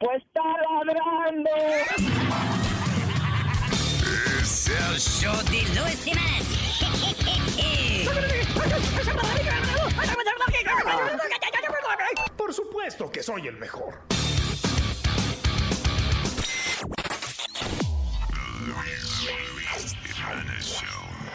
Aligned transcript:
Pues 0.00 0.22
está 0.22 0.42
ladrando. 0.84 1.50
Es 4.40 4.68
el 4.68 5.00
show 5.00 5.36
de 5.50 5.62
Luis. 5.74 5.98
Por 12.36 12.54
supuesto 12.54 13.10
que 13.10 13.22
soy 13.24 13.48
el 13.48 13.56
mejor. 13.56 14.00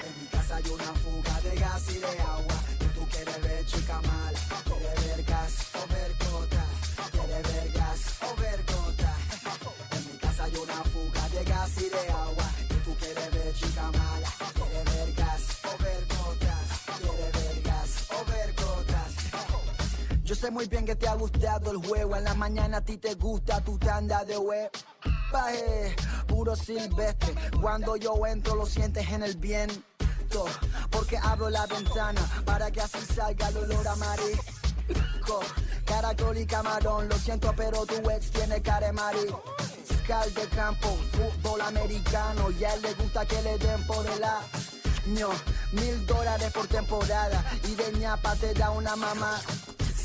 En 0.03 0.21
mi 0.21 0.27
casa 0.27 0.55
hay 0.55 0.63
una 0.69 0.83
fuga 0.83 1.41
de 1.41 1.55
gas 1.59 1.89
y 1.89 1.97
de 1.99 2.21
agua. 2.21 2.63
Y 2.79 2.85
tú 2.97 3.07
quieres 3.09 3.41
ver 3.41 3.65
chica 3.65 3.99
mala, 4.01 4.22
Yo 20.33 20.39
sé 20.39 20.49
muy 20.49 20.65
bien 20.65 20.83
que 20.83 20.95
te 20.95 21.07
ha 21.07 21.13
gustado 21.13 21.69
el 21.69 21.77
juego. 21.77 22.15
En 22.15 22.23
la 22.23 22.33
mañana 22.33 22.77
a 22.77 22.81
ti 22.81 22.97
te 22.97 23.13
gusta 23.13 23.61
tu 23.61 23.77
tanda 23.77 24.25
de 24.25 24.35
web. 24.35 24.67
Baje, 25.31 25.95
puro 26.27 26.55
silvestre. 26.55 27.35
Cuando 27.61 27.95
yo 27.97 28.15
entro 28.25 28.55
lo 28.55 28.65
sientes 28.65 29.07
en 29.11 29.21
el 29.21 29.37
viento. 29.37 30.45
Porque 30.89 31.19
abro 31.21 31.51
la 31.51 31.67
ventana 31.67 32.19
para 32.45 32.71
que 32.71 32.81
así 32.81 32.97
salga 33.13 33.49
el 33.49 33.57
olor 33.57 33.87
a 33.87 33.95
marisco. 33.95 35.39
Caracol 35.85 36.35
y 36.39 36.47
camarón, 36.47 37.09
lo 37.09 37.15
siento, 37.19 37.53
pero 37.55 37.85
tu 37.85 38.09
ex 38.09 38.31
tiene 38.31 38.59
cara 38.59 38.87
de 38.87 38.93
marisco. 38.93 39.43
Cal 40.07 40.33
de 40.33 40.47
campo, 40.47 40.97
fútbol 41.11 41.61
americano. 41.61 42.49
Y 42.49 42.63
a 42.63 42.73
él 42.73 42.81
le 42.81 42.93
gusta 42.95 43.23
que 43.27 43.39
le 43.43 43.59
den 43.59 43.85
por 43.85 44.03
el 44.07 44.23
año. 44.23 45.29
Mil 45.73 46.07
dólares 46.07 46.51
por 46.51 46.65
temporada. 46.65 47.45
Y 47.69 47.75
de 47.75 47.99
ñapa 47.99 48.35
te 48.37 48.51
da 48.55 48.71
una 48.71 48.95
mamá. 48.95 49.39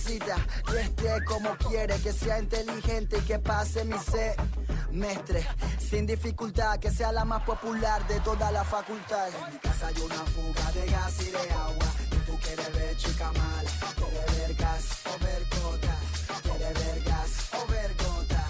Que 0.08 0.80
esté 0.80 1.22
como 1.26 1.54
quiere, 1.58 1.94
que 2.00 2.14
sea 2.14 2.38
inteligente 2.38 3.18
y 3.18 3.20
que 3.26 3.38
pase 3.38 3.84
mi 3.84 3.96
semestre 3.98 5.46
sin 5.78 6.06
dificultad, 6.06 6.78
que 6.78 6.90
sea 6.90 7.12
la 7.12 7.26
más 7.26 7.42
popular 7.42 8.06
de 8.08 8.18
toda 8.20 8.50
la 8.50 8.64
facultad. 8.64 9.28
En 9.28 9.52
mi 9.52 9.58
casa 9.58 9.88
hay 9.88 10.00
una 10.00 10.14
fuga 10.14 10.72
de 10.72 10.90
gas 10.90 11.20
y 11.20 11.30
de 11.30 11.50
agua. 11.52 11.86
Y 12.10 12.16
tú 12.24 12.38
quieres 12.40 12.72
ver 12.72 12.96
chica 12.96 13.32
mala, 13.32 13.70
quieres 13.96 14.38
ver 14.38 14.54
gas 14.54 14.84
o 15.04 15.24
ver 15.24 15.42
gota, 15.60 15.96
quieres 16.42 16.86
ver 16.86 17.02
gas 17.04 17.50
o 17.52 17.66
ver 17.70 17.94
gota. 17.98 18.48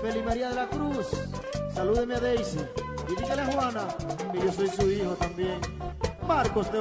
Feli 0.00 0.22
María 0.22 0.48
de 0.50 0.54
la 0.54 0.68
Cruz, 0.68 1.08
salúdeme 1.74 2.14
a 2.14 2.20
Daisy 2.20 2.81
y 3.08 3.20
dígale 3.20 3.42
a 3.42 3.46
Juana 3.46 3.88
que 4.32 4.38
yo 4.40 4.52
soy 4.52 4.68
su 4.68 4.90
hijo 4.90 5.12
también. 5.14 5.60
Marcos 6.26 6.72
de 6.72 6.78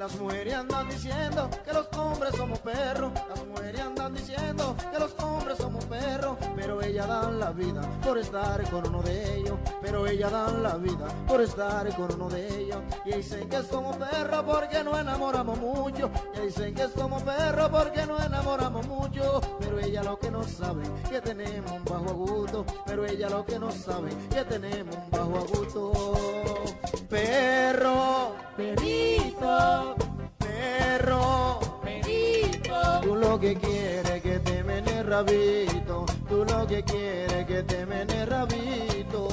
Las 0.00 0.18
mujeres 0.18 0.54
andan 0.54 0.88
diciendo 0.88 1.50
que 1.62 1.74
los 1.74 1.86
hombres 1.98 2.34
somos 2.34 2.58
perros. 2.60 3.12
Las 3.28 3.46
mujeres 3.46 3.82
andan 3.82 4.14
diciendo 4.14 4.74
que 4.90 4.98
los 4.98 5.14
hombres 5.22 5.58
somos 5.58 5.84
perros. 5.84 6.38
Pero 6.56 6.80
ellas 6.80 7.06
dan 7.06 7.38
la 7.38 7.50
vida 7.50 7.82
por 8.02 8.16
estar 8.16 8.70
con 8.70 8.88
uno 8.88 9.02
de 9.02 9.36
ellos. 9.36 9.58
Pero 9.82 10.06
ellas 10.06 10.32
dan 10.32 10.62
la 10.62 10.76
vida 10.78 11.06
por 11.28 11.42
estar 11.42 11.94
con 11.96 12.14
uno 12.14 12.30
de 12.30 12.62
ellos. 12.62 12.78
Y 13.04 13.12
dicen 13.12 13.46
que 13.46 13.62
somos 13.62 13.94
perros 13.96 14.42
porque 14.46 14.82
no 14.82 14.98
enamoramos 14.98 15.58
mucho. 15.58 16.10
Y 16.34 16.46
dicen 16.46 16.74
que 16.74 16.88
somos 16.88 17.22
perros 17.22 17.68
porque 17.68 18.06
no 18.06 18.24
enamoramos 18.24 18.86
mucho. 18.86 19.42
Pero 19.58 19.80
ella 19.80 20.02
lo 20.02 20.18
que 20.18 20.30
no 20.30 20.42
sabe 20.44 20.82
que 21.10 21.20
tenemos 21.20 21.72
un 21.72 21.84
bajo 21.84 22.08
agudo. 22.08 22.64
Pero 22.86 23.04
ella 23.04 23.28
lo 23.28 23.44
que 23.44 23.58
no 23.58 23.70
sabe 23.70 24.08
que 24.30 24.44
tenemos 24.46 24.96
un 24.96 25.10
bajo 25.10 25.36
agudo. 25.36 25.92
Perro, 27.10 28.36
perito, 28.56 29.89
perro, 30.60 31.60
perito. 31.82 33.00
Tú 33.02 33.16
lo 33.16 33.38
que 33.38 33.54
quieres 33.54 34.22
que 34.22 34.38
te 34.40 34.62
mene 34.62 35.02
rabito. 35.02 36.06
Tú 36.28 36.44
lo 36.44 36.66
que 36.66 36.82
quieres 36.82 37.46
que 37.46 37.62
te 37.62 37.86
mene 37.86 38.26
rabito. 38.26 39.28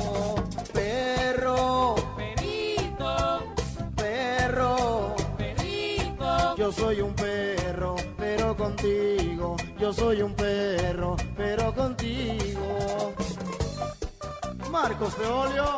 Perro, 0.73 1.95
perito, 2.15 3.43
perro, 3.95 5.15
perito. 5.37 6.55
Yo 6.55 6.71
soy 6.71 7.01
un 7.01 7.13
perro, 7.13 7.95
pero 8.17 8.55
contigo. 8.55 9.55
Yo 9.79 9.93
soy 9.93 10.21
un 10.21 10.33
perro, 10.33 11.15
pero 11.35 11.73
contigo. 11.73 13.13
Marcos 14.71 15.17
de 15.19 15.25
Olio. 15.27 15.69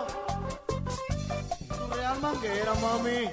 Tu 1.78 1.96
real 1.96 2.20
manguera, 2.22 2.74
mami. 2.82 3.30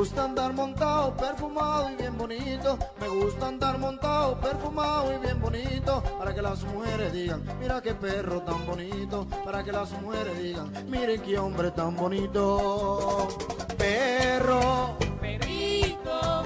Gusta 0.00 0.24
andar 0.24 0.54
montado, 0.54 1.14
perfumado 1.14 1.90
y 1.90 1.96
bien 1.96 2.16
bonito. 2.16 2.78
Me 3.02 3.08
gusta 3.08 3.48
andar 3.48 3.78
montado, 3.78 4.40
perfumado 4.40 5.12
y 5.12 5.18
bien 5.18 5.38
bonito. 5.38 6.02
Para 6.18 6.34
que 6.34 6.40
las 6.40 6.64
mujeres 6.64 7.12
digan, 7.12 7.42
mira 7.60 7.82
qué 7.82 7.94
perro 7.94 8.40
tan 8.40 8.64
bonito. 8.64 9.26
Para 9.44 9.62
que 9.62 9.72
las 9.72 9.90
mujeres 10.00 10.42
digan, 10.42 10.72
miren 10.88 11.20
qué 11.20 11.38
hombre 11.38 11.70
tan 11.72 11.94
bonito. 11.96 13.28
Perro, 13.76 14.96
perito, 15.20 16.44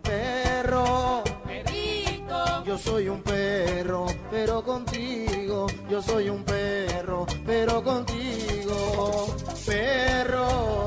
perro, 0.00 1.24
perito. 1.44 2.64
Yo 2.64 2.78
soy 2.78 3.08
un 3.08 3.20
perro, 3.22 4.06
pero 4.30 4.62
contigo. 4.62 5.66
Yo 5.90 6.00
soy 6.00 6.30
un 6.30 6.44
perro, 6.44 7.26
pero 7.44 7.82
contigo. 7.82 9.34
Perro, 9.66 10.86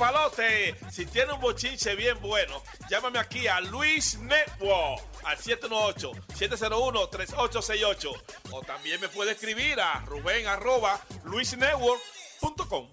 papalote! 0.00 0.74
Si 0.90 1.06
tiene 1.06 1.32
un 1.34 1.40
bochinche 1.40 1.94
bien 1.94 2.18
bueno, 2.22 2.62
llámame 2.88 3.18
aquí 3.18 3.46
a 3.46 3.60
Luis 3.60 4.18
Network 4.18 5.02
al 5.24 5.36
718-701-3868. 5.36 8.22
O 8.50 8.62
también 8.62 8.98
me 9.00 9.08
puede 9.08 9.32
escribir 9.32 9.78
a 9.80 10.00
ruben 10.06 10.46
arroba 10.46 10.98
luisnetwork.com. 11.24 12.88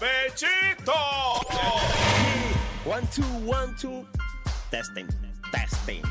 ¡Bechito! 0.00 0.92
One, 2.84 3.06
two, 3.14 3.22
one, 3.46 3.72
two. 3.80 4.04
Testing, 4.70 5.06
testing. 5.52 6.02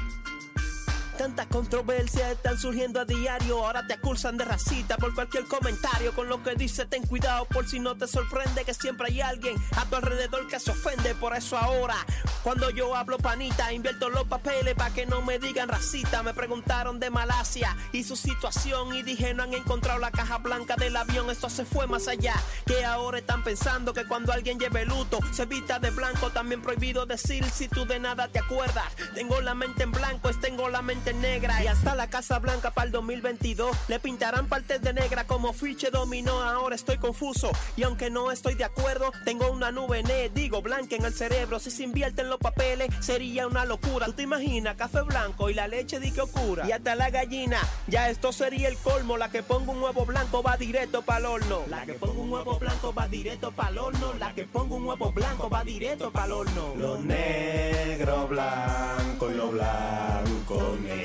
Tanta 1.21 1.47
controversia 1.47 2.31
están 2.31 2.57
surgiendo 2.57 2.99
a 2.99 3.05
diario. 3.05 3.63
Ahora 3.63 3.85
te 3.85 3.93
acusan 3.93 4.37
de 4.37 4.43
racista 4.43 4.97
por 4.97 5.13
cualquier 5.13 5.43
comentario. 5.43 6.15
Con 6.15 6.27
lo 6.27 6.41
que 6.41 6.55
dice, 6.55 6.87
ten 6.87 7.05
cuidado 7.05 7.45
por 7.45 7.69
si 7.69 7.79
no 7.79 7.95
te 7.95 8.07
sorprende 8.07 8.65
que 8.65 8.73
siempre 8.73 9.09
hay 9.09 9.21
alguien 9.21 9.55
a 9.77 9.85
tu 9.85 9.97
alrededor 9.97 10.47
que 10.47 10.59
se 10.59 10.71
ofende. 10.71 11.13
Por 11.13 11.35
eso 11.35 11.57
ahora, 11.57 11.95
cuando 12.41 12.71
yo 12.71 12.95
hablo 12.95 13.19
panita, 13.19 13.71
invierto 13.71 14.09
los 14.09 14.23
papeles 14.23 14.73
para 14.73 14.91
que 14.95 15.05
no 15.05 15.21
me 15.21 15.37
digan 15.37 15.69
racista. 15.69 16.23
Me 16.23 16.33
preguntaron 16.33 16.99
de 16.99 17.11
Malasia 17.11 17.77
y 17.91 18.03
su 18.03 18.15
situación 18.15 18.95
y 18.95 19.03
dije 19.03 19.35
no 19.35 19.43
han 19.43 19.53
encontrado 19.53 19.99
la 19.99 20.09
caja 20.09 20.39
blanca 20.39 20.75
del 20.75 20.97
avión. 20.97 21.29
Esto 21.29 21.51
se 21.51 21.65
fue 21.65 21.85
más 21.85 22.07
allá. 22.07 22.33
Que 22.65 22.83
ahora 22.83 23.19
están 23.19 23.43
pensando 23.43 23.93
que 23.93 24.07
cuando 24.07 24.33
alguien 24.33 24.57
lleve 24.57 24.85
luto 24.85 25.19
se 25.31 25.45
vista 25.45 25.77
de 25.77 25.91
blanco. 25.91 26.31
También 26.31 26.63
prohibido 26.63 27.05
decir 27.05 27.47
si 27.47 27.67
tú 27.67 27.85
de 27.85 27.99
nada 27.99 28.27
te 28.27 28.39
acuerdas. 28.39 28.91
Tengo 29.13 29.39
la 29.39 29.53
mente 29.53 29.83
en 29.83 29.91
blanco, 29.91 30.27
es 30.27 30.41
tengo 30.41 30.67
la 30.67 30.81
mente 30.81 31.10
y 31.13 31.67
hasta 31.67 31.93
la 31.93 32.07
Casa 32.07 32.39
Blanca 32.39 32.71
para 32.71 32.85
el 32.85 32.91
2022 32.93 33.75
le 33.89 33.99
pintarán 33.99 34.47
partes 34.47 34.81
de 34.81 34.93
negra 34.93 35.25
como 35.25 35.51
fiche 35.51 35.89
dominó. 35.91 36.41
Ahora 36.41 36.73
estoy 36.73 36.97
confuso 36.99 37.51
y 37.75 37.83
aunque 37.83 38.09
no 38.09 38.31
estoy 38.31 38.55
de 38.55 38.63
acuerdo, 38.63 39.11
tengo 39.25 39.51
una 39.51 39.71
nube 39.71 40.03
ne, 40.03 40.29
digo 40.29 40.61
blanca 40.61 40.95
en 40.95 41.03
el 41.03 41.13
cerebro. 41.13 41.59
Si 41.59 41.69
se 41.69 41.83
invierten 41.83 42.29
los 42.29 42.39
papeles 42.39 42.89
sería 43.01 43.45
una 43.45 43.65
locura. 43.65 44.05
¿Tú 44.05 44.13
te 44.13 44.23
imaginas 44.23 44.77
café 44.77 45.01
blanco 45.01 45.49
y 45.49 45.53
la 45.53 45.67
leche 45.67 45.99
di 45.99 46.11
que 46.11 46.21
ocurra? 46.21 46.65
Y 46.65 46.71
hasta 46.71 46.95
la 46.95 47.09
gallina, 47.09 47.59
ya 47.87 48.09
esto 48.09 48.31
sería 48.31 48.69
el 48.69 48.77
colmo. 48.77 49.17
La 49.17 49.29
que 49.29 49.43
ponga 49.43 49.73
un 49.73 49.83
huevo 49.83 50.05
blanco 50.05 50.41
va 50.41 50.55
directo 50.55 51.01
para 51.01 51.19
el 51.19 51.25
horno. 51.25 51.63
La 51.67 51.85
que 51.85 51.93
ponga 51.93 52.21
un 52.21 52.31
huevo 52.31 52.57
blanco 52.57 52.93
va 52.93 53.09
directo 53.09 53.51
para 53.51 53.69
el 53.69 53.77
horno. 53.79 54.13
La 54.17 54.33
que 54.33 54.45
ponga 54.45 54.75
un 54.75 54.85
huevo 54.85 55.11
blanco 55.11 55.49
va 55.49 55.63
directo 55.65 56.09
para 56.09 56.27
el 56.27 56.31
horno. 56.31 56.73
Lo 56.77 56.97
negro 56.99 58.27
blanco 58.29 59.29
y 59.29 59.33
lo 59.33 59.49
blanco 59.49 60.77
negro. 60.81 61.00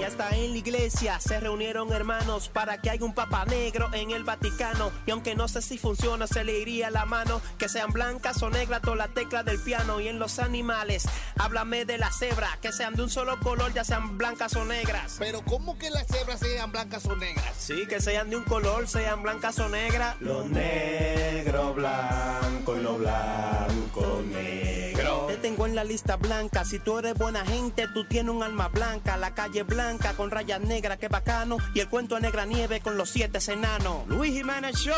Y 0.00 0.04
hasta 0.04 0.30
en 0.30 0.52
la 0.52 0.58
iglesia 0.58 1.20
se 1.20 1.38
reunieron 1.40 1.92
hermanos 1.92 2.48
para 2.48 2.80
que 2.80 2.90
haya 2.90 3.04
un 3.04 3.14
papa 3.14 3.44
negro 3.44 3.90
en 3.92 4.10
el 4.10 4.24
Vaticano. 4.24 4.90
Y 5.06 5.10
aunque 5.10 5.34
no 5.34 5.46
sé 5.48 5.60
si 5.60 5.76
funciona, 5.76 6.26
se 6.26 6.44
le 6.44 6.58
iría 6.58 6.90
la 6.90 7.04
mano. 7.04 7.40
Que 7.58 7.68
sean 7.68 7.92
blancas 7.92 8.42
o 8.42 8.50
negras 8.50 8.80
todas 8.82 8.98
las 8.98 9.14
teclas 9.14 9.44
del 9.44 9.60
piano. 9.60 10.00
Y 10.00 10.08
en 10.08 10.18
los 10.18 10.38
animales, 10.38 11.06
háblame 11.36 11.84
de 11.84 11.98
la 11.98 12.10
cebra. 12.12 12.58
Que 12.62 12.72
sean 12.72 12.94
de 12.94 13.02
un 13.02 13.10
solo 13.10 13.38
color, 13.40 13.72
ya 13.74 13.84
sean 13.84 14.18
blancas 14.18 14.56
o 14.56 14.64
negras. 14.64 15.16
Pero 15.18 15.42
¿cómo 15.44 15.78
que 15.78 15.90
las 15.90 16.06
cebras 16.06 16.40
sean 16.40 16.72
blancas 16.72 17.04
o 17.06 17.16
negras? 17.16 17.54
Sí, 17.58 17.86
que 17.88 18.00
sean 18.00 18.30
de 18.30 18.36
un 18.36 18.44
color, 18.44 18.88
sean 18.88 19.22
blancas 19.22 19.58
o 19.58 19.68
negras. 19.68 20.16
Lo 20.20 20.44
negro, 20.44 21.74
blanco 21.74 22.76
y 22.76 22.80
lo 22.80 22.98
blanco, 22.98 24.22
negro. 24.26 25.26
Te 25.28 25.36
tengo 25.36 25.66
en 25.66 25.74
la 25.74 25.84
lista 25.84 26.16
blanca. 26.16 26.64
Si 26.64 26.78
tú 26.78 26.98
eres 26.98 27.14
buena 27.14 27.44
gente, 27.44 27.86
tú 27.94 28.04
tienes 28.04 28.34
un 28.34 28.42
alma 28.42 28.68
blanca. 28.68 28.97
La 29.04 29.34
calle 29.34 29.62
blanca 29.62 30.12
con 30.14 30.30
rayas 30.30 30.60
negras, 30.60 30.98
qué 30.98 31.08
bacano. 31.08 31.56
Y 31.72 31.80
el 31.80 31.88
cuento 31.88 32.16
de 32.16 32.20
negra 32.20 32.44
nieve 32.44 32.80
con 32.80 32.96
los 32.96 33.10
siete 33.10 33.38
enanos. 33.50 34.06
Luis 34.06 34.32
Jiménez 34.32 34.76
Show, 34.76 34.94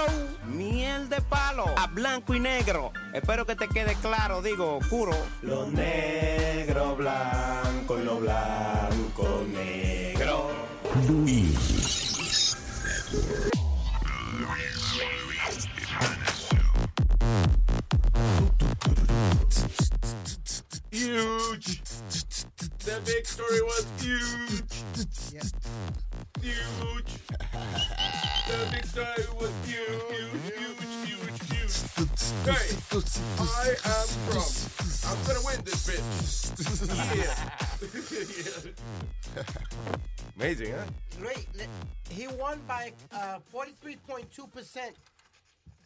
miel 0.46 1.08
de 1.08 1.20
palo. 1.20 1.66
A 1.76 1.86
blanco 1.86 2.34
y 2.34 2.40
negro. 2.40 2.92
Espero 3.12 3.46
que 3.46 3.56
te 3.56 3.68
quede 3.68 3.94
claro, 3.96 4.42
digo, 4.42 4.78
oscuro. 4.78 5.12
Lo 5.42 5.66
negro, 5.66 6.96
blanco 6.96 7.98
y 7.98 8.04
lo 8.04 8.16
blanco, 8.20 9.44
negro. 9.48 10.50
Luis. 11.06 12.56
Huge. 20.92 21.80
The 22.60 23.00
victory 23.00 23.60
was 23.62 23.86
huge. 24.00 24.72
Huge. 26.42 27.12
The 28.48 28.58
victory 28.70 29.24
was 29.40 29.52
huge, 29.64 29.88
huge, 30.12 30.52
huge, 30.60 30.84
huge, 31.08 31.40
huge. 31.48 31.74
Hey, 32.44 32.68
I 33.40 33.76
am 33.84 34.08
from. 34.28 34.48
I'm 35.08 35.18
gonna 35.26 35.40
win 35.46 35.58
this 35.64 35.80
bitch. 35.88 36.04
Yeah. 37.16 37.36
Amazing, 40.36 40.72
huh? 40.72 40.84
Luis, 41.22 41.46
le- 41.56 42.14
he 42.14 42.26
won 42.28 42.60
by 42.68 42.92
uh, 43.12 43.38
43.2%. 43.54 44.94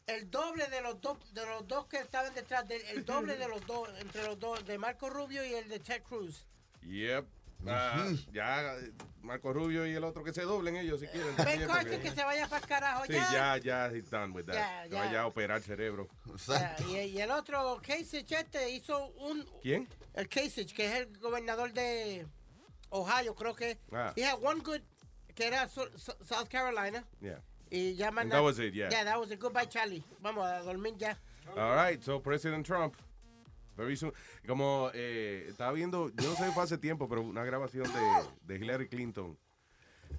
El 0.06 0.28
doble 0.30 0.66
de 0.66 0.82
los 0.82 1.00
dos 1.00 1.16
de 1.32 1.46
los 1.46 1.66
dos 1.68 1.86
que 1.86 1.98
estaban 1.98 2.34
detrás 2.34 2.66
de 2.68 2.76
el 2.92 3.04
doble 3.06 3.36
de 3.36 3.48
los 3.48 3.64
dos 3.66 3.88
entre 4.00 4.22
los 4.26 4.38
dos 4.38 4.62
de 4.66 4.76
Marco 4.76 5.08
Rubio 5.08 5.44
y 5.46 5.54
el 5.54 5.68
de 5.68 5.78
Ted 5.78 6.02
Cruz. 6.02 6.44
Yep. 6.86 7.26
Ah, 7.66 8.10
ya, 8.32 8.74
eh, 8.76 8.92
Marco 9.22 9.50
Rubio 9.52 9.86
y 9.86 9.94
el 9.94 10.04
otro 10.04 10.22
que 10.22 10.34
se 10.34 10.42
doblen 10.42 10.76
ellos 10.76 11.00
si 11.00 11.06
quieren. 11.06 11.34
Ben 11.36 11.60
Carson 11.66 11.68
porque- 11.68 11.98
que 12.00 12.10
se 12.10 12.22
vaya 12.22 12.46
para 12.46 12.60
el 12.60 12.68
carajo 12.68 13.04
Sí, 13.06 13.12
ya. 13.14 13.32
ya, 13.32 13.56
ya, 13.58 13.86
he's 13.90 14.10
done 14.10 14.34
with 14.34 14.44
that. 14.44 14.54
Ya, 14.54 14.86
ya. 14.86 14.98
vaya 15.00 15.20
a 15.22 15.26
operar 15.26 15.62
cerebro. 15.62 16.06
Ya, 16.46 16.76
y, 16.90 16.96
y 16.96 17.20
el 17.22 17.30
otro 17.30 17.80
Kasich 17.82 18.30
este 18.32 18.68
hizo 18.70 19.06
un 19.16 19.46
¿Quién? 19.62 19.88
el 20.12 20.28
Kasich 20.28 20.74
que 20.74 20.84
es 20.84 20.92
el 20.94 21.18
gobernador 21.18 21.72
de 21.72 22.26
Ohio, 22.90 23.34
creo 23.34 23.54
que. 23.54 23.78
Ah. 23.92 24.12
He 24.14 24.22
had 24.24 24.38
one 24.42 24.60
good 24.60 24.82
que 25.34 25.46
era 25.46 25.66
South 25.68 26.48
Carolina 26.50 27.02
Yeah. 27.22 27.40
y 27.70 27.94
ya 27.94 28.10
más 28.10 28.28
that 28.28 28.42
was 28.42 28.58
it, 28.58 28.74
yeah. 28.74 28.90
Yeah, 28.90 29.04
that 29.04 29.18
was 29.18 29.30
it. 29.30 29.40
Goodbye 29.40 29.68
Charlie. 29.68 30.04
Vamos 30.20 30.44
a 30.44 30.60
dormir 30.60 30.96
ya. 30.98 31.16
All 31.56 31.74
right, 31.76 32.02
so 32.02 32.20
President 32.20 32.66
Trump. 32.66 32.94
Como 34.46 34.90
eh, 34.94 35.46
estaba 35.48 35.72
viendo, 35.72 36.08
yo 36.08 36.28
no 36.28 36.36
sé 36.36 36.46
si 36.46 36.52
fue 36.52 36.62
hace 36.62 36.78
tiempo, 36.78 37.08
pero 37.08 37.22
una 37.22 37.44
grabación 37.44 37.86
de, 38.42 38.56
Hillary 38.56 38.88
Clinton. 38.88 39.36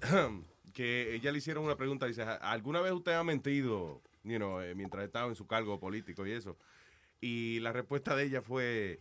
que 0.74 1.14
ella 1.14 1.32
le 1.32 1.38
hicieron 1.38 1.64
una 1.64 1.76
pregunta. 1.76 2.06
Dice: 2.06 2.22
¿Alguna 2.22 2.80
vez 2.80 2.92
usted 2.92 3.12
ha 3.12 3.24
mentido 3.24 4.02
you 4.24 4.36
know, 4.36 4.60
eh, 4.60 4.74
mientras 4.74 5.04
estaba 5.04 5.28
en 5.28 5.34
su 5.34 5.46
cargo 5.46 5.80
político 5.80 6.26
y 6.26 6.32
eso? 6.32 6.56
Y 7.20 7.60
la 7.60 7.72
respuesta 7.72 8.14
de 8.14 8.24
ella 8.24 8.42
fue: 8.42 9.00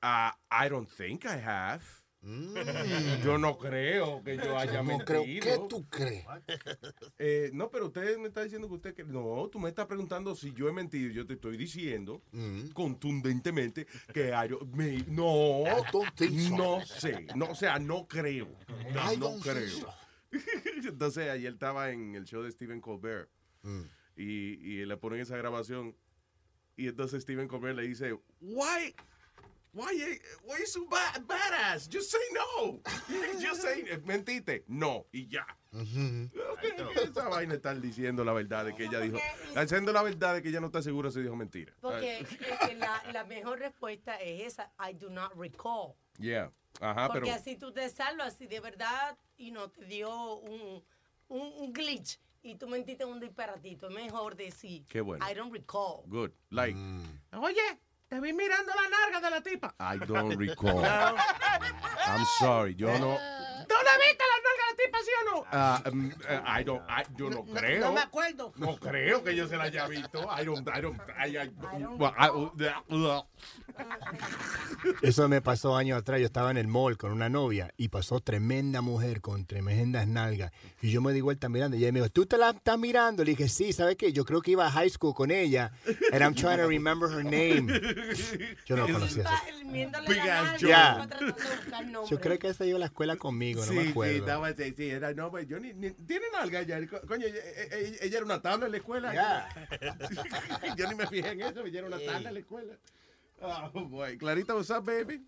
"Ah, 0.00 0.38
I 0.50 0.68
don't 0.68 0.88
think 0.88 1.24
I 1.24 1.40
have. 1.44 1.82
Yo 3.24 3.38
no 3.38 3.56
creo 3.58 4.22
que 4.22 4.36
yo 4.36 4.58
haya 4.58 4.82
No 4.82 4.84
mentido. 4.98 5.06
creo. 5.22 5.40
¿Qué 5.40 5.58
tú 5.68 5.86
crees? 5.88 6.24
Eh, 7.18 7.50
no, 7.54 7.70
pero 7.70 7.86
usted 7.86 8.18
me 8.18 8.28
está 8.28 8.42
diciendo 8.44 8.68
que 8.68 8.74
usted... 8.74 8.94
que- 8.94 9.04
No, 9.04 9.48
tú 9.50 9.58
me 9.58 9.68
estás 9.70 9.86
preguntando 9.86 10.34
si 10.34 10.52
yo 10.52 10.68
he 10.68 10.72
mentido. 10.72 11.10
Yo 11.12 11.26
te 11.26 11.34
estoy 11.34 11.56
diciendo 11.56 12.22
contundentemente 12.74 13.86
que 14.12 14.32
me- 14.74 15.04
no, 15.08 15.64
no 16.56 16.84
sé. 16.84 17.26
No, 17.34 17.46
o 17.46 17.54
sea, 17.54 17.78
no 17.78 18.06
creo. 18.06 18.48
No, 19.18 19.38
creo. 19.40 19.94
Entonces, 20.86 21.30
ayer 21.30 21.52
estaba 21.54 21.90
en 21.90 22.14
el 22.14 22.24
show 22.24 22.42
de 22.42 22.50
Stephen 22.52 22.80
Colbert 22.80 23.30
y, 24.16 24.24
y 24.24 24.84
le 24.86 24.96
ponen 24.96 25.20
esa 25.20 25.36
grabación 25.36 25.96
y 26.76 26.86
entonces 26.86 27.22
Stephen 27.24 27.48
Colbert 27.48 27.76
le 27.76 27.82
dice, 27.88 28.12
why... 28.40 28.94
Why, 29.72 29.92
you- 29.92 30.18
why 30.44 30.58
you 30.58 30.66
so 30.66 30.86
ba- 30.86 31.20
badass? 31.26 31.88
Just 31.88 32.10
say 32.10 32.18
no. 32.32 32.80
Just 33.40 33.62
say, 33.62 33.84
mentiste. 34.04 34.64
No. 34.68 35.06
Y 35.12 35.28
ya. 35.28 35.46
Esa 37.02 37.28
vaina 37.28 37.54
están 37.54 37.80
diciendo 37.80 38.24
la 38.24 38.32
verdad 38.32 38.64
de 38.64 38.74
que 38.74 38.84
ella 38.84 39.00
dijo. 39.00 39.18
Están 39.48 39.64
diciendo 39.64 39.92
la 39.92 40.02
verdad 40.02 40.34
de 40.34 40.42
que 40.42 40.48
ella 40.48 40.60
no 40.60 40.66
está 40.66 40.82
segura 40.82 41.10
si 41.10 41.20
dijo 41.20 41.36
mentira. 41.36 41.72
Porque 41.80 42.20
eh, 42.20 42.26
eh, 42.70 42.74
la, 42.76 43.02
la 43.12 43.24
mejor 43.24 43.58
respuesta 43.58 44.16
es 44.16 44.54
esa, 44.54 44.72
I 44.78 44.94
do 44.94 45.10
not 45.10 45.32
recall. 45.36 45.94
Yeah. 46.18 46.50
Ajá, 46.80 47.08
Porque 47.08 47.20
pero. 47.28 47.34
así 47.34 47.56
tú 47.56 47.72
te 47.72 47.88
salvas, 47.90 48.34
si 48.36 48.46
de 48.46 48.60
verdad 48.60 49.16
y 49.36 49.50
no 49.50 49.68
te 49.70 49.84
dio 49.84 50.36
un, 50.36 50.82
un, 51.28 51.52
un 51.58 51.72
glitch 51.72 52.18
y 52.42 52.54
tú 52.56 52.66
mentiste 52.68 53.04
un 53.04 53.20
disparatito. 53.20 53.88
Es 53.88 53.94
mejor 53.94 54.36
decir. 54.36 54.84
Qué 54.88 55.00
bueno. 55.00 55.24
I 55.28 55.34
don't 55.34 55.52
recall. 55.52 56.02
Good. 56.06 56.30
Like, 56.50 56.76
Oye, 57.32 57.78
te 58.08 58.20
vi 58.20 58.32
mirando 58.32 58.72
la 58.74 58.88
narga 58.88 59.20
de 59.20 59.30
la 59.30 59.40
tipa. 59.42 59.74
I 59.78 59.98
don't 60.06 60.34
recall. 60.36 60.82
I'm 60.82 62.24
sorry, 62.38 62.74
yo 62.74 62.88
no. 62.98 63.18
¿Tú 63.68 63.74
le 63.74 63.94
viste 64.04 64.24
la 64.32 64.38
la 64.70 64.76
tipa, 64.84 64.98
sí 65.02 65.10
o 65.20 65.24
no? 65.30 65.44
Eh, 66.28 66.60
I 66.60 66.64
don't, 66.64 66.82
I- 66.88 67.06
yo 67.16 67.30
no, 67.30 67.44
creo. 67.44 67.80
No 67.86 67.92
me 67.92 68.00
acuerdo. 68.00 68.52
No 68.56 68.76
creo 68.76 69.22
que 69.24 69.34
yo 69.36 69.48
se 69.48 69.56
la 69.56 69.64
haya 69.64 69.86
visto. 69.88 70.20
I 70.40 70.44
don't, 70.44 70.68
I 70.68 70.80
don't, 70.80 71.00
I, 71.18 71.36
I- 71.36 71.50
well, 71.98 72.12
I- 72.18 72.30
uh, 72.30 73.22
Eso 75.02 75.28
me 75.28 75.40
pasó 75.40 75.76
años 75.76 75.98
atrás. 75.98 76.20
Yo 76.20 76.26
estaba 76.26 76.50
en 76.50 76.56
el 76.56 76.66
mall 76.68 76.96
con 76.96 77.12
una 77.12 77.28
novia 77.28 77.72
y 77.76 77.88
pasó 77.88 78.20
tremenda 78.20 78.80
mujer 78.80 79.20
con 79.20 79.44
tremendas 79.46 80.06
nalgas. 80.06 80.52
Y 80.82 80.90
yo 80.90 81.00
me 81.00 81.12
di 81.12 81.20
vuelta 81.20 81.48
mirando 81.48 81.76
y 81.76 81.80
ella 81.82 81.92
me 81.92 82.00
dijo, 82.00 82.10
¿tú 82.10 82.26
te 82.26 82.36
la 82.38 82.50
estás 82.50 82.78
mirando? 82.78 83.24
Le 83.24 83.30
dije, 83.32 83.48
sí, 83.48 83.72
¿sabes 83.72 83.96
qué? 83.96 84.12
Yo 84.12 84.24
creo 84.24 84.40
que 84.42 84.52
iba 84.52 84.66
a 84.66 84.70
high 84.70 84.90
school 84.90 85.14
con 85.14 85.30
ella. 85.30 85.72
And 86.12 86.22
I'm 86.22 86.34
trying 86.34 86.58
to 86.58 86.66
remember 86.66 87.08
her 87.10 87.24
name. 87.24 87.68
Yo 88.66 88.76
no 88.76 88.86
conocía 88.86 89.22
eso. 89.22 90.68
Yo 92.10 92.20
creo 92.20 92.38
que 92.38 92.48
esa 92.48 92.64
iba 92.64 92.76
a 92.76 92.80
la 92.80 92.86
escuela 92.86 93.16
conmigo, 93.16 93.60
no 93.64 93.68
sí, 93.70 93.74
me 93.76 93.82
sí, 93.84 93.90
acuerdo. 93.90 94.16
estaba, 94.18 94.50
sí, 94.58 94.74
sí, 94.76 94.90
era, 94.90 95.14
no, 95.14 95.30
pues, 95.30 95.46
yo 95.48 95.58
ni, 95.60 95.72
ni- 95.72 95.92
tiene 95.92 96.26
nalga 96.32 96.62
ya. 96.62 96.84
Co- 96.86 97.00
Coño, 97.06 97.26
ella, 97.26 97.38
ella- 97.72 97.96
ella 98.02 98.16
era 98.16 98.24
una 98.24 98.42
tabla 98.42 98.66
en 98.66 98.72
la 98.72 98.78
escuela. 98.78 99.48
yo 100.76 100.88
ni 100.88 100.94
me 100.94 101.06
fijé 101.06 101.30
en 101.30 101.40
eso, 101.42 101.64
ella 101.64 101.78
era 101.78 101.88
una 101.88 101.98
tabla 101.98 102.28
en 102.28 102.34
la 102.34 102.40
escuela. 102.40 102.78
Oh, 103.40 103.70
boy. 103.86 104.18
Clarita, 104.18 104.54
what's 104.54 104.70
up, 104.70 104.84
baby? 104.84 105.24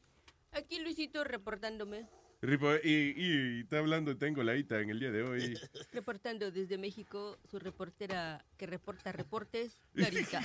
Aquí 0.53 0.81
Luisito 0.81 1.23
reportándome. 1.25 2.07
Ripo, 2.43 2.73
y, 2.83 3.13
y 3.17 3.61
está 3.61 3.79
hablando, 3.81 4.17
tengo 4.17 4.43
la 4.43 4.57
ita 4.57 4.81
en 4.81 4.89
el 4.89 4.99
día 4.99 5.11
de 5.11 5.23
hoy. 5.23 5.59
Reportando 5.93 6.51
desde 6.51 6.79
México, 6.79 7.39
su 7.51 7.59
reportera 7.59 8.43
que 8.57 8.67
reporta 8.67 9.13
reportes, 9.13 9.79
Clarita. 9.95 10.41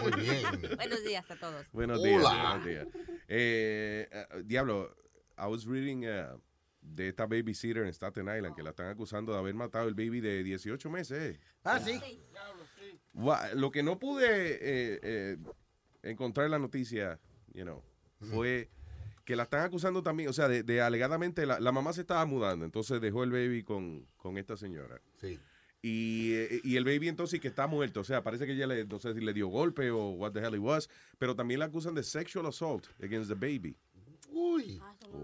Muy 0.00 0.12
bien. 0.22 0.76
Buenos 0.76 1.02
días 1.04 1.28
a 1.28 1.34
todos. 1.36 1.66
Buenos 1.72 2.02
días, 2.04 2.22
Hola. 2.24 2.42
buenos 2.60 2.66
días. 2.66 2.86
Eh, 3.26 4.08
eh, 4.12 4.26
diablo, 4.44 4.94
I 5.36 5.46
was 5.46 5.66
reading 5.66 6.06
uh, 6.06 6.38
de 6.94 7.08
esta 7.08 7.26
babysitter 7.26 7.82
en 7.84 7.88
Staten 7.88 8.26
Island 8.34 8.54
que 8.54 8.62
la 8.62 8.70
están 8.70 8.88
acusando 8.88 9.32
de 9.32 9.38
haber 9.38 9.54
matado 9.54 9.88
el 9.88 9.94
baby 9.94 10.20
de 10.20 10.42
18 10.42 10.90
meses. 10.90 11.36
eh. 11.36 11.40
Ah, 11.64 11.78
sí. 11.80 12.00
Lo 13.54 13.70
que 13.70 13.82
no 13.82 13.98
pude 13.98 14.26
eh, 14.26 15.00
eh, 15.02 15.36
encontrar 16.02 16.46
en 16.46 16.52
la 16.52 16.58
noticia, 16.58 17.18
you 17.52 17.62
know, 17.62 17.82
fue 18.20 18.68
que 19.24 19.36
la 19.36 19.42
están 19.42 19.60
acusando 19.62 20.02
también, 20.02 20.28
o 20.28 20.32
sea, 20.32 20.48
de, 20.48 20.62
de 20.62 20.80
alegadamente 20.80 21.44
la, 21.44 21.60
la 21.60 21.72
mamá 21.72 21.92
se 21.92 22.00
estaba 22.02 22.24
mudando, 22.24 22.64
entonces 22.64 23.00
dejó 23.00 23.24
el 23.24 23.30
baby 23.30 23.62
con, 23.62 24.06
con 24.16 24.38
esta 24.38 24.56
señora. 24.56 25.00
Sí. 25.20 25.38
Y, 25.82 26.32
eh, 26.34 26.60
y 26.64 26.76
el 26.76 26.84
baby 26.84 27.08
entonces 27.08 27.38
que 27.40 27.48
está 27.48 27.66
muerto, 27.66 28.00
o 28.00 28.04
sea, 28.04 28.22
parece 28.22 28.46
que 28.46 28.52
ella 28.52 28.66
le, 28.66 28.84
no 28.86 28.98
sé 28.98 29.14
si 29.14 29.20
le 29.20 29.32
dio 29.32 29.48
golpe 29.48 29.90
o 29.90 30.10
what 30.12 30.32
the 30.32 30.40
hell 30.40 30.54
it 30.54 30.60
was, 30.60 30.88
pero 31.18 31.36
también 31.36 31.60
la 31.60 31.66
acusan 31.66 31.94
de 31.94 32.02
sexual 32.02 32.46
assault 32.46 32.86
against 33.02 33.28
the 33.28 33.34
baby. 33.34 33.76
Uy. 34.38 34.80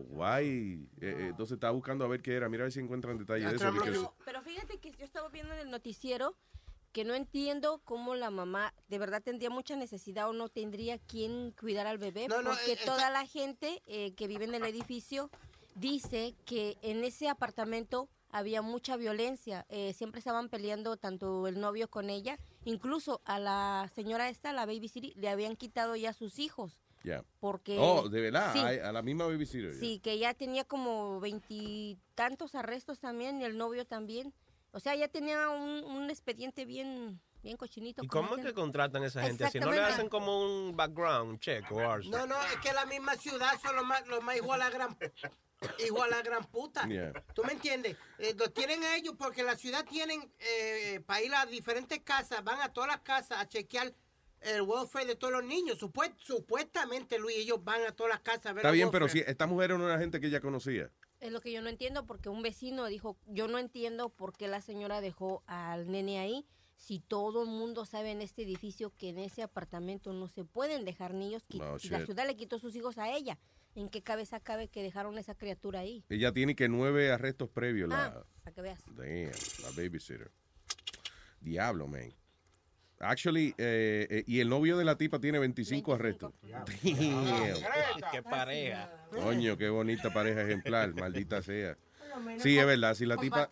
Guay. 0.09 0.89
Eh, 1.01 1.07
eh, 1.07 1.27
entonces 1.31 1.55
está 1.55 1.71
buscando 1.71 2.05
a 2.05 2.09
ver 2.09 2.21
qué 2.21 2.35
era. 2.35 2.49
Mira 2.49 2.63
a 2.63 2.67
ver 2.67 2.73
si 2.73 2.81
encuentran 2.81 3.17
detalles 3.17 3.51
de 3.51 3.57
eso. 3.57 4.15
Pero 4.25 4.43
fíjate 4.43 4.79
que 4.79 4.91
yo 4.91 5.05
estaba 5.05 5.29
viendo 5.29 5.55
en 5.55 5.61
el 5.61 5.71
noticiero 5.71 6.37
que 6.95 7.05
no 7.05 7.15
entiendo 7.15 7.81
cómo 7.85 8.15
la 8.15 8.31
mamá 8.31 8.73
de 8.87 8.99
verdad 8.99 9.21
tendría 9.21 9.51
mucha 9.51 9.75
necesidad 9.75 10.29
o 10.29 10.33
no 10.33 10.49
tendría 10.49 10.97
quien 10.99 11.51
cuidar 11.51 11.89
al 11.89 11.99
bebé, 11.99 12.29
No, 12.29 12.41
no, 12.41 12.51
porque 12.51 12.75
eh, 12.75 12.79
toda 12.85 13.11
la 13.11 13.27
gente 13.27 13.83
eh, 13.89 14.15
que 14.15 14.29
vive 14.29 14.45
en 14.45 14.55
el 14.55 14.65
edificio 14.65 15.29
dice 15.75 16.37
que 16.45 16.79
en 16.83 17.03
ese 17.03 17.29
apartamento 17.29 18.09
había 18.31 18.63
mucha 18.63 18.97
violencia, 18.97 19.67
eh, 19.69 19.93
siempre 19.93 20.21
estaban 20.21 20.49
peleando 20.49 20.97
tanto 20.97 21.49
el 21.49 21.61
novio 21.61 21.89
con 21.89 22.11
ella, 22.11 22.39
incluso 22.65 23.21
a 23.25 23.41
la 23.41 23.91
señora 23.93 24.29
esta, 24.29 24.53
la 24.53 24.65
baby 24.65 24.89
city, 24.89 25.13
le 25.17 25.29
habían 25.29 25.57
quitado 25.57 25.97
ya 25.97 26.13
sus 26.13 26.39
hijos. 26.39 26.79
Ya. 27.05 27.23
Porque, 27.39 27.77
Oh, 27.79 28.09
de 28.09 28.21
verdad, 28.21 28.53
Sí. 28.53 28.59
a, 28.59 28.89
a 28.89 28.93
la 28.93 29.03
misma 29.03 29.27
babysitter. 29.27 29.75
Sí, 29.75 30.01
que 30.01 30.19
ya 30.19 30.35
tenía 30.35 30.65
como 30.65 31.21
veintitantos 31.21 32.55
arrestos 32.55 32.99
también 32.99 33.41
y 33.41 33.45
el 33.45 33.57
novio 33.57 33.85
también. 33.87 34.33
O 34.73 34.81
sea, 34.81 34.95
ya 34.97 35.07
tenía 35.09 35.51
un, 35.51 35.85
un 35.85 36.11
expediente 36.11 36.65
bien, 36.65 37.21
bien 37.43 37.57
cochinito. 37.57 38.03
¿Y 38.03 38.09
como 38.09 38.31
cómo 38.31 38.41
es 38.41 38.47
que 38.47 38.55
contratan 38.55 39.03
a 39.05 39.07
esa 39.07 39.23
gente 39.23 39.45
así? 39.45 39.61
¿No 39.61 39.71
le 39.71 39.81
hacen 39.81 40.09
como 40.09 40.41
un 40.43 40.75
background 40.75 41.39
check 41.41 41.71
o 41.71 41.79
algo? 41.79 42.11
No, 42.11 42.27
no, 42.27 42.35
es 42.47 42.57
que 42.57 42.73
la 42.73 42.87
misma 42.87 43.15
ciudad 43.17 43.53
son 43.63 43.77
los 43.77 43.85
más, 43.85 44.05
los 44.09 44.23
más 44.23 44.37
igual 44.37 44.63
a 44.63 44.71
la 44.71 44.75
gran, 44.75 44.97
igual 45.87 46.13
a 46.13 46.17
la 46.17 46.23
gran 46.23 46.45
puta. 46.47 46.89
Yeah. 46.89 47.13
¿Tú 47.35 47.45
me 47.45 47.53
entiendes? 47.53 47.97
Eh, 48.19 48.35
lo 48.37 48.51
tienen 48.51 48.83
a 48.83 48.97
ellos 48.97 49.15
porque 49.17 49.43
la 49.45 49.57
ciudad 49.57 49.85
tienen, 49.85 50.33
eh, 50.41 51.01
para 51.07 51.23
ir 51.23 51.35
a 51.35 51.47
diferentes 51.47 52.01
casas, 52.01 52.43
van 52.43 52.61
a 52.61 52.73
todas 52.73 52.89
las 52.89 53.01
casas 53.01 53.39
a 53.39 53.49
chequear 53.49 53.95
el 54.45 54.63
welfare 54.63 55.07
de 55.07 55.17
todos 55.17 55.33
los 55.33 55.45
niños. 55.45 55.79
Supuest- 55.83 56.17
supuestamente, 56.19 57.19
Luis, 57.19 57.37
ellos 57.39 57.63
van 57.65 57.83
a 57.87 57.93
todas 57.93 58.11
las 58.13 58.21
casas 58.21 58.47
a 58.47 58.53
ver 58.53 58.63
Está 58.63 58.71
bien, 58.73 58.91
pero 58.91 59.09
si 59.09 59.21
esta 59.21 59.47
mujer 59.47 59.71
era 59.73 59.77
una 59.77 59.99
gente 59.99 60.21
que 60.21 60.27
ella 60.29 60.41
conocía. 60.41 60.91
Es 61.21 61.33
lo 61.33 61.41
que 61.41 61.51
yo 61.53 61.63
no 61.63 61.69
entiendo 61.71 62.05
porque 62.07 62.29
un 62.29 62.43
vecino 62.43 62.87
dijo, 62.87 63.17
yo 63.27 63.49
no 63.49 63.59
entiendo 63.59 64.11
por 64.11 64.37
qué 64.37 64.47
la 64.49 64.61
señora 64.61 65.01
dejó 65.01 65.43
al 65.47 65.91
nene 65.91 66.19
ahí. 66.19 66.47
Si 66.77 66.99
todo 67.01 67.45
el 67.45 67.49
mundo 67.49 67.87
sabe 67.87 68.11
en 68.11 68.21
este 68.21 68.43
edificio 68.43 68.93
que 68.99 69.09
en 69.11 69.19
ese 69.19 69.43
apartamento 69.43 70.13
no 70.13 70.29
se 70.29 70.45
pueden 70.45 70.85
dejar 70.85 71.15
niños, 71.15 71.45
que 71.49 71.59
No, 71.59 71.77
la 71.89 72.05
ciudad 72.05 72.27
le 72.27 72.37
quitó 72.37 72.59
sus 72.59 72.75
hijos 72.77 72.99
a 72.99 73.11
ella. 73.11 73.39
¿En 73.77 73.89
qué 73.89 74.03
cabeza 74.03 74.39
cabe 74.41 74.69
que 74.69 74.83
dejaron 74.83 75.17
esa 75.19 75.35
criatura 75.35 75.81
ahí? 75.81 76.05
Ella 76.09 76.33
tiene 76.33 76.55
que 76.55 76.69
nueve 76.69 77.11
arrestos 77.11 77.49
previos. 77.49 77.89
La, 77.89 78.05
Ah, 78.07 78.25
para 78.43 78.55
que 78.55 78.61
veas. 78.63 78.81
Damn, 78.87 79.31
la 79.63 79.71
babysitter. 79.77 80.31
Diablo, 81.41 81.87
man. 81.87 82.13
Actually, 83.01 83.55
eh, 83.59 84.07
eh, 84.09 84.25
y 84.27 84.41
el 84.41 84.49
novio 84.49 84.77
de 84.77 84.85
la 84.85 84.97
tipa 84.97 85.19
tiene 85.19 85.39
25 85.39 85.95
arrestos. 85.95 86.33
Damn. 86.43 86.65
Qué 88.13 88.23
pareja. 88.23 88.91
Coño, 89.11 89.57
qué 89.57 89.69
bonita 89.69 90.13
pareja 90.13 90.43
ejemplar, 90.43 90.95
maldita 91.01 91.43
sea. 91.43 91.77
Sí, 92.39 92.57
es 92.59 92.67
verdad, 92.67 92.95
si 92.95 93.07
la 93.07 93.17
tipa 93.17 93.51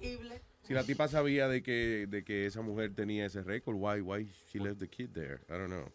si 0.62 0.74
la 0.74 0.84
tipa 0.84 1.08
sabía 1.08 1.48
de 1.48 1.62
que 1.62 2.06
de 2.08 2.22
que 2.22 2.46
esa 2.46 2.62
mujer 2.62 2.94
tenía 2.94 3.26
ese 3.26 3.42
récord, 3.42 3.76
why 3.76 4.00
why 4.00 4.28
she 4.52 4.60
left 4.60 4.78
the 4.78 4.88
kid 4.88 5.10
there? 5.12 5.40
I 5.48 5.54
don't 5.54 5.66
know. 5.68 5.88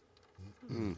Mm. 0.67 0.95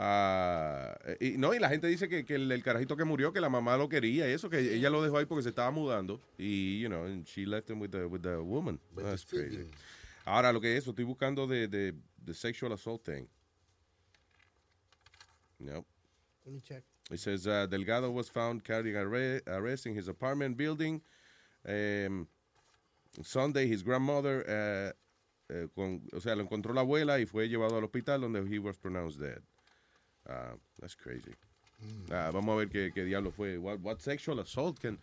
Ah, 0.00 0.96
y 1.18 1.38
no, 1.38 1.54
y 1.54 1.58
la 1.58 1.68
gente 1.68 1.88
dice 1.88 2.08
que, 2.08 2.24
que 2.24 2.36
el, 2.36 2.52
el 2.52 2.62
carajito 2.62 2.96
que 2.96 3.04
murió, 3.04 3.32
que 3.32 3.40
la 3.40 3.48
mamá 3.48 3.76
lo 3.76 3.88
quería 3.88 4.28
y 4.28 4.32
eso, 4.32 4.48
que 4.48 4.60
ella 4.60 4.90
lo 4.90 5.02
dejó 5.02 5.18
ahí 5.18 5.26
porque 5.26 5.42
se 5.42 5.48
estaba 5.48 5.72
mudando 5.72 6.20
y, 6.36 6.78
you 6.78 6.88
know, 6.88 7.04
and 7.04 7.26
she 7.26 7.44
left 7.44 7.68
him 7.68 7.80
with 7.80 7.90
the, 7.90 8.04
with 8.04 8.20
the 8.20 8.36
woman. 8.36 8.78
That's 8.94 9.24
crazy. 9.24 9.66
Ahora, 10.28 10.52
lo 10.52 10.60
que 10.60 10.76
es 10.76 10.82
eso, 10.82 10.90
estoy 10.90 11.06
buscando 11.06 11.46
de, 11.46 11.66
de, 11.68 11.94
de 12.18 12.34
sexual 12.34 12.72
assault 12.72 13.02
thing. 13.02 13.26
No. 15.58 15.86
Let 16.44 16.52
me 16.52 16.60
check. 16.60 16.84
It 17.10 17.18
says 17.18 17.46
uh, 17.46 17.66
Delgado 17.66 18.10
was 18.10 18.28
found 18.28 18.62
carrying 18.62 18.96
arre- 18.96 19.40
arrest 19.46 19.86
in 19.86 19.94
his 19.94 20.08
apartment 20.08 20.56
building. 20.58 21.00
Um, 21.66 22.28
Sunday, 23.22 23.66
his 23.66 23.82
grandmother, 23.82 24.44
uh, 24.46 25.52
eh, 25.52 25.66
con- 25.74 26.02
o 26.12 26.18
sea, 26.20 26.36
lo 26.36 26.44
encontró 26.44 26.74
la 26.74 26.82
abuela 26.82 27.18
y 27.18 27.24
fue 27.24 27.48
llevado 27.48 27.78
al 27.78 27.84
hospital 27.84 28.20
donde 28.20 28.46
he 28.46 28.58
was 28.58 28.76
pronounced 28.76 29.18
dead. 29.18 29.42
Ah, 30.28 30.52
that's 30.78 30.94
crazy. 30.94 31.32
Ah, 32.10 32.30
vamos 32.30 32.52
a 32.52 32.56
ver 32.56 32.68
qué, 32.68 32.92
qué 32.92 33.04
diablo 33.04 33.30
fue. 33.30 33.56
What, 33.56 33.80
what 33.80 34.00
sexual 34.00 34.40
assault 34.40 34.78
can... 34.78 34.98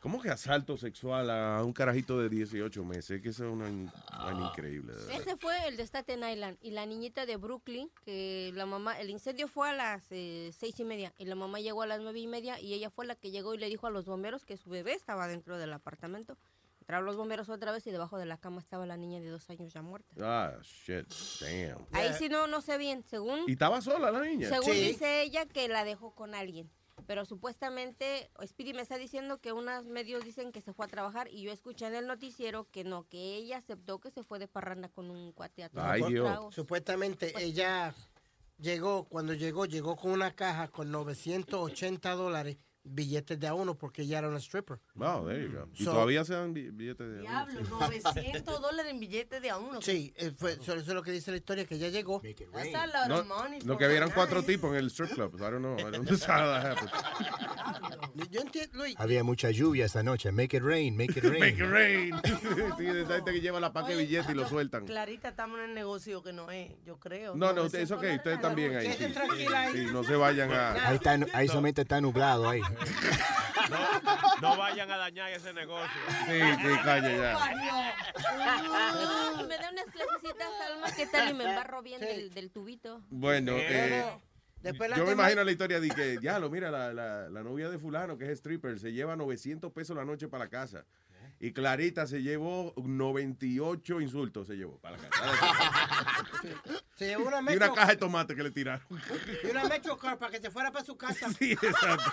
¿Cómo 0.00 0.22
que 0.22 0.30
asalto 0.30 0.78
sexual 0.78 1.28
a 1.28 1.62
un 1.62 1.74
carajito 1.74 2.18
de 2.18 2.30
18 2.30 2.84
meses? 2.84 3.10
Es 3.10 3.22
que 3.22 3.28
eso 3.28 3.44
es 3.44 3.52
una, 3.52 3.66
una 3.68 4.46
increíble. 4.48 4.94
Ese 5.12 5.36
fue 5.36 5.68
el 5.68 5.76
de 5.76 5.82
Staten 5.86 6.24
Island 6.26 6.56
y 6.62 6.70
la 6.70 6.86
niñita 6.86 7.26
de 7.26 7.36
Brooklyn, 7.36 7.90
que 8.06 8.50
la 8.54 8.64
mamá, 8.64 8.98
el 8.98 9.10
incendio 9.10 9.46
fue 9.46 9.68
a 9.68 9.74
las 9.74 10.06
eh, 10.10 10.52
seis 10.58 10.80
y 10.80 10.84
media 10.84 11.12
y 11.18 11.26
la 11.26 11.34
mamá 11.34 11.60
llegó 11.60 11.82
a 11.82 11.86
las 11.86 12.00
nueve 12.00 12.18
y 12.18 12.26
media 12.26 12.58
y 12.58 12.72
ella 12.72 12.88
fue 12.88 13.04
la 13.04 13.14
que 13.14 13.30
llegó 13.30 13.54
y 13.54 13.58
le 13.58 13.68
dijo 13.68 13.86
a 13.86 13.90
los 13.90 14.06
bomberos 14.06 14.46
que 14.46 14.56
su 14.56 14.70
bebé 14.70 14.94
estaba 14.94 15.28
dentro 15.28 15.58
del 15.58 15.70
apartamento. 15.74 16.38
Entraron 16.80 17.04
los 17.04 17.16
bomberos 17.16 17.50
otra 17.50 17.70
vez 17.70 17.86
y 17.86 17.90
debajo 17.90 18.16
de 18.16 18.24
la 18.24 18.38
cama 18.38 18.60
estaba 18.60 18.86
la 18.86 18.96
niña 18.96 19.20
de 19.20 19.28
dos 19.28 19.50
años 19.50 19.70
ya 19.70 19.82
muerta. 19.82 20.14
Ah, 20.18 20.56
shit. 20.62 21.06
Damn. 21.40 21.86
Ahí 21.92 22.14
sí 22.14 22.30
no, 22.30 22.46
no 22.46 22.62
sé 22.62 22.78
bien, 22.78 23.04
según... 23.04 23.44
¿Y 23.46 23.52
estaba 23.52 23.82
sola 23.82 24.10
la 24.10 24.22
niña? 24.22 24.48
Según 24.48 24.72
dice 24.72 25.22
ella 25.22 25.44
que 25.44 25.68
la 25.68 25.84
dejó 25.84 26.14
con 26.14 26.34
alguien. 26.34 26.70
Pero 27.10 27.24
supuestamente, 27.24 28.30
Speedy 28.46 28.72
me 28.72 28.82
está 28.82 28.96
diciendo 28.96 29.40
que 29.40 29.52
unos 29.52 29.84
medios 29.84 30.22
dicen 30.22 30.52
que 30.52 30.60
se 30.60 30.72
fue 30.72 30.86
a 30.86 30.88
trabajar 30.88 31.26
y 31.26 31.42
yo 31.42 31.50
escuché 31.50 31.88
en 31.88 31.96
el 31.96 32.06
noticiero 32.06 32.68
que 32.70 32.84
no, 32.84 33.08
que 33.08 33.34
ella 33.34 33.56
aceptó 33.56 33.98
que 33.98 34.12
se 34.12 34.22
fue 34.22 34.38
de 34.38 34.46
parranda 34.46 34.88
con 34.88 35.10
un 35.10 35.32
cuate 35.32 35.64
a 35.64 35.70
tomar 35.70 36.00
unos 36.00 36.12
tragos. 36.12 36.54
Supuestamente 36.54 37.32
ella 37.36 37.92
llegó, 38.60 39.08
cuando 39.08 39.34
llegó, 39.34 39.66
llegó 39.66 39.96
con 39.96 40.12
una 40.12 40.36
caja 40.36 40.68
con 40.68 40.92
980 40.92 42.14
dólares, 42.14 42.58
billetes 42.82 43.38
de 43.38 43.46
a 43.46 43.54
uno, 43.54 43.76
porque 43.76 44.02
ella 44.02 44.18
era 44.18 44.28
una 44.28 44.38
stripper. 44.38 44.78
Wow, 44.94 45.26
there 45.26 45.42
you 45.44 45.52
go. 45.52 45.68
¿Y 45.74 45.84
So- 45.84 45.92
todavía 45.92 46.24
se 46.24 46.34
dan 46.34 46.54
bi- 46.54 46.70
billetes 46.70 47.06
de 47.08 47.20
Diablo, 47.20 47.60
900 47.68 48.60
dólares 48.60 48.90
en 48.92 49.00
billetes 49.00 49.42
de 49.42 49.50
a 49.50 49.58
uno. 49.58 49.82
Sí, 49.82 50.12
eh, 50.16 50.32
fue- 50.36 50.52
eso 50.52 50.74
es 50.74 50.86
lo 50.88 51.02
que 51.02 51.12
dice 51.12 51.30
la 51.30 51.36
historia, 51.36 51.64
que 51.66 51.74
ella 51.76 51.88
llegó. 51.88 52.20
That's 52.22 52.74
a 52.74 52.86
lot 52.86 53.08
No, 53.08 53.18
of 53.20 53.26
money 53.26 53.60
lo 53.60 53.74
for 53.74 53.78
que 53.78 53.84
a 53.84 53.88
vieron 53.88 54.10
cuatro 54.12 54.42
tipos 54.42 54.70
en 54.70 54.76
el 54.78 54.86
strip 54.90 55.10
club. 55.12 55.34
I 55.36 55.40
don't 55.40 55.58
know. 55.58 55.78
I 55.78 55.82
don't 55.90 56.06
know 56.06 56.16
how 56.28 56.46
that 56.52 56.64
happened. 56.78 58.30
Yo 58.30 58.40
entiendo, 58.40 58.78
Luis. 58.78 58.94
Había 58.98 59.22
mucha 59.24 59.50
lluvia 59.50 59.84
esa 59.86 60.02
noche. 60.02 60.32
Make 60.32 60.56
it 60.56 60.62
rain, 60.62 60.96
make 60.96 61.18
it 61.18 61.24
rain. 61.24 61.40
Make 61.40 61.62
it 61.62 61.70
rain. 61.70 62.14
sí, 62.78 62.84
de 62.84 63.02
esa 63.02 63.14
gente 63.16 63.32
que 63.32 63.40
lleva 63.40 63.60
la 63.60 63.72
paca 63.72 63.88
de 63.88 63.96
billete 63.96 64.32
y 64.32 64.34
lo 64.34 64.48
sueltan. 64.48 64.86
Clarita, 64.86 65.28
estamos 65.28 65.58
en 65.60 65.66
el 65.66 65.74
negocio 65.74 66.22
que 66.22 66.32
no 66.32 66.50
es, 66.50 66.72
yo 66.84 66.98
creo. 66.98 67.34
No, 67.36 67.52
no, 67.52 67.64
ustedes, 67.64 67.88
siento 67.88 68.06
ok, 68.06 68.16
ustedes 68.16 68.40
también 68.40 68.76
ahí. 68.76 68.92
Sí, 69.72 69.86
no 69.92 70.02
se 70.04 70.16
vayan 70.16 70.50
a... 70.52 70.88
Ahí, 70.88 70.96
está, 70.96 71.18
ahí 71.34 71.48
solamente 71.48 71.82
está 71.82 72.00
nublado 72.00 72.48
ahí. 72.48 72.60
No 74.40 74.56
vayan 74.56 74.90
a 74.90 74.96
dañar 74.96 75.30
ese 75.30 75.52
negocio. 75.52 75.88
Sí, 76.26 76.40
sí, 76.40 76.78
calle 76.84 77.16
ya. 77.18 77.36
Ah, 77.36 79.44
me 79.46 79.56
da 79.56 79.70
unas 79.70 79.84
clasecitas, 79.86 80.48
Alma, 80.70 80.86
¿qué 80.96 81.06
tal? 81.06 81.30
Y 81.30 81.34
me 81.34 81.44
embarro 81.44 81.82
bien 81.82 82.00
del, 82.00 82.32
del 82.32 82.50
tubito. 82.50 83.02
Bueno, 83.10 83.52
eh, 83.56 84.04
Después 84.62 84.90
la 84.90 84.96
yo 84.96 85.04
me 85.04 85.10
tema- 85.10 85.22
imagino 85.22 85.44
la 85.44 85.52
historia 85.52 85.80
de 85.80 85.88
que, 85.88 86.18
ya 86.20 86.38
lo 86.38 86.50
mira, 86.50 86.70
la, 86.70 86.92
la, 86.92 87.30
la 87.30 87.42
novia 87.42 87.70
de 87.70 87.78
fulano, 87.78 88.18
que 88.18 88.24
es 88.26 88.32
stripper, 88.38 88.78
se 88.78 88.92
lleva 88.92 89.16
900 89.16 89.72
pesos 89.72 89.96
la 89.96 90.04
noche 90.04 90.28
para 90.28 90.44
la 90.44 90.50
casa. 90.50 90.84
Y 91.42 91.52
Clarita 91.52 92.06
se 92.06 92.22
llevó 92.22 92.74
98 92.76 94.02
insultos, 94.02 94.46
se 94.46 94.56
llevó 94.56 94.78
para 94.78 94.98
la 94.98 95.08
casa. 95.08 95.24
Se 96.94 97.06
llevó 97.06 97.28
una 97.28 97.38
Y 97.38 97.40
una 97.40 97.50
Metro, 97.52 97.74
caja 97.74 97.92
de 97.92 97.96
tomate 97.96 98.36
que 98.36 98.42
le 98.42 98.50
tiraron. 98.50 98.86
y 99.42 99.46
una 99.46 99.64
Metro 99.64 99.96
Car 99.96 100.18
para 100.18 100.30
que 100.30 100.38
se 100.38 100.50
fuera 100.50 100.70
para 100.70 100.84
su 100.84 100.98
casa. 100.98 101.32
Sí, 101.32 101.52
exacto. 101.52 102.12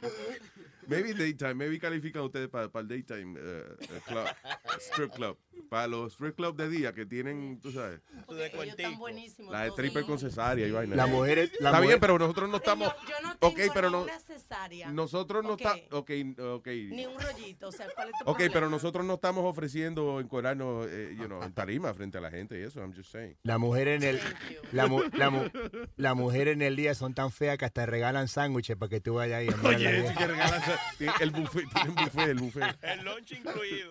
Maybe 0.88 1.14
daytime, 1.14 1.54
maybe 1.54 1.78
califican 1.78 2.22
ustedes 2.22 2.48
para, 2.48 2.70
el 2.74 2.88
daytime 2.88 3.38
eh, 3.40 3.64
club, 4.06 4.26
strip 4.78 5.12
club. 5.14 5.38
Para 5.70 5.86
los 5.88 6.12
strip 6.12 6.36
club 6.36 6.54
de 6.56 6.68
día 6.68 6.92
que 6.92 7.06
tienen, 7.06 7.58
tú 7.60 7.72
sabes, 7.72 8.00
Ellos 8.28 8.66
están 8.68 8.98
buenísimos. 8.98 9.50
la 9.52 9.62
de 9.62 9.68
stripper 9.70 10.04
con 10.04 10.18
cesárea 10.18 10.66
y 10.66 10.70
vaina. 10.70 10.94
La 10.94 11.06
mujer 11.06 11.38
es- 11.38 11.50
la 11.60 11.70
Está 11.70 11.72
mujer- 11.80 11.86
bien, 11.88 12.00
pero 12.00 12.18
nosotros 12.18 12.48
no 12.50 12.56
estamos. 12.58 12.88
Yo, 12.88 13.08
yo 13.08 13.14
no 13.22 13.36
tengo 13.36 13.52
ok, 13.52 13.72
pero 13.74 13.90
no. 13.90 14.02
una 14.04 14.18
cesárea, 14.20 14.90
Nosotros 14.92 15.42
no 15.42 15.54
Ok. 15.54 15.60
estamos. 15.62 15.82
Ok, 15.92 16.10
ok. 16.38 16.66
ni 16.66 17.06
un 17.06 17.18
rollito. 17.20 17.68
O 17.68 17.72
sea, 17.72 17.86
¿cuál 17.94 18.08
es 18.08 18.14
tu 18.18 18.24
Ok, 18.30 18.36
problema? 18.36 18.52
pero 18.54 18.70
nosotros 18.70 19.04
no 19.06 19.14
estamos 19.14 19.44
ofreciendo 19.44 20.20
encuadrarnos, 20.20 20.86
eh, 20.90 21.14
you 21.18 21.24
know, 21.26 21.42
en 21.42 21.52
tarima 21.52 21.92
frente 21.94 22.18
a 22.18 22.20
la 22.20 22.30
gente 22.30 22.58
y 22.60 22.62
eso, 22.62 22.80
I'm 22.80 22.94
just 22.94 23.10
saying. 23.10 23.36
La 23.42 23.58
mujer 23.58 23.88
en 23.88 24.02
el 24.02 24.20
la, 24.72 24.86
mu- 24.86 25.02
la, 25.14 25.30
mu- 25.30 25.48
la 25.96 26.14
mujer 26.14 26.48
en 26.48 26.62
el 26.62 26.76
día 26.76 26.94
son 26.94 27.14
tan 27.14 27.32
feas 27.32 27.58
que 27.58 27.64
hasta 27.64 27.86
regalan 27.86 28.28
sándwiches 28.28 28.76
para 28.76 28.90
que 28.90 29.00
tú 29.00 29.14
vayas 29.14 29.38
ahí 29.40 29.48
Oye, 29.64 30.14
que 30.16 30.26
regalan 30.26 30.62
el 31.20 31.30
buffet, 31.30 31.64
tienen 31.72 31.94
buffet, 31.94 32.28
el 32.28 32.38
buffet. 32.38 32.76
El 32.82 33.04
lunch 33.04 33.32
incluido. 33.32 33.90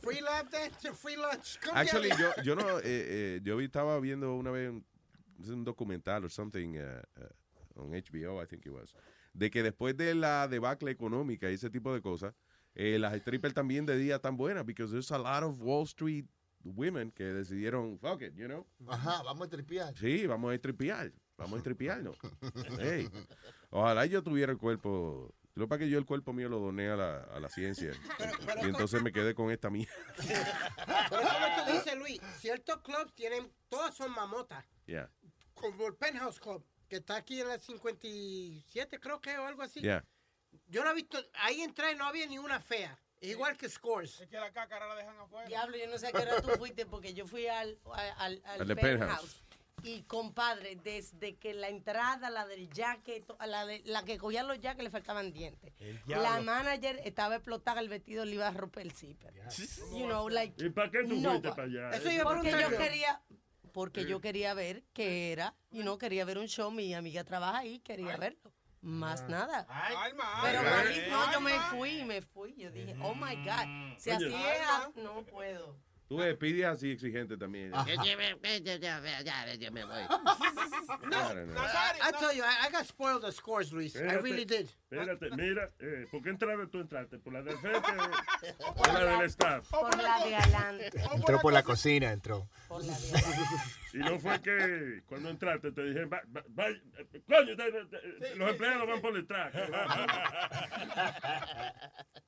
Free 0.00 0.20
lap 0.20 0.50
dance, 0.50 0.92
free 0.92 1.16
lunch. 1.16 1.58
Come 1.64 1.78
Actually, 1.80 2.10
yo, 2.18 2.30
yo 2.44 2.54
no, 2.54 2.78
eh, 2.78 2.82
eh, 2.84 3.40
yo 3.42 3.56
vi- 3.56 3.64
estaba 3.66 3.98
viendo 4.00 4.34
una 4.34 4.50
vez 4.50 4.70
un, 4.70 4.84
es 5.40 5.48
un 5.48 5.64
documental 5.64 6.24
o 6.24 6.28
something 6.28 6.76
uh, 6.78 7.02
uh, 7.20 7.82
on 7.82 7.90
HBO, 7.92 8.42
I 8.42 8.46
think 8.46 8.66
it 8.66 8.72
was, 8.72 8.94
de 9.32 9.50
que 9.50 9.62
después 9.62 9.96
de 9.96 10.14
la 10.14 10.46
debacle 10.48 10.90
económica 10.90 11.50
y 11.50 11.54
ese 11.54 11.70
tipo 11.70 11.92
de 11.92 12.00
cosas, 12.00 12.34
eh, 12.74 12.98
las 12.98 13.14
strippers 13.20 13.54
también 13.54 13.86
de 13.86 13.96
día 13.96 14.16
están 14.16 14.36
buenas, 14.36 14.64
because 14.64 14.92
there's 14.92 15.10
a 15.10 15.18
lot 15.18 15.42
of 15.42 15.60
Wall 15.60 15.84
Street 15.84 16.26
women 16.64 17.10
que 17.12 17.24
decidieron, 17.24 17.98
fuck 17.98 18.20
it, 18.22 18.34
you 18.34 18.46
know. 18.46 18.66
Ajá, 18.88 19.22
vamos 19.22 19.46
a 19.46 19.50
tripear. 19.50 19.96
Sí, 19.96 20.26
vamos 20.26 20.50
a 20.52 20.54
estripiar. 20.54 21.12
Vamos 21.36 21.54
a 21.54 21.56
estripiarnos. 21.58 22.16
Hey, 22.80 23.08
Ojalá 23.70 24.06
yo 24.06 24.22
tuviera 24.22 24.52
el 24.52 24.58
cuerpo. 24.58 25.34
Lo 25.54 25.64
es 25.64 25.78
que 25.78 25.88
yo 25.88 25.98
el 25.98 26.06
cuerpo 26.06 26.32
mío 26.32 26.48
lo 26.48 26.60
doné 26.60 26.88
a 26.88 26.96
la, 26.96 27.24
a 27.24 27.40
la 27.40 27.48
ciencia. 27.48 27.90
y 28.62 28.66
entonces 28.66 29.02
me 29.02 29.12
quedé 29.12 29.34
con 29.34 29.50
esta 29.50 29.70
mía. 29.70 29.88
Pero 30.16 31.22
como 31.22 31.64
tú 31.64 31.72
dices, 31.72 31.96
Luis, 31.96 32.20
ciertos 32.38 32.80
clubs 32.82 33.12
tienen, 33.14 33.52
todas 33.68 33.94
son 33.94 34.12
mamotas. 34.12 34.64
Yeah, 34.86 35.10
Como 35.54 35.88
el 35.88 35.94
Penthouse 35.96 36.38
Club, 36.38 36.64
que 36.88 36.96
está 36.96 37.16
aquí 37.16 37.40
en 37.40 37.48
la 37.48 37.58
57, 37.58 39.00
creo 39.00 39.20
que, 39.20 39.36
o 39.36 39.46
algo 39.46 39.62
así. 39.62 39.80
yeah. 39.80 40.04
Yo 40.68 40.84
no 40.84 40.90
he 40.90 40.94
visto, 40.94 41.18
ahí 41.34 41.60
entré 41.60 41.92
y 41.92 41.96
no 41.96 42.06
había 42.06 42.26
ni 42.26 42.38
una 42.38 42.60
fea. 42.60 42.98
Igual 43.20 43.56
que 43.56 43.68
Scores. 43.68 44.20
Es 44.20 44.28
que 44.28 44.38
la 44.38 44.52
cácara 44.52 44.86
la 44.86 44.94
dejan 44.94 45.18
afuera. 45.18 45.48
Diablo, 45.48 45.76
yo 45.76 45.88
no 45.88 45.98
sé 45.98 46.06
a 46.06 46.12
qué 46.12 46.18
hora 46.18 46.40
tú 46.40 46.50
fuiste 46.50 46.86
porque 46.86 47.14
yo 47.14 47.26
fui 47.26 47.46
al, 47.48 47.78
al, 48.16 48.40
al, 48.44 48.66
penthouse. 48.66 48.80
Penthouse. 48.80 49.42
Y 49.82 50.02
compadre, 50.02 50.76
desde 50.82 51.36
que 51.36 51.54
la 51.54 51.68
entrada, 51.68 52.30
la 52.30 52.46
del 52.46 52.68
jacket, 52.70 53.24
la, 53.46 53.64
de, 53.64 53.82
la 53.84 54.04
que 54.04 54.18
cogía 54.18 54.42
los 54.42 54.58
jackets 54.60 54.84
le 54.84 54.90
faltaban 54.90 55.32
dientes. 55.32 55.72
La 56.06 56.40
manager 56.40 57.00
estaba 57.04 57.36
explotada, 57.36 57.80
el 57.80 57.88
vestido 57.88 58.24
le 58.24 58.34
iba 58.34 58.48
a 58.48 58.50
romper 58.50 58.82
el 58.82 58.92
zipper. 58.92 59.32
You 59.92 60.06
know, 60.06 60.28
like, 60.28 60.62
¿Y 60.64 60.70
para 60.70 60.90
qué 60.90 61.04
tú 61.04 61.14
no, 61.16 61.30
fuiste 61.30 61.48
pa- 61.48 61.56
para 61.56 61.68
allá? 61.68 61.90
Eso 61.96 62.10
iba 62.10 62.22
a 62.22 62.34
porque 62.34 62.50
yo 62.50 62.70
yo. 62.70 62.76
quería 62.78 63.22
porque 63.72 64.06
yo 64.06 64.20
quería 64.20 64.54
ver 64.54 64.82
qué 64.92 65.30
era 65.32 65.54
y 65.70 65.80
no 65.84 65.98
quería 65.98 66.24
ver 66.24 66.38
un 66.38 66.48
show 66.48 66.70
mi 66.70 66.94
amiga 66.94 67.22
trabaja 67.22 67.58
ahí 67.58 67.78
quería 67.80 68.16
verlo. 68.16 68.52
Más 68.80 69.28
nada. 69.28 69.66
Alma, 69.68 70.40
pero 70.42 70.62
no 70.62 71.32
yo 71.32 71.40
me 71.40 71.58
fui 71.70 72.04
me 72.04 72.22
fui 72.22 72.54
yo 72.56 72.70
dije 72.70 72.96
oh 73.02 73.14
my 73.14 73.36
god 73.44 73.96
si 73.98 74.10
Oye. 74.10 74.26
así 74.26 74.34
es 74.34 74.60
ah, 74.66 74.90
no 74.96 75.22
puedo 75.24 75.76
Tú 76.08 76.16
ves, 76.16 76.34
pide 76.38 76.64
así 76.64 76.92
exigente 76.92 77.36
también. 77.36 77.70
No, 77.70 77.84
I, 77.84 77.90
I 82.00 82.12
tell 82.18 82.32
you, 82.34 82.42
I, 82.42 82.66
I 82.66 82.70
got 82.70 82.86
spoiled 82.86 83.24
at 83.26 83.34
Scores, 83.34 83.70
Luis. 83.72 83.94
I 83.94 83.98
Espérate, 83.98 84.22
really 84.22 84.44
did. 84.46 84.68
Espérate, 84.90 85.30
mira, 85.36 85.70
eh, 85.80 86.06
¿por 86.10 86.22
qué 86.22 86.30
entraste 86.30 86.66
tú 86.68 86.80
entraste? 86.80 87.18
¿Por 87.18 87.34
la 87.34 87.42
del 87.42 87.58
frente 87.58 87.92
o 88.58 88.74
por 88.74 88.90
la 88.92 89.04
del 89.18 89.22
staff? 89.28 89.68
por 89.68 89.94
la 90.02 90.24
de 90.24 90.34
adelante 90.36 90.90
Entró 91.14 91.40
por 91.40 91.52
la 91.52 91.62
cocina, 91.62 92.10
entró. 92.10 92.48
por 92.68 92.82
la 92.84 92.98
de 92.98 93.08
adelante 93.10 93.62
Y 93.92 93.98
no 93.98 94.18
fue 94.18 94.40
que 94.40 95.02
cuando 95.06 95.28
entraste 95.28 95.72
te 95.72 95.84
dije, 95.84 96.06
va, 96.06 96.22
va- 96.34 96.44
va- 96.58 96.74
coño, 97.26 97.54
te- 97.56 97.70
te- 97.72 97.84
te- 97.86 98.34
los 98.36 98.50
empleados 98.50 98.88
van 98.88 99.00
por 99.02 99.12
detrás. 99.14 99.52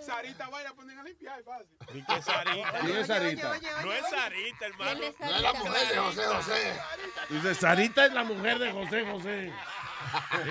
Sarita, 0.00 0.48
vaya, 0.48 0.72
ponen 0.72 0.98
a 0.98 1.02
limpiar, 1.02 1.42
fácil. 1.44 1.66
¿Y 1.94 2.02
qué 2.02 2.22
Sarita? 2.22 2.72
¿Quién 2.80 2.96
es 2.96 3.06
Sarita? 3.06 3.58
No 3.84 3.92
es 3.92 4.08
Sarita, 4.08 4.66
hermano. 4.66 4.98
¿Quién 5.00 5.12
es 5.12 5.20
No 5.20 5.26
es 5.26 5.42
la 5.42 5.52
Sarita? 5.52 5.64
mujer 5.64 5.88
de 5.88 5.96
José 5.98 6.24
José. 6.24 6.80
Dice, 7.28 7.54
Sarita 7.54 8.06
es 8.06 8.12
la 8.14 8.24
mujer 8.24 8.58
de 8.58 8.72
José 8.72 9.06
José. 9.10 9.52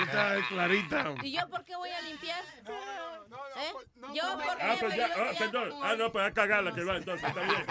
Esta 0.04 0.38
es 0.38 0.46
Clarita. 0.48 1.16
¿Y 1.24 1.32
yo 1.36 1.50
por 1.50 1.64
qué 1.66 1.76
voy 1.76 1.90
a 1.90 2.02
limpiar? 2.02 2.44
No, 2.64 3.28
no, 3.28 3.38
¿Eh? 3.56 3.74
no, 3.96 4.14
Yo 4.14 4.24
no, 4.24 4.44
porque 4.44 4.64
Ah, 4.64 4.74
yo 4.76 4.80
pues 4.82 4.96
ya, 4.96 5.06
ah, 5.16 5.32
perdón. 5.40 5.72
Ah, 5.82 5.96
no, 5.98 6.12
pues 6.12 6.28
a 6.28 6.34
cagarla 6.34 6.74
que 6.76 6.84
va, 6.84 6.98
entonces, 6.98 7.28
está 7.28 7.42
bien. 7.42 7.66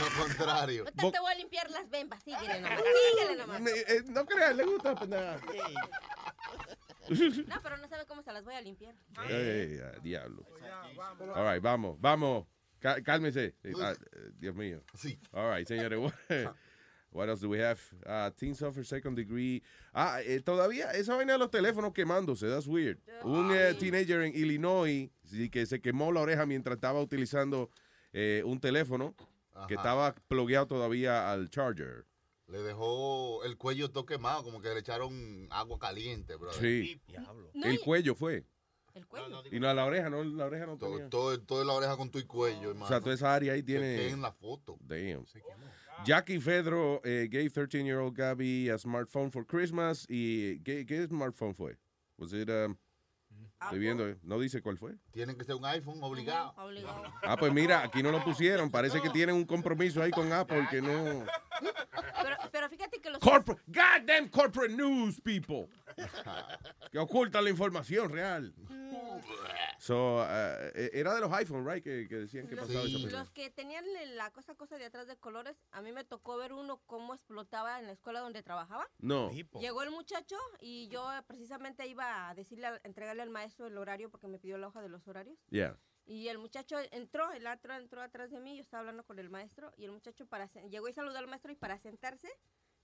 Lo 0.00 0.22
contrario. 0.22 0.84
Te 0.84 1.18
voy 1.20 1.32
a 1.32 1.34
limpiar 1.36 1.70
las 1.70 1.88
bembas, 1.88 2.22
síguele 2.22 2.60
nomás, 2.60 2.80
síguele 3.12 3.36
nomás. 3.36 3.60
Eh, 3.66 4.02
no 4.06 4.26
creas, 4.26 4.54
le 4.56 4.64
gusta. 4.64 4.94
nada. 5.06 5.40
No, 7.48 7.60
pero 7.62 7.76
no 7.76 7.88
sabe 7.88 8.06
cómo 8.06 8.22
se 8.22 8.32
las 8.32 8.44
voy 8.44 8.54
a 8.54 8.60
limpiar. 8.60 8.94
Diablo. 10.02 10.46
All 11.34 11.52
right, 11.52 11.62
vamos, 11.62 12.00
vamos. 12.00 12.46
Cá- 12.80 13.02
Cálmese. 13.02 13.54
Eh, 13.62 13.72
ah, 13.80 13.94
Dios 14.38 14.54
mío. 14.54 14.82
Sí. 14.94 15.18
All 15.32 15.54
right, 15.54 15.66
señores. 15.66 15.98
What, 17.12 17.28
else 17.28 17.40
do 17.40 17.48
we 17.48 17.58
have? 17.58 17.80
Uh, 18.06 18.30
teen 18.30 18.54
suffer 18.54 18.84
second 18.84 19.16
degree. 19.16 19.64
Ah, 19.92 20.20
eh, 20.22 20.40
todavía 20.40 20.92
esa 20.92 21.16
vaina 21.16 21.32
de 21.32 21.38
los 21.40 21.50
teléfonos 21.50 21.92
quemándose. 21.92 22.48
That's 22.48 22.68
weird. 22.68 22.98
Un 23.24 23.50
eh, 23.52 23.74
teenager 23.74 24.22
en 24.22 24.32
Illinois 24.32 25.10
sí, 25.24 25.50
que 25.50 25.66
se 25.66 25.80
quemó 25.80 26.12
la 26.12 26.20
oreja 26.20 26.46
mientras 26.46 26.76
estaba 26.76 27.00
utilizando 27.02 27.68
eh, 28.12 28.42
un 28.46 28.60
teléfono 28.60 29.16
que 29.66 29.74
estaba 29.74 30.14
plugueado 30.28 30.68
todavía 30.68 31.32
al 31.32 31.50
charger. 31.50 32.06
Le 32.50 32.58
dejó 32.62 33.44
el 33.44 33.56
cuello 33.56 33.90
todo 33.90 34.04
quemado, 34.06 34.42
como 34.42 34.60
que 34.60 34.68
le 34.70 34.80
echaron 34.80 35.46
agua 35.50 35.78
caliente, 35.78 36.34
bro. 36.36 36.52
Sí. 36.52 37.00
No, 37.54 37.66
El 37.66 37.74
y- 37.74 37.78
cuello 37.78 38.14
fue. 38.14 38.44
El 38.94 39.06
cuello. 39.06 39.42
Y 39.52 39.60
no, 39.60 39.72
la 39.72 39.84
oreja, 39.84 40.10
no, 40.10 40.24
la 40.24 40.46
oreja 40.46 40.66
no 40.66 40.76
Todo, 40.76 40.94
tenía. 40.96 41.08
todo, 41.10 41.64
la 41.64 41.72
oreja 41.74 41.96
con 41.96 42.10
tu 42.10 42.26
cuello, 42.26 42.70
hermano. 42.70 42.86
O 42.86 42.88
sea, 42.88 43.00
toda 43.00 43.14
esa 43.14 43.32
área 43.32 43.52
ahí 43.52 43.60
Que 43.60 43.66
tiene. 43.66 44.08
en 44.08 44.20
la 44.20 44.32
foto. 44.32 44.76
Damn. 44.80 45.24
Jackie 46.04 46.40
Fedro 46.40 47.00
eh, 47.04 47.28
gave 47.30 47.50
13-year-old 47.52 48.16
Gabby 48.16 48.68
a 48.68 48.78
smartphone 48.78 49.30
for 49.30 49.46
Christmas. 49.46 50.06
¿Y 50.08 50.60
qué, 50.62 50.84
qué 50.86 51.06
smartphone 51.06 51.54
fue? 51.54 51.78
Was 52.18 52.32
it, 52.32 52.48
um, 52.50 52.76
estoy 53.62 53.78
viendo, 53.78 54.16
no 54.22 54.38
dice 54.38 54.62
cuál 54.62 54.78
fue. 54.78 54.94
Tiene 55.12 55.36
que 55.36 55.44
ser 55.44 55.54
un 55.56 55.64
iPhone 55.64 56.02
obligado. 56.02 56.54
Obligado. 56.56 57.02
Ah, 57.22 57.36
pues 57.36 57.52
mira, 57.52 57.82
aquí 57.82 58.02
no 58.02 58.10
lo 58.10 58.24
pusieron. 58.24 58.70
Parece 58.70 59.00
que 59.00 59.10
tienen 59.10 59.36
un 59.36 59.44
compromiso 59.44 60.02
ahí 60.02 60.10
con 60.10 60.32
Apple 60.32 60.66
que 60.70 60.80
no. 60.80 61.24
Pero, 62.22 62.36
pero 62.50 62.68
fíjate 62.68 63.00
que 63.00 63.10
los... 63.10 63.20
Corporate, 63.20 63.62
goddamn 63.66 64.28
corporate 64.28 64.74
news, 64.74 65.20
people. 65.20 65.68
que 66.92 66.98
ocultan 66.98 67.44
la 67.44 67.50
información 67.50 68.10
real. 68.10 68.54
So, 69.78 70.16
uh, 70.18 70.70
era 70.74 71.14
de 71.14 71.20
los 71.20 71.32
iPhone, 71.32 71.66
right? 71.66 71.82
Que, 71.82 72.06
que 72.08 72.16
decían 72.16 72.46
que 72.46 72.54
Los, 72.54 72.66
pasaba 72.66 72.84
esa 72.86 72.98
Sí. 72.98 73.04
cosa. 73.04 73.18
los 73.18 73.30
que 73.32 73.50
tenían 73.50 73.84
la 74.16 74.30
cosa 74.30 74.54
cosa 74.54 74.76
de 74.76 74.84
atrás 74.84 75.06
de 75.06 75.16
colores, 75.16 75.56
a 75.70 75.80
mí 75.80 75.90
me 75.92 76.04
tocó 76.04 76.36
ver 76.36 76.52
uno 76.52 76.82
cómo 76.86 77.14
explotaba 77.14 77.78
en 77.80 77.86
la 77.86 77.92
escuela 77.92 78.20
donde 78.20 78.42
trabajaba. 78.42 78.86
No. 78.98 79.30
Llegó 79.58 79.82
el 79.82 79.90
muchacho 79.90 80.36
y 80.60 80.88
yo 80.88 81.08
precisamente 81.26 81.86
iba 81.86 82.28
a 82.28 82.34
decirle, 82.34 82.66
a- 82.66 82.80
entregarle 82.84 83.22
al 83.22 83.30
maestro 83.30 83.66
el 83.66 83.78
horario 83.78 84.10
porque 84.10 84.28
me 84.28 84.38
pidió 84.38 84.58
la 84.58 84.68
hoja 84.68 84.82
de 84.82 84.88
los 84.90 85.06
horarios. 85.08 85.38
Yeah. 85.48 85.78
Y 86.04 86.28
el 86.28 86.38
muchacho 86.38 86.76
entró, 86.90 87.30
el 87.32 87.46
otro 87.46 87.74
entró 87.74 88.02
atrás 88.02 88.30
de 88.30 88.40
mí, 88.40 88.56
yo 88.56 88.62
estaba 88.62 88.80
hablando 88.80 89.04
con 89.04 89.18
el 89.18 89.30
maestro 89.30 89.72
y 89.76 89.84
el 89.84 89.92
muchacho 89.92 90.26
para 90.26 90.46
llegó 90.68 90.88
y 90.88 90.92
saludó 90.92 91.18
al 91.18 91.26
maestro 91.28 91.52
y 91.52 91.56
para 91.56 91.78
sentarse 91.78 92.28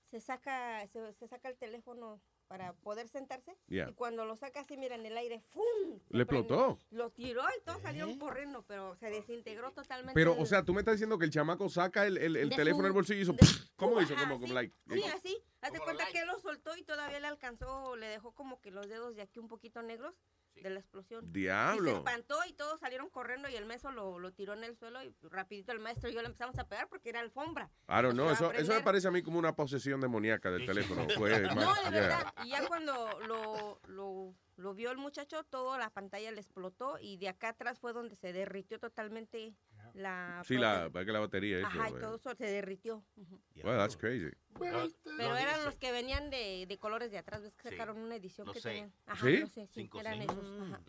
se 0.05 0.21
saca, 0.21 0.87
se, 0.87 1.13
se 1.15 1.27
saca 1.27 1.49
el 1.49 1.59
teléfono 1.59 2.23
para 2.49 2.73
poder 2.75 3.09
sentarse. 3.09 3.57
Yeah. 3.69 3.91
Y 3.91 3.95
cuando 3.95 4.25
lo 4.25 4.37
saca 4.37 4.61
así, 4.61 4.77
mira, 4.77 4.95
en 4.95 5.05
el 5.07 5.17
aire, 5.17 5.41
¡fum! 5.41 5.99
Le 6.11 6.23
explotó. 6.23 6.79
Lo 6.91 7.11
tiró 7.11 7.43
y 7.59 7.65
todos 7.65 7.83
salieron 7.83 8.19
corriendo, 8.19 8.63
pero 8.67 8.95
se 8.97 9.11
desintegró 9.11 9.73
totalmente. 9.73 10.15
Pero, 10.15 10.35
el- 10.35 10.43
o 10.43 10.47
sea, 10.47 10.63
tú 10.63 10.73
me 10.73 10.81
estás 10.81 10.95
diciendo 10.95 11.19
que 11.19 11.25
el 11.25 11.31
chamaco 11.31 11.69
saca 11.69 12.07
el, 12.07 12.19
el- 12.19 12.37
el 12.37 12.49
De 12.51 12.57
teléfono 12.57 12.85
del 12.85 12.93
bolsillo 12.93 13.19
y 13.19 13.23
hizo. 13.23 13.35
¿Cómo 13.77 14.01
hizo? 14.01 14.15
Como, 14.17 14.41
como 14.41 14.53
like. 14.55 14.75
Sí, 14.89 15.03
así. 15.05 15.37
Hazte 15.61 15.81
cuenta 15.81 16.05
que 16.13 16.21
él 16.21 16.27
lo 16.29 16.39
soltó 16.39 16.77
y 16.77 16.83
todavía 16.85 17.19
le 17.19 17.27
alcanzó, 17.27 17.97
le 17.97 18.07
dejó 18.07 18.33
como 18.33 18.61
que 18.61 18.71
los 18.71 18.89
dedos 18.89 19.17
de 19.17 19.23
aquí 19.23 19.39
un 19.41 19.49
poquito 19.49 19.83
negros 19.83 20.15
de 20.63 20.71
la 20.71 20.81
explosión. 20.81 21.33
Diablo. 21.33 21.91
Y 21.91 21.93
se 21.93 21.97
espantó 21.99 22.39
y 22.49 22.53
todos 22.55 22.81
salieron 22.81 23.09
corriendo 23.11 23.49
y 23.49 23.57
el 23.57 23.67
meso 23.67 23.91
lo, 23.91 24.19
lo 24.19 24.33
tiró 24.33 24.55
en 24.55 24.65
el 24.65 24.77
suelo 24.77 25.03
y 25.03 25.15
rapidito 25.23 25.73
el 25.73 25.79
maestro 25.81 26.09
y 26.11 26.15
yo 26.15 26.21
le 26.21 26.27
empezamos 26.27 26.59
a 26.59 26.67
pegar 26.69 26.89
porque 26.89 27.11
era 27.11 27.21
alfombra. 27.21 27.71
I 27.89 28.03
don't 28.03 28.13
know, 28.15 28.35
Se 28.35 28.45
va 28.45 28.51
a 28.51 28.53
eso, 28.55 28.63
eso 28.63 28.73
me 28.75 28.81
parece 28.83 29.09
a 29.09 29.11
mí 29.11 29.23
como 29.23 29.39
una 29.39 29.55
posesión 29.55 30.01
demoníaca 30.01 30.51
del 30.51 30.67
teléfono. 30.67 31.07
Fue 31.17 31.41
No, 31.41 31.55
más- 31.55 31.85
de 31.85 31.91
yeah. 31.91 32.01
verdad. 32.01 32.35
Y 32.45 32.49
ya 32.51 32.67
cuando 32.67 33.21
lo, 33.27 33.81
lo, 33.87 34.35
lo 34.57 34.75
vio 34.75 34.91
el 34.91 34.99
muchacho, 34.99 35.45
toda 35.45 35.79
la 35.79 35.91
pantalla 35.91 36.31
le 36.33 36.41
explotó 36.41 36.99
y 37.01 37.17
de 37.19 37.29
acá 37.29 37.51
atrás 37.51 37.79
fue 37.79 37.93
donde 37.93 38.17
se 38.17 38.33
derritió 38.33 38.79
totalmente 38.79 39.55
la... 39.97 40.43
Sí, 40.47 40.57
la, 40.57 40.91
que 40.93 41.13
la 41.13 41.21
batería. 41.21 41.59
Eso, 41.59 41.67
Ajá, 41.67 41.91
y 41.91 41.93
eh. 41.95 42.01
todo 42.01 42.17
eso 42.17 42.35
se 42.35 42.45
derritió. 42.47 43.05
Ujú. 43.17 43.41
Well, 43.65 43.77
that's 43.79 43.97
crazy. 43.97 44.31
Pero 44.59 44.89
eran 45.37 45.65
los 45.65 45.77
que 45.77 45.93
venían 45.93 46.31
de, 46.31 46.67
de 46.69 46.79
colores 46.79 47.11
de 47.11 47.19
atrás, 47.19 47.43
ves 47.43 47.55
que 47.57 47.69
Sí. 47.69 47.75
sacaron 47.77 47.99
una 47.99 48.17
edición 48.17 48.47
Lo 48.47 48.53
que 48.53 48.61
sé. 48.61 48.69
tenían. 48.71 48.93
Ajá, 49.07 49.27
¿Sí? 49.27 49.37
lo 49.39 49.47
sé, 49.49 49.67
sí, 49.67 49.73
Cinco, 49.83 50.01
eran 50.01 50.19
cinco. 50.21 50.33
esos. 50.33 50.61
Ajá. 50.63 50.81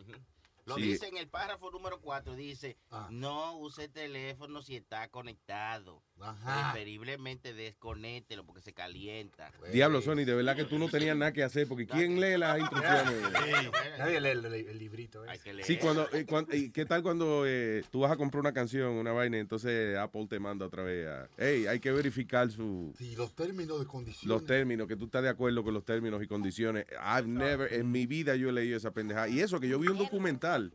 Lo 0.66 0.74
Sí. 0.74 0.82
dice 0.82 1.08
en 1.08 1.16
el 1.16 1.28
párrafo 1.28 1.70
número 1.70 1.98
4, 2.00 2.34
dice, 2.34 2.76
no 3.10 3.56
use 3.58 3.88
teléfono 3.88 4.62
si 4.62 4.76
está 4.76 5.08
conectado. 5.08 6.02
Preferiblemente 6.18 7.52
desconéctelo 7.54 8.44
porque 8.44 8.60
se 8.62 8.72
calienta. 8.72 9.50
Diablo, 9.72 10.00
Sony, 10.02 10.24
de 10.24 10.34
verdad 10.34 10.56
que 10.56 10.64
tú 10.64 10.78
no 10.78 10.88
tenías 10.88 11.16
nada 11.16 11.32
que 11.32 11.42
hacer, 11.42 11.66
porque 11.68 11.86
¿quién 11.86 12.20
lee 12.20 12.36
las 12.38 12.58
instrucciones? 12.58 13.14
Nadie 13.98 14.20
lee 14.20 14.28
el, 14.30 14.44
el- 14.44 14.54
el 14.68 14.78
librito. 14.78 15.24
¿eh? 15.24 15.38
Sí, 15.62 15.76
cuando, 15.78 16.08
eh, 16.12 16.26
eh, 16.52 16.70
¿qué 16.72 16.84
tal 16.86 17.02
cuando 17.02 17.44
eh, 17.46 17.82
tú 17.90 18.00
vas 18.00 18.12
a 18.12 18.16
comprar 18.16 18.40
una 18.40 18.52
canción, 18.52 18.92
una 18.92 19.12
vaina, 19.12 19.36
y 19.36 19.40
entonces 19.40 19.96
Apple 19.96 20.26
te 20.28 20.38
manda 20.38 20.66
otra 20.66 20.82
vez 20.82 21.06
a, 21.08 21.28
hey, 21.38 21.66
hay 21.66 21.80
que 21.80 21.90
verificar 21.92 22.50
su, 22.50 22.94
Y 22.98 23.16
los 23.16 23.34
términos 23.34 23.78
de 23.80 23.86
condición. 23.86 24.28
los 24.28 24.44
términos, 24.44 24.86
que 24.88 24.96
tú 24.96 25.06
estás 25.06 25.22
de 25.22 25.28
acuerdo 25.28 25.62
con 25.62 25.74
los 25.74 25.84
términos 25.84 26.22
y 26.22 26.26
condiciones. 26.26 26.86
I've 26.92 27.26
never, 27.28 27.72
en 27.72 27.90
mi 27.90 28.06
vida 28.06 28.36
yo 28.36 28.48
he 28.48 28.52
leído 28.52 28.76
esa 28.76 28.90
pendeja. 28.92 29.28
Y 29.28 29.40
eso 29.40 29.60
que 29.60 29.68
yo 29.68 29.78
vi 29.78 29.88
un 29.88 29.98
documental 29.98 30.72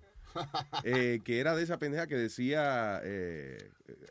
eh, 0.84 1.20
que 1.24 1.40
era 1.40 1.56
de 1.56 1.64
esa 1.64 1.78
pendeja 1.80 2.08
que 2.08 2.16
decía, 2.16 3.00
eh, 3.04 3.58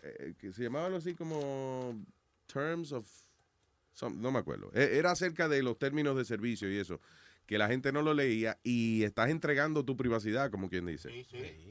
eh, 0.02 0.34
que 0.38 0.52
se 0.52 0.62
llamaba 0.62 0.86
algo 0.86 0.98
así 0.98 1.14
como 1.14 2.02
Terms 2.46 2.92
of, 2.92 3.08
some- 3.92 4.16
no 4.20 4.30
me 4.30 4.38
acuerdo. 4.38 4.70
Eh, 4.74 4.90
Era 4.98 5.10
acerca 5.12 5.48
de 5.48 5.62
los 5.62 5.78
términos 5.78 6.16
de 6.16 6.24
servicio 6.24 6.70
y 6.70 6.78
eso. 6.78 7.00
Que 7.46 7.58
la 7.58 7.68
gente 7.68 7.92
no 7.92 8.02
lo 8.02 8.14
leía 8.14 8.58
y 8.62 9.02
estás 9.02 9.28
entregando 9.28 9.84
tu 9.84 9.96
privacidad, 9.96 10.50
como 10.50 10.68
quien 10.70 10.86
dice. 10.86 11.10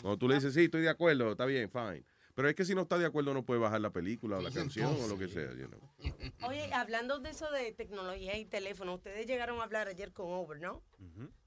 Cuando 0.01 0.17
tú 0.17 0.27
le 0.27 0.35
dices, 0.35 0.53
sí, 0.53 0.65
estoy 0.65 0.81
de 0.81 0.89
acuerdo, 0.89 1.31
está 1.31 1.45
bien, 1.45 1.69
fine. 1.69 2.03
Pero 2.35 2.49
es 2.49 2.55
que 2.55 2.65
si 2.65 2.75
no 2.75 2.81
está 2.81 2.97
de 2.97 3.05
acuerdo 3.05 3.33
no 3.33 3.43
puede 3.43 3.59
bajar 3.59 3.81
la 3.81 3.91
película 3.91 4.37
o 4.37 4.41
la 4.41 4.51
canción 4.51 4.95
o 5.01 5.07
lo 5.07 5.17
que 5.17 5.27
sea. 5.27 5.53
you 5.53 5.67
know. 5.67 5.81
Oye, 6.49 6.73
hablando 6.73 7.19
de 7.19 7.29
eso 7.29 7.51
de 7.51 7.71
tecnología 7.73 8.37
y 8.37 8.45
teléfono, 8.45 8.95
ustedes 8.95 9.25
llegaron 9.27 9.59
a 9.59 9.63
hablar 9.63 9.87
ayer 9.87 10.11
con 10.13 10.31
Over, 10.31 10.59
¿no? 10.59 10.83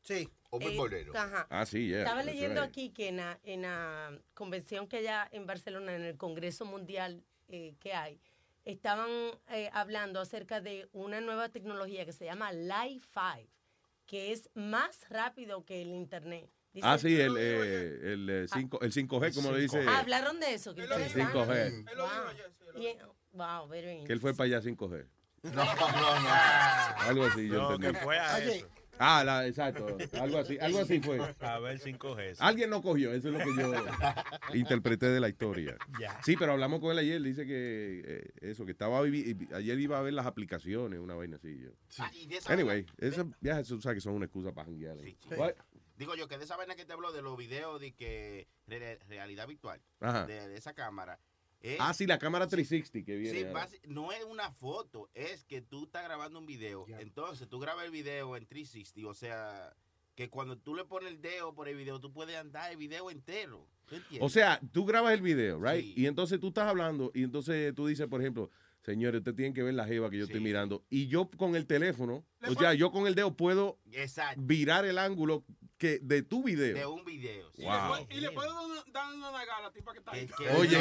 Sí. 0.02 0.28
Eh, 0.60 1.06
Ajá. 1.14 1.46
Ah, 1.50 1.66
sí, 1.66 1.88
yeah, 1.88 2.00
Estaba 2.00 2.22
leyendo 2.22 2.60
right. 2.60 2.68
aquí 2.70 2.90
que 2.90 3.08
en 3.08 3.16
la, 3.16 3.40
en 3.42 3.62
la 3.62 4.18
convención 4.34 4.86
que 4.86 5.08
hay 5.08 5.28
en 5.32 5.46
Barcelona, 5.46 5.96
en 5.96 6.02
el 6.02 6.16
Congreso 6.16 6.64
Mundial 6.64 7.24
eh, 7.48 7.74
que 7.80 7.92
hay, 7.92 8.20
estaban 8.64 9.10
eh, 9.48 9.70
hablando 9.72 10.20
acerca 10.20 10.60
de 10.60 10.88
una 10.92 11.20
nueva 11.20 11.48
tecnología 11.48 12.04
que 12.04 12.12
se 12.12 12.24
llama 12.24 12.50
5, 12.52 13.48
que 14.06 14.32
es 14.32 14.50
más 14.54 15.08
rápido 15.08 15.64
que 15.64 15.82
el 15.82 15.88
Internet. 15.88 16.50
Dice- 16.74 16.86
Ah, 16.86 16.98
sí, 16.98 17.18
el, 17.20 17.36
eh, 17.38 18.12
el, 18.12 18.28
eh, 18.30 18.46
cinco- 18.52 18.80
el 18.82 18.92
5G, 18.92 19.32
como 19.34 19.52
le 19.52 19.60
dice. 19.60 19.84
Ah, 19.88 20.00
hablaron 20.00 20.40
de 20.40 20.54
eso. 20.54 20.74
Que 20.74 20.82
El 20.82 20.90
ustedes 20.90 21.14
5G. 21.14 21.46
saben. 21.46 21.84
Wow. 21.96 22.82
Y- 22.82 22.98
wow, 23.32 23.68
very 23.68 24.04
Que 24.04 24.12
él 24.12 24.20
fue 24.20 24.34
para 24.34 24.46
allá 24.46 24.60
5G. 24.60 25.06
No, 25.44 25.50
no, 25.52 26.20
no. 26.20 26.28
Algo 27.08 27.24
así, 27.26 27.46
yo 27.48 27.54
No, 27.54 27.74
entendí. 27.74 27.96
que 27.98 28.04
fue 28.04 28.18
a 28.18 28.34
Oye. 28.36 28.56
eso. 28.56 28.68
Ah, 28.98 29.22
la, 29.24 29.46
exacto. 29.46 29.96
Algo 30.20 30.38
así, 30.38 30.56
algo 30.60 30.78
así 30.78 31.00
fue. 31.00 31.18
A 31.40 31.58
ver 31.58 31.78
5G. 31.80 32.36
Alguien 32.38 32.70
no 32.70 32.80
cogió, 32.80 33.12
eso 33.12 33.28
es 33.28 33.34
lo 33.34 33.38
que 33.40 33.60
yo 33.60 33.72
interpreté 34.54 35.06
de 35.06 35.20
la 35.20 35.28
historia. 35.28 35.76
Sí, 36.24 36.36
pero 36.36 36.52
hablamos 36.52 36.80
con 36.80 36.92
él 36.92 36.98
ayer, 36.98 37.20
dice 37.20 37.44
que 37.46 38.02
eh, 38.06 38.30
eso, 38.40 38.64
que 38.64 38.72
estaba 38.72 39.00
ayer 39.00 39.80
iba 39.80 39.98
a 39.98 40.02
ver 40.02 40.14
las 40.14 40.26
aplicaciones, 40.26 41.00
una 41.00 41.14
vaina 41.14 41.36
así. 41.36 41.58
yo. 41.60 41.70
Ah, 41.98 42.10
de 42.26 42.36
esa 42.36 42.52
Anyway, 42.52 42.86
esos 42.98 43.26
viajes, 43.40 43.68
tú 43.68 43.80
sabes 43.80 43.96
que 43.96 44.00
son 44.00 44.14
una 44.14 44.26
excusa 44.26 44.52
para 44.52 44.66
janguear. 44.66 44.96
ahí. 44.98 45.16
What? 45.36 45.54
Digo 45.96 46.14
yo 46.16 46.26
que 46.28 46.38
de 46.38 46.44
esa 46.44 46.56
vaina 46.56 46.74
que 46.74 46.84
te 46.84 46.92
habló 46.92 47.12
de 47.12 47.22
los 47.22 47.36
videos 47.36 47.80
de 47.80 47.92
que 47.92 48.48
re- 48.66 48.98
realidad 49.08 49.46
virtual, 49.46 49.80
de, 50.00 50.48
de 50.48 50.56
esa 50.56 50.74
cámara. 50.74 51.20
es- 51.60 51.78
Ah, 51.80 51.94
sí, 51.94 52.06
la 52.06 52.18
cámara 52.18 52.46
360 52.48 53.06
que 53.06 53.16
viene. 53.16 53.40
Sí, 53.40 53.78
no 53.88 54.12
es 54.12 54.24
una 54.24 54.50
foto, 54.50 55.08
es 55.14 55.44
que 55.44 55.60
tú 55.62 55.84
estás 55.84 56.04
grabando 56.04 56.38
un 56.38 56.46
video. 56.46 56.86
Entonces 56.98 57.48
tú 57.48 57.58
grabas 57.58 57.84
el 57.86 57.90
video 57.90 58.36
en 58.36 58.44
360, 58.46 59.08
o 59.08 59.14
sea, 59.14 59.72
que 60.14 60.28
cuando 60.30 60.58
tú 60.58 60.74
le 60.74 60.84
pones 60.84 61.10
el 61.10 61.20
dedo 61.22 61.54
por 61.54 61.68
el 61.68 61.76
video, 61.76 62.00
tú 62.00 62.12
puedes 62.12 62.36
andar 62.36 62.70
el 62.70 62.76
video 62.76 63.10
entero. 63.10 63.66
¿Tú 63.86 63.96
entiendes? 63.96 64.26
O 64.26 64.28
sea, 64.30 64.60
tú 64.72 64.84
grabas 64.86 65.12
el 65.14 65.22
video, 65.22 65.60
right? 65.62 65.96
Y 65.96 66.06
entonces 66.06 66.38
tú 66.40 66.48
estás 66.48 66.68
hablando 66.68 67.10
y 67.14 67.22
entonces 67.24 67.74
tú 67.74 67.86
dices, 67.86 68.06
por 68.06 68.20
ejemplo, 68.20 68.50
señores, 68.82 69.18
ustedes 69.20 69.36
tienen 69.36 69.54
que 69.54 69.62
ver 69.62 69.74
la 69.74 69.86
jeva 69.86 70.08
que 70.10 70.18
yo 70.18 70.24
estoy 70.24 70.40
mirando. 70.40 70.84
Y 70.90 71.06
yo 71.08 71.28
con 71.36 71.54
el 71.56 71.66
teléfono, 71.66 72.24
o 72.46 72.54
sea, 72.54 72.74
yo 72.74 72.90
con 72.92 73.06
el 73.06 73.14
dedo 73.14 73.34
puedo 73.36 73.78
Exacto. 73.92 74.40
virar 74.44 74.84
el 74.84 74.98
ángulo 74.98 75.44
que 75.78 75.98
de 76.00 76.22
tu 76.22 76.42
video. 76.42 76.74
de 76.74 76.86
un 76.86 77.04
video. 77.04 77.50
sí. 77.56 77.62
Wow. 77.64 78.06
Y 78.10 78.20
le 78.20 78.30
puedo 78.30 78.52
dar- 78.54 78.64
una 79.14 79.30
nalgada 79.32 79.58
a 79.58 79.62
la 79.62 79.70
tipa 79.72 79.92
que 79.92 79.98
está 79.98 80.12
ahí. 80.12 80.28
Oye, 80.56 80.80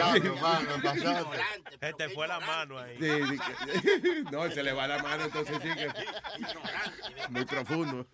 Se 1.80 1.94
te 1.98 2.10
fue 2.10 2.28
la 2.28 2.40
mano 2.40 2.78
ahí. 2.80 2.98
Sí, 3.00 3.10
sí, 3.30 3.38
que- 3.38 4.24
no, 4.32 4.50
se 4.52 4.62
le 4.64 4.72
va 4.74 4.88
la 4.88 5.02
mano, 5.02 5.26
entonces 5.26 5.58
sí 5.62 5.70
que 5.74 5.88
muy 7.30 7.46
profundo. 7.46 8.06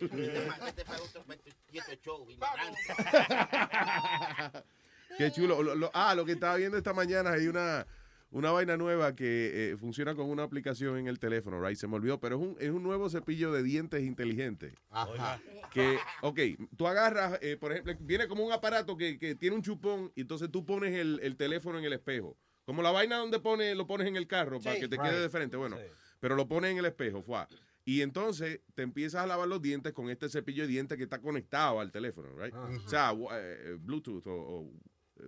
Qué 5.18 5.30
chulo. 5.32 5.62
Lo- 5.62 5.74
lo- 5.74 5.90
ah, 5.92 6.14
lo 6.14 6.24
que 6.24 6.32
estaba 6.32 6.56
viendo 6.56 6.78
esta 6.78 6.92
mañana 6.94 7.32
hay 7.32 7.46
una, 7.48 7.86
una 8.32 8.52
vaina 8.52 8.76
nueva 8.76 9.14
que 9.16 9.72
eh, 9.72 9.76
funciona 9.76 10.14
con 10.14 10.30
una 10.30 10.44
aplicación 10.44 10.96
en 10.98 11.08
el 11.08 11.18
teléfono, 11.18 11.60
right? 11.60 11.76
Se 11.76 11.88
me 11.88 11.96
olvidó, 11.96 12.20
pero 12.20 12.36
es 12.36 12.42
un, 12.42 12.56
es 12.60 12.70
un 12.70 12.82
nuevo 12.82 13.10
cepillo 13.10 13.52
de 13.52 13.62
dientes 13.62 14.02
inteligente. 14.02 14.72
Ajá. 14.90 15.40
Que, 15.72 15.98
ok, 16.22 16.38
tú 16.76 16.86
agarras, 16.86 17.38
eh, 17.42 17.56
por 17.56 17.72
ejemplo, 17.72 17.94
viene 18.00 18.28
como 18.28 18.44
un 18.44 18.52
aparato 18.52 18.96
que, 18.96 19.18
que 19.18 19.34
tiene 19.34 19.56
un 19.56 19.62
chupón 19.62 20.12
y 20.14 20.20
entonces 20.22 20.50
tú 20.50 20.64
pones 20.64 20.94
el, 20.94 21.18
el 21.22 21.36
teléfono 21.36 21.78
en 21.78 21.84
el 21.84 21.92
espejo. 21.92 22.36
Como 22.64 22.82
la 22.82 22.92
vaina 22.92 23.16
donde 23.16 23.40
pone, 23.40 23.74
lo 23.74 23.86
pones 23.86 24.06
en 24.06 24.14
el 24.16 24.28
carro 24.28 24.60
para 24.60 24.78
que 24.78 24.86
te 24.86 24.96
Right. 24.96 25.10
quede 25.10 25.20
de 25.22 25.28
frente. 25.28 25.56
Bueno, 25.56 25.76
pero 26.20 26.36
lo 26.36 26.46
pones 26.46 26.70
en 26.70 26.78
el 26.78 26.84
espejo, 26.84 27.22
fue. 27.22 27.44
Y 27.84 28.02
entonces 28.02 28.60
te 28.76 28.82
empiezas 28.82 29.24
a 29.24 29.26
lavar 29.26 29.48
los 29.48 29.60
dientes 29.60 29.92
con 29.92 30.08
este 30.08 30.28
cepillo 30.28 30.62
de 30.62 30.68
dientes 30.68 30.96
que 30.96 31.02
está 31.04 31.18
conectado 31.20 31.80
al 31.80 31.90
teléfono, 31.90 32.28
right? 32.38 32.54
O 32.54 32.88
sea, 32.88 33.12
eh, 33.32 33.76
Bluetooth 33.80 34.24
o, 34.28 34.32
o 34.34 34.72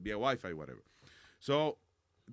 vía 0.00 0.16
Wi-Fi, 0.16 0.52
whatever. 0.52 0.84
So, 1.40 1.80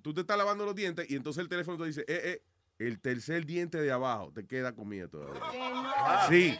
tú 0.00 0.14
te 0.14 0.22
estás 0.22 0.36
lavando 0.38 0.64
los 0.64 0.74
dientes 0.74 1.10
y 1.10 1.16
entonces 1.16 1.40
el 1.42 1.48
teléfono 1.48 1.78
te 1.78 1.86
dice, 1.86 2.00
eh, 2.02 2.04
eh, 2.08 2.42
el 2.78 3.00
tercer 3.00 3.44
diente 3.44 3.78
de 3.78 3.92
abajo 3.92 4.32
te 4.32 4.46
queda 4.46 4.74
comida 4.74 5.08
todavía. 5.08 6.28
Sí. 6.28 6.58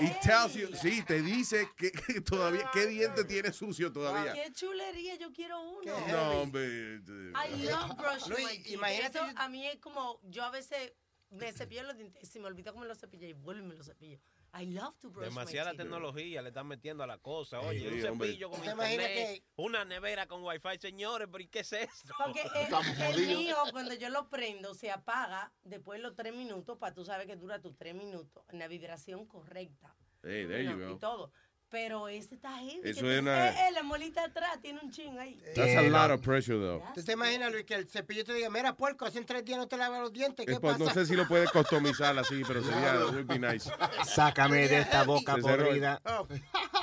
It 0.00 0.16
tells 0.22 0.54
you, 0.54 0.68
sí, 0.74 1.02
te 1.06 1.22
dice 1.22 1.68
que, 1.76 1.92
que 1.92 2.20
todavía, 2.20 2.70
qué 2.72 2.86
diente 2.86 3.24
tiene 3.24 3.52
sucio 3.52 3.92
todavía. 3.92 4.32
Qué 4.32 4.50
chulería, 4.52 5.16
yo 5.16 5.30
quiero 5.32 5.60
uno. 5.60 5.92
No, 6.08 6.42
hombre. 6.42 6.96
eh, 6.96 7.32
I 7.34 7.62
love 7.64 7.96
brushing 7.96 8.32
Luis, 8.32 8.66
imagínate 8.70 9.18
Eso 9.18 9.28
a 9.36 9.48
mí 9.48 9.66
es 9.66 9.76
como, 9.78 10.20
yo 10.24 10.42
a 10.44 10.50
veces 10.50 10.94
me 11.30 11.52
cepillo 11.52 11.84
los 11.84 11.96
dientes 11.96 12.22
y 12.22 12.26
se 12.26 12.40
me 12.40 12.46
olvida 12.46 12.72
cómo 12.72 12.82
me 12.82 12.88
los 12.88 12.98
cepillo 12.98 13.26
y 13.26 13.32
vuelvo 13.34 13.62
y 13.62 13.68
me 13.68 13.74
los 13.74 13.86
cepillo. 13.86 14.18
I 14.52 14.66
love 14.66 14.98
to 15.00 15.10
brush 15.10 15.28
Demasiada 15.28 15.70
my 15.70 15.76
teeth. 15.76 15.84
tecnología 15.86 16.42
le 16.42 16.48
están 16.48 16.66
metiendo 16.66 17.04
a 17.04 17.06
la 17.06 17.18
cosa. 17.18 17.60
Oye, 17.60 17.80
Sí, 17.80 17.86
un 18.02 18.06
hombre. 18.08 18.28
cepillo 18.28 18.50
con 18.50 18.60
¿Te 18.60 18.70
imaginas 18.70 19.08
internet, 19.10 19.44
una 19.56 19.84
nevera 19.84 20.26
con 20.26 20.42
wifi, 20.42 20.78
señores, 20.80 21.28
pero 21.30 21.44
¿y 21.44 21.46
qué 21.48 21.60
es 21.60 21.72
esto? 21.72 22.12
Porque 22.18 22.42
el, 23.14 23.20
el 23.20 23.26
mío, 23.38 23.56
cuando 23.70 23.94
yo 23.94 24.08
lo 24.08 24.28
prendo, 24.28 24.74
se 24.74 24.90
apaga 24.90 25.52
después 25.62 25.98
de 25.98 26.02
los 26.02 26.16
tres 26.16 26.34
minutos, 26.34 26.78
para 26.78 26.92
tú 26.94 27.04
sabes 27.04 27.26
que 27.28 27.36
dura 27.36 27.60
tus 27.60 27.76
tres 27.76 27.94
minutos, 27.94 28.44
en 28.48 28.58
la 28.58 28.66
vibración 28.66 29.26
correcta. 29.26 29.94
Hey, 30.22 30.46
there 30.46 30.64
you 30.64 30.76
go. 30.78 30.90
Y 30.90 30.98
todo. 30.98 31.32
Pero 31.70 32.08
ese 32.08 32.34
está 32.34 32.58
heavy. 32.58 32.80
Eso 32.82 33.08
es 33.10 33.20
una- 33.20 33.48
eh, 33.50 33.68
eh, 33.68 33.72
la 33.72 33.82
molita 33.84 34.24
atrás 34.24 34.60
tiene 34.60 34.80
un 34.82 34.90
ching 34.90 35.16
ahí. 35.18 35.40
That's 35.54 35.76
a 35.76 35.82
lot 35.82 36.10
of 36.10 36.20
pressure, 36.20 36.58
though. 36.58 36.82
¿Tú 36.94 37.04
te 37.04 37.12
imaginas, 37.12 37.52
Luis, 37.52 37.64
que 37.64 37.74
el 37.76 37.88
cepillo 37.88 38.24
te 38.24 38.34
diga, 38.34 38.50
mira, 38.50 38.76
puerco, 38.76 39.04
hace 39.06 39.22
tres 39.24 39.44
días 39.44 39.56
no 39.58 39.68
te 39.68 39.76
lavas 39.76 40.00
los 40.00 40.12
dientes, 40.12 40.44
¿qué 40.46 40.52
Eh, 40.54 40.58
pues, 40.60 40.72
pasa? 40.78 40.84
no 40.84 40.90
sé 40.92 41.06
si 41.06 41.14
lo 41.14 41.28
puedes 41.28 41.48
customizar 41.52 42.18
así, 42.18 42.42
pero 42.46 42.60
sería, 42.64 43.04
would 43.06 43.26
be 43.26 43.38
nice. 43.38 43.70
Sácame 44.04 44.66
de 44.68 44.80
esta 44.80 45.04
boca 45.04 45.36
podrida. 45.36 46.00
Oh. 46.04 46.26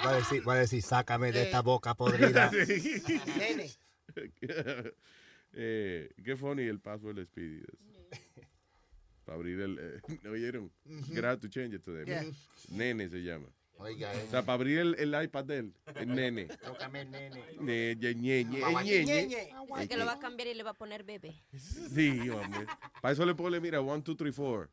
Va 0.05 0.09
a 0.11 0.15
decir, 0.15 0.47
va 0.47 0.53
a 0.53 0.57
decir, 0.59 0.81
sácame 0.81 1.31
de 1.33 1.43
esta 1.43 1.61
boca 1.61 1.93
podrida. 1.93 2.49
Eh, 5.59 6.11
qué 6.23 6.35
funny 6.35 6.63
el 6.67 6.79
password 6.79 7.15
de 7.15 7.25
Speedy. 7.25 7.63
Para 9.25 9.37
abrir 9.37 9.59
el... 9.59 9.77
eh, 9.79 10.01
¿no 10.21 10.31
¿Oyeron? 10.31 10.71
Get 11.11 11.25
out 11.25 11.41
to 11.41 11.49
change 11.49 11.73
it 11.73 11.83
to 11.83 11.93
them. 11.93 12.05
Yeah. 12.05 12.23
Nene 12.69 13.09
se 13.09 13.23
llama. 13.23 13.47
Oiga, 13.79 14.11
O 14.25 14.29
sea, 14.31 14.41
para 14.41 14.53
abrir 14.53 14.79
el, 14.79 14.95
el 14.95 15.23
iPad 15.23 15.45
de 15.45 15.57
él. 15.59 15.73
El 15.95 16.15
nene. 16.15 16.45
Tócame, 16.45 17.05
nene. 17.05 17.43
Ne- 17.59 17.95
ñe- 17.95 18.15
ñe- 18.15 18.45
ñe- 18.45 19.05
ñe- 19.05 19.27
ñe. 19.27 19.87
que 19.87 19.97
lo 19.97 20.05
va 20.05 20.13
a 20.13 20.19
cambiar 20.19 20.47
y 20.47 20.53
le 20.55 20.63
va 20.63 20.71
a 20.71 20.73
poner 20.73 21.03
bebé. 21.03 21.43
Sí, 21.93 22.29
hombre. 22.29 22.65
Para 23.01 23.13
eso 23.13 23.25
le 23.25 23.35
pone, 23.35 23.59
mira, 23.59 23.79
one, 23.81 24.01
two, 24.01 24.15
three, 24.15 24.31
four. 24.31 24.69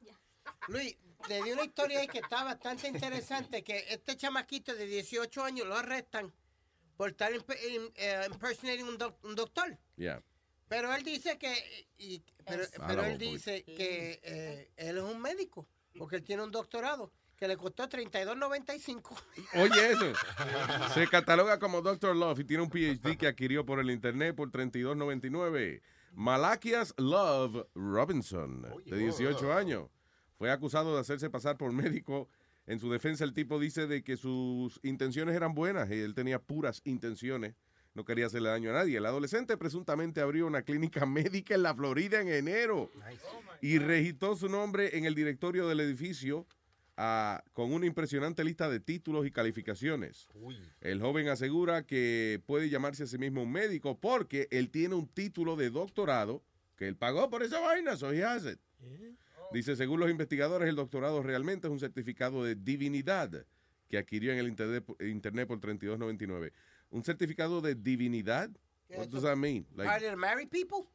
Luis, 0.69 0.97
le 1.29 1.43
di 1.43 1.53
una 1.53 1.65
historia 1.65 2.01
ahí 2.01 2.07
que 2.09 2.19
está 2.19 2.45
bastante 2.45 2.89
interesante, 2.89 3.63
que 3.63 3.85
este 3.89 4.17
chamaquito 4.17 4.75
de 4.75 4.87
18 4.87 5.43
años 5.45 5.67
lo 5.67 5.75
arrestan 5.77 6.33
por 6.97 7.11
estar 7.11 7.33
imp- 7.33 7.57
im- 7.71 7.93
eh, 7.97 8.27
impersonating 8.31 8.87
un, 8.87 8.97
doc- 8.99 9.23
un 9.25 9.35
doctor. 9.35 9.77
Yeah. 9.97 10.23
Pero 10.69 10.95
él 10.95 11.03
dice 11.03 11.37
que, 11.39 11.55
y- 11.99 12.23
pero, 12.47 12.65
Ah, 12.79 12.85
pero 12.87 13.05
él 13.05 13.19
dice 13.19 13.65
que 13.65 14.21
eh, 14.23 14.71
él 14.77 14.97
es 14.99 15.03
un 15.03 15.21
médico, 15.21 15.67
porque 15.99 16.17
él 16.17 16.23
tiene 16.25 16.43
un 16.43 16.51
doctorado, 16.51 17.13
que 17.37 17.49
le 17.49 17.57
costó 17.57 17.89
32.95. 17.89 19.17
Oye, 19.55 19.91
eso. 19.91 20.13
Se 20.95 21.07
cataloga 21.09 21.59
como 21.59 21.83
Dr. 21.83 22.15
Love 22.15 22.41
y 22.41 22.45
tiene 22.45 22.63
un 22.63 22.71
PhD 22.71 23.17
que 23.17 23.27
adquirió 23.27 23.65
por 23.65 23.81
el 23.81 23.91
internet 23.91 24.35
por 24.35 24.51
32.99. 24.51 25.83
Malakias 26.15 26.95
Love 26.97 27.67
Robinson, 27.75 28.63
de 28.87 28.99
18 28.99 29.53
años, 29.53 29.89
fue 30.39 30.51
acusado 30.51 30.95
de 30.95 31.01
hacerse 31.01 31.29
pasar 31.31 31.57
por 31.57 31.73
médico. 31.73 32.29
En 32.67 32.79
su 32.79 32.91
defensa, 32.91 33.25
el 33.25 33.35
tipo 33.35 33.59
dice 33.59 33.87
de 33.87 34.03
que 34.03 34.17
sus 34.17 34.81
intenciones 34.83 35.35
eran 35.35 35.55
buenas 35.55 35.91
y 35.91 36.01
él 36.01 36.15
tenía 36.15 36.39
puras 36.41 36.81
intenciones. 36.85 37.55
No 37.95 38.05
quería 38.05 38.27
hacerle 38.27 38.49
daño 38.49 38.71
a 38.71 38.75
nadie. 38.75 38.99
El 38.99 39.07
adolescente 39.07 39.57
presuntamente 39.57 40.21
abrió 40.21 40.47
una 40.47 40.63
clínica 40.63 41.05
médica 41.07 41.55
en 41.55 41.63
la 41.63 41.75
Florida 41.75 42.21
en 42.21 42.29
enero 42.29 42.91
y 43.61 43.79
registró 43.79 44.35
su 44.37 44.49
nombre 44.49 44.97
en 44.97 45.05
el 45.05 45.15
directorio 45.15 45.69
del 45.69 45.81
edificio 45.81 46.47
con 47.53 47.73
una 47.73 47.87
impresionante 47.87 48.45
lista 48.45 48.69
de 48.71 48.79
títulos 48.81 49.27
y 49.27 49.31
calificaciones. 49.31 50.29
El 50.81 51.01
joven 51.01 51.29
asegura 51.29 51.85
que 51.85 52.41
puede 52.47 52.69
llamarse 52.71 53.03
a 53.03 53.07
sí 53.07 53.19
mismo 53.19 53.43
un 53.43 53.51
médico 53.53 53.99
porque 53.99 54.47
él 54.51 54.71
tiene 54.71 54.95
un 54.95 55.09
título 55.09 55.57
de 55.57 55.71
doctorado 55.71 56.43
que 56.77 56.87
él 56.89 56.97
pagó 56.97 57.29
por 57.31 57.43
esa 57.43 57.61
vaina, 57.61 57.97
so 57.97 58.13
he 58.13 58.25
has 58.25 58.45
it. 58.45 58.59
Dice, 59.53 59.77
según 59.77 60.01
los 60.01 60.11
investigadores, 60.11 60.69
el 60.69 60.77
doctorado 60.77 61.23
realmente 61.23 61.67
es 61.69 61.73
un 61.73 61.79
certificado 61.81 62.43
de 62.45 62.55
divinidad 62.57 63.45
que 63.89 63.99
adquirió 63.99 64.33
en 64.33 64.39
el 64.39 64.49
internet, 64.49 64.85
internet 65.01 65.47
por 65.47 65.61
32.99. 65.61 66.53
¿Un 66.91 67.05
certificado 67.05 67.61
de 67.61 67.75
divinidad? 67.75 68.51
What 68.91 69.09
does 69.09 69.23
that 69.23 69.37
mean? 69.37 69.67
Are 69.79 69.85
Like, 69.85 70.01
they 70.07 70.17
married 70.17 70.49
people? 70.49 70.89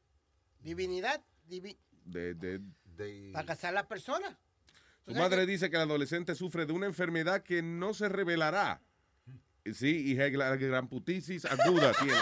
Divinidad, 0.62 1.22
divi- 1.50 1.78
de- 2.06 2.34
de- 2.36 2.60
para 3.34 3.46
casar 3.46 3.70
a 3.70 3.74
las 3.76 3.86
personas. 3.86 4.36
Su 5.10 5.16
madre 5.16 5.48
dice 5.48 5.72
que 5.72 5.76
el 5.76 5.82
adolescente 5.82 6.36
sufre 6.36 6.68
de 6.68 6.74
una 6.74 6.86
enfermedad 6.86 7.42
que 7.42 7.64
no 7.64 7.96
se 7.96 8.10
revelará. 8.10 8.80
Sí, 9.74 10.04
y 10.14 10.20
es 10.20 10.34
la 10.34 10.56
gran 10.56 10.88
putisis 10.88 11.46
aguda 11.46 11.94
tiene. 12.00 12.14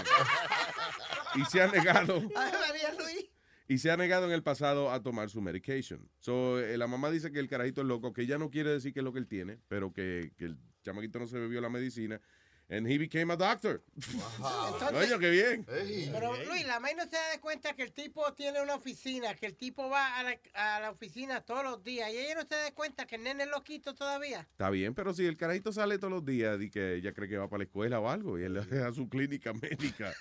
Y 1.36 1.44
se 1.46 1.62
ha 1.62 1.68
negado, 1.68 2.16
Ay, 2.36 2.52
María 2.68 2.94
Luis. 2.98 3.30
y 3.68 3.78
se 3.78 3.92
ha 3.92 3.98
negado 3.98 4.26
en 4.26 4.32
el 4.32 4.42
pasado 4.42 4.90
a 4.92 5.04
tomar 5.04 5.30
su 5.30 5.42
medication. 5.42 6.10
So, 6.20 6.60
eh, 6.62 6.78
la 6.78 6.88
mamá 6.88 7.12
dice 7.12 7.32
que 7.32 7.40
el 7.40 7.50
carajito 7.50 7.82
es 7.82 7.88
loco, 7.88 8.14
que 8.14 8.26
ya 8.26 8.38
no 8.38 8.50
quiere 8.50 8.70
decir 8.72 8.94
qué 8.94 9.02
es 9.02 9.04
lo 9.04 9.12
que 9.12 9.20
él 9.20 9.28
tiene, 9.28 9.60
pero 9.68 9.92
que, 9.92 10.32
que 10.38 10.46
el 10.46 10.58
chamaquito 10.82 11.20
no 11.20 11.28
se 11.28 11.38
bebió 11.40 11.60
la 11.60 11.70
medicina. 11.70 12.22
And 12.70 12.86
he 12.86 12.98
became 12.98 13.32
a 13.32 13.38
doctor. 13.38 13.82
Entonces- 13.96 15.12
Oye, 15.14 15.20
qué 15.20 15.30
bien. 15.30 15.66
Pero 16.12 16.36
Luis, 16.46 16.66
la 16.68 16.82
madre 16.82 16.96
no 16.98 17.04
se 17.04 17.12
da 17.16 17.40
cuenta 17.40 17.74
que 17.74 17.84
el 17.84 17.94
tipo 17.94 18.34
tiene 18.34 18.62
una 18.62 18.76
oficina, 18.76 19.34
que 19.36 19.46
el 19.46 19.56
tipo 19.56 19.90
va 19.90 20.18
a 20.20 20.24
la, 20.24 20.38
a 20.54 20.80
la 20.82 20.90
oficina 20.92 21.40
todos 21.42 21.64
los 21.64 21.82
días 21.84 22.12
y 22.12 22.18
ella 22.18 22.36
no 22.36 22.42
se 22.42 22.56
da 22.56 22.72
cuenta 22.74 23.06
que 23.08 23.16
el 23.16 23.24
nene 23.24 23.44
es 23.44 23.50
loquito 23.50 23.96
todavía. 23.96 24.42
Está 24.42 24.70
bien, 24.70 24.94
pero 24.94 25.14
si 25.14 25.26
el 25.26 25.38
carajito 25.38 25.72
sale 25.72 25.98
todos 25.98 26.12
los 26.12 26.26
días 26.26 26.60
y 26.62 26.70
que 26.70 26.96
ella 26.96 27.14
cree 27.14 27.30
que 27.30 27.38
va 27.38 27.48
para 27.50 27.60
la 27.60 27.64
escuela 27.64 28.02
o 28.02 28.10
algo, 28.10 28.38
y 28.38 28.44
él 28.44 28.58
es 28.58 28.70
a 28.82 28.92
su 28.92 29.08
clínica 29.08 29.54
médica. 29.62 30.14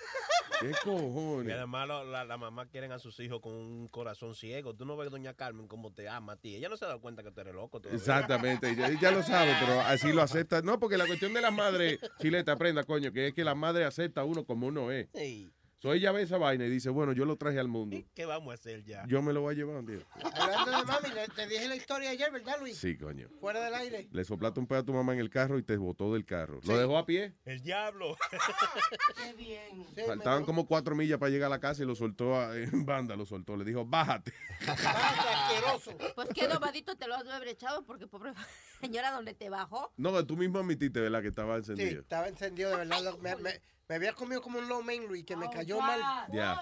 ¿Qué 0.59 0.69
Y 0.71 0.73
cojones? 0.83 1.55
además 1.55 1.87
lo- 1.87 2.03
la, 2.05 2.25
la 2.25 2.37
mamá 2.37 2.67
quieren 2.67 2.91
a 2.91 2.99
sus 2.99 3.19
hijos 3.19 3.39
con 3.41 3.53
un 3.53 3.87
corazón 3.87 4.35
ciego. 4.35 4.75
Tú 4.75 4.85
no 4.85 4.97
ves 4.97 5.09
doña 5.11 5.33
Carmen 5.33 5.67
como 5.67 5.91
te 5.93 6.07
ama 6.09 6.33
a 6.33 6.35
ti. 6.37 6.55
Ella 6.55 6.69
no 6.69 6.77
se 6.77 6.85
da 6.85 6.97
cuenta 6.99 7.23
que 7.23 7.31
tú 7.31 7.41
eres 7.41 7.53
loco 7.53 7.79
todavía. 7.79 7.97
Exactamente, 7.99 8.69
ella, 8.69 8.87
ella 8.89 9.11
lo 9.11 9.23
sabe, 9.23 9.53
pero 9.59 9.81
así 9.81 10.11
lo 10.13 10.21
acepta. 10.21 10.61
No, 10.61 10.79
porque 10.79 10.97
la 10.97 11.05
cuestión 11.05 11.33
de 11.33 11.41
las 11.41 11.53
madres, 11.53 11.99
chileta, 12.19 12.53
aprenda, 12.53 12.83
coño, 12.83 13.11
que 13.11 13.27
es 13.27 13.33
que 13.33 13.43
la 13.43 13.55
madre 13.55 13.85
acepta 13.85 14.21
a 14.21 14.25
uno 14.25 14.45
como 14.45 14.67
uno 14.67 14.91
es. 14.91 15.07
Ey, 15.13 15.51
So 15.87 15.93
ella 15.93 16.11
ve 16.11 16.23
esa 16.23 16.37
vaina 16.37 16.65
y 16.65 16.69
dice, 16.69 16.89
bueno, 16.89 17.13
yo 17.13 17.23
lo 17.23 17.37
traje 17.37 17.59
al 17.59 17.69
mundo. 17.69 17.95
¿Qué 18.13 18.25
vamos 18.25 18.51
a 18.51 18.55
hacer 18.55 18.83
ya? 18.83 19.05
Yo 19.07 19.21
me 19.21 19.31
lo 19.31 19.39
voy 19.39 19.53
a 19.53 19.57
llevar 19.57 19.77
un 19.77 19.85
día. 19.85 19.99
Hablando 20.33 20.71
de 20.71 20.83
mami, 20.83 21.09
te 21.33 21.47
dije 21.47 21.65
la 21.69 21.77
historia 21.77 22.09
ayer, 22.09 22.29
¿verdad, 22.29 22.57
Luis? 22.59 22.77
Sí, 22.77 22.97
coño. 22.97 23.29
Fuera 23.39 23.61
del 23.63 23.73
aire. 23.73 24.09
Le 24.11 24.25
soplaste 24.25 24.59
un 24.59 24.67
pedo 24.67 24.79
a 24.79 24.83
tu 24.83 24.91
mamá 24.91 25.13
en 25.13 25.19
el 25.19 25.29
carro 25.29 25.57
y 25.57 25.63
te 25.63 25.77
botó 25.77 26.13
del 26.13 26.25
carro. 26.25 26.59
¿Lo 26.65 26.77
dejó 26.77 26.97
a 26.97 27.05
pie? 27.05 27.35
El 27.45 27.61
diablo. 27.61 28.17
Qué 29.23 29.33
bien. 29.35 29.85
Faltaban 30.05 30.43
como 30.43 30.67
cuatro 30.67 30.93
millas 30.93 31.19
para 31.19 31.29
llegar 31.29 31.47
a 31.47 31.51
la 31.55 31.59
casa 31.61 31.83
y 31.83 31.85
lo 31.85 31.95
soltó 31.95 32.35
a- 32.37 32.53
en 32.57 32.85
banda, 32.85 33.15
lo 33.15 33.25
soltó. 33.25 33.55
Le 33.55 33.63
dijo, 33.63 33.85
bájate. 33.85 34.33
asqueroso. 34.67 35.97
Pues 36.15 36.27
qué 36.35 36.49
dobadito 36.49 36.97
te 36.97 37.07
lo 37.07 37.15
has 37.15 37.23
de 37.23 37.31
haber 37.31 37.47
echado 37.47 37.85
porque 37.85 38.07
pobre 38.07 38.33
señora 38.81 39.11
donde 39.11 39.33
te 39.33 39.47
bajó. 39.49 39.93
No, 39.95 40.25
tú 40.25 40.35
mismo 40.35 40.59
admitiste, 40.59 40.99
¿verdad? 40.99 41.21
Que 41.21 41.29
estaba 41.29 41.55
Sí, 41.61 41.71
encendido. 41.71 42.01
estaba 42.01 42.27
encendido 42.27 42.71
de 42.71 42.75
verdad. 42.75 43.01
lo- 43.03 43.17
Me, 43.19 43.35
me- 43.37 43.61
me 43.89 43.95
había 43.95 44.13
comido 44.13 44.41
como 44.41 44.59
un 44.59 44.67
low 44.67 44.83
main, 44.83 45.07
Luis, 45.07 45.23
que 45.25 45.35
me 45.37 45.49
cayó 45.49 45.79
mal. 45.79 46.01
Ya. 46.31 46.59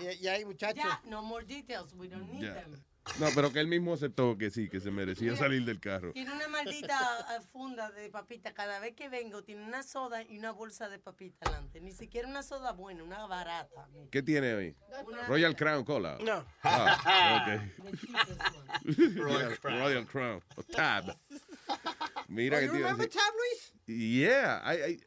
Y, 0.00 0.24
y 0.24 0.28
ahí, 0.28 0.44
muchachos. 0.44 0.82
Ya, 0.84 1.00
no 1.04 1.22
more 1.22 1.44
details. 1.44 1.92
We 1.94 2.08
don't 2.08 2.30
need 2.30 2.42
Ya. 2.44 2.54
them. 2.54 2.82
No, 3.18 3.26
pero 3.34 3.52
que 3.52 3.60
él 3.60 3.66
mismo 3.66 3.92
aceptó 3.92 4.38
que 4.38 4.50
sí, 4.50 4.70
que 4.70 4.80
se 4.80 4.90
merecía 4.90 5.36
salir 5.36 5.66
del 5.66 5.78
carro. 5.78 6.12
Tiene 6.14 6.32
una 6.32 6.48
maldita 6.48 6.98
eh, 7.36 7.42
funda 7.52 7.90
de 7.90 8.08
papita. 8.08 8.54
Cada 8.54 8.78
vez 8.78 8.94
que 8.96 9.10
vengo, 9.10 9.44
tiene 9.44 9.62
una 9.62 9.82
soda 9.82 10.22
y 10.22 10.38
una 10.38 10.52
bolsa 10.52 10.88
de 10.88 10.98
papita 10.98 11.44
delante. 11.44 11.82
Ni 11.82 11.92
siquiera 11.92 12.26
una 12.26 12.42
soda 12.42 12.72
buena, 12.72 13.02
una 13.04 13.26
barata. 13.26 13.86
¿Qué 14.10 14.22
tiene 14.22 14.54
hoy? 14.54 14.74
Royal 15.28 15.54
Crown 15.54 15.84
Cola. 15.84 16.16
No. 16.24 16.46
Ah, 16.62 17.44
ok. 17.44 17.84
Royal 19.16 19.58
Crown. 19.60 19.78
Royal 19.80 20.06
Crown. 20.06 20.42
O 20.56 20.62
Tab. 20.62 21.14
Mira 22.28 22.56
Oh, 22.56 22.60
que 22.60 22.66
remember 22.68 23.06
decir. 23.06 23.20
Tab, 23.20 23.34
Luis? 23.36 23.74
Yeah. 23.86 24.62
I- 24.64 24.92
I- 24.92 25.00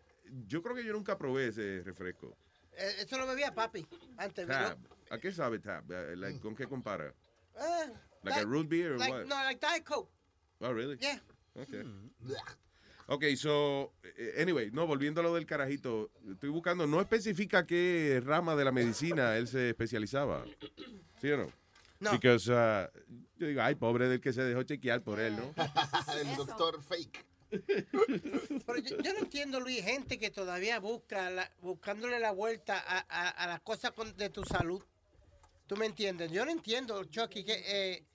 yo 0.46 0.62
creo 0.62 0.76
que 0.76 0.84
yo 0.86 0.94
nunca 0.94 1.18
probé 1.18 1.48
ese 1.48 1.82
refresco. 1.84 2.38
Eh, 2.74 2.96
eso 3.00 3.18
lo 3.18 3.26
bebía 3.26 3.54
papi 3.54 3.88
antes. 4.18 4.48
Tab. 4.48 4.78
¿A 5.10 5.18
qué 5.18 5.32
sabe 5.32 5.60
Tab? 5.60 5.92
Eh, 5.92 6.16
like, 6.16 6.40
¿Con 6.40 6.56
qué 6.56 6.68
compara? 6.68 7.08
¿no? 7.08 7.14
Ah, 7.60 7.86
Like 8.24 8.40
a 8.42 8.46
root 8.46 8.68
beer 8.68 8.94
or 8.94 9.00
like, 9.00 9.12
what? 9.12 9.26
No, 9.26 9.36
like 9.44 9.60
Diet 9.60 9.84
Coke. 9.84 10.12
Oh, 10.60 10.74
really? 10.74 10.98
Yeah. 11.00 11.20
Okay. 11.56 11.84
Ok, 13.10 13.24
so, 13.38 13.94
eh, 14.04 14.36
anyway, 14.42 14.70
no, 14.72 14.86
volviendo 14.86 15.22
a 15.22 15.24
lo 15.24 15.34
del 15.34 15.46
carajito, 15.46 16.12
estoy 16.30 16.50
buscando, 16.50 16.86
no 16.86 17.00
especifica 17.00 17.66
qué 17.66 18.22
rama 18.24 18.56
de 18.56 18.66
la 18.66 18.72
medicina 18.74 19.38
él 19.38 19.48
se 19.48 19.70
especializaba. 19.70 20.44
¿Sí 21.22 21.32
o 21.32 21.38
no? 21.38 21.48
No. 22.00 22.12
Porque, 22.12 22.30
o 22.32 22.40
sea, 22.40 22.92
yo 23.38 23.48
digo, 23.48 23.62
ay, 23.62 23.76
pobre 23.76 24.10
del 24.10 24.20
que 24.20 24.34
se 24.34 24.44
dejó 24.44 24.64
chequear 24.64 25.02
por 25.04 25.20
él, 25.20 25.38
¿no? 25.38 25.54
El 26.20 26.36
doctor 26.36 26.82
fake. 26.82 27.26
Pero 27.50 28.80
yo, 28.80 28.98
yo 29.00 29.14
no 29.14 29.20
entiendo, 29.20 29.60
Luis, 29.60 29.84
gente 29.84 30.20
que 30.20 30.30
todavía 30.32 30.80
busca, 30.80 31.30
la- 31.30 31.52
buscándole 31.62 32.20
la 32.20 32.32
vuelta 32.32 32.78
a, 32.86 33.06
a, 33.10 33.30
a 33.30 33.48
las 33.48 33.62
cosas 33.62 33.92
con- 33.92 34.16
de 34.18 34.30
tu 34.30 34.44
salud. 34.44 34.84
¿Tú 35.68 35.76
me 35.76 35.86
entiendes? 35.86 36.32
Yo 36.32 36.46
no 36.46 36.52
entiendo, 36.52 37.04
Chucky, 37.06 37.44
que... 37.44 37.64
Eh, 37.66 38.06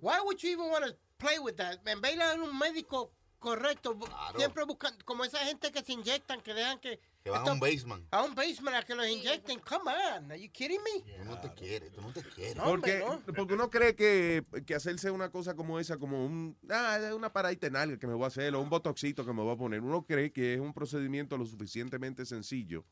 why 0.00 0.18
would 0.24 0.38
you 0.38 0.50
even 0.50 0.68
want 0.70 0.84
to 0.84 0.96
play 1.16 1.38
with 1.38 1.54
that? 1.56 1.78
En 1.86 2.00
vez 2.00 2.16
de 2.16 2.40
un 2.40 2.56
médico 2.58 3.12
correcto, 3.38 3.96
siempre 4.36 4.64
buscan, 4.64 4.96
como 5.04 5.24
esa 5.24 5.38
gente 5.38 5.70
que 5.70 5.82
se 5.82 5.92
inyectan, 5.92 6.40
que 6.40 6.54
dejan 6.54 6.78
que... 6.80 7.00
Que 7.22 7.30
van 7.30 7.46
a 7.46 7.52
un 7.52 7.60
basement. 7.60 8.06
A 8.10 8.22
un 8.22 8.34
basement 8.34 8.76
a 8.76 8.82
que 8.82 8.94
los 8.94 9.06
inyecten. 9.06 9.58
Come 9.60 9.90
on, 9.90 10.30
are 10.30 10.40
you 10.40 10.50
kidding 10.50 10.80
me? 10.82 11.02
Tú 11.02 11.24
no 11.24 11.40
te 11.40 11.52
quieres, 11.52 11.92
tú 11.92 12.00
no 12.00 12.12
te 12.12 12.22
quieres. 12.22 12.62
Porque, 12.62 13.04
porque 13.34 13.54
uno 13.54 13.70
cree 13.70 13.94
que, 13.94 14.44
que 14.64 14.74
hacerse 14.74 15.10
una 15.10 15.30
cosa 15.30 15.54
como 15.54 15.78
esa, 15.80 15.98
como 15.98 16.24
un, 16.24 16.56
ah, 16.70 16.98
es 17.02 17.12
una 17.12 17.32
paradita 17.32 17.66
en 17.66 17.76
algo 17.76 17.98
que 17.98 18.06
me 18.06 18.14
voy 18.14 18.24
a 18.24 18.28
hacer, 18.28 18.54
o 18.54 18.60
un 18.60 18.70
botoxito 18.70 19.26
que 19.26 19.32
me 19.32 19.42
voy 19.42 19.54
a 19.54 19.56
poner, 19.56 19.80
uno 19.80 20.04
cree 20.06 20.32
que 20.32 20.54
es 20.54 20.60
un 20.60 20.72
procedimiento 20.72 21.36
lo 21.36 21.44
suficientemente 21.44 22.24
sencillo 22.24 22.84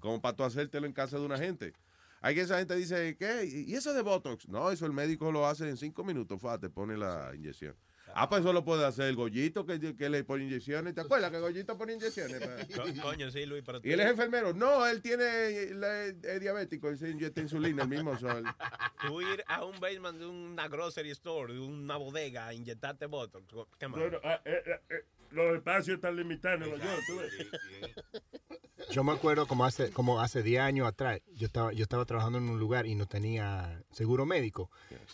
como 0.00 0.20
para 0.20 0.36
tú 0.36 0.44
hacértelo 0.44 0.86
en 0.86 0.92
casa 0.92 1.18
de 1.18 1.24
una 1.24 1.38
gente. 1.38 1.72
Hay 2.20 2.34
que 2.34 2.40
esa 2.40 2.58
gente 2.58 2.74
dice, 2.76 3.16
¿qué? 3.18 3.44
¿Y 3.44 3.74
eso 3.74 3.92
de 3.92 4.00
Botox? 4.00 4.48
No, 4.48 4.70
eso 4.70 4.86
el 4.86 4.92
médico 4.92 5.30
lo 5.30 5.46
hace 5.46 5.68
en 5.68 5.76
cinco 5.76 6.04
minutos, 6.04 6.40
fa, 6.40 6.58
te 6.58 6.70
pone 6.70 6.96
la 6.96 7.32
inyección. 7.34 7.76
Ah, 8.16 8.28
pues 8.28 8.42
eso 8.42 8.52
lo 8.52 8.64
puede 8.64 8.84
hacer 8.86 9.06
el 9.06 9.16
Gollito 9.16 9.66
que, 9.66 9.96
que 9.96 10.08
le 10.08 10.22
pone 10.24 10.44
inyecciones. 10.44 10.94
¿Te 10.94 11.00
acuerdas 11.00 11.30
que 11.32 11.40
Gollito 11.40 11.76
pone 11.76 11.94
inyecciones? 11.94 12.38
Co- 12.76 13.02
coño, 13.02 13.30
sí, 13.30 13.44
Luis, 13.44 13.62
pero 13.66 13.80
y 13.82 13.90
él 13.92 14.00
es 14.00 14.06
enfermero. 14.10 14.52
No, 14.54 14.86
él 14.86 15.02
tiene, 15.02 15.70
la- 15.74 16.04
es 16.06 16.40
diabético, 16.40 16.88
él 16.88 16.96
se 16.98 17.10
inyecta 17.10 17.40
insulina, 17.40 17.82
el 17.82 17.88
mismo 17.88 18.16
sol. 18.18 18.44
tú 19.06 19.20
ir 19.20 19.42
a 19.48 19.64
un 19.64 19.78
basement 19.80 20.18
de 20.18 20.26
una 20.26 20.68
grocery 20.68 21.10
store, 21.10 21.54
de 21.54 21.60
una 21.60 21.96
bodega, 21.96 22.46
a 22.46 22.54
inyectarte 22.54 23.06
botox. 23.06 23.44
¿Qué 23.78 23.88
más? 23.88 23.98
Bueno, 24.00 24.18
ah, 24.22 24.40
eh, 24.44 24.62
eh, 24.64 24.80
eh, 24.90 25.04
los 25.32 25.56
espacios 25.56 25.96
están 25.96 26.14
limitados 26.16 26.60
en 26.62 26.68
Nueva 26.70 26.84
York, 26.84 27.02
tú 27.08 27.16
ves. 27.18 28.63
Yo 28.92 29.02
me 29.04 29.12
acuerdo 29.12 29.46
como 29.46 29.64
hace 29.64 29.90
como 29.90 30.20
hace 30.20 30.42
10 30.42 30.60
años 30.60 30.86
atrás, 30.86 31.20
yo 31.34 31.46
estaba 31.46 31.72
yo 31.72 31.82
estaba 31.82 32.04
trabajando 32.04 32.38
en 32.38 32.48
un 32.48 32.58
lugar 32.58 32.86
y 32.86 32.94
no 32.94 33.06
tenía 33.06 33.82
seguro 33.92 34.26
médico. 34.26 34.70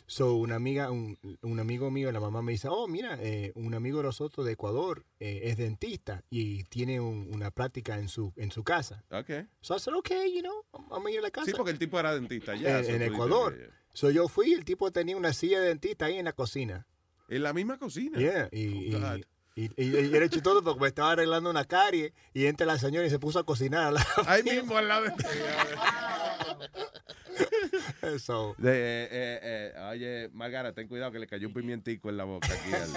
So 0.07 0.35
una 0.35 0.57
amiga 0.57 0.91
un, 0.91 1.19
un 1.43 1.61
amigo 1.61 1.91
mío, 1.91 2.11
la 2.13 2.21
mamá 2.21 2.43
me 2.43 2.53
dice, 2.53 2.69
"Oh, 2.71 2.87
mira, 2.89 3.17
eh, 3.21 3.53
un 3.55 3.75
amigo 3.75 3.99
de 3.99 4.05
nosotros 4.05 4.45
de 4.47 4.53
Ecuador 4.53 5.05
eh, 5.19 5.41
es 5.45 5.57
dentista 5.57 6.23
y 6.31 6.65
tiene 6.65 7.01
un- 7.01 7.29
una 7.33 7.51
práctica 7.51 7.99
en 7.99 8.09
su 8.09 8.33
en 8.37 8.51
su 8.51 8.63
casa." 8.65 9.05
Ok. 9.11 9.31
So 9.61 9.77
I 9.77 9.81
said, 9.81 9.95
"Okay, 9.97 10.35
you 10.35 10.41
know, 10.43 10.65
vamos 10.89 11.07
a 11.07 11.11
ir 11.13 11.19
a 11.19 11.23
la 11.23 11.31
casa." 11.31 11.47
Sí, 11.47 11.53
porque 11.57 11.71
el 11.73 11.79
tipo 11.79 11.99
era 11.99 12.15
dentista 12.15 12.55
ya. 12.55 12.79
en, 12.81 12.85
so 12.85 12.91
en 12.93 12.99
dices, 12.99 13.13
Ecuador. 13.15 13.57
eh, 13.59 13.71
So 13.93 14.11
yo 14.11 14.29
fui 14.29 14.53
el 14.53 14.65
tipo 14.65 14.93
tenía 14.93 15.17
una 15.17 15.33
silla 15.33 15.61
de 15.61 15.69
dentista 15.69 16.05
ahí 16.07 16.17
en 16.19 16.25
la 16.25 16.33
cocina. 16.33 16.87
En 17.29 17.43
la 17.43 17.53
misma 17.53 17.77
cocina. 17.79 18.19
Yeah, 18.19 18.49
y, 18.53 18.95
y, 18.95 19.25
y- 19.65 19.73
y- 19.77 20.07
y 20.11 20.15
era 20.17 20.29
chistoso 20.29 20.63
porque 20.63 20.81
me 20.81 20.89
estaba 20.89 21.13
arreglando 21.13 21.51
una 21.51 21.65
carie 21.65 22.13
y 22.35 22.47
entra 22.47 22.67
la 22.67 22.79
señora 22.79 23.07
y 23.07 23.11
se 23.11 23.19
puso 23.19 23.39
a 23.39 23.45
cocinar 23.45 23.95
Ahí 24.27 24.43
mismo 24.43 24.77
al 24.77 24.89
lado 24.89 25.07
de 28.03 28.19
So, 28.19 28.55
De, 28.59 28.71
eh, 28.73 29.09
eh, 29.11 29.73
eh, 29.75 29.81
oye, 29.91 30.29
Margara, 30.33 30.73
ten 30.73 30.89
cuidado 30.89 31.13
que 31.13 31.19
le 31.19 31.27
cayó 31.27 31.49
un 31.49 31.55
pimientico 31.55 32.09
en 32.11 32.17
la 32.17 32.25
boca 32.25 32.49
aquí. 32.53 32.73
al- 32.73 32.93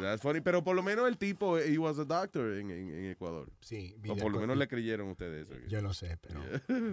That's 0.00 0.22
funny, 0.22 0.40
pero 0.40 0.64
por 0.64 0.74
lo 0.74 0.82
menos 0.82 1.06
el 1.06 1.18
tipo, 1.18 1.58
he 1.58 1.76
was 1.78 1.98
a 1.98 2.04
doctor 2.04 2.54
en, 2.54 2.70
en- 2.70 2.94
en 2.94 3.10
Ecuador. 3.10 3.50
Sí. 3.60 3.94
O 4.08 4.16
por 4.16 4.32
lo 4.32 4.40
menos 4.40 4.56
le 4.56 4.66
creyeron 4.66 5.08
ustedes 5.10 5.46
eso. 5.50 5.66
Yo 5.68 5.82
no 5.82 5.92
sé, 5.92 6.16
pero 6.20 6.40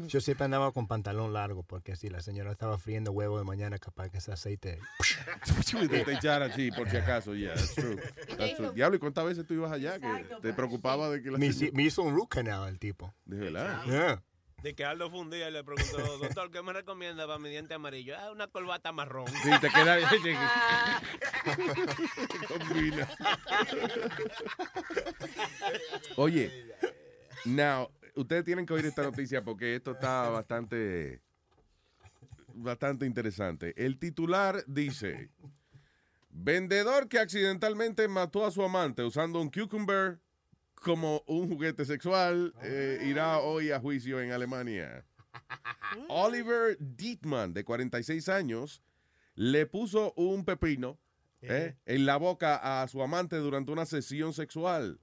yo 0.08 0.20
siempre 0.22 0.46
andaba 0.46 0.72
con 0.72 0.88
pantalón 0.88 1.32
largo 1.34 1.64
porque 1.64 1.96
si 1.96 2.10
la 2.10 2.22
señora 2.22 2.52
estaba 2.52 2.78
friendo 2.78 3.12
huevo 3.12 3.38
de 3.40 3.46
mañana, 3.46 3.80
capaz 3.80 4.10
que 4.10 4.18
ese 4.18 4.32
aceite. 4.34 4.80
que 5.90 6.04
te 6.04 6.14
echara 6.14 6.46
así, 6.48 6.72
por 6.72 6.90
si 6.90 6.98
acaso, 6.98 7.34
yeah, 7.36 7.54
that's 7.56 7.74
true. 7.76 7.96
That's 8.38 8.56
true. 8.58 8.72
Diablo, 8.74 8.98
¿y 8.98 9.00
cuántas 9.00 9.26
veces 9.26 9.46
tú 9.48 9.54
ibas 9.54 9.72
allá 9.72 9.98
que 10.00 10.26
te 10.42 10.54
preocupaba 10.54 11.10
de 11.10 11.22
que 11.22 11.32
la 11.32 11.38
Me, 11.38 11.50
me 11.74 11.84
hizo 11.84 12.02
un 12.04 12.14
root 12.14 12.30
canal 12.30 12.68
el 12.70 12.80
tipo. 12.80 13.14
De 13.26 13.38
verdad. 13.38 13.84
Yeah. 13.86 14.24
De 14.64 14.76
que 14.76 14.84
Aldo 14.84 15.10
fue 15.10 15.20
un 15.20 15.30
día 15.30 15.48
y 15.48 15.52
le 15.52 15.64
preguntó, 15.64 16.18
doctor, 16.18 16.52
¿qué 16.52 16.62
me 16.62 16.74
recomienda 16.74 17.26
para 17.26 17.40
mi 17.40 17.50
diente 17.50 17.74
amarillo? 17.74 18.16
Ah, 18.18 18.32
una 18.32 18.48
corbata 18.48 18.92
marrón. 18.92 19.28
Sí, 19.28 19.50
te 19.62 19.70
queda 19.70 19.98
Combina. 22.48 23.10
Oye, 26.18 26.52
now, 27.46 27.90
ustedes 28.16 28.44
tienen 28.44 28.66
que 28.66 28.74
oír 28.74 28.86
esta 28.86 29.04
noticia 29.04 29.44
porque 29.44 29.76
esto 29.76 29.92
está 29.92 30.30
bastante, 30.30 31.22
bastante 32.54 33.06
interesante. 33.06 33.74
El 33.78 33.98
titular 33.98 34.64
dice, 34.68 35.30
vendedor 36.30 37.08
que 37.08 37.20
accidentalmente 37.20 38.08
mató 38.10 38.46
a 38.46 38.52
su 38.52 38.64
amante 38.64 39.04
usando 39.04 39.40
un 39.40 39.50
cucumber 39.50 40.20
como 40.80 41.24
un 41.28 41.48
juguete 41.50 41.86
sexual 41.86 42.54
eh, 42.64 43.04
irá 43.06 43.40
hoy 43.40 43.72
a 43.72 43.80
juicio 43.80 44.22
en 44.22 44.32
Alemania. 44.32 45.06
Oliver 46.10 46.78
Dietman, 46.80 47.54
de 47.54 47.64
46 47.64 48.30
años, 48.30 48.82
le 49.36 49.66
puso 49.66 50.14
un 50.16 50.44
pepino 50.46 51.00
eh, 51.42 51.76
en 51.86 52.06
la 52.06 52.18
boca 52.18 52.82
a 52.82 52.88
su 52.88 53.02
amante 53.02 53.38
durante 53.38 53.72
una 53.72 53.86
sesión 53.86 54.34
sexual. 54.34 55.00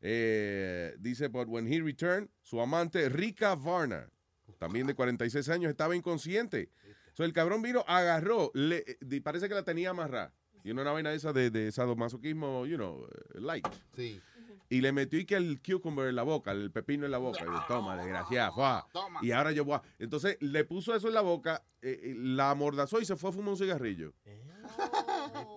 Eh, 0.00 0.96
dice, 0.98 1.28
but 1.28 1.48
when 1.48 1.66
he 1.66 1.80
returned, 1.80 2.28
su 2.42 2.60
amante, 2.60 3.08
Rika 3.08 3.54
Varna, 3.54 4.10
también 4.58 4.86
de 4.86 4.94
46 4.94 5.48
años, 5.48 5.70
estaba 5.70 5.94
inconsciente. 5.94 6.70
So, 7.12 7.24
el 7.24 7.32
cabrón 7.32 7.62
vino, 7.62 7.84
agarró, 7.86 8.50
le, 8.54 8.84
parece 9.22 9.48
que 9.48 9.54
la 9.54 9.64
tenía 9.64 9.90
amarrada. 9.90 10.34
Y 10.64 10.70
una 10.70 10.90
vaina 10.92 11.12
esa 11.12 11.32
de, 11.32 11.50
de 11.50 11.72
sadomasoquismo, 11.72 12.66
you 12.66 12.76
know, 12.76 13.06
eh, 13.34 13.40
light. 13.40 13.66
Sí. 13.96 14.20
Y 14.68 14.80
le 14.80 14.92
metió 14.92 15.18
y 15.18 15.26
que 15.26 15.34
el 15.36 15.60
cucumber 15.60 16.08
en 16.08 16.16
la 16.16 16.22
boca, 16.22 16.50
el 16.52 16.70
pepino 16.70 17.04
en 17.04 17.10
la 17.10 17.18
boca. 17.18 17.42
Y 17.42 17.46
yo, 17.46 17.62
toma, 17.68 17.96
desgraciado. 17.96 18.54
fuá. 18.54 18.86
Y 19.20 19.32
ahora 19.32 19.52
yo 19.52 19.64
voy 19.64 19.74
a... 19.74 19.82
Entonces 19.98 20.38
le 20.40 20.64
puso 20.64 20.94
eso 20.94 21.08
en 21.08 21.14
la 21.14 21.20
boca, 21.20 21.62
eh, 21.82 22.00
eh, 22.02 22.14
la 22.16 22.50
amordazó 22.50 23.00
y 23.00 23.04
se 23.04 23.16
fue 23.16 23.30
a 23.30 23.32
fumar 23.32 23.50
un 23.50 23.56
cigarrillo. 23.58 24.14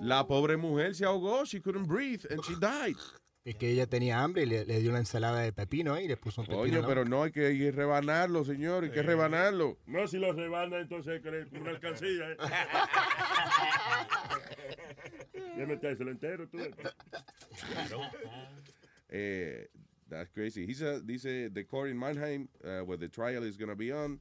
La 0.02 0.28
pobre 0.28 0.58
mujer 0.58 0.96
se 0.96 1.06
ahogó, 1.06 1.46
she 1.46 1.62
couldn't 1.62 1.88
breathe, 1.88 2.26
and 2.30 2.41
she 2.44 2.56
died. 2.60 2.98
Es 3.46 3.56
que 3.58 3.70
ella 3.70 3.86
tenía 3.86 4.24
hambre 4.24 4.42
y 4.42 4.46
le, 4.48 4.66
le 4.66 4.80
dio 4.80 4.90
una 4.90 4.98
ensalada 4.98 5.42
de 5.42 5.54
pepino 5.54 5.94
ahí 5.94 6.06
y 6.06 6.08
le 6.08 6.18
puso 6.18 6.42
un 6.42 6.48
pepino. 6.48 6.64
Oye, 6.64 6.82
pero 6.82 7.06
no 7.06 7.22
hay 7.22 7.32
que 7.32 7.72
rebanarlo, 7.72 8.44
señor, 8.44 8.86
hay 8.86 8.90
que 8.90 9.04
rebanarlo. 9.04 9.78
No, 9.86 10.08
si 10.08 10.18
lo 10.18 10.34
rebana, 10.34 10.80
entonces 10.80 11.22
una 11.52 11.70
alcancía. 11.70 12.32
¿eh? 12.32 12.38
ya 15.60 15.66
metérselo 15.68 16.10
entero, 16.10 16.50
tú. 16.50 16.58
Eh, 19.10 19.70
that's 20.10 20.32
crazy. 20.32 20.66
He 20.66 20.74
said- 20.74 21.04
dice 21.06 21.52
the 21.54 21.68
court 21.68 21.92
in 21.92 21.98
Mannheim, 21.98 22.48
uh, 22.64 22.84
where 22.84 22.98
the 22.98 23.10
trial 23.10 23.44
is 23.44 23.58
going 23.58 23.70
to 23.70 23.76
be 23.76 23.92
on. 23.94 24.20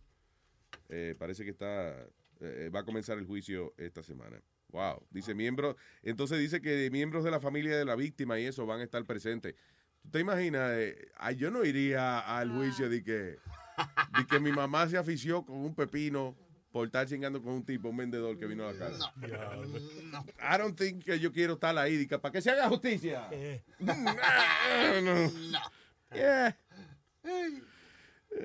Eh, 0.91 1.15
parece 1.19 1.45
que 1.45 1.53
está 1.53 1.97
eh, 2.41 2.69
va 2.69 2.81
a 2.81 2.85
comenzar 2.85 3.17
el 3.17 3.25
juicio 3.25 3.73
esta 3.79 4.03
semana. 4.03 4.39
Wow. 4.75 5.07
Dice 5.11 5.35
miembros, 5.37 5.77
entonces 6.03 6.41
dice 6.41 6.61
que 6.61 6.91
miembros 6.91 7.23
de 7.23 7.31
la 7.31 7.39
familia 7.39 7.77
de 7.79 7.85
la 7.85 7.95
víctima 7.95 8.41
y 8.41 8.47
eso 8.47 8.67
van 8.67 8.81
a 8.81 8.83
estar 8.83 9.05
presentes. 9.05 9.55
¿Tú 10.03 10.11
te 10.11 10.19
imaginas? 10.19 10.69
eh, 10.75 11.13
ay, 11.17 11.37
yo 11.37 11.53
no 11.53 11.65
iría 11.65 12.19
al 12.19 12.51
juicio 12.51 12.89
de 12.89 13.05
que, 13.05 13.13
de 13.13 14.27
que 14.29 14.41
mi 14.41 14.51
mamá 14.51 14.89
se 14.89 14.99
afició 14.99 15.45
con 15.45 15.59
un 15.59 15.77
pepino 15.77 16.37
por 16.73 16.87
estar 16.87 17.07
chingando 17.07 17.41
con 17.41 17.53
un 17.53 17.65
tipo, 17.65 17.89
un 17.89 17.99
vendedor 17.99 18.37
que 18.37 18.47
vino 18.47 18.69
a 18.69 18.73
la 18.73 18.79
casa. 18.81 19.15
I 19.23 20.59
don't 20.59 20.77
think 20.77 21.05
que 21.05 21.21
yo 21.21 21.31
quiero 21.31 21.53
estar 21.55 21.79
ahí, 21.79 22.09
que 22.09 22.19
para 22.19 22.33
que 22.33 22.43
se 22.43 22.51
haga 22.51 22.69
justicia. 22.69 23.29
no, 23.79 25.01
no. 25.03 25.31
Yeah. 26.13 26.59
Eh, 27.23 27.63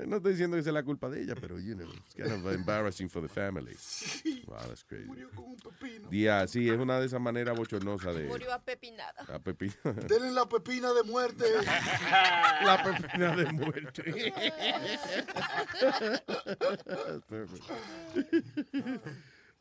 No 0.05 0.17
estoy 0.17 0.33
diciendo 0.33 0.55
que 0.55 0.63
sea 0.63 0.71
la 0.71 0.83
culpa 0.83 1.09
de 1.09 1.23
ella, 1.23 1.35
pero, 1.35 1.57
you 1.59 1.75
know, 1.75 1.87
it's 1.89 2.13
kind 2.15 2.31
of 2.31 2.45
embarrassing 2.53 3.09
for 3.09 3.21
the 3.21 3.27
family. 3.27 3.75
Wow, 4.47 4.57
that's 4.67 4.83
crazy. 4.83 5.09
Yeah, 6.11 6.45
sí, 6.47 6.69
es 6.69 6.77
una 6.77 6.99
de 6.99 7.07
esas 7.07 7.19
maneras 7.19 7.57
bochornosas 7.57 8.15
de... 8.15 8.25
Murió 8.25 8.53
apepinada. 8.53 9.25
La 9.27 9.39
pepina. 9.39 9.73
Denle 10.07 10.31
la 10.31 10.47
pepina 10.47 10.93
de 10.93 11.03
muerte. 11.03 11.45
La 12.63 12.83
pepina 12.83 13.35
de 13.35 13.51
muerte. 13.51 14.33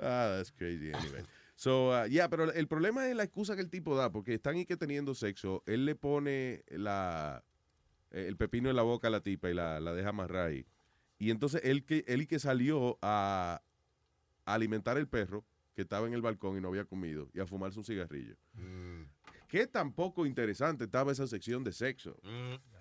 ah, 0.00 0.36
that's 0.36 0.50
crazy 0.50 0.92
anyway. 0.92 1.24
So, 1.56 1.90
uh, 1.90 2.04
yeah, 2.06 2.28
pero 2.28 2.52
el 2.52 2.68
problema 2.68 3.08
es 3.08 3.16
la 3.16 3.24
excusa 3.24 3.56
que 3.56 3.62
el 3.62 3.68
tipo 3.70 3.96
da, 3.96 4.12
porque 4.12 4.34
están 4.34 4.56
y 4.58 4.64
que 4.64 4.76
teniendo 4.76 5.14
sexo, 5.14 5.64
él 5.66 5.86
le 5.86 5.96
pone 5.96 6.62
la, 6.68 7.42
el 8.10 8.36
pepino 8.36 8.70
en 8.70 8.76
la 8.76 8.82
boca 8.82 9.10
la 9.10 9.20
tipa 9.20 9.50
y 9.50 9.54
la, 9.54 9.80
la 9.80 9.92
deja 9.92 10.10
amarrar 10.10 10.48
ahí. 10.48 10.66
Y 11.18 11.30
entonces 11.30 11.60
él 11.64 11.84
que, 11.84 12.04
él 12.06 12.28
que 12.28 12.38
salió 12.38 12.98
a, 13.02 13.62
alimentar 14.44 14.96
el 14.96 15.08
perro 15.08 15.44
que 15.74 15.82
estaba 15.82 16.06
en 16.06 16.14
el 16.14 16.22
balcón 16.22 16.56
y 16.56 16.60
no 16.60 16.68
había 16.68 16.84
comido 16.84 17.28
y 17.34 17.40
a 17.40 17.46
fumarse 17.46 17.78
un 17.78 17.84
cigarrillo. 17.84 18.36
Qué 19.48 19.66
tan 19.66 19.92
poco 19.92 20.26
interesante 20.26 20.84
estaba 20.84 21.10
esa 21.10 21.26
sección 21.26 21.64
de 21.64 21.72
sexo. 21.72 22.14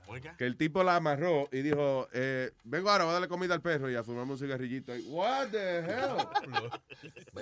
Oiga. 0.10 0.36
Que 0.38 0.46
el 0.46 0.58
tipo 0.58 0.84
la 0.84 0.98
amarró 0.98 1.48
y 1.52 1.62
dijo, 1.62 2.08
eh, 2.14 2.52
vengo 2.64 2.90
ahora, 2.90 3.04
voy 3.06 3.12
a 3.12 3.14
darle 3.14 3.28
comida 3.28 3.54
al 3.54 3.62
perro 3.62 3.90
y 3.90 3.96
a 3.96 4.04
fumarme 4.04 4.34
un 4.34 4.38
cigarrillito. 4.38 4.92
ahí. 4.94 5.06
What 5.10 5.50
the 5.50 5.80
hell? 5.80 6.18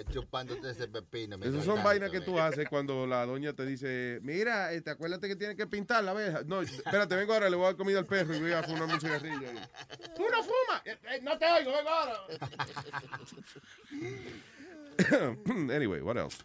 Chupándote 0.14 0.72
ese 0.72 0.88
pepino. 0.88 1.38
Esas 1.38 1.64
son 1.64 1.84
vainas 1.84 2.10
que 2.12 2.22
tú 2.22 2.40
haces 2.40 2.68
cuando 2.70 3.06
la 3.06 3.26
doña 3.26 3.54
te 3.54 3.66
dice, 3.66 4.20
mira, 4.22 4.72
este, 4.74 4.92
acuérdate 4.92 5.28
que 5.28 5.36
tienes 5.36 5.58
que 5.58 5.68
pintar 5.68 6.04
la 6.04 6.12
abeja. 6.12 6.42
No, 6.46 6.62
espérate, 6.62 7.16
vengo 7.16 7.34
ahora, 7.34 7.50
le 7.50 7.56
voy 7.56 7.66
a 7.66 7.68
dar 7.70 7.78
comida 7.78 8.00
al 8.00 8.06
perro 8.06 8.36
y 8.36 8.42
voy 8.42 8.52
a 8.52 8.64
fumarme 8.64 8.94
un 8.96 9.02
cigarrillo. 9.02 9.50
ahí. 9.50 9.60
¡Tú 10.16 10.24
no 10.32 10.44
fumas! 10.44 10.86
Eh, 10.86 10.98
eh, 11.12 11.20
no 11.22 11.38
te 11.38 11.46
oigo, 11.46 11.72
vengo 11.72 11.90
ahora. 11.90 12.20
anyway, 15.76 16.02
what 16.02 16.18
else? 16.18 16.38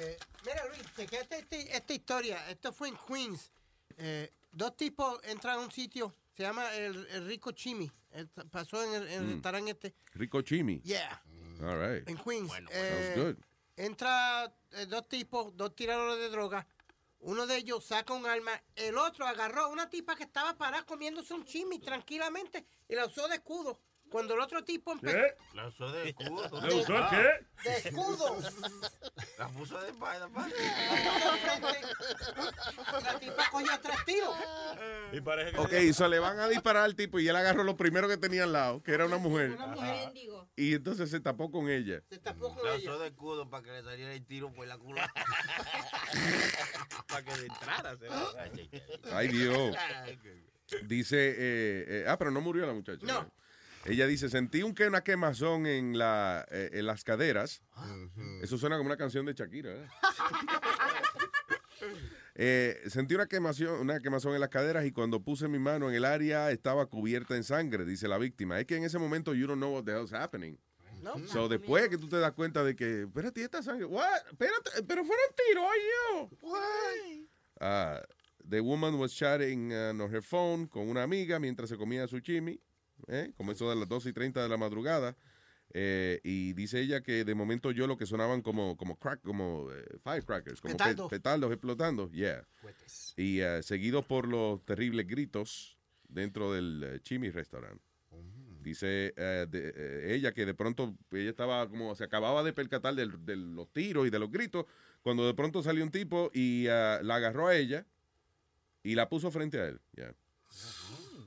Eh, 0.00 0.16
mira, 0.46 0.64
Luis, 0.68 0.82
chequeate 0.96 1.38
este- 1.38 1.76
esta 1.76 1.92
historia. 1.92 2.50
Esto 2.50 2.72
fue 2.72 2.88
en 2.88 2.96
Queens. 3.06 3.52
Eh, 3.98 4.32
dos 4.50 4.74
tipos 4.76 5.20
entran 5.24 5.58
a 5.58 5.60
un 5.60 5.70
sitio, 5.70 6.14
se 6.34 6.42
llama 6.42 6.74
el, 6.74 7.06
el 7.08 7.26
Rico 7.26 7.52
Chimi. 7.52 7.90
Eh, 8.12 8.26
pasó 8.50 8.82
en 8.82 8.94
el, 9.02 9.08
el 9.08 9.22
Mm. 9.26 9.30
restaurante 9.34 9.70
este. 9.72 9.94
Rico 10.14 10.40
Chimi. 10.42 10.80
Yeah, 10.82 11.22
All 11.62 11.78
right. 11.78 12.08
en 12.08 12.16
Queens. 12.16 12.50
Sounds 12.50 12.70
Eh, 12.72 13.14
good. 13.16 13.44
entra 13.76 14.52
eh, 14.72 14.86
dos 14.86 15.06
tipos, 15.08 15.54
dos 15.56 15.74
tiradores 15.76 16.18
de 16.18 16.30
droga. 16.30 16.66
Uno 17.22 17.46
de 17.46 17.56
ellos 17.58 17.84
saca 17.84 18.14
un 18.14 18.24
arma, 18.24 18.52
el 18.76 18.96
otro 18.96 19.26
agarró 19.26 19.62
a 19.64 19.68
una 19.68 19.90
tipa 19.90 20.16
que 20.16 20.22
estaba 20.24 20.56
parada 20.56 20.86
comiéndose 20.86 21.34
un 21.34 21.44
chimi 21.44 21.78
tranquilamente 21.78 22.64
y 22.88 22.94
la 22.94 23.04
usó 23.04 23.28
de 23.28 23.34
escudo. 23.34 23.78
Cuando 24.10 24.34
el 24.34 24.40
otro 24.40 24.64
tipo 24.64 24.92
empezó... 24.92 25.16
¿Qué? 25.16 25.34
La 25.54 25.68
usó 25.68 25.90
de 25.92 26.10
escudo. 26.18 26.60
¿La 26.60 26.74
usó 26.74 26.94
qué? 27.10 27.46
De 27.68 27.76
escudo. 27.76 28.38
La 29.38 29.48
puso 29.48 29.80
de 29.80 29.88
espalda, 29.88 30.28
La 33.02 33.18
tipa 33.18 33.50
cogió 33.50 33.80
tres 33.80 34.04
tiros. 34.04 34.34
Y 35.12 35.20
parece 35.20 35.52
que 35.52 35.58
Ok, 35.58 35.72
so 35.94 36.08
le 36.08 36.18
van 36.18 36.38
a 36.40 36.48
disparar 36.48 36.84
al 36.84 36.96
tipo 36.96 37.20
y 37.20 37.28
él 37.28 37.36
agarró 37.36 37.62
lo 37.62 37.76
primero 37.76 38.08
que 38.08 38.16
tenía 38.16 38.44
al 38.44 38.52
lado, 38.52 38.82
que 38.82 38.92
era 38.92 39.06
una 39.06 39.18
mujer. 39.18 39.56
Ajá. 39.58 40.12
Y 40.56 40.74
entonces 40.74 41.10
se 41.10 41.20
tapó 41.20 41.50
con 41.50 41.70
ella. 41.70 42.02
La 42.24 42.76
usó 42.76 42.98
de 42.98 43.08
escudo 43.08 43.48
para 43.48 43.62
que 43.62 43.70
le 43.70 43.82
saliera 43.82 44.12
el 44.12 44.26
tiro 44.26 44.52
por 44.52 44.66
la 44.66 44.76
culata. 44.76 45.12
para 47.08 47.24
que 47.24 47.36
de 47.36 47.46
entrada 47.46 47.96
se 47.96 48.08
Ay, 49.12 49.28
Dios. 49.28 49.76
Dice, 50.84 51.30
eh, 51.30 51.84
eh, 51.88 52.04
ah, 52.06 52.16
pero 52.18 52.30
no 52.30 52.40
murió 52.40 52.66
la 52.66 52.72
muchacha. 52.72 53.04
No. 53.06 53.30
Ella 53.84 54.06
dice, 54.06 54.28
sentí 54.28 54.62
un 54.62 54.74
que 54.74 54.86
una 54.86 55.02
quemazón 55.02 55.66
en, 55.66 55.96
la, 55.96 56.46
eh, 56.50 56.70
en 56.74 56.86
las 56.86 57.02
caderas. 57.02 57.62
Eso 58.42 58.58
suena 58.58 58.76
como 58.76 58.88
una 58.88 58.96
canción 58.96 59.24
de 59.26 59.34
Shakira. 59.34 59.72
¿eh? 59.72 59.88
Eh, 62.42 62.80
sentí 62.86 63.14
una 63.14 63.26
quemación, 63.26 63.80
una 63.80 64.00
quemazón 64.00 64.32
en 64.32 64.40
las 64.40 64.48
caderas 64.48 64.86
y 64.86 64.92
cuando 64.92 65.22
puse 65.22 65.46
mi 65.46 65.58
mano 65.58 65.90
en 65.90 65.94
el 65.94 66.06
área 66.06 66.50
estaba 66.50 66.86
cubierta 66.86 67.36
en 67.36 67.44
sangre, 67.44 67.84
dice 67.84 68.08
la 68.08 68.16
víctima. 68.16 68.58
Es 68.58 68.66
que 68.66 68.76
en 68.76 68.84
ese 68.84 68.98
momento 68.98 69.34
you 69.34 69.46
don't 69.46 69.58
know 69.58 69.74
what 69.74 69.84
the 69.84 69.92
hell's 69.92 70.12
happening. 70.12 70.56
No. 71.02 71.18
So 71.26 71.48
después 71.48 71.90
que 71.90 71.98
tú 71.98 72.08
te 72.08 72.18
das 72.18 72.32
cuenta 72.32 72.64
de 72.64 72.74
que, 72.76 73.02
espérate, 73.02 73.40
¿y 73.40 73.44
esta 73.44 73.62
sangre, 73.62 73.84
what? 73.84 74.06
Espérate, 74.30 74.82
pero 74.86 75.04
fueron 75.04 75.26
tiros 75.36 75.64
yo. 75.90 76.30
Ah, 77.60 78.00
the 78.48 78.60
woman 78.60 78.98
was 78.98 79.14
chatting 79.14 79.72
uh, 79.72 79.90
on 79.90 80.10
her 80.10 80.22
phone 80.22 80.66
con 80.66 80.88
una 80.88 81.02
amiga 81.02 81.38
mientras 81.38 81.68
se 81.68 81.76
comía 81.76 82.06
su 82.06 82.20
chimi, 82.20 82.58
¿eh? 83.08 83.32
como 83.36 83.52
eso 83.52 83.68
de 83.70 83.76
las 83.76 83.88
12 83.88 84.10
y 84.10 84.12
30 84.12 84.42
de 84.42 84.48
la 84.48 84.56
madrugada. 84.56 85.16
Eh, 85.72 86.20
y 86.24 86.52
dice 86.54 86.80
ella 86.80 87.00
que 87.00 87.24
de 87.24 87.34
momento 87.36 87.70
yo 87.70 87.86
lo 87.86 87.96
que 87.96 88.04
sonaban 88.04 88.42
como, 88.42 88.76
como 88.76 88.98
crack, 88.98 89.20
como 89.22 89.70
eh, 89.70 89.84
firecrackers, 90.02 90.60
como 90.60 90.72
pe- 90.76 90.78
Petardos. 90.84 91.10
petardos 91.10 91.52
explotando, 91.52 92.10
yeah. 92.10 92.44
Y 93.16 93.40
seguido 93.62 94.02
por 94.02 94.26
los 94.26 94.64
terribles 94.64 95.06
gritos 95.06 95.78
dentro 96.08 96.52
del 96.52 96.82
eh, 96.84 97.00
Chimi 97.02 97.30
Restaurant. 97.30 97.80
Dice 98.62 99.14
eh, 99.16 99.46
de- 99.48 100.14
ella 100.14 100.32
que 100.34 100.44
de 100.44 100.54
pronto 100.54 100.94
ella 101.12 101.30
estaba 101.30 101.68
como 101.68 101.94
se 101.94 102.02
acababa 102.04 102.42
de 102.42 102.52
percatar 102.52 102.94
del- 102.96 103.24
de, 103.24 103.36
los 103.36 103.72
tiros 103.72 104.06
y 104.06 104.10
de 104.10 104.18
los 104.18 104.30
gritos 104.30 104.66
cuando 105.02 105.24
de 105.26 105.34
pronto 105.34 105.62
salió 105.62 105.84
un 105.84 105.90
tipo 105.92 106.30
y 106.34 106.64
la 106.64 106.96
agarró 107.14 107.46
a 107.46 107.54
ella 107.56 107.86
y 108.82 108.96
la 108.96 109.08
puso 109.08 109.30
frente 109.30 109.60
a 109.60 109.68
él. 109.68 109.80
Yeah. 109.94 110.14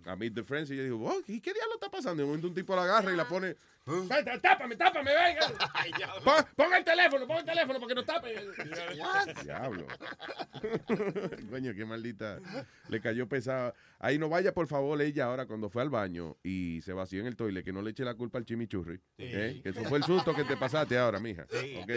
A 0.06 0.16
Meet 0.16 0.36
the 0.36 0.44
Friends 0.44 0.70
y 0.72 0.74
ella 0.74 0.84
dijo, 0.84 0.98
"Oh, 1.04 1.22
¿y 1.28 1.40
qué 1.40 1.54
diablo 1.54 1.76
está 1.76 1.90
pasando? 1.90 2.22
De 2.22 2.28
momento 2.28 2.48
un 2.48 2.54
tipo 2.54 2.76
la 2.76 2.84
agarra 2.84 3.14
y 3.14 3.16
la 3.16 3.28
pone, 3.28 3.56
"Vete, 3.86 4.40
tápame, 4.40 4.76
tápame, 4.78 5.12
venga. 5.14 5.48
Pon, 6.24 6.46
pon 6.56 6.74
el 6.74 6.84
teléfono, 6.86 7.28
pon 7.28 7.38
el 7.38 7.46
teléfono 7.46 7.80
porque 7.80 7.96
nos 7.96 8.06
tape. 8.06 8.34
Diablo. 9.44 9.86
Coño, 11.50 11.74
qué 11.76 11.86
maldita. 11.86 12.40
Le 12.88 13.02
cayó 13.02 13.28
pesada. 13.28 13.74
Ahí 14.00 14.18
no 14.18 14.30
vaya, 14.30 14.54
por 14.54 14.68
favor, 14.68 15.02
ella 15.02 15.26
ahora 15.26 15.46
cuando 15.46 15.70
fue 15.70 15.82
al 15.82 15.90
baño 15.90 16.38
y 16.44 16.82
se 16.82 16.94
vació 16.94 17.22
en 17.22 17.28
el 17.28 17.36
toile, 17.36 17.64
que 17.64 17.72
no 17.74 17.82
le 17.82 17.92
eche 17.92 18.04
la 18.04 18.16
culpa 18.16 18.38
al 18.38 18.46
chimichurri. 18.46 19.00
¿eh? 19.18 19.60
Que 19.64 19.70
eso 19.70 19.84
fue 19.86 19.98
el 19.98 20.04
susto 20.04 20.34
que 20.36 20.44
te 20.44 20.58
pasaste 20.58 20.98
ahora, 20.98 21.20
mija. 21.20 21.46
Sí. 21.50 21.76
¿Ok? 21.82 21.90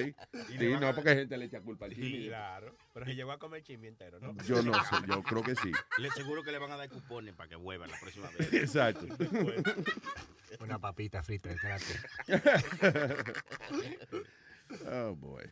Y 0.54 0.58
Sí, 0.58 0.68
no, 0.80 0.88
a- 0.88 0.94
porque 0.94 1.14
gente 1.14 1.36
le 1.36 1.46
echa 1.46 1.60
culpa 1.60 1.86
al 1.86 1.94
chimi. 1.94 2.26
Claro. 2.28 2.76
Pero 2.92 3.06
se 3.06 3.14
llegó 3.14 3.32
a 3.32 3.38
comer 3.38 3.62
chimi 3.62 3.88
entero, 3.88 4.18
¿no? 4.20 4.36
Yo 4.44 4.62
no 4.62 4.72
sé, 4.84 4.96
yo 5.08 5.22
creo 5.22 5.42
que 5.42 5.54
sí. 5.56 5.70
Le 5.98 6.10
seguro 6.10 6.42
que 6.42 6.52
le 6.52 6.58
van 6.58 6.70
a 6.72 6.76
dar 6.76 6.88
cupones 6.88 7.34
para 7.34 7.48
que 7.48 7.56
vuelvan 7.56 7.90
la 7.90 7.98
próxima 8.00 8.28
vez. 8.38 8.52
Exacto. 8.54 9.06
Una 10.60 10.78
papita 10.78 11.22
frita 11.22 11.48
de 11.48 11.58
Oh, 14.84 15.14
boy. 15.14 15.44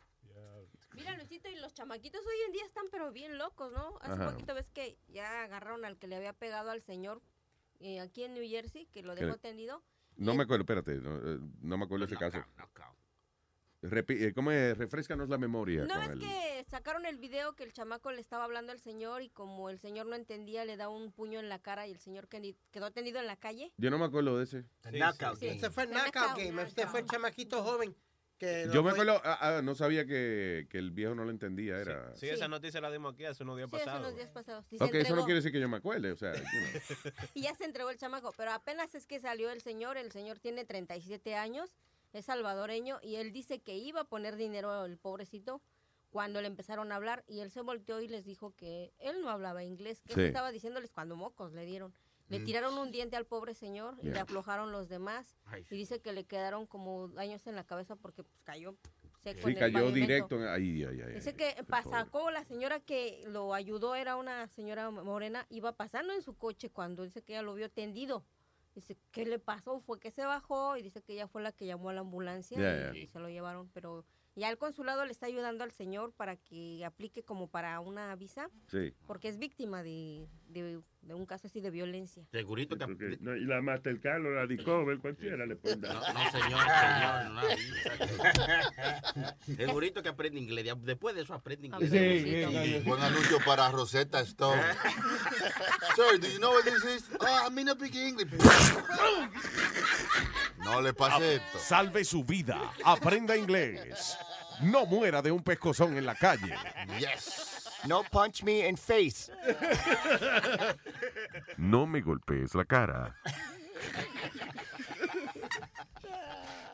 Mira, 0.95 1.17
Luisito, 1.17 1.49
y 1.49 1.57
los 1.57 1.73
chamaquitos 1.75 2.21
hoy 2.27 2.35
en 2.47 2.53
día 2.53 2.65
están 2.65 2.87
pero 2.91 3.13
bien 3.13 3.39
locos, 3.39 3.73
¿no? 3.73 3.97
Hace 4.01 4.13
Ajá. 4.15 4.33
poquito 4.33 4.55
ves 4.55 4.71
que 4.71 4.97
ya 5.09 5.45
agarraron 5.45 5.85
al 5.85 5.97
que 5.99 6.07
le 6.09 6.17
había 6.17 6.33
pegado 6.33 6.71
al 6.71 6.83
señor 6.83 7.21
eh, 7.81 8.01
aquí 8.01 8.25
en 8.25 8.35
New 8.35 8.49
Jersey, 8.49 8.87
que 8.87 9.03
lo 9.03 9.15
¿Qué? 9.15 9.25
dejó 9.25 9.39
tendido. 9.39 9.83
No 10.17 10.35
me 10.35 10.45
acuerdo, 10.45 10.63
espérate, 10.63 10.95
no, 10.97 11.17
eh, 11.19 11.39
no 11.61 11.77
me 11.77 11.85
acuerdo 11.85 12.05
ese 12.07 12.17
caso. 12.17 12.39
Eh, 13.91 14.33
¿Cómo 14.35 14.51
es? 14.51 14.77
Refrescanos 14.79 15.29
la 15.29 15.37
memoria. 15.39 15.85
No, 15.85 16.01
es 16.03 16.09
el- 16.11 16.21
que 16.21 16.65
sacaron 16.71 17.05
el 17.07 17.19
video 17.19 17.55
que 17.55 17.65
el 17.65 17.73
chamaco 17.73 18.11
le 18.13 18.21
estaba 18.21 18.45
hablando 18.45 18.73
al 18.73 18.81
señor 18.81 19.23
y 19.23 19.29
como 19.29 19.69
el 19.69 19.79
señor 19.79 20.07
no 20.07 20.15
entendía, 20.17 20.65
le 20.65 20.77
da 20.77 20.89
un 20.89 21.13
puño 21.13 21.39
en 21.39 21.49
la 21.49 21.59
cara 21.59 21.87
y 21.87 21.91
el 21.91 21.99
señor 21.99 22.29
que- 22.29 22.57
quedó 22.71 22.91
tendido 22.93 23.21
en 23.21 23.27
la 23.27 23.37
calle. 23.37 23.73
Yo 23.77 23.91
no 23.91 23.99
me 23.99 24.07
acuerdo 24.07 24.39
de 24.39 24.45
ese. 24.45 24.63
Sí, 24.91 25.47
Ese 25.49 25.71
fue 25.71 25.85
el 25.85 25.91
knockout 25.91 26.37
game. 26.39 26.63
Este 26.63 26.87
fue 26.87 27.01
el 27.01 27.07
chamaquito 27.07 27.63
joven. 27.63 27.95
Que 28.39 28.69
Yo 28.73 28.83
me 28.83 28.91
acuerdo, 28.91 29.21
ah, 29.23 29.39
ah, 29.59 29.63
no 29.63 29.77
sabía 29.77 30.07
que, 30.07 30.67
que 30.69 30.79
el 30.79 30.91
viejo 30.91 31.15
no 31.15 31.25
lo 31.25 31.31
entendía. 31.31 31.79
Era... 31.79 32.17
Sí, 32.17 32.29
esa 32.29 32.49
noticia 32.49 32.81
la 32.81 32.91
dimos 32.91 33.15
aquí 33.15 33.25
hace 33.25 33.45
unos 33.45 33.57
días 33.59 33.71
Sí, 33.71 33.77
hace 33.77 33.85
pasados. 33.85 34.07
unos 34.07 34.17
días 34.17 34.31
pasados. 34.33 34.67
Sí, 34.69 34.77
Ok, 34.81 34.93
eso 34.95 35.15
no 35.15 35.25
quiere 35.25 35.37
decir 35.37 35.53
que 35.53 35.61
yo 35.61 35.69
me 35.69 35.77
acuerde. 35.77 36.11
O 36.11 36.17
sea, 36.17 36.35
you 36.35 36.41
know. 36.43 37.13
Y 37.35 37.43
ya 37.43 37.55
se 37.55 37.65
entregó 37.65 37.91
el 37.91 37.97
chamaco, 37.97 38.33
pero 38.37 38.51
apenas 38.51 38.95
es 38.97 39.07
que 39.07 39.21
salió 39.21 39.51
el 39.51 39.61
señor, 39.63 39.97
el 39.99 40.11
señor 40.11 40.41
tiene 40.41 40.65
37 40.65 41.37
años, 41.37 41.77
es 42.15 42.25
salvadoreño 42.27 42.99
y 43.03 43.17
él 43.17 43.33
dice 43.33 43.61
que 43.61 43.77
iba 43.77 44.01
a 44.03 44.05
poner 44.05 44.37
dinero 44.37 44.85
el 44.85 44.97
pobrecito 44.97 45.61
cuando 46.11 46.41
le 46.41 46.47
empezaron 46.47 46.93
a 46.93 46.97
hablar 46.97 47.25
y 47.27 47.41
él 47.41 47.51
se 47.51 47.61
volteó 47.61 48.01
y 48.01 48.09
les 48.09 48.25
dijo 48.25 48.55
que 48.57 48.93
él 49.01 49.21
no 49.21 49.29
hablaba 49.31 49.65
inglés, 49.65 50.01
que 50.03 50.15
Sí. 50.15 50.21
eso 50.21 50.27
estaba 50.29 50.53
diciéndoles 50.53 50.93
cuando 50.93 51.17
mocos 51.17 51.53
le 51.53 51.67
dieron. 51.67 51.93
Le 52.29 52.39
Mm. 52.39 52.45
tiraron 52.45 52.79
un 52.79 52.91
diente 52.91 53.17
al 53.17 53.27
pobre 53.27 53.53
señor 53.55 53.97
y 54.01 54.07
le 54.11 54.19
aflojaron 54.19 54.73
los 54.73 54.89
demás 54.89 55.37
Ay. 55.47 55.67
y 55.71 55.75
dice 55.77 56.01
que 56.01 56.13
le 56.13 56.25
quedaron 56.25 56.67
como 56.67 57.09
daños 57.09 57.47
en 57.47 57.57
la 57.57 57.65
cabeza 57.65 57.97
porque 57.97 58.23
pues, 58.23 58.41
cayó 58.45 58.77
seco 59.23 59.41
Sí, 59.41 59.45
en 59.45 59.49
el 59.51 59.59
cayó 59.59 59.73
pavimento. 59.87 59.95
directo. 59.95 60.37
Ay, 60.51 60.85
ay, 60.85 61.01
ay. 61.03 61.13
Dice 61.15 61.35
que 61.35 61.65
pa- 61.69 61.83
sacó 61.83 62.31
la 62.31 62.45
señora 62.45 62.79
que 62.81 63.25
lo 63.27 63.53
ayudó, 63.53 63.95
era 63.95 64.17
una 64.17 64.47
señora 64.49 64.91
morena, 64.91 65.47
iba 65.51 65.73
pasando 65.73 66.13
en 66.15 66.23
su 66.23 66.37
coche 66.39 66.71
cuando 66.71 67.03
dice 67.03 67.23
que 67.23 67.33
ella 67.35 67.43
lo 67.43 67.55
vio 67.55 67.71
tendido. 67.71 68.25
Dice, 68.75 68.99
¿qué 69.13 69.25
le 69.25 69.39
pasó? 69.39 69.81
Fue 69.81 70.01
que 70.01 70.11
se 70.11 70.25
bajó 70.25 70.77
y 70.77 70.83
dice 70.83 71.03
que 71.03 71.13
ella 71.13 71.29
fue 71.29 71.43
la 71.43 71.53
que 71.53 71.67
llamó 71.67 71.91
a 71.91 71.93
la 71.93 72.01
ambulancia 72.01 72.93
y 72.95 73.07
se 73.07 73.19
lo 73.21 73.29
llevaron. 73.29 73.71
Pero 73.73 74.05
ya 74.37 74.51
el 74.51 74.59
consulado 74.59 75.05
le 75.05 75.13
está 75.13 75.27
ayudando 75.27 75.63
al 75.65 75.71
señor 75.73 76.13
para 76.13 76.37
que 76.37 76.85
aplique 76.85 77.23
como 77.23 77.49
para 77.49 77.79
una 77.81 78.15
visa, 78.17 78.49
Sí. 78.71 78.93
porque 79.07 79.29
es 79.29 79.39
víctima 79.39 79.83
de, 79.83 80.27
de- 80.49 80.81
de 81.03 81.13
un 81.15 81.27
caso 81.27 81.47
así 81.49 81.61
de 81.61 81.71
violencia. 81.71 82.25
Segurito 82.33 82.79
que... 82.79 82.87
Porque, 82.87 83.19
no, 83.21 83.37
y 83.37 83.45
la 83.45 83.61
Mastercard 83.61 84.25
o 84.25 84.31
la 84.31 84.47
Discover, 84.47 84.99
cualquiera 85.01 85.45
le 85.45 85.55
pueden 85.55 85.83
dar. 85.83 85.93
No, 85.95 86.01
no, 86.01 86.31
señor, 86.31 86.61
señor, 86.65 87.31
no. 89.49 89.57
Segurito 89.57 90.03
que 90.03 90.09
aprende 90.09 90.41
inglés. 90.41 90.65
de- 90.65 90.75
Después 90.83 91.15
de 91.15 91.21
eso 91.23 91.35
aprende 91.35 91.67
inglés. 91.67 91.91
Sí, 91.91 92.81
Buen 92.89 93.03
anuncio 93.03 93.39
para 93.45 93.71
Rosetta 93.71 94.21
Stone. 94.21 94.63
Sir, 95.95 96.19
do 96.19 96.27
you 96.27 96.39
know 96.39 96.53
what 96.53 96.65
this 96.65 96.83
is? 96.85 97.05
Oh, 97.21 97.47
I 97.47 97.51
mean 97.53 97.69
a 97.69 97.75
big 97.75 97.95
English. 97.95 98.31
No 100.65 100.81
le 100.81 100.93
pase 100.93 101.37
esto. 101.37 101.59
Salve 101.59 102.05
su 102.05 102.25
vida. 102.25 102.73
Aprenda 102.85 103.37
inglés. 103.37 104.17
No 104.63 104.87
muera 104.87 105.21
de 105.23 105.31
un 105.31 105.43
pescozón 105.43 105.97
en 105.97 106.07
la 106.07 106.15
calle. 106.15 106.55
Yes. 106.99 107.71
No 107.87 108.03
punch 108.05 108.43
me 108.43 108.67
in 108.67 108.77
face. 108.77 109.33
No 111.57 111.87
me 111.87 112.01
golpees 112.01 112.55
la 112.55 112.65
cara. 112.65 113.15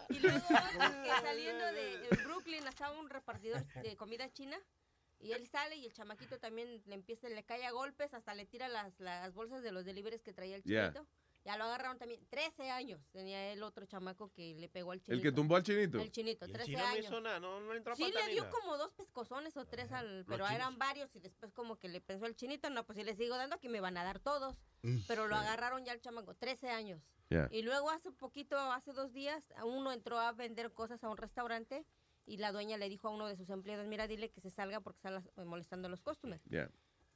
Y 0.08 0.18
luego 0.18 0.40
que 0.48 1.10
saliendo 1.22 1.64
de 1.72 2.08
Brooklyn 2.24 2.66
estaba 2.66 2.98
un 2.98 3.08
repartidor 3.08 3.64
de 3.82 3.96
comida 3.96 4.30
china 4.32 4.56
y 5.20 5.32
él 5.32 5.46
sale 5.46 5.76
y 5.76 5.86
el 5.86 5.92
chamaquito 5.92 6.38
también 6.38 6.82
le 6.86 6.94
empieza, 6.94 7.28
le 7.28 7.44
cae 7.44 7.66
a 7.66 7.70
golpes, 7.72 8.14
hasta 8.14 8.34
le 8.34 8.46
tira 8.46 8.68
las, 8.68 8.98
las 9.00 9.34
bolsas 9.34 9.62
de 9.62 9.72
los 9.72 9.84
deliveries 9.84 10.22
que 10.22 10.32
traía 10.32 10.56
el 10.56 10.62
Yeah. 10.62 10.92
Ya 11.44 11.56
lo 11.56 11.64
agarraron 11.64 11.98
también. 11.98 12.20
13 12.28 12.70
años 12.70 13.00
tenía 13.12 13.52
el 13.52 13.62
otro 13.62 13.86
chamaco 13.86 14.30
que 14.30 14.54
le 14.56 14.68
pegó 14.68 14.92
al 14.92 15.00
chinito. 15.00 15.14
¿El 15.14 15.22
que 15.22 15.32
tumbó 15.32 15.56
al 15.56 15.62
chinito? 15.62 15.98
El 15.98 16.12
chinito, 16.12 16.44
Y 16.44 16.48
el 16.48 16.52
13 16.52 16.66
chino 16.70 16.78
no 16.82 16.86
años. 16.88 17.04
hizo 17.06 17.20
nada, 17.20 17.40
no, 17.40 17.72
entró 17.74 17.96
Sí, 17.96 18.12
le 18.12 18.32
dio 18.32 18.48
como 18.50 18.76
dos 18.76 18.92
pescozones 18.92 19.56
o 19.56 19.64
tres, 19.66 19.90
al, 19.92 20.24
pero 20.26 20.44
chinos. 20.44 20.52
eran 20.52 20.78
varios 20.78 21.14
y 21.16 21.20
después 21.20 21.52
como 21.52 21.76
que 21.76 21.88
le 21.88 22.00
pensó 22.02 22.26
al 22.26 22.36
chinito, 22.36 22.68
no, 22.68 22.84
pues 22.84 22.98
si 22.98 23.04
le 23.04 23.14
sigo 23.16 23.36
dando 23.36 23.56
aquí 23.56 23.68
me 23.70 23.80
van 23.80 23.96
a 23.96 24.04
dar 24.04 24.18
todos. 24.18 24.60
Pero 25.08 25.28
lo 25.28 25.36
agarraron 25.36 25.84
ya 25.84 25.92
el 25.92 26.00
chamaco, 26.00 26.34
13 26.34 26.68
años. 26.70 27.02
Yeah. 27.30 27.48
Y 27.52 27.62
luego 27.62 27.90
hace 27.90 28.10
poquito, 28.12 28.58
hace 28.58 28.92
dos 28.92 29.12
días, 29.12 29.52
a 29.56 29.64
uno 29.64 29.92
entró 29.92 30.18
a 30.18 30.32
vender 30.32 30.72
cosas 30.72 31.02
a 31.04 31.08
un 31.08 31.16
restaurante 31.16 31.86
y 32.26 32.36
la 32.36 32.52
dueña 32.52 32.76
le 32.76 32.88
dijo 32.88 33.08
a 33.08 33.12
uno 33.12 33.26
de 33.28 33.36
sus 33.36 33.48
empleados, 33.50 33.86
mira, 33.86 34.06
dile 34.08 34.30
que 34.30 34.40
se 34.40 34.50
salga 34.50 34.80
porque 34.80 34.98
está 34.98 35.10
las- 35.10 35.30
molestando 35.46 35.86
a 35.86 35.90
los 35.90 36.02
customers. 36.02 36.42
Yeah. 36.50 36.70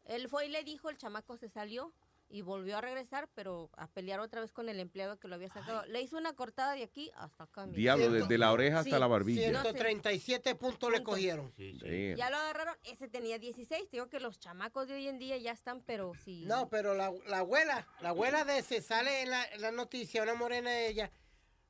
Él 0.04 0.28
fue 0.28 0.46
y 0.46 0.50
le 0.50 0.62
dijo, 0.64 0.88
el 0.88 0.96
chamaco 0.98 1.36
se 1.36 1.48
salió 1.48 1.92
y 2.34 2.42
volvió 2.42 2.76
a 2.78 2.80
regresar, 2.80 3.28
pero 3.36 3.70
a 3.76 3.86
pelear 3.86 4.18
otra 4.18 4.40
vez 4.40 4.50
con 4.50 4.68
el 4.68 4.80
empleado 4.80 5.20
que 5.20 5.28
lo 5.28 5.36
había 5.36 5.48
sacado. 5.50 5.86
Le 5.86 6.00
hizo 6.02 6.16
una 6.16 6.32
cortada 6.32 6.72
de 6.74 6.82
aquí 6.82 7.12
hasta 7.14 7.44
acá. 7.44 7.64
mira. 7.64 7.76
Diablo, 7.76 8.10
desde 8.10 8.38
la 8.38 8.50
oreja 8.50 8.80
hasta 8.80 8.96
Sí, 8.96 8.98
la 8.98 9.06
barbilla. 9.06 9.42
137 9.62 10.56
puntos 10.56 10.90
le 10.90 11.04
cogieron. 11.04 11.54
Damn. 11.56 12.16
Ya 12.16 12.30
lo 12.30 12.36
agarraron, 12.36 12.74
ese 12.82 13.06
tenía 13.06 13.38
16. 13.38 13.88
Te 13.88 13.96
digo 13.98 14.08
que 14.08 14.18
los 14.18 14.40
chamacos 14.40 14.88
de 14.88 14.94
hoy 14.94 15.06
en 15.06 15.20
día 15.20 15.36
ya 15.36 15.52
están, 15.52 15.80
pero 15.82 16.10
sí. 16.24 16.42
No, 16.44 16.68
pero 16.68 16.94
la, 16.94 17.12
la 17.28 17.38
abuela, 17.38 17.86
la 18.00 18.08
abuela 18.08 18.44
de 18.44 18.58
ese 18.58 18.82
sale 18.82 19.22
en 19.22 19.30
la, 19.30 19.44
en 19.44 19.60
la 19.60 19.70
noticia, 19.70 20.20
una 20.24 20.34
morena 20.34 20.70
de 20.70 20.88
ella. 20.88 21.12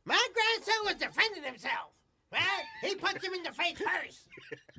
My 0.05 0.17
grandson 0.33 0.87
was 0.87 0.97
defending 0.99 1.45
himself. 1.45 1.93
Right? 2.35 2.91
He 2.91 2.97
punched 2.97 3.25
him 3.25 3.33
in 3.35 3.43
the 3.43 3.53
face 3.53 3.79
first. 3.79 4.27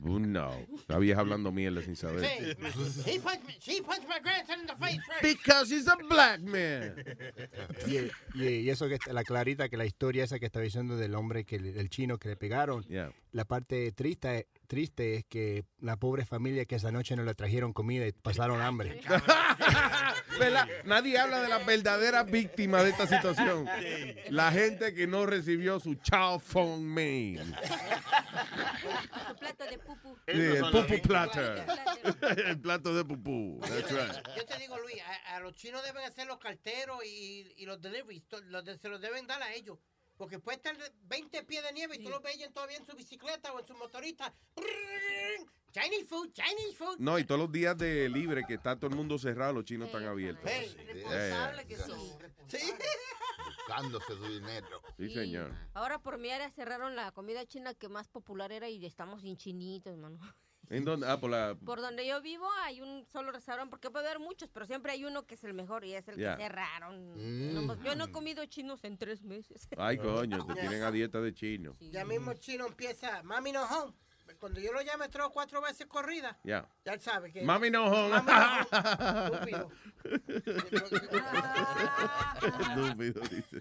Uh, 0.04 0.20
no. 0.20 0.66
La 0.88 1.00
vieja 1.00 1.20
hablando 1.22 1.52
mierda 1.52 1.82
sin 1.82 1.96
Sí. 1.96 2.02
saber. 2.02 2.58
He 3.06 3.20
punched 3.20 3.48
me, 3.48 3.56
she 3.60 3.82
punched 3.82 4.08
my 4.08 4.20
grandson 4.20 4.60
in 4.62 4.68
the 4.68 4.76
face 4.76 5.00
first. 5.08 5.22
Because 5.24 5.70
he's 5.74 5.88
a 5.88 5.96
black 6.10 6.42
man. 6.42 7.04
Y, 7.88 7.98
y- 8.36 8.60
y 8.66 8.70
eso 8.70 8.88
que 8.88 9.00
la 9.12 9.24
clarita 9.24 9.70
que 9.70 9.78
la 9.78 9.86
historia 9.86 10.24
esa 10.24 10.38
que 10.40 10.46
estaba 10.48 10.64
diciendo 10.64 10.98
del 10.98 11.16
hombre 11.16 11.46
que 11.46 11.58
del 11.60 11.90
chino 11.90 12.18
que 12.18 12.30
le 12.30 12.36
pegaron. 12.36 12.84
Yeah. 12.84 13.12
La 13.32 13.46
parte 13.46 13.92
triste 13.94 14.48
triste 14.66 15.16
es 15.16 15.26
que 15.26 15.64
la 15.80 15.98
pobre 15.98 16.26
familia 16.26 16.66
que 16.66 16.76
esa 16.76 16.92
noche 16.92 17.16
no 17.16 17.24
le 17.24 17.34
trajeron 17.36 17.74
comida 17.74 18.06
y 18.08 18.12
pasaron 18.12 18.62
hambre. 18.62 19.02
Nadie 20.86 21.18
habla 21.18 21.42
de 21.42 21.48
las 21.48 21.66
verdaderas 21.66 22.26
víctimas 22.30 22.84
de 22.84 22.90
esta 22.90 23.08
situación. 23.08 23.68
La 24.30 24.52
gente 24.52 24.94
que 24.94 25.08
no 25.08 25.26
recibió 25.26 25.80
su 25.80 25.96
chow 25.96 26.40
fong 26.40 26.82
mail. 26.82 27.56
Su 29.28 29.36
plato 29.38 29.64
de 29.66 29.78
pupu. 29.80 30.18
Sí, 30.28 30.32
el 30.34 30.62
pupu 30.72 31.02
platter. 31.02 31.66
El 32.46 32.60
plato 32.60 32.94
de 32.94 33.04
pupú. 33.06 33.60
That's 33.62 33.92
right. 33.92 34.28
Yo 34.38 34.46
te 34.46 34.58
digo, 34.60 34.78
Luis, 34.80 34.98
a, 35.28 35.36
a 35.36 35.40
los 35.40 35.54
chinos 35.56 35.84
deben 35.84 36.04
hacer 36.04 36.28
los 36.28 36.38
carteros 36.38 37.04
y, 37.06 37.54
y 37.58 37.66
los 37.66 37.82
deliveries. 37.82 38.28
to- 38.28 38.42
los 38.42 38.64
de- 38.66 38.78
se 38.78 38.90
los 38.90 39.00
deben 39.02 39.26
dar 39.28 39.42
a 39.42 39.54
ellos. 39.54 39.78
Porque 40.18 40.40
puede 40.40 40.58
estar 40.58 40.76
20 41.04 41.44
pies 41.44 41.64
de 41.64 41.74
nieve 41.74 41.96
y 41.98 42.04
tú 42.04 42.10
los 42.10 42.22
ves 42.22 42.38
todavía 42.54 42.78
en 42.78 42.86
su 42.86 42.96
bicicleta 42.96 43.54
o 43.54 43.60
en 43.60 43.68
su 43.68 43.74
motorista. 43.76 44.34
Chinese 45.72 46.06
food, 46.06 46.32
Chinese 46.32 46.74
food. 46.78 47.00
No, 47.00 47.20
y 47.20 47.26
todos 47.26 47.42
los 47.42 47.52
días 47.52 47.78
de 47.78 48.08
libre 48.08 48.44
que 48.48 48.54
está 48.54 48.78
todo 48.78 48.90
el 48.90 48.96
mundo 48.96 49.18
cerrado, 49.20 49.52
los 49.52 49.66
chinos 49.66 49.88
están 49.88 50.06
abiertos. 50.06 50.46
Responsable 50.46 51.68
que 51.68 51.76
son. 51.76 52.00
Buscándose 53.46 54.16
su 54.16 54.26
dinero. 54.26 54.82
Sí, 54.98 55.10
señor. 55.10 55.52
Ahora 55.74 56.00
por 56.00 56.18
mi 56.18 56.32
área 56.32 56.50
cerraron 56.50 56.96
la 56.96 57.12
comida 57.12 57.46
china 57.46 57.74
que 57.74 57.90
más 57.90 58.08
popular 58.08 58.54
era 58.54 58.70
y 58.70 58.86
estamos 58.86 59.22
sin 59.22 59.36
chinitos, 59.36 59.98
mano. 59.98 60.18
¿En 60.70 60.84
dónde? 60.86 61.08
Ah, 61.08 61.20
por 61.20 61.30
la... 61.30 61.56
Por 61.66 61.82
donde 61.82 62.06
yo 62.08 62.22
vivo 62.22 62.48
hay 62.64 62.82
un 62.82 63.06
solo 63.12 63.32
restaurante, 63.32 63.70
porque 63.70 63.90
puede 63.92 64.08
haber 64.08 64.20
muchos, 64.20 64.50
pero 64.50 64.66
siempre 64.66 64.92
hay 64.92 65.06
uno 65.06 65.26
que 65.26 65.36
es 65.36 65.44
el 65.44 65.54
mejor 65.54 65.86
y 65.86 65.94
es 65.94 66.08
el 66.08 66.18
Ya. 66.18 66.36
que 66.36 66.44
cerraron. 66.44 67.14
Mm. 67.16 67.66
No, 67.68 67.84
yo 67.84 67.96
no 67.96 68.06
he 68.06 68.12
comido 68.12 68.46
chinos 68.46 68.84
en 68.84 68.98
tres 68.98 69.24
meses. 69.24 69.68
Ay, 69.78 69.98
coño, 69.98 70.46
te 70.46 70.54
tienen 70.54 70.84
a 70.84 70.92
dieta 70.92 71.22
de 71.22 71.34
chino. 71.34 71.76
Ya 71.80 72.06
mismo 72.06 72.32
el 72.32 72.40
chino 72.40 72.66
empieza, 72.68 73.22
mami 73.24 73.52
no 73.52 73.64
home. 73.64 73.94
Cuando 74.40 74.60
yo 74.60 74.74
lo 74.74 74.82
llame 74.82 75.08
tres 75.08 75.24
o 75.26 75.30
cuatro 75.32 75.62
veces 75.62 75.86
corrida, 75.86 76.38
Ya. 76.44 76.68
ya 76.84 76.94
él 76.94 77.00
sabe 77.00 77.32
que. 77.32 77.44
Mami 77.44 77.70
no 77.70 77.86
home. 77.86 78.10
Mami 78.22 78.32
no 78.32 78.42
home. 78.42 78.52
Estúpido. 79.36 79.72
Estúpido, 82.42 83.22
dice. 83.30 83.58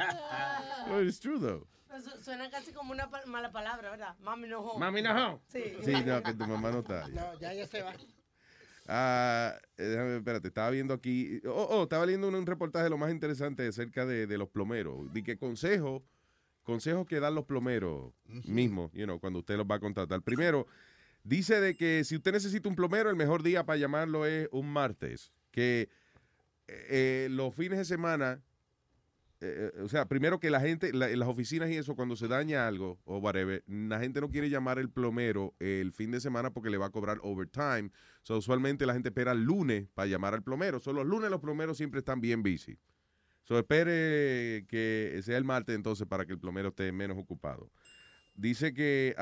Well, 0.89 1.07
it's 1.07 1.21
true, 1.21 1.39
though. 1.39 1.67
Su- 2.01 2.23
Suena 2.23 2.51
casi 2.51 2.73
como 2.73 2.93
una 2.93 3.11
pa- 3.11 3.25
mala 3.27 3.51
palabra, 3.53 3.91
¿verdad? 3.91 4.17
Mami 4.21 4.49
no 4.49 4.61
home. 4.61 4.81
Mami 4.81 5.03
no 5.03 5.11
home. 5.29 5.41
Sí. 5.49 5.63
Sí, 5.85 5.93
no, 6.05 6.23
que 6.23 6.33
tu 6.35 6.47
mamá 6.47 6.71
no 6.71 6.81
está. 6.81 7.09
ya. 7.09 7.15
No, 7.15 7.39
ya 7.41 7.53
ya 7.55 7.67
se 7.67 7.83
va. 7.83 7.93
Ah, 8.87 9.55
eh, 9.79 9.83
déjame, 9.85 10.17
espérate, 10.19 10.49
estaba 10.49 10.71
viendo 10.71 10.93
aquí. 10.93 11.41
Oh, 11.47 11.67
oh, 11.71 11.83
estaba 11.85 12.05
leyendo 12.05 12.29
un, 12.29 12.35
un 12.35 12.47
reportaje 12.47 12.85
de 12.85 12.91
lo 12.91 12.99
más 12.99 13.11
interesante 13.11 13.67
acerca 13.67 14.05
de, 14.05 14.27
de 14.27 14.39
los 14.39 14.49
plomeros. 14.51 15.11
De 15.13 15.23
que 15.23 15.39
consejos, 15.39 16.03
consejos 16.65 17.07
que 17.07 17.19
dan 17.21 17.35
los 17.35 17.47
plomeros 17.47 18.13
mismos, 18.47 18.91
you 18.93 19.05
know, 19.05 19.19
cuando 19.21 19.39
usted 19.39 19.57
los 19.57 19.67
va 19.67 19.77
a 19.77 19.81
contratar. 19.81 20.21
Primero, 20.23 20.67
dice 21.23 21.61
de 21.61 21.75
que 21.77 22.05
si 22.05 22.17
usted 22.17 22.33
necesita 22.33 22.69
un 22.69 22.77
plomero, 22.77 23.09
el 23.09 23.17
mejor 23.17 23.43
día 23.43 23.65
para 23.65 23.79
llamarlo 23.79 24.27
es 24.27 24.49
un 24.53 24.69
martes. 24.71 25.33
Que 25.51 25.89
eh, 26.67 27.29
los 27.31 27.55
fines 27.55 27.79
de 27.79 27.85
semana, 27.87 28.43
eh, 29.41 29.73
o 29.83 29.89
sea, 29.89 30.07
primero 30.07 30.39
que 30.39 30.51
la 30.51 30.61
gente, 30.61 30.91
en 30.91 31.19
las 31.19 31.29
oficinas 31.29 31.71
y 31.71 31.77
eso, 31.77 31.95
cuando 31.95 32.17
se 32.17 32.29
daña 32.29 32.67
algo 32.67 32.99
o 33.05 33.19
whatever, 33.19 33.63
la 33.67 34.01
gente 34.01 34.21
no 34.21 34.31
quiere 34.31 34.49
llamar 34.49 34.79
el 34.79 34.91
plomero 34.91 35.55
el 35.59 35.93
fin 35.93 36.11
de 36.11 36.21
semana 36.21 36.51
porque 36.51 36.71
le 36.71 36.79
va 36.79 36.87
a 36.87 36.91
cobrar 36.91 37.19
overtime. 37.23 37.91
So, 38.23 38.39
usualmente 38.39 38.87
la 38.87 38.95
gente 38.95 39.11
espera 39.11 39.33
el 39.33 39.43
lunes 39.43 39.89
para 39.95 40.07
llamar 40.07 40.35
al 40.35 40.43
plomero. 40.43 40.81
Solo 40.81 41.05
los 41.05 41.11
lunes 41.11 41.31
los 41.31 41.41
plomeros 41.41 41.77
siempre 41.77 41.99
están 41.99 42.21
bien 42.21 42.43
busy. 42.43 42.79
So, 43.43 43.59
espere 43.59 44.65
que 44.69 45.21
sea 45.23 45.37
el 45.37 45.45
martes 45.45 45.77
entonces 45.77 46.07
para 46.07 46.25
que 46.25 46.33
el 46.33 46.39
plomero 46.39 46.69
esté 46.69 46.91
menos 46.93 47.19
ocupado. 47.19 47.71
Dice 48.35 48.73
que, 48.73 49.15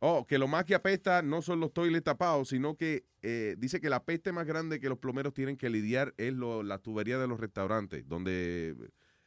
oh, 0.00 0.26
que 0.26 0.38
lo 0.38 0.48
más 0.48 0.64
que 0.64 0.74
apesta 0.74 1.22
no 1.22 1.40
son 1.42 1.60
los 1.60 1.72
toiles 1.72 2.02
tapados, 2.02 2.48
sino 2.48 2.76
que 2.76 3.04
eh, 3.22 3.54
dice 3.58 3.80
que 3.80 3.88
la 3.90 4.04
peste 4.04 4.32
más 4.32 4.46
grande 4.46 4.80
que 4.80 4.88
los 4.88 4.98
plomeros 4.98 5.32
tienen 5.34 5.56
que 5.56 5.70
lidiar 5.70 6.12
es 6.16 6.32
lo- 6.32 6.62
la 6.62 6.78
tubería 6.78 7.18
de 7.18 7.28
los 7.28 7.38
restaurantes, 7.38 8.08
donde 8.08 8.74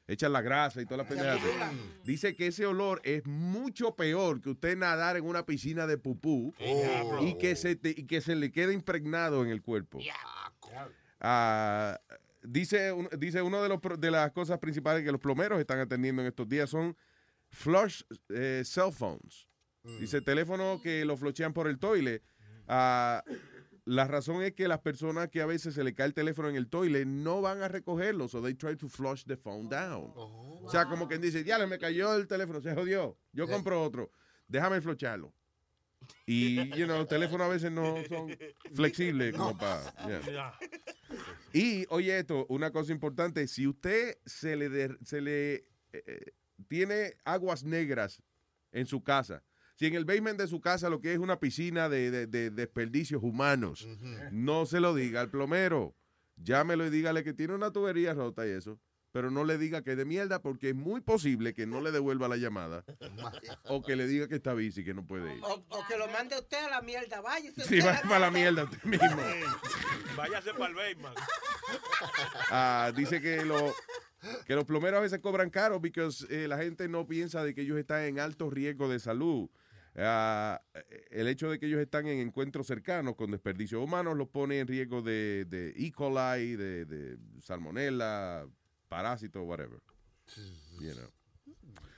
echan 0.07 0.33
la 0.33 0.41
grasa 0.41 0.81
y 0.81 0.85
todas 0.85 0.97
las 0.99 1.07
pendejadas. 1.07 1.41
Dice 2.03 2.35
que 2.35 2.47
ese 2.47 2.65
olor 2.65 2.99
es 3.05 3.25
mucho 3.25 3.95
peor 3.95 4.41
que 4.41 4.49
usted 4.49 4.75
nadar 4.77 5.15
en 5.15 5.25
una 5.25 5.45
piscina 5.45 5.87
de 5.87 5.97
pupú 5.97 6.53
y 7.23 7.37
que 7.37 7.55
se 7.55 7.75
te- 7.75 7.93
y 7.95 8.05
que 8.05 8.19
se 8.19 8.35
le 8.35 8.51
quede 8.51 8.73
impregnado 8.73 9.43
en 9.43 9.49
el 9.49 9.61
cuerpo. 9.61 9.99
Ah, 11.21 11.97
dice, 12.41 12.93
dice 13.17 13.41
uno 13.41 13.61
de, 13.63 13.69
los, 13.69 13.79
de 13.99 14.11
las 14.11 14.31
cosas 14.33 14.59
principales 14.59 15.03
que 15.05 15.11
los 15.11 15.21
plomeros 15.21 15.59
están 15.59 15.79
atendiendo 15.79 16.21
en 16.21 16.27
estos 16.27 16.49
días 16.49 16.69
son 16.69 16.97
flush 17.49 18.01
eh, 18.29 18.63
cell 18.65 18.91
phones. 18.91 19.47
Dice 19.83 20.21
teléfono 20.21 20.79
que 20.81 21.03
lo 21.05 21.17
flochean 21.17 21.53
por 21.53 21.67
el 21.67 21.77
toile. 21.77 22.21
Ah, 22.67 23.23
la 23.85 24.07
razón 24.07 24.41
es 24.41 24.53
que 24.53 24.69
las 24.69 24.79
personas 24.79 25.27
que 25.27 25.41
a 25.41 25.45
veces 25.45 25.73
se 25.73 25.83
le 25.83 25.93
cae 25.93 26.05
el 26.07 26.13
teléfono 26.13 26.47
en 26.49 26.55
el 26.55 26.69
toile 26.69 27.05
no 27.05 27.41
van 27.41 27.61
a 27.61 27.67
recogerlo, 27.67 28.29
so 28.29 28.41
they 28.41 28.53
try 28.53 28.77
to 28.77 28.87
flush 28.87 29.25
the 29.25 29.35
phone 29.35 29.67
down. 29.67 30.13
O 30.15 30.69
sea, 30.71 30.85
como 30.85 31.07
quien 31.09 31.19
dice, 31.19 31.43
ya 31.43 31.65
me 31.67 31.77
cayó 31.77 32.15
el 32.15 32.25
teléfono, 32.27 32.61
se 32.61 32.73
jodió, 32.73 33.17
yo 33.33 33.45
compro 33.47 33.83
otro, 33.83 34.09
déjame 34.47 34.79
flocharlo. 34.79 35.33
Y, 36.25 36.69
you 36.77 36.85
know, 36.85 36.97
los 36.99 37.07
teléfonos 37.07 37.45
a 37.45 37.49
veces 37.49 37.71
no 37.71 37.95
son 38.07 38.29
flexibles 38.73 39.33
como 39.37 39.57
para... 39.57 39.93
yeah. 40.07 40.53
Y, 41.53 41.85
oye 41.89 42.17
esto, 42.19 42.45
una 42.49 42.71
cosa 42.71 42.91
importante, 42.93 43.47
si 43.47 43.67
usted 43.67 44.17
se 44.25 44.55
le, 44.55 44.69
der- 44.69 44.97
se 45.03 45.21
le 45.21 45.53
eh, 45.55 45.63
eh, 45.93 46.31
tiene 46.67 47.15
aguas 47.25 47.63
negras 47.63 48.21
en 48.71 48.85
su 48.87 49.03
casa, 49.03 49.43
si 49.75 49.87
en 49.87 49.95
el 49.95 50.05
basement 50.05 50.39
de 50.39 50.47
su 50.47 50.61
casa 50.61 50.89
lo 50.89 50.99
que 51.01 51.13
es 51.13 51.19
una 51.19 51.39
piscina 51.39 51.89
de, 51.89 52.11
de- 52.11 52.27
de 52.27 52.49
desperdicios 52.51 53.21
humanos, 53.23 53.87
no 54.31 54.65
se 54.65 54.79
lo 54.79 54.93
diga 54.93 55.21
al 55.21 55.29
plomero. 55.29 55.95
Llámelo 56.37 56.85
y 56.85 56.89
dígale 56.89 57.23
que 57.23 57.33
tiene 57.33 57.53
una 57.53 57.71
tubería 57.71 58.13
rota 58.13 58.45
y 58.47 58.51
eso. 58.51 58.79
Pero 59.11 59.29
no 59.29 59.43
le 59.43 59.59
diga 59.59 59.83
que 59.83 59.91
es 59.91 59.97
de 59.97 60.05
mierda 60.05 60.41
porque 60.41 60.69
es 60.69 60.75
muy 60.75 60.99
posible 60.99 61.53
que 61.53 61.67
no 61.67 61.81
le 61.81 61.91
devuelva 61.91 62.27
la 62.27 62.35
llamada. 62.37 62.83
o 63.65 63.83
que 63.83 63.95
le 63.95 64.07
diga 64.07 64.27
que 64.27 64.33
está 64.35 64.55
bici, 64.55 64.83
que 64.83 64.95
no 64.95 65.05
puede 65.05 65.35
ir. 65.35 65.43
O, 65.43 65.63
o 65.69 65.85
que 65.87 65.95
lo 65.97 66.07
mande 66.07 66.35
usted 66.39 66.57
a 66.65 66.69
la 66.71 66.81
mierda. 66.81 67.21
Váyase. 67.21 67.61
Sí, 67.65 67.77
usted 67.77 67.81
a 67.81 67.85
va 67.85 67.93
la 67.93 68.01
para 68.01 68.19
la 68.19 68.31
mierda 68.31 68.63
usted 68.63 68.83
mismo. 68.83 69.21
Váyase 70.17 70.53
para 70.53 70.67
el 70.69 70.73
Bayman. 70.75 71.13
Ah, 72.49 72.91
dice 72.95 73.21
que, 73.21 73.45
lo- 73.45 73.73
que 74.45 74.55
los 74.55 74.65
plomeros 74.65 74.97
a 74.97 75.01
veces 75.01 75.19
cobran 75.19 75.49
caro 75.51 75.79
porque 75.79 76.09
la 76.47 76.57
gente 76.57 76.87
no 76.87 77.05
piensa 77.07 77.43
de 77.43 77.53
que 77.53 77.61
ellos 77.61 77.77
están 77.77 78.01
en 78.03 78.19
alto 78.19 78.49
riesgo 78.49 78.89
de 78.89 78.99
salud. 78.99 79.47
Ah, 79.95 80.61
el 81.11 81.27
hecho 81.27 81.49
de 81.49 81.59
que 81.59 81.67
ellos 81.67 81.79
están 81.79 82.07
en 82.07 82.19
encuentros 82.19 82.65
cercanos 82.65 83.15
con 83.15 83.29
desperdicios 83.31 83.83
humanos 83.83 84.17
los 84.17 84.27
pone 84.27 84.59
en 84.59 84.67
riesgo 84.67 85.01
de, 85.01 85.45
de 85.45 85.73
E. 85.75 85.91
coli, 85.91 86.55
de, 86.55 86.85
de 86.85 87.17
salmonella, 87.41 88.47
parásitos, 88.87 89.43
whatever. 89.45 89.79
You 90.79 90.93
know. 90.93 91.09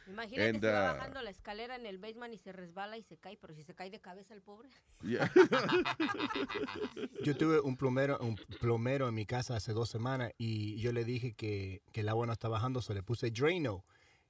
Imagínate 0.07 0.49
And, 0.49 0.59
si 0.59 0.65
va 0.67 0.91
uh, 0.91 0.97
bajando 0.97 1.21
la 1.23 1.29
escalera 1.31 1.75
en 1.75 1.85
el 1.85 1.97
basement 1.97 2.33
y 2.33 2.37
se 2.37 2.51
resbala 2.51 2.97
y 2.97 3.03
se 3.03 3.17
cae, 3.17 3.37
pero 3.37 3.55
si 3.55 3.63
se 3.63 3.73
cae 3.73 3.89
de 3.89 3.99
cabeza 3.99 4.33
el 4.33 4.41
pobre. 4.41 4.69
Yeah. 5.01 5.31
Yo 7.23 7.35
tuve 7.35 7.59
un 7.59 7.75
plomero, 7.75 8.19
un 8.19 8.35
plomero 8.59 9.07
en 9.07 9.15
mi 9.15 9.25
casa 9.25 9.55
hace 9.55 9.73
dos 9.73 9.89
semanas 9.89 10.31
y 10.37 10.77
yo 10.77 10.91
le 10.91 11.05
dije 11.05 11.33
que, 11.33 11.81
que 11.91 12.01
el 12.01 12.09
agua 12.09 12.27
no 12.27 12.33
está 12.33 12.49
bajando, 12.49 12.81
se 12.81 12.93
le 12.93 13.01
puse 13.01 13.31
Drano. 13.31 13.83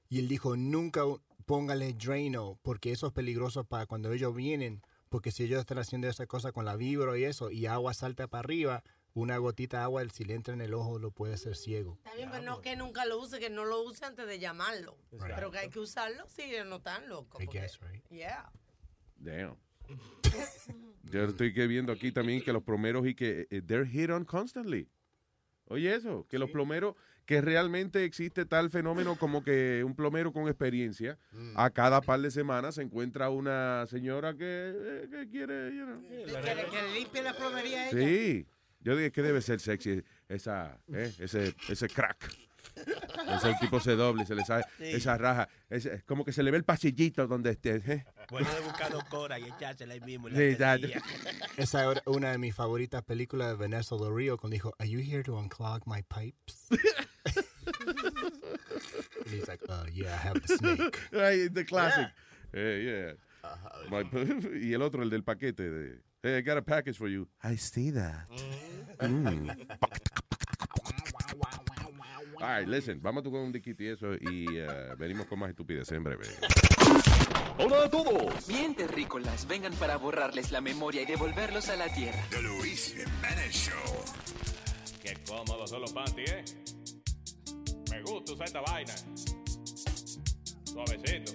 Y 0.08 0.20
él 0.20 0.28
dijo, 0.28 0.56
nunca 0.56 1.02
póngale 1.46 1.94
Drano, 1.94 2.58
porque 2.62 2.92
eso 2.92 3.06
es 3.06 3.12
peligroso 3.12 3.64
para 3.64 3.86
cuando 3.86 4.12
ellos 4.12 4.34
vienen, 4.34 4.82
porque 5.08 5.30
si 5.30 5.44
ellos 5.44 5.60
están 5.60 5.78
haciendo 5.78 6.08
esa 6.08 6.26
cosa 6.26 6.52
con 6.52 6.64
la 6.64 6.76
vibra 6.76 7.16
y 7.16 7.24
eso, 7.24 7.50
y 7.50 7.66
agua 7.66 7.94
salta 7.94 8.26
para 8.26 8.40
arriba, 8.40 8.82
una 9.14 9.38
gotita 9.38 9.78
de 9.78 9.82
agua, 9.84 10.02
si 10.12 10.24
le 10.24 10.34
entra 10.34 10.52
en 10.52 10.60
el 10.60 10.74
ojo, 10.74 10.98
lo 10.98 11.10
puede 11.10 11.34
hacer 11.34 11.56
ciego. 11.56 11.94
Está 12.04 12.14
bien, 12.14 12.28
pero 12.30 12.42
no 12.42 12.60
que 12.60 12.76
nunca 12.76 13.06
lo 13.06 13.18
use, 13.18 13.38
que 13.38 13.48
no 13.48 13.64
lo 13.64 13.82
use 13.82 14.04
antes 14.04 14.26
de 14.26 14.38
llamarlo. 14.38 14.98
Pero 15.18 15.50
que 15.50 15.58
hay 15.58 15.70
que 15.70 15.78
usarlo, 15.78 16.28
sí, 16.28 16.50
no 16.66 16.82
tan 16.82 17.08
loco. 17.08 17.40
I 17.40 17.46
porque- 17.46 17.60
guess, 17.60 17.80
right? 17.80 18.04
Yeah. 18.10 18.52
Damn. 19.16 19.56
Yo 21.04 21.22
estoy 21.24 21.50
viendo 21.50 21.92
aquí 21.92 22.10
también 22.10 22.42
que 22.42 22.52
los 22.52 22.64
plomeros 22.64 23.06
y 23.06 23.14
que 23.14 23.46
eh, 23.50 23.62
they're 23.62 23.86
hit 23.88 24.10
on 24.10 24.24
constantly. 24.24 24.90
Oye 25.68 25.94
eso, 25.94 26.26
que 26.28 26.38
los 26.38 26.50
plomeros, 26.50 26.94
que 27.26 27.40
realmente 27.40 28.04
existe 28.04 28.46
tal 28.46 28.70
fenómeno 28.70 29.16
como 29.16 29.42
que 29.42 29.82
un 29.84 29.94
plomero 29.94 30.32
con 30.32 30.46
experiencia, 30.48 31.18
a 31.56 31.70
cada 31.70 32.00
par 32.00 32.20
de 32.20 32.30
semanas 32.30 32.76
se 32.76 32.82
encuentra 32.82 33.30
una 33.30 33.84
señora 33.88 34.32
que, 34.34 34.72
eh, 34.74 35.08
que 35.10 35.28
quiere, 35.28 35.76
you 35.76 35.84
know. 35.84 36.00
Que 36.08 36.98
limpie 36.98 37.22
la 37.22 37.34
plomería 37.36 37.82
a 37.82 37.90
ella. 37.90 37.98
Sí, 38.06 38.46
yo 38.80 38.96
dije 38.96 39.10
que 39.12 39.22
debe 39.22 39.40
ser 39.42 39.58
sexy 39.60 40.02
esa, 40.28 40.78
eh, 40.92 41.12
ese, 41.18 41.54
ese 41.68 41.88
crack. 41.88 42.30
Ese 42.76 43.54
tipo 43.60 43.80
se 43.80 43.92
doble, 43.96 44.26
se 44.26 44.34
le 44.34 44.44
sale 44.44 44.64
Sí. 44.76 44.84
esa 44.84 45.16
raja. 45.16 45.48
Es, 45.70 45.86
es 45.86 46.02
como 46.04 46.24
que 46.26 46.32
se 46.32 46.42
le 46.42 46.50
ve 46.50 46.58
el 46.58 46.64
pasillito 46.64 47.26
donde 47.26 47.50
esté. 47.52 47.76
eh. 47.86 48.04
Bueno, 48.30 48.52
de 48.52 48.60
buscar 48.60 48.92
dos 48.92 49.04
coras 49.04 49.40
y 49.40 49.44
echársela 49.44 49.94
ahí 49.94 50.00
mismo. 50.00 50.28
en 50.28 50.34
la 50.34 50.40
Sí, 50.40 50.56
ya. 50.58 50.76
quesadilla. 50.76 51.02
Esa 51.56 51.90
era 51.90 52.02
una 52.06 52.32
de 52.32 52.38
mis 52.38 52.54
favoritas 52.54 53.02
películas 53.02 53.48
de 53.48 53.54
Vanessa 53.54 53.96
Del 53.96 54.14
Rio 54.14 54.36
cuando 54.36 54.54
dijo, 54.54 54.74
Are 54.78 54.88
you 54.90 54.98
here 55.00 55.22
to 55.22 55.34
unclog 55.38 55.82
my 55.86 56.02
pipes? 56.02 56.66
And 57.86 59.30
he's 59.30 59.48
like, 59.48 59.60
uh, 59.68 59.84
yeah, 59.92 60.12
I 60.14 60.16
have 60.16 60.42
the 60.42 60.56
snake. 60.56 60.98
Right, 61.12 61.52
the 61.52 61.64
classic. 61.64 62.08
Eh, 62.54 62.78
yeah. 62.84 63.12
My- 63.90 64.04
y 64.60 64.72
el 64.72 64.82
otro, 64.82 65.02
el 65.02 65.10
del 65.10 65.22
paquete. 65.22 65.70
De, 65.70 65.98
hey, 66.22 66.38
I 66.38 66.40
got 66.40 66.56
a 66.58 66.62
package 66.62 66.96
for 66.96 67.08
you. 67.08 67.28
I 67.42 67.56
see 67.56 67.90
that. 67.90 68.26
Mm. 69.00 69.50
All 72.38 72.42
right, 72.42 72.68
listen, 72.68 73.00
vamos 73.00 73.22
a 73.22 73.24
tocar 73.24 73.40
un 73.40 73.50
diquito 73.50 73.82
y 73.82 73.88
eso 73.88 74.14
y 74.14 74.46
eh, 74.58 74.94
venimos 74.98 75.26
con 75.26 75.38
más 75.38 75.48
estupidez 75.48 75.90
en 75.92 76.04
breve. 76.04 76.26
Hola 77.58 77.84
a 77.84 77.90
todos. 77.90 78.46
Bien 78.46 78.74
terrícolas, 78.74 79.48
vengan 79.48 79.72
para 79.74 79.96
borrarles 79.96 80.52
la 80.52 80.60
memoria 80.60 81.02
y 81.02 81.06
devolverlos 81.06 81.70
a 81.70 81.76
la 81.76 81.88
tierra. 81.94 82.22
The 82.30 82.42
Luis 82.42 82.94
Jiménez 82.94 83.52
Show. 83.52 84.04
Qué 85.02 85.16
cómodos 85.26 85.70
son 85.70 85.80
los 85.80 85.92
panties, 85.94 86.30
¿eh? 86.30 86.44
Gusta 88.06 88.32
usar 88.34 88.46
esta 88.46 88.60
vaina. 88.60 88.94
Suavecito. 90.64 91.32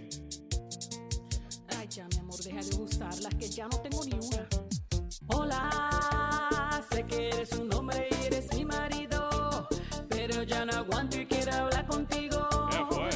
Ay, 1.77 1.87
ya, 1.89 2.07
mi 2.07 2.17
amor, 2.19 2.41
deja 2.41 2.61
de 2.61 2.75
usarlas, 2.81 3.35
que 3.35 3.49
ya 3.49 3.67
no 3.67 3.77
tengo 3.81 4.05
ni 4.05 4.13
una. 4.13 4.47
Hola, 5.27 6.85
sé 6.91 7.03
que 7.05 7.27
eres 7.29 7.51
un 7.53 7.73
hombre 7.73 8.07
y 8.09 8.25
eres 8.25 8.53
mi 8.53 8.63
marido, 8.63 9.67
pero 10.07 10.43
ya 10.43 10.65
no 10.65 10.73
aguanto 10.73 11.19
y 11.19 11.25
quiero 11.25 11.51
hablar 11.53 11.85
contigo. 11.87 12.47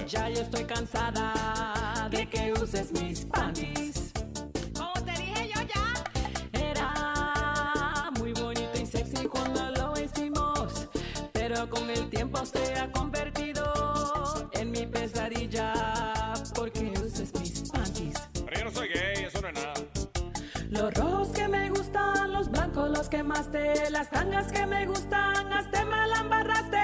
Ya 0.06 0.30
yo 0.30 0.42
estoy 0.42 0.66
cansada 0.66 2.10
de 2.12 2.30
que 2.30 2.54
uses 2.62 2.92
mis 2.92 3.26
panties. 3.26 4.12
Como 4.78 4.94
te 5.06 5.12
dije 5.14 5.50
yo 5.56 5.62
ya. 5.74 5.94
Era 6.54 8.12
muy 8.20 8.34
bonito 8.34 8.72
y 8.82 8.86
sexy 8.86 9.26
cuando 9.28 9.72
lo 9.72 9.94
hicimos, 10.00 10.88
pero 11.32 11.70
con 11.70 11.90
el 11.90 12.10
tiempo 12.10 12.46
se 12.46 12.76
ha 12.76 12.92
las 23.90 24.10
tangas 24.10 24.50
que 24.50 24.66
me 24.66 24.86
gustan, 24.86 25.52
hasta 25.52 25.84
me 25.84 26.08
la 26.08 26.20
embarraste. 26.22 26.78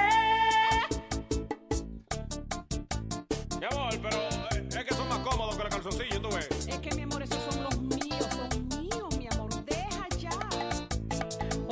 Mi 3.58 3.66
amor, 3.72 3.94
pero 4.02 4.18
eh, 4.18 4.68
es 4.70 4.84
que 4.84 4.94
son 4.94 5.08
más 5.08 5.20
cómodos 5.20 5.56
que 5.56 5.64
los 5.64 5.72
calzoncillos, 5.74 6.22
tú 6.22 6.30
ves. 6.30 6.68
Es 6.68 6.80
que 6.80 6.94
mi 6.94 7.04
amor, 7.04 7.24
esos 7.24 7.42
son 7.50 7.64
los 7.64 7.80
míos, 7.80 8.28
son 8.32 8.68
míos, 8.68 9.18
mi 9.18 9.28
amor, 9.32 9.50
deja 9.64 10.10
ya. 10.18 10.32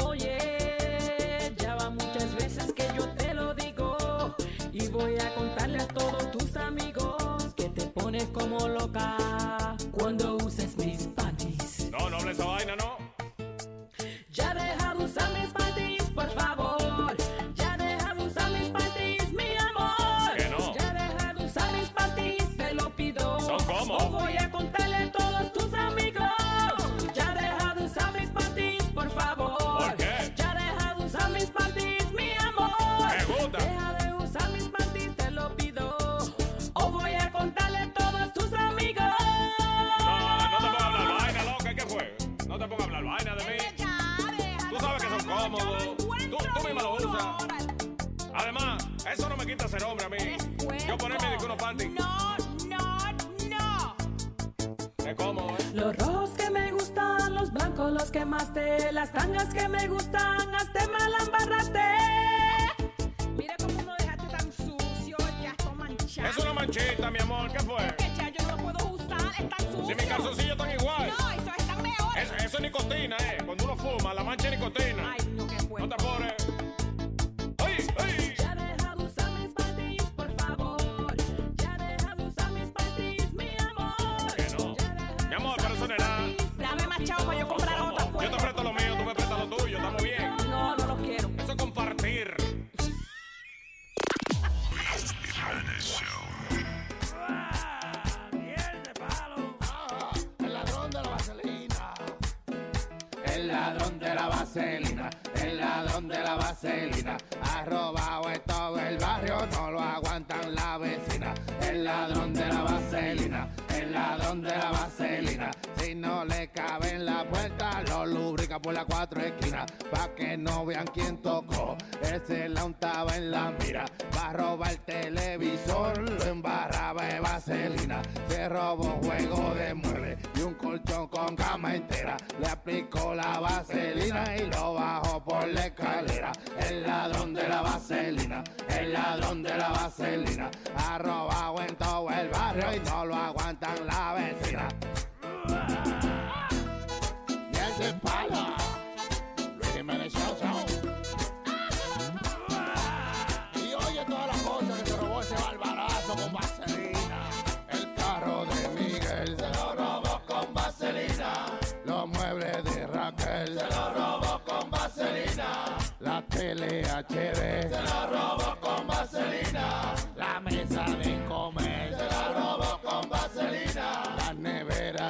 Oye, 0.05 1.53
ya 1.57 1.75
va 1.75 1.89
muchas 1.89 2.33
veces 2.35 2.71
que 2.71 2.87
yo 2.95 3.05
te 3.15 3.33
lo 3.33 3.53
digo 3.53 4.33
y 4.71 4.87
voy 4.87 5.19
a 5.19 5.35
contarle 5.35 5.79
a 5.79 5.87
todos 5.89 6.31
tus 6.31 6.55
amigos 6.55 7.53
que 7.57 7.67
te 7.69 7.85
pones 7.87 8.29
como 8.29 8.65
loca 8.69 9.68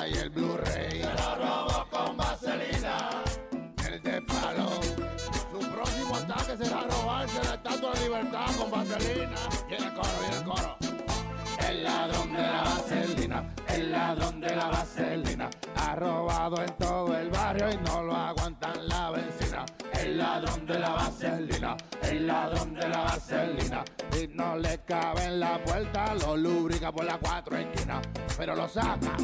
y 0.10 0.18
el 0.18 0.30
Blu-ray 0.30 1.02
se 1.02 1.14
lo 1.14 1.36
robó 1.36 1.86
con 1.90 2.18
vaselina. 2.18 3.10
El 3.88 4.02
de 4.02 4.22
palo. 4.22 4.70
Su 5.52 5.60
próximo 5.70 6.16
ataque 6.16 6.58
será 6.58 6.82
robarse 6.84 7.44
la 7.44 7.56
estatua 7.56 7.94
de 7.94 8.00
libertad 8.02 8.46
con 8.58 8.72
vaselina. 8.72 9.36
Viene 9.68 9.86
el 9.88 9.94
coro, 9.94 10.10
viene 10.20 10.38
el 10.38 10.44
coro. 10.44 10.78
El 11.68 11.84
ladrón 11.84 12.34
de 12.34 12.42
la 12.42 12.62
vaselina, 12.64 13.56
el 13.68 13.92
ladrón 13.92 14.42
de 14.42 14.56
la 14.56 14.68
vaselina, 14.68 15.50
ha 15.76 15.96
robado 15.96 16.62
en 16.64 16.78
todo 16.78 17.18
el 17.18 17.30
barrio 17.30 17.72
y 17.72 17.78
no 17.78 18.04
lo 18.04 18.16
aguantan 18.16 18.88
la 18.88 19.12
vecina. 19.12 19.66
El 20.02 20.18
ladrón 20.18 20.66
de 20.66 20.80
la 20.80 20.90
vaselina, 20.90 21.78
el 22.04 22.28
ladrón 22.28 22.74
de 22.74 22.88
la 22.88 23.00
vaselina, 23.00 23.84
y 24.22 24.28
no 24.30 24.58
le 24.58 24.80
cabe 24.86 25.26
en 25.26 25.40
la 25.40 25.64
puerta, 25.64 26.16
lo 26.16 26.38
lubrica 26.38 26.92
por 26.92 27.06
las 27.06 27.18
cuatro 27.18 27.58
esquinas, 27.58 28.08
pero 28.38 28.56
lo 28.56 28.68
saca. 28.68 29.18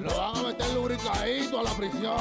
Lo 0.00 0.16
van 0.16 0.36
a 0.36 0.42
meter 0.42 0.72
lubricadito 0.74 1.60
a 1.60 1.62
la 1.62 1.70
prisión. 1.70 2.16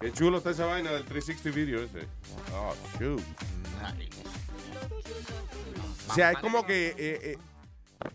Qué 0.00 0.12
chulo 0.12 0.38
está 0.38 0.50
esa 0.50 0.66
vaina 0.66 0.92
del 0.92 1.04
360 1.04 1.56
video 1.56 1.82
ese. 1.82 2.06
Oh, 2.54 2.74
shoot. 2.98 3.20
O 6.08 6.14
sea, 6.14 6.32
es 6.32 6.38
como 6.38 6.64
que 6.64 6.88
eh, 6.90 6.94
eh, 6.98 7.38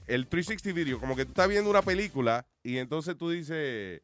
el 0.07 0.27
360 0.27 0.73
video, 0.73 0.99
como 0.99 1.15
que 1.15 1.25
tú 1.25 1.31
estás 1.31 1.49
viendo 1.49 1.69
una 1.69 1.81
película 1.81 2.45
y 2.63 2.77
entonces 2.77 3.17
tú 3.17 3.29
dices, 3.29 4.01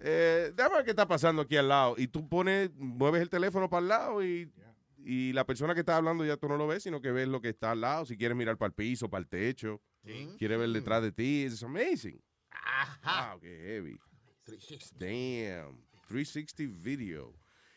eh, 0.00 0.52
déjame 0.54 0.76
ver 0.76 0.84
qué 0.84 0.90
está 0.90 1.06
pasando 1.06 1.42
aquí 1.42 1.56
al 1.56 1.68
lado. 1.68 1.94
Y 1.98 2.08
tú 2.08 2.28
pones, 2.28 2.70
mueves 2.76 3.20
el 3.20 3.28
teléfono 3.28 3.68
para 3.68 3.82
el 3.82 3.88
lado 3.88 4.24
y, 4.24 4.50
y 5.04 5.32
la 5.34 5.44
persona 5.44 5.74
que 5.74 5.80
está 5.80 5.96
hablando 5.96 6.24
ya 6.24 6.36
tú 6.38 6.48
no 6.48 6.56
lo 6.56 6.66
ves, 6.66 6.82
sino 6.82 7.02
que 7.02 7.12
ves 7.12 7.28
lo 7.28 7.40
que 7.42 7.50
está 7.50 7.72
al 7.72 7.82
lado. 7.82 8.06
Si 8.06 8.16
quieres 8.16 8.36
mirar 8.36 8.56
para 8.56 8.68
el 8.68 8.74
piso, 8.74 9.10
para 9.10 9.20
el 9.20 9.28
techo, 9.28 9.80
quieres 10.38 10.58
ver 10.58 10.70
detrás 10.70 11.02
de 11.02 11.12
ti. 11.12 11.44
Es 11.44 11.62
amazing. 11.62 12.18
Wow, 13.04 13.40
qué 13.40 13.58
heavy. 13.66 13.98
Damn. 14.98 15.84
360 16.08 16.64
video. 16.82 17.34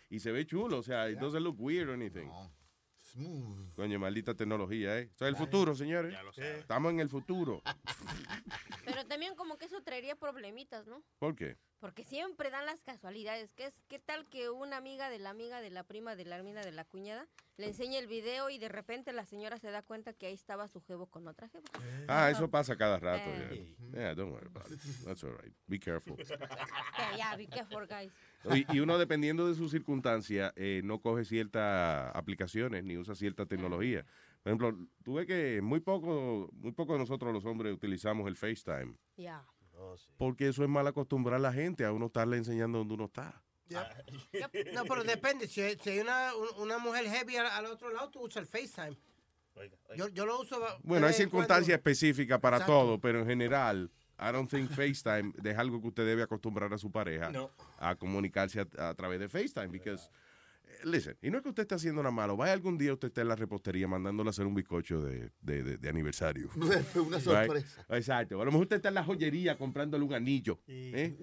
Y 0.10 0.20
se 0.20 0.32
ve 0.32 0.46
chulo, 0.46 0.80
o 0.80 0.84
sea, 0.84 1.10
it 1.10 1.20
doesn't 1.20 1.44
look 1.44 1.58
weird 1.60 1.90
or 1.90 1.94
anything. 1.94 2.30
Smooth. 3.02 3.74
Coño, 3.76 4.00
maldita 4.00 4.36
tecnología, 4.36 5.00
¿eh? 5.00 5.10
Es 5.16 5.22
el 5.22 5.36
futuro, 5.36 5.76
señores. 5.76 6.16
Estamos 6.38 6.92
en 6.92 7.00
el 7.00 7.10
futuro. 7.10 7.62
Pero 8.86 9.06
también 9.06 9.36
como 9.36 9.58
que 9.58 9.66
eso 9.66 9.82
traería 9.82 10.16
problemitas, 10.16 10.88
¿no? 10.88 11.04
¿Por 11.20 11.36
qué? 11.36 11.58
Porque 11.80 12.04
siempre 12.04 12.50
dan 12.50 12.66
las 12.66 12.82
casualidades. 12.82 13.52
¿Qué, 13.54 13.66
es, 13.66 13.84
¿Qué 13.88 14.00
tal 14.00 14.26
que 14.28 14.50
una 14.50 14.78
amiga 14.78 15.10
de 15.10 15.20
la 15.20 15.30
amiga 15.30 15.62
de 15.62 15.70
la 15.70 15.84
prima 15.84 16.16
de 16.16 16.26
la 16.26 16.38
hermana 16.38 16.62
de 16.62 16.72
la 16.72 16.86
cuñada 16.86 17.28
le 17.58 17.68
enseña 17.68 18.00
el 18.00 18.08
video 18.08 18.50
y 18.50 18.58
de 18.58 18.68
repente 18.68 19.14
la 19.14 19.26
señora 19.26 19.58
se 19.60 19.70
da 19.70 19.84
cuenta 19.84 20.14
que 20.14 20.26
ahí 20.26 20.34
estaba 20.34 20.68
su 20.68 20.82
jevo 20.82 21.06
con 21.06 21.28
otra 21.28 21.50
jeva? 21.50 21.64
Ah, 22.08 22.32
eso 22.32 22.50
pasa 22.50 22.76
cada 22.76 23.00
rato. 23.00 23.30
Eh. 23.30 23.76
Yeah. 23.92 24.00
Yeah, 24.00 24.16
don't 24.16 24.32
worry 24.32 24.48
about 24.48 24.72
it. 24.72 24.80
That's 25.06 25.24
all 25.24 25.32
right. 25.32 25.54
Be 25.68 25.80
careful. 25.80 26.18
Ya, 26.98 27.16
ya, 27.16 27.36
be 27.36 27.48
careful, 27.48 27.86
guys. 27.88 28.12
Y, 28.54 28.76
y 28.76 28.80
uno, 28.80 28.98
dependiendo 28.98 29.48
de 29.48 29.54
su 29.54 29.70
circunstancia, 29.70 30.52
eh, 30.56 30.82
no 30.84 31.00
coge 31.00 31.26
ciertas 31.26 32.12
aplicaciones 32.16 32.84
ni 32.84 32.98
usa 32.98 33.14
cierta 33.14 33.46
tecnología. 33.46 34.04
Por 34.42 34.52
ejemplo, 34.52 34.88
tú 35.04 35.16
ves 35.16 35.28
que 35.28 35.62
muy 35.62 35.80
poco, 35.80 36.50
muy 36.54 36.72
poco 36.72 36.94
de 36.94 37.00
nosotros 37.00 37.34
los 37.34 37.46
hombres 37.46 37.74
utilizamos 37.74 38.28
el 38.28 38.36
FaceTime. 38.36 38.96
Ya. 39.16 39.46
Porque 40.18 40.48
eso 40.50 40.64
es 40.64 40.70
mal 40.70 40.88
acostumbrar 40.88 41.36
a 41.36 41.40
la 41.40 41.54
gente 41.54 41.86
a 41.86 41.92
uno 41.92 42.08
estarle 42.08 42.38
enseñando 42.38 42.80
dónde 42.80 42.94
uno 42.96 43.06
está. 43.06 43.42
No, 44.74 44.86
pero 44.86 45.04
depende. 45.04 45.48
Si, 45.48 45.62
hay- 45.62 45.78
si 45.82 45.90
hay 45.92 46.00
una, 46.00 46.34
un- 46.36 46.62
una 46.62 46.78
mujer 46.78 47.06
heavy 47.08 47.36
al, 47.38 47.48
al 47.48 47.66
otro 47.68 47.92
lado, 47.92 48.10
tú 48.10 48.22
usas 48.22 48.38
el 48.44 48.48
FaceTime. 48.48 48.98
Yo, 49.96 50.08
yo 50.10 50.26
lo 50.26 50.40
uso. 50.40 50.60
Bueno, 50.84 51.08
hay 51.08 51.14
en 51.14 51.18
circunstancias 51.18 51.76
específicas 51.78 52.40
para 52.40 52.58
Exacto. 52.58 52.74
todo, 52.74 53.00
pero 53.02 53.20
en 53.20 53.26
general, 53.26 53.92
I 54.20 54.32
don't 54.32 54.50
think 54.50 54.70
FaceTime 54.70 55.34
es 55.44 55.58
algo 55.58 55.82
que 55.82 55.88
usted 55.88 56.06
debe 56.06 56.22
acostumbrar 56.24 56.72
a 56.74 56.78
su 56.78 56.92
pareja 56.92 57.30
No. 57.32 57.50
a 57.80 57.96
comunicarse 57.96 58.62
a, 58.78 58.90
a 58.90 58.94
través 58.94 59.20
de 59.20 59.28
FaceTime. 59.30 59.68
Because, 59.70 60.06
eh, 60.06 60.10
listen, 60.84 61.18
y 61.22 61.30
no 61.30 61.38
es 61.38 61.44
que 61.44 61.50
usted 61.50 61.64
esté 61.64 61.76
haciendo 61.76 62.02
nada 62.04 62.12
malo. 62.12 62.38
Vaya 62.38 62.54
algún 62.54 62.78
día 62.78 62.94
usted 62.94 63.08
esté 63.10 63.22
en 63.22 63.28
la 63.30 63.36
repostería 63.36 63.88
mandándole 63.88 64.30
a 64.30 64.32
hacer 64.32 64.46
un 64.46 64.54
bizcocho 64.54 65.02
de, 65.02 65.32
de- 65.42 65.64
de- 65.64 65.78
de 65.78 65.90
aniversario. 65.90 66.50
Una 66.56 67.20
sorpresa. 67.20 67.84
Right? 67.88 67.98
Exacto. 67.98 68.42
A 68.42 68.46
lo 68.46 68.52
mejor 68.52 68.64
usted 68.64 68.76
está 68.78 68.90
en 68.90 68.96
la 68.96 69.04
joyería 69.04 69.58
comprándole 69.58 70.04
un 70.04 70.14
anillo. 70.14 70.60
¿eh? 70.68 71.18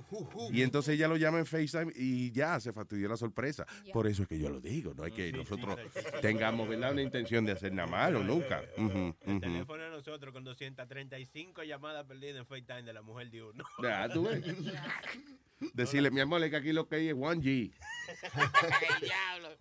Y 0.53 0.63
entonces 0.63 0.95
ella 0.95 1.09
lo 1.09 1.17
llama 1.17 1.39
en 1.39 1.47
FaceTime 1.47 1.93
y 1.97 2.31
ya 2.33 2.59
se 2.61 2.73
fastidió 2.73 3.09
la 3.09 3.17
sorpresa. 3.17 3.67
Por 3.93 4.07
eso 4.07 4.23
es 4.23 4.29
que 4.29 4.39
yo 4.39 4.51
lo 4.51 4.61
digo. 4.61 4.95
No 4.95 5.05
es 5.05 5.13
que 5.13 5.33
nosotros 5.33 5.79
tengamos 6.21 6.69
¿verdad? 6.69 6.93
una 6.93 7.03
intención 7.03 7.45
de 7.45 7.53
hacer 7.53 7.73
nada 7.73 7.89
malo, 7.89 8.23
nunca. 8.25 8.63
Ujú, 8.77 9.15
El 9.23 9.31
ujú. 9.33 9.41
teléfono 9.41 9.83
de 9.83 9.91
nosotros 9.91 10.33
con 10.33 10.45
235 10.45 11.63
llamadas 11.65 12.05
perdidas 12.07 12.37
en 12.39 12.47
FaceTime 12.47 12.83
de 12.83 12.93
la 12.93 13.03
mujer 13.03 13.31
de 13.31 13.43
uno. 13.43 13.65
Ya, 13.83 14.09
tú 14.09 14.25
ves. 14.25 14.43
Decirle, 15.75 16.11
mi 16.11 16.21
amor, 16.21 16.43
es 16.43 16.51
que 16.51 16.57
aquí 16.57 16.73
lo 16.73 16.89
que 16.89 16.97
hay 16.97 17.09
es 17.09 17.15
1G. 17.15 17.73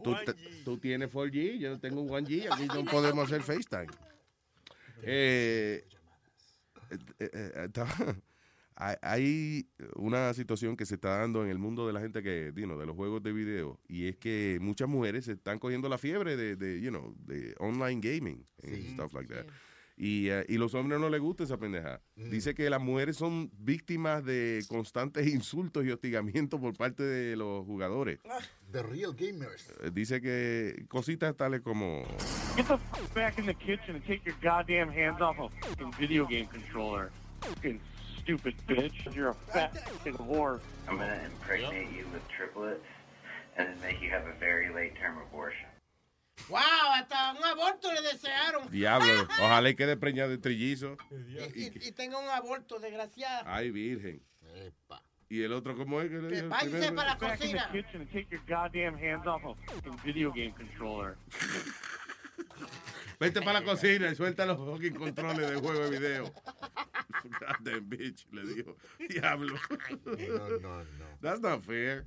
Tú, 0.65 0.77
tienes 0.77 1.09
4G, 1.11 1.59
yo 1.59 1.69
no 1.69 1.79
tengo 1.79 2.01
un 2.01 2.09
1G, 2.09 2.47
aquí 2.51 2.67
no 2.67 2.83
podemos 2.85 3.25
hacer 3.25 3.41
FaceTime. 3.41 3.87
Eh, 5.03 5.85
eh, 7.19 7.29
eh, 7.33 7.69
hay- 9.01 9.67
una 9.95 10.33
situación 10.33 10.75
que 10.75 10.85
se 10.85 10.95
está 10.95 11.19
dando 11.19 11.43
en 11.43 11.49
el 11.49 11.57
mundo 11.59 11.85
de 11.87 11.93
la 11.93 12.01
gente 12.01 12.21
que, 12.23 12.51
you 12.55 12.65
know, 12.65 12.77
de 12.79 12.85
los 12.85 12.95
juegos 12.95 13.21
de 13.23 13.31
video, 13.33 13.79
y 13.87 14.07
es 14.07 14.17
que 14.17 14.57
muchas 14.61 14.87
mujeres 14.89 15.25
se 15.25 15.33
están 15.33 15.59
cogiendo 15.59 15.89
la 15.89 15.97
fiebre 15.97 16.35
de, 16.35 16.55
de, 16.55 16.81
you 16.81 16.89
know, 16.89 17.13
de 17.19 17.55
online 17.59 18.01
gaming 18.01 18.45
and 18.63 18.93
stuff 18.93 19.13
like 19.13 19.33
that. 19.33 19.45
Y, 19.95 20.29
eh, 20.29 20.43
y 20.49 20.57
los 20.57 20.73
hombres 20.73 20.99
no 20.99 21.07
les 21.09 21.21
gusta 21.21 21.43
esa 21.43 21.57
pendeja. 21.57 22.01
Dice 22.15 22.55
que 22.55 22.69
las 22.69 22.81
mujeres 22.81 23.15
son 23.15 23.51
víctimas 23.59 24.25
de 24.25 24.63
constantes 24.67 25.27
insultos 25.33 25.85
y 25.85 25.91
hostigamientos 25.91 26.59
por 26.59 26.73
parte 26.75 27.03
de 27.03 27.35
los 27.35 27.63
jugadores. 27.65 28.19
The 28.71 28.81
real 28.83 29.13
gamers. 29.13 29.69
Eh, 29.83 29.91
Dice 29.93 30.19
que 30.19 30.85
cositas 30.87 31.35
tales 31.37 31.61
como... 31.61 32.03
Get 32.55 32.65
the 32.67 32.73
f- 32.73 33.13
back 33.13 33.37
in 33.37 33.45
the 33.45 33.53
kitchen 33.53 33.95
and 33.95 34.03
take 34.05 34.21
your 34.25 34.35
goddamn 34.41 34.89
hands 34.89 35.21
off 35.21 35.37
a 35.39 35.49
fucking 35.67 35.91
video 35.99 36.25
game 36.25 36.47
controller. 36.47 37.11
Fucking 37.41 37.79
stupid 38.19 38.55
bitch. 38.67 39.13
You're 39.15 39.29
a 39.29 39.33
fat 39.51 39.77
fucking 39.89 40.13
whore. 40.17 40.59
I'm 40.87 40.97
gonna 40.97 41.21
impregnate 41.25 41.91
you 41.95 42.05
with 42.11 42.27
triplets 42.29 42.83
and 43.57 43.67
then 43.67 43.79
make 43.81 44.01
you 44.01 44.09
have 44.09 44.25
a 44.25 44.33
very 44.39 44.73
late 44.73 44.95
term 44.99 45.17
abortion. 45.19 45.67
¡Wow! 46.49 46.59
Hasta 46.95 47.33
un 47.33 47.43
aborto 47.43 47.91
le 47.93 48.01
desearon. 48.01 48.69
Diablo, 48.69 49.27
ojalá 49.41 49.69
y 49.69 49.75
quede 49.75 49.95
preñada 49.97 50.29
de 50.29 50.37
trillizo. 50.37 50.97
Y, 51.55 51.63
y- 51.65 51.87
y 51.87 51.91
tenga 51.93 52.17
un 52.17 52.29
aborto, 52.29 52.79
desgraciada. 52.79 53.43
Ay, 53.45 53.71
virgen. 53.71 54.21
¿Y 55.29 55.41
el 55.43 55.53
otro 55.53 55.75
cómo 55.75 55.99
es? 56.01 56.09
que 56.09 56.41
váyase 56.43 56.91
para 56.91 57.09
la 57.09 57.15
Back 57.15 57.41
in 57.43 57.51
the 57.51 57.57
cocina. 57.57 57.69
kitchen 57.71 58.01
and 58.01 58.11
take 58.11 58.27
your 58.29 58.41
goddamn 58.47 58.95
hands 58.95 59.25
off 59.25 59.41
a 59.45 59.55
video 60.05 60.31
game 60.31 60.53
controller. 60.53 61.17
Vete 63.23 63.41
para 63.41 63.61
la 63.61 63.65
cocina 63.65 64.09
y 64.09 64.15
suelta 64.15 64.45
los 64.45 64.57
fucking 64.57 64.95
controles 64.95 65.49
de 65.49 65.55
juego 65.55 65.89
de 65.89 65.97
video. 65.97 66.33
Goddamn 67.39 67.89
bitch, 67.89 68.27
le 68.31 68.43
dijo. 68.53 68.75
Diablo. 69.09 69.55
No, 70.05 70.59
no, 70.59 70.83
no. 70.83 71.17
That's 71.21 71.39
not 71.39 71.61
fair. 71.63 72.05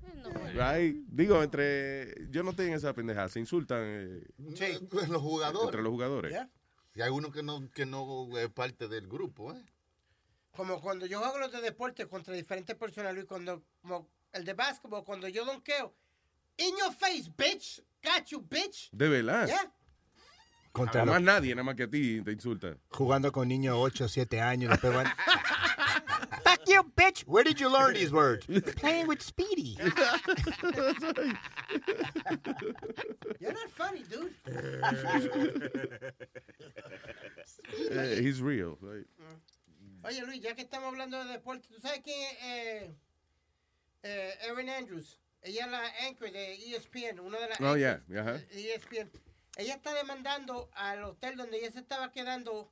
Right? 0.55 0.95
Digo, 1.09 1.43
entre. 1.43 2.29
Yo 2.31 2.43
no 2.43 2.53
tengo 2.53 2.77
esa 2.77 2.93
pendeja. 2.93 3.29
Se 3.29 3.41
insultan 3.41 3.81
eh, 3.83 4.23
Los 5.09 5.23
jugadores. 5.23 5.69
entre 5.69 5.83
los 5.83 5.91
jugadores. 5.91 6.37
Y 6.95 7.01
hay 7.01 7.11
uno 7.11 7.31
que 7.31 7.43
no, 7.43 7.71
que 7.71 7.87
no 7.87 8.29
es 8.39 8.49
parte 8.51 8.89
del 8.89 9.07
grupo, 9.07 9.53
¿eh? 9.53 9.65
Como 10.53 10.81
cuando 10.81 11.05
yo 11.07 11.19
juego 11.21 11.39
los 11.39 11.53
de 11.53 11.61
deporte 11.61 12.07
contra 12.09 12.35
diferentes 12.35 12.75
personas, 12.77 13.15
Luis, 13.15 13.27
cuando 13.27 13.63
como 13.81 14.09
el 14.33 14.45
de 14.45 14.55
básquetbol, 14.55 15.05
cuando 15.05 15.29
yo 15.29 15.45
donqueo, 15.45 15.95
in 16.57 16.75
your 16.79 16.93
face, 16.95 17.31
bitch, 17.37 17.83
got 18.03 18.27
you, 18.29 18.41
bitch. 18.41 18.89
De 18.93 19.09
verdad. 19.09 19.47
Yeah. 19.47 19.73
Contra 20.77 21.05
Nada 21.07 21.13
más 21.19 21.23
nadie, 21.23 21.55
nada 21.55 21.65
más 21.65 21.75
que 21.75 21.85
a 21.85 21.89
ti 21.91 22.21
te 22.23 22.33
insulta. 22.33 22.77
jugando 22.91 23.33
con 23.33 23.49
niños 23.49 23.75
de 23.77 23.81
8 23.81 24.05
o 24.05 24.09
7 24.09 24.41
años. 24.43 24.71
Después 24.71 24.93
van. 24.93 25.07
Fuck 26.45 26.69
you, 26.69 26.83
bitch. 26.95 27.25
Where 27.27 27.43
did 27.45 27.59
you 27.59 27.71
learn 27.71 27.95
these 27.95 28.13
words? 28.13 28.45
Playing 28.77 29.07
with 29.09 29.23
Speedy. 29.23 29.79
You're 33.41 33.53
not 33.55 33.71
funny, 33.71 34.03
dude. 34.11 34.35
Eh, 37.91 38.21
he's 38.21 38.41
real. 38.43 38.77
right? 38.83 39.07
Oye, 40.05 40.23
Luis, 40.27 40.41
ya 40.43 40.55
que 40.55 40.63
estamos 40.63 40.89
hablando 40.93 41.25
de 41.25 41.33
deporte, 41.33 41.67
¿tú 41.69 41.81
sabes 41.81 42.01
quién 42.05 42.17
es 42.21 42.37
eh, 42.43 42.95
eh, 44.03 44.35
Erin 44.51 44.69
Andrews? 44.69 45.19
Ella 45.43 45.65
es 45.65 45.71
la 45.71 45.81
anchor 46.07 46.31
de 46.33 46.55
ESPN, 46.55 47.21
una 47.21 47.39
de 47.39 47.49
las 47.49 47.61
Oh, 47.61 47.77
yeah, 47.77 48.01
anchors 48.09 48.49
de 48.49 48.75
ESPN. 48.75 49.11
Ella 49.57 49.75
está 49.75 49.95
demandando 49.95 50.71
al 50.75 51.03
hotel 51.05 51.37
donde 51.37 51.59
ella 51.59 51.71
se 51.73 51.81
estaba 51.81 52.13
quedando. 52.13 52.71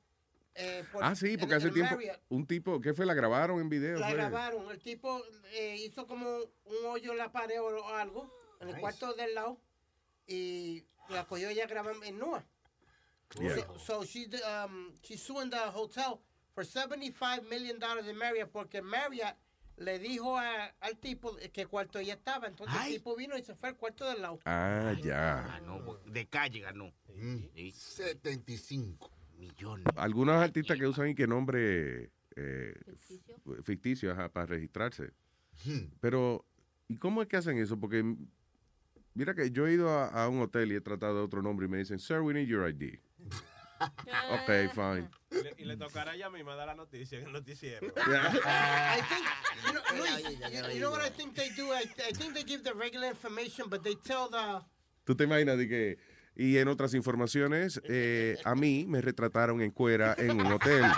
eh, 0.56 0.84
por- 0.92 1.02
Ah, 1.02 1.16
sí, 1.16 1.36
porque 1.36 1.56
hace 1.56 1.70
tiempo 1.70 1.96
Marriott. 1.96 2.20
un 2.28 2.46
tipo, 2.46 2.80
¿qué 2.80 2.94
fue? 2.94 3.04
La 3.06 3.14
grabaron 3.14 3.58
en 3.60 3.68
video. 3.68 3.98
La 3.98 4.06
fue? 4.06 4.14
grabaron. 4.16 4.70
El 4.70 4.78
tipo 4.78 5.20
eh, 5.52 5.74
hizo 5.80 6.06
como 6.06 6.28
un 6.36 6.86
hoyo 6.86 7.10
en 7.10 7.18
la 7.18 7.32
pared 7.32 7.60
o 7.60 7.88
algo, 7.88 8.30
en 8.60 8.68
el 8.68 8.74
Nice. 8.74 8.80
cuarto 8.80 9.14
del 9.14 9.34
lado, 9.34 9.58
y 10.28 10.84
la 11.08 11.24
cogió 11.26 11.48
ella 11.48 11.66
grabando 11.66 12.04
en 12.04 12.18
Nua. 12.20 12.44
Yeah. 13.40 13.56
So, 13.56 13.78
so 13.80 14.04
she, 14.04 14.28
um, 14.46 14.92
she's 15.02 15.20
suing 15.22 15.50
the 15.50 15.58
hotel 15.74 16.20
for 16.54 16.64
75 16.64 17.42
million 17.48 17.80
dollars 17.80 18.06
in 18.06 18.16
Marriott 18.16 18.50
porque 18.52 18.80
Marriott 18.80 19.34
le 19.76 19.98
dijo 19.98 20.38
a- 20.38 20.66
al 20.80 20.98
tipo 20.98 21.36
que 21.52 21.66
cuarto 21.66 21.98
ella 21.98 22.14
estaba. 22.14 22.46
Entonces 22.46 22.76
el 22.86 22.92
tipo 22.94 23.16
vino 23.16 23.36
y 23.36 23.42
se 23.42 23.54
fue 23.54 23.70
al 23.70 23.76
cuarto 23.76 24.08
del 24.08 24.22
lado. 24.22 24.38
Ah, 24.44 24.94
ya. 25.02 25.60
De 26.06 26.26
calle 26.26 26.60
ganó. 26.60 26.92
Mm. 27.14 27.44
75 27.72 29.10
millones. 29.38 29.86
Algunos 29.96 30.36
artistas 30.36 30.78
que 30.78 30.86
usan 30.86 31.08
y 31.08 31.14
que 31.14 31.26
nombre 31.26 32.10
eh, 32.36 32.74
ficticio, 33.64 34.12
ajá, 34.12 34.28
para 34.28 34.46
registrarse. 34.46 35.12
Hmm. 35.64 35.86
Pero, 36.00 36.44
¿y 36.88 36.96
cómo 36.96 37.22
es 37.22 37.28
que 37.28 37.36
hacen 37.36 37.58
eso? 37.58 37.78
Porque 37.78 38.02
mira 39.14 39.34
que 39.34 39.50
yo 39.50 39.66
he 39.66 39.72
ido 39.74 39.88
a, 39.90 40.08
a 40.08 40.28
un 40.28 40.40
hotel 40.40 40.72
y 40.72 40.76
he 40.76 40.80
tratado 40.80 41.18
de 41.18 41.22
otro 41.24 41.42
nombre 41.42 41.66
y 41.66 41.68
me 41.68 41.78
dicen, 41.78 41.98
sir, 41.98 42.20
we 42.20 42.34
need 42.34 42.46
your 42.48 42.68
ID. 42.68 42.98
Ok, 43.80 44.72
fine. 44.72 45.08
Y 45.30 45.42
le, 45.42 45.54
y 45.58 45.64
le 45.64 45.76
tocará 45.76 46.12
a 46.12 46.14
ella 46.14 46.30
misma 46.30 46.54
dar 46.54 46.66
la 46.66 46.74
noticia 46.74 47.18
en 47.18 47.26
el 47.26 47.32
noticiero. 47.32 47.86
I 47.96 49.00
think, 49.08 49.26
you 49.66 49.72
know, 49.72 49.82
Luis, 49.96 50.38
you, 50.38 50.74
you 50.74 50.80
know 50.80 50.90
what 50.90 51.02
I 51.04 51.10
think 51.10 51.34
they 51.34 51.50
do? 51.50 51.72
I, 51.72 51.82
I 52.08 52.12
think 52.12 52.34
they 52.34 52.44
give 52.44 52.62
the 52.62 52.72
regular 52.72 53.08
information, 53.08 53.68
but 53.68 53.82
they 53.82 53.94
tell 53.96 54.28
the... 54.30 54.64
¿Tú 55.04 55.14
te 55.14 55.24
imaginas 55.24 55.58
de 55.58 55.68
que... 55.68 55.98
Y 56.36 56.58
en 56.58 56.68
otras 56.68 56.94
informaciones, 56.94 57.80
eh, 57.88 58.36
a 58.44 58.54
mí 58.54 58.86
me 58.88 59.00
retrataron 59.00 59.60
en 59.60 59.70
cuera 59.70 60.14
en 60.18 60.40
un 60.40 60.46
hotel. 60.52 60.84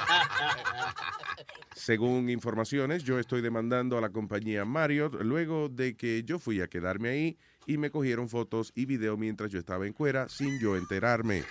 Según 1.75 2.31
informaciones, 2.31 3.05
yo 3.05 3.19
estoy 3.19 3.43
demandando 3.43 3.99
a 3.99 4.01
la 4.01 4.09
compañía 4.09 4.65
Marriott 4.65 5.15
luego 5.21 5.69
de 5.69 5.95
que 5.95 6.25
yo 6.25 6.39
fui 6.39 6.61
a 6.61 6.69
quedarme 6.69 7.11
ahí 7.11 7.39
y 7.67 7.77
me 7.77 7.91
cogieron 7.91 8.29
fotos 8.29 8.73
y 8.75 8.87
video 8.87 9.17
mientras 9.17 9.51
yo 9.51 9.59
estaba 9.59 9.87
en 9.87 9.93
cuera 9.93 10.29
sin 10.29 10.59
yo 10.59 10.77
enterarme. 10.77 11.45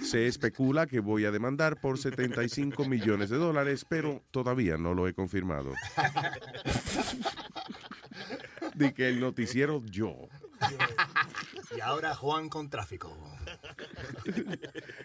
Se 0.00 0.26
especula 0.26 0.86
que 0.86 1.00
voy 1.00 1.24
a 1.24 1.30
demandar 1.30 1.80
por 1.80 1.98
75 1.98 2.84
millones 2.84 3.30
de 3.30 3.36
dólares, 3.36 3.86
pero 3.88 4.22
todavía 4.30 4.76
no 4.76 4.94
lo 4.94 5.08
he 5.08 5.14
confirmado. 5.14 5.72
De 8.74 8.92
que 8.94 9.08
el 9.08 9.20
noticiero 9.20 9.82
yo. 9.84 10.28
Y 11.76 11.80
ahora 11.80 12.14
Juan 12.14 12.48
con 12.48 12.70
tráfico. 12.70 13.16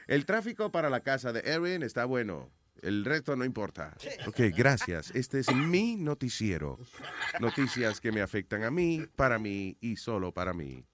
El 0.08 0.26
tráfico 0.26 0.72
para 0.72 0.90
la 0.90 1.02
casa 1.02 1.34
de 1.34 1.42
Erin 1.42 1.84
está 1.84 2.06
bueno. 2.06 2.50
El 2.82 3.06
resto 3.06 3.36
no 3.36 3.44
importa. 3.44 3.96
Ok, 4.28 4.40
gracias. 4.56 5.12
Este 5.16 5.40
es 5.40 5.54
mi 5.54 5.96
noticiero. 5.96 6.78
Noticias 7.40 8.00
que 8.00 8.12
me 8.12 8.22
afectan 8.22 8.64
a 8.64 8.72
mí, 8.72 9.06
para 9.16 9.40
mí 9.40 9.78
y 9.82 9.96
solo 9.96 10.32
para 10.32 10.54
mí. 10.54 10.86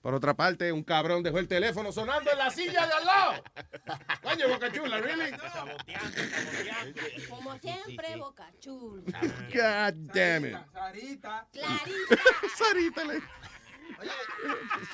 Por 0.00 0.14
otra 0.14 0.34
parte, 0.34 0.72
un 0.72 0.82
cabrón 0.82 1.22
dejó 1.22 1.38
el 1.38 1.46
teléfono 1.48 1.92
sonando 1.92 2.30
en 2.32 2.38
la 2.38 2.50
silla 2.50 2.86
de 2.86 2.92
al 2.92 3.04
lado. 3.04 3.44
Coño, 4.22 4.48
Boca 4.48 4.72
Chula, 4.72 4.98
¿really? 4.98 5.30
Como 7.28 7.58
siempre, 7.58 8.16
Boca 8.16 8.50
Chula. 8.60 9.20
God 9.20 9.94
damn 10.14 10.46
it. 10.46 10.56
Sarita. 10.72 11.46
Clarita. 11.52 12.16
Sarita 12.58 13.04
le... 13.04 13.20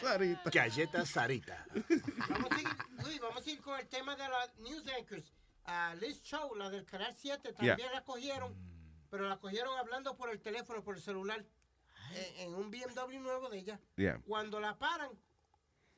Sarita. 0.00 0.50
Galleta 0.50 1.06
Sarita. 1.06 1.66
Vamos 2.28 2.50
a 2.50 2.60
ir, 2.60 2.68
Luis, 3.04 3.20
vamos 3.20 3.46
a 3.46 3.50
ir 3.50 3.60
con 3.60 3.78
el 3.78 3.86
tema 3.86 4.16
de 4.16 4.28
las 4.28 4.56
news 4.58 4.84
anchors. 4.98 5.32
A 5.66 5.94
Liz 5.96 6.22
Chow, 6.22 6.54
la 6.54 6.70
del 6.70 6.84
Canal 6.84 7.14
7, 7.16 7.52
también 7.52 7.76
Yeah. 7.76 7.92
la 7.92 8.04
cogieron, 8.04 8.54
pero 9.10 9.28
la 9.28 9.36
cogieron 9.38 9.76
hablando 9.78 10.16
por 10.16 10.30
el 10.30 10.40
teléfono, 10.40 10.82
por 10.82 10.96
el 10.96 11.02
celular, 11.02 11.44
en, 12.16 12.48
en 12.48 12.54
un 12.54 12.70
BMW 12.70 13.18
nuevo 13.20 13.48
de 13.48 13.58
ella. 13.58 13.80
Yeah. 13.96 14.20
Cuando 14.26 14.60
la 14.60 14.78
paran, 14.78 15.10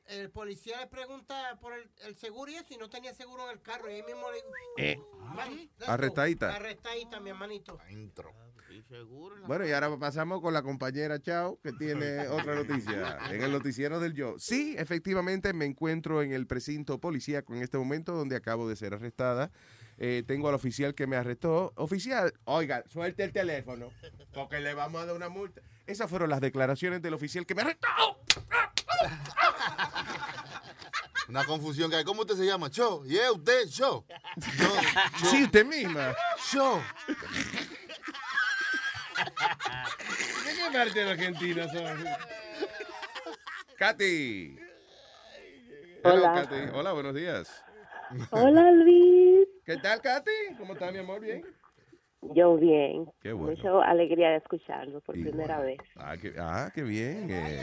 el 0.07 0.29
policía 0.31 0.79
le 0.79 0.87
pregunta 0.87 1.57
por 1.61 1.73
el, 1.73 1.89
el 2.05 2.15
seguro 2.15 2.51
y 2.51 2.55
eso, 2.55 2.73
y 2.73 2.77
no 2.77 2.89
tenía 2.89 3.13
seguro 3.13 3.45
en 3.45 3.51
el 3.51 3.61
carro, 3.61 3.89
y 3.89 3.95
ahí 3.95 4.03
mismo 4.03 4.27
le... 4.31 4.91
Eh. 4.91 4.99
Arrestadita. 5.85 6.55
Arrestadita, 6.55 7.19
mi 7.19 7.29
hermanito. 7.29 7.77
Bueno, 9.45 9.67
y 9.67 9.71
ahora 9.71 9.97
pasamos 9.97 10.41
con 10.41 10.53
la 10.53 10.61
compañera 10.61 11.19
Chao, 11.19 11.59
que 11.61 11.71
tiene 11.73 12.27
otra 12.29 12.55
noticia 12.55 13.19
en 13.29 13.41
el 13.41 13.51
noticiero 13.51 13.99
del 13.99 14.13
yo. 14.13 14.35
Sí, 14.39 14.75
efectivamente 14.77 15.53
me 15.53 15.65
encuentro 15.65 16.21
en 16.21 16.33
el 16.33 16.47
precinto 16.47 16.99
policíaco 16.99 17.53
en 17.53 17.61
este 17.61 17.77
momento 17.77 18.13
donde 18.13 18.35
acabo 18.35 18.67
de 18.67 18.75
ser 18.75 18.93
arrestada. 18.93 19.51
Eh, 19.97 20.23
tengo 20.25 20.47
al 20.47 20.55
oficial 20.55 20.95
que 20.95 21.07
me 21.07 21.17
arrestó. 21.17 21.73
Oficial, 21.75 22.33
oiga, 22.45 22.83
suelte 22.87 23.23
el 23.23 23.33
teléfono, 23.33 23.91
porque 24.33 24.59
le 24.59 24.73
vamos 24.73 25.01
a 25.01 25.05
dar 25.07 25.15
una 25.15 25.29
multa. 25.29 25.61
Esas 25.89 26.07
fueron 26.07 26.29
las 26.29 26.39
declaraciones 26.39 27.01
del 27.01 27.15
oficial 27.15 27.47
que 27.47 27.55
me 27.55 27.63
arrestó. 27.63 27.87
Una 31.27 31.43
confusión 31.45 31.89
que 31.89 31.95
hay. 31.97 32.03
¿Cómo 32.03 32.21
usted 32.21 32.35
se 32.35 32.45
llama? 32.45 32.69
Cho. 32.69 33.03
Y 33.07 33.17
es 33.17 33.31
usted, 33.31 33.67
Cho. 33.69 34.05
Sí, 35.31 35.45
usted 35.45 35.65
misma. 35.65 36.15
Cho. 36.51 36.79
¿De 40.45 40.53
qué 40.55 40.71
parte 40.71 41.03
de 41.03 41.09
Argentina 41.09 41.67
son? 41.73 42.05
Katy. 43.79 44.59
Hello, 46.03 46.15
Hola. 46.15 46.33
Katy. 46.33 46.55
Hola, 46.71 46.93
buenos 46.93 47.15
días. 47.15 47.63
Hola 48.29 48.69
Luis, 48.71 49.47
¿Qué 49.65 49.77
tal, 49.77 50.01
Katy? 50.01 50.31
¿Cómo 50.57 50.73
está, 50.73 50.91
mi 50.91 50.99
amor? 50.99 51.19
¿Bien? 51.19 51.43
Yo 52.21 52.57
bien. 52.57 53.09
Qué 53.21 53.33
bueno. 53.33 53.55
Mucha 53.55 53.83
alegría 53.89 54.29
de 54.31 54.37
escucharlo 54.37 55.01
por 55.01 55.15
primera 55.15 55.59
vez. 55.59 55.77
Ah, 55.95 56.15
qué, 56.21 56.33
ah, 56.37 56.71
qué 56.73 56.83
bien. 56.83 57.29
eh. 57.29 57.61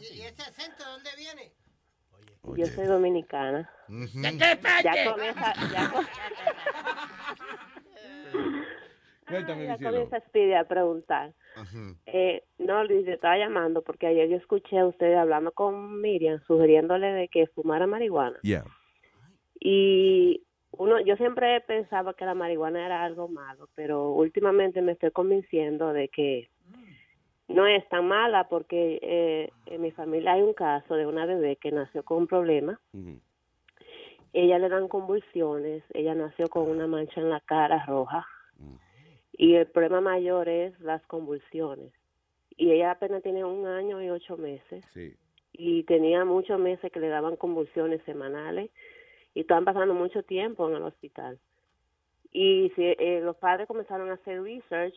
¿Y, 0.00 0.20
ese 0.22 0.42
acento 0.42 0.84
de 0.84 0.90
dónde 0.90 1.10
viene? 1.16 1.52
Yo 2.56 2.66
soy 2.66 2.86
dominicana. 2.86 3.68
¿De 3.88 4.38
qué 4.38 4.56
parte? 4.62 4.84
Ya 4.84 5.12
comienza, 5.12 5.52
ya, 5.72 5.90
co- 5.90 6.00
Cuéntame, 9.28 9.64
ya 9.64 9.72
mi 9.72 9.78
cielo. 9.78 9.90
comienza 9.90 10.20
Speedy 10.28 10.54
a 10.54 10.64
preguntar. 10.64 11.34
Eh, 12.06 12.44
no, 12.58 12.84
Luis, 12.84 13.04
yo 13.06 13.12
estaba 13.14 13.36
llamando 13.36 13.82
porque 13.82 14.06
ayer 14.06 14.28
yo 14.28 14.36
escuché 14.36 14.78
a 14.78 14.86
ustedes 14.86 15.18
hablando 15.18 15.50
con 15.52 16.00
Miriam, 16.00 16.40
sugiriéndole 16.46 17.08
de 17.08 17.28
que 17.28 17.48
fumara 17.48 17.86
marihuana. 17.88 18.38
Yeah. 18.42 18.64
Y 19.58 20.45
uno, 20.72 21.00
yo 21.00 21.16
siempre 21.16 21.60
pensaba 21.62 22.14
que 22.14 22.24
la 22.24 22.34
marihuana 22.34 22.84
era 22.84 23.02
algo 23.04 23.28
malo, 23.28 23.68
pero 23.74 24.10
últimamente 24.12 24.82
me 24.82 24.92
estoy 24.92 25.10
convenciendo 25.10 25.92
de 25.92 26.08
que 26.08 26.48
no 27.48 27.66
es 27.66 27.88
tan 27.88 28.06
mala 28.08 28.48
porque 28.48 28.98
eh, 29.02 29.50
en 29.66 29.80
mi 29.80 29.90
familia 29.92 30.32
hay 30.32 30.42
un 30.42 30.52
caso 30.52 30.94
de 30.96 31.06
una 31.06 31.24
bebé 31.26 31.56
que 31.56 31.70
nació 31.70 32.02
con 32.02 32.18
un 32.18 32.26
problema. 32.26 32.80
Ella 34.32 34.58
le 34.58 34.68
dan 34.68 34.88
convulsiones, 34.88 35.82
ella 35.94 36.14
nació 36.14 36.48
con 36.48 36.68
una 36.68 36.86
mancha 36.86 37.20
en 37.20 37.30
la 37.30 37.40
cara 37.40 37.84
roja 37.86 38.26
y 39.32 39.54
el 39.54 39.66
problema 39.66 40.00
mayor 40.00 40.48
es 40.48 40.78
las 40.80 41.04
convulsiones. 41.06 41.92
Y 42.58 42.72
ella 42.72 42.90
apenas 42.90 43.22
tiene 43.22 43.44
un 43.44 43.66
año 43.66 44.02
y 44.02 44.10
ocho 44.10 44.36
meses 44.36 44.84
Sí. 44.92 45.14
y 45.52 45.84
tenía 45.84 46.24
muchos 46.24 46.58
meses 46.58 46.90
que 46.92 47.00
le 47.00 47.08
daban 47.08 47.36
convulsiones 47.36 48.02
semanales 48.04 48.70
y 49.36 49.40
estaban 49.40 49.66
pasando 49.66 49.92
mucho 49.92 50.22
tiempo 50.22 50.66
en 50.66 50.76
el 50.76 50.82
hospital. 50.82 51.38
Y 52.32 52.72
eh, 52.78 53.20
los 53.22 53.36
padres 53.36 53.68
comenzaron 53.68 54.08
a 54.08 54.14
hacer 54.14 54.42
research 54.42 54.94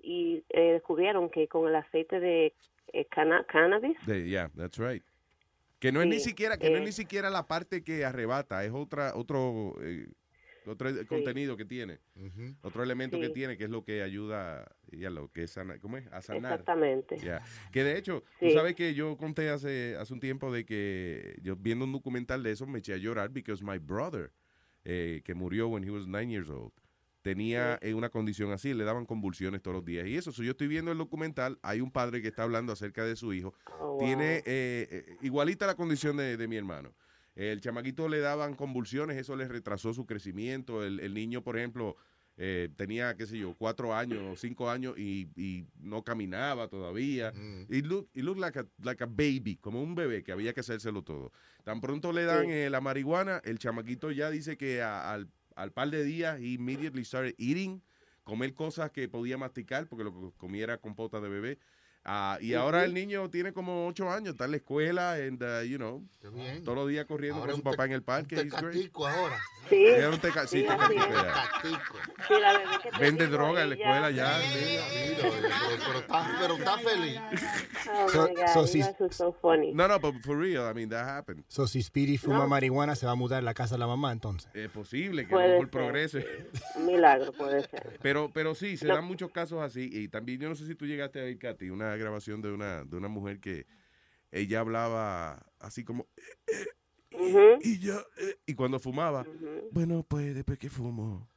y 0.00 0.44
eh, 0.50 0.74
descubrieron 0.74 1.28
que 1.28 1.48
con 1.48 1.66
el 1.68 1.74
aceite 1.74 2.20
de 2.20 2.54
eh, 2.92 3.06
cannabis, 3.06 3.96
De- 4.06 4.28
yeah, 4.28 4.48
that's 4.56 4.78
right. 4.78 5.02
Que 5.80 5.90
no 5.90 6.00
es 6.00 6.06
ni 6.06 6.20
siquiera, 6.20 6.56
que 6.58 6.70
no 6.70 6.76
es 6.76 6.82
eh. 6.82 6.86
ni 6.86 6.92
siquiera 6.92 7.28
la 7.28 7.48
parte 7.48 7.82
que 7.82 8.04
arrebata, 8.04 8.64
es 8.64 8.70
otra, 8.72 9.16
otro, 9.16 9.74
otro 10.66 10.88
contenido 11.06 11.56
que 11.56 11.64
tiene, 11.64 11.98
otro 12.62 12.82
elemento 12.82 13.18
que 13.18 13.26
tiene 13.34 13.56
que 13.56 13.64
es 13.64 13.70
lo 13.70 13.84
que 13.84 14.02
ayuda 14.02 14.70
y 14.90 15.04
a 15.04 15.10
lo 15.10 15.30
que 15.30 15.44
es 15.44 15.50
sana- 15.52 15.78
¿cómo 15.80 15.96
es? 15.96 16.06
A 16.12 16.22
sanar. 16.22 16.52
exactamente. 16.60 17.16
Que 17.72 17.84
de 17.84 17.98
hecho, 17.98 18.22
tú 18.38 18.46
sabes 18.54 18.74
que 18.74 18.94
yo 18.94 19.16
conté 19.16 19.48
hace, 19.50 19.96
hace 19.98 20.12
un 20.12 20.20
tiempo 20.20 20.52
de 20.52 20.64
que 20.64 21.36
yo 21.42 21.56
viendo 21.56 21.84
un 21.84 21.92
documental 21.92 22.42
de 22.42 22.52
eso 22.52 22.66
me 22.66 22.78
eché 22.80 22.94
a 22.94 22.98
llorar 22.98 23.30
because 23.30 23.62
my 23.64 23.78
brother, 23.78 24.32
eh, 24.84 25.22
que 25.24 25.34
murió 25.34 25.68
when 25.68 25.84
he 25.84 25.90
was 25.90 26.06
nine 26.06 26.28
years 26.30 26.48
old, 26.50 26.72
tenía 27.22 27.78
eh, 27.82 27.94
una 27.94 28.08
condición 28.08 28.50
así, 28.50 28.74
le 28.74 28.82
daban 28.84 29.06
convulsiones 29.06 29.62
todos 29.62 29.76
los 29.76 29.84
días. 29.84 30.06
Y 30.08 30.16
eso, 30.16 30.32
si 30.32 30.44
yo 30.44 30.50
estoy 30.52 30.66
viendo 30.66 30.90
el 30.90 30.98
documental, 30.98 31.58
hay 31.62 31.80
un 31.80 31.92
padre 31.92 32.20
que 32.20 32.28
está 32.28 32.42
hablando 32.42 32.72
acerca 32.72 33.04
de 33.04 33.14
su 33.14 33.32
hijo. 33.32 33.54
Oh, 33.78 33.96
Tiene 33.98 34.38
eh, 34.38 34.42
eh, 34.90 35.16
igualita 35.20 35.66
la 35.66 35.76
condición 35.76 36.16
de, 36.16 36.36
de 36.36 36.48
mi 36.48 36.56
hermano. 36.56 36.92
El 37.34 37.60
chamaquito 37.60 38.08
le 38.08 38.20
daban 38.20 38.54
convulsiones, 38.54 39.16
eso 39.16 39.36
le 39.36 39.48
retrasó 39.48 39.94
su 39.94 40.04
crecimiento. 40.06 40.84
El, 40.84 41.00
el 41.00 41.14
niño, 41.14 41.42
por 41.42 41.56
ejemplo, 41.56 41.96
eh, 42.36 42.68
tenía, 42.76 43.14
qué 43.16 43.26
sé 43.26 43.38
yo, 43.38 43.54
cuatro 43.54 43.94
años 43.94 44.40
cinco 44.40 44.68
años 44.70 44.98
y, 44.98 45.28
y 45.36 45.66
no 45.78 46.02
caminaba 46.02 46.68
todavía. 46.68 47.32
Y 47.68 47.82
look, 47.82 48.08
y 48.14 48.22
look 48.22 48.38
like, 48.38 48.58
a, 48.58 48.66
like 48.82 49.02
a 49.04 49.06
baby, 49.06 49.56
como 49.60 49.82
un 49.82 49.94
bebé 49.94 50.22
que 50.22 50.32
había 50.32 50.52
que 50.52 50.60
hacérselo 50.60 51.02
todo. 51.02 51.32
Tan 51.64 51.80
pronto 51.80 52.12
le 52.12 52.24
dan 52.24 52.46
eh, 52.50 52.68
la 52.70 52.80
marihuana, 52.80 53.40
el 53.44 53.58
chamaquito 53.58 54.10
ya 54.10 54.30
dice 54.30 54.56
que 54.56 54.82
a- 54.82 55.12
al, 55.12 55.28
al 55.56 55.72
par 55.72 55.90
de 55.90 56.04
días, 56.04 56.38
he 56.40 56.48
immediately 56.54 57.04
started 57.04 57.34
eating, 57.38 57.82
comer 58.24 58.54
cosas 58.54 58.90
que 58.90 59.08
podía 59.08 59.36
masticar, 59.38 59.86
porque 59.88 60.04
lo 60.04 60.12
que 60.12 60.36
comía 60.38 60.64
era 60.64 60.78
compota 60.78 61.20
de 61.20 61.28
bebé. 61.28 61.58
Ah, 62.04 62.36
y 62.40 62.54
ahora 62.54 62.84
el 62.84 62.92
niño 62.94 63.30
tiene 63.30 63.52
como 63.52 63.86
ocho 63.86 64.10
años, 64.10 64.30
está 64.30 64.46
en 64.46 64.50
la 64.52 64.56
escuela, 64.56 65.12
and, 65.14 65.40
uh, 65.40 65.62
you 65.62 65.76
know, 65.78 66.02
todos 66.64 66.76
los 66.76 66.88
días 66.88 67.06
corriendo 67.06 67.38
Ahora 67.40 67.52
con 67.52 67.60
su 67.60 67.64
papá 67.64 67.84
en 67.84 67.92
el 67.92 68.02
parque. 68.02 68.34
un 68.40 68.50
tecatico 68.50 69.06
ahora. 69.06 69.38
Sí. 69.68 69.86
Era 69.86 70.08
un 70.10 70.18
teca- 70.20 70.46
sí, 70.48 70.62
Sí, 70.62 70.66
tecatico, 70.66 71.04
es. 71.04 72.26
Sí, 72.26 72.34
la 72.40 72.52
bebé 72.58 72.64
que 72.82 72.90
te 72.90 72.98
Vende 72.98 73.26
droga 73.28 73.62
en 73.62 73.68
la 73.70 73.74
escuela 73.76 74.10
ya. 74.10 74.36
Pero, 75.16 75.30
pero 75.86 75.98
está, 76.00 76.36
pero 76.40 76.54
está 76.56 76.78
feliz. 76.78 77.20
Oh 77.88 78.08
So- 78.08 78.28
my 78.28 78.34
God, 78.34 78.46
so 78.52 78.66
si- 78.66 78.82
so 79.10 79.32
funny. 79.40 79.72
No, 79.72 79.86
no, 79.86 80.00
but 80.00 80.16
for 80.24 80.36
real, 80.36 80.68
I 80.68 80.74
mean, 80.74 80.88
that 80.90 81.06
happened. 81.08 81.44
So, 81.46 81.68
si 81.68 81.80
Speedy 81.82 82.18
fuma 82.18 82.38
No. 82.40 82.48
marihuana, 82.48 82.96
se 82.96 83.06
va 83.06 83.12
a 83.12 83.14
mudar 83.14 83.38
a 83.38 83.42
la 83.42 83.54
casa 83.54 83.76
de 83.76 83.78
la 83.78 83.86
mamá, 83.86 84.10
entonces. 84.10 84.50
Es 84.54 84.68
posible 84.70 85.26
que 85.28 85.36
ser, 85.36 85.68
progrese. 85.68 86.48
Un 86.74 86.86
milagro 86.86 87.32
puede 87.32 87.62
ser. 87.68 87.98
Pero, 88.02 88.30
pero 88.34 88.56
sí, 88.56 88.76
se 88.76 88.86
Lo- 88.88 88.96
dan 88.96 89.04
muchos 89.04 89.30
casos 89.30 89.60
así. 89.62 89.88
Y 89.92 90.08
también, 90.08 90.40
yo 90.40 90.48
no 90.48 90.56
sé 90.56 90.66
si 90.66 90.74
tú 90.74 90.86
llegaste 90.86 91.20
a 91.20 91.24
ver, 91.24 91.38
Katy, 91.38 91.70
una 91.70 91.91
grabación 91.96 92.42
de 92.42 92.52
una, 92.52 92.84
de 92.84 92.96
una 92.96 93.08
mujer 93.08 93.40
que 93.40 93.66
ella 94.30 94.60
hablaba 94.60 95.44
así 95.58 95.84
como, 95.84 96.06
y 97.60 97.78
yo, 97.80 97.94
eh, 98.18 98.36
y 98.46 98.54
cuando 98.54 98.78
fumaba, 98.78 99.26
bueno, 99.70 100.04
pues 100.08 100.34
después 100.34 100.58
que 100.58 100.70
fumo, 100.70 101.28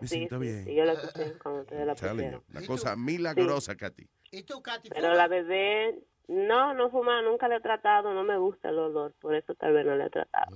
me 0.00 0.06
Sí, 0.06 0.16
siento 0.16 0.38
sí, 0.38 0.42
bien. 0.42 0.64
sí, 0.64 0.74
yo 0.74 0.84
la 0.84 0.92
escuché 0.92 1.32
cuando 1.38 1.62
ustedes 1.62 1.86
la 1.86 1.94
Telling 1.94 2.14
pusieron. 2.16 2.40
you, 2.40 2.58
Una 2.58 2.66
cosa 2.66 2.96
milagrosa, 2.96 3.74
Katy. 3.76 4.06
¿Y 4.32 4.42
tú, 4.42 4.60
Katy? 4.62 4.90
Pero 4.90 5.14
la 5.14 5.28
bebé, 5.28 5.98
no, 6.28 6.74
no 6.74 6.90
fuma, 6.90 7.22
nunca 7.22 7.48
le 7.48 7.56
he 7.56 7.60
tratado, 7.60 8.12
no 8.12 8.24
me 8.24 8.36
gusta 8.36 8.68
el 8.68 8.78
olor, 8.78 9.14
por 9.20 9.34
eso 9.34 9.54
tal 9.54 9.72
vez 9.72 9.86
no 9.86 9.96
le 9.96 10.06
he 10.06 10.10
tratado. 10.10 10.54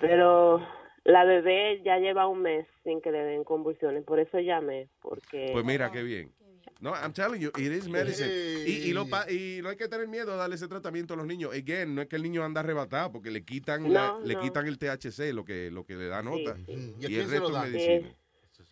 Pero 0.00 0.66
la 1.04 1.24
bebé 1.24 1.82
ya 1.84 1.98
lleva 1.98 2.26
un 2.28 2.42
mes 2.42 2.66
sin 2.84 3.00
que 3.00 3.10
le 3.10 3.18
den 3.24 3.44
convulsiones, 3.44 4.04
por 4.04 4.20
eso 4.20 4.38
llamé, 4.38 4.88
porque... 5.00 5.50
Pues 5.52 5.64
mira, 5.64 5.90
qué 5.90 6.02
bien. 6.02 6.32
No, 6.80 6.94
I'm 6.94 7.12
telling 7.12 7.40
you, 7.40 7.48
it 7.58 7.72
is 7.72 7.86
medicine. 7.88 8.30
Y, 8.66 8.88
y, 8.88 8.92
lo, 8.94 9.06
pa- 9.06 9.30
y 9.30 9.60
no 9.62 9.68
hay 9.68 9.76
que 9.76 9.86
tener 9.86 10.08
miedo 10.08 10.32
a 10.32 10.36
darle 10.36 10.54
ese 10.54 10.66
tratamiento 10.66 11.12
a 11.12 11.16
los 11.18 11.26
niños. 11.26 11.52
Again, 11.54 11.94
no 11.94 12.00
es 12.02 12.08
que 12.08 12.16
el 12.16 12.22
niño 12.22 12.42
anda 12.42 12.60
arrebatado, 12.60 13.12
porque 13.12 13.30
le 13.30 13.44
quitan, 13.44 13.92
la- 13.92 14.12
No, 14.18 14.20
le 14.20 14.36
quitan 14.36 14.66
el 14.66 14.78
THC, 14.78 15.32
lo 15.34 15.44
que, 15.44 15.70
lo 15.70 15.84
que 15.84 15.94
le 15.94 16.06
da 16.08 16.22
nota. 16.22 16.56
sí. 16.66 16.94
Y, 17.00 17.18
el 17.18 17.30
resto 17.30 17.54
es 17.54 17.70
medicina. 17.70 18.08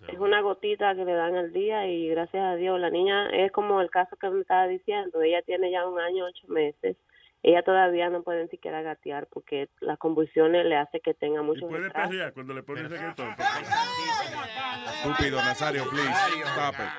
Es 0.08 0.18
una 0.18 0.40
gotita 0.42 0.94
que 0.94 1.04
le 1.04 1.12
dan 1.12 1.34
al 1.34 1.52
día 1.52 1.86
y 1.86 2.08
gracias 2.08 2.42
a 2.42 2.54
Dios 2.56 2.78
la 2.80 2.88
niña 2.88 3.30
es 3.30 3.50
como 3.52 3.80
el 3.80 3.90
caso 3.90 4.16
que 4.16 4.30
me 4.30 4.40
estaba 4.42 4.66
diciendo, 4.68 5.20
ella 5.22 5.42
tiene 5.42 5.70
ya 5.72 5.86
un 5.86 5.98
año, 5.98 6.24
ocho 6.24 6.46
meses, 6.48 6.96
ella 7.42 7.62
todavía 7.62 8.08
no 8.08 8.22
puede 8.22 8.44
ni 8.44 8.48
siquiera 8.48 8.80
gatear 8.82 9.26
porque 9.32 9.68
las 9.80 9.98
convulsiones 9.98 10.66
le 10.66 10.76
hace 10.76 11.00
que 11.00 11.14
tenga 11.14 11.42
mucho 11.42 11.66
Puede 11.68 11.84
retraso. 11.84 12.10
perrear 12.10 12.32
cuando 12.32 12.54
le 12.54 12.62
pones 12.62 12.88
reggaetón. 12.90 13.34
Estúpido, 15.04 15.36
Nazario, 15.42 15.88
please, 15.90 16.10
stop 16.52 16.74
it. 16.74 16.90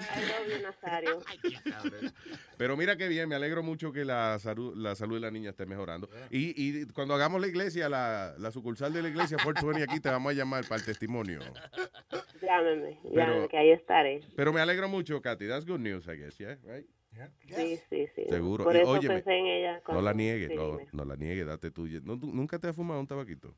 I 0.00 0.20
love 0.20 0.48
you, 0.48 0.62
Nazario. 0.62 1.20
Pero 2.56 2.76
mira 2.76 2.96
qué 2.96 3.08
bien, 3.08 3.28
me 3.28 3.34
alegro 3.34 3.62
mucho 3.62 3.92
que 3.92 4.04
la 4.04 4.38
salud, 4.38 4.74
la 4.76 4.94
salud 4.94 5.16
de 5.16 5.20
la 5.20 5.30
niña 5.30 5.50
esté 5.50 5.66
mejorando. 5.66 6.08
Y, 6.30 6.54
y 6.56 6.86
cuando 6.86 7.14
hagamos 7.14 7.40
la 7.40 7.46
iglesia, 7.48 7.88
la, 7.88 8.34
la 8.38 8.50
sucursal 8.50 8.92
de 8.92 9.02
la 9.02 9.08
iglesia 9.08 9.36
420 9.42 9.82
aquí, 9.90 10.00
te 10.00 10.08
vamos 10.08 10.30
a 10.32 10.34
llamar 10.34 10.64
para 10.64 10.76
el 10.80 10.84
testimonio. 10.86 11.40
Llámeme, 12.42 12.98
Pero- 13.02 13.14
llámeme, 13.14 13.48
que 13.48 13.58
ahí 13.58 13.70
estaré. 13.70 14.20
Pero 14.36 14.52
me 14.52 14.60
alegro 14.60 14.88
mucho, 14.88 15.20
Katy. 15.20 15.46
That's 15.46 15.66
good 15.66 15.80
news, 15.80 16.06
I 16.06 16.16
guess, 16.16 16.36
yeah, 16.38 16.56
right? 16.64 16.86
Sí, 17.54 17.78
sí, 17.90 18.06
sí. 18.14 18.24
Seguro. 18.28 18.64
Por 18.64 18.76
Y, 18.76 18.78
eso 18.80 18.90
óyeme, 18.90 19.14
pensé 19.16 19.36
en 19.36 19.46
ella. 19.46 19.82
No 19.88 20.00
la 20.00 20.12
niegues, 20.14 20.48
sí, 20.48 20.54
no, 20.54 20.78
no 20.92 21.04
la 21.04 21.16
niegues, 21.16 21.44
date 21.46 21.70
tuya. 21.70 22.00
No, 22.04 22.16
¿Nunca 22.16 22.58
te 22.58 22.68
has 22.68 22.76
fumado 22.76 23.00
un 23.00 23.06
tabaquito? 23.06 23.54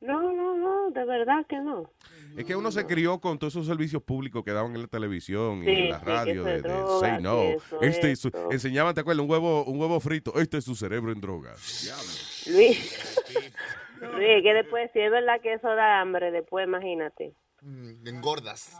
No, 0.00 0.32
no, 0.32 0.56
no, 0.56 0.90
de 0.92 1.04
verdad 1.04 1.44
que 1.46 1.58
no. 1.58 1.90
Es 2.36 2.44
que 2.46 2.56
uno 2.56 2.70
se 2.70 2.86
crió 2.86 3.20
con 3.20 3.38
todos 3.38 3.52
esos 3.54 3.66
servicios 3.66 4.02
públicos 4.02 4.42
que 4.44 4.50
daban 4.52 4.74
en 4.74 4.82
la 4.82 4.88
televisión 4.88 5.62
Sí, 5.62 5.70
y 5.70 5.74
en 5.82 5.90
la 5.90 5.98
sí, 6.00 6.04
radio 6.06 6.46
eso 6.48 6.68
de, 6.68 7.00
Say 7.00 7.22
No. 7.22 7.42
eso, 7.42 7.80
Este 7.82 8.12
es 8.12 8.18
su- 8.20 8.28
eso. 8.28 8.50
enseñaban, 8.50 8.94
¿te 8.94 9.02
acuerdas? 9.02 9.22
Un 9.24 9.30
huevo, 9.30 9.64
un 9.64 9.78
huevo 9.78 10.00
frito. 10.00 10.32
Este 10.40 10.56
es 10.58 10.64
su 10.64 10.74
cerebro 10.74 11.12
en 11.12 11.20
drogas. 11.20 12.46
Luis, 12.46 12.78
Luis, 14.00 14.42
que 14.42 14.54
después, 14.54 14.90
si 14.94 15.00
es 15.00 15.10
verdad 15.10 15.40
que 15.42 15.52
eso 15.54 15.68
da 15.68 16.00
hambre, 16.00 16.30
después 16.30 16.66
imagínate. 16.66 17.34
Mm, 17.62 18.06
Engordas. 18.08 18.74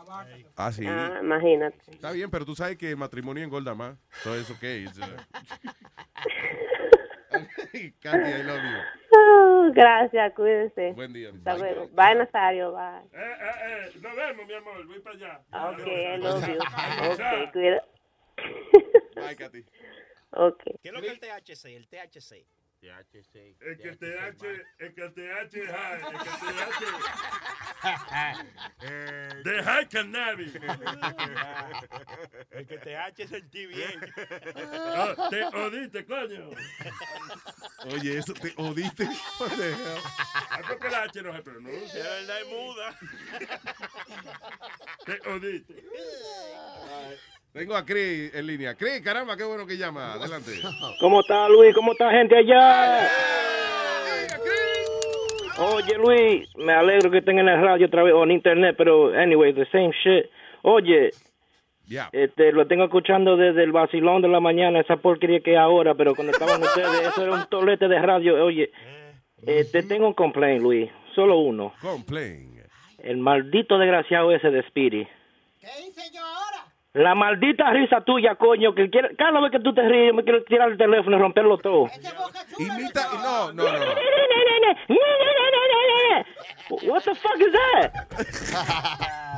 Ah, 0.56 0.72
sí. 0.72 0.86
Ah, 0.86 1.18
imagínate. 1.22 1.76
Está 1.90 2.12
bien, 2.12 2.30
pero 2.30 2.46
tú 2.46 2.54
sabes 2.56 2.78
que 2.78 2.88
el 2.90 2.96
matrimonio 2.96 3.44
engorda 3.44 3.74
más. 3.74 3.98
So 4.22 4.34
it's 4.38 4.50
okay. 4.50 4.86
Katy, 8.00 8.32
I 8.32 8.42
love 8.42 8.62
you. 8.62 8.78
Ah, 9.14 9.70
gracias, 9.74 10.32
cuídense. 10.34 10.92
Buen 10.92 11.12
día. 11.12 11.30
Hasta 11.30 11.56
luego. 11.56 11.88
Bye, 11.88 12.14
Nazario, 12.16 12.72
bye. 12.72 13.02
Eh, 13.12 13.36
eh, 13.40 13.90
eh, 13.94 13.98
nos 14.00 14.16
vemos, 14.16 14.46
mi 14.46 14.54
amor. 14.54 14.86
Voy 14.86 15.00
para 15.00 15.16
allá. 15.16 15.40
Ok, 15.70 15.86
I 15.86 16.16
love 16.18 16.46
you. 16.46 16.58
Ok, 17.12 17.52
cuida. 17.52 17.84
Bye, 19.14 19.36
Katy. 19.36 19.64
Ok. 20.32 20.62
¿Qué 20.82 20.88
es 20.88 20.92
lo 20.92 21.00
que 21.00 21.08
es 21.08 21.12
el 21.12 21.20
THC? 21.20 21.64
El 21.66 21.88
THC. 21.88 22.46
THC. 22.80 23.56
El 23.60 23.76
que 23.76 23.92
te 23.96 24.18
H, 24.18 24.46
el 24.78 24.94
que 24.94 25.04
es 25.04 25.12
high, 25.14 26.00
el 26.00 26.18
que 26.18 26.30
te 26.40 26.48
H. 26.62 26.86
De 29.44 29.62
high 29.62 29.88
cannabis. 29.88 30.54
El 32.50 32.66
que 32.66 32.78
te 32.78 32.96
H 32.96 33.22
es 33.22 33.32
el 33.32 33.48
bien. 33.50 34.12
Ah, 34.96 35.28
te 35.28 35.44
odiste, 35.44 36.06
coño. 36.06 36.50
Oye, 37.92 38.18
eso 38.18 38.32
te 38.32 38.54
odiste. 38.56 39.04
Hell? 39.04 39.76
Ah, 40.50 40.60
porque 40.66 40.88
la 40.88 41.02
H 41.02 41.22
no 41.22 41.34
se 41.34 41.42
pronuncia. 41.42 42.02
De 42.02 42.10
verdad 42.10 42.40
es 42.40 42.48
muda. 42.48 42.98
Te 45.04 45.20
odiste. 45.28 45.84
Tengo 47.52 47.74
a 47.74 47.84
Chris 47.84 48.32
en 48.34 48.46
línea. 48.46 48.74
Chris, 48.76 49.00
caramba, 49.00 49.36
qué 49.36 49.44
bueno 49.44 49.66
que 49.66 49.76
llama. 49.76 50.14
Adelante. 50.14 50.52
¿Cómo 51.00 51.20
está 51.20 51.48
Luis? 51.48 51.74
¿Cómo 51.74 51.92
está 51.92 52.10
gente 52.12 52.36
allá? 52.36 53.08
Oye 55.58 55.94
Luis, 55.98 56.48
me 56.56 56.72
alegro 56.72 57.10
que 57.10 57.18
estén 57.18 57.38
en 57.38 57.46
la 57.46 57.60
radio 57.60 57.86
otra 57.86 58.02
vez 58.02 58.14
o 58.14 58.22
en 58.22 58.30
internet, 58.30 58.76
pero 58.78 59.12
anyway, 59.12 59.52
the 59.52 59.66
same 59.66 59.90
shit. 60.02 60.30
Oye, 60.62 61.10
este, 62.12 62.52
lo 62.52 62.66
tengo 62.66 62.84
escuchando 62.84 63.36
desde 63.36 63.64
el 63.64 63.72
vacilón 63.72 64.22
de 64.22 64.28
la 64.28 64.40
mañana, 64.40 64.80
esa 64.80 64.96
porquería 64.96 65.40
que 65.40 65.50
hay 65.50 65.56
ahora, 65.56 65.94
pero 65.94 66.14
cuando 66.14 66.32
estaban 66.32 66.62
ustedes, 66.62 67.08
eso 67.08 67.24
era 67.24 67.34
un 67.34 67.46
tolete 67.50 67.88
de 67.88 67.98
radio. 67.98 68.42
Oye, 68.42 68.70
eh, 69.46 69.66
te 69.70 69.82
tengo 69.82 70.06
un 70.06 70.14
complaint, 70.14 70.62
Luis, 70.62 70.90
solo 71.14 71.38
uno. 71.38 71.74
Complain. 71.82 72.62
El 72.98 73.18
maldito 73.18 73.76
desgraciado 73.76 74.32
ese 74.32 74.50
de 74.50 74.62
Speedy. 74.68 75.06
¿Qué 75.60 75.68
hice 75.86 76.10
yo 76.14 76.20
ahora? 76.24 76.49
La 76.92 77.14
maldita 77.14 77.70
risa 77.70 78.00
tuya, 78.00 78.34
coño, 78.34 78.74
que 78.74 78.90
quiere- 78.90 79.14
cada 79.16 79.40
vez 79.40 79.52
que 79.52 79.60
tú 79.60 79.72
te 79.72 79.82
ríes 79.88 80.12
me 80.12 80.24
quiero 80.24 80.42
tirar 80.44 80.70
el 80.72 80.76
teléfono 80.78 81.16
y 81.16 81.20
romperlo 81.20 81.56
todo. 81.58 81.86
Imita, 82.58 83.06
no, 83.22 83.52
no, 83.52 83.62
no, 83.62 83.78
no. 83.78 83.94
What 86.82 87.02
the 87.04 87.14
fuck 87.14 87.36
is 87.40 87.52
that? 87.52 87.92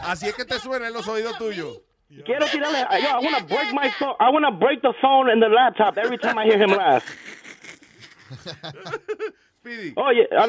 Así 0.04 0.26
es 0.28 0.34
que 0.34 0.44
te 0.44 0.58
suena 0.58 0.86
en 0.88 0.94
los 0.94 1.06
oídos 1.08 1.36
tuyos. 1.38 1.80
Quiero 2.24 2.46
tirarle. 2.46 2.78
Yo, 3.02 3.08
I 3.08 3.24
wanna 3.24 3.40
break 3.46 3.72
my 3.72 3.90
phone. 3.98 4.14
I 4.20 4.30
wanna 4.30 4.50
break 4.50 4.80
the 4.82 4.92
phone 5.00 5.30
and 5.30 5.42
the 5.42 5.48
laptop 5.48 5.96
every 5.98 6.18
time 6.18 6.38
I 6.38 6.44
hear 6.44 6.58
him 6.58 6.70
laugh. 6.76 7.04
Oye, 9.96 10.28
a 10.30 10.46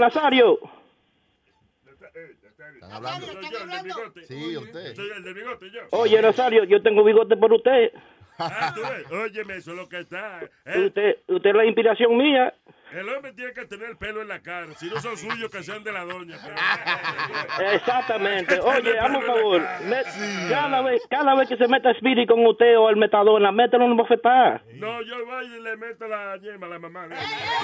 Nazario. 2.57 2.85
hablando. 2.95 3.25
Soy 3.27 3.35
yo, 3.51 3.59
el 3.63 3.69
del 3.69 3.83
bigote. 3.83 4.25
Sí, 4.25 4.57
usted. 4.57 4.95
Soy 4.95 5.09
el 5.17 5.23
del 5.23 5.33
bigote, 5.33 5.71
yo. 5.71 5.81
Oye, 5.91 6.21
Nazario, 6.21 6.63
yo 6.65 6.81
tengo 6.81 7.03
bigote 7.03 7.35
por 7.37 7.53
usted. 7.53 7.91
Ah, 8.39 8.71
tú 8.75 8.81
ves. 8.81 9.11
Óyeme, 9.11 9.57
eso 9.57 9.71
es 9.71 9.77
lo 9.77 9.87
que 9.89 9.99
está. 9.99 10.39
Eh, 10.65 10.85
Usted, 10.87 11.17
usted 11.27 11.49
es 11.49 11.55
la 11.55 11.65
inspiración 11.65 12.17
mía. 12.17 12.53
El 12.95 13.09
hombre 13.09 13.31
tiene 13.33 13.53
que 13.53 13.65
tener 13.65 13.95
pelo 13.97 14.21
en 14.21 14.27
la 14.27 14.39
cara. 14.41 14.67
Si 14.77 14.87
no 14.87 14.99
son 14.99 15.17
suyos, 15.17 15.49
que 15.49 15.63
sean 15.63 15.83
de 15.83 15.91
la 15.91 16.03
doña. 16.05 16.37
Exactamente. 17.73 18.59
Oye, 18.61 18.99
hazme 18.99 19.17
un 19.17 19.23
favor. 19.23 19.61
Me- 19.85 20.49
cada, 20.49 20.81
vez, 20.81 21.01
cada 21.09 21.35
vez 21.35 21.49
que 21.49 21.57
se 21.57 21.67
meta 21.67 21.93
Speedy 21.95 22.25
con 22.25 22.45
usted 22.45 22.77
o 22.77 22.89
el 22.89 22.95
metadona, 22.97 23.51
mételo 23.51 23.85
en 23.85 23.91
un 23.91 23.97
bofetada. 23.97 24.61
No, 24.73 25.01
yo 25.01 25.25
voy 25.25 25.45
y 25.57 25.61
le 25.61 25.75
meto 25.77 26.07
la 26.07 26.37
yema 26.37 26.67
a 26.67 26.69
la 26.69 26.79
mamá. 26.79 27.07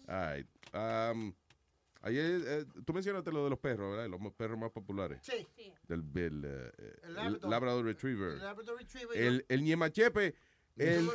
All 0.07 0.19
right. 0.19 0.45
Um, 0.73 1.33
ayer, 2.01 2.41
eh, 2.45 2.65
tú 2.85 2.93
mencionaste 2.93 3.31
lo 3.31 3.43
de 3.43 3.49
los 3.49 3.59
perros, 3.59 3.91
¿verdad? 3.95 4.09
Los 4.09 4.33
perros 4.33 4.57
más 4.57 4.71
populares. 4.71 5.19
Sí. 5.23 5.47
Del, 5.87 6.11
del, 6.13 6.43
eh, 6.45 6.71
eh, 6.77 6.95
El 7.03 7.09
el 7.09 7.13
Labrador. 7.15 7.49
Labrador 7.49 7.85
Retriever. 7.85 8.31
El 8.33 8.39
Labrador 8.39 8.77
Retriever, 8.79 9.17
El, 9.17 9.45
el 9.47 9.63
Niemachepe. 9.63 10.35
El, 10.77 11.09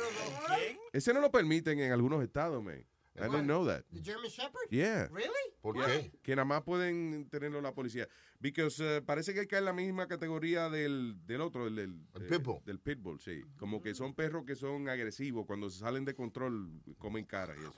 ese 0.93 1.13
no 1.13 1.19
lo 1.19 1.31
permiten 1.31 1.79
en 1.79 1.91
algunos 1.91 2.23
estados, 2.23 2.63
man. 2.63 2.85
I 3.19 3.21
didn't 3.21 3.45
know 3.45 3.65
that. 3.65 3.83
The 3.91 3.99
German 4.03 4.29
Shepherd? 4.29 4.69
Yeah. 4.69 5.07
Really? 5.07 5.31
¿Por 5.59 5.75
Yeah. 5.75 5.87
qué? 5.87 6.11
Que 6.21 6.35
nada 6.35 6.45
más 6.45 6.61
pueden 6.61 7.27
tenerlo 7.31 7.59
la 7.61 7.73
policía. 7.73 8.07
Because 8.39 8.77
eh, 8.79 9.01
parece 9.01 9.33
que 9.33 9.47
cae 9.47 9.57
en 9.57 9.65
la 9.65 9.73
misma 9.73 10.07
categoría 10.07 10.69
del, 10.69 11.15
del 11.25 11.41
otro, 11.41 11.65
del, 11.65 11.75
del, 11.75 11.99
eh, 12.13 12.27
pitbull. 12.29 12.63
del 12.63 12.79
pitbull, 12.79 13.19
sí. 13.19 13.41
Como 13.57 13.81
que 13.81 13.95
son 13.95 14.13
perros 14.13 14.45
que 14.45 14.55
son 14.55 14.87
agresivos. 14.87 15.47
Cuando 15.47 15.67
se 15.71 15.79
salen 15.79 16.05
de 16.05 16.13
control, 16.13 16.69
comen 16.99 17.25
cara 17.25 17.55
y 17.55 17.61
eso. 17.61 17.73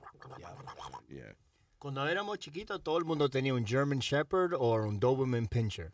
Yeah. 1.07 1.37
Cuando 1.79 2.05
éramos 2.07 2.37
chiquitos, 2.39 2.83
todo 2.83 2.97
el 2.97 3.05
mundo 3.05 3.29
tenía 3.29 3.53
un 3.53 3.65
German 3.65 3.99
Shepherd 3.99 4.53
o 4.53 4.75
un 4.85 4.99
Doberman 4.99 5.47
Pinscher. 5.47 5.93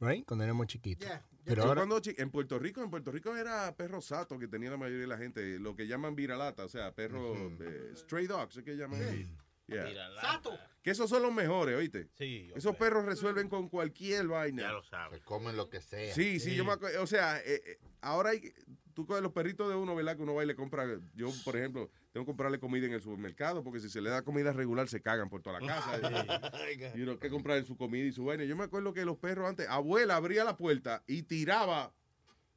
Right? 0.00 0.24
Cuando 0.24 0.44
éramos 0.44 0.68
chiquitos. 0.68 1.06
Yeah. 1.06 1.24
Pero 1.44 1.62
Yo 1.62 1.68
ahora- 1.68 1.80
cuando 1.86 2.00
en 2.04 2.30
Puerto 2.30 2.58
Rico, 2.58 2.82
en 2.82 2.90
Puerto 2.90 3.10
Rico 3.10 3.36
era 3.36 3.74
perro 3.76 4.00
sato 4.00 4.38
que 4.38 4.48
tenía 4.48 4.70
la 4.70 4.78
mayoría 4.78 5.02
de 5.02 5.06
la 5.08 5.18
gente, 5.18 5.58
lo 5.58 5.76
que 5.76 5.86
llaman 5.86 6.14
viralata, 6.14 6.64
o 6.64 6.68
sea, 6.68 6.94
perro 6.94 7.34
eh, 7.60 7.92
stray 7.96 8.26
dogs, 8.26 8.56
es 8.56 8.64
que 8.64 8.76
llaman 8.76 9.02
ahí. 9.02 9.28
Yeah. 9.66 10.10
Sato. 10.20 10.58
Que 10.82 10.90
esos 10.90 11.08
son 11.08 11.22
los 11.22 11.32
mejores, 11.32 11.76
¿oíste? 11.76 12.08
Sí. 12.12 12.50
Esos 12.54 12.76
perros 12.76 13.06
resuelven 13.06 13.48
con 13.48 13.70
cualquier 13.70 14.26
vaina. 14.26 14.62
Ya 14.62 14.72
lo 14.72 14.82
sabes. 14.82 15.20
Se 15.20 15.24
comen 15.24 15.56
lo 15.56 15.70
que 15.70 15.80
sea. 15.80 16.14
Sí, 16.14 16.38
sí, 16.38 16.54
yo 16.54 16.64
me 16.64 16.72
acuerdo, 16.72 17.02
o 17.02 17.06
sea, 17.06 17.38
eh, 17.38 17.62
eh, 17.64 17.78
ahora 18.02 18.30
hay, 18.30 18.52
tú 18.92 19.06
coges 19.06 19.22
los 19.22 19.32
perritos 19.32 19.66
de 19.70 19.74
uno, 19.74 19.94
¿verdad? 19.94 20.16
Que 20.16 20.22
uno 20.22 20.34
va 20.34 20.44
y 20.44 20.46
le 20.46 20.54
compra, 20.54 20.84
yo, 21.14 21.30
por 21.42 21.56
ejemplo, 21.56 21.90
tengo 22.12 22.26
que 22.26 22.30
comprarle 22.30 22.58
comida 22.58 22.86
en 22.86 22.92
el 22.92 23.00
supermercado, 23.00 23.64
porque 23.64 23.80
si 23.80 23.88
se 23.88 24.02
le 24.02 24.10
da 24.10 24.22
comida 24.22 24.52
regular 24.52 24.86
se 24.88 25.00
cagan 25.00 25.30
por 25.30 25.40
toda 25.40 25.58
la 25.58 25.66
casa. 25.66 25.98
y 26.94 27.00
uno 27.00 27.18
que 27.18 27.30
comprar 27.30 27.64
su 27.64 27.78
comida 27.78 28.04
y 28.04 28.12
su 28.12 28.26
vaina. 28.26 28.44
Yo 28.44 28.54
me 28.54 28.64
acuerdo 28.64 28.92
que 28.92 29.06
los 29.06 29.16
perros 29.16 29.48
antes, 29.48 29.66
abuela 29.68 30.16
abría 30.16 30.44
la 30.44 30.58
puerta 30.58 31.02
y 31.06 31.22
tiraba 31.22 31.94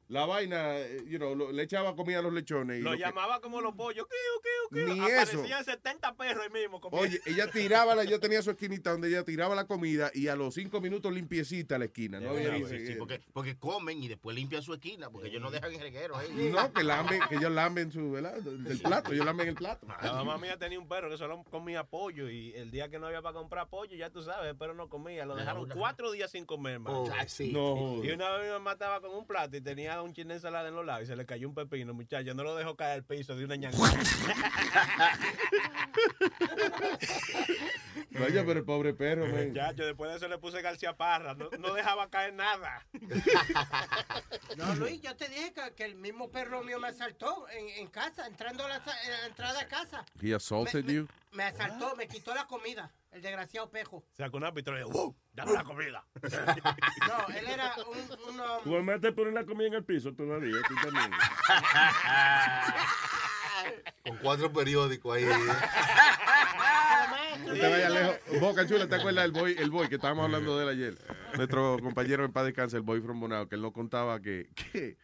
la 0.08 0.24
vaina, 0.26 0.78
eh, 0.78 1.04
you 1.06 1.18
know, 1.18 1.34
lo- 1.34 1.52
le 1.52 1.62
echaba 1.62 1.94
comida 1.94 2.18
a 2.18 2.22
los 2.22 2.32
lechones. 2.32 2.78
Y 2.78 2.82
Lo 2.82 2.90
lo 2.92 2.96
que- 2.96 3.02
llamaba 3.02 3.40
como 3.40 3.60
los 3.60 3.74
pollos. 3.74 4.06
Kiu, 4.06 4.16
kiu. 4.42 4.94
Ni 4.94 5.00
Aparecían 5.00 5.64
70 5.64 6.14
perros 6.14 6.44
ahí 6.44 6.50
mismo. 6.50 6.80
comiendo. 6.80 7.06
Oye, 7.08 7.20
ella 7.26 7.50
tiraba, 7.50 7.94
la, 7.94 8.02
ella 8.02 8.18
tenía 8.18 8.42
su 8.42 8.50
esquinita 8.50 8.90
donde 8.92 9.08
ella 9.08 9.24
tiraba 9.24 9.54
la 9.54 9.66
comida 9.66 10.10
y 10.14 10.28
a 10.28 10.36
los 10.36 10.54
cinco 10.54 10.80
minutos 10.80 11.12
limpiecita 11.12 11.78
la 11.78 11.86
esquina. 11.86 12.20
No, 12.20 12.34
Sí, 12.36 12.44
ni- 12.74 12.86
sí, 12.86 12.94
porque, 12.98 13.20
porque 13.32 13.56
comen 13.58 14.02
y 14.02 14.08
después 14.08 14.34
limpian 14.36 14.62
su 14.62 14.72
esquina, 14.74 15.10
porque 15.10 15.28
ellos 15.28 15.40
no 15.42 15.50
dejan 15.50 15.72
el 15.72 15.80
reguero 15.80 16.16
ahí. 16.16 16.28
no, 16.52 16.72
que 16.72 16.82
lamben, 16.84 17.20
que 17.28 17.36
ellos 17.36 17.50
lamben 17.52 17.90
su, 17.92 18.10
¿verdad? 18.10 18.34
Del 18.40 18.78
plato, 18.80 19.12
ellos 19.12 19.24
lamben 19.26 19.48
el 19.48 19.54
plato. 19.54 19.86
La 20.02 20.12
mamá 20.14 20.38
mía 20.38 20.56
tenía 20.58 20.78
un 20.78 20.88
perro 20.88 21.08
que 21.10 21.16
solo 21.18 21.44
comía 21.50 21.84
pollo 21.84 22.28
y 22.30 22.52
el 22.54 22.70
día 22.70 22.88
que 22.88 22.98
no 22.98 23.06
había 23.06 23.22
para 23.22 23.34
comprar 23.34 23.68
pollo, 23.68 23.96
ya 23.96 24.10
tú 24.10 24.22
sabes, 24.22 24.50
el 24.50 24.56
perro 24.56 24.74
no 24.74 24.88
comía. 24.88 25.24
Lo 25.26 25.34
dejaron 25.36 25.68
cuatro 25.70 26.10
días 26.12 26.30
sin 26.30 26.44
comer, 26.46 26.78
man. 26.80 26.92
Oh, 26.94 27.10
sí. 27.26 27.52
No. 27.52 28.02
Y 28.04 28.10
una 28.10 28.30
vez 28.36 28.46
mi 28.46 28.52
mamá 28.52 28.72
estaba 28.72 29.00
con 29.00 29.10
un 29.14 29.26
plato 29.26 29.56
y 29.56 29.60
tenía 29.60 29.97
un 30.02 30.12
chin 30.14 30.28
de 30.28 30.34
ensalada 30.34 30.68
en 30.68 30.74
los 30.74 30.84
lados 30.84 31.04
y 31.04 31.06
se 31.06 31.16
le 31.16 31.26
cayó 31.26 31.48
un 31.48 31.54
pepino, 31.54 31.94
muchacho. 31.94 32.34
No 32.34 32.42
lo 32.42 32.54
dejó 32.56 32.76
caer 32.76 32.92
al 32.94 33.04
piso 33.04 33.36
de 33.36 33.44
una 33.44 33.56
ñanga. 33.56 33.78
Vaya, 38.10 38.44
pero 38.44 38.58
el 38.60 38.64
pobre 38.64 38.94
perro, 38.94 39.26
man. 39.26 39.48
Muchacho, 39.48 39.84
después 39.84 40.10
de 40.10 40.16
eso 40.16 40.28
le 40.28 40.38
puse 40.38 40.60
García 40.62 40.96
Parra. 40.96 41.34
No, 41.34 41.48
no 41.58 41.74
dejaba 41.74 42.08
caer 42.10 42.32
nada. 42.34 42.84
No, 44.56 44.74
Luis, 44.74 45.00
yo 45.00 45.14
te 45.16 45.28
dije 45.28 45.52
que, 45.52 45.74
que 45.74 45.84
el 45.84 45.94
mismo 45.94 46.30
perro 46.30 46.62
mío 46.62 46.80
me 46.80 46.88
asaltó 46.88 47.48
en, 47.50 47.68
en 47.68 47.86
casa, 47.88 48.26
entrando 48.26 48.64
a 48.64 48.68
la, 48.68 48.78
la 48.78 49.26
entrada 49.26 49.60
a 49.60 49.68
casa. 49.68 50.04
He 50.20 50.34
assaulted 50.34 50.84
you. 50.86 51.06
Me 51.27 51.27
asaltó, 51.44 51.94
me 51.96 52.08
quitó 52.08 52.34
la 52.34 52.46
comida, 52.46 52.92
el 53.10 53.22
desgraciado 53.22 53.70
pejo. 53.70 54.04
Sacó 54.12 54.36
una 54.36 54.52
pistola 54.52 54.78
y 54.78 54.84
dijo, 54.84 54.92
¡Wow! 54.92 55.16
¡Dame 55.32 55.52
la 55.52 55.64
comida! 55.64 56.04
No, 57.08 57.34
él 57.34 57.46
era 57.46 57.74
un, 57.76 58.34
uno... 58.34 58.58
Tu 58.62 58.70
mamá 58.70 59.00
te 59.00 59.12
pone 59.12 59.32
la 59.32 59.44
comida 59.44 59.68
en 59.68 59.74
el 59.74 59.84
piso 59.84 60.12
todavía, 60.12 60.56
tú 60.68 60.74
también. 60.82 61.10
Con 64.04 64.16
cuatro 64.18 64.52
periódicos 64.52 65.16
ahí. 65.16 65.24
No 67.46 67.52
te 67.52 67.68
vayas 67.68 67.92
lejos. 67.92 68.16
Boca 68.40 68.66
Chula, 68.66 68.88
¿te 68.88 68.96
acuerdas 68.96 69.24
del 69.24 69.32
boy, 69.32 69.56
el 69.58 69.70
boy 69.70 69.88
que 69.88 69.96
estábamos 69.96 70.24
hablando 70.24 70.58
de 70.58 70.64
él 70.64 70.70
ayer? 70.70 70.98
Nuestro 71.36 71.78
compañero 71.80 72.24
en 72.24 72.32
paz 72.32 72.46
descanse, 72.46 72.76
el 72.76 72.82
boy 72.82 73.00
from 73.00 73.20
Bonao, 73.20 73.48
que 73.48 73.54
él 73.54 73.62
nos 73.62 73.72
contaba 73.72 74.20
que, 74.20 74.48
que, 74.54 74.96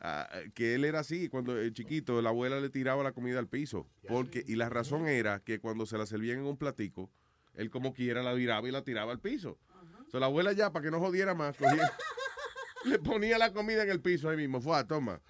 ah, 0.00 0.28
que 0.54 0.74
él 0.74 0.84
era 0.84 1.00
así, 1.00 1.28
cuando 1.28 1.58
el 1.58 1.72
chiquito, 1.72 2.20
la 2.22 2.30
abuela 2.30 2.60
le 2.60 2.70
tiraba 2.70 3.02
la 3.02 3.12
comida 3.12 3.38
al 3.38 3.48
piso. 3.48 3.86
porque 4.08 4.42
Y 4.46 4.56
la 4.56 4.68
razón 4.68 5.06
era 5.06 5.40
que 5.40 5.60
cuando 5.60 5.86
se 5.86 5.96
la 5.98 6.06
servían 6.06 6.38
en 6.40 6.46
un 6.46 6.56
platico, 6.56 7.10
él 7.54 7.70
como 7.70 7.92
quiera 7.92 8.22
la 8.22 8.32
viraba 8.32 8.66
y 8.68 8.70
la 8.72 8.82
tiraba 8.82 9.12
al 9.12 9.20
piso. 9.20 9.58
So, 10.10 10.18
la 10.18 10.26
abuela 10.26 10.52
ya, 10.52 10.72
para 10.72 10.84
que 10.84 10.90
no 10.90 10.98
jodiera 10.98 11.34
más, 11.34 11.56
cogía- 11.56 11.90
le 12.84 12.98
ponía 12.98 13.38
la 13.38 13.52
comida 13.52 13.82
en 13.82 13.90
el 13.90 14.00
piso 14.00 14.28
ahí 14.28 14.36
mismo. 14.36 14.60
Fue, 14.60 14.76
"Ah, 14.76 14.86
toma. 14.86 15.20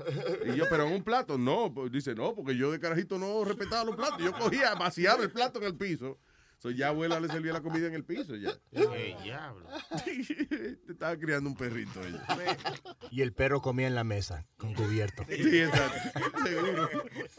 Y 0.47 0.55
yo, 0.57 0.65
pero 0.71 0.87
en 0.87 0.93
un 0.95 1.03
plato, 1.03 1.37
no. 1.37 1.73
pues, 1.75 1.91
dice, 1.91 2.15
no, 2.15 2.35
porque 2.35 2.57
yo 2.57 2.71
de 2.71 2.79
carajito 2.81 3.19
no 3.19 3.45
respetaba 3.45 3.85
los 3.85 3.97
platos. 3.97 4.23
Yo 4.23 4.33
cogía, 4.33 4.75
vaciaba 4.75 5.23
el 5.23 5.31
plato 5.31 5.59
en 5.59 5.67
el 5.67 5.77
piso. 5.77 6.19
So, 6.61 6.71
ya 6.71 6.89
abuela 6.89 7.19
le 7.21 7.29
servía 7.29 7.55
la 7.55 7.63
comida 7.63 7.87
en 7.87 7.95
el 7.95 8.05
piso 8.05 8.37
ya. 8.37 8.53
¡Qué 8.71 9.17
diablo! 9.23 9.67
Te 10.05 10.93
estaba 10.93 11.17
criando 11.17 11.49
un 11.49 11.57
perrito 11.57 12.01
ella. 12.07 12.23
Y 13.11 13.23
el 13.23 13.33
perro 13.33 13.63
comía 13.63 13.87
en 13.87 13.95
la 13.95 14.05
mesa, 14.05 14.47
con 14.59 14.75
cubierto. 14.75 15.25
Sí, 15.29 15.59
exacto. 15.61 16.21
Seguro. 16.45 16.91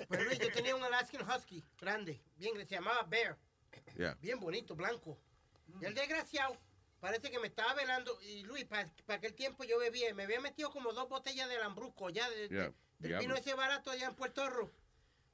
Pero 0.10 0.24
Luis, 0.24 0.40
yo 0.40 0.52
tenía 0.52 0.76
un 0.76 0.84
Alaskan 0.84 1.22
Husky 1.30 1.64
grande, 1.80 2.20
bien, 2.38 2.56
se 2.68 2.76
llamaba 2.76 3.04
Bear, 3.04 3.38
bien 4.22 4.40
bonito, 4.40 4.76
blanco. 4.76 5.20
Y 5.80 5.86
el 5.86 5.94
desgraciado 5.94 6.58
parece 7.00 7.30
que 7.30 7.38
me 7.40 7.46
estaba 7.48 7.76
velando. 7.76 8.18
Y 8.24 8.42
Luis, 8.44 8.66
para 8.66 8.90
aquel 9.08 9.34
tiempo 9.36 9.64
yo 9.64 9.78
bebía 9.78 10.10
y 10.10 10.14
me 10.16 10.24
había 10.24 10.42
metido 10.42 10.72
como 10.72 10.94
dos 10.94 11.08
botellas 11.08 11.48
de 11.48 11.60
lambrusco 11.60 12.10
ya 12.10 12.28
de, 12.30 12.48
de- 12.48 12.56
Ya, 12.56 12.74
del 12.98 13.20
vino 13.20 13.36
ese 13.36 13.54
barato 13.54 13.92
allá 13.92 14.08
en 14.08 14.16
Puerto 14.16 14.50
Rico. 14.50 14.72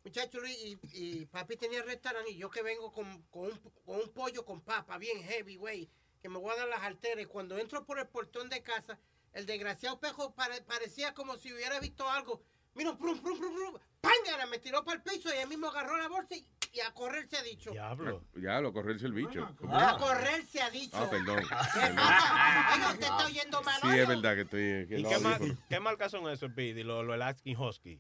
Muchacho 0.08 0.40
Luis, 0.40 0.58
y, 0.64 0.80
y 0.94 1.26
papi 1.26 1.58
tenía 1.58 1.84
restaurante 1.84 2.32
y 2.32 2.38
yo 2.38 2.50
que 2.50 2.62
vengo 2.64 2.92
con, 2.94 3.22
con 3.24 3.52
un, 3.52 3.60
con 3.86 4.00
un 4.00 4.10
pollo 4.14 4.46
con 4.46 4.62
papa 4.62 4.98
bien 4.98 5.22
heavy, 5.24 5.58
güey, 5.58 5.90
que 6.22 6.30
me 6.30 6.40
voy 6.40 6.52
a 6.54 6.56
dar 6.58 6.68
las 6.70 6.82
alteras. 6.82 7.24
Y 7.24 7.28
cuando 7.28 7.58
entro 7.58 7.86
por 7.86 8.00
el 8.00 8.08
portón 8.08 8.50
de 8.50 8.64
casa, 8.64 8.98
el 9.34 9.46
desgraciado 9.46 10.00
pejo 10.00 10.34
pare- 10.34 10.62
parecía 10.62 11.14
como 11.14 11.36
si 11.38 11.52
hubiera 11.54 11.80
visto 11.82 12.10
algo. 12.10 12.42
Mira, 12.74 12.96
prum, 12.98 13.20
prum, 13.22 13.38
prum, 13.38 13.54
prum, 13.54 13.76
¡pángara! 14.00 14.46
Me 14.46 14.60
tiró 14.60 14.84
para 14.86 14.98
el 14.98 15.04
piso 15.04 15.30
y 15.34 15.38
él 15.40 15.48
mismo 15.50 15.68
agarró 15.68 15.98
la 15.98 16.08
bolsa 16.08 16.36
y, 16.36 16.46
y 16.74 16.80
a 16.80 16.94
correr 16.94 17.28
se 17.28 17.38
ha 17.38 17.42
dicho. 17.44 17.72
Diablo. 17.72 18.24
Diablo, 18.36 18.72
correrse 18.72 19.08
el 19.08 19.14
bicho. 19.14 19.50
¿Cómo? 19.60 19.76
A 19.76 19.98
correr 19.98 20.46
se 20.46 20.62
ha 20.62 20.70
dicho. 20.70 20.96
Ah, 20.96 21.10
perdón. 21.10 21.40
Oiga, 21.40 22.90
usted 22.92 23.02
está 23.02 23.26
oyendo 23.26 23.62
mal. 23.64 23.82
Sí, 23.82 23.88
es 24.00 24.08
verdad 24.08 24.36
que 24.36 24.42
estoy. 24.42 24.88
Que 24.88 25.00
¿Y 25.00 25.04
qué, 25.04 25.14
audífonos. 25.16 25.58
qué 25.68 25.80
marcas 25.80 26.12
son 26.12 26.30
esos, 26.30 26.52
Speedy? 26.52 26.84
Los 26.84 27.04
los 27.04 27.16
Alaskan 27.16 27.56
Husky. 27.58 28.00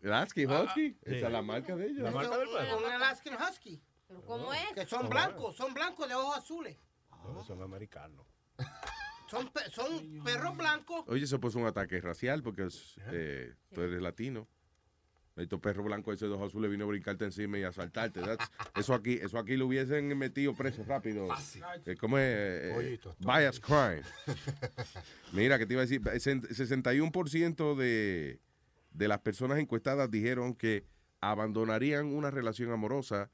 Lasky 0.00 0.46
Husky. 0.46 0.90
Sí. 0.90 0.98
Esa 1.02 1.26
es 1.26 1.32
la 1.32 1.42
marca 1.42 1.76
de 1.76 1.86
ellos. 1.86 2.02
La 2.02 2.10
marca 2.10 2.36
del 2.38 2.48
perro. 2.48 2.78
Un 2.78 2.84
Alaskan 2.84 3.34
Husky. 3.40 3.82
¿Cómo 4.26 4.52
es? 4.52 4.72
Que 4.74 4.86
son 4.86 5.08
blancos, 5.08 5.56
son 5.56 5.72
blancos 5.74 6.08
de 6.08 6.14
ojos 6.14 6.36
azules. 6.36 6.76
No, 7.24 7.44
son 7.44 7.62
americanos. 7.62 8.26
Son, 9.30 9.48
pe- 9.50 9.70
son 9.70 10.22
perros 10.24 10.54
blancos. 10.58 11.04
Oye, 11.08 11.24
eso 11.24 11.40
pues 11.40 11.54
un 11.54 11.64
ataque 11.64 11.98
racial 12.02 12.42
porque 12.42 12.66
es, 12.66 12.96
eh, 13.12 13.54
tú 13.72 13.80
eres 13.80 14.02
latino. 14.02 14.46
Estos 15.36 15.58
perros 15.58 15.86
blancos 15.86 16.16
ese 16.16 16.26
de 16.26 16.32
ojos 16.32 16.48
azules 16.48 16.70
vino 16.70 16.84
a 16.84 16.88
brincarte 16.88 17.24
encima 17.24 17.56
y 17.58 17.62
a 17.62 17.68
asaltarte. 17.68 18.20
That's- 18.20 18.50
eso 18.76 18.92
aquí, 18.92 19.14
eso 19.14 19.38
aquí 19.38 19.56
lo 19.56 19.68
hubiesen 19.68 20.18
metido 20.18 20.52
preso 20.54 20.84
rápido. 20.84 21.28
Eh, 21.86 21.96
¿Cómo 21.96 22.18
es? 22.18 22.24
Eh, 22.36 22.74
Oye, 22.76 22.94
eh, 22.94 23.00
bias 23.20 23.58
crime. 23.58 24.02
Mira, 25.32 25.58
que 25.58 25.64
te 25.64 25.72
iba 25.72 25.80
a 25.80 25.86
decir, 25.86 26.02
sesen- 26.02 26.42
61% 26.48 27.74
de, 27.74 28.38
de 28.94 29.08
las 29.08 29.20
personas 29.20 29.58
encuestadas 29.58 30.10
dijeron 30.10 30.54
que 30.54 30.84
abandonarían 31.20 32.06
una 32.06 32.30
relación 32.30 32.70
amorosa 32.72 33.30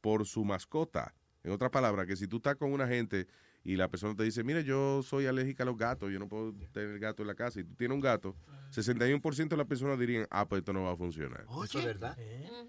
por 0.00 0.26
su 0.26 0.44
mascota. 0.44 1.14
En 1.44 1.50
otras 1.52 1.70
palabras, 1.70 2.06
que 2.06 2.16
si 2.16 2.28
tú 2.28 2.36
estás 2.36 2.56
con 2.56 2.72
una 2.72 2.86
gente 2.86 3.26
y 3.64 3.76
la 3.76 3.88
persona 3.88 4.14
te 4.16 4.24
dice, 4.24 4.42
mire, 4.42 4.64
yo 4.64 5.02
soy 5.02 5.26
alérgica 5.26 5.62
a 5.62 5.66
los 5.66 5.76
gatos, 5.76 6.10
yo 6.10 6.18
no 6.18 6.28
puedo 6.28 6.52
tener 6.72 6.98
gato 6.98 7.22
en 7.22 7.28
la 7.28 7.34
casa, 7.36 7.60
y 7.60 7.64
tú 7.64 7.74
tienes 7.74 7.94
un 7.94 8.00
gato, 8.00 8.34
61% 8.72 9.48
de 9.48 9.56
las 9.56 9.66
personas 9.66 9.98
dirían, 9.98 10.26
ah, 10.30 10.48
pues 10.48 10.60
esto 10.60 10.72
no 10.72 10.82
va 10.82 10.92
a 10.92 10.96
funcionar. 10.96 11.46
Eso 11.64 11.78
es 11.78 11.84
verdad. 11.84 12.16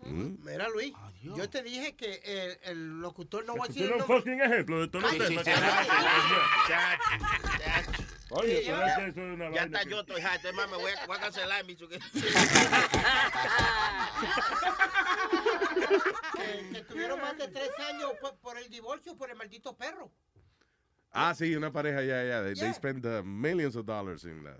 Mm. 0.05 0.45
Mira, 0.45 0.69
Luis, 0.69 0.93
yo 1.23 1.49
te 1.49 1.63
dije 1.63 1.95
que 1.95 2.19
el, 2.23 2.57
el 2.71 3.01
locutor 3.01 3.43
no 3.45 3.55
va 3.55 3.65
a 3.65 3.67
decir 3.67 3.91
un 3.91 4.01
fucking 4.01 4.41
ejemplo 4.41 4.81
de 4.81 4.89
Cállate, 4.91 5.17
temas. 5.27 5.43
cállate. 6.67 8.02
Oye, 8.35 8.57
Sí, 8.59 8.63
pero 8.67 8.77
ya- 8.79 8.95
eso 8.95 9.07
es 9.09 9.17
una 9.17 9.45
Ya 9.45 9.49
vaina. 9.51 9.63
está 9.65 9.83
que- 9.83 9.89
yo, 9.89 9.99
estoy 10.01 10.21
harto. 10.21 10.47
Es 10.49 10.55
más, 10.55 10.69
me 10.71 10.77
voy 10.77 10.91
a, 10.91 11.05
voy 11.05 11.17
a 11.17 11.19
cancelar 11.19 11.65
mi 11.65 11.75
chuque. 11.75 11.99
que, 16.35 16.69
que 16.73 16.81
tuvieron 16.83 17.19
más 17.21 17.37
de 17.37 17.47
tres 17.47 17.69
años 17.89 18.11
por, 18.21 18.35
por 18.39 18.57
el 18.57 18.69
divorcio, 18.69 19.15
por 19.15 19.29
el 19.29 19.35
maldito 19.35 19.75
perro. 19.75 20.11
Ah, 21.11 21.33
sí, 21.35 21.55
una 21.55 21.71
pareja 21.71 22.01
ya, 22.01 22.23
ya. 22.23 22.43
They, 22.43 22.53
they 22.55 22.63
Yeah. 22.63 22.73
spend 22.73 23.05
uh, 23.05 23.23
millions 23.23 23.75
of 23.75 23.85
dollars 23.85 24.23
in 24.23 24.43
that. 24.43 24.59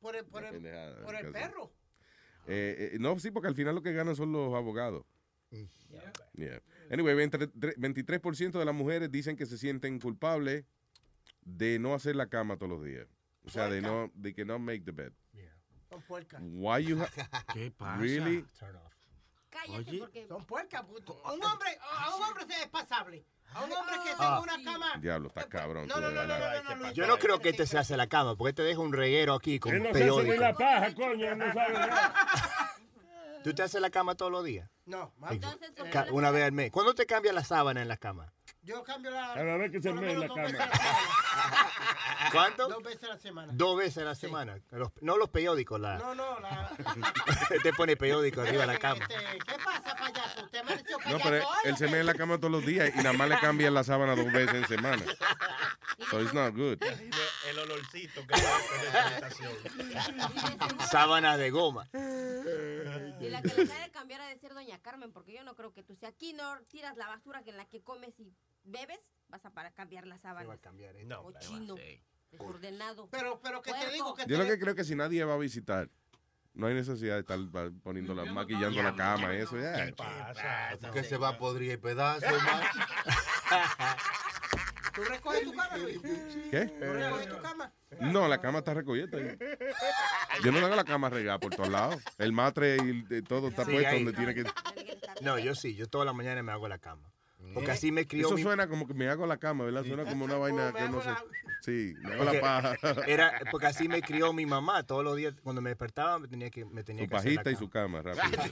Por 0.00 0.16
el, 0.16 0.24
por 0.24 0.44
el, 0.44 0.60
por 1.04 1.14
el 1.14 1.30
perro. 1.32 1.72
Eh, 2.46 2.90
eh, 2.94 2.96
no, 2.98 3.18
sí, 3.18 3.30
porque 3.30 3.48
al 3.48 3.54
final 3.54 3.74
lo 3.74 3.82
que 3.82 3.92
ganan 3.92 4.14
son 4.16 4.32
los 4.32 4.52
abogados. 4.54 5.04
Yeah. 6.36 6.60
Anyway, 6.90 7.14
23% 7.14 7.52
23% 7.76 8.58
de 8.58 8.64
las 8.64 8.74
mujeres 8.74 9.10
dicen 9.10 9.36
que 9.36 9.46
se 9.46 9.56
sienten 9.56 10.00
culpables 10.00 10.64
de 11.44 11.78
no 11.78 11.94
hacer 11.94 12.16
la 12.16 12.28
cama 12.28 12.56
todos 12.56 12.70
los 12.72 12.84
días. 12.84 13.06
O 13.44 13.50
sea, 13.50 13.68
de 13.68 13.80
no, 13.82 14.10
de 14.14 14.34
que 14.34 14.44
no 14.44 14.58
make 14.58 14.80
the 14.80 14.92
bed. 14.92 15.12
Son 15.90 16.02
puercas. 16.02 16.40
Why 16.42 16.84
you 16.84 16.98
¿Qué 17.54 17.70
pasa? 17.70 17.96
Really? 18.00 18.44
Cállate 19.50 19.98
porque 19.98 20.26
son 20.26 20.44
puercas. 20.44 20.82
puto. 20.84 21.14
Un 21.32 21.44
hombre, 21.44 21.78
a 21.80 22.16
un 22.16 22.22
hombre 22.24 22.44
es 22.60 22.68
pasable. 22.68 23.24
A 23.52 23.62
un 23.62 23.70
hombre 23.72 23.94
que 24.02 24.10
tenga 24.10 24.36
Ah. 24.36 24.40
una 24.40 24.64
cama. 24.64 24.96
Diablo, 25.00 25.28
está 25.28 25.48
cabrón. 25.48 25.86
No, 25.86 25.94
tú, 25.94 26.00
no, 26.00 26.10
no, 26.10 26.26
no, 26.26 26.62
no, 26.64 26.76
no. 26.76 26.92
Yo 26.92 27.06
no 27.06 27.18
creo 27.18 27.38
que 27.38 27.50
este 27.50 27.64
se 27.66 27.78
hace 27.78 27.96
la 27.96 28.08
cama, 28.08 28.34
porque 28.34 28.52
te 28.52 28.62
deja 28.62 28.80
un 28.80 28.92
reguero 28.92 29.34
aquí 29.34 29.60
con 29.60 29.78
no 29.78 29.84
se 29.86 29.92
periódico. 29.92 30.34
la 30.42 30.54
paja, 30.54 30.92
coño, 30.94 31.36
no 31.36 31.52
sabe 31.52 31.72
nada. 31.74 32.14
¿Tú 33.44 33.54
te 33.54 33.62
haces 33.62 33.80
la 33.80 33.90
cama 33.90 34.16
todos 34.16 34.32
los 34.32 34.42
días? 34.44 34.68
No, 34.86 35.14
Ca- 35.92 36.06
Una 36.10 36.30
vez 36.32 36.44
al 36.44 36.52
mes. 36.52 36.72
¿Cuándo 36.72 36.94
te 36.94 37.06
cambias 37.06 37.34
la 37.34 37.44
sábana 37.44 37.80
en 37.82 37.86
la 37.88 37.96
cama? 37.98 38.33
Yo 38.64 38.82
cambio 38.82 39.10
la... 39.10 39.34
A 39.34 39.44
la 39.44 39.56
vez 39.58 39.70
que 39.70 39.82
se 39.82 39.90
en 39.90 39.96
la 39.96 40.10
a 40.10 40.14
la 40.14 40.48
semana. 40.48 40.70
¿Cuánto? 42.32 42.68
Dos 42.68 42.82
veces 42.82 43.04
a 43.04 43.08
la 43.08 43.18
semana. 43.18 43.52
Dos 43.54 43.76
veces 43.76 43.98
a 43.98 44.04
la 44.06 44.14
semana. 44.14 44.58
Los- 44.70 44.90
no 45.02 45.18
los 45.18 45.28
periódicos, 45.28 45.78
la. 45.78 45.98
No, 45.98 46.14
no, 46.14 46.40
la... 46.40 46.70
Te 47.62 47.72
pone 47.74 47.96
periódico 47.96 48.40
arriba 48.40 48.62
de 48.62 48.66
la 48.72 48.78
cama. 48.78 49.04
Este, 49.08 49.38
¿Qué 49.38 49.54
pasa, 49.62 49.94
payaso? 49.94 50.44
¿Usted 50.44 50.64
me 50.64 50.72
ha 50.72 50.76
dicho 50.76 50.96
No, 50.96 51.02
payaso 51.02 51.22
pero 51.24 51.48
hoy 51.48 51.56
él 51.64 51.76
se 51.76 51.88
mea 51.88 52.00
en 52.00 52.06
la 52.06 52.14
cama 52.14 52.38
todos 52.38 52.52
los 52.52 52.64
días 52.64 52.90
y 52.94 52.98
nada 52.98 53.12
más 53.12 53.28
le 53.28 53.38
cambian 53.38 53.74
la 53.74 53.84
sábana 53.84 54.16
dos 54.16 54.32
veces 54.32 54.54
en 54.54 54.66
semana. 54.66 55.04
So 56.10 56.22
it's 56.22 56.32
not 56.32 56.54
good. 56.54 56.78
El 56.82 57.58
olorcito 57.58 58.26
que 58.26 58.34
habitación. 58.34 59.52
Sábana 60.90 61.36
de 61.36 61.50
goma. 61.50 61.86
Y 63.20 63.28
la 63.28 63.42
que 63.42 63.54
les 63.56 63.70
ha 63.70 63.80
de 63.84 63.90
cambiar 63.90 64.22
ha 64.22 64.26
de 64.28 64.38
ser 64.38 64.54
doña 64.54 64.78
Carmen, 64.80 65.12
porque 65.12 65.34
yo 65.34 65.44
no 65.44 65.54
creo 65.54 65.72
que 65.72 65.82
tú, 65.82 65.94
si 65.94 66.06
aquí 66.06 66.32
no 66.32 66.58
tiras 66.68 66.96
la 66.96 67.08
basura 67.08 67.42
que 67.42 67.50
en 67.50 67.58
la 67.58 67.66
que 67.66 67.82
comes 67.82 68.18
y 68.18 68.32
bebes, 68.64 69.00
vas 69.28 69.44
a 69.44 69.50
para 69.50 69.70
cambiar 69.72 70.06
las 70.06 70.22
sábanas. 70.22 70.58
No, 71.06 71.22
Cochino, 71.22 71.76
desordenado. 72.30 73.08
Pero, 73.10 73.40
pero 73.42 73.62
que 73.62 73.72
te 73.72 73.90
digo 73.90 74.14
que 74.14 74.26
Yo 74.26 74.38
lo 74.38 74.44
que 74.46 74.58
creo 74.58 74.74
que 74.74 74.84
si 74.84 74.94
nadie 74.94 75.24
va 75.24 75.34
a 75.34 75.38
visitar, 75.38 75.88
no 76.54 76.66
hay 76.68 76.74
necesidad 76.74 77.14
de 77.14 77.20
estar 77.20 77.38
va- 77.38 77.70
poniendo 77.82 78.14
la, 78.14 78.24
maquillando 78.26 78.82
la 78.82 78.94
cama, 78.94 79.34
eso 79.34 79.58
ya. 79.58 79.90
Que 80.92 81.04
se 81.04 81.16
va 81.16 81.30
a 81.30 81.38
podrir 81.38 81.72
el 81.72 81.78
pedazo, 81.80 82.26
man. 82.26 82.62
¿Tú 84.94 85.02
recoges 85.02 85.42
tu 85.42 85.52
cama, 85.52 85.76
Luis? 85.76 85.98
¿Qué? 86.52 86.66
¿Tú 86.66 86.84
recoges 86.92 87.28
tu 87.28 87.42
cama? 87.42 87.72
No, 88.00 88.28
la 88.28 88.40
cama 88.40 88.58
está 88.58 88.74
recogida. 88.74 89.08
Yo 90.44 90.52
no 90.52 90.64
hago 90.64 90.76
la 90.76 90.84
cama 90.84 91.10
regada 91.10 91.38
por 91.38 91.54
todos 91.54 91.68
lados. 91.68 92.00
El 92.18 92.32
matre 92.32 92.76
y 92.76 93.02
de- 93.02 93.22
todo 93.22 93.48
está 93.48 93.64
Sí, 93.64 93.72
puesto 93.72 93.88
ahí. 93.90 94.04
donde 94.04 94.12
tiene 94.16 94.34
que. 94.34 94.44
No, 95.22 95.38
yo 95.38 95.54
sí, 95.56 95.74
yo 95.74 95.88
toda 95.88 96.04
la 96.04 96.12
mañana 96.12 96.42
me 96.44 96.52
hago 96.52 96.68
la 96.68 96.78
cama. 96.78 97.10
Porque 97.52 97.70
así 97.70 97.92
me 97.92 98.06
crió 98.06 98.26
Eso 98.26 98.36
mi... 98.36 98.42
suena 98.42 98.68
como 98.68 98.86
que 98.86 98.94
me 98.94 99.08
hago 99.08 99.26
la 99.26 99.36
cama, 99.36 99.64
¿verdad? 99.64 99.84
Suena 99.84 100.04
como 100.04 100.24
una 100.24 100.36
vaina 100.36 100.72
que 100.76 100.88
no 100.88 101.02
sé. 101.02 101.10
Sí, 101.60 101.94
me 102.00 102.12
hago 102.12 102.24
Porque 102.24 102.40
la 102.40 102.40
paja. 102.40 102.76
Era, 103.06 103.40
porque 103.50 103.66
así 103.66 103.88
me 103.88 104.02
crió 104.02 104.32
mi 104.32 104.46
mamá. 104.46 104.82
Todos 104.82 105.04
los 105.04 105.16
días, 105.16 105.34
cuando 105.42 105.62
me 105.62 105.70
despertaba, 105.70 106.18
me 106.18 106.28
tenía 106.28 106.50
que, 106.50 106.64
me 106.64 106.84
tenía 106.84 107.04
Su 107.04 107.10
que 107.10 107.16
hacer 107.16 107.32
la 107.32 107.42
pajita 107.42 107.50
y 107.50 107.56
su 107.56 107.70
cama, 107.70 108.02
rápido. 108.02 108.42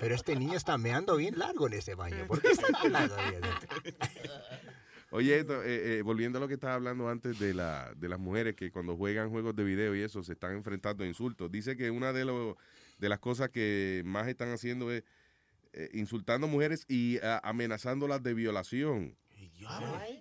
Pero 0.00 0.14
este 0.14 0.36
niño 0.36 0.56
está 0.56 0.78
meando 0.78 1.16
bien 1.16 1.38
largo 1.38 1.66
en 1.66 1.74
ese 1.74 1.94
baño. 1.94 2.26
¿Por 2.26 2.40
qué 2.40 2.48
está 2.48 2.66
tan 2.68 2.92
largo 2.92 3.16
ahí? 3.16 3.34
Oye, 5.10 5.38
esto, 5.38 5.62
eh, 5.62 5.98
eh, 5.98 6.02
volviendo 6.02 6.36
a 6.36 6.40
lo 6.40 6.48
que 6.48 6.54
estaba 6.54 6.74
hablando 6.74 7.08
antes 7.08 7.38
de, 7.38 7.54
la, 7.54 7.94
de 7.96 8.10
las 8.10 8.18
mujeres 8.18 8.54
que 8.54 8.70
cuando 8.70 8.94
juegan 8.94 9.30
juegos 9.30 9.56
de 9.56 9.64
video 9.64 9.96
y 9.96 10.02
eso 10.02 10.22
se 10.22 10.34
están 10.34 10.52
enfrentando 10.52 11.02
a 11.02 11.06
insultos. 11.06 11.50
Dice 11.50 11.78
que 11.78 11.90
una 11.90 12.12
de, 12.12 12.26
los 12.26 12.56
de 12.98 13.08
las 13.08 13.18
cosas 13.18 13.48
que 13.48 14.02
más 14.04 14.28
están 14.28 14.50
haciendo 14.50 14.92
es 14.92 15.04
eh, 15.72 15.90
insultando 15.92 16.46
mujeres 16.48 16.84
y 16.88 17.18
ah, 17.22 17.40
amenazándolas 17.44 18.22
de 18.22 18.34
violación. 18.34 19.16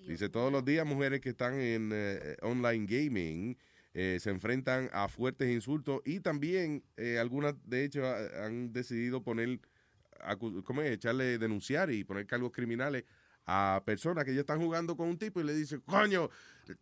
Dice, 0.07 0.29
todos 0.29 0.51
los 0.51 0.63
días 0.65 0.85
mujeres 0.85 1.21
que 1.21 1.29
están 1.29 1.59
en 1.59 1.91
eh, 1.93 2.35
online 2.41 2.85
gaming 2.87 3.57
eh, 3.93 4.17
se 4.19 4.29
enfrentan 4.29 4.89
a 4.93 5.07
fuertes 5.07 5.49
insultos 5.49 6.01
y 6.05 6.19
también 6.19 6.83
eh, 6.97 7.17
algunas, 7.19 7.55
de 7.65 7.83
hecho, 7.83 8.05
ha- 8.05 8.45
han 8.45 8.71
decidido 8.71 9.23
poner, 9.23 9.59
¿cómo 10.65 10.81
es? 10.81 10.91
Echarle, 10.91 11.37
denunciar 11.37 11.91
y 11.91 12.03
poner 12.03 12.25
cargos 12.27 12.51
criminales 12.51 13.05
a 13.45 13.81
personas 13.85 14.25
que 14.25 14.33
ya 14.35 14.41
están 14.41 14.59
jugando 14.59 14.95
con 14.97 15.07
un 15.07 15.17
tipo 15.17 15.39
y 15.39 15.43
le 15.45 15.53
dicen, 15.55 15.81
coño, 15.81 16.29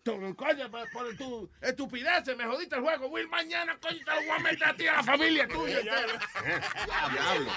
tú, 0.04 0.36
coño, 0.36 0.72
por, 0.72 1.16
tu 1.18 1.50
estupidez, 1.62 2.36
me 2.38 2.46
jodiste 2.46 2.76
el 2.76 2.82
juego, 2.82 3.08
Will, 3.08 3.28
mañana, 3.28 3.78
coño, 3.80 4.00
te 4.04 4.12
lo 4.12 4.18
voy 4.22 4.30
a 4.30 4.40
meter 4.40 4.64
a 4.68 4.76
ti, 4.76 4.88
a 4.88 4.94
la 4.96 5.04
familia 5.04 5.48
tuya. 5.50 5.80
entera". 5.80 6.20
Diablo. 7.12 7.52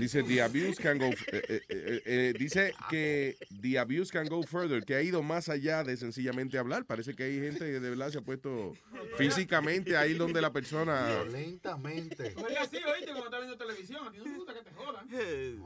Dice 0.00 0.22
the 0.24 0.40
abuse 0.40 0.78
can 0.78 0.98
go 0.98 1.06
eh, 1.06 1.14
eh, 1.32 1.60
eh, 1.68 2.02
eh, 2.04 2.32
dice 2.38 2.72
que 2.90 3.36
the 3.60 3.78
abuse 3.78 4.10
can 4.10 4.26
go 4.26 4.42
further, 4.42 4.82
que 4.84 4.94
ha 4.94 5.02
ido 5.02 5.22
más 5.22 5.48
allá 5.48 5.84
de 5.84 5.96
sencillamente 5.96 6.58
hablar. 6.58 6.84
Parece 6.84 7.14
que 7.14 7.24
hay 7.24 7.40
gente 7.40 7.58
que 7.60 7.80
de 7.80 7.90
verdad 7.90 8.10
se 8.10 8.18
ha 8.18 8.22
puesto 8.22 8.72
físicamente 9.16 9.96
ahí 9.96 10.14
donde 10.14 10.40
la 10.40 10.52
persona 10.52 11.22
Lentamente. 11.30 12.34
Oye, 12.36 12.58
así, 12.58 12.76
oíste, 12.76 13.12
cuando 13.12 13.24
estás 13.26 13.40
viendo 13.40 13.56
televisión, 13.58 14.06
a 14.06 14.10
ti 14.10 14.18
no 14.18 14.24
te 14.24 14.30
gusta 14.30 14.54
que 14.54 14.62
te 14.62 14.70
jodan. 14.72 15.08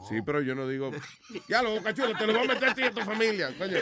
Sí, 0.08 0.20
pero 0.24 0.42
yo 0.42 0.54
no 0.54 0.68
digo, 0.68 0.90
ya 1.48 1.62
lo 1.62 1.80
cachuelo, 1.96 2.18
te 2.18 2.26
lo 2.26 2.32
voy 2.34 2.44
a 2.44 2.48
meter 2.54 2.68
a 2.68 2.74
ti 2.74 2.80
y 2.82 2.84
a 2.84 2.90
tu 2.90 3.00
familia, 3.02 3.56
coño. 3.58 3.78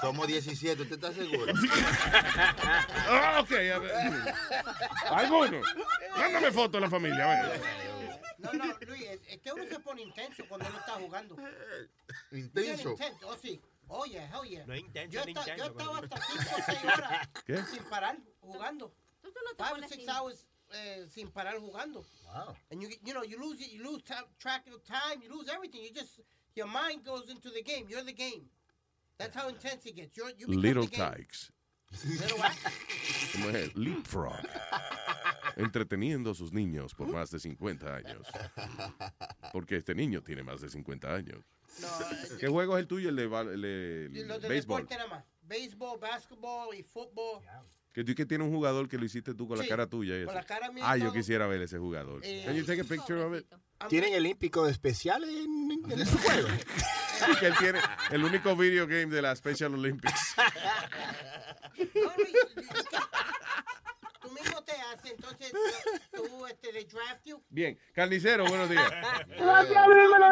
Somos 0.00 0.26
17, 0.26 0.82
¿usted 0.82 0.94
está 0.96 1.12
seguro? 1.12 1.52
Ah, 3.08 3.40
ok, 3.42 3.50
a 3.52 3.78
ver. 3.78 4.34
Alguno. 5.10 5.60
Mándame 6.16 6.52
foto 6.52 6.76
de 6.76 6.80
la 6.80 6.90
familia, 6.90 7.24
a 7.24 7.48
ver. 7.48 7.60
No, 8.38 8.52
no, 8.54 8.64
Luis, 8.86 9.02
es, 9.28 9.38
que 9.40 9.52
uno 9.52 9.64
se 9.68 9.78
pone 9.80 10.02
intenso 10.02 10.44
cuando 10.48 10.66
uno 10.68 10.78
está 10.78 10.92
jugando. 10.92 11.36
Intenso. 12.32 12.90
Intenso, 12.92 13.28
Oh, 13.28 13.36
sí. 13.40 13.60
Oye, 13.88 14.28
oye. 14.38 14.64
No 14.66 14.72
es 14.72 14.80
intenso, 14.80 15.10
yo, 15.18 15.24
ni 15.26 15.32
esta- 15.32 15.56
yo 15.56 15.66
intenso, 15.66 15.78
estaba 15.78 15.98
hasta 15.98 16.20
5 16.38 16.54
o 16.56 16.62
6 16.64 16.84
horas 16.84 17.28
¿Qué? 17.44 17.62
sin 17.64 17.84
parar 17.90 18.16
jugando. 18.40 18.94
Tú, 19.20 19.30
tú 19.32 19.40
no 19.44 19.50
te 19.56 19.62
Five 19.64 19.70
pones 19.74 19.90
six 19.90 20.08
así. 20.08 20.16
hours 20.18 20.46
eh, 20.72 21.06
sin 21.12 21.30
parar 21.32 21.58
jugando. 21.58 22.04
Wow. 22.32 22.56
And 22.70 22.80
you, 22.80 22.88
get- 22.88 23.00
you 23.04 23.12
know, 23.12 23.24
you 23.24 23.36
lose, 23.38 23.60
you 23.68 23.82
lose 23.82 24.02
track 24.38 24.64
of 24.72 24.82
time, 24.84 25.20
you 25.22 25.28
lose 25.28 25.48
everything. 25.52 25.82
You 25.82 25.90
just, 25.92 26.20
your 26.60 26.68
mind 26.68 27.02
goes 27.04 27.28
into 27.30 27.50
the 27.50 27.62
game. 27.62 27.86
You're 27.88 28.04
the 28.04 28.12
game. 28.12 28.44
That's 29.18 29.34
how 29.34 29.48
intense 29.48 29.86
it 29.86 29.96
gets. 29.96 30.14
You're, 30.16 30.30
you 30.38 30.46
become 30.46 30.62
Little 30.62 30.84
the 30.84 30.96
game. 30.96 31.10
Tykes. 31.12 31.52
Little 32.04 32.38
what? 32.38 32.52
¿Cómo 33.32 33.48
es? 33.50 33.74
Leapfrog. 33.74 34.36
Entreteniendo 35.56 36.30
a 36.30 36.34
sus 36.34 36.52
niños 36.52 36.94
por 36.94 37.08
más 37.08 37.30
de 37.30 37.38
50 37.40 37.94
años. 37.96 38.26
Porque 39.52 39.76
este 39.76 39.94
niño 39.94 40.22
tiene 40.22 40.42
más 40.42 40.60
de 40.60 40.68
50 40.70 41.12
años. 41.14 41.44
¿Qué 42.38 42.48
juego 42.48 42.76
es 42.76 42.82
el 42.82 42.86
tuyo? 42.88 43.08
El 43.08 43.16
de, 43.16 43.26
val- 43.26 43.48
el 43.48 43.62
de- 43.62 44.06
el 44.06 44.28
Los 44.28 44.40
de 44.42 44.48
béisbol. 44.48 44.82
deporte 44.82 44.96
nada 44.96 45.08
más. 45.08 45.24
Basketball 46.00 46.74
y 46.76 46.82
fútbol. 46.82 47.42
Que 47.92 48.04
tú 48.04 48.14
que 48.14 48.24
tiene 48.24 48.44
un 48.44 48.50
jugador 48.52 48.88
que 48.88 48.96
lo 48.98 49.04
hiciste 49.04 49.34
tú 49.34 49.48
con 49.48 49.58
la 49.58 49.64
Sí, 49.64 49.68
cara 49.70 49.86
tuya. 49.88 50.24
con 50.24 50.34
la 50.34 50.44
cara 50.44 50.70
mía 50.70 50.84
Ah, 50.86 50.96
yo 50.96 51.12
quisiera 51.12 51.46
ver 51.48 51.60
ese 51.62 51.78
jugador. 51.78 52.20
Eh, 52.24 52.42
Can 52.46 52.54
you 52.54 52.64
take 52.64 52.80
a 52.82 52.84
picture 52.84 53.20
of 53.22 53.34
it? 53.36 53.44
¿Tienen 53.88 54.12
el 54.12 54.20
Olímpico 54.20 54.66
especial 54.68 55.24
en, 55.24 55.70
en 55.90 56.00
este 56.00 56.16
juego? 56.18 56.48
Sí, 57.18 57.32
que 57.40 57.46
él 57.46 57.54
tiene 57.58 57.80
el 58.12 58.22
único 58.24 58.54
video 58.56 58.86
game 58.86 59.06
de 59.06 59.20
la 59.22 59.34
Special 59.34 59.74
Olympics. 59.74 60.34
Tú 64.22 64.30
mismo 64.30 64.62
te 64.62 64.72
haces, 64.72 65.12
entonces 65.12 65.50
tú, 66.12 66.22
tú, 66.28 66.46
este, 66.46 66.72
they 66.72 66.84
draft 66.84 67.24
you. 67.24 67.42
Bien, 67.48 67.78
carnicero, 67.94 68.44
buenos 68.46 68.68
días. 68.70 68.88
¡Gracias, 68.90 69.86
dímelo! 69.86 70.26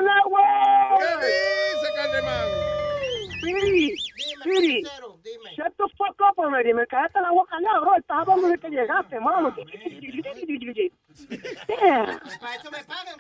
¿Qué 0.99 1.27
dice, 1.27 1.89
Carneman? 1.97 2.49
Siri, 3.41 3.97
Siri, 4.43 4.85
shut 5.57 5.73
the 5.79 5.89
fuck 5.97 6.21
up 6.21 6.39
already. 6.39 6.73
Me 6.73 6.87
caíste 6.87 7.21
la 7.21 7.31
boca 7.31 7.57
ya, 7.61 7.79
bro. 7.81 7.95
Estás 7.97 8.19
hablando 8.21 8.49
de 8.49 8.59
que 8.59 8.71
llegaste, 8.71 9.21
mano. 9.21 9.55
Yeah. 11.69 12.21
Para 12.41 12.55
eso 12.55 12.71
me 12.71 12.85
pagan, 12.85 13.17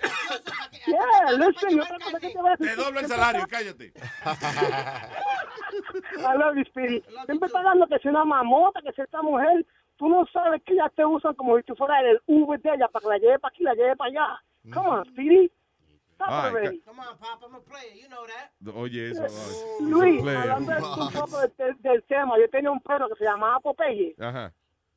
Yeah, 0.86 1.32
listen, 1.32 1.76
y 1.76 1.80
otra 1.80 1.98
cosa 1.98 2.20
que 2.20 2.30
te 2.30 2.38
voy 2.38 2.48
a 2.48 2.56
decir. 2.56 2.76
Te 2.76 2.82
doblo 2.82 3.00
el 3.00 3.06
salario, 3.06 3.46
cállate. 3.48 3.92
I 6.16 6.36
love 6.36 6.56
you, 6.56 6.64
Speedy. 6.64 7.02
Siempre 7.26 7.46
está 7.46 7.62
dando 7.62 7.86
que 7.86 7.98
si 7.98 8.08
una 8.08 8.24
mamota, 8.24 8.80
que 8.82 8.92
si 8.92 9.02
esta 9.02 9.22
mujer, 9.22 9.66
tú 9.96 10.08
no 10.08 10.26
sabes 10.32 10.62
que 10.64 10.74
ellas 10.74 10.92
te 10.94 11.04
usan 11.04 11.34
como 11.34 11.56
si 11.58 11.64
tú 11.64 11.74
fueras 11.76 12.02
el 12.04 12.20
Uber 12.26 12.60
de 12.60 12.70
ella 12.70 12.88
para 12.88 13.02
que 13.02 13.08
la 13.08 13.18
lleve 13.18 13.38
para 13.38 13.54
aquí, 13.54 13.62
la 13.62 13.74
lleve 13.74 13.96
para 13.96 14.10
allá. 14.10 14.42
Come 14.72 14.88
on, 14.88 15.04
Speedy. 15.06 15.50
Stop 16.18 16.28
Ay, 16.30 16.50
already. 16.50 16.78
Come 16.80 16.98
on, 16.98 17.16
Pop, 17.18 17.40
I'm 17.46 17.54
a 17.54 17.60
player, 17.60 17.94
you 17.94 18.08
know 18.08 18.26
that. 18.26 18.74
Oye, 18.74 19.10
eso. 19.12 19.22
ay, 19.22 19.86
Luis, 19.86 20.20
hablando 20.26 20.72
de- 20.72 20.82
un 21.06 21.12
poco 21.12 21.38
del, 21.38 22.02
tema, 22.08 22.36
yo 22.38 22.50
tenía 22.50 22.72
un 22.72 22.80
perro 22.80 23.08
que 23.08 23.14
se 23.14 23.24
llamaba 23.24 23.60
Popeye. 23.60 24.16
Ajá. 24.18 24.52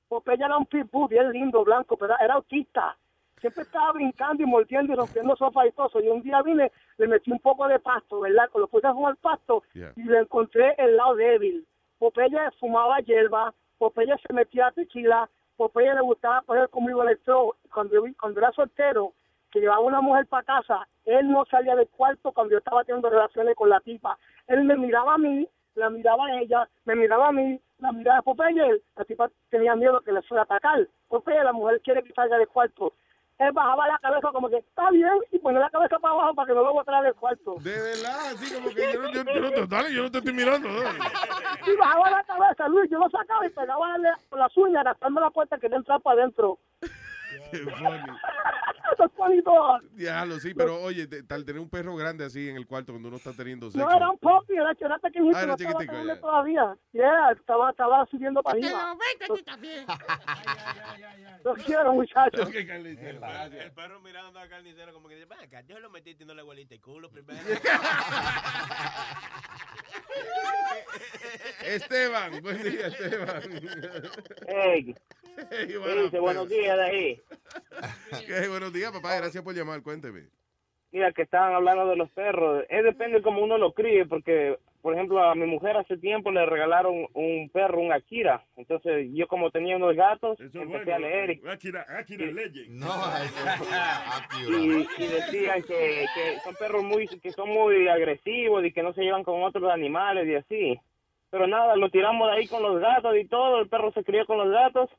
Popeye 0.10 0.44
era 0.44 0.58
un 0.58 0.66
pitbull 0.66 1.08
bien 1.10 1.32
lindo, 1.32 1.64
blanco, 1.64 1.96
pero 1.96 2.16
era 2.20 2.34
autista. 2.34 2.98
Siempre 3.40 3.64
estaba 3.64 3.92
brincando 3.92 4.42
y 4.42 4.46
mordiendo 4.48 4.94
y 4.94 4.96
rompiendo 4.96 5.36
sofá 5.36 5.68
y 5.68 5.72
todo. 5.74 6.02
Y 6.02 6.08
un 6.08 6.24
día 6.24 6.42
vine, 6.42 6.72
le 6.98 7.08
metí 7.08 7.32
un 7.32 7.40
poco 7.40 7.68
de 7.68 7.78
pasto, 7.80 8.22
¿verdad? 8.22 8.50
Cuando 8.52 8.68
puse 8.68 8.88
a 8.88 8.94
fumar 8.94 9.16
pasto 9.18 9.64
Yeah. 9.74 9.94
y 9.96 10.04
le 10.04 10.20
encontré 10.20 10.74
el 10.80 10.98
lado 10.98 11.16
débil. 11.16 11.68
Popeye 12.00 12.50
fumaba 12.60 13.00
hierba, 13.00 13.54
Popeye 13.78 14.16
se 14.28 14.34
metía 14.34 14.68
a 14.68 14.72
tequila, 14.72 15.30
Popeye 15.56 15.94
le 15.94 16.02
gustaba 16.02 16.42
poner 16.42 16.68
conmigo 16.70 17.04
electro. 17.04 17.56
Cuando, 17.72 18.04
cuando 18.20 18.40
era 18.40 18.52
soltero, 18.54 19.14
que 19.52 19.60
llevaba 19.60 19.82
una 19.82 20.02
mujer 20.02 20.26
para 20.28 20.44
casa, 20.44 20.88
él 21.06 21.30
no 21.30 21.46
salía 21.46 21.76
del 21.76 21.88
cuarto 21.90 22.32
cuando 22.32 22.52
yo 22.54 22.58
estaba 22.60 22.84
teniendo 22.84 23.10
relaciones 23.10 23.56
con 23.56 23.70
la 23.70 23.80
tipa. 23.82 24.18
Él 24.48 24.64
me 24.64 24.76
miraba 24.78 25.16
a 25.16 25.18
mí, 25.18 25.48
la 25.76 25.90
miraba 25.90 26.26
a 26.26 26.40
ella, 26.42 26.68
me 26.86 26.96
miraba 26.96 27.28
a 27.28 27.32
mí, 27.32 27.60
la 27.80 27.92
miraba 27.92 28.20
a 28.20 28.22
Popeye, 28.22 28.82
la 28.96 29.06
tipa 29.06 29.30
tenía 29.50 29.76
miedo 29.76 30.02
que 30.02 30.12
le 30.12 30.22
fuera 30.24 30.42
a 30.42 30.46
atacar. 30.46 30.88
Popeye, 31.08 31.44
la 31.44 31.54
mujer 31.54 31.82
quiere 31.82 32.04
que 32.04 32.14
salga 32.14 32.38
del 32.38 32.48
cuarto. 32.48 32.94
Él 33.40 33.52
bajaba 33.54 33.88
la 33.88 33.98
cabeza 33.98 34.30
como 34.32 34.50
que 34.50 34.58
está 34.58 34.92
bien 34.92 35.10
y 35.32 35.40
ponía 35.40 35.62
la 35.62 35.70
cabeza 35.72 35.98
para 35.98 36.14
abajo 36.14 36.36
para 36.36 36.48
que 36.48 36.54
no 36.54 36.62
lo 36.64 36.74
botara 36.74 37.02
del 37.02 37.16
cuarto. 37.16 37.56
De 37.62 37.72
verdad, 37.72 38.20
así 38.36 38.54
como 38.54 38.70
que 38.70 38.94
yo, 38.94 39.02
no- 39.02 39.12
yo, 39.12 39.24
yo 39.24 39.42
no 39.42 39.50
te, 39.50 39.66
dale, 39.68 39.94
yo 39.96 40.04
no 40.04 40.12
te 40.12 40.18
estoy 40.20 40.34
mirando. 40.34 40.70
dale. 40.70 41.00
Y 41.66 41.76
bajaba 41.76 42.10
la 42.12 42.24
cabeza, 42.24 42.68
Luis, 42.68 42.90
yo 42.92 43.00
lo 43.00 43.10
sacaba 43.10 43.44
y 43.46 43.50
pegaba 43.50 43.98
la- 43.98 44.20
con 44.30 44.38
las 44.40 44.56
uñas, 44.56 44.84
gastando 44.84 45.22
la 45.22 45.32
puerta 45.32 45.58
que 45.58 45.66
entrar 45.68 46.00
para 46.02 46.22
adentro. 46.22 46.60
funny. 47.80 48.12
That's 48.98 49.14
funny 49.16 49.42
dog. 49.42 49.82
Diablo, 49.94 50.40
sí, 50.40 50.54
pero 50.54 50.80
oye, 50.82 51.08
te- 51.08 51.24
al 51.34 51.46
tener 51.46 51.62
un 51.62 51.70
perro 51.70 51.96
grande 51.96 52.26
así 52.26 52.50
en 52.50 52.56
el 52.58 52.68
cuarto 52.68 52.92
cuando 52.92 53.08
uno 53.08 53.18
está 53.18 53.32
teniendo 53.34 53.72
sexo. 53.72 53.86
No, 53.88 53.96
era 53.96 54.10
un 54.10 54.18
puppy, 54.18 54.54
era, 54.54 54.72
era 54.80 54.98
pequeñito, 55.00 55.38
Ah, 55.38 55.42
era 55.44 55.48
no 55.48 55.54
estaba 55.54 55.72
chiquitico, 55.72 55.94
grande 55.94 56.14
ya. 56.16 56.22
todavía. 56.22 56.76
Yeah, 56.92 57.32
estaba, 57.32 57.70
estaba 57.72 58.06
subiendo 58.08 58.44
para 58.44 58.58
arriba. 58.60 58.96
también. 59.46 59.86
Los 61.44 61.58
quiero, 61.64 61.94
muchachos. 61.94 62.50
El, 62.54 62.88
el 62.88 63.72
perro 63.72 64.00
mirando 64.02 64.38
al 64.40 64.50
carnicero 64.50 64.94
como 64.94 65.08
que 65.08 65.16
dice, 65.16 65.26
"Ven 65.28 65.40
acá, 65.40 65.62
yo 65.62 65.80
lo 65.80 65.90
metí 65.90 66.16
y 66.20 66.26
no 66.26 66.34
le 66.36 66.44
hueliste 66.44 66.76
el 66.76 66.82
culo 66.82 67.10
primero. 67.10 67.40
Esteban, 71.66 72.42
buen 72.42 72.62
día, 72.64 72.88
Esteban. 72.88 73.42
Hey, 74.48 74.96
Hey. 75.50 75.76
Buenos 76.20 76.50
días 76.50 76.78
de 76.78 76.84
ahí. 76.84 77.21
¿Qué? 78.28 78.48
Buenos 78.48 78.74
días, 78.74 78.92
papá. 78.92 79.16
Gracias 79.18 79.44
por 79.44 79.54
llamar. 79.56 79.82
Cuénteme. 79.82 80.28
Mira, 80.92 81.12
que 81.14 81.22
estaban 81.22 81.54
hablando 81.54 81.88
de 81.88 81.96
los 81.96 82.10
perros. 82.12 82.66
Es 82.70 82.84
depende 82.84 83.22
cómo 83.22 83.42
uno 83.42 83.58
lo 83.58 83.72
críe, 83.72 84.06
porque, 84.06 84.58
por 84.82 84.94
ejemplo, 84.94 85.24
a 85.24 85.36
mi 85.36 85.46
mujer 85.46 85.78
hace 85.78 85.96
tiempo 85.98 86.32
le 86.32 86.46
regalaron 86.46 87.08
un 87.14 87.50
perro, 87.50 87.80
un 87.80 87.94
Akira. 87.94 88.44
Entonces, 88.58 89.08
yo 89.14 89.26
como 89.30 89.52
tenía 89.52 89.78
unos 89.78 89.96
gatos, 89.96 90.38
empecé 90.42 90.92
a 90.92 91.00
leer. 91.00 91.30
y- 91.32 91.48
Akira, 91.48 91.86
Akira 91.88 92.26
Legend. 92.26 92.72
No, 92.72 92.90
y, 94.50 94.88
y 94.98 95.08
decían 95.08 95.62
que, 95.64 96.06
que 96.14 96.40
son 96.44 96.56
perros 96.56 96.84
muy 96.84 97.08
que 97.08 97.32
son 97.32 97.50
muy 97.50 97.88
agresivos 97.88 98.64
y 98.66 98.74
que 98.74 98.84
no 98.84 98.94
se 98.94 99.02
llevan 99.04 99.24
con 99.24 99.42
otros 99.44 99.72
animales 99.72 100.28
y 100.28 100.36
así. 100.36 100.80
Pero 101.30 101.48
nada, 101.48 101.78
lo 101.78 101.90
tiramos 101.90 102.28
de 102.30 102.34
ahí 102.38 102.48
con 102.48 102.62
los 102.62 102.82
gatos 102.82 103.16
y 103.18 103.26
todo. 103.28 103.62
El 103.62 103.70
perro 103.70 103.94
se 103.94 104.04
crió 104.04 104.26
con 104.26 104.38
los 104.40 104.50
gatos. 104.52 104.90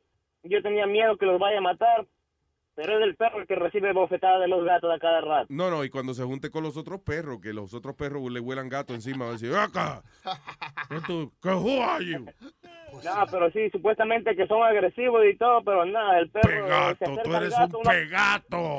Yo 0.44 0.62
tenía 0.62 0.86
miedo 0.86 1.16
que 1.16 1.27
los 1.27 1.39
vaya 1.39 1.59
a 1.59 1.62
matar. 1.62 2.06
Pero 2.74 2.97
es 2.98 3.05
el 3.05 3.16
perro 3.16 3.39
el 3.40 3.47
que 3.47 3.55
recibe 3.55 3.93
bofetadas 3.93 4.40
de 4.40 4.48
los 4.48 4.64
gatos 4.64 4.90
a 4.94 4.98
cada 4.98 5.20
rato. 5.20 5.47
No, 5.51 5.69
no, 5.70 5.85
y 5.85 5.90
cuando 5.90 6.14
se 6.14 6.24
junte 6.24 6.51
con 6.51 6.62
los 6.62 6.78
otros 6.78 7.01
perros, 7.02 7.39
que 7.43 7.52
los 7.52 7.74
otros 7.74 7.94
perros 7.97 8.31
le 8.32 8.40
huelan 8.40 8.70
gato 8.70 8.94
encima, 8.94 9.27
va 9.27 9.31
a 9.32 9.35
decir, 9.35 9.55
acá, 9.55 10.02
¿qué 10.89 11.51
you? 11.51 12.27
No, 13.05 13.27
pero 13.31 13.51
sí, 13.51 13.69
supuestamente 13.70 14.35
que 14.35 14.47
son 14.47 14.62
agresivos 14.62 15.23
y 15.31 15.36
todo, 15.36 15.62
pero 15.62 15.85
nada, 15.85 16.19
el 16.19 16.31
perro... 16.31 16.64
Pegato, 16.64 17.05
tú 17.23 17.35
eres 17.35 17.51
gato, 17.51 17.78
un 17.78 17.86
uno- 17.86 17.90
pegato. 17.90 18.78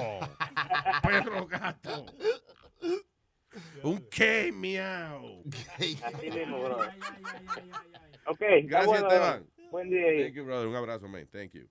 Perro 1.03 1.45
gato. 1.47 2.05
Un 3.83 4.09
qué, 4.09 4.51
miau. 4.51 5.43
Así 6.03 6.31
mismo, 6.31 6.63
bro. 6.63 6.77
Ok, 8.25 8.39
Gracias, 8.63 8.85
bueno, 8.85 9.07
Esteban. 9.07 9.45
Buen 9.73 9.89
día. 9.89 10.21
Thank 10.21 10.35
you, 10.35 10.45
brother. 10.45 10.67
Un 10.67 10.75
abrazo, 10.75 11.07
man. 11.07 11.27
Thank 11.31 11.55
you. 11.55 11.67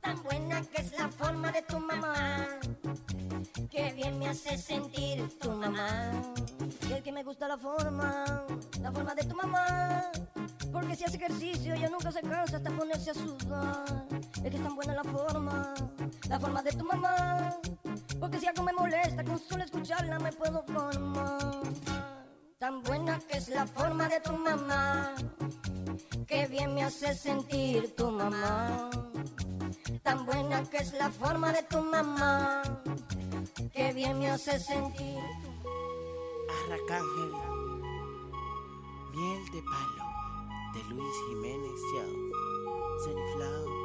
Tan 0.00 0.22
buena 0.22 0.62
que 0.62 0.80
es 0.80 0.98
la 0.98 1.08
forma 1.08 1.52
de 1.52 1.60
tu 1.62 1.78
mamá. 1.78 2.46
Que 3.70 3.92
bien 3.92 4.18
me 4.18 4.28
hace 4.28 4.56
sentir 4.56 5.38
tu 5.38 5.50
mamá. 5.50 6.10
Y 6.88 6.92
el 6.92 7.02
que 7.02 7.12
me 7.12 7.22
gusta 7.22 7.46
la 7.48 7.58
forma, 7.58 8.24
la 8.80 8.92
forma 8.92 9.14
de 9.14 9.24
tu 9.24 9.36
mamá. 9.36 10.04
Porque 10.72 10.96
si 10.96 11.04
hace 11.04 11.16
ejercicio 11.16 11.74
ya 11.74 11.90
nunca 11.90 12.10
se 12.10 12.22
cansa 12.22 12.56
hasta 12.56 12.70
ponerse 12.70 13.10
a 13.10 13.14
sudar. 13.14 14.06
Es 14.36 14.50
que 14.50 14.56
es 14.56 14.62
tan 14.62 14.74
buena 14.74 14.94
la 14.94 15.04
forma, 15.04 15.74
la 16.30 16.40
forma 16.40 16.62
de 16.62 16.72
tu 16.72 16.84
mamá. 16.84 17.54
Porque 18.18 18.40
si 18.40 18.46
algo 18.46 18.62
me 18.62 18.72
molesta, 18.72 19.22
con 19.22 19.38
solo 19.38 19.64
escucharla 19.64 20.18
me 20.18 20.32
puedo 20.32 20.62
formar. 20.62 21.60
Tan 22.58 22.82
buena 22.82 23.18
que 23.18 23.36
es 23.36 23.48
la 23.50 23.66
forma 23.66 24.08
de 24.08 24.20
tu 24.20 24.32
mamá. 24.32 25.14
Que 26.26 26.46
bien 26.46 26.74
me 26.74 26.84
hace 26.84 27.14
sentir 27.14 27.94
tu 27.94 28.10
mamá. 28.10 28.88
Tan 30.02 30.24
buena 30.24 30.62
que 30.70 30.78
es 30.78 30.92
la 30.94 31.10
forma 31.10 31.52
de 31.52 31.62
tu 31.64 31.80
mamá. 31.80 32.62
Que 33.72 33.92
bien 33.92 34.18
me 34.18 34.30
hace 34.30 34.58
sentir. 34.58 35.18
Arracángel. 36.64 37.32
Miel 39.12 39.44
de 39.52 39.62
palo. 39.62 40.04
De 40.74 40.84
Luis 40.84 41.16
Jiménez. 41.28 41.80
Sunflower. 43.04 43.84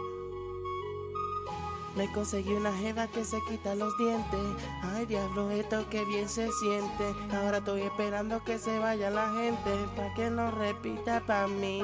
Me 1.96 2.12
conseguí 2.14 2.54
una 2.54 2.72
jeva 2.72 3.08
que 3.08 3.26
se 3.26 3.44
quita 3.50 3.76
los 3.76 3.98
dientes. 3.98 4.40
Ay, 4.84 5.06
diablo, 5.06 5.50
esto 5.50 5.90
que 5.90 6.06
bien 6.06 6.30
se 6.30 6.50
siente. 6.52 7.14
Ahora 7.36 7.58
estoy 7.58 7.82
esperando 7.82 8.44
que 8.44 8.58
se 8.58 8.80
vaya 8.80 9.10
la 9.10 9.34
gente. 9.34 9.72
Pa' 9.98 10.14
que 10.14 10.30
no 10.30 10.50
repita 10.52 11.26
pa' 11.26 11.48
mí. 11.48 11.82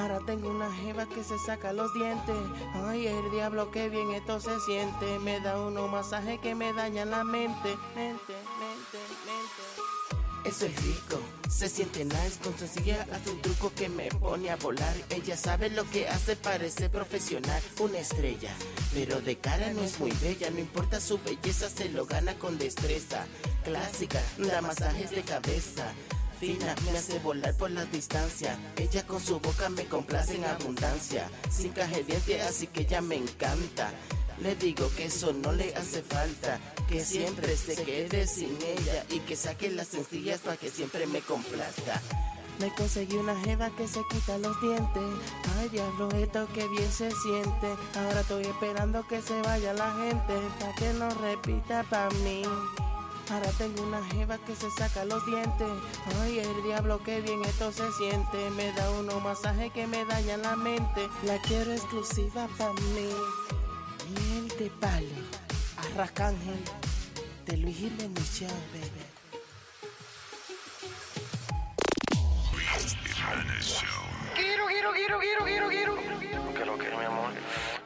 Ahora 0.00 0.18
tengo 0.24 0.48
una 0.48 0.72
jeva 0.72 1.06
que 1.06 1.22
se 1.22 1.38
saca 1.38 1.74
los 1.74 1.92
dientes. 1.92 2.34
Ay, 2.72 3.06
el 3.06 3.30
diablo, 3.32 3.70
que 3.70 3.90
bien 3.90 4.12
esto 4.12 4.40
se 4.40 4.58
siente. 4.60 5.18
Me 5.18 5.40
da 5.40 5.60
unos 5.60 5.90
masajes 5.90 6.40
que 6.40 6.54
me 6.54 6.72
dañan 6.72 7.10
la 7.10 7.22
mente. 7.22 7.76
Mente, 7.94 8.32
mente, 8.58 8.98
mente. 9.26 10.48
Eso 10.48 10.64
es 10.64 10.82
rico, 10.82 11.20
se 11.50 11.68
siente 11.68 12.02
nice, 12.02 12.38
con 12.42 12.56
sencilla 12.56 13.06
hace 13.12 13.30
un 13.30 13.42
truco 13.42 13.70
que 13.74 13.90
me 13.90 14.08
pone 14.08 14.48
a 14.48 14.56
volar. 14.56 14.94
Ella 15.10 15.36
sabe 15.36 15.68
lo 15.68 15.84
que 15.90 16.08
hace, 16.08 16.34
parece 16.34 16.88
profesional, 16.88 17.62
una 17.78 17.98
estrella. 17.98 18.54
Pero 18.94 19.20
de 19.20 19.36
cara 19.36 19.70
no 19.74 19.82
es 19.82 20.00
muy 20.00 20.12
bella, 20.22 20.50
no 20.50 20.60
importa 20.60 20.98
su 20.98 21.18
belleza, 21.18 21.68
se 21.68 21.90
lo 21.90 22.06
gana 22.06 22.38
con 22.38 22.56
destreza. 22.56 23.26
Clásica, 23.64 24.22
da 24.38 24.62
masajes 24.62 25.10
de 25.10 25.22
cabeza. 25.22 25.92
Me 26.40 26.96
hace 26.96 27.18
volar 27.18 27.54
por 27.54 27.70
la 27.70 27.84
distancia. 27.84 28.58
Ella 28.76 29.06
con 29.06 29.20
su 29.20 29.38
boca 29.40 29.68
me 29.68 29.84
complace 29.84 30.36
en 30.36 30.44
abundancia. 30.46 31.28
Sin 31.50 31.70
caje 31.72 32.02
diente, 32.02 32.40
así 32.40 32.66
que 32.66 32.80
ella 32.80 33.02
me 33.02 33.16
encanta. 33.16 33.92
Le 34.40 34.54
digo 34.56 34.90
que 34.96 35.04
eso 35.04 35.34
no 35.34 35.52
le 35.52 35.74
hace 35.74 36.00
falta, 36.02 36.58
que 36.88 37.04
siempre 37.04 37.54
se 37.58 37.76
quede 37.84 38.26
sin 38.26 38.56
ella 38.56 39.04
y 39.10 39.20
que 39.20 39.36
saque 39.36 39.70
las 39.70 39.88
sencillas 39.88 40.40
para 40.40 40.56
que 40.56 40.70
siempre 40.70 41.06
me 41.06 41.20
complazca. 41.20 42.00
Me 42.58 42.74
conseguí 42.74 43.16
una 43.16 43.38
jeva 43.40 43.68
que 43.76 43.86
se 43.86 44.00
quita 44.10 44.38
los 44.38 44.58
dientes. 44.62 45.02
Ay, 45.58 45.68
diablo, 45.68 46.08
esto 46.12 46.48
que 46.54 46.66
bien 46.68 46.90
se 46.90 47.10
siente. 47.10 47.68
Ahora 47.96 48.20
estoy 48.20 48.44
esperando 48.44 49.06
que 49.06 49.20
se 49.20 49.38
vaya 49.42 49.74
la 49.74 49.94
gente 49.94 50.34
para 50.58 50.74
que 50.74 50.92
no 50.94 51.10
repita 51.10 51.82
para 51.90 52.08
mí. 52.24 52.42
Ahora 53.30 53.48
tengo 53.58 53.84
una 53.84 54.04
jeva 54.06 54.38
que 54.38 54.56
se 54.56 54.68
saca 54.72 55.04
los 55.04 55.24
dientes. 55.24 55.68
Ay, 56.20 56.40
el 56.40 56.62
diablo, 56.64 57.00
que 57.02 57.20
bien 57.20 57.44
esto 57.44 57.70
se 57.70 57.90
siente. 57.92 58.50
Me 58.50 58.72
da 58.72 58.90
unos 58.90 59.22
masajes 59.22 59.70
que 59.72 59.86
me 59.86 60.04
dañan 60.04 60.42
la 60.42 60.56
mente. 60.56 61.08
La 61.24 61.38
quiero 61.42 61.72
exclusiva 61.72 62.48
para 62.58 62.72
mí. 62.72 63.08
Miel 64.16 64.48
de 64.58 64.68
palo, 64.80 65.06
arracángel, 65.76 66.58
de 67.46 67.56
Luis 67.58 67.76
Jiménez 67.76 68.34
Show, 68.34 68.48
baby. 68.72 69.10
Quiero, 74.34 74.66
quiero, 74.66 74.92
quiero, 74.92 75.18
quiero, 75.20 75.44
quiero, 75.44 75.68
quiero. 75.68 76.54
Que 76.54 76.64
lo 76.64 76.78
quiero, 76.78 76.98
mi 76.98 77.04
amor. 77.04 77.30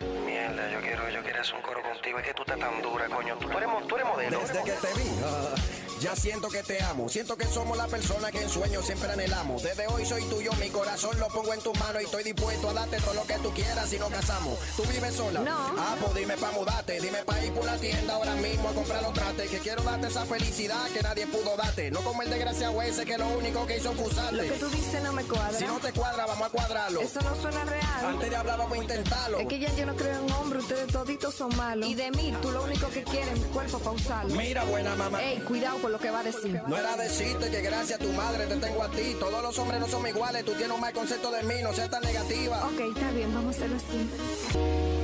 Mierda, 0.00 0.70
yo 0.70 0.80
quiero, 0.80 1.08
yo 1.10 1.22
quiero 1.22 1.40
hacer 1.40 1.54
un 1.54 1.62
coro 1.62 1.82
contigo. 1.82 2.18
Es 2.18 2.24
que 2.26 2.34
tú 2.34 2.42
estás 2.42 2.58
tan 2.58 2.82
dura, 2.82 3.06
coño. 3.08 3.36
Tú, 3.38 3.48
tú 3.48 3.56
eres, 3.56 3.68
mo- 3.68 3.82
tú 3.82 3.94
eres 3.96 4.06
modelo. 4.08 4.40
Desde 4.40 4.62
que 4.62 4.72
te 4.72 4.94
vi, 4.94 5.08
ah, 5.24 5.54
Ya 6.00 6.14
siento 6.14 6.50
que 6.50 6.62
te 6.62 6.82
amo, 6.82 7.08
siento 7.08 7.34
que 7.36 7.46
somos 7.46 7.78
la 7.78 7.86
persona 7.86 8.30
que 8.30 8.42
en 8.42 8.50
sueños 8.50 8.84
siempre 8.84 9.10
anhelamos. 9.10 9.62
Desde 9.62 9.86
hoy 9.86 10.04
soy 10.04 10.22
tuyo, 10.24 10.52
mi 10.60 10.68
corazón 10.68 11.18
lo 11.18 11.28
pongo 11.28 11.54
en 11.54 11.60
tus 11.62 11.78
manos 11.78 12.02
y 12.02 12.04
estoy 12.04 12.24
dispuesto 12.24 12.68
a 12.68 12.74
darte 12.74 12.98
todo 13.00 13.14
lo 13.14 13.22
que 13.24 13.34
tú 13.38 13.50
quieras 13.54 13.88
si 13.88 13.98
nos 13.98 14.10
casamos. 14.10 14.58
¿Tú 14.76 14.82
vives 14.82 15.14
sola? 15.14 15.40
No. 15.40 15.56
Ah, 15.78 15.96
pues 15.98 16.14
dime 16.14 16.36
pa' 16.36 16.50
mudarte, 16.50 17.00
dime 17.00 17.22
pa' 17.24 17.40
ir 17.42 17.52
por 17.54 17.64
la 17.64 17.76
tienda 17.78 18.14
ahora 18.16 18.34
mismo 18.34 18.68
a 18.68 18.72
comprar 18.74 19.02
los 19.02 19.14
trates. 19.14 19.48
Que 19.50 19.58
quiero 19.60 19.82
darte 19.82 20.08
esa 20.08 20.26
felicidad 20.26 20.84
que 20.92 21.00
nadie 21.02 21.26
pudo 21.26 21.56
darte. 21.56 21.90
No 21.90 22.00
como 22.02 22.20
el 22.22 22.28
desgraciado 22.28 22.82
ese 22.82 23.06
que 23.06 23.16
lo 23.16 23.28
único 23.28 23.64
que 23.66 23.78
hizo 23.78 23.92
fue 23.94 24.04
usarte. 24.04 24.36
Lo 24.36 24.42
que 24.42 24.58
tú 24.58 24.68
dices 24.70 25.02
no 25.02 25.12
me 25.14 25.22
cuadra. 25.24 25.58
Si 25.58 25.64
no 25.64 25.78
te 25.78 25.92
cuadra, 25.92 26.26
vamos 26.26 26.48
a 26.48 26.50
cuadrarlo. 26.50 27.00
Eso 27.00 27.20
no 27.22 27.34
suena 27.40 27.64
real. 27.64 28.04
Antes 28.04 28.28
de 28.28 28.36
hablar, 28.36 28.58
vamos 28.58 28.76
a 28.76 28.82
intentarlo. 28.82 29.38
Es 29.38 29.46
que 29.46 29.58
ya 29.58 29.72
yo 29.74 29.83
no 29.86 29.94
creo 29.96 30.24
en 30.24 30.32
hombres, 30.32 30.62
ustedes 30.62 30.86
toditos 30.88 31.34
son 31.34 31.56
malos. 31.56 31.88
Y 31.88 31.94
de 31.94 32.10
mí, 32.10 32.32
tú 32.40 32.50
lo 32.50 32.64
único 32.64 32.88
que 32.88 33.02
quieres 33.02 33.34
es 33.34 33.40
mi 33.40 33.48
cuerpo 33.48 33.78
para 33.78 33.90
usarlo. 33.92 34.34
Mira, 34.34 34.64
buena 34.64 34.94
mamá. 34.94 35.22
Ey, 35.22 35.38
cuidado 35.40 35.78
con 35.78 35.92
lo 35.92 35.98
que 35.98 36.10
va 36.10 36.20
a 36.20 36.22
decir. 36.22 36.60
No 36.66 36.76
era 36.76 36.96
decirte 36.96 37.50
que 37.50 37.60
gracias 37.62 38.00
a 38.00 38.04
tu 38.04 38.12
madre 38.12 38.46
te 38.46 38.56
tengo 38.56 38.82
a 38.82 38.90
ti. 38.90 39.16
Todos 39.18 39.42
los 39.42 39.58
hombres 39.58 39.80
no 39.80 39.88
somos 39.88 40.08
iguales. 40.08 40.44
Tú 40.44 40.52
tienes 40.52 40.74
un 40.74 40.80
mal 40.80 40.92
concepto 40.92 41.30
de 41.30 41.42
mí, 41.42 41.54
no 41.62 41.72
seas 41.72 41.90
tan 41.90 42.02
negativa. 42.02 42.64
Ok, 42.66 42.80
está 42.96 43.10
bien, 43.10 43.32
vamos 43.34 43.54
a 43.54 43.58
hacerlo 43.58 43.76
así. 43.76 45.03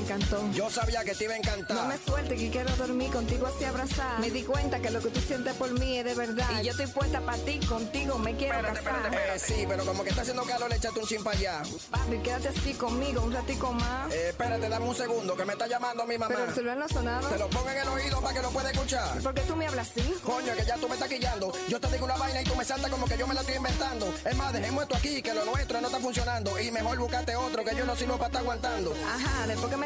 encantó. 0.01 0.51
Yo 0.53 0.69
sabía 0.69 1.03
que 1.03 1.15
te 1.15 1.23
iba 1.25 1.33
a 1.33 1.37
encantar. 1.37 1.77
No 1.77 1.85
me 1.85 1.97
suelte 1.97 2.35
que 2.35 2.49
quiero 2.49 2.75
dormir 2.75 3.11
contigo 3.11 3.47
así 3.47 3.65
abrazada. 3.65 4.19
Me 4.19 4.29
di 4.29 4.43
cuenta 4.43 4.79
que 4.79 4.89
lo 4.91 5.01
que 5.01 5.09
tú 5.09 5.19
sientes 5.21 5.53
por 5.55 5.71
mí 5.79 5.97
es 5.97 6.05
de 6.05 6.13
verdad. 6.15 6.47
Y 6.59 6.65
yo 6.65 6.71
estoy 6.71 6.87
puesta 6.87 7.21
para 7.21 7.37
ti, 7.39 7.59
contigo 7.59 8.17
me 8.17 8.35
quiero 8.35 8.61
casar. 8.61 9.11
Eh, 9.13 9.39
sí, 9.39 9.65
pero 9.67 9.85
como 9.85 10.03
que 10.03 10.09
está 10.09 10.21
haciendo 10.21 10.43
calor, 10.43 10.69
le 10.69 10.75
echaste 10.75 10.99
un 10.99 11.07
chin 11.07 11.23
para 11.23 11.37
allá. 11.37 11.63
Papi, 11.89 12.17
quédate 12.17 12.49
así 12.49 12.73
conmigo 12.73 13.21
un 13.21 13.31
ratico 13.31 13.71
más. 13.73 14.11
Eh, 14.13 14.29
espérate, 14.29 14.69
dame 14.69 14.85
un 14.85 14.95
segundo, 14.95 15.35
que 15.35 15.45
me 15.45 15.53
está 15.53 15.67
llamando 15.67 16.05
mi 16.05 16.17
mamá. 16.17 16.33
Pero 16.35 16.49
el 16.49 16.53
celular 16.53 16.77
no 16.77 16.85
ha 16.85 16.89
sonado. 16.89 17.29
Te 17.29 17.37
lo 17.37 17.49
pongo 17.49 17.69
en 17.69 17.77
el 17.77 17.87
oído 17.87 18.21
para 18.21 18.33
que 18.33 18.41
lo 18.41 18.49
pueda 18.49 18.71
escuchar. 18.71 19.19
¿Por 19.19 19.33
qué 19.33 19.41
tú 19.41 19.55
me 19.55 19.67
hablas 19.67 19.89
así? 19.89 20.13
Coño, 20.23 20.53
que 20.55 20.65
ya 20.65 20.75
tú 20.75 20.87
me 20.87 20.93
estás 20.93 21.09
quillando. 21.09 21.51
Yo 21.67 21.79
te 21.79 21.87
digo 21.91 22.05
una 22.05 22.17
vaina 22.17 22.41
y 22.41 22.43
tú 22.43 22.55
me 22.55 22.65
saltas 22.65 22.89
como 22.91 23.05
que 23.05 23.17
yo 23.17 23.27
me 23.27 23.33
la 23.33 23.41
estoy 23.41 23.55
inventando. 23.55 24.13
Es 24.25 24.35
más, 24.35 24.53
dejemos 24.53 24.83
esto 24.83 24.95
aquí, 24.95 25.21
que 25.21 25.33
lo 25.33 25.45
nuestro 25.45 25.81
no 25.81 25.87
está 25.87 25.99
funcionando. 25.99 26.59
Y 26.59 26.71
mejor 26.71 26.97
buscate 26.97 27.35
otro, 27.35 27.63
que 27.63 27.75
yo 27.75 27.85
no 27.85 27.95
sirvo 27.95 28.15
para 28.17 28.27
estar 28.27 28.41
aguantando. 28.41 28.93
Ajá, 29.13 29.47
después 29.47 29.69
que 29.71 29.77
me 29.77 29.85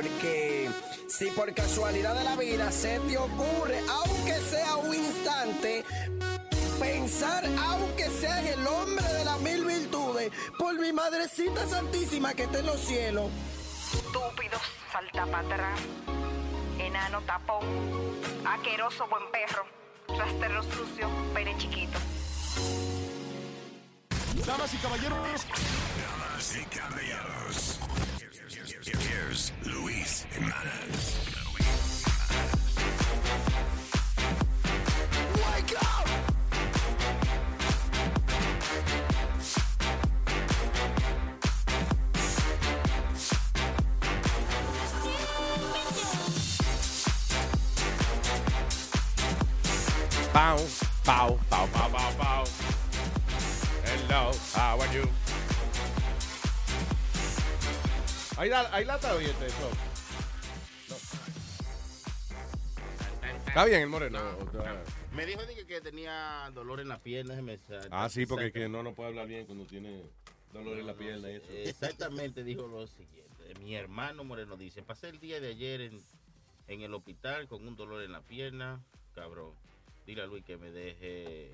Porque 0.00 0.70
si 1.08 1.26
por 1.26 1.52
casualidad 1.52 2.14
de 2.14 2.24
la 2.24 2.34
vida 2.34 2.72
se 2.72 2.98
te 3.00 3.18
ocurre, 3.18 3.78
aunque 3.86 4.32
sea 4.48 4.76
un 4.76 4.94
instante 4.94 5.84
pensar, 6.78 7.44
aunque 7.58 8.08
sea 8.08 8.40
en 8.40 8.46
el 8.46 8.66
hombre 8.66 9.04
de 9.04 9.24
las 9.26 9.38
mil 9.40 9.62
virtudes, 9.66 10.32
por 10.58 10.78
mi 10.80 10.90
madrecita 10.90 11.66
santísima 11.66 12.32
que 12.32 12.44
está 12.44 12.60
en 12.60 12.66
los 12.66 12.80
cielos. 12.80 13.30
Estúpido, 13.92 14.58
salta 14.90 15.26
para 15.26 15.46
atrás. 15.46 15.80
Enano 16.78 17.20
tapón. 17.26 17.60
Aqueroso 18.46 19.06
buen 19.06 19.30
perro. 19.30 19.66
Rastero 20.18 20.62
sucio, 20.62 21.10
pene 21.34 21.54
chiquito. 21.58 21.98
Damas 24.46 24.72
y 24.72 24.76
caballeros. 24.78 25.18
Damas 25.18 26.56
y 26.56 26.64
caballeros. 26.74 27.80
Here's 28.70 29.50
Luis 29.66 30.24
Jimenez. 30.30 31.18
Wake 35.34 35.74
up! 35.82 36.06
Pow, 50.32 50.58
pow, 51.04 51.38
pow, 51.50 51.66
pow, 51.66 51.88
pow, 51.88 52.12
pow. 52.18 52.44
Hello, 53.84 54.32
how 54.54 54.78
are 54.78 54.94
you? 54.94 55.19
Ahí, 58.40 58.48
la, 58.48 58.74
ahí 58.74 58.86
la 58.86 58.94
está 58.94 59.14
bien 59.16 59.32
eso. 59.44 59.70
Está 63.46 63.64
bien 63.66 63.82
el 63.82 63.88
moreno. 63.90 64.18
Me 65.12 65.26
dijo 65.26 65.42
que 65.68 65.82
tenía 65.82 66.50
dolor 66.54 66.80
en 66.80 66.88
la 66.88 66.98
pierna. 67.00 67.32
déjeme 67.34 67.58
sa- 67.58 67.80
Ah, 67.90 68.08
sí, 68.08 68.24
porque 68.24 68.46
es 68.46 68.52
que 68.54 68.66
no, 68.70 68.82
no 68.82 68.94
puede 68.94 69.10
hablar 69.10 69.26
bien 69.26 69.44
cuando 69.44 69.66
tiene 69.66 70.00
dolor 70.54 70.78
en 70.78 70.86
la 70.86 70.94
pierna 70.94 71.30
y 71.30 71.34
eso. 71.34 71.46
Exactamente 71.50 72.42
dijo 72.42 72.66
lo 72.66 72.86
siguiente. 72.86 73.54
Mi 73.60 73.74
hermano 73.76 74.24
Moreno 74.24 74.56
dice, 74.56 74.82
pasé 74.82 75.10
el 75.10 75.20
día 75.20 75.38
de 75.38 75.48
ayer 75.48 75.82
en, 75.82 76.00
en 76.68 76.80
el 76.80 76.94
hospital 76.94 77.46
con 77.46 77.68
un 77.68 77.76
dolor 77.76 78.02
en 78.02 78.12
la 78.12 78.22
pierna. 78.22 78.80
Cabrón, 79.14 79.52
dile 80.06 80.22
a 80.22 80.26
Luis 80.26 80.46
que 80.46 80.56
me 80.56 80.70
deje 80.70 81.50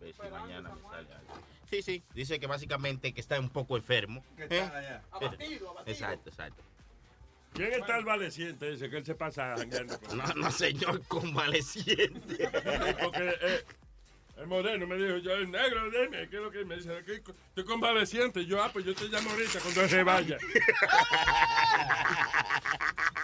ver 0.00 0.14
si 0.14 0.20
mañana 0.30 0.74
me 0.74 0.82
sale 0.82 1.12
algo. 1.14 1.34
Sí, 1.70 1.82
sí, 1.82 2.02
dice 2.14 2.38
que 2.38 2.46
básicamente 2.46 3.12
que 3.12 3.20
está 3.20 3.38
un 3.40 3.50
poco 3.50 3.76
enfermo. 3.76 4.24
Que 4.36 4.44
está 4.44 4.56
¿Eh? 4.56 4.60
allá. 4.60 5.02
Abatido, 5.10 5.70
abatido. 5.70 5.92
Exacto, 5.92 6.28
exacto. 6.30 6.62
¿Quién 7.52 7.72
está 7.72 7.98
el 7.98 8.04
valeciente 8.04 8.72
ese 8.72 8.90
que 8.90 8.96
él 8.98 9.04
se 9.06 9.14
pasa 9.14 9.54
jangueando 9.56 9.98
con? 10.00 10.18
No, 10.18 10.26
no, 10.34 10.50
señor, 10.50 11.00
convaleciente. 11.06 12.50
Porque 13.00 13.36
eh, 13.40 13.64
el 14.38 14.46
moreno 14.48 14.86
me 14.88 14.96
dijo, 14.96 15.18
yo, 15.18 15.32
el 15.34 15.50
negro, 15.50 15.88
dime, 15.90 16.28
¿qué 16.28 16.36
es 16.36 16.42
lo 16.42 16.50
que 16.50 16.64
me 16.64 16.76
dice? 16.76 16.96
"Aquí, 16.96 17.12
Estoy 17.12 17.64
convaleciente. 17.64 18.44
Yo, 18.44 18.60
ah, 18.62 18.70
pues 18.72 18.84
yo 18.84 18.92
te 18.94 19.04
llamo 19.04 19.30
ahorita 19.30 19.60
cuando 19.60 19.88
se 19.88 20.02
vaya. 20.02 20.36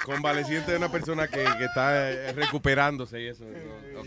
Convaleciente 0.05 0.71
de 0.73 0.77
una 0.79 0.91
persona 0.91 1.29
que, 1.29 1.45
que 1.59 1.65
está 1.65 2.11
eh, 2.11 2.33
recuperándose 2.33 3.21
y 3.21 3.27
eso. 3.29 3.45
¿no? 3.45 4.01
Ok. 4.01 4.07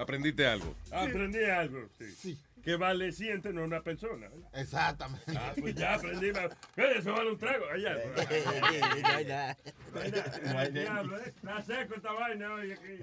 ¿Aprendiste 0.00 0.46
algo? 0.46 0.74
Aprendí 0.90 1.44
algo, 1.44 1.86
sí. 1.98 2.38
Que 2.64 2.76
valeciente 2.76 3.52
no 3.52 3.60
es 3.60 3.66
una 3.66 3.82
persona. 3.82 4.28
¿verdad? 4.28 4.48
Exactamente. 4.54 5.30
Ah, 5.36 5.52
pues 5.58 5.74
ya 5.74 5.92
aprendí. 5.94 6.32
Eso 6.76 7.12
vale 7.12 7.32
un 7.32 7.38
trago. 7.38 7.66
Allá. 7.70 7.96
Diablo, 10.72 11.18
eh. 11.18 11.22
Está 11.26 11.60
seco 11.62 11.96
esta 11.96 12.12
vaina 12.12 12.54
hoy 12.54 12.72
aquí. 12.72 12.96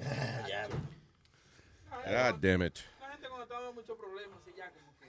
God 2.06 2.36
damn 2.42 2.64
it. 2.64 2.80
Una 3.00 3.12
gente 3.12 3.28
cuando 3.28 3.44
está 3.44 3.56
dando 3.56 3.74
muchos 3.74 3.98
problemas, 3.98 4.40
ya 4.56 4.72
como 4.72 4.94
que. 5.00 5.08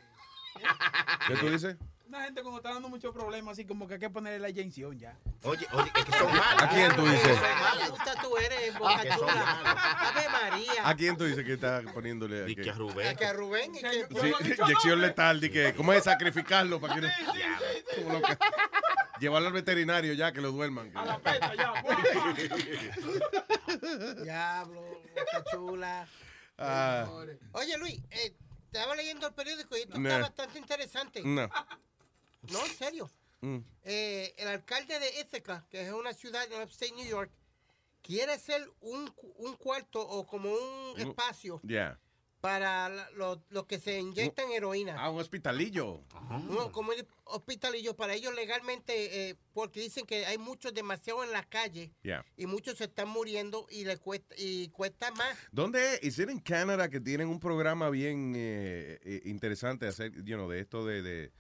¿Qué 1.27 1.37
tú 1.41 1.51
dices? 1.51 1.77
Una 2.09 2.23
gente 2.25 2.41
cuando 2.41 2.57
está 2.59 2.73
dando 2.73 2.89
muchos 2.89 3.13
problemas, 3.15 3.53
así 3.53 3.67
como 3.67 3.87
que 3.87 3.93
hay 3.95 4.01
que 4.01 4.09
ponerle 4.09 4.39
la 4.39 4.49
inyección 4.49 4.99
ya. 4.99 5.15
Oye, 5.43 5.67
oye, 5.73 5.93
es 5.95 6.05
que 6.07 6.13
son 6.13 6.33
malos. 6.33 6.63
¿A 6.63 6.69
quién 6.71 6.97
tú 6.97 7.07
dices? 7.07 7.39
Me 7.83 7.89
gusta 7.91 8.15
tú 8.23 8.35
eres, 8.39 8.79
Boca 8.79 8.97
malos. 8.97 9.31
Ave 9.35 10.29
María. 10.31 10.89
¿A 10.89 10.95
quién 10.97 11.19
tú 11.19 11.25
dices 11.25 11.45
que 11.45 11.53
está 11.53 11.83
poniéndole 11.93 12.45
aquí? 12.45 12.57
que 12.57 12.71
a 12.71 12.73
Rubén. 12.73 13.15
Que 13.15 13.27
a 13.27 13.35
Rubén 13.35 13.75
y 13.75 13.81
que... 13.83 14.07
Sí, 14.09 14.33
inyección 14.63 15.03
letal, 15.03 15.39
di 15.39 15.51
que, 15.51 15.75
¿cómo 15.75 15.93
es 15.93 16.05
sacrificarlo 16.05 16.81
para 16.81 16.95
que 16.95 17.01
no- 17.03 17.09
como 17.97 18.13
lo 18.15 18.23
que- 18.23 18.39
llevarlo 19.21 19.49
al 19.49 19.53
veterinario 19.55 20.15
ya 20.15 20.33
que 20.33 20.41
lo 20.41 20.51
duerman? 20.51 20.91
A 20.97 21.05
la 21.05 21.19
peta 21.19 21.53
ya. 21.55 21.75
Diablo, 24.23 24.81
Boca 25.15 25.45
Chula. 25.51 26.09
Ah. 26.57 27.07
Oye, 27.53 27.77
Luis, 27.77 28.01
eh, 28.11 28.35
estaba 28.73 28.95
leyendo 28.97 29.27
el 29.27 29.35
periódico 29.35 29.77
y 29.77 29.81
esto 29.81 29.99
No. 29.99 30.09
está 30.09 30.21
bastante 30.21 30.59
interesante. 30.59 31.21
No. 31.23 31.51
No, 32.53 32.65
en 32.65 32.73
serio. 32.75 33.11
Mm. 33.41 33.59
eh, 33.85 34.35
el 34.37 34.49
alcalde 34.49 34.99
de 34.99 35.21
Ithaca, 35.21 35.65
que 35.71 35.83
es 35.87 35.93
una 35.93 36.13
ciudad 36.13 36.51
en 36.53 36.61
upstate 36.61 36.91
New 36.93 37.07
York, 37.07 37.31
quiere 38.03 38.33
hacer 38.33 38.69
un, 38.81 39.09
un 39.37 39.55
cuarto 39.57 40.01
o 40.01 40.27
como 40.27 40.51
un 40.53 40.99
espacio 41.01 41.61
Yeah. 41.63 42.01
para 42.41 42.89
la- 42.89 43.11
los 43.11 43.39
los 43.51 43.67
que 43.67 43.79
se 43.79 43.99
inyectan 44.01 44.51
heroína. 44.51 44.97
Ah, 44.99 45.11
un 45.11 45.21
hospitalillo. 45.21 46.03
No, 46.49 46.73
como 46.73 46.93
el 46.93 47.07
hospitalillo 47.25 47.95
para 47.95 48.15
ellos 48.15 48.35
legalmente, 48.35 49.29
eh, 49.31 49.37
porque 49.53 49.81
dicen 49.81 50.05
que 50.05 50.27
hay 50.27 50.39
muchos 50.39 50.75
demasiado 50.75 51.23
en 51.23 51.31
la 51.31 51.45
calle 51.45 51.93
Yeah. 52.03 52.25
y 52.37 52.47
muchos 52.47 52.79
se 52.79 52.85
están 52.85 53.09
muriendo 53.09 53.67
y 53.71 53.85
le 53.85 53.99
cuesta 53.99 54.35
y 54.37 54.69
cuesta 54.71 55.13
más. 55.13 55.37
¿Dónde 55.53 55.95
es? 56.03 56.19
¿Es 56.19 56.19
en 56.29 56.41
Canadá 56.41 56.89
que 56.91 56.99
tienen 57.01 57.29
un 57.29 57.39
programa 57.39 57.89
bien 57.91 58.33
eh, 58.37 58.99
eh, 59.05 59.23
interesante 59.27 59.87
hacer, 59.87 60.11
you 60.25 60.35
know, 60.37 60.49
de 60.49 60.59
esto 60.61 60.85
de, 60.85 61.03
de, 61.03 61.33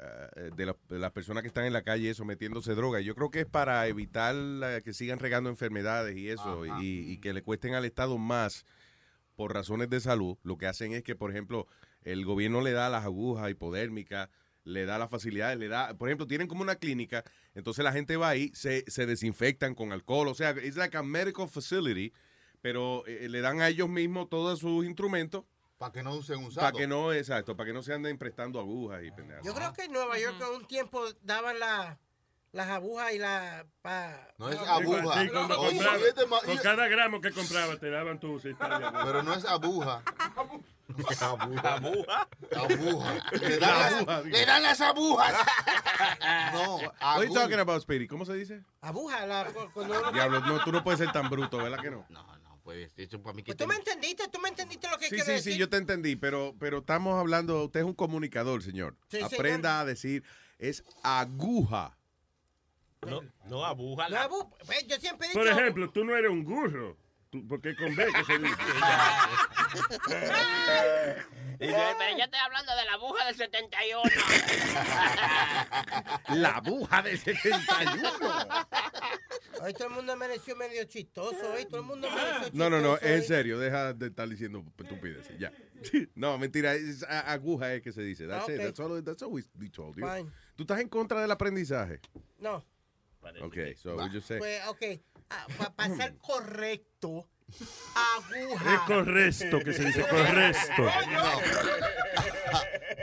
ah, 0.00 0.28
de, 0.56 0.66
la- 0.66 0.76
de 0.88 0.98
las 0.98 1.12
personas 1.12 1.42
que 1.42 1.48
están 1.48 1.64
en 1.64 1.72
la 1.72 1.82
calle 1.82 2.10
eso 2.10 2.24
metiéndose 2.24 2.74
droga? 2.74 3.00
Yo 3.00 3.14
creo 3.14 3.30
que 3.30 3.40
es 3.40 3.46
para 3.46 3.86
evitar 3.88 4.34
eh, 4.36 4.82
que 4.84 4.92
sigan 4.92 5.18
regando 5.18 5.50
enfermedades 5.50 6.16
y 6.16 6.28
eso 6.30 6.64
y, 6.82 6.98
y 7.12 7.18
que 7.18 7.32
le 7.32 7.42
cuesten 7.42 7.74
al 7.74 7.84
Estado 7.84 8.18
más 8.18 8.64
por 9.36 9.52
razones 9.52 9.90
de 9.90 10.00
salud. 10.00 10.36
Lo 10.44 10.56
que 10.58 10.66
hacen 10.66 10.92
es 10.92 11.02
que, 11.02 11.16
por 11.16 11.30
ejemplo, 11.30 11.66
el 12.02 12.24
gobierno 12.24 12.60
le 12.60 12.72
da 12.72 12.88
las 12.88 13.04
agujas 13.04 13.50
hipodérmicas, 13.50 14.28
le 14.64 14.86
da 14.86 14.98
las 14.98 15.10
facilidades, 15.10 15.58
le 15.58 15.68
da, 15.68 15.94
por 15.94 16.08
ejemplo, 16.08 16.26
tienen 16.26 16.46
como 16.48 16.62
una 16.62 16.76
clínica, 16.76 17.24
entonces 17.54 17.84
la 17.84 17.92
gente 17.92 18.16
va 18.16 18.28
ahí, 18.30 18.50
se, 18.54 18.84
se 18.90 19.06
desinfectan 19.06 19.74
con 19.74 19.92
alcohol, 19.92 20.28
o 20.28 20.34
sea, 20.34 20.50
es 20.50 20.76
like 20.76 20.96
a 20.96 21.02
medical 21.02 21.48
facility, 21.48 22.12
pero 22.62 23.04
eh, 23.06 23.28
le 23.28 23.40
dan 23.42 23.60
a 23.60 23.68
ellos 23.68 23.88
mismos 23.90 24.30
todos 24.30 24.60
sus 24.60 24.86
instrumentos. 24.86 25.44
Para 25.78 25.92
que 25.92 26.02
no 26.02 26.14
usen 26.14 26.38
un 26.44 26.54
Para 26.54 26.72
que 26.72 26.86
no, 26.86 27.12
exacto, 27.12 27.56
para 27.56 27.66
que 27.68 27.72
no 27.74 27.82
se 27.82 27.92
anden 27.92 28.16
prestando 28.16 28.58
agujas 28.60 29.02
y 29.04 29.10
pendejadas. 29.10 29.44
Yo 29.44 29.54
creo 29.54 29.72
que 29.72 29.84
en 29.84 29.92
Nueva 29.92 30.18
York 30.18 30.36
un 30.54 30.66
tiempo 30.66 31.04
daban 31.22 31.58
la- 31.58 31.98
las 32.52 32.68
agujas 32.68 33.12
y 33.12 33.18
la... 33.18 33.66
Pa, 33.82 34.16
No 34.38 34.48
es 34.48 34.56
aguja. 34.60 35.22
Sí, 35.22 35.28
cuando 35.30 35.56
compraba- 35.56 35.96
este 35.96 36.24
con 36.26 36.56
cada 36.58 36.86
gramo 36.86 37.20
que 37.20 37.32
compraba 37.32 37.76
te 37.76 37.90
daban 37.90 38.20
tu. 38.20 38.40
Pero 38.40 39.22
no 39.24 39.34
es 39.34 39.44
aguja. 39.44 40.02
Abuja. 41.20 41.74
Abuja. 42.54 43.14
Le 43.40 43.58
La 43.58 43.66
dan, 43.66 44.04
digo. 44.24 44.36
le 44.36 44.46
dan 44.46 44.62
las 44.62 44.80
agujas. 44.80 45.34
No, 46.52 46.78
aguja. 47.00 47.40
talking 47.40 47.58
about, 47.58 47.80
Speedy? 47.82 48.06
¿Cómo 48.06 48.24
se 48.24 48.34
dice? 48.34 48.62
Aguja, 48.80 49.26
la, 49.26 49.46
cuando 49.72 50.12
Diablo, 50.12 50.40
no, 50.40 50.62
tú 50.62 50.70
no 50.72 50.84
puedes 50.84 51.00
ser 51.00 51.10
tan 51.12 51.28
bruto, 51.30 51.58
¿verdad 51.58 51.80
que 51.80 51.90
no? 51.90 52.06
Pues 52.64 52.92
eso 52.96 53.20
para 53.22 53.34
mí 53.34 53.42
que 53.42 53.52
Pues 53.54 53.58
tú 53.58 53.66
me 53.66 53.76
entendiste, 53.76 54.26
tú 54.28 54.38
me 54.40 54.48
entendiste 54.48 54.88
lo 54.90 54.96
que 54.96 55.04
Sí, 55.04 55.10
quiero 55.10 55.24
sí, 55.26 55.32
decir. 55.32 55.52
sí, 55.52 55.58
yo 55.58 55.68
te 55.68 55.76
entendí, 55.76 56.16
pero, 56.16 56.56
pero 56.58 56.78
estamos 56.78 57.20
hablando, 57.20 57.62
usted 57.66 57.80
es 57.80 57.86
un 57.86 57.92
comunicador, 57.94 58.62
señor. 58.62 58.96
Sí, 59.10 59.20
Aprenda 59.20 59.80
a 59.80 59.84
decir, 59.84 60.24
es 60.58 60.82
aguja. 61.02 61.98
No, 63.06 63.20
no 63.44 63.66
abuja. 63.66 64.08
No, 64.08 64.16
abu- 64.16 64.50
pues, 64.64 64.86
yo 64.86 64.96
siempre 64.96 65.26
he 65.26 65.30
dicho... 65.30 65.40
Por 65.40 65.46
ejemplo, 65.48 65.90
tú 65.90 66.04
no 66.06 66.16
eres 66.16 66.30
un 66.30 66.42
burro. 66.42 66.96
Porque 67.48 67.74
con 67.76 67.94
B 67.96 68.06
que 68.12 68.24
se 68.24 68.38
dice. 68.38 68.54
Dice, 71.58 71.94
pero 71.98 72.18
yo 72.18 72.24
estoy 72.24 72.40
hablando 72.40 72.72
de 72.76 72.84
la 72.84 72.92
aguja 72.94 73.26
del 73.26 73.36
71. 73.36 74.02
La 76.40 76.48
aguja 76.56 77.02
del 77.02 77.18
71. 77.18 78.10
Hoy 79.62 79.72
todo 79.72 79.88
el 79.88 79.94
mundo 79.94 80.12
amaneció 80.12 80.56
medio 80.56 80.84
chistoso, 80.84 81.52
hoy 81.52 81.64
todo 81.66 81.80
el 81.80 81.86
mundo 81.86 82.08
amaneció 82.08 82.50
No, 82.52 82.68
no, 82.70 82.80
no, 82.80 82.94
chistoso 82.94 83.12
es 83.14 83.20
en 83.22 83.28
serio, 83.28 83.58
deja 83.58 83.92
de 83.94 84.06
estar 84.08 84.28
diciendo 84.28 84.64
estupideces, 84.78 85.38
ya. 85.38 85.52
No, 86.14 86.36
mentira, 86.38 86.74
es 86.74 87.02
a- 87.04 87.32
aguja 87.32 87.72
es 87.74 87.82
que 87.82 87.92
se 87.92 88.02
dice. 88.02 88.26
That's 88.26 88.48
it, 88.48 88.56
Ok. 88.58 88.64
that's 88.64 88.80
all, 88.80 89.04
that's 89.04 89.22
all 89.22 89.32
we, 89.32 89.44
we 89.58 89.68
told 89.70 89.96
you. 89.96 90.06
Fine. 90.06 90.30
¿Tú 90.56 90.64
estás 90.64 90.80
en 90.80 90.88
contra 90.88 91.20
del 91.20 91.30
aprendizaje? 91.30 92.00
No. 92.38 92.64
Ok, 93.42 93.56
so 93.76 93.96
we 93.96 94.10
just 94.10 94.26
say... 94.28 94.38
Pues, 94.38 94.60
ok, 94.66 94.82
para 95.76 95.96
ser 95.96 96.16
correcto, 96.18 97.28
aguja. 97.94 98.74
Es 98.74 98.80
correcto 98.80 99.58
que 99.60 99.72
se 99.72 99.84
dice, 99.84 100.02
correcto. 100.08 100.84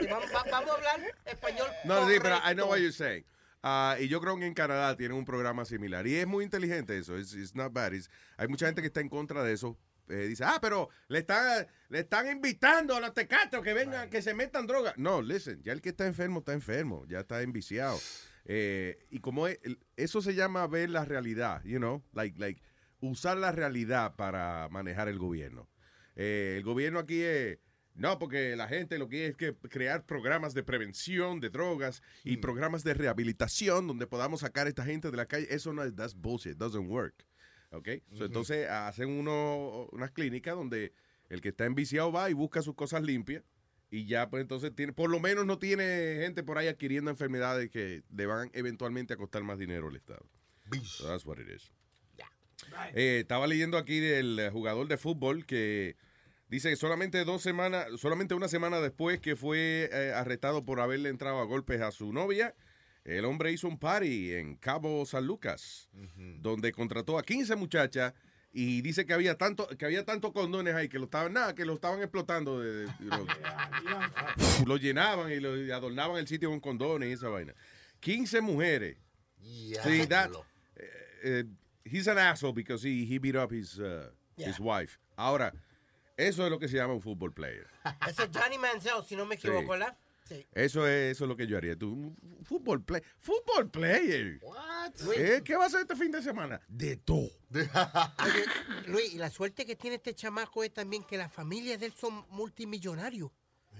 Vamos, 0.09 0.29
va- 0.33 0.43
vamos 0.49 0.71
a 0.71 0.73
hablar 0.75 0.99
español 1.25 1.67
No, 1.85 2.07
sí, 2.09 2.15
pero 2.21 2.37
I 2.37 2.53
know 2.53 2.67
what 2.69 2.77
you're 2.79 2.91
saying. 2.91 3.23
Ah, 3.63 3.95
y 3.99 4.07
yo 4.07 4.19
creo 4.19 4.37
que 4.37 4.45
en 4.45 4.53
Canadá 4.53 4.95
tienen 4.97 5.15
un 5.17 5.25
programa 5.25 5.63
similar. 5.65 6.05
Y 6.07 6.15
es 6.15 6.25
muy 6.27 6.43
inteligente 6.43 6.97
eso. 6.97 7.17
It's, 7.17 7.33
it's 7.33 7.55
not 7.55 7.71
bad. 7.71 7.93
It's- 7.93 8.09
hay 8.37 8.47
mucha 8.47 8.65
gente 8.65 8.81
que 8.81 8.87
está 8.87 8.99
en 9.01 9.09
contra 9.09 9.43
de 9.43 9.53
eso. 9.53 9.77
Eh, 10.09 10.25
dice, 10.27 10.43
ah, 10.43 10.57
pero 10.61 10.89
le 11.07 11.19
están, 11.19 11.65
le 11.89 11.99
están 11.99 12.27
invitando 12.27 12.95
a 12.95 12.99
los 12.99 13.13
tecatos 13.13 13.61
que 13.63 13.73
vengan, 13.73 14.09
que 14.09 14.21
se 14.21 14.33
metan 14.33 14.65
droga. 14.67 14.93
No, 14.97 15.21
listen, 15.21 15.61
ya 15.63 15.71
el 15.71 15.81
que 15.81 15.89
está 15.89 16.05
enfermo 16.07 16.39
está 16.39 16.53
enfermo, 16.53 17.05
ya 17.07 17.19
está 17.19 17.41
enviciado. 17.43 17.97
Eh, 18.45 19.05
y 19.09 19.19
como 19.19 19.47
es- 19.47 19.59
eso 19.95 20.21
se 20.21 20.33
llama 20.33 20.65
ver 20.67 20.89
la 20.89 21.05
realidad, 21.05 21.63
you 21.63 21.77
know, 21.77 22.03
like, 22.13 22.37
like, 22.39 22.61
usar 22.99 23.37
la 23.37 23.51
realidad 23.51 24.15
para 24.15 24.67
manejar 24.69 25.07
el 25.07 25.17
gobierno. 25.19 25.67
Eh, 26.15 26.55
el 26.57 26.63
gobierno 26.63 26.99
aquí 26.99 27.21
es, 27.21 27.59
no, 27.95 28.19
porque 28.19 28.55
la 28.55 28.67
gente 28.67 28.97
lo 28.97 29.07
que 29.07 29.17
quiere 29.17 29.27
es 29.27 29.37
que 29.37 29.53
crear 29.69 30.05
programas 30.05 30.53
de 30.53 30.63
prevención 30.63 31.39
de 31.39 31.49
drogas 31.49 32.01
y 32.23 32.37
programas 32.37 32.83
de 32.83 32.93
rehabilitación 32.93 33.87
donde 33.87 34.07
podamos 34.07 34.41
sacar 34.41 34.65
a 34.65 34.69
esta 34.69 34.85
gente 34.85 35.11
de 35.11 35.17
la 35.17 35.25
calle. 35.25 35.47
Eso 35.49 35.73
no 35.73 35.83
es, 35.83 35.95
that's 35.95 36.15
bullshit, 36.15 36.57
doesn't 36.57 36.89
work. 36.89 37.25
¿Ok? 37.71 37.87
So, 38.09 38.15
Ujú. 38.15 38.23
entonces 38.25 38.69
hacen 38.69 39.09
uno, 39.09 39.87
unas 39.91 40.11
clínicas 40.11 40.55
donde 40.55 40.93
el 41.29 41.41
que 41.41 41.49
está 41.49 41.65
enviciado 41.65 42.11
va 42.11 42.29
y 42.29 42.33
busca 42.33 42.61
sus 42.61 42.75
cosas 42.75 43.01
limpias 43.03 43.43
y 43.91 44.05
ya 44.05 44.29
pues 44.29 44.41
entonces 44.41 44.73
tiene, 44.73 44.93
por 44.93 45.09
lo 45.09 45.19
menos 45.19 45.45
no 45.45 45.59
tiene 45.59 46.17
gente 46.21 46.43
por 46.43 46.57
ahí 46.57 46.67
adquiriendo 46.67 47.11
enfermedades 47.11 47.69
que 47.69 48.03
le 48.15 48.25
van 48.25 48.49
eventualmente 48.53 49.13
a 49.13 49.17
costar 49.17 49.43
más 49.43 49.59
dinero 49.59 49.89
al 49.89 49.97
Estado. 49.97 50.25
So 50.83 51.07
that's 51.07 51.25
what 51.25 51.37
it 51.37 51.49
is. 51.49 51.69
Eh, 52.93 53.19
estaba 53.21 53.47
leyendo 53.47 53.77
aquí 53.77 53.99
del 53.99 54.49
jugador 54.51 54.87
de 54.87 54.97
fútbol 54.97 55.45
que 55.45 55.97
dice 56.47 56.69
que 56.69 56.77
solamente 56.77 57.25
dos 57.25 57.41
semanas, 57.41 57.87
solamente 57.97 58.33
una 58.33 58.47
semana 58.47 58.79
después 58.79 59.19
que 59.19 59.35
fue 59.35 59.89
eh, 59.91 60.13
arrestado 60.15 60.63
por 60.63 60.79
haberle 60.79 61.09
entrado 61.09 61.39
a 61.41 61.43
golpes 61.43 61.81
a 61.81 61.91
su 61.91 62.13
novia, 62.13 62.55
el 63.03 63.25
hombre 63.25 63.51
hizo 63.51 63.67
un 63.67 63.77
party 63.77 64.33
en 64.35 64.55
Cabo 64.55 65.05
San 65.05 65.25
Lucas, 65.25 65.89
donde 66.39 66.71
contrató 66.71 67.17
a 67.17 67.23
15 67.23 67.55
muchachas 67.55 68.13
y 68.53 68.81
dice 68.81 69.05
que 69.05 69.13
había 69.13 69.37
tanto 69.37 69.67
que 69.77 69.85
había 69.85 70.03
tantos 70.05 70.31
condones 70.33 70.75
ahí 70.75 70.89
que 70.89 70.99
lo 70.99 71.05
estaban 71.05 71.33
nada, 71.33 71.55
que 71.55 71.63
lo 71.65 71.73
estaban 71.75 71.99
explotando, 72.01 72.59
de- 72.59 72.85
de- 72.85 72.91
lo, 72.99 73.25
lo 74.67 74.77
llenaban 74.77 75.31
y 75.31 75.39
lo 75.39 75.57
y 75.57 75.71
adornaban 75.71 76.17
el 76.17 76.27
sitio 76.27 76.49
con 76.49 76.59
condones 76.59 77.09
y 77.09 77.13
esa 77.13 77.29
vaina. 77.29 77.53
15 78.01 78.41
mujeres. 78.41 78.97
Sí, 79.83 80.05
that, 80.07 80.31
eh, 80.75 80.89
eh, 81.23 81.43
he's 81.85 82.07
an 82.07 82.17
asshole 82.17 82.53
because 82.53 82.83
he, 82.87 83.05
he 83.05 83.17
beat 83.19 83.35
up 83.35 83.51
his, 83.51 83.79
uh, 83.79 84.09
his 84.37 84.59
wife. 84.59 84.97
Ahora, 85.15 85.53
eso 86.17 86.43
es 86.45 86.51
lo 86.51 86.59
que 86.59 86.67
se 86.67 86.77
llama 86.77 86.93
un 86.93 87.01
football 87.01 87.31
player. 87.31 87.67
Ese 88.07 88.23
es 88.23 88.29
Johnny 88.33 88.57
Manziel, 88.57 89.03
si 89.07 89.15
no 89.15 89.25
me 89.25 89.37
Sí. 89.37 89.47
equivoco, 89.47 89.71
¿verdad? 89.71 89.97
Sí. 90.31 90.47
Eso 90.53 90.87
es, 90.87 91.11
eso 91.15 91.25
es 91.25 91.27
lo 91.27 91.35
que 91.35 91.45
yo 91.45 91.57
haría. 91.57 91.75
Tú, 91.75 91.91
un 91.91 92.45
fútbol 92.45 92.81
play, 92.83 93.01
fútbol 93.19 93.69
player. 93.69 94.39
¿Eh? 95.17 95.41
¿Qué 95.43 95.55
va 95.57 95.63
a 95.63 95.67
hacer 95.67 95.81
este 95.81 95.95
fin 95.97 96.09
de 96.11 96.21
semana? 96.21 96.61
De 96.69 96.95
todo. 96.95 97.29
Luis, 98.87 99.13
y 99.13 99.17
la 99.17 99.29
suerte 99.29 99.65
que 99.65 99.75
tiene 99.75 99.97
este 99.97 100.13
chamaco 100.15 100.63
es 100.63 100.73
también 100.73 101.03
que 101.03 101.17
las 101.17 101.31
familias 101.31 101.79
de 101.81 101.87
él 101.87 101.93
son 101.93 102.25
multimillonarios. 102.29 103.29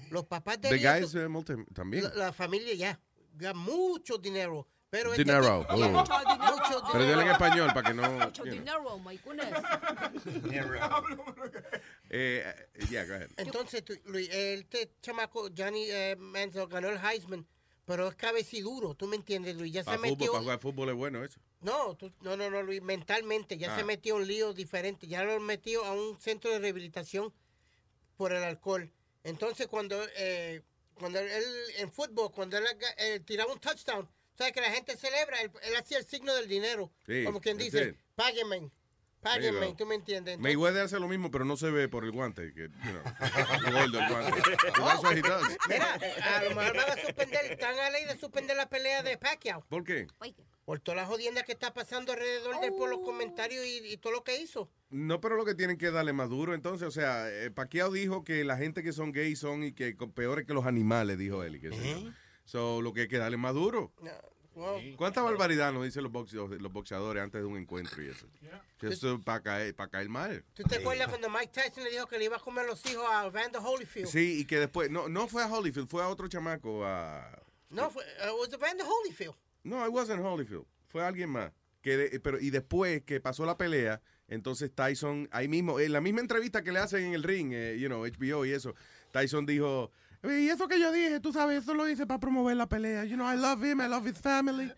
Los 0.10 0.26
papás 0.26 0.60
de 0.60 0.70
The 0.70 0.76
él... 0.76 1.00
guys 1.02 1.16
eh, 1.16 1.28
multi- 1.30 1.66
también. 1.74 2.04
la, 2.04 2.14
la 2.16 2.34
familia 2.34 2.74
ya, 2.74 3.00
ya 3.38 3.54
mucho 3.54 4.18
dinero. 4.18 4.68
Pero 4.90 5.12
este 5.14 5.24
Dinero. 5.24 5.62
tipo- 5.70 5.74
oh. 5.86 5.90
mucho 5.90 6.84
Pero 6.92 7.04
dile 7.06 7.14
en 7.14 7.20
dinero. 7.20 7.32
español 7.32 7.70
para 7.74 7.88
que 7.90 7.94
no. 7.94 8.12
Mucho 8.12 8.44
dinero, 8.44 9.00
my 9.00 9.18
goodness. 9.24 9.48
Eh, 10.52 10.64
eh, 12.14 12.54
yeah, 12.90 13.06
go 13.06 13.14
ahead. 13.16 13.30
Entonces, 13.38 13.84
tú, 13.84 13.94
Luis, 14.06 14.30
este 14.32 14.92
chamaco, 15.02 15.50
Johnny 15.58 15.86
eh, 15.90 16.16
Manziel, 16.18 16.68
ganó 16.68 16.90
el 16.90 16.98
Heisman, 16.98 17.48
pero 17.86 18.08
es 18.10 18.16
cabeciduro, 18.16 18.94
¿tú 18.96 19.08
me 19.08 19.16
entiendes, 19.16 19.56
Luis? 19.56 19.72
Ya 19.74 19.84
se 19.84 19.92
fútbol, 19.92 20.10
metió... 20.12 20.32
para 20.32 20.42
jugar 20.44 20.60
fútbol 20.60 20.90
es 20.90 20.96
bueno 20.96 21.24
eso. 21.24 21.40
No, 21.62 21.96
tú- 21.96 22.12
no, 22.22 22.36
no, 22.38 22.50
no, 22.50 22.62
Luis, 22.62 22.82
mentalmente 22.82 23.58
ya 23.58 23.74
Ah. 23.74 23.78
se 23.80 23.84
metió 23.86 24.16
un 24.18 24.28
lío 24.28 24.54
diferente, 24.54 25.08
ya 25.08 25.24
lo 25.24 25.40
metió 25.40 25.86
a 25.86 25.94
un 25.94 26.20
centro 26.20 26.52
de 26.52 26.60
rehabilitación 26.60 27.34
por 28.18 28.34
el 28.34 28.44
alcohol. 28.44 28.92
Entonces, 29.24 29.68
cuando, 29.68 30.04
eh, 30.18 30.62
cuando 30.96 31.20
él, 31.20 31.44
en 31.78 31.92
fútbol, 31.92 32.32
cuando 32.32 32.58
él 32.58 32.66
eh, 32.98 33.20
tiraba 33.22 33.54
un 33.54 33.60
touchdown, 33.60 34.08
sabes 34.38 34.54
que 34.54 34.62
la 34.62 34.72
gente 34.72 34.98
celebra, 34.98 35.42
él, 35.42 35.52
él 35.64 35.76
hacía 35.76 35.98
el 36.00 36.06
signo 36.06 36.34
del 36.36 36.48
dinero. 36.48 36.92
Sí, 37.06 37.24
como 37.24 37.40
quien 37.42 37.58
dice, 37.58 37.96
páguenme, 38.16 38.70
páguenme. 39.22 39.74
¿tú 39.78 39.86
me 39.86 39.96
entiendes? 39.96 40.34
Entonces- 40.36 40.40
Mayweather 40.56 40.84
hace 40.84 41.00
lo 41.00 41.08
mismo, 41.08 41.32
pero 41.32 41.46
no 41.46 41.56
se 41.58 41.70
ve 41.72 41.88
por 41.88 42.04
el 42.04 42.12
guante. 42.12 42.54
Que, 42.54 42.70
you 42.70 42.92
know, 42.92 43.02
lo 43.64 43.72
gordo 43.72 44.00
el 44.00 44.08
guante. 44.10 45.22
Does. 45.22 45.58
Mira, 45.70 45.94
a 45.94 46.44
lo 46.44 46.56
mejor 46.56 46.76
van 46.78 46.90
a 46.90 47.02
suspender, 47.02 47.46
están 47.52 47.80
a 47.80 47.90
ley 47.90 48.06
de 48.06 48.18
suspender 48.18 48.58
la 48.58 48.70
pelea 48.70 49.04
de 49.04 49.18
Pacquiao. 49.18 49.66
¿Por 49.70 49.84
qué? 49.84 50.08
Por 50.66 50.80
todas 50.80 51.02
las 51.02 51.08
jodiendas 51.10 51.44
que 51.44 51.52
está 51.54 51.74
pasando 51.74 52.12
alrededor 52.14 52.60
de 52.62 52.68
él 52.68 52.74
por 52.78 52.90
los 52.90 53.00
comentarios 53.00 53.66
y, 53.66 53.80
y 53.94 53.98
todo 53.98 54.14
lo 54.14 54.24
que 54.24 54.40
hizo. 54.42 54.70
No, 54.90 55.20
pero 55.20 55.36
lo 55.36 55.44
que 55.46 55.56
tienen 55.56 55.78
que 55.78 55.90
darle 55.92 56.14
más 56.14 56.30
duro, 56.30 56.54
entonces, 56.54 56.88
o 56.88 56.92
sea, 56.92 57.30
eh, 57.30 57.50
Pacquiao 57.52 57.92
dijo 57.92 58.24
que 58.24 58.44
la 58.44 58.58
gente 58.58 58.84
que 58.84 58.94
son 58.94 59.12
gays 59.12 59.40
son 59.40 59.64
y 59.64 59.74
que 59.74 59.96
peores 60.14 60.46
que 60.46 60.54
los 60.54 60.66
animales, 60.66 61.18
dijo 61.18 61.44
él. 61.44 61.56
y 61.56 61.62
yo. 61.62 61.72
So, 62.46 62.82
lo 62.82 62.94
que 62.94 63.02
hay 63.02 63.08
que 63.08 63.18
darle 63.18 63.38
más 63.38 63.54
duro. 63.54 63.94
Well, 64.54 64.96
¿Cuánta 64.98 65.22
barbaridad 65.22 65.72
nos 65.72 65.86
dicen 65.86 66.04
los 66.04 66.12
boxeadores, 66.12 66.62
los 66.62 66.74
boxeadores 66.74 67.24
antes 67.24 67.40
de 67.42 67.48
un 67.48 67.58
encuentro 67.58 68.04
y 68.04 68.08
eso? 68.08 68.28
Que 68.78 68.88
eso 68.88 69.20
para 69.22 69.42
caer, 69.42 69.76
para 69.76 69.90
caer 69.90 70.10
mal. 70.10 70.44
¿Tú 70.54 70.64
te 70.64 70.76
acuerdas 70.76 71.08
cuando 71.08 71.30
Mike 71.30 71.52
Tyson 71.54 71.84
le 71.86 71.92
dijo 71.92 72.06
que 72.08 72.18
le 72.18 72.26
iba 72.26 72.36
a 72.36 72.40
comer 72.40 72.66
los 72.66 72.86
hijos 72.86 73.06
a 73.10 73.28
Evander 73.28 73.62
Holyfield? 73.64 74.08
Sí, 74.08 74.40
y 74.42 74.46
que 74.46 74.60
después, 74.60 74.90
no, 74.92 75.08
no 75.08 75.28
fue 75.28 75.44
a 75.44 75.48
Holyfield, 75.48 75.88
fue 75.88 76.04
a 76.04 76.10
otro 76.10 76.28
chamaco, 76.28 76.86
a... 76.86 77.42
No, 77.70 77.90
fue, 77.90 78.04
uh, 78.04 78.38
was 78.38 78.52
Evander 78.52 78.86
Holyfield. 78.86 79.36
No, 79.64 79.86
it 79.86 79.94
wasn't 79.94 80.22
Holyfield, 80.22 80.66
fue 80.90 81.06
alguien 81.06 81.30
más. 81.30 81.54
Que 81.82 81.96
de- 81.96 82.20
pero, 82.20 82.38
y 82.40 82.50
después 82.50 83.04
que 83.04 83.22
pasó 83.22 83.46
la 83.46 83.58
pelea, 83.58 84.02
entonces 84.28 84.72
Tyson, 84.74 85.30
ahí 85.32 85.48
mismo, 85.48 85.80
en 85.80 85.94
la 85.94 86.02
misma 86.02 86.20
entrevista 86.20 86.62
que 86.62 86.72
le 86.74 86.80
hacen 86.80 87.06
en 87.06 87.14
el 87.14 87.24
ring, 87.24 87.54
eh, 87.54 87.78
you 87.80 87.88
know, 87.88 88.06
HBO 88.06 88.46
y 88.46 88.52
eso, 88.52 88.76
Tyson 89.12 89.46
dijo, 89.46 89.92
y 90.24 90.50
eso 90.50 90.68
que 90.68 90.80
yo 90.80 90.92
dije, 90.92 91.20
tú 91.20 91.34
sabes, 91.34 91.64
eso 91.64 91.74
lo 91.74 91.88
hice 91.90 92.06
para 92.06 92.20
promover 92.20 92.56
la 92.56 92.68
pelea. 92.68 93.06
You 93.06 93.16
know, 93.16 93.26
I 93.26 93.36
love 93.36 93.64
him, 93.64 93.82
I 93.82 93.88
love 93.88 94.06
his 94.08 94.20
family. 94.20 94.72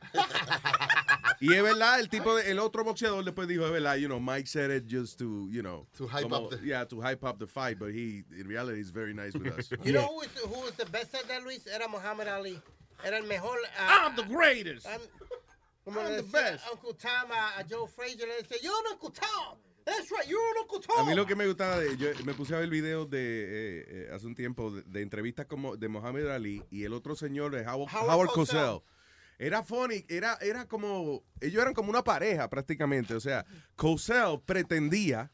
y 1.42 1.54
es 1.54 1.62
verdad, 1.64 2.00
el 2.00 2.08
tipo, 2.10 2.36
de- 2.36 2.50
el 2.50 2.60
otro 2.60 2.84
boxeador 2.84 3.24
después 3.26 3.48
dijo, 3.48 3.66
es 3.66 3.72
verdad, 3.72 3.96
you 3.98 4.08
know, 4.08 4.20
Mike 4.20 4.48
said 4.48 4.72
it 4.72 4.86
just 4.90 5.18
to, 5.20 5.48
you 5.50 5.62
know. 5.62 5.86
To 5.98 6.08
hype 6.08 6.24
como- 6.24 6.46
up 6.46 6.50
the- 6.52 6.66
Yeah, 6.66 6.86
to 6.86 7.02
hype 7.02 7.24
up 7.26 7.40
the 7.40 7.48
fight, 7.48 7.78
but 7.78 7.90
he, 7.92 8.24
in 8.32 8.48
reality, 8.48 8.80
is 8.80 8.90
very 8.92 9.14
nice 9.14 9.34
with 9.34 9.48
us. 9.58 9.70
You 9.84 9.92
know 9.94 10.08
who 10.08 10.16
was, 10.20 10.28
who 10.46 10.60
was 10.62 10.74
the 10.78 10.86
best 10.86 11.14
at 11.14 11.28
that, 11.28 11.44
Luis? 11.44 11.68
Era 11.68 11.88
Muhammad 11.90 12.28
Ali. 12.30 12.62
Era 13.04 13.18
el 13.18 13.24
mejor. 13.24 13.58
uh, 13.58 14.08
I'm 14.08 14.16
the 14.16 14.24
greatest. 14.24 14.88
I'm- 14.88 15.02
como 15.84 16.00
I'm 16.00 16.16
the 16.16 16.24
best. 16.24 16.64
Uncle 16.72 16.94
Tom 16.94 17.30
a, 17.32 17.60
a 17.60 17.64
Joe 17.70 17.86
Frazier, 17.88 18.28
le 18.28 18.36
decía, 18.42 18.64
you're 18.64 18.74
an 18.74 18.94
Uncle 18.94 19.10
Tom. 19.12 19.58
That's 19.86 20.10
right, 20.12 20.28
you're 20.28 20.40
an 20.40 20.62
Uncle 20.62 20.80
Tom. 20.80 21.06
A 21.06 21.10
mí 21.10 21.16
lo 21.16 21.26
que 21.26 21.36
me 21.36 21.46
gustaba, 21.46 21.80
de, 21.80 21.98
yo 21.98 22.10
me 22.26 22.34
puse 22.34 22.56
a 22.56 22.60
ver 22.60 22.70
videos 22.70 23.10
de 23.10 23.20
eh, 23.20 23.86
eh, 23.88 24.10
hace 24.14 24.28
un 24.28 24.36
tiempo 24.36 24.72
de, 24.72 24.84
de 24.84 25.02
entrevistas 25.02 25.46
como 25.46 25.76
de 25.76 25.88
Mohamed 25.90 26.28
Ali 26.28 26.64
y 26.70 26.84
el 26.84 26.94
otro 26.94 27.16
señor 27.16 27.52
de 27.52 27.68
Howard, 27.68 27.94
Howard 27.94 28.10
Howard 28.14 28.30
Cosell. 28.30 28.60
Cosell. 28.60 28.82
Era 29.40 29.64
funny, 29.64 30.06
era, 30.08 30.38
era 30.42 30.68
como, 30.68 31.24
ellos 31.42 31.62
eran 31.62 31.74
como 31.74 31.90
una 31.90 32.04
pareja 32.04 32.50
prácticamente. 32.50 33.14
O 33.16 33.20
sea, 33.20 33.46
Cosell 33.76 34.40
pretendía 34.46 35.32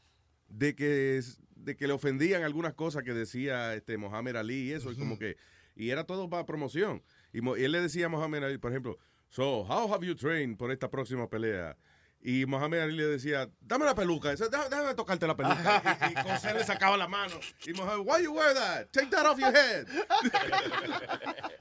de 0.48 0.74
que, 0.74 1.20
de 1.54 1.76
que 1.76 1.86
le 1.86 1.92
ofendían 1.92 2.42
algunas 2.42 2.74
cosas 2.74 3.04
que 3.04 3.12
decía 3.14 3.74
este 3.74 3.98
Mohamed 3.98 4.36
Ali 4.36 4.68
y 4.68 4.72
eso, 4.72 4.90
y 4.90 4.96
como 4.96 5.18
que, 5.18 5.36
y 5.76 5.90
era 5.90 6.04
todo 6.04 6.28
para 6.28 6.44
promoción. 6.44 7.02
Y, 7.32 7.38
y 7.38 7.64
él 7.64 7.72
le 7.72 7.80
decía 7.82 8.06
a 8.06 8.08
Mohamed 8.08 8.42
Ali, 8.42 8.58
por 8.58 8.72
ejemplo, 8.72 8.98
so, 9.28 9.60
how 9.60 9.92
have 9.92 10.04
you 10.04 10.16
trained 10.16 10.56
por 10.56 10.72
esta 10.72 10.90
próxima 10.90 11.28
pelea? 11.28 11.76
Y 12.22 12.44
Mohamed 12.44 12.80
Ali 12.80 12.96
le 12.96 13.06
decía, 13.06 13.50
dame 13.60 13.86
la 13.86 13.94
peluca, 13.94 14.34
déjame, 14.34 14.68
déjame 14.68 14.94
tocarte 14.94 15.26
la 15.26 15.34
peluca. 15.36 15.82
y, 16.08 16.12
y 16.12 16.22
Cosell 16.22 16.58
le 16.58 16.64
sacaba 16.64 16.96
la 16.98 17.08
mano. 17.08 17.40
Y 17.66 17.72
Mohamed, 17.72 18.06
why 18.06 18.22
you 18.22 18.32
wear 18.32 18.52
that? 18.54 18.88
Take 18.92 19.08
that 19.10 19.24
off 19.24 19.38
your 19.38 19.52
head. 19.52 19.86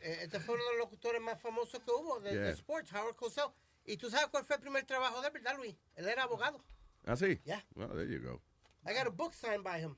Eh, 0.00 0.18
Este 0.22 0.40
fue 0.40 0.54
uno 0.54 0.64
de 0.64 0.70
los 0.72 0.78
locutores 0.78 1.20
más 1.20 1.40
famosos 1.40 1.80
que 1.80 1.90
hubo 1.90 2.20
de, 2.20 2.30
de 2.30 2.36
Yeah. 2.44 2.50
sports, 2.52 2.92
Howard 2.92 3.16
Cosell. 3.16 3.50
¿Y 3.84 3.96
tú 3.96 4.08
sabes 4.10 4.26
cuál 4.28 4.44
fue 4.44 4.56
el 4.56 4.62
primer 4.62 4.84
trabajo 4.84 5.20
de 5.20 5.26
él, 5.28 5.32
verdad, 5.32 5.56
Luis? 5.56 5.74
Él 5.96 6.08
era 6.08 6.22
abogado. 6.24 6.64
¿Ah, 7.06 7.16
sí? 7.16 7.38
Yeah. 7.44 7.62
Well, 7.74 7.88
there 7.90 8.06
you 8.08 8.20
go. 8.20 8.40
I 8.86 8.94
got 8.94 9.06
a 9.06 9.10
book 9.10 9.34
signed 9.34 9.62
by 9.62 9.78
him, 9.80 9.96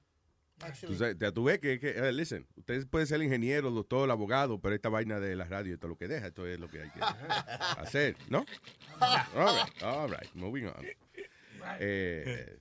actually. 0.60 0.96
ya 1.18 1.32
tú 1.32 1.44
ves 1.44 1.58
que, 1.58 1.78
que 1.78 1.90
eh, 1.90 2.12
listen, 2.12 2.46
usted 2.56 2.86
puede 2.88 3.06
ser 3.06 3.22
ingeniero, 3.22 3.70
doctor, 3.70 4.10
abogado, 4.10 4.60
pero 4.60 4.74
esta 4.74 4.88
vaina 4.88 5.20
de 5.20 5.36
la 5.36 5.44
radio, 5.44 5.74
esto 5.74 5.86
es 5.86 5.90
lo 5.90 5.96
que 5.96 6.08
deja, 6.08 6.26
esto 6.28 6.46
es 6.46 6.58
lo 6.58 6.68
que 6.68 6.82
hay 6.82 6.90
que 6.90 7.00
hacer, 7.80 8.16
¿no? 8.28 8.44
All 9.00 9.56
right, 9.56 9.82
all 9.82 10.10
right, 10.10 10.34
moving 10.34 10.66
on. 10.66 10.84
Eh, 11.80 12.58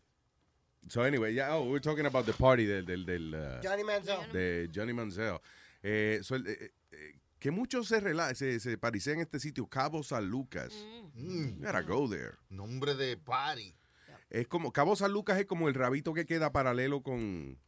so 0.87 1.03
anyway, 1.03 1.33
yeah, 1.33 1.55
oh, 1.55 1.63
we're 1.69 1.79
talking 1.79 2.05
about 2.05 2.25
the 2.25 2.33
party 2.33 2.65
del, 2.65 2.85
del, 2.85 3.05
del 3.05 3.33
uh, 3.33 3.61
Johnny 3.61 3.83
Manziel. 3.83 4.31
de 4.31 4.69
Johnny 4.73 4.93
Manziel. 4.93 5.39
Eh, 5.83 6.19
so, 6.23 6.35
eh, 6.37 6.71
eh, 6.91 7.19
que 7.37 7.51
muchos 7.51 7.87
se, 7.87 7.99
rela 7.99 8.33
se, 8.33 8.59
se 8.59 8.77
parecían 8.77 9.17
en 9.17 9.21
este 9.21 9.39
sitio, 9.39 9.67
Cabo 9.67 10.01
San 10.01 10.25
Lucas. 10.25 10.73
You 11.13 11.55
gotta 11.59 11.81
go 11.81 12.09
there. 12.09 12.33
Nombre 12.49 12.95
de 12.95 13.17
party. 13.17 13.75
Es 14.31 14.47
como, 14.47 14.71
Cabo 14.71 14.95
San 14.95 15.11
Lucas 15.11 15.39
es 15.39 15.45
como 15.45 15.67
el 15.67 15.75
rabito 15.75 16.13
que 16.13 16.25
queda 16.25 16.51
paralelo 16.51 17.03
con, 17.03 17.59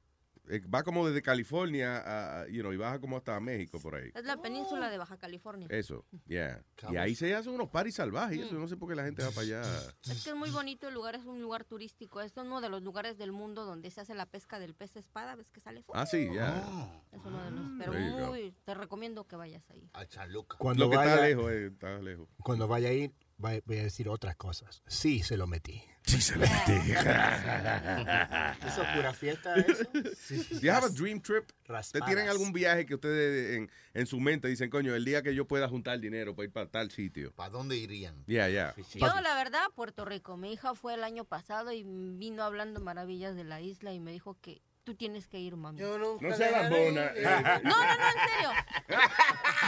va 0.74 0.84
como 0.84 1.08
desde 1.08 1.22
California 1.22 2.42
a, 2.42 2.48
you 2.48 2.62
know, 2.62 2.74
y 2.74 2.78
baja 2.78 3.00
como 3.00 3.18
hasta 3.18 3.40
México 3.40 3.80
por 3.80 3.96
ahí. 3.96 4.12
Es 4.16 4.26
la 4.26 4.42
península 4.42 4.90
de 4.90 4.98
Baja 4.98 5.18
California. 5.18 5.68
Eso, 5.70 6.06
yeah. 6.26 6.64
Y 6.90 6.98
ahí 6.98 7.16
se 7.16 7.34
hacen 7.36 7.54
unos 7.54 7.70
paris 7.70 7.96
salvajes 7.96 8.38
eso, 8.40 8.56
no 8.56 8.68
sé 8.68 8.78
por 8.78 8.90
qué 8.90 8.96
la 8.96 9.04
gente 9.04 9.24
va 9.24 9.32
para 9.32 9.42
allá. 9.42 9.62
Es 10.10 10.24
que 10.24 10.32
es 10.32 10.36
muy 10.36 10.50
bonito 10.50 10.88
el 10.88 10.94
lugar, 10.94 11.16
es 11.16 11.26
un 11.26 11.42
lugar 11.42 11.64
turístico. 11.64 12.22
Es 12.22 12.36
uno 12.38 12.62
de 12.62 12.70
los 12.70 12.82
lugares 12.84 13.18
del 13.18 13.32
mundo 13.32 13.66
donde 13.66 13.92
se 13.92 14.02
hace 14.02 14.16
la 14.16 14.26
pesca 14.26 14.60
del 14.60 14.74
pez 14.74 14.96
espada. 14.96 15.36
¿Ves 15.36 15.50
que 15.50 15.60
sale? 15.60 15.84
Ah, 15.94 16.06
sí, 16.06 16.30
ya. 16.34 16.64
Es 17.12 17.22
uno 17.24 17.44
de 17.44 17.52
los. 17.52 17.66
Pero 17.80 17.94
you 17.94 18.12
go. 18.12 18.28
muy. 18.28 18.52
Te 18.64 18.74
recomiendo 18.74 19.26
que 19.26 19.36
vayas 19.36 19.70
ahí. 19.70 19.90
A 19.94 20.06
Chaluca. 20.06 20.58
Cuando 20.58 20.86
Lo 20.86 20.92
que 20.92 20.98
vaya, 20.98 21.14
está 21.14 21.26
lejos, 21.28 21.52
eh, 21.52 21.68
está 21.68 22.00
lejos. 22.00 22.28
Cuando 22.44 22.68
vaya 22.68 22.90
a 22.90 22.94
voy 23.38 23.78
a 23.78 23.84
decir 23.84 24.10
otras 24.10 24.36
cosas. 24.36 24.82
Sí, 24.88 25.22
se 25.24 25.38
lo 25.38 25.48
metí. 25.48 25.84
Sí, 26.04 26.22
se 26.22 26.36
lo 26.36 26.42
metí. 26.42 26.72
¿Eso 28.68 28.82
es 28.82 28.88
pura 28.96 29.14
fiesta 29.14 29.56
eso? 29.56 29.84
Do 29.94 30.60
you 30.62 30.72
have 30.72 30.86
a 30.86 30.90
dream 30.90 31.22
trip? 31.22 31.44
¿Ustedes 31.44 31.68
Raspadas. 31.68 32.08
tienen 32.08 32.30
algún 32.30 32.54
viaje 32.54 32.86
que 32.86 32.96
ustedes 32.96 33.58
en, 33.58 33.70
en 33.94 34.08
su 34.08 34.20
mente 34.20 34.48
dicen, 34.48 34.70
coño, 34.70 34.96
el 34.96 35.04
día 35.04 35.22
que 35.22 35.36
yo 35.36 35.46
pueda 35.46 35.68
juntar 35.68 36.00
dinero 36.00 36.34
para 36.34 36.46
ir 36.46 36.54
para 36.54 36.70
tal 36.70 36.92
sitio? 36.92 37.34
¿Para 37.34 37.50
dónde 37.50 37.76
irían? 37.76 38.24
Yeah, 38.26 38.50
yeah. 38.50 38.74
Yo, 38.96 39.22
la 39.22 39.36
verdad, 39.36 39.62
Puerto 39.76 40.06
Rico. 40.06 40.38
Mi 40.38 40.54
hija 40.54 40.76
fue 40.76 40.94
el 40.94 41.04
año 41.04 41.26
pasado 41.26 41.74
y 41.74 41.84
vino 41.84 42.44
hablando 42.44 42.80
maravillas 42.80 43.36
de 43.36 43.44
la 43.44 43.60
isla 43.62 43.94
y 43.94 44.00
me 44.00 44.12
dijo 44.14 44.38
que 44.40 44.62
tú 44.88 44.96
tienes 44.96 45.28
que 45.28 45.38
ir, 45.38 45.58
mami. 45.58 45.78
Yo 45.82 45.98
nunca 45.98 46.30
No 46.30 46.34
sea 46.38 46.48
le 46.50 46.70
lambona. 46.70 47.12
haré- 47.12 47.20
eh. 47.20 47.62
No, 47.64 47.70
no, 47.72 47.86
no, 47.86 48.08
en 48.08 48.30
serio. 48.32 48.52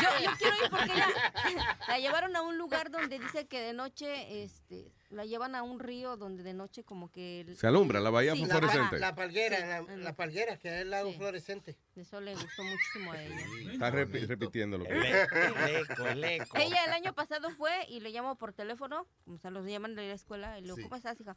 Yo, 0.02 0.24
yo 0.24 0.32
quiero 0.38 0.56
ir 0.64 0.70
porque 0.70 0.94
ella 0.94 1.08
la 1.90 2.00
llevaron 2.00 2.36
a 2.38 2.42
un 2.42 2.58
lugar 2.58 2.90
donde 2.90 3.20
dice 3.20 3.46
que 3.48 3.60
de 3.60 3.74
noche, 3.74 4.44
este, 4.44 4.94
la 5.10 5.26
llevan 5.26 5.56
a 5.56 5.64
un 5.64 5.82
río 5.82 6.16
donde 6.16 6.42
de 6.44 6.54
noche 6.54 6.86
como 6.86 7.12
que... 7.12 7.42
el- 7.42 7.58
Se 7.58 7.68
alumbra 7.68 8.00
la 8.00 8.10
bahía 8.12 8.32
Sí, 8.34 8.46
La, 8.46 8.48
fosforescente. 8.48 9.00
la 9.00 9.14
palguera, 9.14 9.58
Sí, 9.58 9.64
la, 9.64 9.82
la 9.82 9.98
la- 9.98 10.14
palguera, 10.16 10.58
que 10.58 10.70
es 10.70 10.82
el 10.84 10.90
lago 10.90 11.10
Sí. 11.12 11.18
fluorescente. 11.18 11.78
Eso 11.98 12.22
le 12.22 12.34
gustó 12.36 12.64
muchísimo 12.64 13.12
a 13.12 13.22
ella. 13.22 13.36
Está 13.74 13.92
repi- 13.92 14.26
repitiendo 14.26 14.78
lo 14.78 14.86
que 14.86 14.92
El 14.94 15.06
eco, 15.06 15.36
el 15.36 15.76
eco, 15.76 16.08
el 16.08 16.24
eco. 16.24 16.58
Ella 16.58 16.86
el 16.86 16.94
año 16.94 17.14
pasado 17.14 17.50
fue 17.52 17.74
y 17.90 18.00
le 18.00 18.12
llamo 18.12 18.38
por 18.38 18.54
teléfono, 18.54 19.06
o 19.28 19.38
sea, 19.38 19.52
los 19.52 19.66
llaman 19.66 19.96
de 19.96 20.08
la 20.08 20.14
escuela, 20.14 20.58
y 20.58 20.62
le 20.62 20.66
digo, 20.68 20.78
Sí. 20.78 20.84
¿cómo 20.84 20.96
estás, 20.96 21.20
hija? 21.20 21.36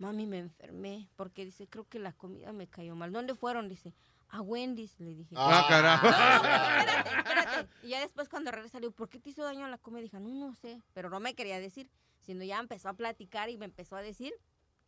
Mami, 0.00 0.26
me 0.26 0.38
enfermé, 0.38 1.10
porque 1.14 1.44
dice, 1.44 1.68
creo 1.68 1.86
que 1.86 1.98
la 1.98 2.14
comida 2.14 2.54
me 2.54 2.66
cayó 2.66 2.96
mal. 2.96 3.12
¿Dónde 3.12 3.34
fueron? 3.34 3.68
Dice, 3.68 3.92
a 4.30 4.40
Wendy's, 4.40 4.98
le 4.98 5.14
dije. 5.14 5.34
Ah, 5.36 5.66
carajo. 5.68 6.06
No, 6.10 6.16
no, 6.16 6.78
espérate, 6.78 7.08
espérate. 7.18 7.68
Y 7.82 7.88
ya 7.90 8.00
después 8.00 8.30
cuando 8.30 8.50
regresa, 8.50 8.78
le 8.78 8.86
digo, 8.86 8.94
¿por 8.94 9.10
qué 9.10 9.18
te 9.18 9.28
hizo 9.28 9.44
daño 9.44 9.68
la 9.68 9.76
comida? 9.76 10.00
Dije, 10.00 10.18
no, 10.18 10.30
no 10.30 10.54
sé, 10.54 10.80
pero 10.94 11.10
no 11.10 11.20
me 11.20 11.34
quería 11.34 11.60
decir, 11.60 11.90
sino 12.20 12.42
ya 12.44 12.58
empezó 12.58 12.88
a 12.88 12.94
platicar 12.94 13.50
y 13.50 13.58
me 13.58 13.66
empezó 13.66 13.94
a 13.94 14.00
decir 14.00 14.32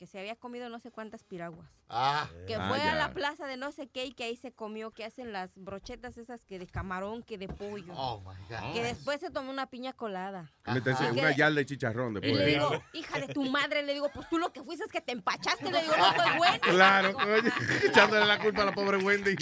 que 0.03 0.07
se 0.09 0.19
había 0.19 0.35
comido 0.35 0.69
no 0.69 0.81
sé 0.81 0.91
cuántas 0.91 1.23
piraguas. 1.23 1.71
Ah, 1.89 2.29
Que 2.49 2.57
Ah, 2.57 2.67
fue 2.69 2.81
a 2.83 2.97
la 2.97 3.15
plaza 3.15 3.47
de 3.47 3.57
no 3.57 3.71
sé 3.71 3.87
qué 3.87 4.05
y 4.05 4.13
que 4.13 4.25
ahí 4.25 4.35
se 4.35 4.51
comió, 4.51 4.91
que 4.91 5.05
hacen 5.05 5.33
las 5.33 5.53
brochetas 5.55 6.19
esas 6.19 6.45
que 6.45 6.59
de 6.59 6.67
camarón, 6.67 7.23
que 7.23 7.39
de 7.39 7.47
pollo. 7.47 7.93
oh 7.97 8.19
my 8.23 8.35
God. 8.49 8.73
Que 8.73 8.83
después 8.83 9.21
se 9.21 9.31
tomó 9.31 9.53
una 9.53 9.71
piña 9.71 9.93
colada. 9.93 10.51
Métese 10.67 11.05
Ajá. 11.05 11.13
una 11.13 11.37
yarda 11.37 11.55
de 11.55 11.67
chicharrón 11.67 12.17
Y 12.17 12.21
después. 12.21 12.37
le 12.37 12.47
digo, 12.47 12.83
hija 12.95 13.21
de 13.21 13.29
tu 13.33 13.45
madre, 13.49 13.85
le 13.85 13.93
digo, 13.95 14.11
pues 14.13 14.29
tú 14.29 14.39
lo 14.39 14.53
que 14.53 14.65
fuiste 14.65 14.85
es 14.87 14.91
que 14.91 15.01
te 15.01 15.13
empachaste, 15.13 15.71
le 15.71 15.83
digo, 15.83 15.95
no 15.97 16.13
soy 16.17 16.31
buena. 16.39 16.59
Claro, 16.59 17.13
coño, 17.15 17.53
echándole 17.87 18.27
la 18.27 18.41
culpa 18.41 18.63
a 18.63 18.65
la 18.65 18.73
pobre 18.75 18.97
Wendy. 18.97 19.37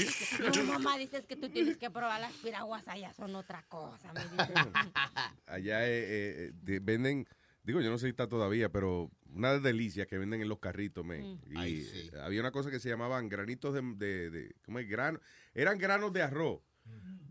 No, 0.55 0.65
mamá, 0.65 0.99
dices 0.99 1.25
que 1.25 1.37
tú 1.37 1.49
tienes 1.49 1.79
que 1.79 1.91
probar 1.91 2.21
las 2.21 2.35
piraguas 2.35 2.87
allá, 2.87 3.15
son 3.15 3.35
otra 3.35 3.63
cosa, 3.63 4.13
me 4.13 4.21
dice. 4.25 4.37
Allá 5.47 5.87
eh, 5.87 6.05
eh, 6.49 6.51
de- 6.53 6.81
venden, 6.81 7.27
digo, 7.63 7.81
yo 7.81 7.89
no 7.89 7.97
sé 7.97 8.05
si 8.07 8.11
está 8.11 8.29
todavía, 8.29 8.69
pero 8.69 9.11
una 9.35 9.59
delicia 9.59 10.07
que 10.07 10.19
venden 10.19 10.41
en 10.43 10.49
los 10.49 10.59
carritos, 10.59 11.05
men. 11.05 11.41
Mm. 11.47 11.53
Y 11.53 11.57
Ay, 11.59 11.83
sí. 11.83 12.11
eh, 12.13 12.19
había 12.21 12.41
una 12.41 12.51
cosa 12.53 12.71
que 12.71 12.81
se 12.81 12.89
llamaban 12.89 13.29
granitos 13.29 13.75
de, 13.75 13.83
de, 13.97 14.31
de- 14.31 14.55
¿cómo 14.65 14.79
es? 14.79 14.89
Grano, 14.89 15.21
eran 15.55 15.79
granos 15.79 16.13
de 16.13 16.23
arroz, 16.23 16.61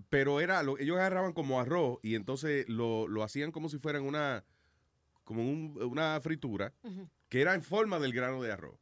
pero 0.10 0.40
era, 0.40 0.64
lo, 0.64 0.78
ellos 0.78 0.98
agarraban 0.98 1.34
como 1.34 1.60
arroz 1.60 2.00
y 2.02 2.16
entonces 2.16 2.68
lo, 2.70 3.08
lo 3.08 3.24
hacían 3.24 3.52
como 3.52 3.70
si 3.70 3.78
fueran 3.80 4.04
una, 4.04 4.44
como 5.24 5.42
un- 5.44 5.78
una 5.82 6.20
fritura, 6.22 6.74
que 7.28 7.42
era 7.42 7.54
en 7.54 7.62
forma 7.62 8.00
del 8.00 8.12
grano 8.14 8.42
de 8.42 8.52
arroz. 8.52 8.80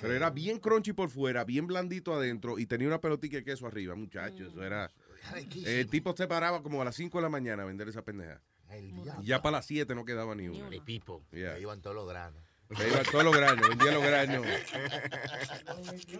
Pero 0.00 0.12
era 0.12 0.30
bien 0.30 0.58
crunchy 0.58 0.92
por 0.92 1.08
fuera, 1.08 1.44
bien 1.44 1.66
blandito 1.66 2.12
adentro 2.14 2.58
y 2.58 2.66
tenía 2.66 2.86
una 2.88 3.00
pelotita 3.00 3.36
de 3.38 3.44
queso 3.44 3.66
arriba, 3.66 3.94
muchachos. 3.94 4.52
Eso 4.52 4.62
era. 4.62 4.90
Riquísimo. 5.32 5.70
El 5.70 5.88
tipo 5.88 6.14
se 6.16 6.26
paraba 6.28 6.62
como 6.62 6.80
a 6.82 6.84
las 6.84 6.94
5 6.96 7.18
de 7.18 7.22
la 7.22 7.28
mañana 7.28 7.62
a 7.62 7.66
vender 7.66 7.88
esa 7.88 8.02
pendeja. 8.04 8.42
El 8.70 8.92
ya 9.22 9.40
para 9.40 9.56
las 9.58 9.66
7 9.66 9.94
no 9.94 10.04
quedaba 10.04 10.34
ni 10.34 10.46
uno. 10.48 10.68
De 10.68 10.80
pipo. 10.82 11.24
Yeah. 11.32 11.54
Ahí 11.54 11.62
iban 11.62 11.80
todos 11.80 11.96
los 11.96 12.06
granos. 12.08 12.42
Se 12.76 12.88
iba 12.88 13.02
todos 13.02 13.24
los 13.24 13.36
granos, 13.36 13.68
vendía 13.68 13.92
los 13.92 14.02
granos. 14.02 14.46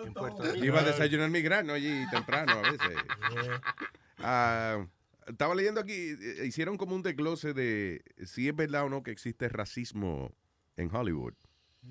En 0.04 0.14
Puerto 0.14 0.42
Rico. 0.42 0.64
Iba 0.64 0.80
a 0.80 0.84
desayunar 0.84 1.30
mi 1.30 1.42
grano 1.42 1.74
allí 1.74 2.04
temprano 2.10 2.52
a 2.52 2.70
veces. 2.70 2.96
Ah, 4.18 4.86
estaba 5.26 5.54
leyendo 5.54 5.80
aquí, 5.80 5.92
eh, 5.92 6.46
hicieron 6.46 6.76
como 6.76 6.94
un 6.94 7.02
desglose 7.02 7.52
de 7.52 8.02
si 8.24 8.48
es 8.48 8.56
verdad 8.56 8.84
o 8.84 8.88
no 8.88 9.02
que 9.02 9.10
existe 9.10 9.48
racismo 9.48 10.32
en 10.76 10.94
Hollywood. 10.94 11.34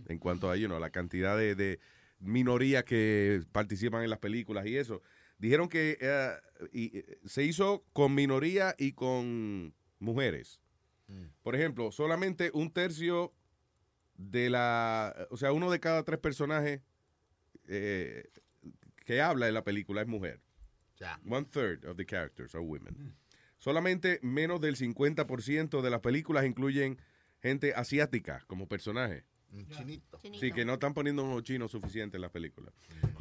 En 0.08 0.20
cuanto 0.20 0.50
a 0.50 0.58
you 0.58 0.68
know, 0.68 0.80
la 0.80 0.90
cantidad 0.90 1.38
de, 1.38 1.56
de 1.56 1.80
minorías 2.20 2.84
que 2.84 3.44
participan 3.52 4.04
en 4.04 4.10
las 4.10 4.20
películas 4.20 4.66
y 4.66 4.78
eso. 4.78 5.02
dijeron 5.38 5.70
que 5.70 5.98
eh, 6.02 6.32
y, 6.72 6.98
eh, 6.98 7.20
se 7.26 7.44
hizo 7.44 7.86
con 7.94 8.14
minoría 8.16 8.76
y 8.78 8.94
con 8.94 9.74
mujeres. 10.00 10.60
Por 11.42 11.56
ejemplo, 11.56 11.94
solamente 11.94 12.52
un 12.54 12.70
tercio 12.70 13.34
de 14.18 14.50
la, 14.50 15.28
o 15.30 15.38
sea, 15.38 15.52
uno 15.52 15.72
de 15.72 15.80
cada 15.80 16.04
tres 16.04 16.20
personajes 16.20 16.82
eh, 17.68 18.30
que 19.06 19.22
habla 19.22 19.48
en 19.48 19.54
la 19.54 19.64
película 19.64 20.02
es 20.02 20.08
mujer. 20.08 20.42
One 21.30 21.46
third 21.46 21.86
of 21.86 21.96
the 21.96 22.06
characters 22.06 22.56
are 22.56 22.64
women. 22.64 23.16
Solamente 23.58 24.20
menos 24.22 24.62
del 24.62 24.76
50% 24.76 25.82
de 25.82 25.90
las 25.90 26.02
películas 26.02 26.46
incluyen 26.46 27.00
gente 27.42 27.74
asiática 27.74 28.44
como 28.48 28.68
personaje. 28.68 29.26
Un 29.52 29.68
chinito. 29.70 30.20
Sí, 30.40 30.52
que 30.52 30.66
no 30.66 30.74
están 30.74 30.94
poniendo 30.94 31.24
unos 31.24 31.44
chinos 31.44 31.72
suficientes 31.72 32.16
en 32.16 32.22
las 32.22 32.32
películas. 32.32 32.74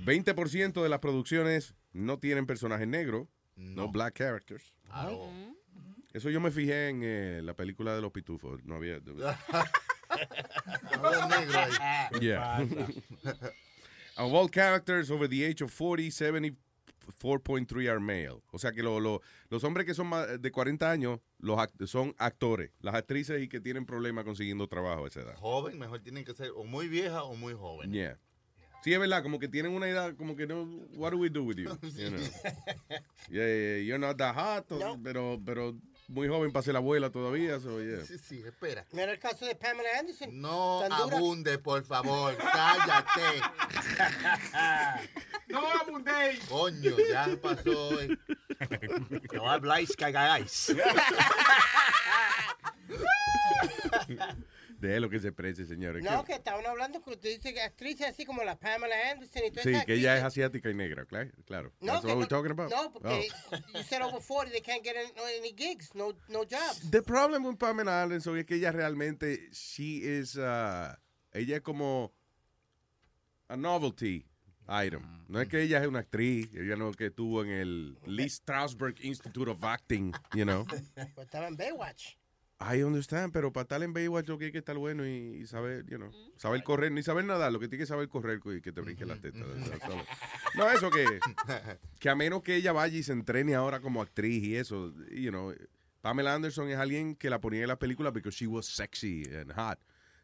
20% 0.05 0.83
de 0.83 0.89
las 0.89 0.99
producciones 0.99 1.75
no 1.93 2.19
tienen 2.19 2.47
personajes 2.47 2.89
negros, 2.89 3.29
no, 3.55 3.91
black 3.91 4.19
characters. 4.19 4.75
Eso 6.13 6.31
yo 6.31 6.41
me 6.41 6.51
fijé 6.51 6.89
en 6.89 7.01
eh, 7.03 7.41
la 7.43 7.55
película 7.55 7.95
de 7.95 8.01
los 8.01 8.11
pitufos. 8.11 8.65
No 8.65 8.77
había. 8.77 9.01
Había 11.03 11.27
negro 11.27 11.59
ahí. 11.59 12.21
Yeah. 12.21 12.61
of 14.19 14.33
all 14.33 14.49
characters 14.49 15.11
over 15.11 15.29
the 15.29 15.45
age 15.45 15.63
of 15.63 15.71
40, 15.73 16.09
74.3 16.11 17.89
are 17.91 18.01
male. 18.01 18.43
O 18.53 18.59
sea 18.59 18.73
que 18.73 18.83
lo- 18.83 18.99
lo- 19.01 19.21
los 19.51 19.63
hombres 19.65 19.87
que 19.87 19.95
son 19.95 20.07
más 20.09 20.41
de 20.41 20.51
40 20.51 20.91
años 20.91 21.21
los 21.39 21.59
act- 21.59 21.87
son 21.87 22.15
actores. 22.19 22.71
Las 22.81 22.95
actrices 22.95 23.43
y 23.43 23.49
que 23.49 23.61
tienen 23.61 23.85
problemas 23.87 24.25
consiguiendo 24.25 24.67
trabajo 24.69 25.05
a 25.05 25.09
esa 25.09 25.21
edad. 25.21 25.35
Joven, 25.37 25.79
mejor 25.79 26.01
tienen 26.01 26.25
que 26.25 26.35
ser 26.35 26.51
o 26.57 26.65
muy 26.65 26.89
vieja 26.89 27.23
o 27.25 27.35
muy 27.37 27.55
joven. 27.55 27.93
Yeah. 27.93 28.19
Sí, 28.83 28.93
es 28.93 29.01
verdad, 29.01 29.23
como 29.23 29.39
que 29.41 29.49
tienen 29.49 29.73
una 29.73 29.89
edad, 29.89 30.15
como 30.17 30.37
que 30.37 30.47
no, 30.47 30.63
what 30.95 31.11
do 31.11 31.19
we 31.19 31.29
do 31.29 31.43
with 31.43 31.57
you? 31.57 31.69
You 31.97 32.11
know. 32.11 32.21
Yeah, 33.29 33.47
yeah, 33.47 33.77
you're 33.83 33.99
not 33.99 34.17
that 34.19 34.35
hot, 34.37 34.71
o- 34.71 34.99
pero, 35.03 35.41
pero 35.45 35.75
muy 36.09 36.29
joven 36.29 36.53
para 36.53 36.63
ser 36.63 36.75
la 36.75 36.79
abuela 36.79 37.11
todavía, 37.11 37.59
so 37.61 37.83
yeah. 37.83 38.05
Sí, 38.05 38.19
sí, 38.19 38.43
espera. 38.47 38.85
Mira 38.93 39.11
el 39.13 39.19
caso 39.19 39.45
de 39.45 39.55
Pamela 39.55 39.89
Anderson. 39.99 40.41
No 40.41 40.83
abunde, 40.83 41.59
por 41.59 41.83
favor. 41.85 42.37
Cállate. 42.37 43.41
No 45.49 45.65
abundéis. 45.81 46.41
Coño, 46.49 46.97
ya 47.09 47.29
pasó. 47.41 47.91
No 49.33 49.49
habláis, 49.49 49.95
cagáis. 49.97 50.75
De 54.81 55.01
lo 55.01 55.09
que 55.09 55.19
se 55.19 55.33
precie, 55.33 55.65
señores. 55.65 56.05
No, 56.05 56.25
que 56.25 56.35
estaban 56.35 56.65
hablando 56.67 57.01
que 57.03 57.17
tú 57.17 57.29
dices 57.29 57.53
que 57.55 57.61
actrices 57.63 58.09
así 58.09 58.25
como 58.25 58.43
la 58.45 58.59
Pamela 58.59 58.95
Anderson 59.11 59.43
y 59.47 59.51
todas 59.51 59.65
Sí, 59.65 59.73
que 59.87 59.95
ella 59.95 60.17
es 60.19 60.23
asiática 60.25 60.71
y 60.71 60.75
negra, 60.75 61.05
claro. 61.07 61.31
claro. 61.47 61.73
No, 61.81 61.93
That's 61.95 62.01
que 62.03 62.07
what 62.09 62.15
no, 62.15 62.19
we're 62.21 62.29
talking 62.29 62.51
about. 62.53 62.71
no, 62.71 62.93
porque 62.93 63.29
Oh. 63.53 63.57
you 63.79 63.83
said 63.85 64.03
over 64.03 64.21
40 64.21 64.51
they 64.51 64.61
can't 64.61 64.83
get 64.85 64.97
any, 64.97 65.11
any 65.39 65.53
gigs, 65.57 65.95
no, 65.95 66.13
no 66.29 66.45
jobs. 66.45 66.91
The 66.91 67.03
problem 67.03 67.45
with 67.45 67.57
Pamela 67.59 68.03
Anderson 68.03 68.37
es 68.39 68.45
que 68.45 68.57
ella 68.57 68.71
realmente, 68.73 69.49
she 69.53 70.03
is, 70.03 70.37
uh, 70.37 70.95
ella 71.33 71.57
es 71.57 71.63
como 71.63 72.13
a 73.49 73.57
novelty 73.57 74.27
item. 74.69 75.03
No 75.29 75.41
es 75.41 75.49
que 75.49 75.63
ella 75.63 75.81
es 75.81 75.87
una 75.87 76.01
actriz, 76.01 76.49
ella 76.55 76.77
no 76.77 76.91
es 76.91 76.97
que 76.97 77.07
estuvo 77.07 77.43
en 77.43 77.51
el 77.51 77.99
Lee 78.05 78.29
Strasberg 78.29 78.97
Institute 79.05 79.51
of 79.51 79.63
Acting, 79.65 80.13
you 80.35 80.45
know. 80.45 80.65
Pues 80.67 80.83
estaba 81.27 81.47
en 81.49 81.57
Baywatch. 81.57 82.17
I 82.59 82.83
understand, 82.83 83.33
pero 83.33 83.53
para 83.53 83.63
estar 83.63 83.83
en 83.83 83.93
Baywatch 83.93 84.29
lo 84.29 84.39
que 84.39 84.47
hay 84.47 84.53
que 84.53 84.59
estar 84.59 84.77
bueno 84.79 85.07
y, 85.07 85.11
y 85.43 85.47
saber, 85.47 85.85
you 85.87 85.99
know, 85.99 86.11
saber 86.39 86.63
correr, 86.63 86.91
ni 86.91 87.03
saber 87.03 87.25
nadar, 87.25 87.53
lo 87.53 87.61
que 87.61 87.69
tiene 87.69 87.83
que 87.83 87.87
saber 87.87 88.09
correr 88.09 88.41
y 88.47 88.63
que 88.63 88.73
te 88.73 88.81
brinque 88.81 89.05
la 89.05 89.17
teta. 89.17 89.41
No, 90.55 90.71
eso 90.71 90.91
que, 90.91 91.05
que 91.99 92.09
a 92.09 92.15
menos 92.15 92.43
que 92.43 92.57
ella 92.57 92.73
vaya 92.73 92.97
y 92.97 93.03
se 93.03 93.13
entrene 93.13 93.55
ahora 93.55 93.81
como 93.81 94.01
actriz 94.01 94.43
y 94.43 94.57
eso, 94.57 94.95
you 95.11 95.31
know, 95.31 95.55
Pamela 96.01 96.35
Anderson 96.35 96.71
es 96.71 96.79
alguien 96.79 97.15
que 97.15 97.29
la 97.29 97.41
ponía 97.41 97.63
en 97.63 97.69
las 97.69 97.79
películas 97.79 98.13
porque 98.13 98.31
she 98.31 98.47
was 98.47 98.65
sexy 98.67 99.25
and 99.35 99.53
hot. 99.53 99.79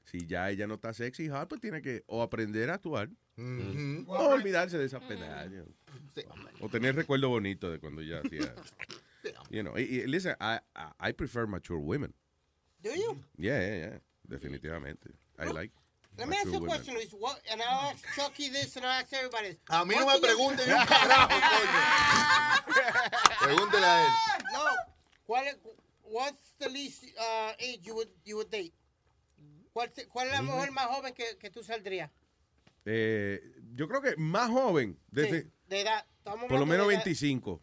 Si 0.04 0.26
ya 0.26 0.50
ella 0.50 0.66
no 0.66 0.74
está 0.74 0.92
sexy 0.94 1.24
y 1.24 1.28
hot, 1.28 1.48
pues 1.48 1.60
tiene 1.60 1.82
que 1.82 2.02
o 2.06 2.22
aprender 2.22 2.70
a 2.70 2.74
actuar 2.74 3.10
o 4.06 4.28
olvidarse 4.28 4.78
de 4.78 4.86
esas 4.86 5.02
penas. 5.04 5.50
you 5.50 5.64
know. 5.64 5.74
O 6.60 6.68
tener 6.68 6.94
recuerdo 6.96 7.28
bonito 7.28 7.70
de 7.70 7.78
cuando 7.78 8.00
ya 8.02 8.20
hacía. 8.20 8.54
You 9.50 9.62
know, 9.62 9.76
listen, 9.76 10.34
I, 10.40 10.58
I, 10.74 11.10
I 11.10 11.12
prefer 11.12 11.46
mature 11.46 11.78
women. 11.78 12.12
Do 12.82 12.90
you? 12.90 13.16
Yeah, 13.38 13.60
yeah, 13.60 13.76
yeah. 13.76 13.98
Definitivamente. 14.28 15.08
I 15.38 15.46
like. 15.50 15.72
Let 16.18 16.28
me 16.28 16.36
ask 16.36 16.46
you 16.46 16.56
a 16.56 16.60
question, 16.66 16.94
Luis. 16.94 17.10
What, 17.18 17.40
and 17.50 17.62
I'll 17.62 17.90
ask 17.92 18.04
Chucky 18.14 18.48
this 18.50 18.76
and 18.76 18.84
I'll 18.84 19.00
ask 19.00 19.12
everybody 19.14 19.48
this. 19.48 19.58
A 19.70 19.84
mí 19.84 19.94
no 19.98 20.04
What's 20.04 20.20
me 20.20 20.28
the- 20.28 20.34
pregunten 20.34 20.66
ni 20.66 20.72
un 20.74 20.86
carajo, 20.86 21.28
coño. 21.40 22.72
Pregúntele 23.46 23.86
a 23.86 24.04
él. 24.04 24.10
No. 24.52 24.60
¿Cuál 25.26 25.46
es, 25.46 25.56
what's 26.04 26.54
the 26.58 26.68
least 26.68 27.04
uh, 27.18 27.52
age 27.58 27.80
you 27.82 27.94
would, 27.94 28.08
you 28.24 28.36
would 28.36 28.50
date? 28.50 28.72
¿Cuál, 29.72 29.88
se- 29.94 30.06
cuál 30.08 30.26
es 30.26 30.32
la 30.34 30.42
mujer 30.42 30.70
más 30.72 30.86
joven 30.88 31.14
que, 31.14 31.38
que 31.38 31.50
tú 31.50 31.62
saldrías? 31.62 32.10
Eh, 32.84 33.40
yo 33.74 33.88
creo 33.88 34.02
que 34.02 34.16
más 34.16 34.50
joven, 34.50 34.98
desde, 35.10 35.42
Sí, 35.44 35.48
de 35.68 35.80
edad. 35.80 36.04
Estamos 36.18 36.40
por 36.42 36.50
lo 36.50 36.56
hablando 36.64 36.66
menos 36.66 36.88
de 36.88 36.94
edad. 36.94 37.04
25. 37.04 37.60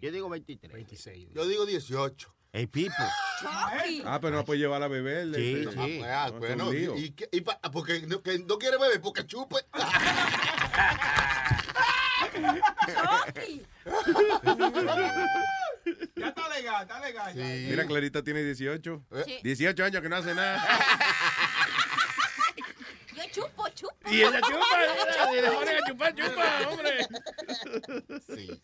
Yo 0.00 0.10
digo 0.10 0.28
23. 0.28 0.72
26. 0.72 1.28
Yo 1.32 1.46
digo 1.46 1.64
18. 1.66 2.34
Hey, 2.56 2.68
Pipo. 2.68 2.94
Ah, 4.06 4.20
pero 4.22 4.36
no 4.36 4.44
puede 4.44 4.60
llevar 4.60 4.80
a 4.80 4.86
beber. 4.86 5.34
Sí, 5.34 5.64
sí. 5.74 6.00
Ah, 6.04 6.28
no, 6.32 6.38
bueno, 6.38 6.72
y, 6.72 6.84
y 7.06 7.10
qué- 7.10 7.28
y 7.32 7.40
pa- 7.40 7.58
porque 7.72 8.02
no, 8.06 8.22
que 8.22 8.38
no 8.38 8.58
quiere 8.58 8.78
beber, 8.78 9.00
porque 9.00 9.26
chupe. 9.26 9.56
Ya 16.16 16.28
está 16.28 16.48
legal, 16.48 16.82
está 16.82 17.00
legal. 17.00 17.34
ya. 17.34 17.44
Mira, 17.44 17.86
Clarita 17.86 18.22
tiene 18.22 18.42
18. 18.42 19.02
Sí. 19.26 19.40
18 19.42 19.84
años 19.84 20.00
que 20.02 20.08
no 20.08 20.16
hace 20.16 20.34
nada. 20.34 20.64
Yo 23.14 23.22
chupo, 23.30 23.68
chupo. 23.70 23.94
y 24.10 24.22
ella 24.22 24.40
chupa, 24.40 25.32
y 25.32 25.40
le 25.40 25.50
ponen 25.50 25.76
a 25.76 25.80
chupar, 25.86 26.14
chupa, 26.14 26.68
hombre. 26.70 27.06
Sí. 28.26 28.62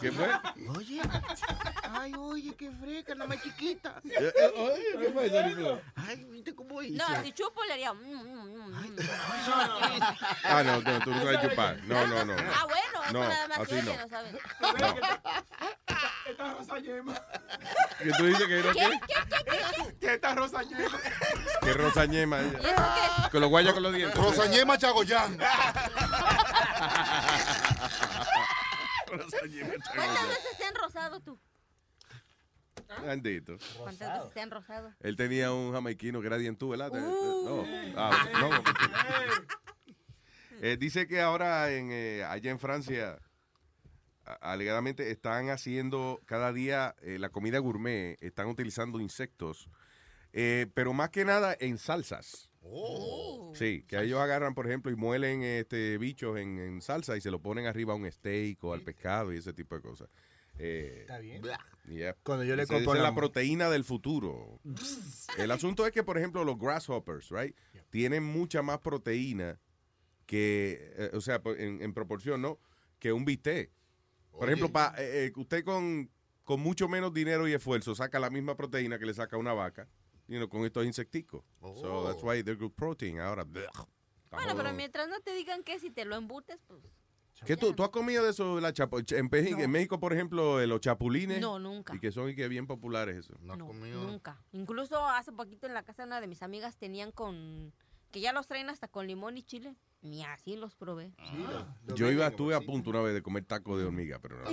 ¿Qué 0.00 0.10
fue? 0.12 0.28
Oye. 0.76 1.00
Ay, 1.90 2.12
oye, 2.18 2.54
qué 2.56 2.70
fresca, 2.72 3.14
la 3.14 3.26
más 3.26 3.42
chiquita. 3.42 4.00
Eh, 4.04 4.32
eh, 4.34 4.52
oye, 4.56 4.82
¿Qué 5.06 5.12
fue, 5.12 5.28
Sarifla? 5.30 5.80
Ay, 5.94 6.24
¿viste 6.30 6.54
cómo 6.54 6.82
hizo? 6.82 6.96
No, 6.96 7.22
si 7.22 7.32
chupo 7.32 7.62
le 7.64 7.72
haría. 7.74 7.92
mm, 7.92 7.98
mm, 7.98 8.56
mm, 8.56 8.72
mm. 8.72 8.96
Ah, 10.44 10.62
no, 10.64 10.80
no, 10.80 11.00
tú 11.04 11.10
no 11.10 11.22
sabes 11.22 11.40
chupar. 11.42 11.76
No, 11.84 12.06
no, 12.06 12.24
no. 12.24 12.34
Ah, 12.34 12.64
bueno, 12.64 13.04
eso 13.04 13.12
No, 13.12 13.20
nada 13.28 13.48
más 13.48 13.58
así 13.58 13.74
que 13.74 13.82
no. 13.82 13.96
no 13.96 14.08
saben. 14.08 14.38
Esta 16.28 16.54
rosa 16.54 16.78
yema. 16.78 17.14
¿Qué 17.98 18.10
tú 18.16 18.24
dices 18.26 18.46
que 18.46 18.58
era 18.58 18.72
¿Qué? 18.72 18.78
qué? 18.80 18.88
¿Qué? 18.88 18.96
¿Qué? 19.28 19.56
¿Qué? 19.84 19.96
Que 20.00 20.14
esta 20.14 20.34
rosa 20.34 20.62
yema. 20.62 20.98
Que 21.62 21.72
rosañema. 21.74 22.38
¿Y 22.40 22.44
eso 22.66 22.82
qué? 22.94 23.30
Con 23.30 23.40
los 23.40 23.50
guayas 23.50 23.74
con 23.74 23.82
los 23.82 23.92
dientes. 23.92 24.18
Rosañema 24.18 24.78
Chagoyán. 24.78 25.38
¿Cuántas 29.16 30.28
veces 30.28 30.56
te 30.58 30.64
han 30.64 30.74
rosado 30.74 31.20
tú? 31.20 31.38
Bendito. 33.02 33.56
¿Cuántas 33.78 34.18
veces 34.18 34.34
te 34.34 34.40
han 34.40 34.50
rosado? 34.50 34.92
Él 35.00 35.16
tenía 35.16 35.52
un 35.52 35.72
jamaiquino 35.72 36.20
que 36.20 36.26
era 36.26 36.38
dientú, 36.38 36.70
¿verdad? 36.70 36.90
Uh. 36.92 37.44
No. 37.44 37.64
Ah, 37.96 38.28
no. 38.40 38.50
Eh, 40.60 40.76
dice 40.78 41.06
que 41.08 41.20
ahora 41.20 41.72
en, 41.72 41.90
eh, 41.90 42.24
allá 42.24 42.50
en 42.50 42.58
Francia, 42.60 43.18
alegadamente 44.40 45.10
están 45.10 45.50
haciendo 45.50 46.20
cada 46.26 46.52
día 46.52 46.94
eh, 47.02 47.18
la 47.18 47.30
comida 47.30 47.58
gourmet, 47.58 48.16
están 48.20 48.46
utilizando 48.46 49.00
insectos, 49.00 49.68
eh, 50.32 50.68
pero 50.74 50.92
más 50.92 51.10
que 51.10 51.24
nada 51.24 51.56
en 51.58 51.78
salsas. 51.78 52.48
Oh. 52.64 53.52
Sí, 53.54 53.84
que 53.88 54.00
ellos 54.00 54.20
agarran, 54.20 54.54
por 54.54 54.66
ejemplo, 54.66 54.90
y 54.92 54.96
muelen 54.96 55.42
este 55.42 55.98
bichos 55.98 56.38
en, 56.38 56.58
en 56.58 56.80
salsa 56.80 57.16
y 57.16 57.20
se 57.20 57.30
lo 57.30 57.40
ponen 57.40 57.66
arriba 57.66 57.92
a 57.92 57.96
un 57.96 58.10
steak 58.10 58.62
o 58.64 58.72
al 58.72 58.82
pescado 58.82 59.32
y 59.32 59.38
ese 59.38 59.52
tipo 59.52 59.74
de 59.74 59.82
cosas. 59.82 60.08
Eh, 60.58 60.98
Está 61.02 61.18
bien. 61.18 61.42
Yep. 61.88 62.18
Cuando 62.22 62.44
yo 62.44 62.54
le 62.56 62.62
Esa- 62.62 62.76
es 62.76 62.86
la- 62.86 63.14
proteína 63.14 63.68
del 63.70 63.84
futuro. 63.84 64.60
El 65.38 65.50
asunto 65.50 65.86
es 65.86 65.92
que, 65.92 66.02
por 66.02 66.18
ejemplo, 66.18 66.44
los 66.44 66.58
grasshoppers, 66.58 67.30
right, 67.30 67.56
tienen 67.90 68.22
mucha 68.22 68.62
más 68.62 68.78
proteína 68.78 69.58
que, 70.26 70.92
eh, 70.96 71.10
o 71.14 71.20
sea, 71.20 71.40
en, 71.58 71.82
en 71.82 71.92
proporción, 71.94 72.40
¿no? 72.42 72.58
Que 72.98 73.12
un 73.12 73.24
bistec. 73.24 73.70
Por 74.30 74.44
Oye. 74.44 74.52
ejemplo, 74.52 74.70
pa, 74.72 74.94
eh, 74.98 75.32
usted 75.36 75.64
con, 75.64 76.10
con 76.44 76.60
mucho 76.60 76.88
menos 76.88 77.12
dinero 77.12 77.48
y 77.48 77.52
esfuerzo 77.54 77.94
saca 77.94 78.18
la 78.20 78.30
misma 78.30 78.56
proteína 78.56 78.98
que 78.98 79.06
le 79.06 79.14
saca 79.14 79.36
una 79.36 79.52
vaca, 79.52 79.88
you 80.32 80.38
know, 80.38 80.48
con 80.48 80.64
estos 80.64 80.84
insecticos. 80.86 81.44
So 81.60 82.00
Oh. 82.00 82.06
that's 82.08 82.22
why 82.22 82.42
they're 82.42 82.56
good 82.58 82.72
protein. 82.72 83.20
Ahora, 83.20 83.44
blech, 83.44 83.68
Bueno, 84.30 84.56
pero 84.56 84.72
mientras 84.72 85.08
no 85.08 85.20
te 85.20 85.34
digan 85.34 85.62
que 85.62 85.78
si 85.78 85.90
te 85.90 86.04
lo 86.04 86.16
embutes, 86.16 86.58
pues. 86.66 86.80
¿Qué 87.44 87.56
tú, 87.56 87.72
tú 87.74 87.82
has 87.82 87.88
comido 87.90 88.22
de 88.24 88.30
eso? 88.30 88.60
La 88.60 88.72
chapo- 88.72 89.00
en, 89.16 89.28
México, 89.30 89.58
en 89.60 89.70
México, 89.70 89.98
por 89.98 90.12
ejemplo, 90.12 90.64
los 90.64 90.80
chapulines. 90.80 91.40
No, 91.40 91.58
nunca. 91.58 91.94
Y 91.94 91.98
que 91.98 92.12
son 92.12 92.30
y 92.30 92.34
que 92.36 92.46
bien 92.48 92.66
populares 92.68 93.16
eso. 93.16 93.34
No, 93.40 93.56
No, 93.56 93.66
comido. 93.66 94.00
nunca. 94.04 94.40
Incluso 94.52 95.04
hace 95.06 95.32
poquito 95.32 95.66
en 95.66 95.74
la 95.74 95.82
casa 95.82 96.02
de 96.02 96.06
una 96.06 96.20
de 96.20 96.28
mis 96.28 96.42
amigas 96.42 96.76
tenían 96.76 97.10
con. 97.12 97.72
que 98.12 98.20
ya 98.20 98.32
los 98.32 98.46
traen 98.46 98.68
hasta 98.70 98.88
con 98.88 99.06
limón 99.06 99.36
y 99.38 99.42
chile. 99.42 99.74
Ni 100.02 100.22
así 100.24 100.56
los 100.56 100.74
probé. 100.76 101.12
Yo 101.94 102.10
iba, 102.10 102.26
estuve 102.26 102.54
a 102.54 102.60
punto 102.60 102.90
una 102.90 103.00
vez 103.02 103.14
de 103.14 103.22
comer 103.22 103.44
taco 103.44 103.76
de 103.78 103.84
hormiga, 103.86 104.18
pero 104.20 104.36
no. 104.38 104.48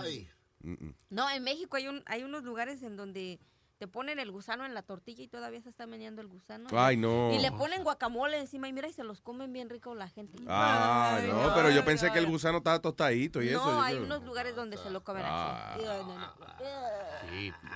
Ay. 0.00 0.28
Mm, 0.60 0.72
mm. 0.72 0.94
No, 1.10 1.30
en 1.30 1.44
México 1.44 1.76
hay, 1.76 1.86
un, 1.88 2.02
hay 2.06 2.24
unos 2.24 2.42
lugares 2.42 2.82
en 2.82 2.96
donde 2.96 3.38
te 3.78 3.86
ponen 3.86 4.18
el 4.18 4.30
gusano 4.32 4.66
en 4.66 4.74
la 4.74 4.82
tortilla 4.82 5.22
y 5.22 5.28
todavía 5.28 5.60
se 5.62 5.68
está 5.68 5.86
meneando 5.86 6.20
el 6.20 6.26
gusano. 6.28 6.68
Ay, 6.72 6.96
no. 6.96 7.32
Y 7.32 7.38
le 7.38 7.52
ponen 7.52 7.84
guacamole 7.84 8.38
encima 8.38 8.68
y 8.68 8.72
mira, 8.72 8.88
y 8.88 8.92
se 8.92 9.04
los 9.04 9.20
comen 9.20 9.52
bien 9.52 9.70
rico 9.70 9.94
la 9.94 10.08
gente. 10.08 10.36
Ah, 10.48 11.16
Ay, 11.20 11.28
no, 11.28 11.54
pero 11.54 11.70
yo 11.70 11.84
pensé 11.84 12.10
que 12.10 12.18
el 12.18 12.26
gusano 12.26 12.58
estaba 12.58 12.80
tostadito 12.80 13.40
y 13.40 13.46
no, 13.50 13.60
eso. 13.60 13.70
yo 13.72 13.80
hay 13.80 13.94
creo. 13.94 14.06
unos 14.06 14.24
lugares 14.24 14.56
donde 14.56 14.76
se 14.78 14.90
lo 14.90 15.04
comen 15.04 15.22
Ah. 15.24 15.74
así. 15.74 15.84
Ay, 15.84 16.02
no, 16.04 16.18
no. 16.18 16.28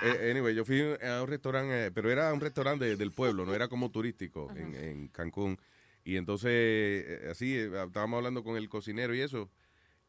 Eh, 0.03 0.31
anyway, 0.31 0.55
yo 0.55 0.65
fui 0.65 0.81
a 0.81 1.23
un 1.23 1.29
restaurante, 1.29 1.87
eh, 1.87 1.91
pero 1.93 2.11
era 2.11 2.33
un 2.33 2.41
restaurante 2.41 2.85
de- 2.85 2.97
del 2.97 3.13
pueblo, 3.13 3.45
no 3.47 3.55
era 3.55 3.69
como 3.69 3.91
turístico 3.91 4.51
en, 4.57 4.75
en 4.75 5.09
Cancún. 5.09 5.59
Y 6.05 6.17
entonces, 6.17 6.51
eh, 6.51 7.29
así, 7.31 7.55
eh, 7.57 7.71
estábamos 7.87 8.19
hablando 8.19 8.43
con 8.43 8.57
el 8.57 8.69
cocinero 8.69 9.15
y 9.15 9.21
eso. 9.21 9.51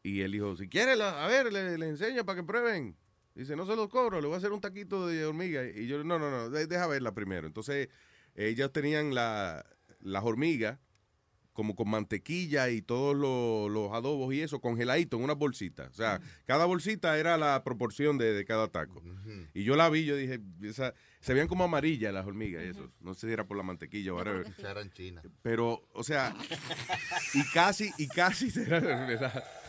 Y 0.02 0.22
él 0.22 0.32
dijo, 0.32 0.56
si 0.56 0.68
quiere, 0.68 0.96
la- 0.96 1.24
a 1.24 1.28
ver, 1.28 1.52
le- 1.52 1.78
les 1.78 1.88
enseño 1.88 2.24
para 2.24 2.40
que 2.40 2.44
prueben. 2.46 2.96
Dice, 3.34 3.56
no 3.56 3.66
se 3.66 3.74
los 3.76 3.88
cobro, 3.88 4.20
le 4.20 4.26
voy 4.28 4.34
a 4.34 4.38
hacer 4.38 4.52
un 4.52 4.60
taquito 4.60 5.06
de 5.08 5.24
hormiga. 5.26 5.64
Y 5.68 5.86
yo, 5.86 6.02
no, 6.04 6.18
no, 6.18 6.30
no, 6.30 6.50
de- 6.50 6.66
deja 6.66 6.86
verla 6.86 7.12
primero. 7.14 7.46
Entonces, 7.46 7.88
ellos 8.36 8.72
tenían 8.72 9.14
la, 9.14 9.64
las 10.00 10.22
hormigas 10.24 10.78
como 11.52 11.76
con 11.76 11.88
mantequilla 11.88 12.68
y 12.70 12.82
todos 12.82 13.14
los, 13.14 13.70
los 13.72 13.92
adobos 13.92 14.34
y 14.34 14.40
eso 14.40 14.60
congeladito 14.60 15.16
en 15.16 15.22
una 15.22 15.34
bolsita. 15.34 15.86
O 15.88 15.94
sea, 15.94 16.20
cada 16.46 16.64
bolsita 16.64 17.16
era 17.16 17.36
la 17.36 17.62
proporción 17.62 18.18
de, 18.18 18.32
de 18.32 18.44
cada 18.44 18.66
taco. 18.68 19.00
Y 19.54 19.62
yo 19.62 19.76
la 19.76 19.88
vi, 19.88 20.04
yo 20.04 20.16
dije, 20.16 20.40
esa- 20.62 20.94
se 21.20 21.32
veían 21.32 21.46
como 21.48 21.62
amarillas 21.64 22.12
las 22.12 22.26
hormigas 22.26 22.64
y 22.64 22.68
eso. 22.68 22.90
No 23.00 23.14
sé 23.14 23.28
si 23.28 23.32
era 23.32 23.46
por 23.46 23.56
la 23.56 23.62
mantequilla 23.62 24.12
o 24.12 24.16
whatever. 24.16 24.46
Esa 24.58 24.70
era 24.72 24.80
en 24.80 24.90
China. 24.90 25.22
Pero, 25.42 25.88
o 25.92 26.02
sea, 26.02 26.34
y 27.34 27.42
casi, 27.52 27.90
y 27.98 28.08
casi, 28.08 28.50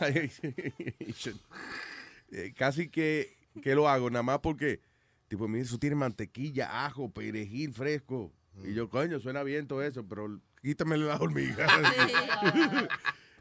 eh, 2.32 2.52
casi 2.56 2.88
que, 2.88 3.35
que 3.62 3.74
lo 3.74 3.88
hago, 3.88 4.10
nada 4.10 4.22
más 4.22 4.40
porque, 4.40 4.80
tipo, 5.28 5.48
mira, 5.48 5.64
eso 5.64 5.78
tiene 5.78 5.96
mantequilla, 5.96 6.86
ajo, 6.86 7.10
perejil 7.10 7.72
fresco. 7.72 8.32
Y 8.64 8.72
yo, 8.72 8.88
coño, 8.88 9.20
suena 9.20 9.42
bien 9.42 9.66
todo 9.66 9.82
eso, 9.82 10.06
pero 10.06 10.40
quítame 10.62 10.96
las 10.96 11.20
hormigas. 11.20 11.70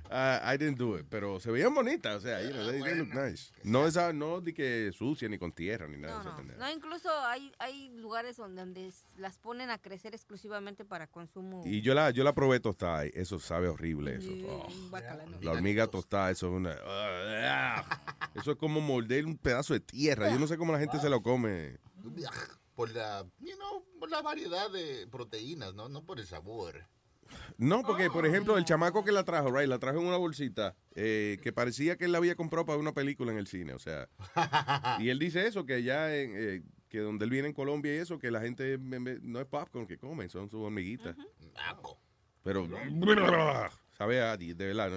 Ah, 0.10 0.54
I 0.54 0.58
didn't 0.58 0.78
do 0.78 0.98
it, 0.98 1.06
pero 1.10 1.40
se 1.40 1.52
veían 1.52 1.74
bonitas, 1.74 2.16
o 2.16 2.20
sea, 2.20 2.42
you 2.42 2.52
know, 2.52 2.70
they, 2.70 2.82
they 2.82 2.96
look 2.96 3.14
nice. 3.14 3.52
No 3.64 3.88
esa, 3.88 4.14
no 4.14 4.40
de 4.40 4.54
que 4.54 4.92
sucia 4.94 5.28
ni 5.28 5.38
con 5.38 5.52
tierra 5.52 5.88
ni 5.88 5.98
nada 5.98 6.24
de. 6.24 6.56
No, 6.58 6.72
incluso 6.72 7.10
hay, 7.26 7.52
hay 7.60 7.90
lugares 7.98 8.38
donde, 8.38 8.92
las 9.18 9.38
ponen 9.38 9.70
a 9.70 9.78
crecer 9.78 10.14
exclusivamente 10.14 10.86
para 10.86 11.08
consumo. 11.08 11.64
Y 11.66 11.82
yo 11.82 11.94
la, 11.94 12.12
yo 12.12 12.24
la 12.24 12.34
probé 12.34 12.60
tostada, 12.60 13.06
y 13.08 13.12
eso 13.14 13.40
sabe 13.40 13.68
horrible 13.68 14.16
eso. 14.16 14.32
Oh. 14.48 14.68
La 15.42 15.52
hormiga 15.52 15.88
tostada, 15.88 16.32
eso 16.32 16.48
es 16.48 16.54
una. 16.54 16.76
Eso 18.36 18.52
es 18.52 18.58
como 18.58 18.82
morder 18.82 19.26
un 19.26 19.38
pedazo 19.38 19.74
de 19.74 19.80
tierra. 19.80 20.30
Yo 20.30 20.40
no 20.40 20.48
sé 20.48 20.58
cómo 20.58 20.72
la 20.72 20.80
gente 20.80 21.00
se 21.00 21.10
lo 21.10 21.22
come. 21.22 21.78
Por 22.76 22.92
la, 22.92 23.26
you 23.40 23.56
know, 23.56 23.86
por 24.00 24.10
la 24.10 24.22
variedad 24.22 24.70
de 24.70 25.08
proteínas, 25.08 25.74
¿no? 25.74 25.88
No 25.88 26.06
por 26.06 26.20
el 26.20 26.28
sabor. 26.28 26.86
No, 27.58 27.84
porque, 27.84 28.10
por 28.10 28.26
ejemplo, 28.26 28.58
el 28.58 28.66
chamaco 28.66 29.04
que 29.04 29.12
la 29.12 29.24
trajo, 29.24 29.52
right, 29.52 29.68
la 29.68 29.80
trajo 29.80 30.00
en 30.00 30.08
una 30.08 30.18
bolsita 30.18 30.76
eh, 30.96 31.38
que 31.42 31.52
parecía 31.54 31.98
que 31.98 32.06
él 32.06 32.12
la 32.12 32.18
había 32.18 32.36
comprado 32.36 32.66
para 32.66 32.78
una 32.80 32.94
película 32.94 33.32
en 33.32 33.38
el 33.38 33.48
cine, 33.48 33.74
o 33.74 33.80
sea. 33.80 34.08
y 35.00 35.10
él 35.10 35.20
dice 35.20 35.48
eso, 35.48 35.66
que 35.66 35.76
allá, 35.76 36.16
en, 36.16 36.34
eh, 36.36 36.64
que 36.90 37.00
donde 37.00 37.26
él 37.26 37.32
viene 37.32 37.48
en 37.48 37.54
Colombia 37.54 37.96
y 37.96 37.98
eso, 37.98 38.20
que 38.20 38.32
la 38.32 38.42
gente 38.42 38.74
en 38.74 39.04
vez- 39.04 39.22
no 39.22 39.40
es 39.40 39.48
popcorn 39.48 39.88
que 39.88 39.98
comen, 39.98 40.30
son 40.30 40.50
sus 40.50 40.62
hormiguitas. 40.62 41.16
Pero, 42.44 42.68
sabe 43.98 44.16
de 44.38 44.54
verdad, 44.54 44.92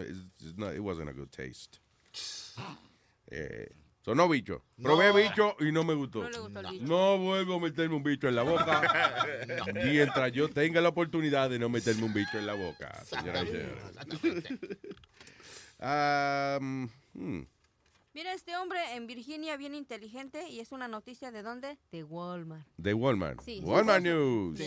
no, 0.57 0.73
it 0.73 0.81
wasn't 0.81 1.09
a 1.09 1.13
good 1.13 1.29
taste. 1.29 1.79
Eh, 3.29 3.69
sonó 4.09 4.27
bicho. 4.27 4.63
Probé 4.83 5.09
No. 5.09 5.15
bicho 5.17 5.57
y 5.61 5.71
no 5.71 5.85
me 5.85 5.93
gustó. 5.93 6.23
No 6.23 6.31
le 6.31 6.39
gustó 6.39 6.61
el 6.61 6.67
bicho. 6.71 6.85
No 6.87 7.19
vuelvo 7.19 7.57
a 7.57 7.61
meterme 7.61 7.95
un 7.95 8.03
bicho 8.03 8.27
en 8.27 8.37
la 8.37 8.43
boca. 8.43 8.81
Mientras 9.75 10.33
yo 10.33 10.49
tenga 10.49 10.81
la 10.81 10.89
oportunidad 10.89 11.51
de 11.51 11.59
no 11.59 11.69
meterme 11.69 12.05
un 12.05 12.15
bicho 12.15 12.39
en 12.39 12.47
la 12.47 12.55
boca, 12.55 13.05
señora 13.05 13.43
y 13.43 13.47
señores. 13.49 13.75
Hmm. 15.79 17.43
Mira, 18.15 18.33
este 18.33 18.57
hombre 18.57 18.81
en 18.95 19.07
Virginia 19.07 19.59
bien 19.59 19.75
inteligente 19.75 20.49
y 20.49 20.61
es 20.61 20.73
una 20.73 20.89
noticia 20.89 21.31
de 21.31 21.43
dónde? 21.43 21.79
De 21.93 22.03
Walmart. 22.03 22.67
De 22.79 22.95
Walmart. 22.95 23.43
Sí. 23.43 23.61
Walmart. 23.63 24.03
News. 24.03 24.59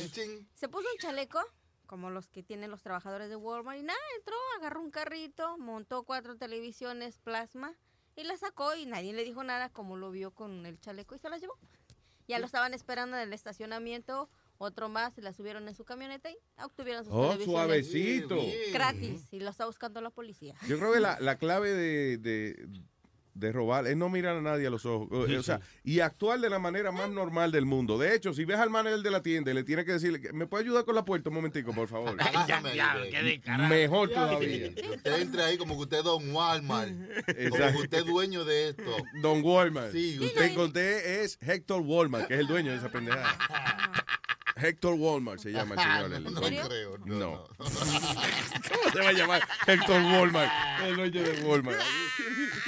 Se 0.53 0.69
puso 0.69 0.88
un 0.93 0.99
chaleco, 0.99 1.39
como 1.88 2.11
los 2.11 2.30
que 2.30 2.43
tienen 2.43 2.69
los 2.69 2.84
trabajadores 2.84 3.27
de 3.30 3.35
Walmart, 3.35 3.80
y 3.80 3.84
nada, 3.84 3.99
entró, 4.18 4.35
agarró 4.59 4.81
un 4.81 4.91
carrito, 4.91 5.57
montó 5.57 6.03
cuatro 6.03 6.38
televisiones 6.38 7.18
plasma 7.18 7.76
y 8.22 8.23
la 8.23 8.38
sacó 8.38 8.76
y 8.76 8.85
nadie 8.85 9.14
le 9.14 9.23
dijo 9.23 9.43
nada 9.43 9.69
como 9.69 9.98
lo 9.98 10.11
vio 10.11 10.31
con 10.31 10.65
el 10.65 10.80
chaleco 10.80 11.15
y 11.15 11.19
se 11.19 11.30
las 11.30 11.41
llevó. 11.41 11.57
Ya 12.27 12.39
lo 12.39 12.45
estaban 12.45 12.73
esperando 12.73 13.18
en 13.18 13.23
el 13.23 13.34
estacionamiento, 13.34 14.30
otro 14.57 14.88
más, 14.89 15.15
se 15.15 15.22
la 15.22 15.34
subieron 15.34 15.68
en 15.68 15.76
su 15.76 15.84
camioneta 15.84 16.30
y 16.30 16.38
obtuvieron 16.64 17.03
sus 17.03 17.14
Oh, 17.14 17.35
suavecito. 17.38 18.38
Gratis 18.72 19.27
y 19.31 19.39
lo 19.39 19.49
está 19.49 19.65
buscando 19.65 19.99
la 20.02 20.11
policía. 20.11 20.56
Yo 20.68 20.77
creo 20.77 20.93
que 20.93 20.99
la, 20.99 21.19
la 21.19 21.38
clave 21.38 21.72
de, 21.73 22.18
de, 22.18 22.68
de 23.34 23.52
robar 23.52 23.88
es 23.88 23.95
no 23.95 24.10
mirar 24.10 24.38
a 24.38 24.41
nadie 24.41 24.68
a 24.68 24.70
los 24.70 24.86
ojos. 24.86 25.08
O, 25.12 25.28
Sí, 25.28 25.36
o 25.36 25.44
sea, 25.44 25.58
sí. 25.58 25.64
y 25.94 25.99
actuar 25.99 26.40
de 26.40 26.49
la 26.49 26.60
manera 26.60 26.91
más 26.91 27.10
normal 27.10 27.52
del 27.52 27.66
mundo. 27.66 27.98
De 27.98 28.16
hecho, 28.16 28.34
si 28.34 28.45
ves 28.45 28.58
al 28.58 28.70
manager 28.70 28.99
de 29.02 29.12
la 29.12 29.22
tienda, 29.22 29.53
le 29.53 29.64
tienes 29.64 29.86
que 29.86 29.94
decirle, 29.94 30.22
¿me 30.34 30.48
puede 30.48 30.64
ayudar 30.64 30.86
con 30.86 30.95
la 30.95 31.06
puerta 31.06 31.30
un 31.30 31.36
momentico, 31.36 31.74
por 31.74 31.88
favor? 31.88 32.18
ya, 32.48 32.62
ya, 32.74 32.98
qué 33.10 33.24
de 33.24 33.41
carajo. 33.41 33.70
Mejor 33.70 34.10
todavía. 34.10 34.74
Que 34.76 34.90
usted 34.90 35.22
entre 35.22 35.44
ahí 35.44 35.58
como 35.58 35.76
que 35.76 35.82
usted 35.84 35.98
es 35.99 36.03
Don 36.03 36.34
Walmart. 36.34 36.91
Como 37.49 37.72
que 37.72 37.78
usted 37.78 37.98
es 37.99 38.06
dueño 38.06 38.44
de 38.45 38.70
esto. 38.70 38.95
Don 39.22 39.41
Walmart. 39.44 39.91
Sí, 39.91 40.20
usted 40.20 40.53
conté 40.56 41.24
es 41.24 41.38
Héctor 41.41 41.82
Walmart, 41.82 42.28
que 42.28 42.34
es 42.36 42.40
el 42.40 42.48
dueño 42.48 42.72
de 42.72 42.78
esa 42.78 42.90
pendejada. 42.90 43.38
Héctor 44.56 44.95
Walmart 44.95 45.40
se 45.40 45.52
llama 45.52 45.76
el 45.76 45.82
señor. 45.82 46.14
el 46.14 46.23
No, 46.23 46.32
no 46.32 46.68
creo, 46.68 46.98
no, 46.99 47.15
No. 47.15 47.44
¿Cómo 47.57 48.91
se 48.94 48.99
va 48.99 49.10
a 49.10 49.14
llamar 49.14 49.41
Héctor 49.68 50.02
Walmart? 50.02 50.52
El 50.84 50.95
dueño 50.95 51.23
de 51.23 51.44
Walmart. 51.44 51.80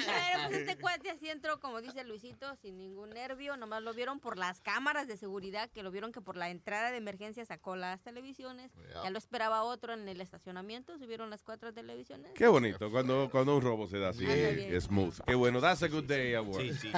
Pero 0.05 0.47
pues 0.47 0.59
este 0.59 0.77
cuate 0.77 1.09
así 1.09 1.29
entró, 1.29 1.59
como 1.59 1.81
dice 1.81 2.03
Luisito, 2.03 2.55
sin 2.61 2.77
ningún 2.77 3.09
nervio. 3.11 3.57
Nomás 3.57 3.81
lo 3.81 3.93
vieron 3.93 4.19
por 4.19 4.37
las 4.37 4.61
cámaras 4.61 5.07
de 5.07 5.17
seguridad, 5.17 5.69
que 5.71 5.83
lo 5.83 5.91
vieron 5.91 6.11
que 6.11 6.21
por 6.21 6.37
la 6.37 6.49
entrada 6.49 6.91
de 6.91 6.97
emergencia 6.97 7.45
sacó 7.45 7.75
las 7.75 8.01
televisiones. 8.01 8.71
Ya 9.03 9.09
lo 9.09 9.17
esperaba 9.17 9.63
otro 9.63 9.93
en 9.93 10.07
el 10.07 10.21
estacionamiento, 10.21 10.97
subieron 10.97 11.29
las 11.29 11.43
cuatro 11.43 11.73
televisiones. 11.73 12.31
Qué 12.33 12.47
bonito 12.47 12.91
cuando, 12.91 13.29
cuando 13.31 13.55
un 13.55 13.61
robo 13.61 13.87
se 13.87 13.99
da 13.99 14.09
así, 14.09 14.25
eh, 14.27 14.79
smooth. 14.79 15.19
Qué 15.25 15.35
bueno. 15.35 15.61
That's 15.61 15.83
a 15.83 15.87
good 15.87 16.05
day 16.05 16.33
at 16.35 16.43
work. 16.43 16.61
Sí, 16.61 16.73
sí. 16.73 16.91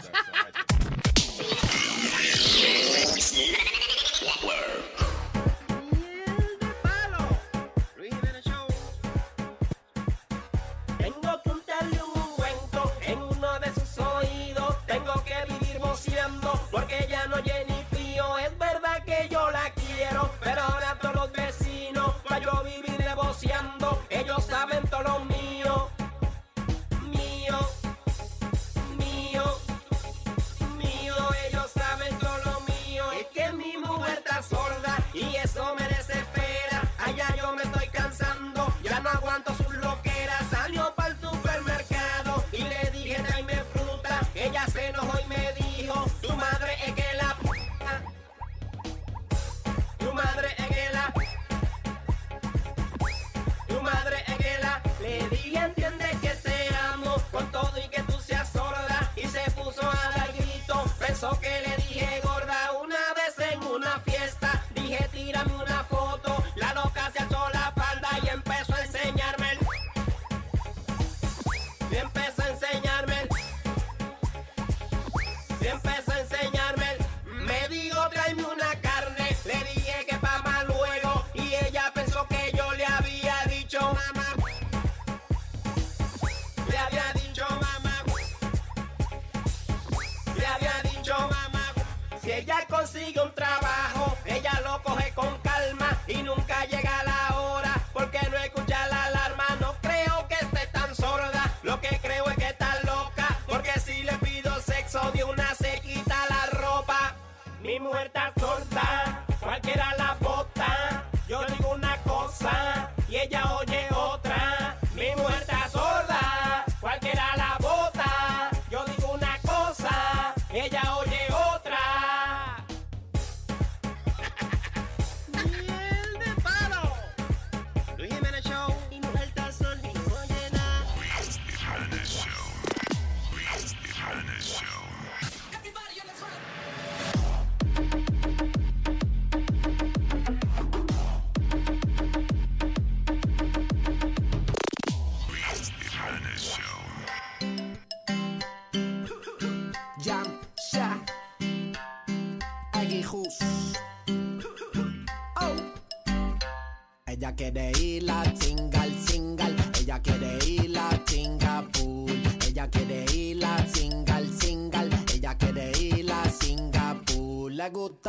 porque 16.75 17.04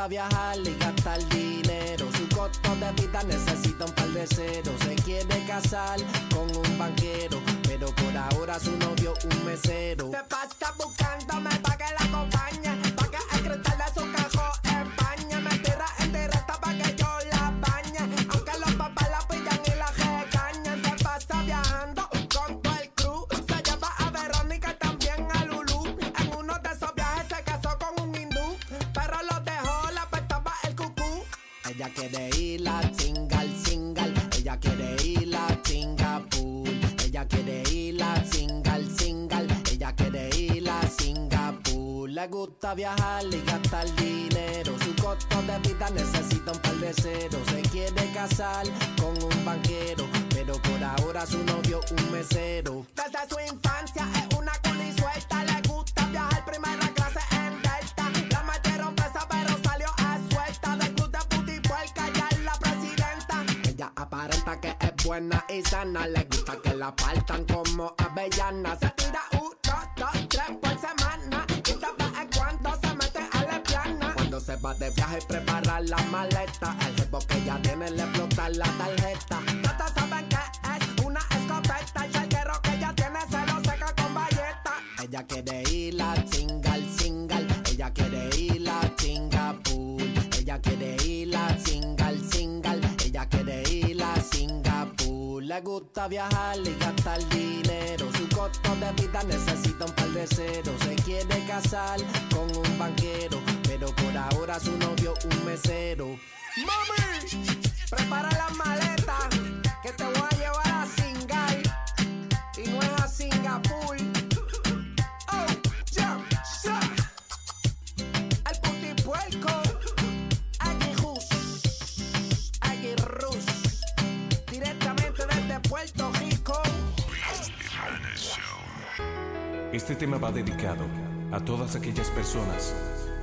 viajar 0.09 0.86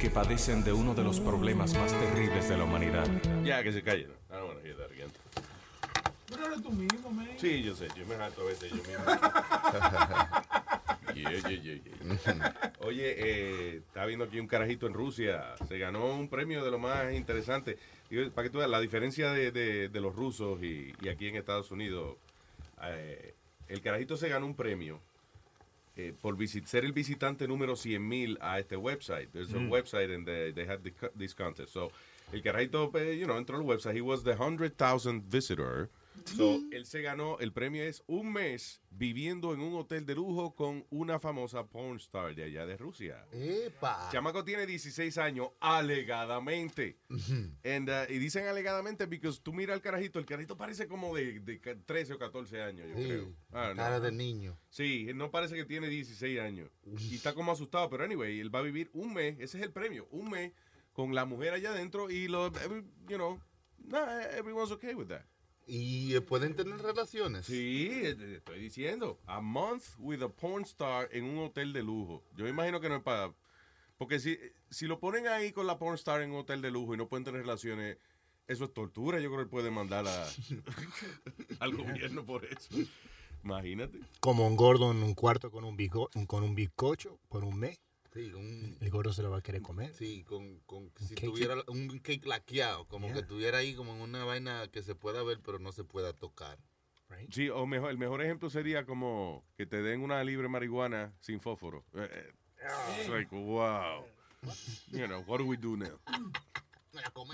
que 0.04 0.10
padecen 0.10 0.66
de 0.66 0.74
uno 0.74 0.94
de 0.94 1.02
los 1.02 1.22
problemas 1.22 1.74
más 1.76 1.98
terribles 1.98 2.50
de 2.50 2.58
la 2.58 2.66
humanidad. 2.66 3.08
Ya, 3.46 3.64
que 3.64 3.72
se 3.72 3.82
callen. 3.82 4.10
I 4.30 4.34
don't 4.34 4.48
want 4.50 4.60
to 4.60 4.66
hear 4.68 4.76
that 4.76 4.92
again. 4.92 5.10
Pero 6.28 6.46
eres 6.48 6.62
tú 6.62 6.72
mismo, 6.72 7.10
man. 7.10 7.30
Sí, 7.38 7.64
yo 7.64 7.74
sé, 7.74 7.88
yo 7.98 8.06
me 8.06 8.16
harto 8.16 8.42
a 8.42 8.46
veces 8.46 8.70
yo 8.72 8.76
mismo. 8.84 9.06
Yeah, 11.16 11.30
yeah, 11.32 11.62
yeah, 11.62 11.76
yeah. 11.84 12.72
Oye, 12.80 13.16
eh, 13.18 13.76
estaba 13.78 14.08
viendo 14.08 14.26
aquí 14.26 14.40
un 14.40 14.48
carajito 14.48 14.88
en 14.88 14.94
Rusia. 14.94 15.56
Se 15.68 15.78
ganó 15.78 16.08
un 16.08 16.28
premio 16.28 16.66
de 16.66 16.72
lo 16.72 16.80
más 16.80 17.14
interesante. 17.14 17.78
Y 18.10 18.26
para 18.32 18.48
que 18.48 18.52
tú 18.52 18.58
veas 18.58 18.70
la 18.70 18.80
diferencia 18.82 19.32
de, 19.32 19.52
de- 19.52 19.88
de 19.90 20.02
los 20.02 20.14
rusos 20.16 20.62
y, 20.64 20.92
y 21.02 21.10
aquí 21.10 21.28
en 21.28 21.36
Estados 21.38 21.72
Unidos. 21.72 22.18
eh, 22.84 23.36
el 23.70 23.80
carajito 23.82 24.18
se 24.18 24.28
ganó 24.28 24.48
un 24.48 24.56
premio 24.56 25.00
eh, 25.96 26.14
por 26.20 26.36
visit- 26.38 26.66
ser 26.66 26.86
el 26.86 26.92
visitante 26.92 27.48
número 27.48 27.76
100.000 27.76 28.38
a 28.42 28.60
este 28.60 28.76
website. 28.78 29.30
There's 29.32 29.54
a 29.54 29.58
Mm. 29.60 29.70
website 29.70 30.14
and 30.14 30.26
they, 30.26 30.52
they 30.52 30.66
had 30.66 30.80
this 31.18 31.36
contest. 31.36 31.72
So, 31.74 31.92
el 32.32 32.42
carajito, 32.42 32.92
eh, 32.96 33.16
you 33.18 33.26
know, 33.26 33.38
entró 33.38 33.58
al 33.58 33.64
website. 33.64 33.96
He 33.96 34.02
was 34.02 34.24
the 34.24 34.36
100,000 34.36 35.24
visitor. 35.30 35.90
So, 36.26 36.60
él 36.72 36.86
se 36.86 37.02
ganó, 37.02 37.38
el 37.40 37.52
premio 37.52 37.84
es 37.84 38.04
un 38.08 38.32
mes 38.32 38.82
viviendo 38.90 39.54
en 39.54 39.60
un 39.60 39.76
hotel 39.76 40.06
de 40.06 40.16
lujo 40.16 40.56
con 40.56 40.86
una 40.90 41.20
famosa 41.20 41.66
porn 41.68 41.98
star 41.98 42.34
de 42.34 42.44
allá 42.44 42.66
de 42.66 42.78
Rusia. 42.78 43.26
¡Epa! 43.32 44.10
Chamaco 44.12 44.44
tiene 44.44 44.66
16 44.66 45.18
años, 45.18 45.50
alegadamente. 45.60 46.98
And, 47.64 47.90
uh, 47.90 48.12
y 48.12 48.20
dicen 48.20 48.48
alegadamente 48.48 49.08
porque 49.08 49.30
tú 49.42 49.54
miras 49.54 49.76
al 49.76 49.82
carajito, 49.82 50.20
el 50.20 50.26
carajito 50.26 50.58
parece 50.58 50.88
como 50.88 51.16
de, 51.16 51.40
de 51.40 51.60
ca- 51.60 51.76
13 51.86 52.14
o 52.14 52.20
14 52.20 52.62
años, 52.62 52.88
yo 52.90 52.96
Sí, 52.98 53.04
creo. 53.06 53.34
Ah, 53.52 53.70
no. 53.70 53.76
cara 53.76 54.00
de 54.00 54.12
niño. 54.12 54.58
Sí, 54.70 55.08
no 55.14 55.32
parece 55.32 55.56
que 55.56 55.66
tiene 55.66 55.88
16 55.90 56.40
años. 56.40 56.70
Y 57.10 57.16
está 57.16 57.34
como 57.34 57.52
asustado, 57.52 57.90
pero 57.90 58.04
anyway, 58.04 58.40
él 58.40 58.54
va 58.54 58.60
a 58.60 58.64
vivir 58.64 58.90
un 58.94 59.14
mes, 59.14 59.36
ese 59.40 59.58
es 59.58 59.64
el 59.64 59.72
premio, 59.72 60.08
un 60.12 60.30
mes 60.30 60.52
con 60.94 61.14
la 61.16 61.26
mujer 61.26 61.54
allá 61.54 61.72
adentro 61.72 62.10
y 62.10 62.28
lo, 62.28 62.48
every- 62.54 62.86
you 63.08 63.16
know, 63.18 63.40
nah, 63.88 64.22
everyone's 64.38 64.72
okay 64.72 64.94
with 64.94 65.08
that. 65.08 65.24
¿Y 65.66 66.16
eh, 66.16 66.22
pueden 66.22 66.56
tener 66.56 66.78
relaciones? 66.82 67.46
Sí, 67.46 67.90
eh, 67.92 68.36
estoy 68.38 68.60
diciendo. 68.60 69.20
A 69.26 69.40
month 69.42 69.84
with 69.98 70.22
a 70.22 70.30
porn 70.30 70.64
star 70.64 71.08
en 71.12 71.24
un 71.26 71.40
hotel 71.46 71.72
de 71.74 71.84
lujo. 71.84 72.24
Yo 72.36 72.48
imagino 72.48 72.80
que 72.82 72.90
no 72.90 72.98
es 72.98 73.04
para... 73.04 73.34
Porque 73.98 74.20
si, 74.20 74.38
si 74.70 74.88
lo 74.88 75.00
ponen 75.00 75.28
ahí 75.28 75.52
con 75.52 75.68
la 75.68 75.78
porn 75.78 75.96
star 75.96 76.22
en 76.22 76.32
un 76.32 76.40
hotel 76.40 76.62
de 76.62 76.72
lujo 76.72 76.94
y 76.94 76.98
no 76.98 77.08
pueden 77.08 77.24
tener 77.24 77.42
relaciones, 77.42 77.98
eso 78.48 78.66
es 78.66 78.74
tortura. 78.74 79.20
Yo 79.20 79.32
creo 79.32 79.46
que 79.46 79.50
pueden 79.50 79.74
mandar 79.74 80.06
a, 80.08 80.28
al 81.60 81.76
gobierno 81.76 82.26
por 82.26 82.44
eso. 82.46 82.70
Imagínate. 83.44 84.00
Como 84.20 84.48
un 84.48 84.56
gordo 84.58 84.92
en 84.92 85.04
un 85.04 85.14
cuarto 85.16 85.52
con 85.52 85.64
un, 85.64 85.78
bico- 85.78 86.10
con 86.28 86.44
un 86.44 86.56
bizcocho 86.56 87.20
por 87.30 87.44
un 87.44 87.60
mes. 87.60 87.78
Sí, 88.14 88.32
un- 88.34 88.78
El 88.80 88.90
gordo 88.92 89.12
se 89.12 89.24
lo 89.24 89.32
va 89.32 89.38
a 89.38 89.42
querer 89.42 89.62
comer. 89.64 89.94
Sí, 89.94 90.24
con, 90.24 90.60
con 90.68 90.92
si 91.00 91.16
cake. 91.16 91.28
tuviera 91.28 91.56
un 91.68 92.00
cake 92.00 92.26
laqueado, 92.28 92.86
como 92.88 93.08
Yeah. 93.08 93.16
que 93.16 93.20
estuviera 93.22 93.58
ahí 93.58 93.74
como 93.74 93.94
en 93.96 94.02
una 94.02 94.24
vaina 94.24 94.68
que 94.68 94.84
se 94.84 94.94
pueda 94.94 95.24
ver 95.24 95.40
pero 95.44 95.58
no 95.60 95.72
se 95.72 95.84
pueda 95.84 96.14
tocar. 96.14 96.60
Sí, 97.30 97.50
o 97.50 97.66
mejor, 97.68 97.92
el 97.92 97.98
mejor 98.00 98.22
ejemplo 98.24 98.50
sería 98.50 98.86
como 98.86 99.44
que 99.56 99.66
te 99.68 99.82
den 99.84 100.02
una 100.02 100.24
libre 100.24 100.48
marihuana 100.48 101.14
sin 101.22 101.40
fósforo. 101.40 101.84
Eh, 101.94 102.10
eh, 102.12 102.34
It's 103.00 103.10
like, 103.10 103.30
wow. 103.36 104.04
You 104.92 105.06
know, 105.08 105.24
what 105.28 105.38
do 105.40 105.46
we 105.46 105.56
do 105.58 105.76
now? 105.78 106.00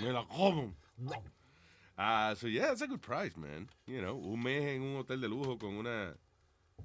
Me 0.00 0.12
la 0.12 0.26
como. 0.26 0.74
Ah, 1.96 2.34
so 2.36 2.46
yeah, 2.48 2.72
it's 2.72 2.82
a 2.82 2.86
good 2.86 3.00
price, 3.00 3.36
man. 3.38 3.68
You 3.86 4.00
know, 4.00 4.16
un 4.16 4.42
mes 4.42 4.62
en 4.64 4.82
un 4.82 4.96
hotel 4.96 5.20
de 5.20 5.28
lujo 5.28 5.58
con 5.58 5.74
una 5.76 6.14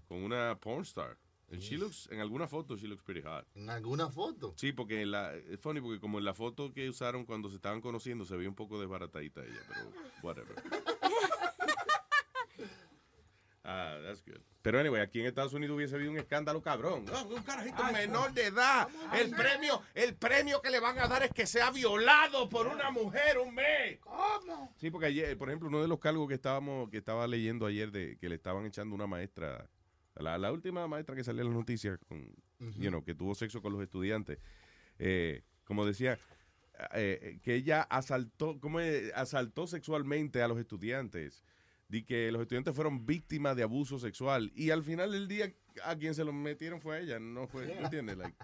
con 0.08 0.24
una 0.24 0.56
porn 0.60 0.84
star. 0.84 1.18
And 1.56 1.64
she 1.64 1.78
looks, 1.78 2.08
en 2.12 2.20
alguna 2.20 2.48
foto, 2.48 2.76
she 2.76 2.88
looks 2.88 3.04
pretty 3.04 3.22
hot. 3.22 3.46
En 3.56 3.70
alguna 3.70 4.10
foto. 4.10 4.54
Sí, 4.58 4.74
porque 4.74 5.02
en 5.02 5.12
la, 5.12 5.34
es 5.34 5.60
funny 5.60 5.80
porque 5.80 6.00
como 6.00 6.20
en 6.20 6.26
la 6.26 6.34
foto 6.34 6.74
que 6.74 6.90
usaron 6.90 7.26
cuando 7.26 7.50
se 7.50 7.56
estaban 7.56 7.82
conociendo 7.82 8.26
se 8.26 8.36
veía 8.36 8.50
un 8.50 8.56
poco 8.56 8.80
desbaratadita 8.80 9.42
ella, 9.42 9.62
pero 9.68 9.92
whatever. 10.22 10.56
Ah, 13.68 13.98
that's 14.06 14.24
good. 14.24 14.40
Pero 14.62 14.80
anyway, 14.80 15.02
aquí 15.02 15.20
en 15.20 15.26
Estados 15.26 15.54
Unidos 15.54 15.76
hubiese 15.76 15.96
habido 15.96 16.12
un 16.12 16.20
escándalo 16.20 16.62
cabrón. 16.62 17.04
No, 17.06 17.26
un 17.26 17.42
carajito 17.42 17.84
menor 17.92 18.32
de 18.32 18.46
edad. 18.46 18.88
El 19.12 19.32
premio, 19.32 19.82
el 19.96 20.16
premio 20.16 20.62
que 20.62 20.70
le 20.70 20.80
van 20.80 21.00
a 21.00 21.08
dar 21.08 21.24
es 21.24 21.32
que 21.32 21.48
sea 21.48 21.72
violado 21.72 22.48
por 22.48 22.68
una 22.68 22.92
mujer 22.92 23.40
un 23.40 23.56
mes. 23.56 23.98
¿Cómo? 24.02 24.72
Sí, 24.78 24.92
porque 24.92 25.08
ayer, 25.08 25.36
por 25.36 25.50
ejemplo, 25.50 25.68
uno 25.68 25.82
de 25.82 25.88
los 25.88 26.00
cargos 26.00 26.28
que 26.28 26.36
estábamos, 26.36 26.92
que 26.92 26.98
estaba 26.98 27.26
leyendo 27.26 27.66
ayer 27.66 27.92
de 27.92 28.18
que 28.20 28.30
le 28.30 28.36
estaban 28.36 28.68
echando 28.68 28.94
una 28.94 29.08
maestra, 29.08 29.68
la, 30.16 30.38
la 30.38 30.52
última 30.52 30.88
maestra 30.88 31.16
que 31.16 31.24
salió 31.24 31.42
en 31.42 31.50
las 31.50 31.58
noticias, 31.58 32.00
con, 32.08 32.20
Ujú. 32.60 32.72
you 32.80 32.90
know, 32.90 33.04
que 33.04 33.16
tuvo 33.16 33.36
sexo 33.36 33.62
con 33.62 33.74
los 33.74 33.82
estudiantes, 33.82 34.40
eh, 35.00 35.44
como 35.66 35.86
decía, 35.86 36.18
eh, 36.94 37.40
que 37.44 37.56
ella 37.56 37.82
asaltó, 37.84 38.60
como 38.60 38.80
asaltó 39.14 39.68
sexualmente 39.68 40.42
a 40.42 40.48
los 40.48 40.58
estudiantes. 40.60 41.44
de 41.88 42.04
que 42.04 42.32
los 42.32 42.42
estudiantes 42.42 42.74
fueron 42.74 43.06
víctimas 43.06 43.56
de 43.56 43.62
abuso 43.62 44.00
sexual 44.00 44.52
y 44.56 44.72
al 44.72 44.82
final 44.84 45.12
del 45.12 45.28
día 45.28 45.54
a 45.84 45.96
quien 45.96 46.16
se 46.16 46.24
lo 46.24 46.34
metieron 46.34 46.82
fue 46.82 46.96
a 46.96 47.00
ella, 47.00 47.20
no 47.20 47.46
fue, 47.48 47.68
¿me 47.68 47.84
entiendes? 47.84 48.18
Like, 48.18 48.36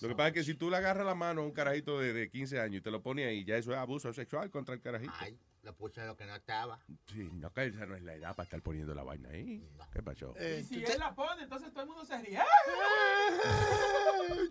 lo 0.00 0.08
que 0.08 0.14
pasa 0.14 0.28
es 0.28 0.34
que 0.34 0.44
si 0.44 0.54
tú 0.54 0.70
le 0.70 0.76
agarras 0.76 1.04
la 1.04 1.16
mano 1.16 1.40
a 1.42 1.44
un 1.44 1.50
carajito 1.50 1.98
de, 1.98 2.12
de 2.12 2.30
15 2.30 2.60
años 2.60 2.78
y 2.78 2.82
te 2.82 2.92
lo 2.92 3.02
pones 3.02 3.26
ahí, 3.26 3.44
ya 3.44 3.56
eso 3.56 3.72
es 3.72 3.78
abuso 3.78 4.12
sexual 4.12 4.48
contra 4.50 4.76
el 4.76 4.80
carajito. 4.80 5.12
Ay, 5.18 5.36
la 5.64 5.72
pucha 5.72 6.02
de 6.02 6.08
lo 6.08 6.16
que 6.16 6.26
no 6.26 6.34
estaba. 6.34 6.78
Sí, 7.06 7.28
no, 7.32 7.52
que 7.52 7.64
esa 7.66 7.86
no 7.86 7.96
es 7.96 8.02
la 8.02 8.14
edad 8.14 8.36
para 8.36 8.44
estar 8.44 8.62
poniendo 8.62 8.94
la 8.94 9.02
vaina 9.02 9.30
ahí. 9.30 9.66
¿Qué 9.92 10.02
pasó? 10.02 10.34
Y 10.38 10.62
si 10.64 10.84
él 10.84 10.98
la 10.98 11.14
pone, 11.14 11.42
entonces 11.42 11.72
todo 11.72 11.82
el 11.82 11.88
mundo 11.88 12.04
se 12.04 12.18
ríe. 12.18 12.38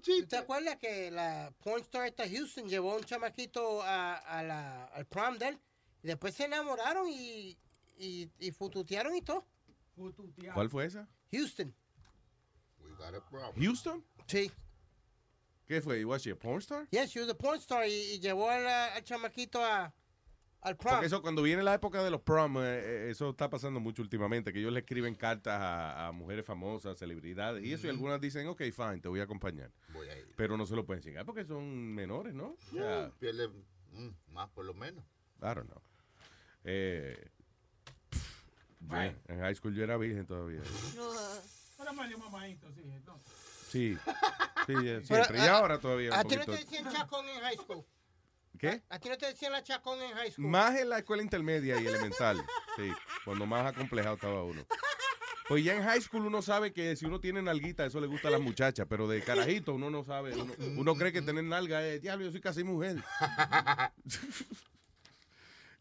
¿Tú 0.04 0.28
te 0.28 0.38
acuerdas 0.38 0.78
que 0.78 1.12
la 1.12 1.54
porn 1.64 1.82
star 1.82 2.08
esta 2.08 2.28
Houston 2.28 2.68
llevó 2.68 2.94
a 2.94 2.96
un 2.98 3.04
chamaquito 3.04 3.82
a, 3.84 4.16
a 4.16 4.44
la, 4.44 4.86
al 4.86 5.06
prom 5.06 5.38
de 5.38 5.50
él? 5.50 5.60
Y 6.02 6.08
después 6.08 6.34
se 6.34 6.46
enamoraron 6.46 7.08
y, 7.08 7.58
y, 7.98 8.30
y 8.40 8.52
fututearon 8.52 9.16
y 9.16 9.22
todo. 9.22 9.46
¿Cuál 10.54 10.70
fue 10.70 10.86
esa? 10.86 11.08
Houston. 11.32 11.74
¿Houston? 13.56 14.04
Sí. 14.28 14.52
¿Qué 15.66 15.82
fue? 15.82 16.04
¿Was 16.04 16.24
she 16.24 16.32
a 16.32 16.36
porn 16.36 16.60
star? 16.60 16.88
Yes, 16.92 17.12
she 17.12 17.20
was 17.20 17.30
a 17.30 17.36
porn 17.38 17.60
star 17.60 17.88
y, 17.88 17.92
y 17.92 18.20
llevó 18.20 18.50
al, 18.50 18.66
al 18.68 19.04
chamaquito 19.04 19.64
a, 19.64 19.94
al 20.64 20.78
prom. 20.78 20.94
Porque 20.94 21.08
eso, 21.08 21.22
cuando 21.22 21.42
viene 21.42 21.62
la 21.64 21.74
época 21.74 22.04
de 22.04 22.10
los 22.10 22.22
prom, 22.22 22.58
eh, 22.58 22.62
eh, 22.64 23.08
eso 23.10 23.32
está 23.32 23.50
pasando 23.50 23.80
mucho 23.80 24.02
últimamente, 24.02 24.52
que 24.54 24.60
ellos 24.60 24.72
le 24.74 24.80
escriben 24.80 25.16
cartas 25.16 25.60
a, 25.60 26.08
a 26.08 26.12
mujeres 26.12 26.46
famosas, 26.46 26.98
celebridades, 26.98 27.64
y 27.64 27.74
eso, 27.74 27.88
y 27.88 27.90
algunas 27.90 28.20
dicen, 28.22 28.48
ok, 28.48 28.62
fine, 28.72 29.00
te 29.00 29.08
voy 29.08 29.20
a 29.20 29.24
acompañar. 29.24 29.72
Voy 29.94 30.08
a 30.10 30.18
ir. 30.18 30.28
Pero 30.36 30.58
no 30.58 30.66
se 30.66 30.76
lo 30.76 30.86
pueden 30.86 31.00
enseñar 31.00 31.26
porque 31.26 31.46
son 31.46 31.94
menores, 31.94 32.34
¿no? 32.34 32.56
Sea, 32.72 33.12
Pierde 33.20 33.50
mm, 33.92 34.10
más 34.34 34.50
por 34.50 34.66
lo 34.66 34.74
menos. 34.74 35.04
I 35.42 35.54
don't 35.54 35.68
know. 35.70 35.82
Eh, 36.64 37.30
pff, 38.10 38.90
en 39.28 39.40
high 39.40 39.56
school 39.56 39.74
yo 39.76 39.84
era 39.84 39.98
virgen 39.98 40.26
todavía. 40.26 40.62
Pero 41.78 41.94
medio 41.94 42.18
mamadito, 42.18 42.72
sí. 42.72 42.82
entonces. 42.86 43.34
Sí, 43.68 43.98
sí, 43.98 44.04
Pero, 44.68 45.04
siempre. 45.04 45.38
y 45.40 45.48
ahora 45.48 45.80
todavía 45.80 46.12
un 46.12 46.16
¿A 46.16 46.24
ti 46.24 46.36
no 46.36 46.46
poquito. 46.46 46.52
te 46.58 46.64
decían 46.64 46.94
chacón 46.94 47.28
en 47.28 47.42
high 47.42 47.58
school? 47.58 47.84
¿Qué? 48.60 48.82
¿A 48.90 49.00
ti 49.00 49.10
no 49.10 49.18
te 49.18 49.26
decían 49.28 49.52
la 49.52 49.64
chacón 49.64 50.02
en 50.02 50.12
high 50.14 50.32
school? 50.32 50.48
Más 50.48 50.80
en 50.80 50.90
la 50.90 51.00
escuela 51.00 51.24
intermedia 51.24 51.80
y 51.80 51.88
elemental. 51.88 52.44
Sí, 52.76 52.92
cuando 53.24 53.46
más 53.46 53.68
acomplejado 53.68 54.16
estaba 54.16 54.42
uno. 54.42 54.66
Pues 55.48 55.64
ya 55.64 55.76
en 55.76 55.84
high 55.84 56.02
school 56.02 56.26
uno 56.26 56.42
sabe 56.42 56.74
que 56.74 56.96
si 56.96 57.06
uno 57.06 57.20
tiene 57.20 57.40
nalguita, 57.40 57.86
eso 57.86 58.02
le 58.02 58.08
gusta 58.08 58.30
a 58.30 58.32
las 58.32 58.42
muchachas, 58.42 58.88
pero 58.90 59.08
de 59.08 59.22
carajito 59.22 59.76
uno 59.76 59.92
no 59.92 60.04
sabe. 60.04 60.34
Uno, 60.34 60.54
uno 60.78 60.96
cree 60.96 61.12
que 61.12 61.22
tener 61.22 61.44
nalga 61.44 61.86
es, 61.86 62.02
diablo, 62.02 62.26
yo 62.26 62.32
soy 62.32 62.42
casi 62.42 62.64
mujer. 62.64 62.98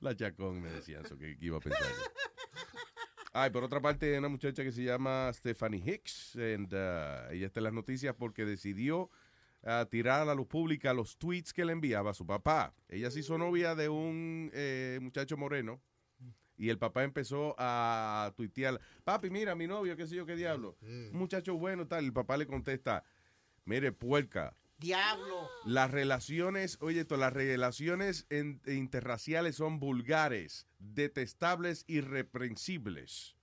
La 0.01 0.17
chacón 0.17 0.61
me 0.61 0.69
decían 0.69 1.07
eso, 1.07 1.17
que, 1.17 1.39
iba 1.41 1.59
a 1.59 1.61
pensar. 1.61 1.89
Ay, 3.33 3.51
por 3.51 3.65
otra 3.65 3.81
parte, 3.81 4.19
una 4.19 4.29
muchacha 4.29 4.65
que 4.65 4.73
se 4.73 4.83
llama 4.83 5.31
Stephanie 5.33 5.83
Hicks, 5.83 6.37
and, 6.37 6.75
uh, 6.75 7.33
ella 7.33 7.47
está 7.47 7.61
en 7.61 7.65
las 7.65 7.73
noticias 7.73 8.15
porque 8.19 8.45
decidió 8.45 9.11
uh, 9.63 9.87
tirar 9.87 10.21
a 10.23 10.25
la 10.25 10.35
luz 10.35 10.47
pública 10.47 10.93
los 10.95 11.17
tweets 11.17 11.53
que 11.53 11.65
le 11.65 11.73
enviaba 11.73 12.11
a 12.11 12.15
su 12.15 12.27
papá. 12.27 12.75
Ella 12.89 13.11
se 13.11 13.21
hizo 13.21 13.39
novia 13.39 13.75
de 13.75 13.89
un 13.89 14.51
eh, 14.53 14.99
muchacho 15.03 15.37
moreno 15.37 15.81
y 16.57 16.69
el 16.69 16.79
papá 16.79 17.03
empezó 17.03 17.55
a 17.59 18.33
tuitear, 18.37 18.81
papi, 19.05 19.31
mira, 19.31 19.55
mi 19.55 19.67
novio, 19.67 19.97
qué 19.97 20.07
sé 20.07 20.15
yo, 20.17 20.27
qué 20.27 20.37
diablo. 20.37 20.77
Un 20.83 21.13
muchacho 21.19 21.57
bueno, 21.57 21.87
tal. 21.89 22.05
El 22.05 22.13
papá 22.13 22.37
le 22.37 22.47
contesta, 22.47 23.03
mire, 23.65 23.91
puerca, 23.91 24.55
Diablo. 24.79 25.49
las 25.65 25.91
relaciones, 25.91 26.77
oye, 26.81 27.01
esto, 27.01 27.17
las 27.17 27.33
relaciones 27.33 28.27
en- 28.31 28.61
interraciales 28.67 29.57
son 29.57 29.81
vulgares, 29.81 30.67
detestables 30.79 31.85
y 31.89 32.01
reprensibles. 32.01 33.35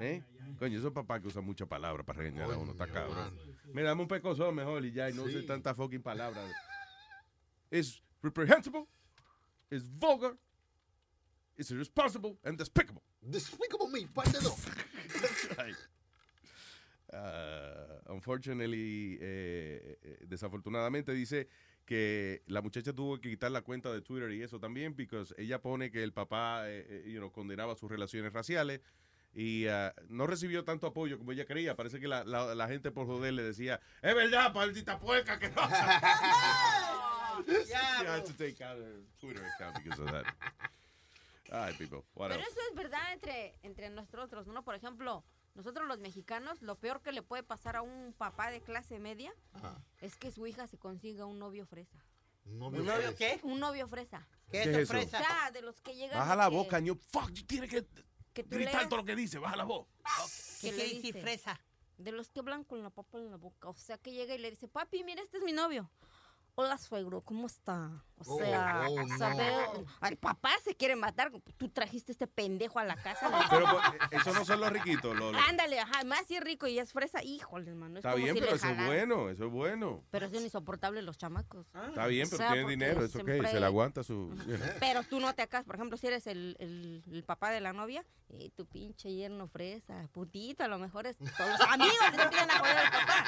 ¿Eh? 0.00 0.22
Coño, 0.58 0.78
esos 0.78 0.92
papás 0.92 1.20
que 1.20 1.28
usan 1.28 1.44
muchas 1.44 1.68
palabras 1.68 2.04
para 2.06 2.18
regañar 2.18 2.50
a 2.50 2.56
uno, 2.58 2.72
está 2.72 2.86
cabrón. 2.86 3.38
Mira, 3.72 3.88
dame 3.88 4.02
un 4.02 4.08
pecozón 4.08 4.54
mejor 4.54 4.84
y 4.84 4.92
ya, 4.92 5.08
y 5.10 5.14
no 5.14 5.24
use 5.24 5.40
Sí. 5.40 5.46
tantas 5.46 5.76
fucking 5.76 6.02
palabras. 6.02 6.50
Es 7.70 8.02
reprehensible, 8.22 8.86
es 9.70 9.88
vulgar, 9.88 10.36
es 11.56 11.70
irresponsible 11.70 12.36
and 12.44 12.58
despicable. 12.58 13.02
Despicable 13.20 13.88
me, 13.92 14.06
parte 14.08 14.38
dos. 14.42 14.56
Uh, 17.12 18.12
unfortunately, 18.12 19.18
eh, 19.20 19.98
eh, 20.00 20.18
desafortunadamente 20.28 21.12
dice 21.12 21.48
que 21.84 22.42
la 22.46 22.62
muchacha 22.62 22.92
tuvo 22.92 23.20
que 23.20 23.30
quitar 23.30 23.50
la 23.50 23.62
cuenta 23.62 23.92
de 23.92 24.00
Twitter 24.00 24.30
y 24.30 24.42
eso 24.42 24.60
también, 24.60 24.94
porque 24.94 25.24
ella 25.38 25.60
pone 25.60 25.90
que 25.90 26.04
el 26.04 26.12
papá 26.12 26.68
eh, 26.70 26.86
eh, 26.88 27.10
you 27.10 27.18
know, 27.18 27.32
condenaba 27.32 27.74
sus 27.74 27.90
relaciones 27.90 28.32
raciales 28.32 28.80
y 29.32 29.66
uh, 29.68 29.92
no 30.08 30.26
recibió 30.26 30.64
tanto 30.64 30.86
apoyo 30.88 31.18
como 31.18 31.32
ella 31.32 31.46
creía. 31.46 31.76
Parece 31.76 32.00
que 32.00 32.08
la, 32.08 32.24
la- 32.24 32.54
la 32.54 32.68
gente 32.68 32.90
por 32.90 33.06
joder 33.06 33.32
le 33.32 33.42
decía, 33.42 33.80
es 34.02 34.14
verdad, 34.14 34.52
maldita 34.54 34.98
puerca, 34.98 35.38
que 35.38 35.48
no. 35.50 35.62
What 42.14 42.28
Pero 42.28 42.42
eso 42.42 42.60
es 42.70 42.76
verdad 42.76 43.12
entre, 43.12 43.56
entre 43.62 43.90
nosotros, 43.90 44.46
¿no? 44.46 44.62
Por 44.62 44.74
ejemplo, 44.74 45.24
nosotros 45.54 45.88
los 45.88 45.98
mexicanos, 45.98 46.62
lo 46.62 46.76
peor 46.78 47.02
que 47.02 47.12
le 47.12 47.22
puede 47.22 47.42
pasar 47.42 47.76
a 47.76 47.82
un 47.82 48.14
papá 48.16 48.50
de 48.50 48.60
clase 48.60 48.98
media 49.00 49.32
es 50.00 50.16
que 50.16 50.30
su 50.30 50.46
hija 50.46 50.66
se 50.66 50.78
consiga 50.78 51.26
un 51.26 51.38
novio 51.38 51.66
fresa. 51.66 52.04
¿Un 52.44 52.58
novio 52.58 52.80
¿Un 52.80 52.86
novio 52.86 53.12
fresa? 53.12 53.16
qué? 53.18 53.40
Un 53.42 53.60
novio 53.60 53.88
fresa. 53.88 54.26
¿Qué 54.50 54.62
es 54.62 54.64
¿Qué 54.64 54.70
es 54.70 54.76
eso? 54.78 54.92
O 54.92 54.96
fresa? 55.00 55.18
sea, 55.18 55.50
de 55.50 55.62
los 55.62 55.80
que 55.80 55.94
llegan... 55.94 56.18
Baja 56.18 56.36
la 56.36 56.48
que- 56.48 56.56
boca, 56.56 56.80
ño. 56.80 56.94
Fuck, 56.94 57.30
you 57.32 57.44
tienes 57.46 57.70
que 57.70 57.86
que 58.42 58.48
tú 58.50 58.56
gritar 58.56 58.74
leas- 58.74 58.88
todo 58.88 58.98
lo 59.00 59.04
que 59.04 59.16
dice. 59.16 59.38
Baja 59.38 59.56
la 59.56 59.64
voz. 59.64 59.86
¿Qué 60.60 60.72
decir 60.72 61.00
dice, 61.02 61.20
fresa? 61.20 61.60
De 61.96 62.12
los 62.12 62.30
que 62.30 62.40
hablan 62.40 62.64
con 62.64 62.82
la 62.82 62.90
papa 62.90 63.18
en 63.18 63.30
la 63.30 63.36
boca. 63.36 63.68
O 63.68 63.74
sea, 63.74 63.98
que 63.98 64.12
llega 64.12 64.34
y 64.34 64.38
le 64.38 64.50
dice, 64.50 64.68
papi, 64.68 65.04
mira, 65.04 65.22
este 65.22 65.38
es 65.38 65.42
mi 65.44 65.52
novio. 65.52 65.90
Hola, 66.56 66.76
suegro, 66.76 67.22
¿cómo 67.22 67.46
está? 67.46 67.90
O 68.18 68.34
Oh, 68.34 68.38
sea, 68.38 68.86
oh, 68.86 69.08
saber- 69.16 69.86
no. 70.02 70.08
el 70.08 70.16
papá 70.18 70.50
se 70.62 70.74
quiere 70.74 70.94
matar. 70.94 71.32
Tú 71.56 71.70
trajiste 71.70 72.12
este 72.12 72.26
pendejo 72.26 72.78
a 72.78 72.84
la 72.84 72.94
casa. 72.96 73.30
Pero 73.48 73.64
pues, 73.70 74.20
esos 74.20 74.34
no 74.34 74.44
son 74.44 74.60
los 74.60 74.70
riquitos. 74.70 75.16
los- 75.16 75.34
Ándale, 75.48 75.80
ajá, 75.80 76.04
más 76.04 76.26
si 76.26 76.36
es 76.36 76.42
rico 76.44 76.66
y 76.66 76.78
es 76.78 76.92
fresa, 76.92 77.22
híjole, 77.22 77.70
hermano. 77.70 77.94
es 77.94 78.04
Está 78.04 78.12
como 78.12 78.22
bien, 78.24 78.34
si 78.34 78.40
pero 78.42 78.56
eso 78.56 78.68
es 78.68 78.86
bueno, 78.86 79.30
eso 79.30 79.46
es 79.46 79.50
bueno. 79.50 80.04
Pero 80.10 80.28
son 80.28 80.42
insoportables 80.42 81.02
los 81.02 81.16
chamacos. 81.16 81.66
Está 81.88 82.06
bien, 82.08 82.26
O 82.26 82.30
pero 82.30 82.36
sea, 82.36 82.48
tienen 82.52 82.68
dinero, 82.68 83.04
eso 83.04 83.18
ok, 83.20 83.24
siempre- 83.24 83.50
se 83.50 83.60
le 83.60 83.66
aguanta 83.66 84.02
su... 84.02 84.28
Pero 84.84 85.02
tú 85.04 85.18
no 85.18 85.34
te 85.34 85.40
acas, 85.40 85.64
por 85.64 85.76
ejemplo, 85.76 85.96
si 85.96 86.06
eres 86.08 86.26
el, 86.26 86.56
el- 86.58 87.02
el 87.10 87.24
papá 87.24 87.50
de 87.50 87.60
la 87.62 87.72
novia, 87.72 88.04
eh, 88.28 88.50
tu 88.54 88.66
pinche 88.66 89.14
yerno 89.14 89.48
fresa, 89.48 90.08
putito, 90.12 90.62
a 90.62 90.68
lo 90.68 90.78
mejor 90.78 91.06
es 91.06 91.16
todos 91.16 91.50
los 91.58 91.60
amigos 91.62 91.94
le 92.16 92.22
empiezan 92.22 92.50
a 92.50 92.58
joder 92.58 92.76
al 92.76 92.90
papá. 92.90 93.24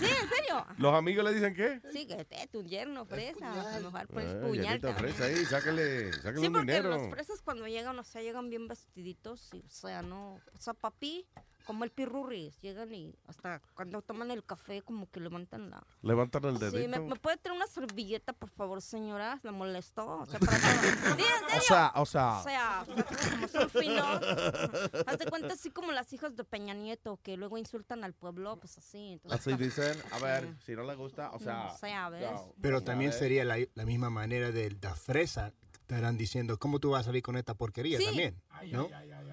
Sí, 0.00 0.06
en 0.22 0.28
serio. 0.30 0.66
¿Los 0.78 0.94
amigos 0.94 1.24
le 1.26 1.34
dicen 1.34 1.54
qué? 1.54 1.80
Sí, 1.92 2.06
que 2.06 2.26
eh, 2.30 2.43
tu 2.46 2.62
yerno 2.62 3.04
fresa, 3.06 3.74
a 3.76 3.80
lo 3.80 3.90
mejor 3.90 4.08
pones 4.08 4.34
Ay, 4.34 4.40
puñal. 4.40 4.80
fresa 4.94 5.24
ahí, 5.24 5.44
Sí, 6.40 6.46
un 6.46 6.52
porque 6.52 6.72
dinero. 6.72 6.90
los 6.90 7.10
fresas 7.10 7.40
cuando 7.42 7.66
llegan, 7.66 7.98
o 7.98 8.04
sea, 8.04 8.22
llegan 8.22 8.50
bien 8.50 8.68
vestiditos, 8.68 9.52
y, 9.54 9.60
o 9.60 9.70
sea, 9.70 10.02
no, 10.02 10.34
o 10.34 10.60
sea, 10.60 10.74
papi, 10.74 11.26
como 11.64 11.84
el 11.84 11.90
pirurris, 11.90 12.60
llegan 12.60 12.92
y 12.94 13.14
hasta 13.26 13.60
cuando 13.74 14.02
toman 14.02 14.30
el 14.30 14.44
café 14.44 14.82
como 14.82 15.10
que 15.10 15.20
levantan 15.20 15.70
la... 15.70 15.82
Levantan 16.02 16.44
el 16.44 16.58
dedito. 16.58 16.78
Sí, 16.78 16.88
¿me, 16.88 17.00
me 17.00 17.16
puede 17.16 17.36
traer 17.38 17.56
una 17.56 17.66
servilleta, 17.66 18.32
por 18.32 18.50
favor, 18.50 18.82
señora? 18.82 19.40
¿Le 19.42 19.50
molestó? 19.50 20.18
O 20.20 20.26
sea, 20.26 20.38
para 20.40 20.58
todo. 20.58 21.16
Sí, 21.16 21.22
en 21.22 21.48
serio. 21.48 21.56
O 21.56 21.60
sea, 21.60 21.92
o 21.96 22.06
sea. 22.06 22.38
O 22.38 22.42
sea, 22.42 22.86
como 23.30 23.48
son 23.48 23.70
finos. 23.70 24.20
Haz 25.06 25.18
de 25.18 25.26
cuenta 25.28 25.54
así 25.54 25.70
como 25.70 25.92
las 25.92 26.12
hijas 26.12 26.36
de 26.36 26.44
Peña 26.44 26.74
Nieto, 26.74 27.18
que 27.22 27.36
luego 27.36 27.58
insultan 27.58 28.04
al 28.04 28.12
pueblo, 28.14 28.58
pues 28.58 28.78
así. 28.78 29.12
entonces- 29.14 29.40
Así 29.40 29.56
dicen, 29.56 29.96
a 30.12 30.18
ver, 30.18 30.54
si 30.64 30.72
no 30.76 30.84
le 30.84 30.94
gusta, 30.94 31.30
o 31.32 31.38
sea... 31.40 31.68
O 31.72 31.78
sea, 31.78 32.08
¿ves? 32.10 32.28
Pero 32.60 32.78
a 32.78 32.80
también 32.84 33.10
ver. 33.10 33.18
sería 33.18 33.44
la, 33.44 33.56
la 33.74 33.84
misma 33.84 34.10
manera 34.10 34.50
de 34.52 34.76
la 34.80 34.94
fresa. 34.94 35.52
Estarán 35.72 36.16
diciendo, 36.16 36.58
¿cómo 36.58 36.78
tú 36.80 36.90
vas 36.92 37.02
a 37.02 37.04
salir 37.04 37.22
con 37.22 37.36
esta 37.36 37.54
porquería 37.54 37.98
Sí. 37.98 38.06
también? 38.06 38.40
¿No? 38.72 38.88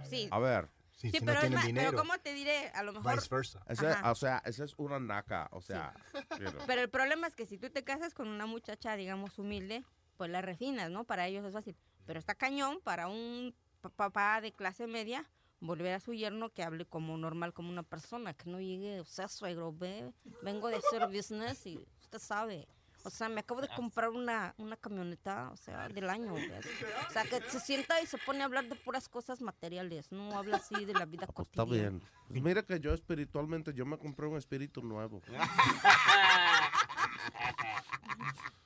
Sí. 0.10 0.28
A 0.32 0.40
ver. 0.40 0.68
Sí, 1.02 1.10
Sí, 1.12 1.18
si 1.20 1.26
no 1.26 1.32
pero, 1.32 1.40
es 1.40 1.42
tienen 1.42 1.58
más, 1.58 1.66
dinero. 1.66 1.90
pero 1.92 2.02
¿cómo 2.04 2.18
te 2.20 2.34
diré? 2.34 2.70
A 2.76 2.84
lo 2.84 2.94
mejor... 2.94 3.16
Vice 3.16 3.28
versa. 3.34 3.64
Ese- 3.68 3.88
o 4.04 4.16
sea, 4.16 4.42
esa 4.46 4.64
es 4.66 4.74
una 4.78 5.00
naca, 5.00 5.50
o 5.52 5.60
sea... 5.62 5.94
you 6.40 6.52
know. 6.52 6.62
Pero 6.68 6.82
el 6.82 6.90
problema 6.90 7.26
es 7.28 7.36
que 7.36 7.46
si 7.48 7.58
tú 7.58 7.70
te 7.72 7.84
casas 7.84 8.14
con 8.14 8.28
una 8.28 8.46
muchacha, 8.46 8.96
digamos, 8.96 9.40
humilde, 9.40 9.84
pues 10.18 10.30
la 10.30 10.42
refinas, 10.42 10.92
¿no? 10.92 11.04
Para 11.06 11.26
ellos 11.28 11.44
es 11.46 11.54
fácil. 11.54 11.76
Pero 12.06 12.20
está 12.20 12.36
cañón 12.36 12.80
para 12.84 13.08
un 13.08 13.56
pa- 13.82 13.90
papá 13.90 14.42
de 14.42 14.52
clase 14.52 14.86
media 14.86 15.28
volver 15.60 15.94
a 15.94 16.00
su 16.00 16.14
yerno 16.14 16.52
que 16.52 16.62
hable 16.64 16.86
como 16.86 17.18
normal, 17.18 17.54
como 17.54 17.70
una 17.70 17.84
persona, 17.84 18.34
que 18.36 18.50
no 18.50 18.60
llegue, 18.60 19.00
o 19.00 19.06
sea, 19.06 19.28
suegro, 19.28 19.72
ve, 19.74 20.12
vengo 20.44 20.68
de 20.68 20.76
hacer 20.78 21.08
business 21.08 21.66
y 21.66 21.78
usted 22.00 22.20
sabe. 22.20 22.68
O 23.04 23.10
sea, 23.10 23.30
me 23.30 23.40
acabo 23.42 23.62
de 23.62 23.68
comprar 23.70 24.10
una, 24.10 24.54
una 24.58 24.78
camioneta, 24.78 25.50
o 25.52 25.58
sea, 25.58 25.88
del 25.90 26.10
año. 26.10 26.34
¿ves? 26.36 26.66
O 27.10 27.12
sea, 27.12 27.24
que 27.24 27.42
se 27.50 27.60
sienta 27.60 28.02
y 28.02 28.06
se 28.06 28.18
pone 28.20 28.42
a 28.42 28.46
hablar 28.46 28.66
de 28.68 28.76
puras 28.76 29.10
cosas 29.10 29.42
materiales, 29.42 30.12
no 30.12 30.38
habla 30.38 30.58
así 30.58 30.86
de 30.86 30.94
la 30.94 31.06
vida 31.06 31.26
Está 31.26 31.34
cotidiana. 31.34 31.72
bien. 31.72 32.02
Pues 32.28 32.42
mira 32.42 32.64
que 32.64 32.80
yo 32.80 32.94
espiritualmente, 32.94 33.74
yo 33.74 33.86
me 33.86 33.98
compré 33.98 34.28
un 34.28 34.38
espíritu 34.38 34.82
nuevo. 34.82 35.22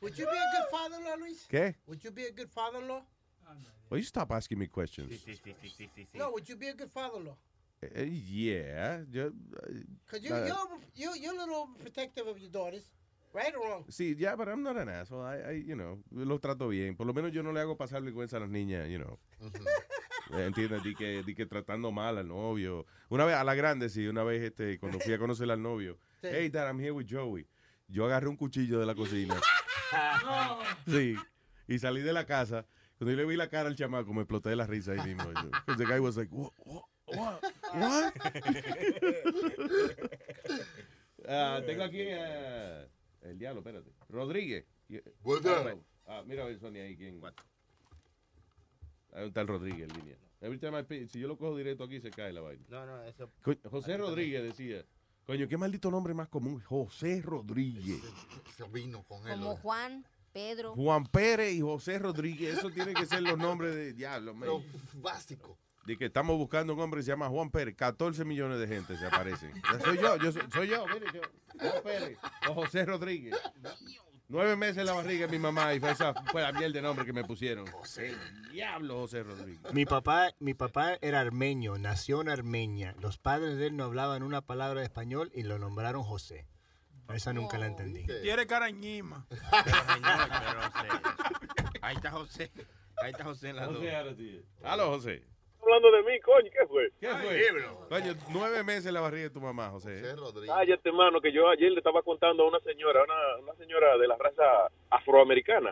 Would 0.01 0.17
you 0.17 0.25
be 0.25 0.37
a 0.37 0.51
good 0.51 0.69
father-in-law, 0.69 1.15
Luis? 1.17 1.47
¿Qué? 1.47 1.75
Would 1.87 2.01
you 2.03 2.11
be 2.11 2.27
a 2.27 2.31
good 2.31 2.49
father-in-law? 2.49 3.03
Will 3.89 3.99
you 3.99 4.05
stop 4.05 4.31
asking 4.31 4.59
me 4.59 4.67
questions? 4.67 5.09
Sí, 5.09 5.17
sí, 5.17 5.35
sí, 5.35 5.55
sí, 5.61 5.69
sí, 5.69 5.89
sí. 5.95 6.07
No, 6.17 6.29
would 6.31 6.47
you 6.47 6.55
be 6.55 6.67
a 6.69 6.73
good 6.73 6.91
father-in-law? 6.91 7.35
Eh, 7.81 8.05
yeah. 8.05 8.97
Because 9.05 10.23
you, 10.23 10.33
uh, 10.33 10.45
you're, 10.45 10.79
you, 10.95 11.15
you're 11.21 11.35
a 11.35 11.37
little 11.37 11.69
protective 11.79 12.27
of 12.27 12.39
your 12.39 12.49
daughters, 12.49 12.89
right 13.35 13.53
or 13.55 13.67
wrong? 13.67 13.85
Sí, 13.89 14.15
yeah, 14.17 14.35
but 14.35 14.47
I'm 14.47 14.63
not 14.63 14.77
an 14.77 14.89
asshole. 14.89 15.23
I, 15.23 15.51
I, 15.51 15.63
you 15.67 15.75
know, 15.75 16.01
lo 16.11 16.39
trato 16.39 16.69
bien. 16.69 16.95
Por 16.95 17.05
lo 17.05 17.13
menos 17.13 17.31
yo 17.31 17.43
no 17.43 17.51
le 17.51 17.59
hago 17.59 17.77
pasar 17.77 18.01
vergüenza 18.01 18.37
a 18.37 18.39
las 18.39 18.49
niñas, 18.49 18.89
you 18.89 18.97
know. 18.97 19.19
¿Entiendes? 20.31 20.81
Di 20.83 20.95
que, 20.95 21.21
di 21.23 21.35
que 21.35 21.45
tratando 21.45 21.91
mal 21.91 22.17
al 22.17 22.27
novio. 22.27 22.85
Una 23.09 23.25
vez, 23.25 23.35
a 23.35 23.43
la 23.43 23.53
grande, 23.53 23.89
sí, 23.89 24.07
una 24.07 24.23
vez 24.23 24.41
este, 24.41 24.79
cuando 24.79 24.99
fui 24.99 25.13
a 25.13 25.19
conocer 25.19 25.49
al 25.51 25.61
novio. 25.61 25.99
Sí. 26.21 26.29
Hey, 26.31 26.49
Dad, 26.49 26.67
I'm 26.67 26.79
here 26.79 26.91
with 26.91 27.05
Joey. 27.07 27.47
Yo 27.87 28.05
agarré 28.05 28.27
un 28.27 28.37
cuchillo 28.37 28.79
de 28.79 28.85
la 28.85 28.95
cocina. 28.95 29.35
Sí. 30.87 31.15
Y 31.67 31.79
salí 31.79 32.01
de 32.01 32.11
la 32.11 32.25
casa. 32.25 32.65
Cuando 32.97 33.11
yo 33.11 33.17
le 33.17 33.25
vi 33.25 33.35
la 33.35 33.49
cara 33.49 33.69
al 33.69 33.75
chamaco, 33.75 34.13
me 34.13 34.21
exploté 34.21 34.49
de 34.49 34.55
la 34.55 34.65
risa 34.67 34.93
ahí 34.93 35.13
mismo. 35.13 35.31
The 35.77 35.85
guy 35.85 35.99
was 35.99 36.17
like, 36.17 36.33
what? 36.33 36.51
what, 36.57 36.83
what, 37.05 37.41
what? 37.73 38.13
Ah, 41.27 41.61
tengo 41.65 41.83
aquí 41.83 42.01
eh, 42.01 42.87
el 43.21 43.37
diablo, 43.37 43.59
espérate. 43.61 43.91
Rodríguez. 44.09 44.65
What's 45.23 45.45
Ah, 45.45 45.63
right. 45.63 45.81
Ah, 46.07 46.23
mira 46.25 46.43
a 46.43 46.45
ver, 46.47 46.59
Sonia, 46.59 46.83
ahí 46.83 46.95
quién. 46.95 47.19
Hay 49.13 49.25
un 49.25 49.33
tal 49.33 49.47
Rodríguez 49.47 49.89
en 49.89 49.97
línea. 49.97 50.17
Every 50.41 50.59
time 50.59 50.77
I 50.79 50.83
pick- 50.83 51.07
si 51.09 51.19
yo 51.19 51.27
lo 51.27 51.37
cojo 51.37 51.55
directo 51.57 51.85
aquí, 51.85 51.99
se 52.01 52.11
cae 52.11 52.33
la 52.33 52.41
vaina. 52.41 52.63
No, 52.69 52.85
no, 52.85 53.03
eso. 53.05 53.31
José 53.69 53.97
Rodríguez 53.97 54.43
decía. 54.43 54.85
Coño, 55.25 55.47
qué 55.47 55.57
maldito 55.57 55.89
nombre 55.89 56.13
más 56.13 56.27
común. 56.27 56.59
José 56.61 57.21
Rodríguez. 57.23 58.01
Se 58.55 58.63
vino 58.67 59.03
con 59.03 59.25
él. 59.27 59.39
Como 59.39 59.55
Juan, 59.57 60.05
Pedro. 60.33 60.75
Juan 60.75 61.07
Pérez 61.07 61.53
y 61.53 61.61
José 61.61 61.97
Rodríguez. 61.97 62.59
Eso 62.59 62.69
tiene 62.69 62.93
que 62.93 63.05
ser 63.07 63.23
los 63.23 63.37
nombres 63.37 63.73
de 63.73 63.93
diablo. 63.93 64.35
Pero 64.39 64.61
básico. 64.95 65.57
De 65.85 65.97
que 65.97 66.05
estamos 66.05 66.37
buscando 66.37 66.73
un 66.73 66.79
hombre 66.79 66.99
que 66.99 67.03
se 67.03 67.11
llama 67.11 67.29
Juan 67.29 67.51
Pérez. 67.51 67.75
14 67.75 68.25
millones 68.25 68.59
de 68.59 68.67
gente 68.67 68.97
se 68.97 69.05
aparecen. 69.05 69.51
Soy 69.83 69.97
yo, 69.97 70.17
yo 70.17 70.31
soy, 70.31 70.41
soy 70.51 70.67
yo, 70.67 70.85
mire, 70.87 71.05
yo. 71.13 71.21
Juan 71.59 71.83
Pérez 71.83 72.17
o 72.49 72.53
José 72.53 72.85
Rodríguez. 72.85 73.35
Nueve 74.27 74.55
meses 74.55 74.77
en 74.77 74.87
la 74.87 74.93
barriga 74.93 75.27
de 75.27 75.31
mi 75.31 75.37
mamá 75.37 75.71
y 75.75 75.79
fue 75.79 75.91
esa 75.91 76.11
fue 76.31 76.41
la 76.41 76.51
miel 76.51 76.73
de 76.73 76.81
nombre 76.81 77.05
que 77.05 77.13
me 77.13 77.23
pusieron. 77.23 77.67
José, 77.67 78.15
diablo 78.51 79.01
José 79.01 79.21
Rodríguez. 79.21 79.71
Mi 79.71 79.85
papá, 79.85 80.31
mi 80.39 80.55
papá 80.55 80.97
era 81.01 81.19
armenio, 81.19 81.77
nació 81.77 82.21
en 82.21 82.29
Armenia. 82.29 82.95
Los 82.99 83.19
padres 83.19 83.57
de 83.57 83.67
él 83.67 83.77
no 83.77 83.83
hablaban 83.83 84.23
una 84.23 84.41
palabra 84.41 84.79
de 84.79 84.87
español 84.87 85.31
y 85.35 85.43
lo 85.43 85.59
nombraron 85.59 86.03
José. 86.03 86.47
Esa 87.13 87.33
nunca 87.33 87.59
la 87.59 87.67
entendí. 87.67 88.03
Tiene 88.23 88.47
carañima. 88.47 89.27
Ahí 91.81 91.95
está 91.95 92.09
José. 92.09 92.51
Ahí 92.97 93.11
está 93.11 93.25
José 93.25 93.49
en 93.49 93.57
la 93.57 93.67
dos. 93.67 93.75
José, 93.75 93.95
ahora 93.95 94.15
sí. 94.15 94.41
Aló, 94.63 94.87
José. 94.87 95.23
Hablando 95.65 95.91
de 95.91 96.03
mí, 96.03 96.19
coño, 96.19 96.51
¿qué 96.51 96.67
fue? 96.67 96.91
¿Qué 96.99 97.07
fue? 97.07 97.41
Coño, 97.89 98.13
nueve 98.29 98.63
meses 98.63 98.85
en 98.85 98.93
la 98.93 99.01
barriga 99.01 99.23
de 99.23 99.29
tu 99.31 99.41
mamá, 99.41 99.69
José. 99.71 99.99
Cállate, 100.45 100.89
hermano, 100.89 101.19
que 101.19 101.31
yo 101.31 101.49
ayer 101.49 101.71
le 101.71 101.79
estaba 101.79 102.03
contando 102.03 102.43
a 102.43 102.47
una 102.47 102.59
señora, 102.59 103.03
una, 103.03 103.37
una 103.41 103.55
señora 103.55 103.97
de 103.97 104.07
la 104.07 104.15
raza 104.15 104.43
afroamericana. 104.91 105.71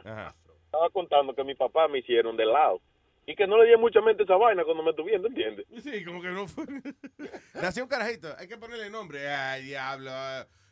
Estaba 0.65 0.89
contando 0.89 1.35
que 1.35 1.43
mi 1.43 1.53
papá 1.53 1.87
me 1.87 1.99
hicieron 1.99 2.35
de 2.35 2.45
lado. 2.45 2.81
Y 3.27 3.35
que 3.35 3.45
no 3.45 3.61
le 3.61 3.69
di 3.69 3.77
mucha 3.77 4.01
mente 4.01 4.23
a 4.23 4.25
esa 4.25 4.35
vaina 4.35 4.65
cuando 4.65 4.81
me 4.81 4.89
estuviendo, 4.89 5.27
¿entiendes? 5.27 5.65
Sí, 5.81 6.03
como 6.03 6.21
que 6.21 6.29
no 6.29 6.47
fue. 6.47 6.65
Nació 7.53 7.83
un 7.83 7.89
carajito, 7.89 8.29
hay 8.37 8.47
que 8.47 8.57
ponerle 8.57 8.89
nombre. 8.89 9.29
Ay, 9.29 9.63
diablo. 9.63 10.11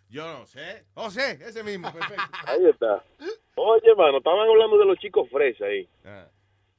Yo 0.09 0.25
no 0.25 0.45
sé. 0.47 0.83
José, 0.95 1.39
ese 1.41 1.63
mismo, 1.63 1.93
perfecto. 1.93 2.23
Ahí 2.45 2.65
está. 2.65 3.03
Oye, 3.55 3.89
hermano, 3.91 4.17
estaban 4.17 4.49
hablando 4.49 4.77
de 4.79 4.85
los 4.85 4.97
chicos 4.97 5.29
fresa 5.29 5.65
ahí. 5.65 5.87
Ah. 6.03 6.27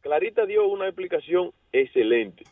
Clarita 0.02 0.44
dio 0.46 0.66
una 0.66 0.86
explicación 0.86 1.52
excelente. 1.72 2.44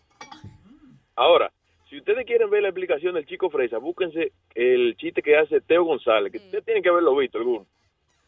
Ahora, 1.16 1.52
si 1.88 1.98
ustedes 1.98 2.24
quieren 2.24 2.48
ver 2.48 2.62
la 2.62 2.68
explicación 2.68 3.14
del 3.14 3.26
chico 3.26 3.50
fresa, 3.50 3.78
búsquense 3.78 4.32
el 4.54 4.96
chiste 4.96 5.20
que 5.20 5.36
hace 5.36 5.60
Teo 5.60 5.84
González, 5.84 6.30
que 6.30 6.38
ustedes 6.38 6.64
tienen 6.64 6.82
que 6.82 6.88
haberlo 6.88 7.16
visto 7.16 7.38
alguno. 7.38 7.66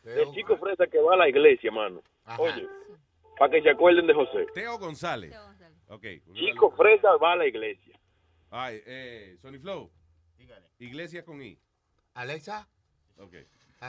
El 0.04 0.32
chico 0.32 0.56
fresa 0.56 0.88
que 0.88 0.98
va 0.98 1.14
a 1.14 1.16
la 1.16 1.28
iglesia, 1.28 1.70
mano. 1.70 2.02
Oye, 2.38 2.66
para 3.38 3.52
que 3.52 3.62
se 3.62 3.70
acuerden 3.70 4.06
de 4.08 4.14
José. 4.14 4.46
Teo 4.52 4.78
González. 4.78 5.32
Ok. 5.88 6.04
Chico 6.34 6.72
fresa 6.72 7.16
va 7.16 7.32
a 7.32 7.36
la 7.36 7.46
iglesia. 7.46 7.98
Ay, 8.50 8.82
eh, 8.84 9.36
Sony 9.40 9.60
Flow. 9.60 9.90
Iglesia 10.80 11.24
con 11.24 11.40
I. 11.40 11.56
Alexa. 12.14 12.68
Ok. 13.18 13.34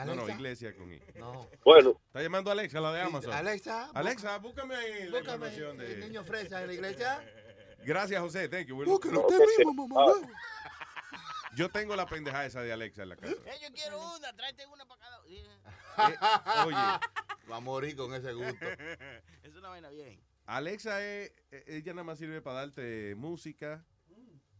No, 0.04 0.14
no, 0.16 0.28
iglesia 0.28 0.74
con 0.74 0.92
I. 0.92 1.00
No. 1.14 1.48
Bueno. 1.64 2.00
Está 2.06 2.22
llamando 2.22 2.50
a 2.50 2.52
Alexa, 2.54 2.80
la 2.80 2.92
de 2.92 3.00
Sí, 3.00 3.06
Amazon. 3.06 3.32
Alexa, 3.32 3.90
Alexa, 3.94 4.38
búscame 4.38 4.74
ahí 4.74 5.04
la 5.04 5.18
Búscame 5.18 5.20
información 5.20 5.80
el 5.80 6.00
de... 6.00 6.06
niño 6.08 6.24
fresa 6.24 6.60
en 6.62 6.66
la 6.66 6.72
iglesia. 6.74 7.24
Gracias, 7.84 8.20
José. 8.20 8.48
Thank 8.48 8.66
you. 8.66 8.84
Búsquelo 8.84 9.26
usted 9.26 9.38
mismo, 9.58 9.86
mamá. 9.86 10.12
Yo 11.54 11.68
tengo 11.68 11.94
la 11.94 12.06
pendeja 12.06 12.44
esa 12.44 12.62
de 12.62 12.72
Alexa 12.72 13.04
en 13.04 13.10
la 13.10 13.16
casa. 13.16 13.36
Eh, 13.46 13.58
yo 13.62 13.72
quiero 13.72 14.16
una, 14.16 14.32
tráete 14.34 14.66
una 14.66 14.84
para 14.86 15.00
cada 15.00 15.20
Eh, 15.28 16.16
oye. 16.66 16.76
Va 17.50 17.56
a 17.56 17.60
morir 17.60 17.94
con 17.94 18.12
ese 18.14 18.32
gusto. 18.32 18.54
Es 19.42 19.54
una 19.54 19.68
vaina 19.68 19.90
bien. 19.90 20.20
Alexa, 20.46 21.00
es, 21.04 21.32
eh, 21.50 21.64
ella 21.66 21.92
nada 21.92 22.04
más 22.04 22.18
sirve 22.18 22.40
para 22.42 22.60
darte 22.60 23.14
música, 23.14 23.84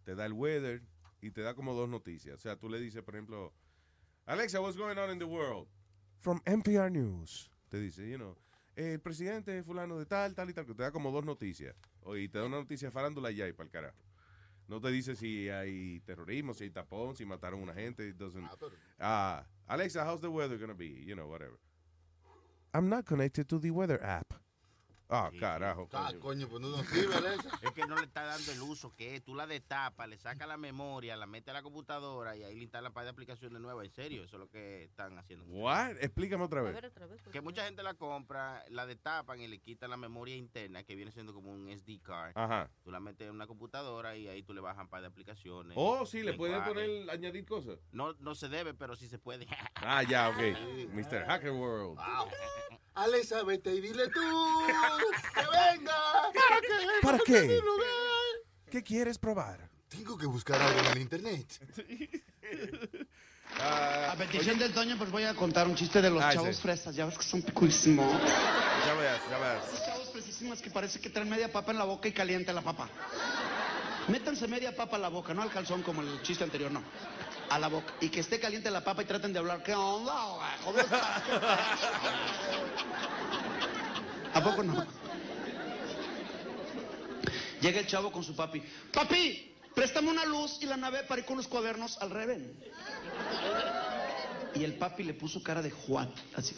te 0.05 0.15
da 0.15 0.27
el 0.27 0.33
weather 0.33 0.83
y 1.21 1.31
te 1.31 1.41
da 1.43 1.55
como 1.55 1.75
dos 1.75 1.89
noticias. 1.89 2.37
O 2.37 2.39
sea, 2.39 2.57
tú 2.57 2.69
le 2.69 2.79
dices, 2.79 3.03
por 3.03 3.15
ejemplo, 3.15 3.53
Alexa, 4.27 4.61
what's 4.61 4.77
going 4.77 4.99
on 4.99 5.11
in 5.11 5.19
the 5.19 5.27
world? 5.27 5.67
From 6.21 6.41
NPR 6.47 6.91
News. 6.91 7.51
Te 7.71 7.79
dice, 7.79 7.99
you 8.09 8.17
know, 8.19 8.37
el 8.77 8.99
presidente 8.99 9.63
fulano 9.63 9.99
de 9.99 10.07
tal, 10.07 10.35
tal 10.35 10.49
y 10.49 10.53
tal, 10.53 10.65
que 10.65 10.75
te 10.75 10.83
da 10.83 10.91
como 10.91 11.11
dos 11.11 11.25
noticias. 11.25 11.75
O- 12.03 12.17
Y 12.17 12.29
te 12.29 12.39
da 12.39 12.47
una 12.47 12.57
noticia 12.59 12.91
farándula 12.91 13.31
y 13.31 13.37
ya, 13.37 13.49
y 13.49 13.53
para 13.53 13.67
el 13.67 13.71
carajo. 13.71 13.97
No 14.69 14.81
te 14.81 14.91
dice 14.91 15.15
si 15.15 15.51
hay 15.51 16.01
terrorismo, 16.07 16.55
si 16.55 16.65
hay 16.65 16.71
tapón, 16.71 17.15
si 17.17 17.27
mataron 17.27 17.61
a 17.61 17.63
una 17.65 17.75
gente. 17.75 18.09
it 18.09 18.17
doesn't- 18.17 18.49
Ah, 18.99 19.45
Alexa, 19.67 20.05
how's 20.07 20.21
the 20.23 20.29
weather 20.31 20.57
gonna 20.59 20.75
be? 20.75 21.05
You 21.05 21.15
know, 21.15 21.29
whatever. 21.29 21.59
I'm 22.73 22.89
not 22.89 23.05
connected 23.05 23.47
to 23.49 23.59
the 23.61 23.71
weather 23.71 24.03
app. 24.03 24.33
Ah, 25.15 25.31
carajo. 25.39 25.89
Ah, 25.93 26.09
coño. 26.09 26.21
coño, 26.21 26.49
pues 26.49 26.61
no 26.61 26.69
nos 26.71 26.87
sirve 26.87 27.15
Alexa. 27.15 27.49
Es 27.63 27.71
que 27.73 27.87
no 27.87 27.97
le 27.97 28.05
está 28.05 28.25
dando 28.25 28.53
el 28.53 28.61
uso 28.63 28.95
que 28.95 29.15
es. 29.17 29.23
Tú 29.25 29.35
la 29.35 29.47
destapas, 29.47 30.09
le 30.09 30.19
sacas 30.19 30.49
la 30.49 30.57
memoria, 30.57 31.17
la 31.17 31.27
metes 31.27 31.51
a 31.51 31.53
la 31.53 31.63
computadora 31.63 32.37
y 32.37 32.43
ahí 32.43 32.57
le 32.57 32.63
instalan 32.63 32.93
para 32.93 33.05
de 33.05 33.11
aplicaciones 33.11 33.61
nuevas. 33.61 33.87
En 33.87 33.93
serio, 33.93 34.25
eso 34.25 34.37
es 34.37 34.41
lo 34.41 34.49
que 34.49 34.85
están 34.85 35.17
haciendo. 35.19 35.45
What? 35.47 35.97
Explícame 36.01 36.45
otra 36.45 36.63
vez. 36.63 36.77
Que 37.33 37.41
mucha 37.41 37.65
gente 37.65 37.83
la 37.83 37.95
compra, 37.95 38.65
la 38.71 38.87
destapan 38.87 39.41
y 39.41 39.47
le 39.47 39.59
quitan 39.59 39.91
la 39.91 39.97
memoria 39.97 40.37
interna, 40.37 40.83
que 40.83 40.95
viene 40.95 41.13
siendo 41.13 41.33
como 41.33 41.53
un 41.53 41.69
SD 41.71 42.01
card. 42.03 42.33
Ajá. 42.35 42.71
Tú 42.83 42.91
la 42.91 43.01
metes 43.01 43.29
en 43.29 43.35
una 43.35 43.47
computadora 43.47 44.17
y 44.17 44.29
ahí 44.29 44.43
tú 44.43 44.53
le 44.53 44.61
bajas 44.61 44.89
para 44.89 45.03
de 45.03 45.07
aplicaciones. 45.09 45.75
Oh, 45.77 46.05
sí, 46.07 46.23
le 46.23 46.35
puedes 46.35 46.61
poner, 46.63 47.09
añadir 47.11 47.45
cosas. 47.47 47.79
No, 47.93 48.15
no 48.15 48.35
se 48.35 48.49
debe, 48.49 48.75
pero 48.75 48.97
sí 48.97 49.09
se 49.09 49.19
puede. 49.19 49.47
Ah, 49.87 50.03
ya, 50.03 50.31
ok. 50.31 50.39
Mr. 50.95 51.27
Hacker 51.27 51.51
World. 51.51 51.99
Alexa, 52.95 53.43
vete 53.43 53.75
y 53.75 53.81
dile 53.81 54.09
tú 54.09 54.21
que 55.11 55.41
venga. 55.41 55.97
¿Para 56.35 56.61
qué? 56.61 57.03
¿Para 57.03 57.19
qué 57.19 57.61
qué? 58.71 58.83
quieres 58.83 59.19
probar? 59.19 59.69
Tengo 59.89 60.17
que 60.19 60.27
buscar 60.27 60.61
algo 60.61 60.81
en 60.81 60.87
el 60.87 60.99
internet. 60.99 61.47
A 63.61 64.15
petición 64.19 64.59
del 64.59 64.73
Toño, 64.73 64.97
pues 64.99 65.11
voy 65.11 65.23
a 65.25 65.35
contar 65.35 65.69
un 65.69 65.77
chiste 65.77 66.03
de 66.03 66.11
los 66.11 66.23
Ah, 66.23 66.33
chavos 66.33 66.57
sí. 66.57 66.63
fresas. 66.63 66.95
Ya 66.97 67.07
ves 67.07 67.17
que 67.17 67.25
son 67.25 67.43
picuísimos. 67.43 68.11
Ya 68.87 68.95
veas, 68.95 69.21
ya 69.31 69.39
veas. 69.39 69.85
Chavos 69.87 70.11
fresísimos 70.11 70.61
que 70.61 70.71
parece 70.71 71.01
que 71.01 71.11
traen 71.11 71.29
media 71.29 71.53
papa 71.53 71.71
en 71.71 71.79
la 71.79 71.85
boca 71.85 72.09
y 72.09 72.13
caliente 72.13 72.53
la 72.53 72.63
papa. 72.63 72.89
Métanse 74.09 74.49
media 74.49 74.75
papa 74.75 74.97
a 74.97 74.99
la 74.99 75.09
boca, 75.09 75.33
no 75.33 75.43
al 75.43 75.51
calzón 75.51 75.83
como 75.83 76.03
el 76.03 76.21
chiste 76.23 76.43
anterior, 76.45 76.71
no. 76.73 76.83
A 77.51 77.59
la 77.59 77.69
boca. 77.69 77.93
Y 78.01 78.09
que 78.09 78.21
esté 78.21 78.41
caliente 78.41 78.71
la 78.71 78.83
papa 78.83 79.03
y 79.03 79.07
traten 79.07 79.33
de 79.33 79.39
hablar. 79.39 79.63
¿Qué 79.63 79.75
onda? 79.75 80.57
¿Cómo 80.65 80.79
estás? 80.79 81.23
¿A 84.35 84.43
poco 84.43 84.63
no? 84.63 84.85
Llega 87.61 87.81
el 87.81 87.87
chavo 87.87 88.13
con 88.13 88.23
su 88.23 88.35
papi. 88.35 88.63
Papi, 88.93 89.55
préstame 89.75 90.11
una 90.11 90.25
luz 90.25 90.59
y 90.61 90.67
la 90.67 90.77
nave 90.77 91.05
para 91.05 91.21
ir 91.21 91.27
con 91.27 91.37
los 91.37 91.49
cuadernos 91.49 91.97
al 91.99 92.11
reven. 92.11 92.53
Y 94.55 94.65
el 94.65 94.75
papi 94.75 95.03
le 95.03 95.15
puso 95.15 95.43
cara 95.43 95.63
de 95.63 95.71
Juan, 95.71 96.13
así. 96.35 96.55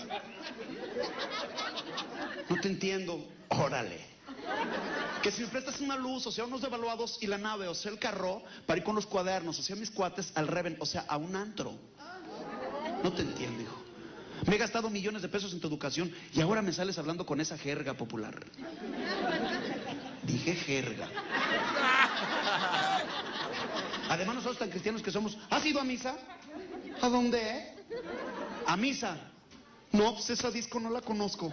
No 2.48 2.60
te 2.60 2.68
entiendo. 2.68 3.24
Órale. 3.48 4.04
Que 5.22 5.30
si 5.30 5.42
me 5.42 5.48
prestas 5.48 5.80
una 5.80 5.96
luz, 5.96 6.26
o 6.26 6.32
sea, 6.32 6.44
unos 6.44 6.60
devaluados 6.60 7.18
y 7.20 7.26
la 7.26 7.38
nave, 7.38 7.68
o 7.68 7.74
sea, 7.74 7.92
el 7.92 7.98
carro, 7.98 8.42
para 8.66 8.78
ir 8.78 8.84
con 8.84 8.94
los 8.94 9.06
cuadernos, 9.06 9.58
o 9.58 9.62
sea, 9.62 9.76
mis 9.76 9.90
cuates 9.90 10.32
al 10.34 10.48
reven, 10.48 10.76
o 10.80 10.86
sea, 10.86 11.04
a 11.08 11.16
un 11.16 11.36
antro. 11.36 11.74
No 13.02 13.12
te 13.12 13.22
entiendo, 13.22 13.62
hijo. 13.62 13.85
Me 14.46 14.54
he 14.54 14.58
gastado 14.58 14.88
millones 14.90 15.22
de 15.22 15.28
pesos 15.28 15.52
en 15.52 15.60
tu 15.60 15.66
educación 15.68 16.12
y 16.32 16.40
ahora 16.40 16.62
me 16.62 16.72
sales 16.72 16.98
hablando 16.98 17.26
con 17.26 17.40
esa 17.40 17.58
jerga 17.58 17.94
popular. 17.94 18.34
Dije 20.22 20.54
jerga. 20.54 21.08
Además, 24.08 24.36
nosotros 24.36 24.58
tan 24.58 24.70
cristianos 24.70 25.02
que 25.02 25.10
somos, 25.10 25.36
¿has 25.50 25.64
ido 25.66 25.80
a 25.80 25.84
misa? 25.84 26.16
¿A 27.02 27.08
dónde? 27.08 27.74
A 28.66 28.76
misa. 28.76 29.16
No, 29.92 30.14
pues 30.14 30.30
esa 30.30 30.50
disco 30.50 30.78
no 30.78 30.90
la 30.90 31.00
conozco. 31.00 31.52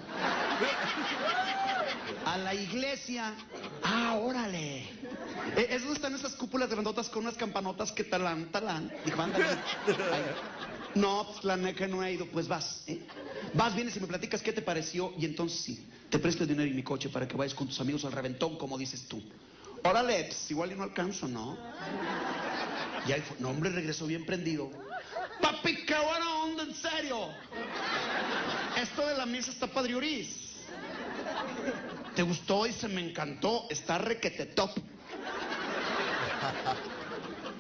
A 2.26 2.38
la 2.38 2.54
iglesia. 2.54 3.34
Ah, 3.84 4.18
órale. 4.22 4.82
Eh, 5.56 5.68
Es 5.70 5.82
donde 5.82 5.96
están 5.96 6.14
esas 6.16 6.34
cúpulas 6.34 6.70
grandotas 6.70 7.10
con 7.10 7.24
unas 7.24 7.36
campanotas 7.36 7.92
que 7.92 8.04
talán, 8.04 8.52
talán. 8.52 8.92
Dijo, 9.06 9.22
ándale. 9.22 9.46
No, 10.96 11.28
pues 11.32 11.44
la 11.44 11.58
neta 11.58 11.78
que 11.78 11.88
no 11.88 12.04
he 12.04 12.14
ido. 12.14 12.26
Pues 12.28 12.48
vas. 12.48 12.84
¿eh? 12.88 13.00
Vas, 13.54 13.76
vienes 13.76 13.96
y 13.98 14.00
me 14.00 14.08
platicas 14.08 14.42
qué 14.42 14.54
te 14.54 14.62
pareció. 14.62 15.14
Y 15.18 15.26
entonces 15.26 15.60
sí, 15.60 15.88
te 16.10 16.20
presto 16.20 16.44
el 16.44 16.50
dinero 16.50 16.70
y 16.70 16.74
mi 16.74 16.84
coche 16.84 17.10
para 17.10 17.28
que 17.28 17.36
vayas 17.36 17.54
con 17.54 17.68
tus 17.68 17.80
amigos 17.80 18.06
al 18.06 18.12
reventón, 18.12 18.58
como 18.58 18.78
dices 18.78 19.08
tú. 19.08 19.22
Órale, 19.84 20.26
pues, 20.26 20.52
igual 20.52 20.72
y 20.72 20.76
no 20.76 20.84
alcanzo, 20.84 21.28
¿no? 21.28 21.58
Y 23.08 23.12
ahí 23.12 23.22
fue. 23.22 23.38
No, 23.40 23.50
hombre, 23.50 23.70
regresó 23.70 24.06
bien 24.06 24.26
prendido. 24.26 24.70
Papi, 25.42 25.86
qué 25.86 25.96
buena 25.96 26.36
onda, 26.44 26.64
en 26.64 26.74
serio. 26.74 27.30
Esto 28.78 29.08
de 29.08 29.18
la 29.18 29.26
misa 29.26 29.52
está 29.52 29.68
padriuris. 29.68 30.44
¿Te 32.16 32.22
gustó 32.22 32.68
y 32.68 32.74
se 32.74 32.88
me 32.88 33.02
encantó? 33.10 33.66
Está 33.70 33.98
requete 33.98 34.46
top. 34.48 34.72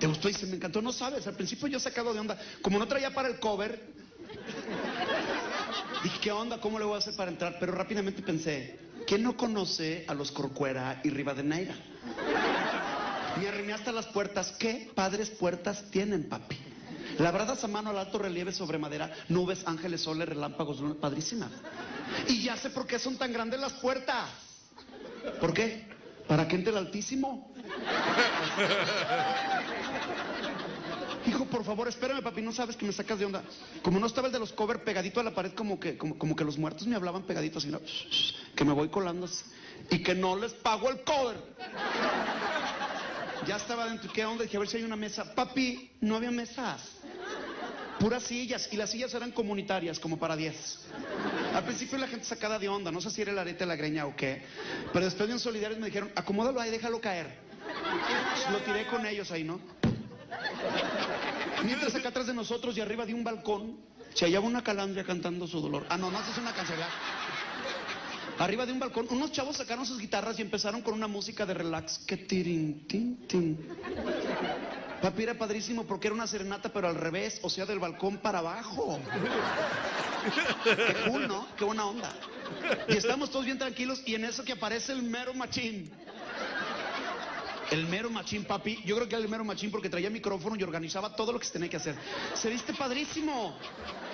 ¿Te 0.03 0.07
gustó 0.07 0.27
y 0.27 0.33
se 0.33 0.45
me 0.47 0.57
encantó? 0.57 0.81
No 0.81 0.91
sabes, 0.91 1.25
al 1.27 1.35
principio 1.35 1.65
yo 1.69 1.79
sacado 1.79 2.13
de 2.13 2.19
onda. 2.19 2.37
Como 2.61 2.77
no 2.77 2.85
traía 2.89 3.13
para 3.13 3.29
el 3.29 3.39
cover, 3.39 3.81
dije, 6.03 6.19
¿qué 6.19 6.29
onda? 6.29 6.59
¿Cómo 6.59 6.77
le 6.77 6.83
voy 6.83 6.95
a 6.95 6.97
hacer 6.97 7.15
para 7.15 7.31
entrar? 7.31 7.55
Pero 7.57 7.71
rápidamente 7.71 8.21
pensé, 8.21 8.77
¿quién 9.07 9.23
no 9.23 9.37
conoce 9.37 10.03
a 10.09 10.13
los 10.13 10.29
Corcuera 10.33 10.99
y 11.05 11.09
Rivadeneira? 11.09 11.73
Me 13.39 13.47
arrimé 13.47 13.71
hasta 13.71 13.93
las 13.93 14.07
puertas. 14.07 14.51
¿Qué 14.59 14.91
padres 14.93 15.29
puertas 15.29 15.89
tienen, 15.89 16.27
papi? 16.27 16.57
Labradas 17.19 17.63
a 17.63 17.69
mano 17.69 17.91
al 17.91 17.97
alto 17.97 18.19
relieve 18.19 18.51
sobre 18.51 18.77
madera, 18.77 19.09
nubes, 19.29 19.63
ángeles, 19.65 20.01
soles, 20.01 20.27
relámpagos, 20.27 20.81
luna, 20.81 20.95
padrísima. 20.99 21.49
Y 22.27 22.43
ya 22.43 22.57
sé 22.57 22.71
por 22.71 22.85
qué 22.85 22.99
son 22.99 23.15
tan 23.15 23.31
grandes 23.31 23.57
las 23.57 23.71
puertas. 23.71 24.29
¿Por 25.39 25.53
qué? 25.53 25.87
Para 26.27 26.45
que 26.45 26.57
entre 26.57 26.71
el 26.71 26.77
Altísimo. 26.77 27.53
Hijo, 31.25 31.45
por 31.45 31.63
favor, 31.63 31.87
espérame, 31.87 32.21
papi, 32.21 32.41
no 32.41 32.51
sabes 32.51 32.75
que 32.75 32.85
me 32.85 32.91
sacas 32.91 33.17
de 33.19 33.25
onda. 33.25 33.43
Como 33.81 33.99
no 33.99 34.07
estaba 34.07 34.27
el 34.27 34.33
de 34.33 34.39
los 34.39 34.51
cover 34.51 34.83
pegadito 34.83 35.19
a 35.19 35.23
la 35.23 35.33
pared, 35.33 35.53
como 35.53 35.79
que, 35.79 35.97
como, 35.97 36.17
como 36.17 36.35
que 36.35 36.43
los 36.43 36.57
muertos 36.57 36.85
me 36.85 36.95
hablaban 36.95 37.23
pegaditos, 37.23 37.63
así, 37.63 37.71
¿no? 37.71 37.79
que 38.55 38.65
me 38.65 38.73
voy 38.73 38.89
colando 38.89 39.25
así, 39.25 39.43
y 39.89 40.03
que 40.03 40.13
no 40.15 40.35
les 40.35 40.53
pago 40.53 40.89
el 40.89 41.01
cover. 41.03 41.37
Ya 43.47 43.57
estaba 43.57 43.85
dentro, 43.85 44.11
¿qué 44.11 44.25
onda? 44.25 44.43
Dije, 44.43 44.57
a 44.57 44.59
ver 44.59 44.69
si 44.69 44.77
hay 44.77 44.83
una 44.83 44.95
mesa. 44.95 45.33
Papi, 45.33 45.91
no 46.01 46.15
había 46.15 46.31
mesas. 46.31 46.81
Puras 47.99 48.23
sillas, 48.23 48.67
y 48.71 48.75
las 48.75 48.89
sillas 48.89 49.13
eran 49.13 49.31
comunitarias, 49.31 49.99
como 49.99 50.17
para 50.17 50.35
10. 50.35 50.79
Al 51.53 51.63
principio 51.63 51.97
la 51.97 52.07
gente 52.07 52.25
sacada 52.25 52.59
de 52.59 52.67
onda, 52.67 52.91
no 52.91 52.99
sé 52.99 53.09
si 53.09 53.21
era 53.21 53.31
el 53.31 53.39
arete 53.39 53.65
la 53.65 53.75
greña 53.75 54.05
o 54.05 54.15
qué, 54.15 54.41
pero 54.91 55.05
después 55.05 55.27
bien 55.27 55.39
solidarios 55.39 55.79
me 55.79 55.85
dijeron, 55.87 56.11
acomódalo 56.15 56.59
ahí, 56.59 56.71
déjalo 56.71 56.99
caer. 56.99 57.37
Lo 58.51 58.57
tiré 58.59 58.87
con 58.87 59.05
ellos 59.05 59.31
ahí, 59.31 59.43
¿no? 59.43 59.59
Mientras 61.63 61.95
acá 61.95 62.09
atrás 62.09 62.27
de 62.27 62.33
nosotros 62.33 62.77
y 62.77 62.81
arriba 62.81 63.05
de 63.05 63.13
un 63.13 63.23
balcón 63.23 63.77
se 64.13 64.25
hallaba 64.25 64.45
una 64.45 64.63
calandria 64.63 65.03
cantando 65.03 65.47
su 65.47 65.59
dolor. 65.59 65.85
Ah, 65.89 65.97
no, 65.97 66.11
no, 66.11 66.19
es 66.19 66.37
una. 66.37 66.51
¿verdad? 66.51 66.87
Arriba 68.39 68.65
de 68.65 68.71
un 68.71 68.79
balcón, 68.79 69.07
unos 69.11 69.31
chavos 69.31 69.57
sacaron 69.57 69.85
sus 69.85 69.99
guitarras 69.99 70.39
y 70.39 70.41
empezaron 70.41 70.81
con 70.81 70.93
una 70.93 71.07
música 71.07 71.45
de 71.45 71.53
relax. 71.53 71.99
Que 71.99 72.17
tirin, 72.17 72.87
tin, 72.87 73.27
tin. 73.27 73.57
Papi 75.01 75.23
era 75.23 75.33
padrísimo 75.37 75.83
porque 75.83 76.07
era 76.07 76.15
una 76.15 76.27
serenata, 76.27 76.71
pero 76.71 76.87
al 76.87 76.95
revés, 76.95 77.39
o 77.43 77.49
sea, 77.49 77.65
del 77.65 77.79
balcón 77.79 78.17
para 78.17 78.39
abajo. 78.39 78.99
Qué 80.63 81.09
cool, 81.09 81.27
¿no? 81.27 81.47
Qué 81.57 81.65
buena 81.65 81.85
onda. 81.85 82.13
Y 82.87 82.97
estamos 82.97 83.29
todos 83.29 83.45
bien 83.45 83.57
tranquilos 83.57 84.01
y 84.05 84.15
en 84.15 84.25
eso 84.25 84.43
que 84.43 84.53
aparece 84.53 84.93
el 84.93 85.03
mero 85.03 85.33
machín. 85.33 85.91
El 87.71 87.87
mero 87.87 88.09
machín, 88.09 88.45
papi. 88.45 88.81
Yo 88.85 88.95
creo 88.95 89.07
que 89.07 89.15
era 89.15 89.23
el 89.23 89.29
mero 89.29 89.43
machín 89.43 89.71
porque 89.71 89.89
traía 89.89 90.09
micrófono 90.09 90.55
y 90.55 90.63
organizaba 90.63 91.15
todo 91.15 91.31
lo 91.31 91.39
que 91.39 91.45
se 91.45 91.53
tenía 91.53 91.69
que 91.69 91.77
hacer. 91.77 91.95
Se 92.35 92.49
viste 92.49 92.73
padrísimo. 92.73 93.57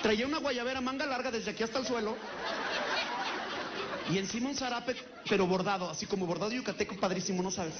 Traía 0.02 0.26
una 0.26 0.40
guayabera 0.40 0.82
manga 0.82 1.06
larga 1.06 1.32
desde 1.32 1.52
aquí 1.52 1.64
hasta 1.64 1.80
el 1.80 1.86
suelo. 1.86 2.16
Y 4.12 4.18
encima 4.18 4.50
un 4.50 4.56
zarape, 4.56 4.96
pero 5.28 5.46
bordado, 5.46 5.90
así 5.90 6.08
como 6.08 6.26
bordado 6.26 6.52
yucateco, 6.52 6.96
padrísimo, 6.96 7.44
¿no 7.44 7.52
sabes? 7.52 7.76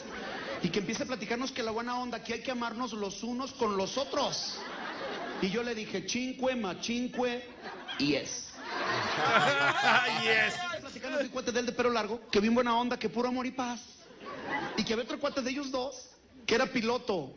Y 0.62 0.70
que 0.70 0.80
empiece 0.80 1.04
a 1.04 1.06
platicarnos 1.08 1.52
que 1.52 1.64
la 1.64 1.72
buena 1.72 2.00
onda, 2.00 2.24
que 2.24 2.34
hay 2.34 2.42
que 2.42 2.52
amarnos 2.52 2.94
los 2.94 3.24
unos 3.24 3.52
con 3.54 3.76
los 3.76 3.98
otros. 3.98 4.58
Y 5.42 5.50
yo 5.50 5.64
le 5.64 5.74
dije, 5.74 6.06
chinque, 6.06 6.56
machinque, 6.56 7.48
y 7.98 8.16
es. 8.16 8.46
Yes. 10.22 10.54
Platicando 10.82 11.18
con 11.18 11.26
un 11.26 11.32
cuate 11.32 11.52
de 11.52 11.60
él 11.62 11.66
de 11.66 11.72
pelo 11.72 11.90
largo, 11.90 12.22
que 12.32 12.40
bien 12.40 12.54
buena 12.54 12.78
onda, 12.78 12.98
que 12.98 13.10
puro 13.10 13.30
amor 13.30 13.46
y 13.46 13.52
paz. 13.52 13.80
Y 14.78 14.84
que 14.84 14.94
había 14.94 15.06
otro 15.06 15.20
cuate 15.20 15.42
de 15.42 15.52
ellos 15.52 15.72
dos, 15.72 16.10
que 16.46 16.56
era 16.56 16.66
piloto. 16.68 17.32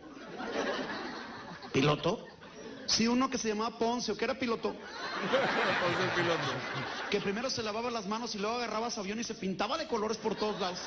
¿Piloto? 1.73 2.27
Sí, 2.87 3.07
uno 3.07 3.31
que 3.31 3.39
se 3.39 3.49
llamaba 3.49 3.79
Ponce, 3.79 4.13
o 4.13 4.17
que 4.17 4.25
era 4.25 4.39
piloto. 4.39 4.75
Que 7.11 7.21
primero 7.21 7.49
se 7.49 7.63
lavaba 7.63 7.91
las 7.91 8.07
manos 8.07 8.35
y 8.35 8.39
luego 8.39 8.57
agarraba 8.57 8.91
su 8.91 9.01
avión 9.01 9.19
y 9.21 9.25
se 9.25 9.35
pintaba 9.35 9.79
de 9.79 9.87
colores 9.87 10.19
por 10.19 10.35
todos 10.35 10.61
lados. 10.61 10.81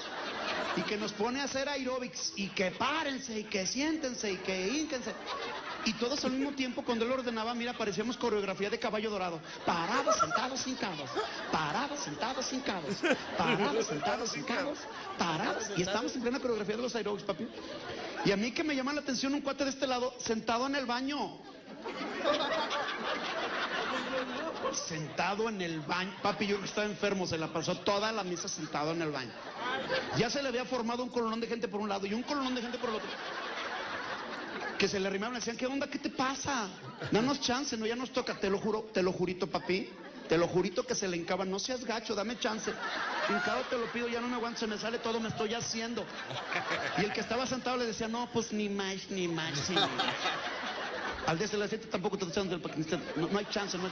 Y 0.76 0.82
que 0.82 0.98
nos 0.98 1.14
pone 1.14 1.42
a 1.42 1.46
hacer 1.46 1.70
aeróbics 1.70 2.34
y 2.36 2.50
que 2.50 2.72
párense 2.72 3.40
y 3.40 3.44
que 3.46 3.66
siéntense 3.66 4.32
y 4.32 4.38
que 4.38 4.68
ínquense. 4.68 5.14
Y 5.86 5.94
todos 5.94 6.26
al 6.26 6.32
mismo 6.32 6.52
tiempo, 6.54 6.84
cuando 6.84 7.06
él 7.06 7.12
ordenaba, 7.12 7.54
mira, 7.54 7.74
parecíamos 7.74 8.18
coreografía 8.18 8.72
de 8.72 8.80
caballo 8.80 9.12
dorado. 9.12 9.40
Parados, 9.66 10.16
sentados, 10.16 10.68
hincados. 10.68 11.10
Parados, 11.52 12.00
sentados, 12.00 12.54
hincados. 12.54 12.96
Parados, 13.38 13.86
sentados, 13.86 14.36
hincados. 14.36 14.80
Parados. 15.18 15.64
Y 15.78 15.84
estamos 15.84 16.16
en 16.16 16.24
plena 16.24 16.40
coreografía 16.40 16.76
de 16.76 16.82
los 16.82 16.96
aeróbics, 16.96 17.24
papi. 17.24 17.48
Y 18.26 18.32
a 18.32 18.38
mí 18.38 18.52
que 18.52 18.64
me 18.64 18.76
llama 18.76 18.94
la 18.94 19.02
atención 19.02 19.36
un 19.36 19.42
cuate 19.42 19.64
de 19.64 19.70
este 19.70 19.86
lado, 19.86 20.16
sentado 20.18 20.66
en 20.66 20.76
el 20.76 20.88
baño. 20.88 21.38
Sentado 24.88 25.50
en 25.50 25.62
el 25.62 25.82
baño. 25.82 26.16
Papi, 26.24 26.48
yo 26.48 26.60
que 26.60 26.66
estaba 26.66 26.88
enfermo, 26.88 27.28
se 27.28 27.38
la 27.38 27.54
pasó 27.54 27.78
toda 27.78 28.12
la 28.12 28.24
misa 28.24 28.48
sentado 28.48 28.92
en 28.92 29.04
el 29.04 29.12
baño. 29.12 29.32
Ya 30.18 30.32
se 30.32 30.42
le 30.42 30.50
había 30.50 30.66
formado 30.66 31.04
un 31.04 31.10
colonón 31.10 31.40
de 31.40 31.48
gente 31.48 31.68
por 31.68 31.80
un 31.80 31.90
lado 31.90 32.08
y 32.08 32.14
un 32.14 32.24
colonón 32.24 32.56
de 32.56 32.62
gente 32.64 32.80
por 32.80 32.90
el 32.90 32.96
otro. 32.96 33.10
Que 34.78 34.88
se 34.88 35.00
le 35.00 35.08
arrimaban 35.08 35.36
y 35.36 35.40
decían, 35.40 35.58
¿qué 35.58 35.66
onda? 35.68 35.88
¿Qué 35.88 36.00
te 36.00 36.10
pasa? 36.10 36.68
Danos 37.12 37.40
chance, 37.40 37.78
no, 37.78 37.86
ya 37.86 37.96
nos 37.96 38.12
toca. 38.12 38.36
Te 38.40 38.50
lo 38.50 38.60
juro, 38.60 38.90
te 38.94 39.02
lo 39.02 39.12
jurito, 39.12 39.48
papi. 39.48 39.90
Te 40.28 40.38
lo 40.38 40.48
jurito 40.48 40.86
que 40.86 40.96
se 40.96 41.08
le 41.08 41.18
hincaba. 41.18 41.46
No 41.46 41.60
seas 41.60 41.86
gacho, 41.86 42.16
dame 42.16 42.38
chance. 42.40 42.74
Hincado 43.30 43.62
te 43.70 43.78
lo 43.78 43.86
pido, 43.92 44.08
ya 44.08 44.20
no 44.20 44.28
me 44.28 44.36
aguanto, 44.36 44.60
se 44.60 44.68
me 44.68 44.78
sale 44.78 44.98
todo, 45.00 45.20
me 45.20 45.30
estoy 45.30 45.54
haciendo. 45.54 46.04
Y 46.98 47.06
el 47.06 47.14
que 47.14 47.22
estaba 47.22 47.46
sentado 47.46 47.78
le 47.78 47.86
decía, 47.86 48.08
no, 48.08 48.28
pues 48.34 48.52
ni 48.52 48.68
más, 48.68 49.10
ni 49.10 49.28
más, 49.28 49.58
sí, 49.60 49.74
ni 49.74 49.80
más. 49.80 50.16
Al 51.28 51.40
día 51.40 51.48
tampoco 51.92 52.18
te 52.18 52.26
echan 52.26 52.50
del 52.50 52.60
paquinista. 52.60 53.00
No, 53.16 53.28
no 53.28 53.40
hay 53.40 53.46
chance, 53.50 53.78
no 53.78 53.86
hay- 53.86 53.92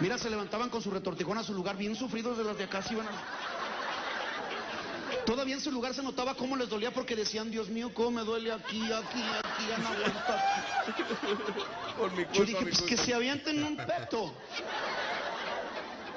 Mira, 0.00 0.18
se 0.18 0.28
levantaban 0.28 0.70
con 0.70 0.82
su 0.82 0.90
retortijón 0.90 1.38
a 1.38 1.44
su 1.44 1.54
lugar, 1.54 1.76
bien 1.76 1.94
sufridos 1.94 2.36
de 2.36 2.42
las 2.44 2.56
de 2.58 2.64
acá, 2.64 2.82
se 2.82 2.94
iban 2.94 3.06
a... 3.06 3.10
Todavía 5.26 5.54
en 5.54 5.60
su 5.60 5.70
lugar 5.70 5.94
se 5.94 6.02
notaba 6.02 6.34
cómo 6.36 6.56
les 6.56 6.68
dolía 6.68 6.92
porque 6.92 7.16
decían, 7.16 7.50
Dios 7.50 7.68
mío, 7.68 7.92
cómo 7.94 8.10
me 8.10 8.22
duele 8.22 8.52
aquí, 8.52 8.82
aquí, 8.92 9.22
aquí, 9.42 9.68
ya 9.68 9.78
no 9.78 9.88
aguanto 9.88 10.32
aquí". 10.32 11.52
Por 11.98 12.12
mi 12.12 12.24
Yo 12.32 12.44
dije, 12.44 12.58
mi 12.58 12.64
pues 12.70 12.78
culpa. 12.80 12.88
que 12.88 12.96
se 12.96 13.14
avienten 13.14 13.62
un 13.64 13.76
peto. 13.76 14.34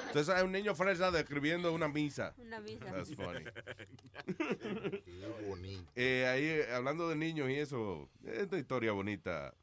Entonces 0.07 0.33
hay 0.33 0.43
un 0.43 0.51
niño 0.51 0.73
fresa 0.73 1.11
describiendo 1.11 1.71
una 1.73 1.87
misa. 1.87 2.33
Una 2.37 2.59
misa. 2.59 2.85
That's 2.85 3.13
funny. 3.15 3.45
Eh, 5.95 6.25
ahí, 6.27 6.43
eh, 6.43 6.73
hablando 6.73 7.09
de 7.09 7.15
niños 7.15 7.49
y 7.49 7.55
eso, 7.55 8.09
esta 8.25 8.57
historia 8.57 8.91
bonita. 8.91 9.53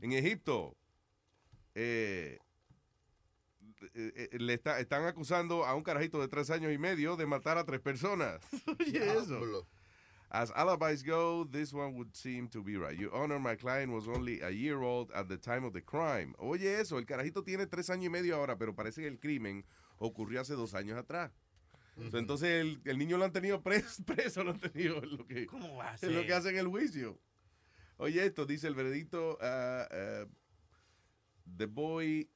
En 0.00 0.12
Egipto, 0.12 0.76
eh, 1.74 2.38
eh, 3.94 4.28
eh, 4.32 4.38
le 4.38 4.54
está- 4.54 4.80
están 4.80 5.04
acusando 5.04 5.64
a 5.64 5.74
un 5.74 5.82
carajito 5.82 6.20
de 6.20 6.28
tres 6.28 6.50
años 6.50 6.72
y 6.72 6.78
medio 6.78 7.16
de 7.16 7.26
matar 7.26 7.58
a 7.58 7.64
tres 7.64 7.80
personas. 7.80 8.40
Oye, 8.80 9.12
eso. 9.18 9.66
As 10.32 10.52
alibis 10.54 11.02
go, 11.02 11.44
this 11.50 11.72
one 11.72 11.94
would 11.96 12.14
seem 12.14 12.48
to 12.50 12.62
be 12.62 12.76
right. 12.76 12.96
Your 12.96 13.12
Honor, 13.12 13.40
my 13.40 13.56
client 13.56 13.90
was 13.92 14.06
only 14.06 14.40
a 14.42 14.50
year 14.50 14.80
old 14.80 15.10
at 15.12 15.26
the 15.28 15.36
time 15.36 15.64
of 15.64 15.72
the 15.72 15.82
crime. 15.82 16.34
Oye, 16.38 16.78
eso, 16.80 16.98
el 16.98 17.04
carajito 17.04 17.42
tiene 17.42 17.66
tres 17.66 17.90
años 17.90 18.04
y 18.06 18.10
medio 18.10 18.36
ahora, 18.36 18.56
pero 18.56 18.72
parece 18.72 19.00
que 19.02 19.08
el 19.08 19.18
crimen 19.18 19.64
ocurrió 19.98 20.40
hace 20.40 20.54
dos 20.54 20.74
años 20.74 20.96
atrás. 20.96 21.32
So, 22.10 22.16
entonces 22.18 22.48
el, 22.48 22.80
el 22.84 22.96
niño 22.96 23.18
lo 23.18 23.24
han 23.24 23.32
tenido 23.32 23.60
preso, 23.60 24.02
preso 24.06 24.44
lo 24.44 24.52
han 24.52 24.60
tenido 24.60 25.02
en 25.02 25.16
lo 25.18 25.26
que, 25.26 25.46
¿Cómo 25.46 25.74
va 25.76 25.90
a 25.90 25.96
en 26.00 26.14
lo 26.14 26.20
ser? 26.20 26.26
que 26.28 26.32
hacen 26.32 26.56
el 26.56 26.68
juicio. 26.68 27.18
Oye, 27.96 28.24
esto 28.24 28.46
dice 28.46 28.68
el 28.68 28.74
veredicto. 28.76 29.36
uh, 29.40 30.22
uh, 30.24 30.30
the 31.58 31.66
boy, 31.66 32.30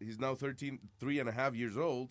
he's 0.00 0.18
now 0.18 0.34
13, 0.34 0.78
three 0.98 1.18
and 1.18 1.28
a 1.28 1.32
half 1.32 1.54
years 1.54 1.76
old. 1.76 2.10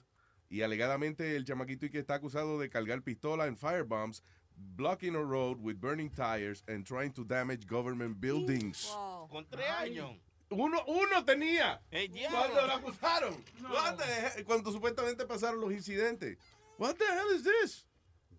Y 0.49 0.62
alegadamente 0.62 1.36
el 1.36 1.44
chamaquito 1.44 1.86
y 1.86 1.90
que 1.90 1.99
está 1.99 2.16
acusado 2.16 2.60
de 2.60 2.70
cargar 2.70 3.02
pistola 3.02 3.45
and 3.45 3.57
firebombs, 3.57 4.22
blocking 4.56 5.16
a 5.16 5.24
road 5.24 5.60
with 5.60 5.80
burning 5.80 6.10
tires 6.10 6.64
and 6.68 6.86
trying 6.86 7.12
to 7.12 7.24
damage 7.24 7.66
government 7.66 8.20
buildings. 8.22 8.88
Con 9.30 9.45
tres 9.49 9.70
años. 9.70 10.18
Uno, 10.52 10.84
uno 10.88 11.26
tenía 11.26 11.82
diablo. 11.91 12.30
cuando 12.30 12.68
lo 12.68 12.74
acusaron. 12.74 13.44
Cuando, 13.68 14.03
cuando 14.45 14.72
supuestamente 14.72 15.26
pasaron 15.26 15.60
los 15.60 15.72
incidentes. 15.72 16.38
What 16.78 16.98
the 16.98 17.06
hell 17.06 17.36
is 17.36 17.44
this? 17.44 17.86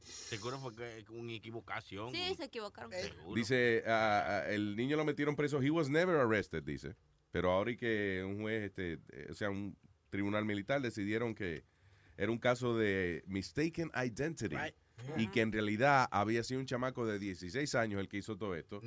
Seguro 0.07 0.59
fue 0.59 0.75
que 0.75 1.13
una 1.13 1.33
equivocación. 1.33 2.13
Sí, 2.13 2.35
se 2.37 2.45
equivocaron. 2.45 2.93
Dice, 3.35 3.83
ah, 3.87 4.45
ah, 4.45 4.51
el 4.51 4.77
niño 4.77 4.97
lo 4.97 5.05
metieron 5.05 5.35
preso. 5.35 5.61
He 5.61 5.71
was 5.71 5.89
never 5.89 6.17
arrested, 6.21 6.63
dice. 6.63 6.95
Pero 7.31 7.53
ahora 7.53 7.71
y 7.71 7.77
que 7.77 8.23
un 8.27 8.41
juez, 8.41 8.65
este, 8.65 8.95
eh, 9.13 9.29
o 9.31 9.35
sea, 9.35 9.51
un 9.51 9.77
tribunal 10.11 10.45
militar 10.45 10.81
decidieron 10.81 11.35
que 11.35 11.65
era 12.17 12.33
un 12.33 12.39
caso 12.39 12.77
de 12.77 13.25
mistaken 13.27 13.91
identity. 13.95 14.57
Y 15.19 15.29
que 15.29 15.43
en 15.43 15.53
realidad 15.53 16.09
había 16.11 16.43
sido 16.43 16.59
un 16.59 16.67
chamaco 16.67 17.05
de 17.05 17.19
16 17.19 17.75
años 17.75 18.01
el 18.01 18.09
que 18.09 18.17
hizo 18.17 18.39
todo 18.39 18.55
esto. 18.55 18.81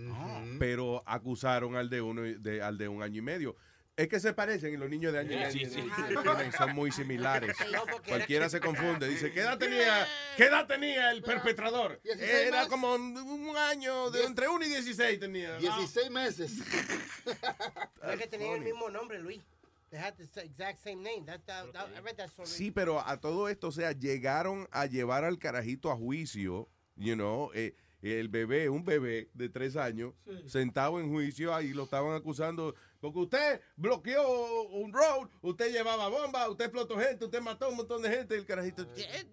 Pero 0.57 1.03
acusaron 1.05 1.75
al 1.75 1.89
de 1.91 2.01
uno 2.01 2.23
de, 2.23 2.63
al 2.63 2.79
de 2.79 2.87
un 2.87 3.03
año 3.03 3.19
y 3.19 3.21
medio. 3.21 3.55
Es 3.99 4.07
que 4.07 4.17
se 4.21 4.31
parecen 4.33 4.73
y 4.73 4.77
los 4.77 4.89
niños 4.89 5.11
de 5.11 5.19
año 5.19 5.33
y 5.33 5.35
medio 5.35 5.51
Sí, 5.51 5.65
sí, 5.65 5.71
sí. 5.71 5.89
tienen- 6.07 6.51
son 6.53 6.73
muy 6.73 6.89
similares. 6.89 7.53
Cualquiera 8.07 8.45
era- 8.45 8.49
se 8.49 8.61
confunde. 8.61 9.09
Dice, 9.09 9.29
¿qué 9.33 9.41
edad 9.41 9.57
tenía, 9.59 10.07
¿qué 10.37 10.45
edad 10.45 10.65
tenía 10.67 11.11
el 11.11 11.21
perpetrador? 11.21 11.99
16 12.03 12.31
Era 12.47 12.67
como 12.69 12.93
un, 12.95 13.17
un 13.17 13.57
año, 13.57 14.09
de 14.09 14.23
entre 14.23 14.47
1 14.47 14.65
y 14.65 14.69
16 14.69 15.19
tenía. 15.19 15.57
16 15.57 16.09
meses. 16.11 16.53
Es 18.09 18.17
que 18.17 18.27
tenían 18.27 18.53
el 18.55 18.61
mismo 18.61 18.89
nombre, 18.89 19.19
Luis. 19.19 19.41
They 19.89 19.99
had 19.99 20.13
the 20.15 20.23
exact 20.43 20.79
same 20.81 20.97
name. 21.03 21.25
That, 21.25 21.41
that, 21.45 21.65
that- 21.73 21.89
I 21.93 21.99
read 21.99 22.15
that 22.15 22.27
story. 22.29 22.47
Sí, 22.49 22.71
pero 22.71 23.05
a 23.05 23.19
todo 23.19 23.49
esto, 23.49 23.67
o 23.67 23.71
sea, 23.73 23.91
llegaron 23.91 24.65
a 24.71 24.85
llevar 24.85 25.25
al 25.25 25.37
carajito 25.39 25.91
a 25.91 25.97
juicio, 25.97 26.69
you 26.95 27.15
know, 27.15 27.51
eh, 27.53 27.75
el 28.01 28.29
bebé, 28.29 28.69
un 28.69 28.85
bebé 28.85 29.29
de 29.33 29.49
tres 29.49 29.75
años, 29.75 30.13
sentado 30.47 31.01
en 31.01 31.09
juicio, 31.11 31.53
ahí 31.53 31.73
lo 31.73 31.83
estaban 31.83 32.13
acusando, 32.15 32.73
porque 32.99 33.19
usted 33.19 33.61
bloqueó 33.75 34.63
un 34.63 34.91
road, 34.93 35.27
usted 35.41 35.71
llevaba 35.71 36.07
bomba, 36.09 36.49
usted 36.49 36.65
explotó 36.65 36.97
gente, 36.99 37.25
usted 37.25 37.41
mató 37.41 37.65
a 37.65 37.69
un 37.69 37.77
montón 37.77 38.01
de 38.01 38.09
gente, 38.09 38.35
y 38.35 38.39
el 38.39 38.45
carajito... 38.45 38.83
"Eh, 38.95 39.25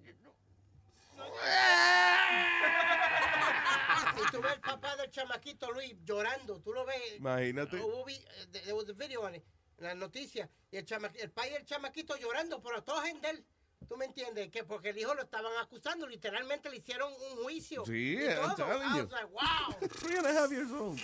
Y 4.16 4.30
tú 4.30 4.40
ves 4.40 4.52
el 4.54 4.60
papá 4.60 4.96
del 4.96 5.10
chamaquito 5.10 5.70
Luis 5.72 5.94
llorando, 6.04 6.58
tú 6.60 6.72
lo 6.72 6.84
ves. 6.86 7.16
Imagínate. 7.18 7.76
Hubo 7.78 8.04
vi- 8.04 8.24
there 8.52 8.72
was 8.72 8.88
a 8.88 8.92
video 8.94 9.22
on 9.22 9.34
it, 9.34 9.42
en 9.78 9.84
las 9.84 9.96
noticias. 9.96 10.48
Y 10.70 10.76
el, 10.78 10.84
chama, 10.84 11.10
el 11.18 11.30
padre 11.30 11.52
del 11.52 11.64
chamaquito 11.66 12.16
llorando, 12.16 12.62
pero 12.62 12.82
todo 12.82 13.02
gente 13.02 13.28
él. 13.30 13.44
¿Tú 13.88 13.96
me 13.98 14.06
entiendes? 14.06 14.50
Que 14.50 14.64
porque 14.64 14.88
el 14.90 14.98
hijo 14.98 15.14
lo 15.14 15.22
estaban 15.22 15.52
acusando, 15.60 16.06
literalmente 16.06 16.70
le 16.70 16.78
hicieron 16.78 17.12
un 17.12 17.42
juicio. 17.44 17.84
Sí, 17.84 18.16
y 18.18 18.24
I'm 18.24 18.54
todo. 18.56 18.68
telling 18.68 18.88
I 18.88 18.96
you. 18.96 19.02
was 19.04 19.12
like, 19.12 19.26
wow. 19.30 19.88
Three 20.00 20.16
and 20.16 20.26
a 20.26 20.32
half 20.32 20.50
years 20.50 20.72
old. 20.72 20.98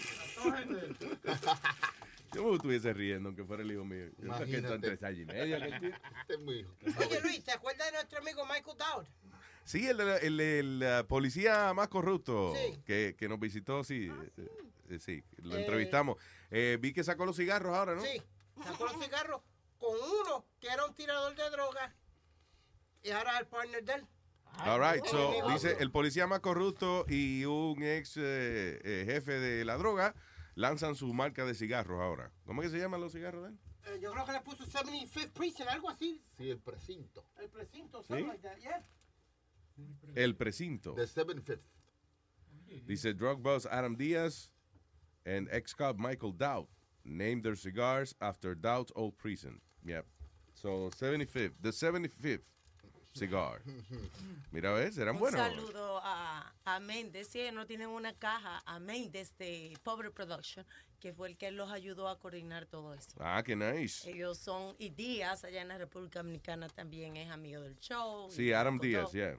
Yo 2.35 2.45
me 2.45 2.55
estuviese 2.57 2.93
riendo, 2.93 3.29
aunque 3.29 3.45
fuera 3.45 3.63
el 3.63 3.71
hijo 3.73 3.85
mío. 3.85 4.07
Yo 4.07 4.13
que 4.17 4.27
son 4.27 4.49
Imagínate. 4.49 4.79
tres 4.97 5.03
años 5.03 5.21
y 5.21 5.27
tipo. 5.27 5.97
Este 6.21 6.35
es 6.35 6.41
muy 6.41 6.55
hijo. 6.61 6.75
Oye, 6.99 7.21
Luis, 7.21 7.45
¿te 7.45 7.53
acuerdas 7.53 7.87
de 7.89 7.93
nuestro 7.93 8.19
amigo 8.19 8.45
Michael 8.47 8.77
Dowd? 8.79 9.07
Sí, 9.65 9.87
el, 9.87 10.01
el, 10.01 10.41
el, 10.41 11.07
policía 11.07 11.73
más 11.75 11.89
corrupto 11.89 12.55
Sí. 12.57 12.81
que, 12.85 13.15
que 13.17 13.29
nos 13.29 13.39
visitó, 13.39 13.85
sí, 13.85 14.11
eh, 14.37 14.49
eh, 14.91 14.99
sí, 14.99 15.23
lo 15.39 15.57
Eh. 15.57 15.61
entrevistamos. 15.61 16.17
Eh, 16.51 16.79
vi 16.81 16.93
que 16.93 17.05
sacó 17.05 17.25
los 17.27 17.37
cigarros 17.37 17.77
ahora, 17.77 17.95
¿no? 17.95 18.03
Sí, 18.03 18.21
sacó 18.65 18.87
los 18.87 18.99
cigarros 19.03 19.41
con 19.79 19.95
uno 19.97 20.45
que 20.61 20.69
era 20.69 20.85
un 20.87 20.95
tirador 20.95 21.35
de 21.37 21.49
droga 21.51 21.95
y 23.03 23.11
ahora 23.11 23.35
es 23.35 23.41
el 23.41 23.47
partner 23.47 23.85
de 23.85 23.93
él. 23.95 24.07
All 24.67 24.81
right, 24.81 25.05
so, 25.07 25.33
dice 25.51 25.77
el 25.81 25.91
policía 25.91 26.27
más 26.27 26.41
corrupto 26.41 27.07
y 27.09 27.45
un 27.47 27.83
ex 27.83 28.15
jefe 28.15 29.39
de 29.39 29.65
la 29.65 29.77
droga 29.79 30.15
lanzan 30.55 30.95
su 30.95 31.13
marca 31.13 31.45
de 31.45 31.55
cigarros 31.55 32.01
ahora. 32.01 32.33
¿Cómo 32.45 32.63
es 32.63 32.71
que 32.71 32.77
se 32.77 32.83
llaman 32.83 33.01
los 33.01 33.13
cigarros 33.13 33.43
de 33.43 33.49
él? 33.51 33.59
Eh, 33.87 33.99
yo 34.01 34.13
creo 34.13 34.25
que 34.25 34.33
le 34.33 34.41
puso 34.41 34.65
75th 34.65 35.33
Precinct, 35.33 35.69
algo 35.69 35.91
así. 35.91 36.23
Sí, 36.37 36.51
el 36.51 36.59
precinto. 36.61 37.27
El 37.41 37.49
precinto, 37.49 38.03
something 38.03 38.25
¿Sí? 38.25 38.31
like 38.31 38.43
that, 38.43 38.59
yeah. 38.59 38.87
El 40.15 40.37
precinto. 40.37 40.95
The 40.95 41.07
75th. 41.07 41.67
Dice 42.87 43.13
drug 43.15 43.43
boss 43.43 43.67
Adam 43.67 43.97
Diaz 43.97 44.51
and 45.27 45.49
ex-cop 45.51 45.99
Michael 45.99 46.33
Dowd 46.33 46.69
named 47.05 47.43
their 47.43 47.57
cigars 47.57 48.15
after 48.21 48.55
Dowd's 48.55 48.93
old 48.97 49.17
precinct. 49.19 49.61
Yep. 49.85 50.07
So 50.55 50.91
75th, 50.91 51.55
the 51.61 51.71
75th 51.71 52.41
cigar. 53.15 53.63
Mira, 54.51 54.73
ves, 54.73 54.97
eran 54.99 55.15
Un 55.17 55.21
buenos. 55.21 55.41
saludo 55.41 56.01
a, 56.03 56.55
a 56.65 56.81
Méndez, 56.81 57.29
sí, 57.29 57.41
no 57.53 57.67
tienen 57.67 57.89
una 57.89 58.13
caja, 58.15 58.63
a 58.67 58.79
Méndez 58.79 59.37
de 59.39 59.77
Pobre 59.83 60.11
Production, 60.11 60.67
que 61.01 61.13
fue 61.13 61.29
el 61.29 61.37
que 61.37 61.51
los 61.51 61.71
ayudó 61.71 62.09
a 62.09 62.19
coordinar 62.19 62.67
todo 62.67 62.95
eso. 62.95 63.11
Ah, 63.21 63.43
qué 63.45 63.57
nice. 63.57 64.09
Ellos 64.11 64.39
son, 64.39 64.75
y 64.79 64.91
Díaz, 64.91 65.45
allá 65.45 65.63
en 65.63 65.69
la 65.69 65.79
República 65.79 66.21
Dominicana, 66.21 66.69
también 66.69 67.17
es 67.17 67.31
amigo 67.31 67.61
del 67.61 67.77
show. 67.79 68.31
Sí, 68.31 68.53
Adam 68.53 68.79
Díaz, 68.79 69.13
yeah. 69.13 69.37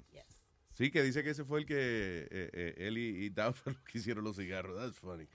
Sí, 0.73 0.89
que 0.89 1.03
dice 1.03 1.23
que 1.23 1.29
ese 1.29 1.45
fue 1.45 1.59
el 1.59 1.65
que 1.67 1.75
eh, 1.77 2.49
eh, 2.51 2.73
él 2.77 2.97
y, 2.97 3.25
y 3.27 3.31
que 3.91 3.97
hicieron 3.97 4.23
los 4.23 4.37
cigarros. 4.37 4.75
That's 4.75 4.99
funny. 4.99 5.27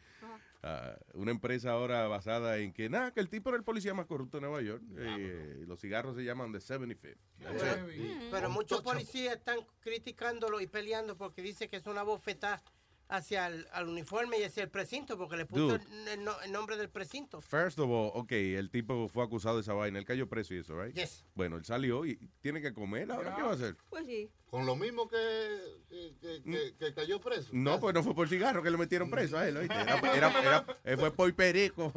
Ah, 0.63 0.97
una 1.15 1.31
empresa 1.31 1.71
ahora 1.71 2.09
basada 2.09 2.59
en 2.59 2.73
que, 2.73 2.89
nada, 2.89 3.13
que 3.13 3.21
el 3.21 3.29
tipo 3.29 3.51
era 3.51 3.59
el 3.59 3.63
policía 3.65 3.95
más 3.95 4.07
corrupto 4.07 4.39
de 4.39 4.41
Nueva 4.41 4.61
York. 4.61 4.83
eh, 4.97 5.65
los 5.69 5.81
cigarros 5.81 6.17
se 6.17 6.25
llaman 6.25 6.53
The 6.53 6.59
75th. 6.59 7.17
That's 7.41 7.63
it. 7.95 8.31
Pero 8.31 8.51
muchos 8.51 8.83
policías 8.83 9.37
están 9.37 9.59
criticándolo 9.81 10.61
y 10.61 10.67
peleando 10.67 11.17
porque 11.17 11.43
dice 11.43 11.69
que 11.69 11.77
es 11.77 11.87
una 11.87 12.03
bofetada 12.03 12.61
hacia 13.09 13.47
el 13.47 13.67
al 13.73 13.89
uniforme 13.89 14.39
y 14.39 14.45
hacia 14.45 14.63
el 14.63 14.69
precinto 14.71 15.17
porque 15.17 15.37
le 15.37 15.47
puso 15.47 15.75
el, 15.77 16.09
el 16.09 16.25
no- 16.25 16.41
el 16.43 16.53
nombre 16.53 16.77
del 16.77 16.91
precinto. 16.91 17.41
First 17.41 17.79
of 17.79 17.89
all, 17.91 18.11
ok, 18.15 18.33
el 18.33 18.71
tipo 18.71 19.09
fue 19.09 19.25
acusado 19.25 19.57
de 19.57 19.63
esa 19.63 19.73
vaina, 19.73 19.99
él 19.99 20.05
cayó 20.05 20.29
preso 20.29 20.55
y 20.55 20.59
eso, 20.59 20.81
right? 20.81 20.95
Yes. 20.95 21.25
Bueno, 21.35 21.57
él 21.57 21.65
salió 21.65 22.05
y 22.05 22.17
tiene 22.41 22.61
que 22.61 22.73
comer, 22.73 23.11
¿ahora 23.11 23.35
qué 23.35 23.43
va 23.43 23.51
a 23.51 23.55
hacer? 23.55 23.77
Pues 23.89 24.07
sí. 24.07 24.31
Con 24.51 24.65
lo 24.65 24.77
mismo 24.77 25.07
que, 25.09 25.17
que, 25.91 26.15
que- 26.21 26.43
que- 26.43 26.75
que 26.79 26.95
cayó 26.95 27.21
preso. 27.21 27.51
No, 27.53 27.79
pues 27.81 27.95
no 27.95 28.03
fue 28.03 28.15
por 28.15 28.29
cigarro 28.29 28.63
que 28.63 28.71
le 28.71 28.79
metieron 28.79 29.11
preso 29.11 29.37
a 29.37 29.47
él, 29.47 29.57
¿oíste? 29.59 29.75
Era, 29.75 29.95
era- 30.85 30.97
fue 30.99 31.11
por 31.11 31.35
perico. 31.35 31.93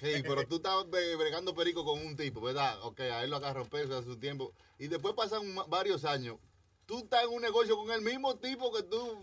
Sí, 0.00 0.22
pero 0.22 0.46
tú 0.46 0.56
estabas 0.56 0.86
bregando 0.90 1.54
perico 1.54 1.84
con 1.84 2.00
un 2.06 2.16
tipo, 2.16 2.40
¿verdad? 2.40 2.78
Ok, 2.82 3.00
a 3.00 3.22
él 3.22 3.30
lo 3.30 3.36
agarró 3.36 3.64
preso 3.66 3.96
hace 3.98 4.08
su 4.08 4.16
tiempo. 4.18 4.52
Y 4.78 4.88
después 4.88 5.14
pasan 5.14 5.42
varios 5.68 6.04
años. 6.06 6.36
Tú 6.90 6.98
estás 7.04 7.22
en 7.22 7.28
un 7.30 7.40
negocio 7.40 7.76
con 7.76 7.88
el 7.92 8.00
mismo 8.00 8.36
tipo 8.40 8.72
que 8.74 8.82
tú. 8.82 9.22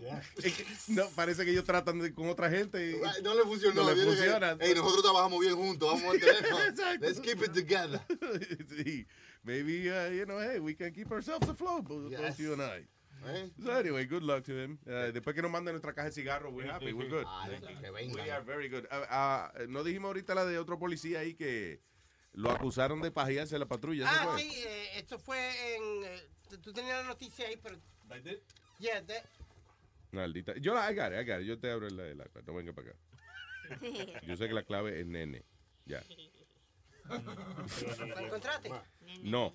No, 0.88 1.06
parece 1.10 1.44
que 1.44 1.50
ellos 1.50 1.64
tratan 1.64 1.98
de- 1.98 2.14
con 2.14 2.26
otra 2.30 2.48
gente 2.48 2.92
y 2.92 3.22
No 3.22 3.34
le 3.34 3.42
funcionó. 3.42 3.82
No 3.84 3.90
le 3.94 4.04
funciona. 4.06 4.56
"Ey, 4.58 4.74
nosotros 4.74 5.02
trabajamos 5.02 5.38
bien 5.40 5.54
juntos, 5.54 5.86
vamos 5.86 6.02
a 6.02 6.06
mantenernos. 6.08 6.60
Let's 7.00 7.20
keep 7.20 7.42
it 7.42 7.52
together. 7.52 8.00
sí. 8.74 9.06
Maybe, 9.42 9.90
uh, 9.90 10.10
you 10.10 10.24
know, 10.24 10.40
hey, 10.40 10.60
we 10.60 10.74
can 10.74 10.94
keep 10.94 11.12
ourselves 11.12 11.46
afloat, 11.46 11.84
both 11.86 12.04
both 12.04 12.10
Yes. 12.10 12.38
you 12.38 12.54
and 12.54 12.62
I. 12.62 12.88
Eh. 13.26 13.50
So 13.62 13.72
anyway, 13.72 14.06
good 14.06 14.22
luck 14.22 14.44
to 14.44 14.52
him. 14.58 14.78
Uh, 14.86 15.12
después 15.12 15.34
que 15.34 15.42
nos 15.42 15.50
manden 15.50 15.74
nuestra 15.74 15.92
caja 15.92 16.08
de 16.08 16.14
cigarros, 16.14 16.50
we're 16.54 16.70
happy, 16.72 16.94
we're 16.94 17.10
good. 17.10 17.26
Ay, 17.26 17.60
que 17.60 17.90
venga. 17.90 18.14
We 18.14 18.30
are 18.30 18.42
very 18.44 18.70
good. 18.70 18.86
Ah, 18.90 19.52
no 19.68 19.84
dijimos 19.84 20.08
ahorita 20.08 20.34
la 20.34 20.46
de 20.46 20.58
otro 20.58 20.78
policía 20.78 21.20
ahí 21.20 21.34
que 21.34 21.82
lo 22.32 22.50
acusaron 22.50 23.02
de 23.02 23.10
pajearse 23.10 23.56
en 23.56 23.60
la 23.60 23.66
patrulla. 23.68 24.04
¿eso 24.10 24.20
Ah, 24.20 24.32
fue? 24.32 24.40
sí, 24.42 24.50
eh, 24.66 24.88
esto 24.98 25.18
fue 25.18 25.76
en... 25.76 26.04
eh, 26.04 26.28
tú 26.56 26.72
tenías 26.72 27.02
la 27.02 27.08
noticia 27.08 27.46
ahí, 27.46 27.56
pero... 27.56 27.76
Yeah, 28.78 29.04
that- 29.06 29.24
Maldita. 30.12 30.54
Yo 30.56 30.72
la 30.72 30.90
I 30.90 30.94
got 30.94 31.12
it, 31.12 31.18
I 31.20 31.24
got 31.24 31.40
it. 31.40 31.46
Yo 31.46 31.58
te 31.58 31.70
abro 31.70 31.88
la, 31.90 32.14
la, 32.14 32.24
no 32.46 32.54
venga 32.54 32.72
para 32.72 32.90
acá. 32.90 32.98
Yo 34.26 34.36
sé 34.36 34.48
que 34.48 34.54
la 34.54 34.62
clave 34.62 35.00
es 35.00 35.06
nene. 35.06 35.44
Ya. 35.84 36.02
¿La 37.08 38.22
encontraste? 38.22 38.70
No. 39.22 39.52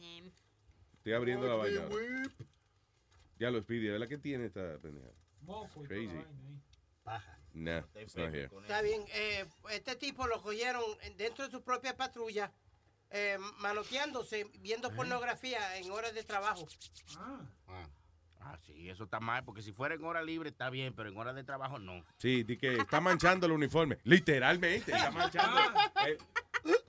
Estoy 0.98 1.14
abriendo 1.14 1.48
la 1.48 1.56
vaina. 1.56 1.82
Ya 3.40 3.50
lo 3.50 3.62
Speedy, 3.62 3.90
¿verdad 3.90 4.08
que 4.08 4.18
tiene 4.18 4.46
esta 4.46 4.78
pendeja? 4.80 5.10
Crazy. 5.88 6.24
Nah, 7.54 7.84
it's 7.96 8.16
not 8.16 8.34
here. 8.34 8.50
Está 8.62 8.82
bien. 8.82 9.04
eh, 9.14 9.46
este 9.72 9.96
tipo 9.96 10.26
lo 10.28 10.42
cogieron 10.42 10.84
dentro 11.18 11.46
de 11.46 11.52
su 11.52 11.62
propia 11.62 11.96
patrulla, 11.96 12.52
eh, 13.14 13.38
manoteándose, 13.60 14.46
viendo 14.60 14.92
pornografía 14.92 15.78
en 15.78 15.92
horas 15.92 16.16
de 16.16 16.24
trabajo. 16.24 16.68
Ah, 18.42 18.58
sí, 18.66 18.90
eso 18.90 19.06
está 19.06 19.20
mal, 19.20 19.46
porque 19.46 19.62
si 19.62 19.72
fuera 19.72 19.94
en 19.96 20.04
hora 20.04 20.22
libre 20.24 20.50
está 20.50 20.70
bien, 20.70 20.94
pero 20.94 21.10
en 21.10 21.18
hora 21.18 21.32
de 21.32 21.44
trabajo 21.44 21.78
no. 21.80 22.04
Sí, 22.18 22.44
di 22.44 22.58
que 22.58 22.76
está 22.76 23.00
manchando 23.00 23.46
el 23.46 23.54
uniforme. 23.54 24.00
Literalmente, 24.04 24.92
está 24.92 25.12
manchando 25.20 25.62
el, 26.06 26.18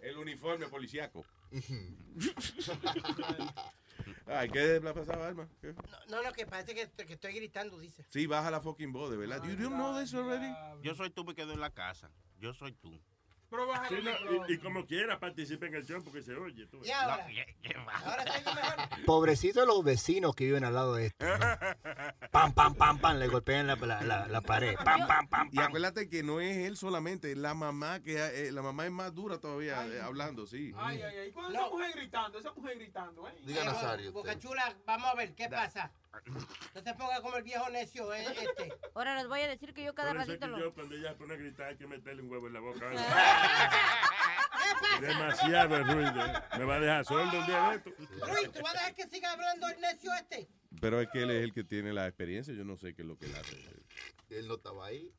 el 0.03 0.17
uniforme 0.17 0.67
policíaco. 0.67 1.25
Ay, 4.27 4.49
¿qué 4.49 4.81
le 4.81 4.89
ha 4.89 4.95
pasado, 4.95 5.23
Alma? 5.23 5.47
¿Qué? 5.61 5.75
No, 6.09 6.23
no, 6.23 6.33
que 6.33 6.47
parece 6.47 6.75
que, 6.75 6.89
que 7.05 7.13
estoy 7.13 7.35
gritando, 7.35 7.79
dice. 7.79 8.05
Sí, 8.09 8.27
baja 8.27 8.51
la 8.51 8.61
fucking 8.61 8.93
voz, 8.93 9.11
de 9.11 9.19
verdad. 9.19 9.43
You 9.45 9.57
don't 9.57 9.75
know 9.75 9.97
this 10.01 10.15
already? 10.15 10.53
Yo 10.83 10.95
soy 10.95 11.11
tú, 11.11 11.25
me 11.25 11.35
quedo 11.35 11.53
en 11.53 11.61
la 11.61 11.71
casa. 11.71 12.11
Yo 12.39 12.55
soy 12.55 12.73
tú. 12.73 12.99
Sí, 13.89 13.95
no, 14.03 14.47
y, 14.49 14.55
y 14.55 14.59
como 14.59 14.87
quiera, 14.87 15.19
participa 15.21 15.67
en 15.67 15.75
el 15.75 15.85
show 15.87 16.03
porque 16.03 16.23
se 16.23 16.35
oye. 16.35 16.67
Tú. 16.67 16.81
Y 16.85 16.91
ahora, 16.91 17.15
ahora 18.05 18.25
se 18.25 18.49
oye 18.49 18.57
mejor. 18.87 19.05
Pobrecitos 19.07 19.67
los 19.67 19.83
vecinos 19.85 20.35
que 20.35 20.45
viven 20.45 20.65
al 20.65 20.75
lado 20.75 20.95
de 20.95 21.07
esto. 21.07 21.25
¿no? 21.27 21.35
Pam, 22.31 22.53
pam, 22.53 22.75
pam, 22.75 22.99
pam, 22.99 23.17
le 23.19 23.29
golpean 23.29 23.67
la, 23.67 23.77
la, 23.77 24.03
la, 24.03 24.27
la 24.27 24.41
pared. 24.41 24.75
Pam, 24.85 25.07
pam, 25.07 25.29
pam, 25.29 25.49
Y 25.53 25.61
acuérdate 25.61 26.09
que 26.09 26.23
no 26.23 26.41
es 26.41 26.57
él 26.59 26.77
solamente, 26.77 27.33
es 27.33 27.39
la 27.39 27.55
mamá 27.55 28.01
que 28.01 28.17
eh, 28.17 28.53
la 28.53 28.63
mamá 28.63 28.87
es 28.87 28.93
más 28.93 29.15
dura 29.15 29.39
todavía 29.39 29.87
eh, 29.87 30.01
hablando, 30.01 30.47
sí. 30.47 30.73
Ay, 30.77 31.03
ay, 31.03 31.17
ay. 31.19 31.33
Cuando 31.33 31.53
esa 31.59 31.69
mujer 31.69 31.93
gritando, 31.95 32.39
esa 32.39 32.53
mujer 32.53 32.79
gritando, 32.79 33.29
¿eh? 33.29 33.35
Diga 33.45 33.63
Eh, 33.63 33.67
Nazario. 33.67 34.13
Boca 34.13 34.39
Chula, 34.39 34.77
vamos 34.87 35.09
a 35.11 35.15
ver, 35.15 35.35
¿qué 35.35 35.49
pasa? 35.49 35.93
No 36.75 36.83
te 36.83 36.95
pongas 36.95 37.21
como 37.21 37.37
el 37.37 37.43
viejo 37.43 37.69
necio 37.71 38.13
eh, 38.15 38.25
este. 38.25 38.73
Ahora 38.95 39.17
les 39.17 39.29
voy 39.29 39.41
a 39.41 39.49
decir 39.49 39.75
que 39.75 39.85
yo 39.85 39.95
cada 39.95 40.13
Por 40.13 40.23
eso 40.23 40.33
es 40.33 40.41
ratito 40.41 40.55
que 40.55 40.61
lo... 40.61 40.67
yo 40.69 40.75
cuando 40.75 40.95
ella 40.95 41.11
se 41.11 41.17
pone 41.17 41.35
a 41.35 41.37
gritar 41.37 41.67
hay 41.69 41.77
que 41.77 41.87
meterle 41.87 42.23
un 42.23 42.31
huevo 42.31 42.47
en 42.47 42.53
la 42.53 42.61
boca. 42.61 42.91
Demasiado 45.01 45.85
ruido. 45.85 46.43
Me 46.59 46.65
va 46.65 46.77
a 46.77 46.81
dejar 46.81 47.05
sordo 47.05 47.39
un 47.39 47.47
día 47.47 47.71
de 47.71 47.77
esto. 47.77 47.91
Luis, 47.99 48.53
¿tú 48.53 48.63
vas 48.63 48.75
a 48.75 48.79
dejar 48.79 48.95
que 48.95 49.09
siga 49.09 49.33
hablando 49.33 49.69
el 49.69 49.81
necio 49.81 50.13
este? 50.15 50.49
Pero 50.81 51.01
es 51.01 51.09
que 51.11 51.23
él 51.23 51.31
es 51.31 51.43
el 51.45 51.53
que 51.53 51.65
tiene 51.65 51.93
la 51.93 52.07
experiencia. 52.07 52.55
Yo 52.55 52.65
no 52.65 52.77
sé 52.77 52.95
qué 52.95 53.03
es 53.03 53.09
lo 53.09 53.17
que 53.17 53.27
él 53.27 53.35
hace. 53.37 53.57
Él 54.31 54.49
no 54.49 54.55
estaba 54.55 54.87
ahí. 54.87 55.13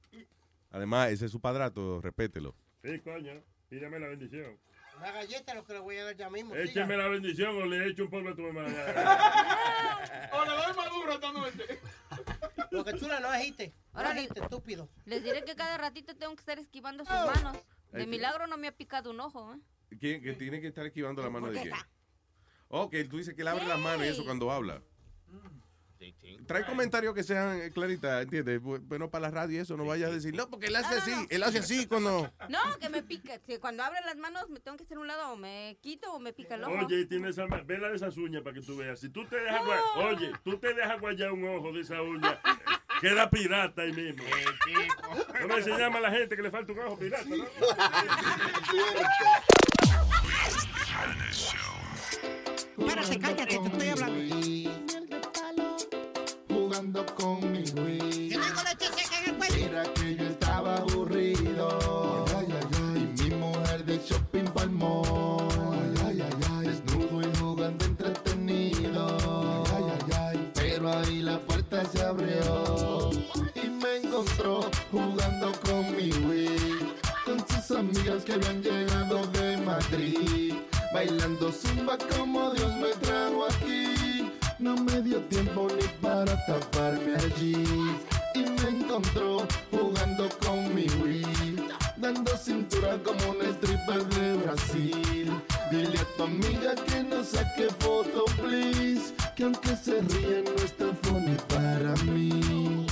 Además, 0.71 1.11
ese 1.11 1.25
es 1.25 1.31
su 1.31 1.39
padrato. 1.39 2.01
Respételo. 2.01 2.55
Sí, 2.83 2.99
coño. 2.99 3.43
Pídame 3.69 3.99
la 3.99 4.07
bendición. 4.07 4.57
Una 4.97 5.11
galleta 5.11 5.53
lo 5.53 5.65
que 5.65 5.73
le 5.73 5.79
voy 5.79 5.97
a 5.97 6.05
dar 6.05 6.15
ya 6.15 6.29
mismo. 6.29 6.55
Écheme 6.55 6.97
la 6.97 7.07
bendición 7.07 7.55
o 7.55 7.65
le 7.65 7.89
echo 7.89 8.03
un 8.03 8.09
polvo 8.09 8.29
a 8.29 8.35
tu 8.35 8.41
mamá. 8.41 8.61
O 10.31 10.45
le 10.45 10.51
doy 10.51 10.75
maduro 10.75 11.13
esta 11.13 11.31
noche. 11.31 11.79
Lo 12.71 12.83
que 12.83 12.93
chula 12.97 13.19
no 13.19 13.29
agite. 13.29 13.73
No 13.93 13.99
Ahora 13.99 14.11
agite, 14.11 14.39
estúpido. 14.39 14.89
Les 15.05 15.23
diré 15.23 15.43
que 15.43 15.55
cada 15.55 15.77
ratito 15.77 16.15
tengo 16.15 16.33
que 16.35 16.41
estar 16.41 16.59
esquivando 16.59 17.05
sus 17.05 17.13
manos. 17.13 17.57
De 17.91 18.01
Ay, 18.01 18.07
milagro 18.07 18.47
no 18.47 18.57
me 18.57 18.67
ha 18.67 18.71
picado 18.71 19.11
un 19.11 19.19
ojo, 19.19 19.53
¿eh? 19.53 19.59
¿Quién, 19.99 20.21
que 20.21 20.33
tiene 20.33 20.59
que 20.59 20.67
estar 20.67 20.85
esquivando 20.85 21.21
la 21.21 21.29
mano 21.29 21.47
de 21.47 21.53
Porque 21.53 21.69
quién? 21.69 21.81
Oh, 22.67 22.89
que 22.89 23.03
tú 23.05 23.17
dices 23.17 23.33
que 23.35 23.41
él 23.41 23.47
abre 23.47 23.65
las 23.65 23.79
manos 23.79 24.05
y 24.05 24.09
eso 24.09 24.25
cuando 24.25 24.51
habla. 24.51 24.81
Trae 26.47 26.65
comentarios 26.65 27.13
que 27.15 27.23
sean 27.23 27.59
eh, 27.61 27.71
claritas, 27.71 28.23
¿entiendes? 28.23 28.61
Bu- 28.61 28.79
Bueno, 28.83 29.09
para 29.09 29.23
la 29.23 29.31
radio 29.31 29.61
eso, 29.61 29.75
no 29.77 29.85
vayas 29.85 30.09
a 30.11 30.13
decir, 30.13 30.35
no, 30.35 30.49
porque 30.49 30.67
él 30.67 30.75
hace 30.75 30.95
así, 30.95 31.11
él 31.29 31.43
hace 31.43 31.59
así 31.59 31.87
cuando... 31.87 32.31
No, 32.49 32.59
que 32.79 32.89
me 32.89 33.01
pica. 33.03 33.39
Si 33.47 33.57
cuando 33.57 33.83
abre 33.83 33.99
las 34.05 34.15
manos 34.17 34.49
me 34.49 34.59
tengo 34.59 34.77
que 34.77 34.83
hacer 34.83 34.97
un 34.97 35.07
lado 35.07 35.31
o 35.33 35.35
me 35.37 35.77
quito 35.81 36.13
o 36.13 36.19
me 36.19 36.33
pica 36.33 36.55
el 36.55 36.63
ojo. 36.63 36.85
Oye, 36.85 37.05
tiene 37.05 37.29
esa, 37.29 37.45
vela 37.65 37.89
de 37.89 37.95
esas 37.95 38.15
uñas 38.17 38.43
para 38.43 38.53
que 38.53 38.61
tú 38.61 38.75
veas. 38.77 38.99
Si 38.99 39.09
tú 39.09 39.25
te 39.25 39.37
dejas 39.37 39.61
gua- 39.63 39.81
oye, 40.13 40.31
tú 40.43 40.57
te 40.57 40.73
dejas 40.73 40.99
guayar 40.99 41.31
un 41.31 41.47
ojo 41.47 41.71
de 41.71 41.81
esa 41.81 42.01
uña, 42.01 42.39
queda 43.01 43.29
pirata 43.29 43.81
ahí 43.81 43.93
mismo. 43.93 44.23
¿Cómo 45.41 45.61
se 45.61 45.69
llama 45.77 45.99
la 45.99 46.11
gente 46.11 46.35
que 46.35 46.41
le 46.41 46.51
falta 46.51 46.71
un 46.73 46.79
ojo 46.79 46.97
pirata, 46.99 47.25
no? 47.25 47.45
Espérate, 52.77 53.19
cállate, 53.19 53.57
te 53.59 53.67
estoy 53.67 53.89
hablando. 53.89 55.24
Jugando 56.75 57.05
con 57.15 57.39
mi 57.53 57.59
Wii. 57.59 58.29
Yo 58.31 58.41
tengo 58.41 58.61
leche 58.63 58.87
seca 58.93 59.19
en 59.23 59.29
el 59.29 59.37
cuello. 59.37 59.55
Mira 59.55 59.83
que 59.93 60.15
yo 60.17 60.25
estaba 60.25 60.75
aburrido. 60.75 62.25
Ay, 62.37 62.47
ay, 62.49 62.67
ay. 62.83 63.13
Y 63.17 63.23
mi 63.23 63.35
mujer 63.35 63.85
de 63.85 63.97
shopping 63.99 64.43
palmó. 64.53 65.47
Ay, 66.05 66.21
ay, 66.21 66.37
ay. 66.51 66.67
Desnudo 66.67 67.21
y 67.21 67.37
jugando 67.37 67.85
entretenido. 67.85 69.63
Ay, 69.73 69.83
ay, 69.87 70.17
ay. 70.19 70.51
Pero 70.53 70.91
ahí 70.91 71.21
la 71.21 71.39
puerta 71.39 71.85
se 71.85 72.03
abrió. 72.03 73.09
Y 73.55 73.69
me 73.69 73.97
encontró 74.03 74.69
jugando 74.91 75.53
con 75.61 75.95
mi 75.95 76.11
Wii. 76.27 76.93
Con 77.23 77.39
sus 77.47 77.77
amigas 77.77 78.25
que 78.25 78.33
habían 78.33 78.61
llegado 78.61 79.25
de 79.27 79.55
Madrid. 79.59 80.55
Bailando 80.93 81.53
zumba 81.53 81.97
como 82.17 82.51
Dios 82.51 82.73
me 82.75 82.89
trajo 82.95 83.45
aquí. 83.45 84.34
No 84.57 84.75
me 84.77 85.01
dio 85.01 85.19
tiempo 85.23 85.67
ni 85.75 85.85
para 86.01 86.33
taparme 86.45 87.15
allí. 87.15 87.53
Y 88.33 88.39
me 88.39 88.69
encontró 88.69 89.45
jugando 89.69 90.29
con 90.45 90.73
mi 90.73 90.87
Wii. 91.03 91.67
Dando 91.97 92.37
cintura 92.37 92.97
como 93.03 93.31
un 93.31 93.41
stripper 93.41 94.05
de 94.05 94.33
Brasil. 94.35 95.31
Dile 95.69 95.99
a 95.99 96.05
tu 96.15 96.23
amiga 96.23 96.73
que 96.75 97.03
no 97.03 97.21
saque 97.23 97.67
foto, 97.79 98.23
please. 98.41 99.13
Que 99.35 99.43
aunque 99.43 99.75
se 99.75 100.01
ríe 100.01 100.43
no 100.43 100.63
está 100.63 100.85
funny 101.03 101.35
para 101.49 101.93
mí. 102.03 102.87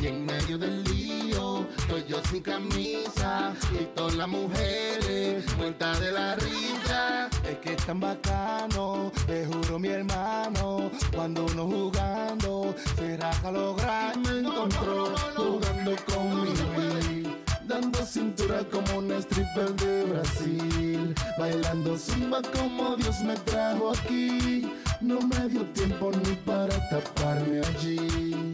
Y 0.00 0.06
en 0.06 0.26
medio 0.26 0.56
del 0.58 0.84
lío, 0.84 1.66
estoy 1.76 2.04
yo 2.08 2.22
sin 2.30 2.40
camisa 2.40 3.52
y 3.72 3.84
todas 3.96 4.14
las 4.14 4.28
mujeres 4.28 5.44
cuenta 5.58 5.98
de 5.98 6.12
la 6.12 6.36
risa. 6.36 7.28
Es 7.42 7.58
que 7.58 7.72
es 7.72 7.84
tan 7.84 7.98
bacano, 7.98 9.10
te 9.26 9.44
juro 9.46 9.78
mi 9.80 9.88
hermano, 9.88 10.88
cuando 11.12 11.46
uno 11.46 11.66
jugando 11.66 12.74
se 12.96 13.16
raja 13.16 13.50
lo 13.50 13.74
grande. 13.74 14.34
Me 14.34 14.48
encontró 14.48 15.14
jugando 15.34 15.96
con 16.06 16.42
mi 16.42 16.50
Wii, 16.76 17.36
dando 17.66 18.06
cintura 18.06 18.62
como 18.70 18.98
un 18.98 19.10
stripper 19.12 19.74
de 19.74 20.04
Brasil, 20.04 21.14
bailando 21.38 21.98
zumba 21.98 22.40
como 22.56 22.94
Dios 22.96 23.20
me 23.22 23.34
trajo 23.34 23.90
aquí. 23.90 24.70
No 25.00 25.20
me 25.20 25.48
dio 25.48 25.64
tiempo 25.72 26.12
ni 26.12 26.34
para 26.36 26.76
taparme 26.88 27.60
allí. 27.66 28.52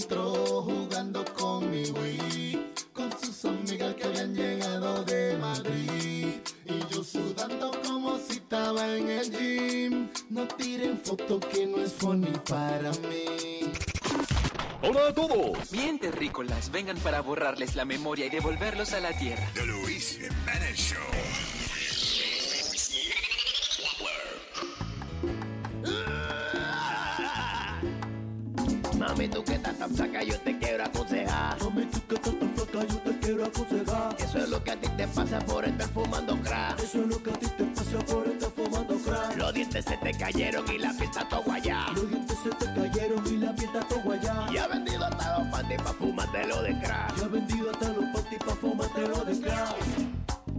Encontró 0.00 0.62
jugando 0.62 1.24
con 1.34 1.70
mi 1.70 1.84
Wii, 1.90 2.72
con 2.92 3.10
sus 3.20 3.44
amigas 3.44 3.94
que 3.94 4.04
habían 4.04 4.34
llegado 4.34 5.04
de 5.04 5.36
Madrid. 5.36 6.26
Y 6.64 6.94
yo 6.94 7.04
sudando 7.04 7.70
como 7.84 8.18
si 8.18 8.34
estaba 8.34 8.96
en 8.96 9.08
el 9.08 9.30
gym. 9.30 10.08
No 10.30 10.46
tiren 10.46 10.98
fotos 10.98 11.44
que 11.46 11.66
no 11.66 11.78
es 11.78 11.92
funny 11.92 12.32
para 12.48 12.90
mí. 12.92 13.72
Hola 14.82 15.08
a 15.08 15.14
todos. 15.14 15.70
Bien 15.70 15.98
terrícolas, 15.98 16.70
vengan 16.70 16.96
para 16.98 17.20
borrarles 17.20 17.76
la 17.76 17.84
memoria 17.84 18.26
y 18.26 18.30
devolverlos 18.30 18.94
a 18.94 19.00
la 19.00 19.12
tierra. 19.18 19.50
The 19.54 19.66
Luis 19.66 20.18
Jiménez 20.18 20.76
Show. 20.76 21.59
Mami, 29.10 29.26
tú 29.26 29.42
que 29.42 29.54
estás 29.54 29.76
tan 29.76 29.90
flaca, 29.92 30.22
yo 30.22 30.38
te 30.38 30.56
quiero 30.56 30.84
aconsejar. 30.84 31.60
Mami, 31.64 31.84
tú 31.86 32.00
que 32.06 32.14
estás 32.14 32.38
tan 32.38 32.54
flaca, 32.54 32.86
yo 32.86 32.98
te 32.98 33.18
quiero 33.18 33.44
aconsejar. 33.44 34.16
Eso 34.20 34.38
es 34.38 34.48
lo 34.48 34.62
que 34.62 34.70
a 34.70 34.76
ti 34.76 34.88
te 34.96 35.08
pasa 35.08 35.38
por 35.40 35.64
estar 35.64 35.88
fumando 35.88 36.36
crack. 36.40 36.78
Eso 36.78 37.00
es 37.00 37.06
lo 37.08 37.20
que 37.20 37.30
a 37.30 37.32
ti 37.32 37.46
te 37.58 37.64
pasa 37.64 37.98
por 38.06 38.28
estar 38.28 38.50
fumando 38.52 38.96
crack. 38.98 39.36
Los 39.36 39.52
dientes 39.52 39.84
se 39.84 39.96
te 39.96 40.12
cayeron 40.14 40.64
y 40.72 40.78
la 40.78 40.92
piel 40.92 41.02
está 41.10 41.28
todo 41.28 41.42
guayá. 41.42 41.86
Los 41.92 42.08
dientes 42.08 42.38
se 42.40 42.50
te 42.50 42.66
cayeron 42.66 43.26
y 43.26 43.36
la 43.38 43.52
piel 43.52 43.70
está 43.74 43.88
todo 43.88 44.00
guayá. 44.04 44.46
Y 44.52 44.58
ha 44.58 44.68
vendido 44.68 45.04
hasta 45.04 45.38
los 45.40 45.48
panties 45.48 45.82
pa' 45.82 45.92
fumártelo 45.92 46.62
de 46.62 46.80
crack. 46.80 47.18
Y 47.18 47.24
ha 47.24 47.28
vendido 47.28 47.70
hasta 47.72 47.88
los 47.88 48.04
panties 48.14 48.44
pa' 48.44 48.54
fumártelo 48.54 49.24
de 49.24 49.40
crack. 49.40 49.76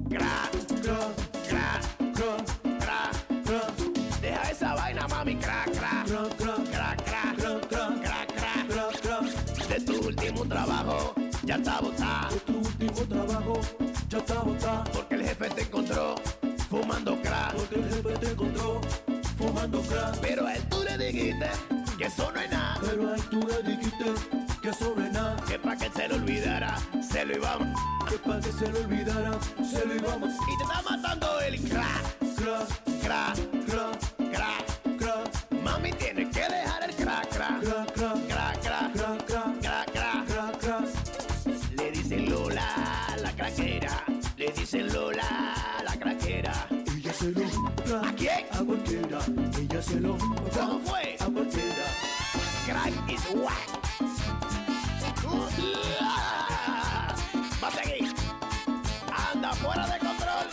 Crack, 0.10 0.52
crack, 0.82 1.16
crack, 1.48 1.82
crack, 2.14 2.44
crack, 2.82 3.46
crack. 3.46 4.22
Deja 4.22 4.52
esa 4.52 4.76
vaina, 4.76 5.08
mami, 5.08 5.38
crack, 5.38 5.72
crack, 5.72 6.06
crack, 6.06 6.36
crack, 6.36 6.61
ya 11.52 11.58
está 11.58 11.82
botado. 11.82 12.34
De 12.34 12.40
tu 12.40 12.58
último 12.60 13.02
trabajo, 13.10 13.60
ya 14.08 14.18
está 14.20 14.36
botado. 14.36 14.84
Porque 14.94 15.16
el 15.16 15.24
jefe 15.24 15.50
te 15.50 15.62
encontró 15.64 16.16
fumando 16.70 17.22
crack. 17.22 17.54
Porque 17.56 17.76
el 17.76 17.90
jefe 17.90 18.14
te 18.20 18.32
encontró 18.32 18.82
fumando 19.38 19.82
crack. 19.82 20.18
Pero 20.22 20.48
a 20.48 20.54
él 20.56 20.64
tú 20.70 20.82
le 20.84 20.98
dijiste 20.98 21.50
que 21.98 22.06
eso 22.06 22.32
no 22.32 22.40
es 22.40 22.52
nada. 22.52 22.80
Pero 22.82 23.10
a 23.10 23.16
él 23.16 23.24
tú 23.30 23.40
le 23.46 23.70
dijiste 23.70 24.06
que 24.62 24.70
eso 24.70 24.94
no 24.96 25.06
es 25.06 25.12
nada. 25.12 25.36
Que 25.46 25.60
para 25.60 25.76
que 25.76 25.90
se 25.90 26.08
lo 26.08 26.16
olvidara, 26.16 26.78
se 27.02 27.26
lo 27.26 27.36
íbamos. 27.36 27.80
Que 28.10 28.18
para 28.18 28.40
que 28.40 28.52
se 28.54 28.68
lo 28.70 28.80
olvidara, 28.80 29.32
se 29.70 29.86
lo 29.86 29.96
íbamos. 29.96 30.34
Y 30.34 30.58
te 30.58 30.64
está 30.64 30.82
matando 30.90 31.42
el. 31.42 31.70
Crack, 31.70 32.04
crack, 32.38 32.68
crack, 33.04 33.38
crack, 33.66 34.11
Lola, 44.74 45.84
la 45.84 46.00
craquera. 46.00 46.66
Ella 46.96 47.14
se 47.14 47.32
lo 47.32 47.98
¿A 47.98 48.14
quién? 48.14 48.46
A 48.54 48.64
cualquiera. 48.64 49.20
Ella 49.60 49.82
se 49.82 50.00
lo 50.00 50.18
¿Cómo 50.18 50.80
fue? 50.86 51.18
A 51.20 51.26
cualquiera. 51.26 51.86
Crack 52.66 53.12
is 53.12 53.22
whack. 53.36 53.70
Va 57.62 57.68
a 57.68 57.72
seguir. 57.72 58.14
Anda 59.34 59.52
fuera 59.56 59.88
de 59.88 60.00
control. 60.00 60.48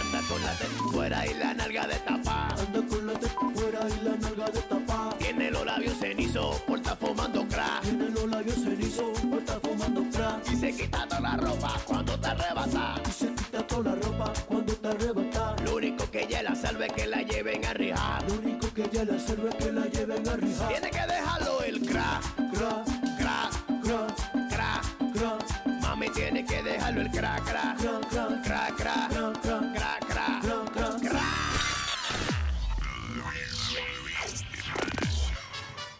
Anda 0.00 0.20
con 0.28 0.42
la 0.44 0.52
teta 0.52 0.82
fuera 0.92 1.26
y 1.26 1.34
la 1.34 1.54
nalga 1.54 1.86
de 1.88 1.96
tapa. 1.96 2.48
Anda 2.50 2.88
con 2.88 3.06
la 3.08 3.14
teta 3.14 3.40
fuera 3.54 3.88
y 3.88 4.04
la 4.04 4.16
nalga 4.16 4.50
de 4.50 4.60
tapa. 4.60 5.16
Tiene 5.18 5.50
los 5.50 5.66
labios 5.66 5.98
cenizos 5.98 6.60
por 6.60 6.78
estar 6.78 6.96
fumando 6.96 7.44
crack. 7.48 7.82
Tiene 7.82 8.08
los 8.10 8.30
labios 8.30 8.56
cenizos 8.56 9.18
por 9.20 9.40
estar 9.40 9.60
se 10.64 10.72
quita 10.72 11.06
toda 11.06 11.20
la 11.20 11.36
ropa 11.36 11.78
cuando 11.84 12.18
te 12.18 12.26
arrebata. 12.26 12.94
Y 13.06 13.12
se 13.12 13.34
quita 13.34 13.66
toda 13.66 13.94
la 13.94 14.02
ropa 14.02 14.32
cuando 14.48 14.74
te 14.74 14.88
arrebata. 14.88 15.56
Lo 15.64 15.76
único 15.76 16.10
que 16.10 16.22
ella 16.22 16.42
la 16.42 16.54
salve 16.54 16.86
es 16.86 16.92
que 16.94 17.06
la 17.06 17.22
lleven 17.22 17.64
a 17.66 17.74
rijar. 17.74 18.22
Lo 18.28 18.34
único 18.34 18.72
que 18.72 18.84
ella 18.84 19.04
la 19.04 19.18
salve 19.18 19.50
es 19.50 19.54
que 19.56 19.72
la 19.72 19.86
lleven 19.86 20.28
a 20.28 20.36
rijar. 20.36 20.68
Tiene 20.68 20.90
que 20.90 21.06
dejarlo 21.06 21.62
el 21.64 21.86
cra, 21.86 22.20
cra, 22.52 22.84
cra, 23.18 23.50
cra, 23.82 24.06
cra, 24.48 24.80
cra. 25.12 25.38
Mami 25.80 26.08
tiene 26.10 26.44
que 26.46 26.62
dejarlo 26.62 27.02
el 27.02 27.10
cra, 27.10 27.36
cra, 27.44 27.76
cra, 27.78 28.00
cra, 28.08 28.42
cra, 28.42 28.68
cra, 28.72 29.08
cra, 29.12 29.60
cra, 29.74 29.98
cra, 30.00 30.40
cra, 30.72 30.96
cra. 31.02 31.22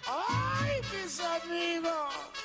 ¡Ay, 0.06 0.80
mis 0.90 1.20
amigos! 1.20 2.43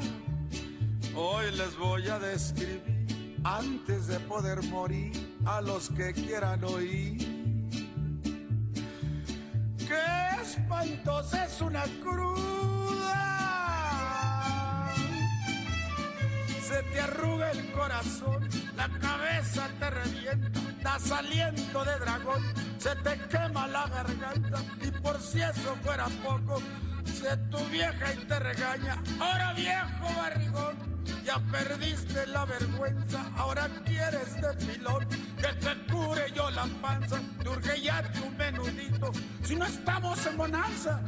Hoy 1.16 1.52
les 1.52 1.78
voy 1.78 2.08
a 2.08 2.20
describir 2.20 3.08
antes 3.44 4.08
de 4.08 4.20
poder 4.20 4.62
morir 4.64 5.12
a 5.46 5.62
los 5.62 5.90
que 5.90 6.14
quieran 6.14 6.64
oír. 6.64 7.18
Qué 9.78 10.42
espantosa 10.42 11.46
es 11.46 11.62
una 11.62 11.84
cruda. 12.02 13.69
Se 16.70 16.84
te 16.84 17.00
arruga 17.02 17.50
el 17.50 17.72
corazón, 17.72 18.48
la 18.78 18.88
cabeza 19.00 19.68
te 19.80 19.90
revienta, 19.90 20.60
das 20.84 21.12
aliento 21.12 21.84
de 21.84 21.98
dragón, 21.98 22.44
se 22.78 22.96
te 22.98 23.20
quema 23.28 23.66
la 23.68 23.88
garganta 23.88 24.62
y 24.80 24.92
por 25.02 25.20
si 25.20 25.42
eso 25.42 25.76
fuera 25.84 26.06
poco, 26.24 26.62
se 27.06 27.36
tu 27.50 27.58
vieja 27.72 28.14
y 28.14 28.18
te 28.18 28.38
regaña. 28.38 29.02
Ahora 29.20 29.54
viejo 29.54 30.14
barrigón. 30.16 31.00
Ya 31.26 31.40
perdiste 31.52 32.28
la 32.28 32.46
vergüenza, 32.46 33.26
ahora 33.36 33.68
quieres 33.86 34.36
de 34.36 34.58
que 35.38 35.48
te 35.48 35.92
cure 35.92 36.32
yo 36.36 36.52
la 36.52 36.66
panza, 36.82 37.20
te 37.42 37.50
urge 37.50 37.82
ya 37.82 38.04
tu 38.14 38.30
menudito, 38.32 39.12
si 39.44 39.56
no 39.56 39.66
estamos 39.66 40.24
en 40.28 40.38
bonanza. 40.38 41.02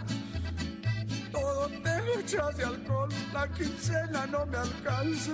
Todo 1.32 1.70
te 1.70 2.02
lo 2.02 2.20
echas 2.20 2.58
de 2.58 2.64
alcohol, 2.66 3.10
la 3.34 3.48
quincena 3.50 4.26
no 4.28 4.46
me 4.46 4.58
alcanza. 4.58 5.32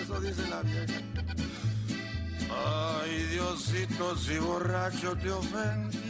Eso 0.00 0.20
dice 0.20 0.48
la 0.48 0.62
vieja. 0.62 1.00
Ay, 2.54 3.22
Diosito, 3.30 4.16
si 4.16 4.38
borracho 4.38 5.16
te 5.16 5.30
ofendí. 5.30 6.02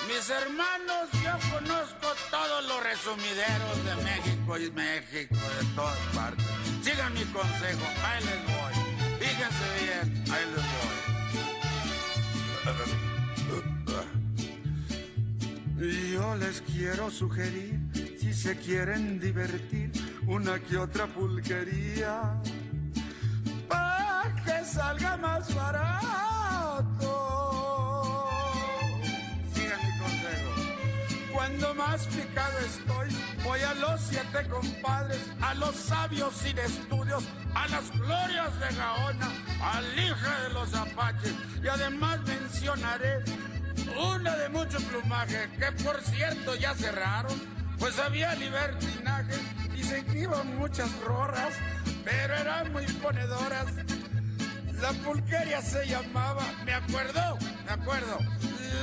Mis 0.08 0.30
hermanos, 0.30 1.10
yo 1.24 1.38
conozco 1.54 2.08
todos 2.30 2.66
los 2.68 2.84
resumideros 2.84 3.86
de 3.86 3.96
México 4.04 4.58
y 4.58 4.72
México, 4.72 5.36
de 5.36 5.66
todas 5.76 5.98
partes. 6.16 6.51
Sigan 6.82 7.14
mi 7.14 7.24
consejo, 7.26 7.86
ahí 8.04 8.24
les 8.24 8.44
voy. 8.46 8.74
Fíjense 9.20 9.68
bien, 9.84 10.24
ahí 10.34 10.46
les 10.56 10.66
voy. 10.74 10.98
Yo 16.12 16.36
les 16.36 16.62
quiero 16.62 17.10
sugerir, 17.10 17.80
si 18.20 18.34
se 18.34 18.56
quieren 18.58 19.20
divertir, 19.20 19.92
una 20.28 20.60
que 20.60 20.78
otra 20.78 21.08
pulquería, 21.08 22.40
para 23.68 24.36
que 24.46 24.64
salga 24.66 25.18
más 25.18 25.54
barato. 25.56 27.10
Sigan 29.54 29.80
mi 29.80 29.98
consejo. 30.00 30.52
Cuando 31.34 31.74
más 31.74 32.06
picado 32.08 32.60
estoy, 32.60 33.10
voy 33.44 33.60
a 33.62 33.74
los 33.76 34.02
siete 34.02 34.48
compadres, 34.50 35.20
a 35.42 35.54
los 35.56 35.76
sabios 35.76 36.34
sin 36.36 36.58
estudios, 36.58 37.24
a 37.54 37.68
las 37.68 37.92
glorias 37.92 38.60
de 38.60 38.76
Gaona, 38.76 39.28
al 39.62 40.00
hija 40.00 40.42
de 40.44 40.50
los 40.54 40.74
apaches, 40.74 41.34
y 41.64 41.68
además 41.68 42.20
mencionaré 42.26 43.24
una 44.16 44.36
de 44.36 44.50
mucho 44.50 44.78
plumaje, 44.80 45.50
que 45.58 45.84
por 45.84 46.00
cierto 46.02 46.56
ya 46.56 46.74
cerraron, 46.76 47.40
pues 47.80 47.98
había 48.00 48.34
libertinaje, 48.36 49.36
y 49.76 49.84
se 49.84 50.06
iban 50.16 50.58
muchas 50.58 50.92
rorras, 51.02 51.54
pero 52.04 52.36
eran 52.36 52.72
muy 52.72 52.86
ponedoras. 52.86 53.68
La 54.82 54.92
pulqueria 54.94 55.62
se 55.62 55.86
llamaba, 55.86 56.44
me 56.66 56.74
acuerdo, 56.74 57.38
me 57.66 57.72
acuerdo, 57.72 58.18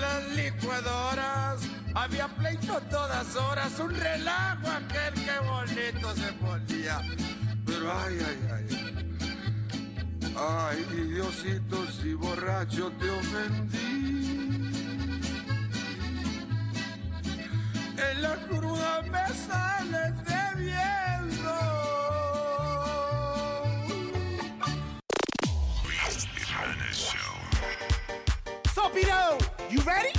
las 0.00 0.28
licuadoras. 0.36 1.60
Había 1.92 2.28
pleito 2.28 2.80
todas 2.88 3.34
horas, 3.34 3.78
un 3.80 3.94
relajo 3.94 4.68
aquel 4.68 5.14
que 5.14 5.38
bonito 5.40 6.14
se 6.14 6.32
ponía. 6.34 7.00
Pero 7.66 7.92
ay, 7.92 8.18
ay, 8.28 8.48
ay. 8.54 8.88
Ay, 10.36 10.86
Diosito, 11.08 11.84
si 11.90 12.14
borracho 12.14 12.92
te 12.92 13.10
ofendí. 13.10 14.68
En 18.08 18.22
la 18.22 18.36
cruda 18.46 19.02
me 19.02 19.26
sales 19.34 20.14
debiendo. 20.24 21.17
Sopito, 28.92 29.38
you 29.70 29.80
ready? 29.82 30.12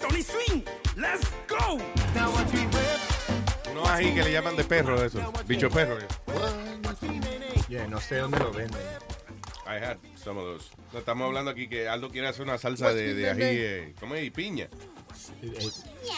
Tony 0.00 0.22
Swing, 0.22 0.64
let's 0.96 1.28
go. 1.46 1.76
Now 2.14 2.30
what 2.32 2.50
we 2.54 2.60
rip. 2.60 3.74
No 3.74 3.86
ahí 3.86 4.14
que 4.14 4.22
le 4.24 4.32
llaman 4.32 4.56
de 4.56 4.64
perro 4.64 5.02
eso. 5.04 5.20
Bicho 5.46 5.68
perro. 5.68 5.98
Yeah, 7.68 7.86
no 7.86 8.00
sé 8.00 8.16
dónde 8.16 8.38
lo 8.38 8.50
venden. 8.50 8.80
I 9.66 9.74
had 9.78 9.98
some 10.16 10.38
of 10.38 10.44
those. 10.46 10.70
No, 10.94 11.00
estamos 11.00 11.26
hablando 11.26 11.50
aquí 11.50 11.68
que 11.68 11.86
Aldo 11.86 12.08
quiere 12.10 12.28
hacer 12.28 12.42
una 12.44 12.56
salsa 12.56 12.94
de, 12.94 13.12
de 13.12 13.28
ají, 13.30 13.40
eh, 13.42 13.94
¿cómo 14.00 14.14
es? 14.14 14.24
Y 14.24 14.30
piña. 14.30 14.68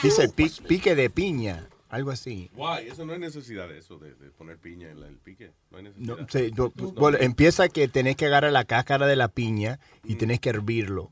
Dice 0.03 0.29
pi- 0.29 0.53
pique 0.69 0.95
de 0.95 1.11
piña, 1.11 1.69
algo 1.89 2.13
así. 2.13 2.51
Guay, 2.55 2.87
eso 2.89 3.05
no 3.05 3.15
hay 3.15 3.19
necesidad 3.19 3.69
de 3.69 3.79
eso, 3.79 3.99
de, 3.99 4.15
de 4.15 4.31
poner 4.31 4.59
piña 4.59 4.89
en 4.91 5.01
la- 5.01 5.09
el 5.09 5.17
pique. 5.19 5.51
No 5.73 5.79
hay 5.79 5.85
No, 5.97 6.17
necesidad. 6.17 6.29
sí, 6.31 6.53
no, 6.57 6.71
bueno, 6.93 7.19
empieza 7.21 7.69
que 7.69 7.89
tenés 7.89 8.15
que 8.15 8.27
agarrar 8.27 8.53
la 8.53 8.65
cáscara 8.65 9.09
de 9.09 9.17
la 9.17 9.27
piña 9.27 9.81
y 10.05 10.15
tenés 10.15 10.39
que 10.39 10.51
hervirlo. 10.51 11.11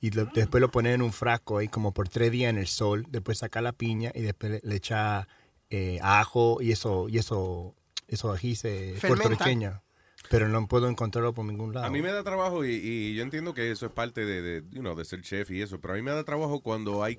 Y 0.00 0.10
lo- 0.10 0.24
después 0.26 0.60
lo 0.60 0.70
pones 0.70 0.94
en 0.94 1.02
un 1.02 1.12
frasco 1.12 1.58
ahí 1.58 1.68
como 1.68 1.92
por 1.92 2.08
tres 2.08 2.30
días 2.32 2.50
en 2.50 2.58
el 2.58 2.66
sol. 2.66 3.04
Después 3.10 3.38
saca 3.38 3.60
la 3.60 3.72
piña 3.72 4.10
y 4.14 4.22
después 4.22 4.60
le, 4.64 4.76
echa 4.76 5.28
eh, 5.68 5.98
ajo 6.02 6.62
y 6.62 6.72
eso, 6.72 7.08
y 7.08 7.18
eso, 7.18 7.74
eso 8.08 8.32
ají 8.32 8.56
se 8.56 8.94
Fermenta. 8.94 9.28
puertorriqueña. 9.28 9.82
Pero 10.28 10.48
no 10.48 10.66
puedo 10.68 10.88
encontrarlo 10.88 11.32
por 11.34 11.44
ningún 11.44 11.72
lado. 11.74 11.86
A 11.86 11.90
mí 11.90 12.02
me 12.02 12.12
da 12.12 12.22
trabajo 12.22 12.64
y, 12.64 12.70
y 12.74 13.14
yo 13.14 13.22
entiendo 13.22 13.52
que 13.54 13.70
eso 13.70 13.86
es 13.86 13.92
parte 13.92 14.24
de, 14.24 14.42
de, 14.42 14.62
you 14.70 14.80
know, 14.80 14.94
de 14.94 15.04
ser 15.04 15.22
chef 15.22 15.50
y 15.50 15.60
eso, 15.62 15.80
pero 15.80 15.94
a 15.94 15.96
mí 15.96 16.02
me 16.02 16.10
da 16.12 16.22
trabajo 16.24 16.60
cuando 16.60 17.02
hay, 17.02 17.18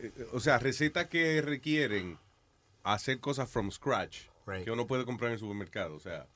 eh, 0.00 0.12
o 0.32 0.40
sea, 0.40 0.58
recetas 0.58 1.06
que 1.06 1.40
requieren 1.40 2.18
hacer 2.82 3.20
cosas 3.20 3.48
from 3.48 3.70
scratch, 3.70 4.22
que 4.64 4.70
uno 4.70 4.86
puede 4.86 5.04
comprar 5.06 5.28
en 5.30 5.34
el 5.34 5.38
supermercado, 5.40 5.94
o 5.94 6.00
sea, 6.00 6.26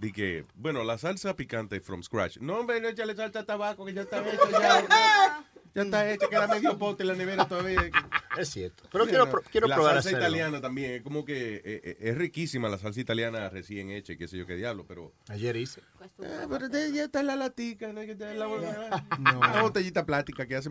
de 0.00 0.12
que, 0.12 0.46
bueno, 0.54 0.82
la 0.84 0.96
salsa 0.98 1.36
picante 1.36 1.80
from 1.80 2.02
scratch. 2.02 2.38
No, 2.38 2.58
hombre, 2.60 2.80
no 2.80 2.88
échale 2.88 3.14
salsa 3.14 3.40
a 3.40 3.44
tabaco 3.46 3.84
que 3.84 3.92
ya 3.92 4.02
está 4.02 4.26
hecho, 4.26 4.50
ya, 4.50 5.44
ya 5.74 5.82
está 5.82 6.10
hecha, 6.10 6.26
queda 6.28 6.46
medio 6.48 6.78
pote 6.78 7.02
en 7.02 7.08
la 7.08 7.14
nevera 7.14 7.46
todavía. 7.46 7.90
Es 8.38 8.48
cierto. 8.50 8.84
Pero 8.90 9.06
quiero, 9.06 9.30
pro- 9.30 9.42
quiero 9.50 9.66
la 9.68 9.74
probar 9.74 9.94
salsa 9.94 10.08
hacerlo. 10.10 10.26
italiana 10.28 10.60
también, 10.60 10.92
es 10.92 11.02
como 11.02 11.24
que 11.24 11.56
eh, 11.56 11.62
eh, 11.64 11.96
es 12.00 12.16
riquísima 12.16 12.68
la 12.70 12.78
salsa 12.78 12.98
italiana 13.00 13.48
recién 13.50 13.90
hecha, 13.90 14.14
y 14.14 14.16
qué 14.16 14.26
sé 14.26 14.38
yo 14.38 14.46
qué 14.46 14.54
diablo, 14.56 14.86
pero... 14.88 15.12
Ayer 15.28 15.54
hice. 15.56 15.82
Eh, 16.22 16.46
pero 16.48 16.68
ya 16.68 17.04
está 17.04 17.22
la 17.22 17.36
latica, 17.36 17.92
no 17.92 18.00
hay 18.00 18.06
que 18.06 18.14
tener 18.14 18.36
la, 18.36 18.46
la 19.54 19.62
botellita 19.62 20.06
plástica 20.06 20.46
que 20.46 20.56
hace 20.56 20.70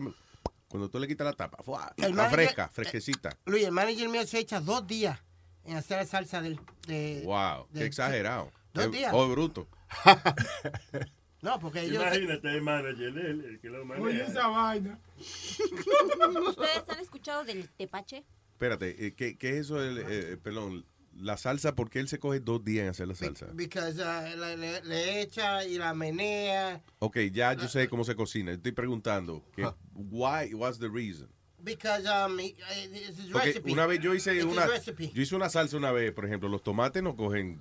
cuando 0.68 0.88
tú 0.90 0.98
le 0.98 1.06
quitas 1.08 1.24
la 1.24 1.32
tapa, 1.32 1.62
¡fua! 1.62 1.92
El 1.96 2.04
está 2.10 2.16
manager- 2.16 2.30
fresca, 2.34 2.68
fresquecita. 2.68 3.36
Luis, 3.46 3.64
el 3.64 3.72
manager 3.72 4.08
mío 4.08 4.26
se 4.26 4.38
echa 4.40 4.60
dos 4.60 4.86
días 4.86 5.18
en 5.64 5.76
hacer 5.76 5.98
la 5.98 6.06
salsa 6.06 6.40
del, 6.42 6.58
de... 6.86 7.22
Wow, 7.24 7.66
de- 7.70 7.80
qué 7.80 7.86
exagerado. 7.86 8.50
Dos 8.72 8.86
Qué- 8.86 8.98
días. 8.98 9.12
Oh, 9.14 9.28
bruto. 9.28 9.68
No, 11.42 11.58
porque 11.58 11.80
ellos... 11.80 12.02
Imagínate 12.02 12.48
el 12.54 12.60
manager, 12.60 13.16
él, 13.16 13.44
el 13.46 13.60
que 13.60 13.70
lo 13.70 13.82
maneja. 13.86 14.06
Oye, 14.06 14.22
esa 14.24 14.46
vaina. 14.48 14.98
¿Ustedes 16.46 16.88
han 16.88 17.00
escuchado 17.00 17.44
del 17.44 17.68
tepache? 17.70 18.24
Espérate, 18.52 19.06
eh, 19.06 19.14
¿qué, 19.14 19.38
qué 19.38 19.50
es 19.50 19.56
eso? 19.66 19.76
del, 19.80 20.04
eh, 20.06 20.36
perdón, 20.36 20.84
la 21.16 21.38
salsa, 21.38 21.74
¿por 21.74 21.88
qué 21.88 22.00
él 22.00 22.08
se 22.08 22.18
coge 22.18 22.40
dos 22.40 22.62
días 22.62 22.82
en 22.84 22.90
hacer 22.90 23.08
la 23.08 23.14
salsa? 23.14 23.46
Because, 23.54 23.98
uh, 24.02 24.36
le, 24.38 24.56
le- 24.58 24.82
le 24.84 25.22
echa 25.22 25.64
y 25.64 25.78
la 25.78 25.94
menea. 25.94 26.82
Ok, 26.98 27.16
ya 27.32 27.54
yo 27.54 27.68
sé 27.68 27.88
cómo 27.88 28.04
se 28.04 28.14
cocina. 28.14 28.52
Estoy 28.52 28.72
preguntando, 28.72 29.42
que, 29.56 29.66
why, 29.94 30.52
what's 30.52 30.78
the 30.78 30.88
reason? 30.90 31.26
Because 31.58 32.06
um, 32.06 32.38
it's 32.38 33.18
his 33.18 33.30
Porque 33.32 33.46
recipe. 33.48 33.72
una 33.72 33.86
vez 33.86 34.00
yo 34.00 34.14
hice 34.14 34.34
It's 34.34 34.44
una, 34.44 34.66
recipe. 34.66 35.10
yo 35.12 35.22
hice 35.22 35.34
una 35.36 35.48
salsa 35.48 35.76
una 35.78 35.90
vez, 35.90 36.12
por 36.12 36.26
ejemplo, 36.26 36.48
los 36.50 36.62
tomates 36.62 37.02
no 37.02 37.16
cogen 37.16 37.60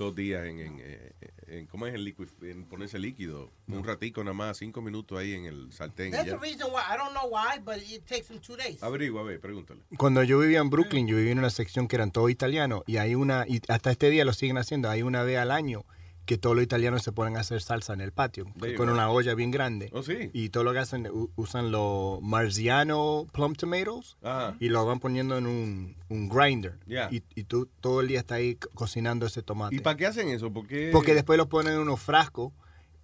dos 0.00 0.16
días 0.16 0.46
en, 0.46 0.58
en, 0.58 0.76
eh, 0.80 1.12
en- 1.46 1.66
¿cómo 1.66 1.86
es? 1.86 1.94
En, 1.94 2.02
liquid, 2.02 2.26
en 2.42 2.64
ponerse 2.64 2.98
líquido, 2.98 3.50
un 3.68 3.84
ratico 3.84 4.24
nada 4.24 4.32
más, 4.34 4.56
cinco 4.56 4.80
minutos 4.80 5.18
ahí 5.18 5.34
en 5.34 5.44
el 5.44 5.72
sartén. 5.72 6.10
That's 6.10 6.24
the 6.24 6.38
reason 6.38 6.68
why. 6.72 6.80
I 6.90 6.96
don't 6.96 7.12
know 7.12 7.28
why, 7.30 7.58
but 7.62 7.76
it 7.76 8.06
takes 8.06 8.32
him 8.32 8.40
two 8.40 8.56
days. 8.56 8.82
Averigua, 8.82 9.20
a 9.20 9.24
ver, 9.24 9.40
pregúntale. 9.40 9.82
Cuando 9.98 10.22
yo 10.22 10.38
vivía 10.38 10.60
en 10.60 10.70
Brooklyn, 10.70 11.06
yo 11.06 11.16
vivía 11.16 11.32
en 11.32 11.38
una 11.38 11.50
sección 11.50 11.86
que 11.86 11.96
eran 11.96 12.10
todos 12.12 12.30
italianos 12.30 12.82
y 12.86 12.96
hay 12.96 13.14
una, 13.14 13.44
y 13.46 13.60
hasta 13.68 13.90
este 13.90 14.08
día 14.10 14.24
lo 14.24 14.32
siguen 14.32 14.56
haciendo, 14.56 14.88
hay 14.88 15.02
una 15.02 15.22
vez 15.22 15.36
al 15.38 15.50
año 15.50 15.84
que 16.30 16.38
todos 16.38 16.54
los 16.54 16.62
italianos 16.62 17.02
se 17.02 17.10
ponen 17.10 17.36
a 17.36 17.40
hacer 17.40 17.60
salsa 17.60 17.92
en 17.92 18.00
el 18.00 18.12
patio 18.12 18.46
con 18.76 18.88
una 18.88 19.10
olla 19.10 19.34
bien 19.34 19.50
grande. 19.50 19.90
Oh, 19.92 20.00
sí. 20.04 20.30
Y 20.32 20.50
todo 20.50 20.62
lo 20.62 20.72
que 20.72 20.78
hacen, 20.78 21.08
usan 21.34 21.72
los 21.72 22.22
Marziano 22.22 23.26
plum 23.32 23.54
tomatoes 23.54 24.16
Ajá. 24.22 24.54
y 24.60 24.68
lo 24.68 24.86
van 24.86 25.00
poniendo 25.00 25.36
en 25.36 25.46
un, 25.48 25.96
un 26.08 26.28
grinder. 26.28 26.78
Y, 27.10 27.24
y 27.34 27.42
tú 27.44 27.68
todo 27.80 28.00
el 28.00 28.06
día 28.06 28.20
estás 28.20 28.36
ahí 28.36 28.54
co- 28.54 28.68
cocinando 28.74 29.26
ese 29.26 29.42
tomate. 29.42 29.74
¿Y 29.74 29.80
para 29.80 29.96
qué 29.96 30.06
hacen 30.06 30.28
eso? 30.28 30.52
Porque, 30.52 30.90
Porque 30.92 31.14
después 31.14 31.36
lo 31.36 31.48
ponen 31.48 31.72
en 31.72 31.80
unos 31.80 31.98
frascos 32.00 32.52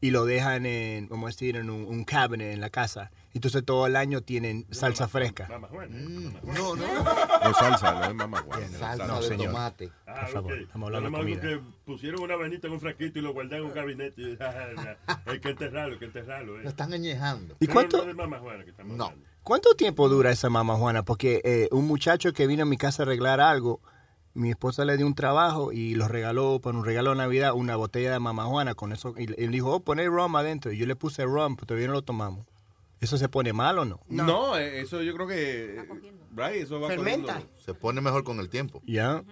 y 0.06 0.10
lo 0.10 0.24
dejan 0.24 0.66
en, 0.66 1.08
vamos 1.08 1.28
a 1.28 1.32
decir, 1.32 1.56
en 1.56 1.68
un, 1.70 1.84
un 1.84 2.04
cabinet 2.04 2.52
en 2.54 2.60
la 2.60 2.70
casa. 2.70 3.10
Entonces 3.34 3.64
todo 3.64 3.86
el 3.86 3.96
año 3.96 4.20
tienen 4.22 4.66
salsa 4.70 5.08
fresca. 5.08 5.48
No, 6.44 6.76
no. 6.76 6.76
No 6.76 7.54
salsa, 7.54 7.92
no 7.94 8.04
es 8.04 8.14
mamá 8.14 8.44
Salsa 8.78 9.06
No, 9.06 9.20
de 9.20 9.28
señor. 9.28 9.46
tomate. 9.48 9.90
Ah, 10.06 10.20
Por 10.22 10.28
favor, 10.32 10.52
ok. 10.52 10.58
estamos 10.60 10.86
hablando 10.86 11.10
de 11.10 11.16
comida. 11.24 11.40
que 11.40 11.60
pusieron 11.84 12.22
una 12.22 12.36
vainita 12.36 12.66
en 12.66 12.72
un 12.72 12.80
frasquito 12.80 13.18
y 13.18 13.22
lo 13.22 13.32
guardaron 13.32 13.66
en 13.66 13.70
un 13.70 13.74
gabinete. 13.74 14.22
y- 14.22 14.38
hay 15.26 15.40
que 15.40 15.50
enterrarlo, 15.50 15.94
hay 15.94 15.98
que 15.98 16.04
enterrarlo. 16.06 16.58
Eh. 16.60 16.62
Lo 16.62 16.68
están 16.70 16.92
añejando. 16.92 17.54
¿Y 17.54 17.66
Pero 17.66 17.72
cuánto- 17.72 18.04
no 18.06 18.14
Mama 18.14 18.38
Juana 18.38 18.64
que 18.64 18.70
estamos 18.70 18.96
No. 18.96 19.12
¿Cuánto 19.42 19.74
tiempo 19.74 20.08
dura 20.08 20.30
esa 20.32 20.48
mamá 20.50 20.74
Juana? 20.76 21.04
Porque 21.04 21.40
eh, 21.44 21.68
un 21.70 21.86
muchacho 21.86 22.32
que 22.32 22.46
vino 22.46 22.62
a 22.62 22.66
mi 22.66 22.76
casa 22.76 23.02
a 23.02 23.06
arreglar 23.06 23.40
algo, 23.40 23.80
mi 24.36 24.50
esposa 24.50 24.84
le 24.84 24.96
dio 24.96 25.06
un 25.06 25.14
trabajo 25.14 25.72
y 25.72 25.94
lo 25.94 26.06
regaló 26.08 26.60
para 26.60 26.76
un 26.78 26.84
regalo 26.84 27.10
de 27.10 27.16
Navidad 27.16 27.54
una 27.54 27.76
botella 27.76 28.12
de 28.12 28.18
mamá 28.18 28.44
Juana 28.44 28.74
con 28.74 28.92
eso. 28.92 29.14
Y 29.16 29.24
él 29.42 29.50
dijo, 29.50 29.72
oh, 29.72 29.80
poner 29.80 30.08
rum 30.08 30.36
adentro. 30.36 30.70
Y 30.72 30.78
yo 30.78 30.86
le 30.86 30.94
puse 30.94 31.24
rum, 31.24 31.56
pero 31.56 31.66
todavía 31.66 31.88
no 31.88 31.94
lo 31.94 32.02
tomamos. 32.02 32.46
¿Eso 33.00 33.18
se 33.18 33.28
pone 33.28 33.52
mal 33.52 33.78
o 33.78 33.84
no? 33.84 34.00
No, 34.08 34.56
eh, 34.56 34.80
eso 34.80 35.02
yo 35.02 35.14
creo 35.14 35.26
que. 35.26 35.86
Right, 36.34 36.62
eso 36.62 36.80
va 36.80 36.88
Fermenta. 36.88 37.42
Se 37.58 37.74
pone 37.74 38.00
mejor 38.00 38.24
con 38.24 38.40
el 38.40 38.48
tiempo. 38.48 38.82
Ya. 38.86 39.22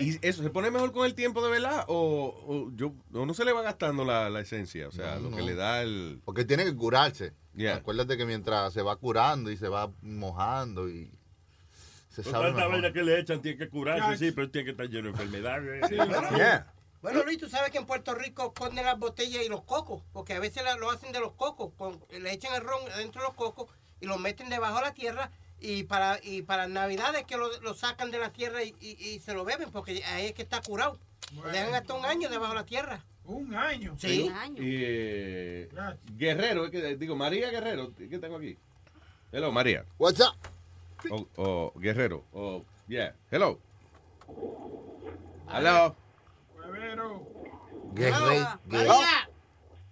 ¿Y 0.00 0.18
eso 0.26 0.42
se 0.42 0.50
pone 0.50 0.70
mejor 0.70 0.92
con 0.92 1.04
el 1.04 1.14
tiempo 1.14 1.44
de 1.44 1.50
verdad? 1.50 1.84
¿O, 1.88 2.34
o 2.46 2.70
yo, 2.74 2.94
o 3.12 3.26
no 3.26 3.34
se 3.34 3.44
le 3.44 3.52
va 3.52 3.62
gastando 3.62 4.04
la, 4.04 4.30
la 4.30 4.40
esencia? 4.40 4.88
O 4.88 4.92
sea, 4.92 5.16
No, 5.16 5.30
lo 5.30 5.36
que 5.36 5.42
le 5.42 5.54
da 5.54 5.82
el. 5.82 6.20
Porque 6.24 6.44
tiene 6.44 6.64
que 6.64 6.74
curarse. 6.74 7.34
Yeah. 7.54 7.76
Acuérdate 7.76 8.16
que 8.16 8.24
mientras 8.24 8.72
se 8.72 8.80
va 8.80 8.96
curando 8.96 9.50
y 9.50 9.58
se 9.58 9.68
va 9.68 9.90
mojando 10.00 10.88
y 10.88 11.10
se 12.12 12.22
Con 12.22 12.32
sabe 12.32 12.44
tanta 12.46 12.58
mejor. 12.60 12.72
vaina 12.72 12.92
que 12.92 13.02
le 13.02 13.18
echan, 13.18 13.40
tiene 13.42 13.58
que 13.58 13.68
curarse, 13.68 14.16
sí, 14.18 14.32
pero 14.32 14.50
tiene 14.50 14.66
que 14.66 14.70
estar 14.72 14.86
lleno 14.88 15.04
de 15.04 15.10
enfermedades. 15.10 15.90
Bueno, 17.00 17.24
Luis, 17.24 17.38
tú 17.38 17.48
sabes 17.48 17.70
que 17.72 17.78
en 17.78 17.86
Puerto 17.86 18.14
Rico 18.14 18.52
ponen 18.54 18.84
las 18.84 18.96
botellas 18.98 19.42
y 19.44 19.48
los 19.48 19.62
cocos, 19.64 20.02
porque 20.12 20.34
a 20.34 20.40
veces 20.40 20.62
la- 20.62 20.76
lo 20.76 20.90
hacen 20.90 21.10
de 21.12 21.18
los 21.20 21.32
cocos, 21.32 21.72
con- 21.76 22.00
le 22.10 22.32
echan 22.32 22.54
el 22.54 22.60
ron 22.62 22.80
dentro 22.96 23.22
de 23.22 23.26
los 23.28 23.34
cocos 23.36 23.68
y 24.00 24.06
lo 24.06 24.18
meten 24.18 24.48
debajo 24.48 24.76
de 24.76 24.82
la 24.82 24.94
tierra 24.94 25.30
y 25.58 25.82
para 25.84 26.20
y 26.22 26.42
para 26.42 26.68
Navidades 26.68 27.24
que 27.24 27.36
lo, 27.36 27.60
lo 27.60 27.74
sacan 27.74 28.10
de 28.12 28.18
la 28.18 28.30
tierra 28.30 28.62
y, 28.62 28.74
y- 28.80 28.96
y 29.08 29.18
se 29.18 29.34
lo 29.34 29.44
beben, 29.44 29.70
porque 29.72 30.04
ahí 30.04 30.26
es 30.26 30.32
que 30.32 30.42
está 30.42 30.60
curado. 30.62 30.98
Lo 31.34 31.42
dejan 31.50 31.74
hasta 31.74 31.94
un 31.94 32.04
año 32.04 32.28
debajo 32.28 32.52
de 32.52 32.58
la 32.60 32.66
tierra. 32.66 33.04
Un 33.24 33.54
año. 33.54 33.96
Sí. 33.98 34.28
Y, 34.56 34.60
eh, 34.60 35.68
Guerrero, 36.16 36.66
es 36.66 36.70
que, 36.70 36.96
digo, 36.96 37.16
María 37.16 37.50
Guerrero, 37.50 37.92
¿qué 37.96 38.18
tengo 38.18 38.36
aquí? 38.36 38.56
Hello, 39.32 39.50
María. 39.50 39.84
What's 39.98 40.20
up? 40.20 40.34
O, 41.10 41.26
o 41.36 41.72
Guerrero. 41.78 42.22
O, 42.32 42.62
yeah. 42.88 43.12
Hello. 43.30 43.58
Hello. 45.52 45.94
Guerre- 47.94 48.46
guerre- 48.66 48.88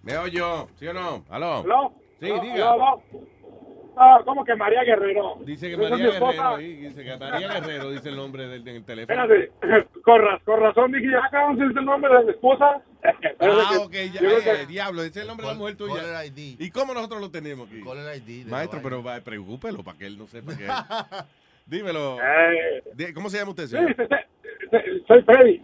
¿Me 0.03 0.17
oyo? 0.17 0.69
¿Sí 0.77 0.87
o 0.89 0.95
no? 0.95 1.25
¿Aló? 1.29 1.57
¿Aló? 1.59 1.93
Sí, 2.19 2.31
¿Aló? 2.31 2.41
diga. 2.43 2.73
¿Aló? 2.73 3.03
Ah, 3.97 4.21
¿cómo 4.25 4.45
que 4.45 4.55
María 4.57 4.83
Guerrero? 4.83 5.37
Dice 5.45 5.69
que 5.69 5.77
María. 5.77 5.97
Guerrero, 5.99 6.57
dice 6.57 7.05
que 7.05 7.17
María 7.19 7.49
Guerrero 7.49 7.91
dice 7.91 8.09
el 8.09 8.17
nombre 8.17 8.49
del, 8.49 8.65
del 8.65 8.83
teléfono. 8.85 9.23
Espérate, 9.23 9.53
con, 10.05 10.23
raz- 10.23 10.43
con 10.45 10.61
razón 10.61 10.93
dije, 10.93 11.09
acaban 11.17 11.57
de 11.57 11.65
decir 11.65 11.79
el 11.79 11.85
nombre 11.85 12.17
de 12.19 12.25
mi 12.25 12.31
esposa. 12.31 12.83
Ah, 13.41 13.79
ok, 13.81 13.93
ya, 13.93 14.21
eh, 14.21 14.43
que- 14.45 14.67
diablo, 14.67 15.03
ese 15.03 15.11
es 15.11 15.23
el 15.23 15.27
nombre 15.29 15.47
de 15.47 15.53
la 15.53 15.59
mujer 15.59 15.77
tuya. 15.77 16.25
ID. 16.25 16.57
¿Y 16.59 16.71
cómo 16.71 16.93
nosotros 16.95 17.21
lo 17.21 17.31
tenemos 17.31 17.69
aquí? 17.69 17.83
Caller 17.83 18.17
ID 18.17 18.45
de 18.45 18.51
Maestro, 18.51 18.81
pero 18.83 19.03
va, 19.03 19.21
preocúpelo 19.21 19.83
para 19.83 19.97
que 19.99 20.07
él 20.07 20.19
no 20.19 20.27
sepa 20.27 20.57
qué 20.57 20.67
es. 20.67 20.71
Dímelo. 21.67 22.19
Eh, 22.21 22.83
Di- 22.95 23.13
¿Cómo 23.13 23.31
se 23.31 23.39
llama 23.39 23.51
usted, 23.51 23.67
señor? 23.67 23.95
soy 25.07 25.23
Freddy. 25.23 25.63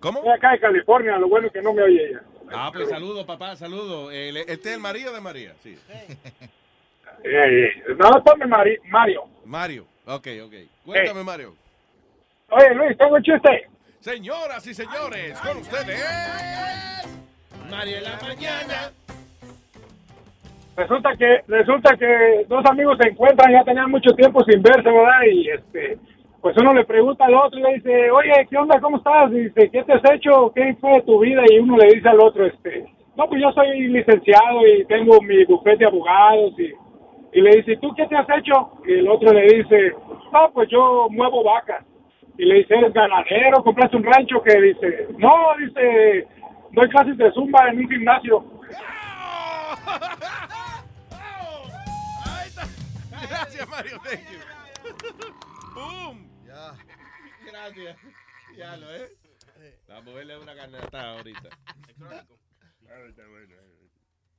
¿Cómo? 0.00 0.18
Estoy 0.20 0.32
acá 0.34 0.52
de 0.52 0.60
California, 0.60 1.18
lo 1.18 1.28
bueno 1.28 1.46
es 1.48 1.52
que 1.52 1.62
no 1.62 1.72
me 1.74 1.82
oye 1.82 2.08
ella. 2.10 2.22
Ah, 2.50 2.70
pues 2.72 2.88
saludo, 2.88 3.24
papá, 3.26 3.56
saludo. 3.56 4.10
El- 4.10 4.36
Este 4.36 4.52
es 4.70 4.74
el 4.74 4.80
marido 4.80 5.12
de 5.12 5.20
María, 5.20 5.54
sí. 5.62 5.76
Eh, 5.90 6.16
eh, 7.24 7.70
no, 7.98 8.22
ponme 8.24 8.46
Mari- 8.46 8.78
Mario. 8.88 9.24
Mario, 9.44 9.86
ok, 10.06 10.26
ok. 10.44 10.54
Cuéntame, 10.84 11.20
Eh. 11.20 11.24
Mario. 11.24 11.56
Oye, 12.50 12.74
Luis, 12.74 12.96
tengo 12.98 13.14
un 13.14 13.22
chiste. 13.22 13.68
Señoras 14.02 14.66
y 14.66 14.74
señores, 14.74 15.38
con 15.38 15.58
ustedes, 15.58 16.02
María 17.70 18.00
la 18.00 18.18
mañana. 18.20 18.90
Resulta 20.76 21.14
que, 21.16 21.42
resulta 21.46 21.96
que 21.96 22.44
dos 22.48 22.66
amigos 22.66 22.98
se 23.00 23.10
encuentran, 23.10 23.52
ya 23.52 23.62
tenían 23.62 23.92
mucho 23.92 24.12
tiempo 24.16 24.42
sin 24.42 24.60
verse, 24.60 24.90
¿verdad? 24.90 25.22
Y 25.30 25.48
este, 25.50 25.98
pues 26.40 26.56
uno 26.58 26.74
le 26.74 26.84
pregunta 26.84 27.26
al 27.26 27.34
otro 27.34 27.60
y 27.60 27.62
le 27.62 27.74
dice, 27.74 28.10
oye, 28.10 28.32
¿qué 28.50 28.56
onda? 28.56 28.80
¿Cómo 28.80 28.96
estás? 28.96 29.30
Y 29.30 29.44
dice, 29.44 29.70
¿qué 29.70 29.84
te 29.84 29.92
has 29.92 30.10
hecho? 30.10 30.50
¿Qué 30.52 30.74
fue 30.80 30.94
de 30.94 31.02
tu 31.02 31.20
vida? 31.20 31.42
Y 31.48 31.60
uno 31.60 31.76
le 31.76 31.94
dice 31.94 32.08
al 32.08 32.18
otro, 32.18 32.44
este, 32.44 32.84
no, 33.16 33.28
pues 33.28 33.40
yo 33.40 33.52
soy 33.52 33.86
licenciado 33.86 34.66
y 34.66 34.84
tengo 34.86 35.20
mi 35.20 35.44
bufete 35.44 35.76
de 35.76 35.86
abogados 35.86 36.58
y, 36.58 36.72
y 37.38 37.40
le 37.40 37.50
dice, 37.54 37.76
¿tú 37.76 37.94
qué 37.94 38.04
te 38.08 38.16
has 38.16 38.26
hecho? 38.36 38.72
Y 38.84 38.94
el 38.94 39.08
otro 39.08 39.32
le 39.32 39.42
dice, 39.42 39.92
no, 40.32 40.50
pues 40.52 40.68
yo 40.70 41.06
muevo 41.08 41.44
vacas. 41.44 41.84
Y 42.38 42.44
le 42.46 42.54
dice, 42.56 42.74
¿eres 42.74 42.92
ganadero? 42.92 43.62
¿Compraste 43.62 43.96
un 43.96 44.04
rancho? 44.04 44.42
Que 44.42 44.60
dice, 44.60 45.08
no, 45.18 45.32
dice, 45.58 46.26
doy 46.72 46.88
clases 46.88 47.16
de 47.18 47.30
zumba 47.32 47.68
en 47.68 47.78
un 47.78 47.88
gimnasio. 47.90 48.44
Gracias, 53.28 53.68
Mario, 53.68 53.98
thank 54.04 54.20
you. 54.30 54.38
Boom. 55.74 56.28
Ya. 56.46 56.72
Gracias. 57.46 57.96
Ya 58.56 58.76
lo 58.76 58.90
es. 58.94 59.10
Vamos 59.88 60.08
a 60.08 60.16
verle 60.16 60.38
una 60.38 60.54
carnata 60.54 61.10
ahorita. 61.12 61.48
Ah, 62.02 62.24
Está 63.08 63.26
bueno. 63.28 63.54
eh. 63.54 63.88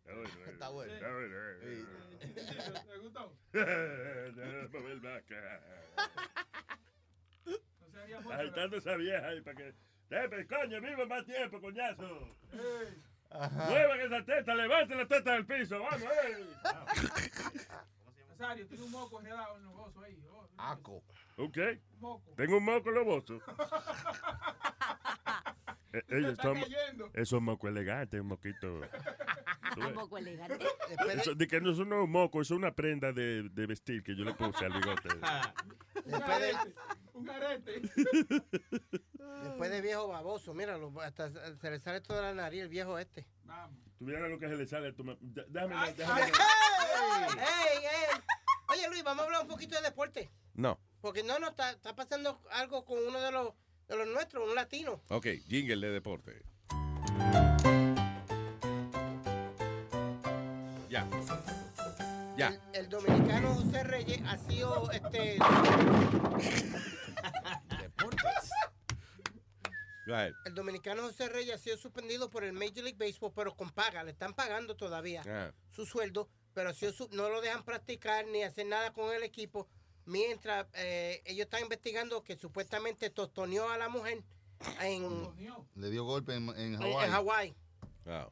Está 0.03 0.13
bueno. 0.13 0.29
eh. 0.29 0.51
Está 0.51 0.69
bueno. 0.69 0.93
Está 0.93 1.09
bueno. 1.11 1.35
eh. 1.61 1.85
¿Te 2.91 2.97
gustó? 2.99 3.33
Vamos 8.11 8.13
a 8.13 8.17
ver 8.17 8.23
vaca. 8.23 8.41
Agitando 8.41 8.77
esa 8.77 8.95
vieja 8.97 9.27
ahí 9.27 9.41
para 9.41 9.57
que. 9.57 9.73
Eh, 10.09 10.47
coño, 10.47 10.81
viva 10.81 11.05
más 11.07 11.25
tiempo, 11.25 11.59
coñazo. 11.61 12.35
Muevan 13.31 13.99
esa 14.01 14.23
teta, 14.25 14.53
levanten 14.53 14.97
la 14.99 15.07
teta 15.07 15.33
del 15.33 15.45
piso, 15.45 15.79
vamos, 15.79 16.03
eh. 16.03 16.45
Nazario, 18.29 18.67
tiene 18.67 18.83
un 18.83 18.91
moco 18.91 19.19
enredado 19.19 19.57
en 19.57 19.63
los 19.63 19.73
gozos 19.73 20.03
ahí. 20.03 20.23
Oh, 20.29 20.47
Aco. 20.57 21.03
Ok. 21.37 21.57
Tengo 22.35 22.57
un 22.57 22.65
moco 22.65 22.91
loboso. 22.91 23.39
Eh, 25.95 26.01
Se 26.09 26.17
ellos 26.17 26.31
está 26.31 26.41
son, 26.43 26.59
cayendo. 26.59 27.11
esos 27.13 27.39
mocos 27.39 27.69
elegantes, 27.69 28.19
un 28.19 28.25
moquito. 28.25 28.81
Poco 29.93 30.17
elegante. 30.17 30.65
Eso, 31.13 31.35
de 31.35 31.47
que 31.47 31.61
no 31.61 31.71
es 31.71 31.77
un 31.77 32.09
moco, 32.09 32.41
es 32.41 32.49
una 32.49 32.71
prenda 32.73 33.13
de, 33.13 33.47
de 33.49 33.67
vestir 33.67 34.01
que 34.01 34.15
yo 34.15 34.23
le 34.25 34.33
puse 34.33 34.65
al 34.65 34.73
bigote. 34.73 35.09
Después 36.05 36.39
de, 36.41 36.53
Un 37.13 37.29
arete. 37.29 37.81
después 39.43 39.71
de 39.71 39.81
viejo 39.81 40.07
baboso, 40.07 40.53
míralo, 40.53 40.91
hasta 41.01 41.29
se 41.57 41.69
le 41.71 41.79
sale 41.79 42.01
toda 42.01 42.21
la 42.21 42.33
nariz 42.33 42.63
el 42.63 42.69
viejo 42.69 42.97
este. 42.97 43.25
Tú 43.97 44.05
vieras 44.05 44.29
lo 44.29 44.39
que 44.39 44.47
se 44.49 44.55
le 44.55 44.65
sale 44.65 44.93
ma- 45.03 45.17
Ya- 45.21 45.43
Déjame, 45.47 45.75
¡Ey! 45.87 45.93
déjame. 45.95 46.21
¡Ey, 46.23 47.77
ey! 47.85 48.19
Oye, 48.69 48.89
Luis, 48.89 49.03
vamos 49.03 49.21
a 49.21 49.25
hablar 49.25 49.41
un 49.43 49.47
poquito 49.47 49.75
de 49.75 49.81
deporte. 49.81 50.31
No. 50.55 50.79
Porque 51.01 51.23
no, 51.23 51.37
no, 51.39 51.49
está, 51.49 51.71
está 51.71 51.95
pasando 51.95 52.41
algo 52.51 52.85
con 52.85 52.97
uno 53.05 53.21
de 53.21 53.31
los, 53.31 53.53
de 53.87 53.97
los 53.97 54.07
nuestros, 54.07 54.47
un 54.49 54.55
latino. 54.55 55.01
Ok, 55.09 55.27
jingle 55.47 55.87
de 55.87 55.93
deporte. 55.93 56.43
Ya. 62.51 62.61
El 62.73 62.89
dominicano 62.89 63.55
José 63.55 63.83
Reyes 63.83 64.21
ha 64.27 64.37
sido 64.37 64.91
este. 64.91 65.37
Go 70.05 70.13
ahead. 70.15 70.33
El 70.45 70.53
dominicano 70.53 71.03
José 71.03 71.29
Reyes 71.29 71.55
ha 71.55 71.57
sido 71.57 71.77
suspendido 71.77 72.29
por 72.29 72.43
el 72.43 72.51
Major 72.53 72.83
League 72.83 72.97
Baseball, 72.97 73.31
pero 73.33 73.55
con 73.55 73.69
paga. 73.69 74.03
Le 74.03 74.11
están 74.11 74.33
pagando 74.33 74.75
todavía 74.75 75.23
Ah. 75.25 75.53
su 75.71 75.85
sueldo, 75.85 76.27
pero 76.53 76.69
ha 76.69 76.73
sido 76.73 76.91
su- 76.91 77.07
no 77.13 77.29
lo 77.29 77.39
dejan 77.41 77.63
practicar 77.63 78.27
ni 78.27 78.43
hacer 78.43 78.65
nada 78.65 78.91
con 78.91 79.13
el 79.13 79.23
equipo. 79.23 79.67
Mientras 80.05 80.67
eh, 80.73 81.21
ellos 81.25 81.45
están 81.45 81.61
investigando 81.63 82.21
que 82.23 82.35
supuestamente 82.37 83.09
tostoneó 83.09 83.69
a 83.69 83.77
la 83.77 83.87
mujer 83.87 84.21
en, 84.81 85.63
Le 85.75 85.89
dio 85.89 86.03
golpe 86.03 86.35
en, 86.35 86.49
en 86.49 86.73
en 86.73 86.77
Hawái. 86.81 87.09
Hawái. 87.09 87.55
Wow. 88.05 88.31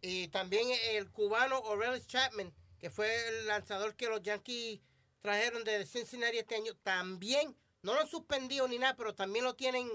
Y 0.00 0.26
también 0.28 0.66
el 0.90 1.08
cubano 1.12 1.56
Aurelius 1.56 2.06
Chapman, 2.08 2.52
que 2.78 2.90
fue 2.90 3.08
el 3.28 3.46
lanzador 3.46 3.94
que 3.96 4.08
los 4.08 4.22
Yankees 4.22 4.80
trajeron 5.20 5.64
de 5.64 5.84
Cincinnati 5.86 6.38
este 6.38 6.54
año, 6.56 6.74
también, 6.82 7.56
no 7.82 7.94
lo 7.94 8.00
han 8.00 8.08
suspendido 8.08 8.68
ni 8.68 8.78
nada, 8.78 8.96
pero 8.96 9.14
también 9.14 9.44
lo 9.44 9.54
tienen 9.54 9.88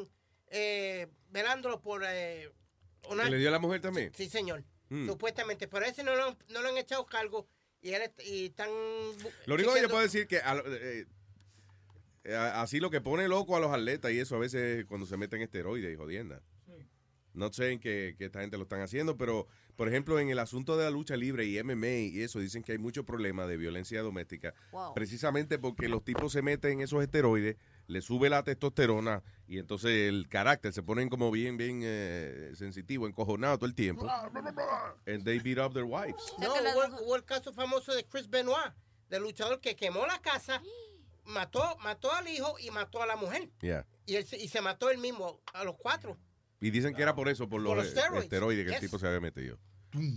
eh, 0.47 1.07
velándolo 1.29 1.81
por, 1.81 2.03
eh, 2.05 2.51
una- 3.09 3.23
¿Que 3.25 3.29
le 3.31 3.37
dio 3.37 3.49
a 3.49 3.51
la 3.53 3.59
mujer 3.59 3.79
también? 3.81 4.11
Sí, 4.15 4.29
señor. 4.29 4.63
Mm. 4.89 5.07
Supuestamente. 5.07 5.67
Pero 5.69 5.85
a 5.85 5.87
ese 5.87 6.03
no 6.03 6.13
lo, 6.15 6.37
no 6.49 6.61
lo 6.61 6.67
han 6.69 6.77
echado 6.77 7.05
cargo 7.05 7.47
y, 7.81 7.93
él, 7.93 8.11
y 8.25 8.47
están... 8.47 8.69
Lo 9.45 9.55
único 9.55 9.73
que 9.73 9.81
yo 9.81 9.87
puedo 9.89 10.01
decir 10.01 10.27
que 10.27 10.39
a 10.39 10.61
eh, 10.65 11.05
eh, 12.25 12.35
así 12.35 12.79
lo 12.79 12.89
que 12.91 12.99
pone 13.01 13.27
loco 13.27 13.55
a 13.55 13.59
los 13.59 13.71
atletas 13.71 14.11
y 14.11 14.19
eso 14.19 14.35
a 14.35 14.39
veces 14.39 14.79
es 14.79 14.85
cuando 14.85 15.07
se 15.07 15.15
meten 15.17 15.41
esteroides 15.41 15.93
y 15.93 15.95
jodienda. 15.95 16.41
No 17.33 17.51
sé 17.53 17.71
en 17.71 17.79
qué, 17.79 18.15
qué 18.17 18.25
esta 18.25 18.41
gente 18.41 18.57
lo 18.57 18.63
están 18.63 18.81
haciendo, 18.81 19.15
pero 19.17 19.47
por 19.77 19.87
ejemplo 19.87 20.19
en 20.19 20.29
el 20.29 20.37
asunto 20.39 20.75
de 20.77 20.83
la 20.83 20.89
lucha 20.91 21.15
libre 21.15 21.45
y 21.45 21.61
MMA 21.63 21.87
y 22.13 22.21
eso 22.21 22.39
dicen 22.39 22.61
que 22.61 22.73
hay 22.73 22.77
muchos 22.77 23.05
problemas 23.05 23.47
de 23.47 23.55
violencia 23.57 24.01
doméstica 24.01 24.53
Wow. 24.71 24.93
precisamente 24.93 25.57
porque 25.57 25.87
los 25.87 26.03
tipos 26.03 26.33
se 26.33 26.41
meten 26.41 26.81
esos 26.81 27.01
esteroides, 27.01 27.55
le 27.87 28.01
sube 28.01 28.29
la 28.29 28.43
testosterona 28.43 29.23
y 29.47 29.59
entonces 29.59 30.09
el 30.09 30.27
carácter 30.29 30.73
se 30.73 30.83
ponen 30.83 31.07
como 31.09 31.31
bien, 31.31 31.55
bien 31.57 31.79
eh, 31.83 32.51
sensitivo, 32.55 33.07
encojonado 33.07 33.57
todo 33.57 33.65
el 33.67 33.75
tiempo. 33.75 34.05
And 35.07 35.23
they 35.23 35.39
beat 35.39 35.57
up 35.57 35.73
their 35.73 35.85
wives. 35.85 36.33
No, 36.39 36.53
hubo, 36.53 37.03
hubo 37.05 37.15
el 37.15 37.23
caso 37.25 37.53
famoso 37.53 37.93
de 37.93 38.03
Chris 38.05 38.29
Benoit, 38.29 38.73
del 39.09 39.23
luchador 39.23 39.59
que 39.61 39.75
quemó 39.75 40.05
la 40.05 40.21
casa, 40.21 40.61
mató, 41.25 41.77
mató 41.83 42.11
al 42.11 42.27
hijo 42.27 42.57
y 42.59 42.71
mató 42.71 43.01
a 43.01 43.05
la 43.05 43.15
mujer. 43.15 43.49
Yeah. 43.61 43.85
Y, 44.05 44.15
él 44.15 44.25
se- 44.25 44.37
y 44.37 44.47
se 44.47 44.61
mató 44.61 44.89
él 44.89 44.97
mismo, 44.97 45.41
a 45.53 45.63
los 45.63 45.75
cuatro. 45.77 46.17
Y 46.61 46.69
dicen 46.71 46.93
que 46.95 47.01
era 47.01 47.15
por 47.15 47.27
eso, 47.27 47.49
por 47.49 47.59
los, 47.61 47.71
Por 47.73 47.77
los 47.83 47.87
steroids. 47.91 48.23
esteroides 48.23 48.65
que 48.65 48.71
Yes. 48.71 48.81
el 48.83 48.87
tipo 48.87 48.97
se 48.99 49.07
había 49.07 49.19
metido. 49.19 49.59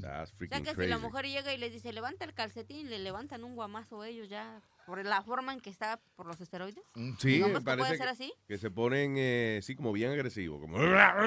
That's 0.03 0.33
O 0.33 0.37
sea 0.37 0.49
que 0.61 0.63
crazy. 0.63 0.83
si 0.83 0.87
la 0.87 0.99
mujer 0.99 1.27
llega 1.27 1.53
y 1.53 1.59
le 1.59 1.69
dice, 1.69 1.93
levanta 1.93 2.25
el 2.25 2.33
calcetín, 2.33 2.89
le 2.91 3.01
levantan 3.01 3.43
un 3.43 3.57
guamazo 3.57 4.05
ellos 4.05 4.29
ya, 4.29 4.63
por 4.87 5.05
la 5.05 5.21
forma 5.23 5.53
en 5.53 5.59
que 5.61 5.71
está 5.71 6.01
por 6.15 6.27
los 6.27 6.41
esteroides. 6.41 6.85
Sí, 7.19 7.41
¿No 7.41 7.49
me 7.49 7.55
ves 7.55 7.59
que 7.61 7.65
parece 7.65 7.79
puede 7.81 7.91
que, 7.93 7.99
ser 7.99 8.09
así? 8.09 8.33
que 8.47 8.57
se 8.59 8.71
ponen, 8.71 9.17
eh, 9.19 9.59
sí, 9.63 9.75
como 9.75 9.93
bien 9.93 10.13
agresivos. 10.13 10.61
Como... 10.61 10.77
Pero 10.79 11.25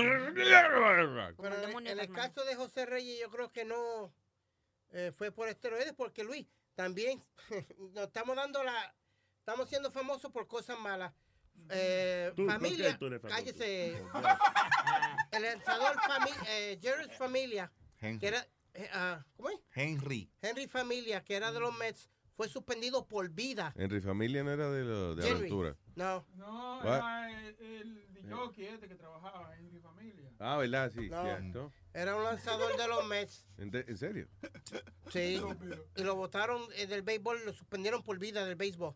en, 1.79 1.87
en 1.87 1.99
el 1.99 2.09
caso 2.09 2.43
de 2.45 2.55
José 2.55 2.85
Reyes, 2.85 3.19
yo 3.19 3.29
creo 3.29 3.51
que 3.51 3.65
no 3.65 4.13
eh, 4.91 5.11
fue 5.15 5.31
por 5.31 5.49
esteroides, 5.49 5.93
porque 5.93 6.23
Luis, 6.23 6.47
también 6.75 7.23
nos 7.93 8.05
estamos 8.07 8.35
dando 8.35 8.63
la. 8.63 8.93
Estamos 9.39 9.69
siendo 9.69 9.91
famosos 9.91 10.31
por 10.31 10.47
cosas 10.47 10.77
malas. 10.79 11.13
Eh, 11.69 12.31
Tú, 12.35 12.45
¿por 12.45 12.53
familia, 12.53 12.97
tú 12.97 13.09
cállese. 13.27 13.97
el 15.31 15.41
lanzador 15.43 15.95
fami- 15.97 16.47
eh, 16.49 16.79
Jerry's 16.81 17.11
Familia, 17.17 17.71
Henry. 17.99 18.19
que 18.19 18.27
era. 18.27 18.47
eh, 18.73 18.89
ah, 18.93 19.25
¿Cómo 19.35 19.49
es? 19.49 19.59
Henry. 19.73 20.31
Henry 20.41 20.67
Familia, 20.67 21.23
que 21.23 21.35
era 21.35 21.51
de 21.51 21.59
los 21.59 21.75
Mets, 21.77 22.09
fue 22.35 22.47
suspendido 22.47 23.05
por 23.07 23.29
vida. 23.29 23.73
Henry 23.75 23.99
Familia 24.01 24.43
no 24.43 24.51
era 24.51 24.69
de, 24.71 24.83
lo- 24.83 25.15
de 25.15 25.23
Henry. 25.27 25.39
aventura. 25.39 25.75
No. 25.95 26.25
No, 26.35 26.77
What? 26.79 26.97
era 26.97 27.29
el, 27.31 27.55
el 27.59 28.13
de 28.13 28.31
jockey 28.31 28.65
este 28.65 28.87
que 28.87 28.95
trabajaba 28.95 29.55
en 29.57 29.71
mi 29.73 29.79
familia. 29.79 30.31
Ah, 30.39 30.57
¿verdad? 30.57 30.91
Sí, 30.93 31.09
No. 31.09 31.23
cierto. 31.23 31.73
Era 31.93 32.15
un 32.15 32.23
lanzador 32.23 32.77
de 32.77 32.87
los 32.87 33.05
Mets. 33.07 33.47
¿En, 33.57 33.71
de- 33.71 33.85
en 33.87 33.97
serio? 33.97 34.27
Sí. 35.11 35.41
Y 35.95 36.03
lo 36.03 36.15
votaron 36.15 36.61
eh, 36.75 36.85
del 36.85 37.01
béisbol, 37.01 37.43
lo 37.45 37.53
suspendieron 37.53 38.03
por 38.03 38.19
vida 38.19 38.45
del 38.45 38.55
béisbol. 38.55 38.93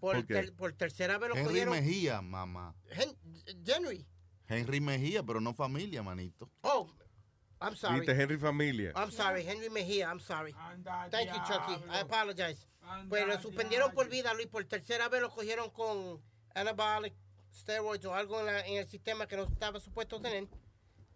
Por, 0.00 0.16
¿Por 0.16 0.26
ter- 0.26 0.54
por 0.54 0.72
tercera 0.72 1.18
vez 1.18 1.28
lo 1.30 1.36
Henry 1.36 1.48
cogieron. 1.48 1.74
Mejía, 1.74 2.22
mamá. 2.22 2.74
Hen- 2.90 3.16
Henry. 3.66 4.06
Henry 4.48 4.80
Mejía, 4.80 5.22
pero 5.22 5.40
no 5.40 5.52
familia, 5.54 6.02
manito. 6.02 6.50
Oh, 6.62 6.90
I'm 7.60 7.76
sorry. 7.76 8.00
Viste, 8.00 8.12
Henry 8.20 8.38
Familia. 8.38 8.92
I'm 8.96 9.12
sorry, 9.12 9.46
Henry 9.46 9.68
Mejía, 9.70 10.08
I'm 10.08 10.20
sorry. 10.20 10.52
Thank 11.10 11.28
you, 11.28 11.40
Chucky. 11.46 11.74
I 11.90 11.98
apologize. 12.00 12.66
Pues 13.08 13.26
lo 13.26 13.40
suspendieron 13.40 13.92
por 13.92 14.08
vida, 14.08 14.32
Luis. 14.34 14.48
Por 14.48 14.64
tercera 14.64 15.08
vez 15.08 15.20
lo 15.20 15.30
cogieron 15.30 15.70
con 15.70 16.20
anabolic 16.54 17.14
steroids 17.54 18.04
o 18.06 18.14
algo 18.14 18.40
en, 18.40 18.46
la- 18.46 18.66
en 18.66 18.78
el 18.78 18.88
sistema 18.88 19.26
que 19.26 19.36
no 19.36 19.44
estaba 19.44 19.78
supuesto 19.80 20.20
tener. 20.20 20.48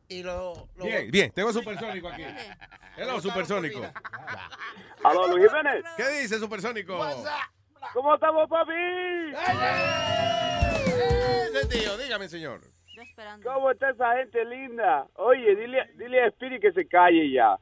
Y 0.06 0.22
lo... 0.22 0.68
lo 0.76 0.84
Bien, 0.84 1.10
bien, 1.10 1.30
tengo 1.32 1.50
Supersónico 1.50 2.08
aquí. 2.08 2.22
Hello, 2.98 3.20
Supersónico. 3.22 3.80
Aló, 5.02 5.26
Luis 5.28 5.48
Jiménez. 5.50 5.82
¿Qué 5.96 6.08
dice 6.20 6.38
Supersónico? 6.38 6.98
¿Cómo 7.92 8.14
estamos, 8.14 8.48
papi? 8.48 8.72
Ese 11.52 11.68
tío, 11.68 11.96
dígame, 11.98 12.28
señor. 12.28 12.60
¿Cómo 13.42 13.70
está 13.70 13.90
esa 13.90 14.16
gente 14.16 14.44
linda? 14.44 15.06
Oye, 15.14 15.54
dile, 15.56 15.90
dile 15.96 16.22
a 16.22 16.26
Spirit 16.28 16.60
que 16.60 16.72
se 16.72 16.86
calle 16.86 17.30
ya. 17.30 17.58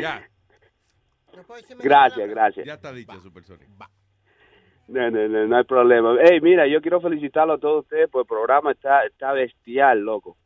Ya. 0.00 0.28
Gracias, 1.82 2.28
gracias. 2.28 2.66
Ya 2.66 2.74
está 2.74 2.92
dicho, 2.92 3.18
Supersónico. 3.20 3.72
No, 4.88 5.10
no, 5.10 5.28
no, 5.28 5.46
no 5.46 5.56
hay 5.56 5.64
problema. 5.64 6.16
Hey, 6.22 6.40
mira, 6.40 6.66
yo 6.66 6.80
quiero 6.82 7.00
felicitarlo 7.00 7.54
a 7.54 7.58
todos 7.58 7.84
ustedes 7.84 8.10
por 8.10 8.22
el 8.22 8.26
programa. 8.26 8.72
Está, 8.72 9.04
está 9.06 9.32
bestial, 9.32 10.00
loco. 10.00 10.36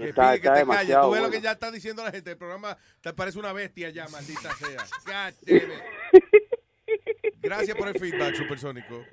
Que 0.00 0.08
Está, 0.10 0.32
pide 0.32 0.40
que 0.40 0.48
está 0.48 0.60
te 0.60 0.66
calles. 0.66 0.86
Tú 0.86 0.86
ves 0.86 0.96
lo 1.02 1.08
bueno. 1.08 1.30
que 1.30 1.40
ya 1.40 1.52
está 1.52 1.70
diciendo 1.70 2.04
la 2.04 2.10
gente. 2.10 2.30
El 2.32 2.36
programa 2.38 2.76
te 3.00 3.12
parece 3.12 3.38
una 3.38 3.52
bestia 3.52 3.90
ya, 3.90 4.08
maldita 4.08 4.50
sea. 4.54 5.32
Gracias 7.42 7.76
por 7.76 7.88
el 7.88 7.98
feedback, 7.98 8.34
Supersónico. 8.34 9.04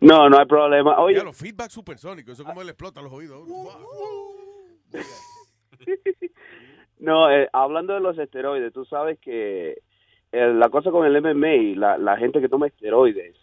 No, 0.00 0.28
no 0.28 0.38
hay 0.38 0.46
problema. 0.46 0.98
Oye, 1.00 1.18
Ya, 1.18 1.24
los 1.24 1.36
feedback 1.36 1.70
supersónicos, 1.70 2.34
eso 2.34 2.44
como 2.44 2.62
le 2.62 2.70
explota 2.70 3.00
los 3.00 3.12
oídos. 3.12 3.46
no, 6.98 7.30
eh, 7.30 7.48
hablando 7.52 7.94
de 7.94 8.00
los 8.00 8.18
esteroides, 8.18 8.72
tú 8.72 8.84
sabes 8.84 9.18
que 9.20 9.80
eh, 10.32 10.52
la 10.54 10.68
cosa 10.70 10.90
con 10.90 11.06
el 11.06 11.20
MMA, 11.22 11.78
la, 11.78 11.98
la 11.98 12.16
gente 12.16 12.40
que 12.40 12.48
toma 12.48 12.66
esteroides, 12.66 13.36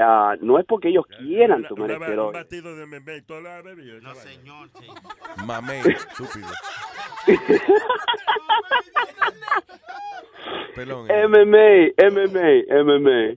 ah, 0.00 0.36
no 0.40 0.58
es 0.58 0.66
porque 0.66 0.88
ellos 0.88 1.06
quieran 1.06 1.62
tomar 1.64 1.90
Una- 1.90 1.96
un 1.96 2.02
esteroides. 2.02 2.32
batido 2.42 2.76
de 2.76 2.86
meme 2.86 3.16
y 3.16 3.22
toda 3.22 3.40
la 3.40 3.62
bebida. 3.62 4.00
No, 4.00 4.14
señor. 4.14 4.68
Mamé, 5.46 5.80
estúpido. 5.80 6.48
Pelón. 10.74 11.10
eh. 11.10 11.26
MMA, 11.26 11.92
MMA, 12.10 12.84
MMA. 12.84 13.36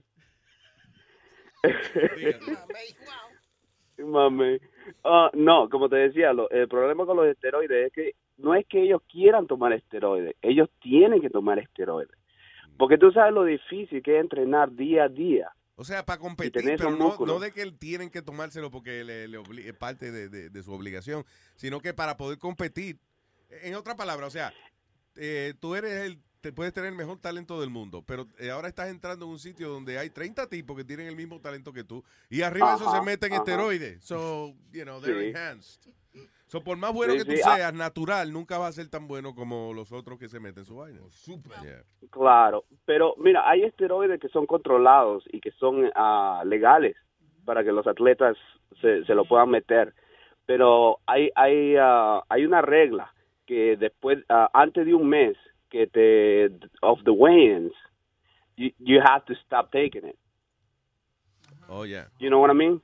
Mami. 3.98 4.58
Ah, 5.04 5.30
no, 5.34 5.68
como 5.68 5.88
te 5.88 5.96
decía, 5.96 6.32
lo- 6.32 6.50
el 6.50 6.68
problema 6.68 7.06
con 7.06 7.16
los 7.16 7.26
esteroides 7.26 7.86
es 7.86 7.92
que 7.92 8.12
no 8.38 8.54
es 8.54 8.66
que 8.66 8.82
ellos 8.82 9.02
quieran 9.10 9.46
tomar 9.46 9.72
esteroides, 9.72 10.34
ellos 10.42 10.68
tienen 10.80 11.20
que 11.20 11.30
tomar 11.30 11.58
esteroides. 11.58 12.16
Porque 12.76 12.98
tú 12.98 13.12
sabes 13.12 13.32
lo 13.32 13.44
difícil 13.44 14.02
que 14.02 14.16
es 14.16 14.20
entrenar 14.20 14.72
día 14.72 15.04
a 15.04 15.08
día. 15.08 15.48
O 15.76 15.84
sea, 15.84 16.06
para 16.06 16.20
competir, 16.20 16.62
pero 16.76 16.90
no, 16.92 17.16
no 17.18 17.38
de 17.40 17.50
que 17.52 17.70
tienen 17.72 18.08
que 18.10 18.22
tomárselo 18.22 18.70
porque 18.70 19.02
le, 19.02 19.26
le 19.26 19.38
obli- 19.40 19.64
es 19.66 19.74
parte 19.74 20.12
de, 20.12 20.28
de- 20.28 20.48
de 20.50 20.62
su 20.62 20.72
obligación, 20.72 21.24
sino 21.56 21.80
que 21.80 21.92
para 21.92 22.16
poder 22.16 22.38
competir. 22.38 22.98
En 23.62 23.74
otra 23.74 23.96
palabra, 23.96 24.26
o 24.26 24.30
sea, 24.30 24.52
eh, 25.16 25.54
tú 25.60 25.74
eres 25.74 25.92
el, 26.04 26.20
te 26.40 26.52
puedes 26.52 26.72
tener 26.72 26.90
el 26.90 26.96
mejor 26.96 27.18
talento 27.18 27.60
del 27.60 27.70
mundo, 27.70 28.02
pero 28.06 28.28
eh, 28.38 28.50
ahora 28.50 28.68
estás 28.68 28.88
entrando 28.88 29.26
en 29.26 29.32
un 29.32 29.38
sitio 29.38 29.68
donde 29.68 29.98
hay 29.98 30.10
30 30.10 30.48
tipos 30.48 30.76
que 30.76 30.84
tienen 30.84 31.06
el 31.08 31.16
mismo 31.16 31.40
talento 31.40 31.72
que 31.72 31.82
tú 31.84 32.04
y 32.30 32.42
arriba 32.42 32.70
de 32.70 32.76
eso 32.76 32.88
Ajá, 32.88 32.98
se 32.98 33.04
meten 33.04 33.32
ajá. 33.32 33.42
esteroides. 33.42 34.04
So, 34.04 34.54
you 34.72 34.82
know, 34.84 35.00
they're 35.00 35.20
Sí. 35.22 35.28
enhanced. 35.30 35.80
So, 36.54 36.62
por 36.62 36.76
más 36.76 36.92
bueno 36.92 37.14
Sí, 37.14 37.18
que 37.18 37.24
tú 37.24 37.32
sí, 37.32 37.40
ah. 37.44 37.56
seas, 37.56 37.74
natural, 37.74 38.32
nunca 38.32 38.58
va 38.58 38.68
a 38.68 38.72
ser 38.72 38.88
tan 38.88 39.08
bueno 39.08 39.34
como 39.34 39.72
los 39.74 39.90
otros 39.90 40.20
que 40.20 40.28
se 40.28 40.38
meten 40.38 40.64
su 40.64 40.76
vaina. 40.76 41.00
Yeah. 41.26 41.82
Claro, 42.10 42.64
pero 42.84 43.16
mira, 43.18 43.42
hay 43.50 43.64
esteroides 43.64 44.20
que 44.20 44.28
son 44.28 44.46
controlados 44.46 45.24
y 45.32 45.40
que 45.40 45.50
son 45.50 45.90
ah, 45.96 46.44
legales 46.46 46.94
para 47.44 47.64
que 47.64 47.72
los 47.72 47.88
atletas 47.88 48.36
se, 48.80 49.04
se 49.04 49.16
lo 49.16 49.24
puedan 49.24 49.50
meter. 49.50 49.94
Pero 50.46 51.00
hay 51.06 51.28
hay 51.34 51.74
ah, 51.76 52.22
hay 52.28 52.46
una 52.46 52.62
regla 52.62 53.12
que 53.46 53.76
después 53.76 54.20
ah, 54.28 54.48
antes 54.54 54.86
de 54.86 54.94
un 54.94 55.08
mes 55.08 55.36
que 55.70 55.88
te 55.88 56.46
of 56.82 57.02
the 57.02 57.10
weigh-ins 57.10 57.72
you, 58.56 58.70
you 58.78 59.00
have 59.00 59.24
to 59.24 59.34
stop 59.44 59.72
taking 59.72 60.06
it. 60.06 60.16
Oh, 61.68 61.82
yeah. 61.82 62.04
You 62.20 62.30
know 62.30 62.38
what 62.38 62.50
I 62.50 62.54
mean? 62.54 62.80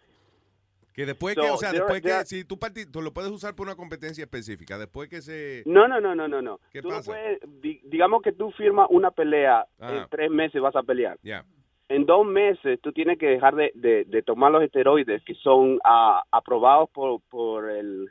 Que 1.00 1.06
después 1.06 1.34
So, 1.34 1.40
que, 1.42 1.50
o 1.50 1.56
sea, 1.56 1.70
there- 1.70 1.78
después 1.78 2.02
there- 2.02 2.18
que, 2.20 2.26
si 2.26 2.44
tú, 2.44 2.58
tú 2.92 3.00
lo 3.00 3.12
puedes 3.12 3.30
usar 3.30 3.54
por 3.56 3.66
una 3.66 3.74
competencia 3.76 4.22
específica, 4.24 4.76
después 4.78 5.08
que 5.08 5.22
se... 5.22 5.62
No, 5.64 5.88
no, 5.88 5.98
no, 6.00 6.14
no, 6.14 6.28
no, 6.28 6.42
no. 6.42 6.60
¿Qué 6.72 6.82
Tú 6.82 6.88
no 6.90 6.96
pasa? 6.96 7.12
puedes- 7.12 7.40
di- 7.62 7.80
digamos 7.84 8.20
que 8.22 8.32
tú 8.32 8.50
firmas 8.52 8.86
una 8.90 9.10
pelea, 9.10 9.64
Ah. 9.78 9.96
en 9.96 10.08
tres 10.10 10.30
meses 10.30 10.60
vas 10.60 10.76
a 10.76 10.82
pelear. 10.82 11.16
Ya. 11.22 11.44
en 11.88 12.06
dos 12.06 12.24
meses 12.24 12.78
tú 12.82 12.92
tienes 12.92 13.18
que 13.18 13.26
dejar 13.26 13.56
de, 13.56 13.72
de- 13.74 14.04
de 14.04 14.22
tomar 14.22 14.52
los 14.52 14.62
esteroides 14.62 15.24
que 15.24 15.34
son 15.34 15.80
ah, 15.84 16.22
aprobados 16.30 16.88
por, 16.90 17.20
por 17.30 17.68
el 17.70 18.08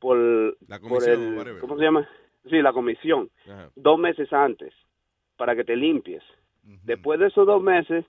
por, 0.00 0.16
La 0.68 0.78
por 0.80 0.88
comisión, 0.88 1.22
el- 1.22 1.34
whatever. 1.38 1.60
¿cómo 1.60 1.76
se 1.76 1.84
llama? 1.84 2.08
Sí, 2.50 2.60
la 2.62 2.72
comisión. 2.72 3.30
Ajá. 3.46 3.70
Dos 3.76 3.98
meses 3.98 4.32
antes 4.32 4.72
para 5.36 5.54
que 5.54 5.62
te 5.64 5.76
limpies. 5.76 6.22
Después 6.84 7.20
de 7.20 7.26
esos 7.28 7.46
dos 7.46 7.62
meses 7.62 8.04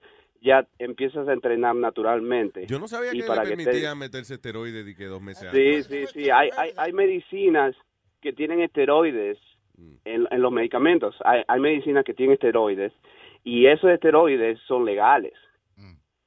ya 0.46 0.68
empiezas 0.80 1.28
a 1.28 1.34
entrenar 1.34 1.76
naturalmente. 1.76 2.66
Yo 2.68 2.80
no 2.80 2.88
sabía 2.88 3.14
Y 3.14 3.22
que 3.22 3.28
para 3.28 3.44
le 3.44 3.50
que 3.50 3.58
te- 3.58 3.64
permitían 3.66 3.98
meterse 3.98 4.36
esteroides 4.36 4.88
y 4.88 4.96
que 4.96 5.06
dos 5.06 5.22
meses 5.22 5.50
Sí, 5.52 5.58
antes. 5.58 5.86
sí, 5.88 6.06
sí. 6.14 6.30
Hay, 6.30 6.50
hay, 6.56 6.72
hay 6.78 6.94
medicinas 6.94 7.76
que 8.22 8.32
tienen 8.32 8.62
esteroides 8.62 9.38
Mm. 9.78 9.96
en, 10.06 10.28
en 10.32 10.42
los 10.42 10.54
medicamentos. 10.54 11.16
Hay, 11.26 11.42
hay 11.50 11.60
medicinas 11.60 12.06
que 12.06 12.14
tienen 12.14 12.36
esteroides 12.36 12.94
y 13.44 13.66
esos 13.68 13.90
esteroides 13.90 14.58
son 14.68 14.86
legales. 14.86 15.34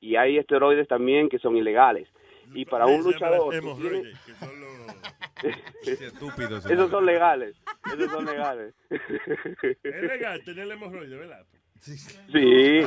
Y 0.01 0.17
hay 0.17 0.37
esteroides 0.37 0.87
también 0.87 1.29
que 1.31 1.39
son 1.39 1.57
ilegales. 1.57 2.07
Y 2.55 2.65
para 2.67 2.87
un 2.87 3.03
luchador... 3.03 3.51
tú 3.51 3.53
hemorroides, 3.53 4.03
tienes- 4.03 4.25
que 4.27 4.33
son 4.35 4.61
los- 4.61 4.99
estúpidos. 6.03 6.67
Esos 6.71 6.91
son 6.91 7.07
legales. 7.07 7.57
Esos 7.87 8.11
son 8.11 8.25
legales. 8.27 8.75
Es 8.91 10.03
legal 10.03 10.45
tener 10.45 10.71
hemorroides, 10.71 11.19
¿verdad? 11.19 11.47
Sí, 11.81 11.95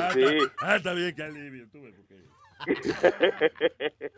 Ah, 0.00 0.10
sí. 0.12 0.20
está- 0.22 0.52
Ah, 0.60 0.76
está 0.76 0.92
bien, 0.94 1.14
que 1.14 1.22
alivio. 1.22 1.68
Tú 1.70 1.82
ves, 1.82 1.94
porque... 1.96 2.22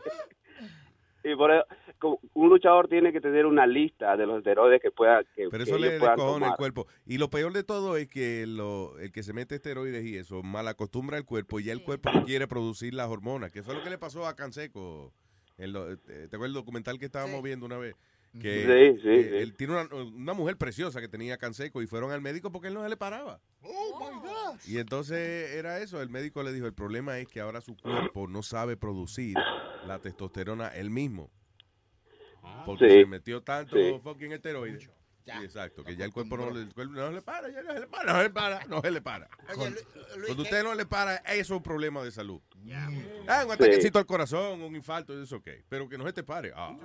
y 1.25 1.35
por 1.37 1.51
eso, 1.51 1.65
como 1.99 2.21
un 2.35 2.51
luchador 2.51 2.89
tiene 2.89 3.11
que 3.13 3.21
tener 3.21 3.47
una 3.47 3.67
lista 3.67 4.15
de 4.17 4.27
los 4.27 4.39
esteroides 4.39 4.83
que 4.83 4.91
pueda 4.91 5.23
que, 5.35 5.49
Pero 5.51 5.51
que 5.51 5.63
eso 5.63 5.77
ellos 5.77 5.81
le 5.93 5.99
puedan 5.99 6.17
descojona 6.17 6.37
el 6.47 6.53
tomar. 6.53 6.59
cuerpo. 6.59 6.87
Y 7.07 7.17
lo 7.19 7.31
peor 7.31 7.53
de 7.55 7.65
todo 7.65 7.97
es 7.97 8.09
que 8.09 8.45
lo, 8.47 8.99
el 8.99 9.11
que 9.13 9.23
se 9.23 9.33
mete 9.33 9.55
esteroides 9.55 10.05
y 10.05 10.17
eso 10.19 10.43
mal 10.43 10.69
acostumbra 10.69 11.17
el 11.17 11.25
cuerpo 11.25 11.61
y 11.61 11.65
ya 11.65 11.73
el 11.73 11.83
cuerpo 11.83 12.11
no 12.13 12.25
quiere 12.25 12.47
producir 12.47 12.93
las 12.93 13.09
hormonas. 13.09 13.51
Que 13.53 13.61
eso 13.61 13.71
es 13.73 13.79
lo 13.79 13.85
que 13.85 13.91
le 13.91 13.99
pasó 13.99 14.27
a 14.27 14.37
Canseco. 14.37 15.15
En 15.57 15.73
lo- 15.73 15.93
eh, 15.93 15.97
¿Te 16.07 16.25
acuerdas 16.37 16.49
el 16.49 16.53
documental 16.55 16.99
que 16.99 17.07
estábamos 17.07 17.43
viendo 17.43 17.65
una 17.65 17.79
vez? 17.79 17.95
Que, 18.41 18.95
Sí, 18.97 19.01
sí, 19.01 19.09
que 19.09 19.29
sí. 19.31 19.37
él 19.37 19.55
tiene 19.57 19.75
una, 19.75 19.95
una 19.95 20.33
mujer 20.35 20.57
preciosa 20.57 21.01
que 21.01 21.09
tenía 21.09 21.39
Canseco 21.39 21.83
y 21.83 21.87
fueron 21.87 22.11
al 22.11 22.21
médico 22.21 22.51
porque 22.51 22.69
él 22.69 22.75
no 22.75 22.83
se 22.83 22.89
le 22.89 22.97
paraba. 22.97 23.41
Oh 23.63 23.99
my 24.01 24.21
God. 24.21 24.59
Y 24.67 24.79
entonces 24.79 25.53
era 25.53 25.79
eso, 25.81 26.03
el 26.03 26.09
médico 26.11 26.43
le 26.43 26.53
dijo, 26.53 26.67
el 26.67 26.75
problema 26.75 27.19
es 27.19 27.29
que 27.29 27.41
ahora 27.41 27.61
su 27.61 27.77
cuerpo 27.77 28.27
no 28.27 28.43
sabe 28.43 28.77
producir 28.77 29.37
la 29.83 30.01
testosterona 30.01 30.69
él 30.69 30.91
mismo. 30.91 31.31
Porque 32.67 32.89
Sí. 32.89 32.95
se 33.01 33.07
metió 33.07 33.43
tanto 33.43 33.77
Sí. 33.77 34.01
fucking 34.03 34.33
Sí, 35.25 35.31
exacto, 35.43 35.83
que 35.85 35.97
ya 35.97 36.05
el 36.05 36.13
cuerpo 36.13 36.37
no, 36.37 36.51
le- 36.51 36.61
el 36.63 36.75
cuerpo 36.75 36.93
no 36.93 37.11
le 37.11 37.23
para, 37.23 37.49
ya 37.51 37.63
no 37.63 37.73
se 37.73 37.81
le 37.81 37.87
para, 37.87 38.13
no 38.13 38.19
se 38.19 38.25
le 38.25 38.31
para, 38.31 38.65
no 38.67 38.81
se 38.83 38.91
le 38.91 39.01
para. 39.01 39.29
Cuando, 39.55 39.81
cuando 40.27 40.43
usted 40.43 40.63
no 40.63 40.75
le 40.75 40.85
para, 40.87 41.17
eso 41.17 41.41
es 41.41 41.51
un 41.51 41.63
problema 41.63 42.03
de 42.03 42.11
salud. 42.13 42.41
Ah, 43.27 43.45
un 43.47 43.53
ataquecito 43.53 43.99
al 43.99 44.05
corazón, 44.07 44.61
un 44.61 44.77
infarto, 44.77 45.19
eso 45.23 45.37
ok. 45.37 45.49
Pero 45.69 45.89
que 45.89 45.97
no 45.97 46.05
se 46.05 46.13
te 46.13 46.23
pare. 46.23 46.53
Ah, 46.55 46.77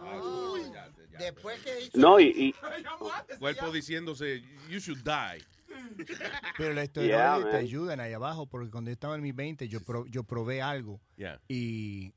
Después 1.17 1.59
que 1.61 1.81
hizo... 1.81 1.97
No, 1.97 2.19
y, 2.19 2.27
y 2.27 2.55
cuerpo 3.39 3.71
diciéndose, 3.71 4.41
you 4.69 4.79
should 4.79 4.99
die. 5.03 5.43
Pero 6.57 6.79
esteroides 6.79 7.09
Yeah, 7.43 7.51
te 7.51 7.57
ayudan 7.57 7.99
ahí 7.99 8.13
abajo, 8.13 8.45
porque 8.47 8.69
cuando 8.71 8.89
yo 8.89 8.93
estaba 8.93 9.15
en 9.15 9.21
mis 9.21 9.35
20, 9.35 9.67
yo, 9.67 9.81
pro- 9.81 10.05
yo 10.07 10.23
probé 10.23 10.61
algo 10.61 10.99
Yeah. 11.17 11.39
y 11.49 12.13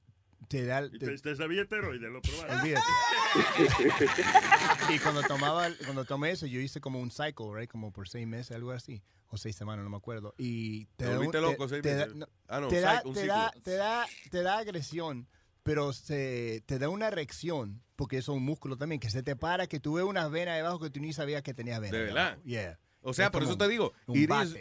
te 0.48 0.64
da... 0.66 0.84
¿Y 0.86 0.98
te- 0.98 1.06
te, 1.06 1.18
te 1.18 1.36
sabía 1.36 1.62
esteroides? 1.62 2.10
¿Lo 2.10 2.20
probaron? 2.22 2.60
Olvídate. 2.60 2.86
y 4.94 4.98
cuando 4.98 5.22
tomaba, 5.22 5.68
cuando 5.84 6.04
tomé 6.04 6.30
eso, 6.32 6.46
yo 6.46 6.60
hice 6.60 6.80
como 6.80 7.00
un 7.00 7.10
cycle, 7.10 7.46
right? 7.54 7.70
Como 7.70 7.92
por 7.92 8.08
seis 8.08 8.26
meses, 8.26 8.54
algo 8.56 8.72
así. 8.72 9.02
O 9.28 9.36
seis 9.38 9.56
semanas, 9.56 9.84
no 9.84 9.90
me 9.90 9.96
acuerdo. 9.96 10.34
Y 10.36 10.86
te, 10.96 11.04
Te 11.04 11.04
da, 11.06 11.14
volviste 11.16 11.38
un- 11.38 11.44
loco, 11.44 11.68
seis 11.68 11.82
te 11.82 11.94
da- 11.94 12.04
meses. 12.06 12.16
no, 12.16 12.26
Ah, 12.48 12.60
no, 12.60 12.68
te 12.68 12.80
da, 12.80 12.96
cycle, 12.96 13.08
un 13.08 13.14
te 13.14 13.26
da, 13.26 13.46
ciclo. 13.46 13.62
te 13.62 13.70
da, 13.76 14.06
te 14.30 14.42
da 14.42 14.58
agresión, 14.58 15.28
pero 15.62 15.92
se, 15.94 16.62
te 16.66 16.78
da 16.78 16.88
una 16.90 17.08
erección, 17.08 17.82
porque 17.96 18.18
eso 18.18 18.32
es 18.32 18.36
un 18.38 18.44
músculo 18.44 18.76
también, 18.76 19.00
que 19.00 19.08
se 19.10 19.22
te 19.22 19.34
para, 19.36 19.66
que 19.66 19.80
tú 19.80 19.94
ves 19.94 20.04
unas 20.04 20.30
venas 20.30 20.56
debajo 20.56 20.78
que 20.80 20.90
tú 20.90 21.00
ni 21.00 21.12
sabías 21.14 21.42
que 21.42 21.54
tenías 21.54 21.80
venas. 21.80 21.92
De 21.98 22.04
verdad. 22.04 22.38
Yeah. 22.44 22.78
O 23.04 23.14
sea, 23.14 23.26
Es 23.26 23.30
por 23.32 23.42
eso 23.42 23.56
te 23.56 23.66
digo, 23.68 23.92
un 24.06 24.16
it 24.16 24.30
is, 24.30 24.54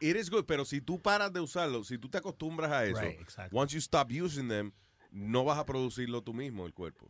it 0.00 0.16
is 0.16 0.28
good, 0.30 0.46
pero 0.46 0.64
si 0.64 0.80
tú 0.80 1.00
paras 1.00 1.32
de 1.32 1.38
usarlo, 1.40 1.84
si 1.84 1.96
tú 1.98 2.08
te 2.08 2.18
acostumbras 2.18 2.72
a 2.72 2.84
eso, 2.86 3.00
Right, 3.00 3.20
exacto. 3.20 3.56
once 3.56 3.72
you 3.74 3.78
stop 3.78 4.10
using 4.10 4.48
them, 4.48 4.72
no 5.14 5.44
vas 5.44 5.58
a 5.58 5.64
producirlo 5.64 6.22
tú 6.22 6.34
mismo, 6.34 6.66
el 6.66 6.74
cuerpo. 6.74 7.06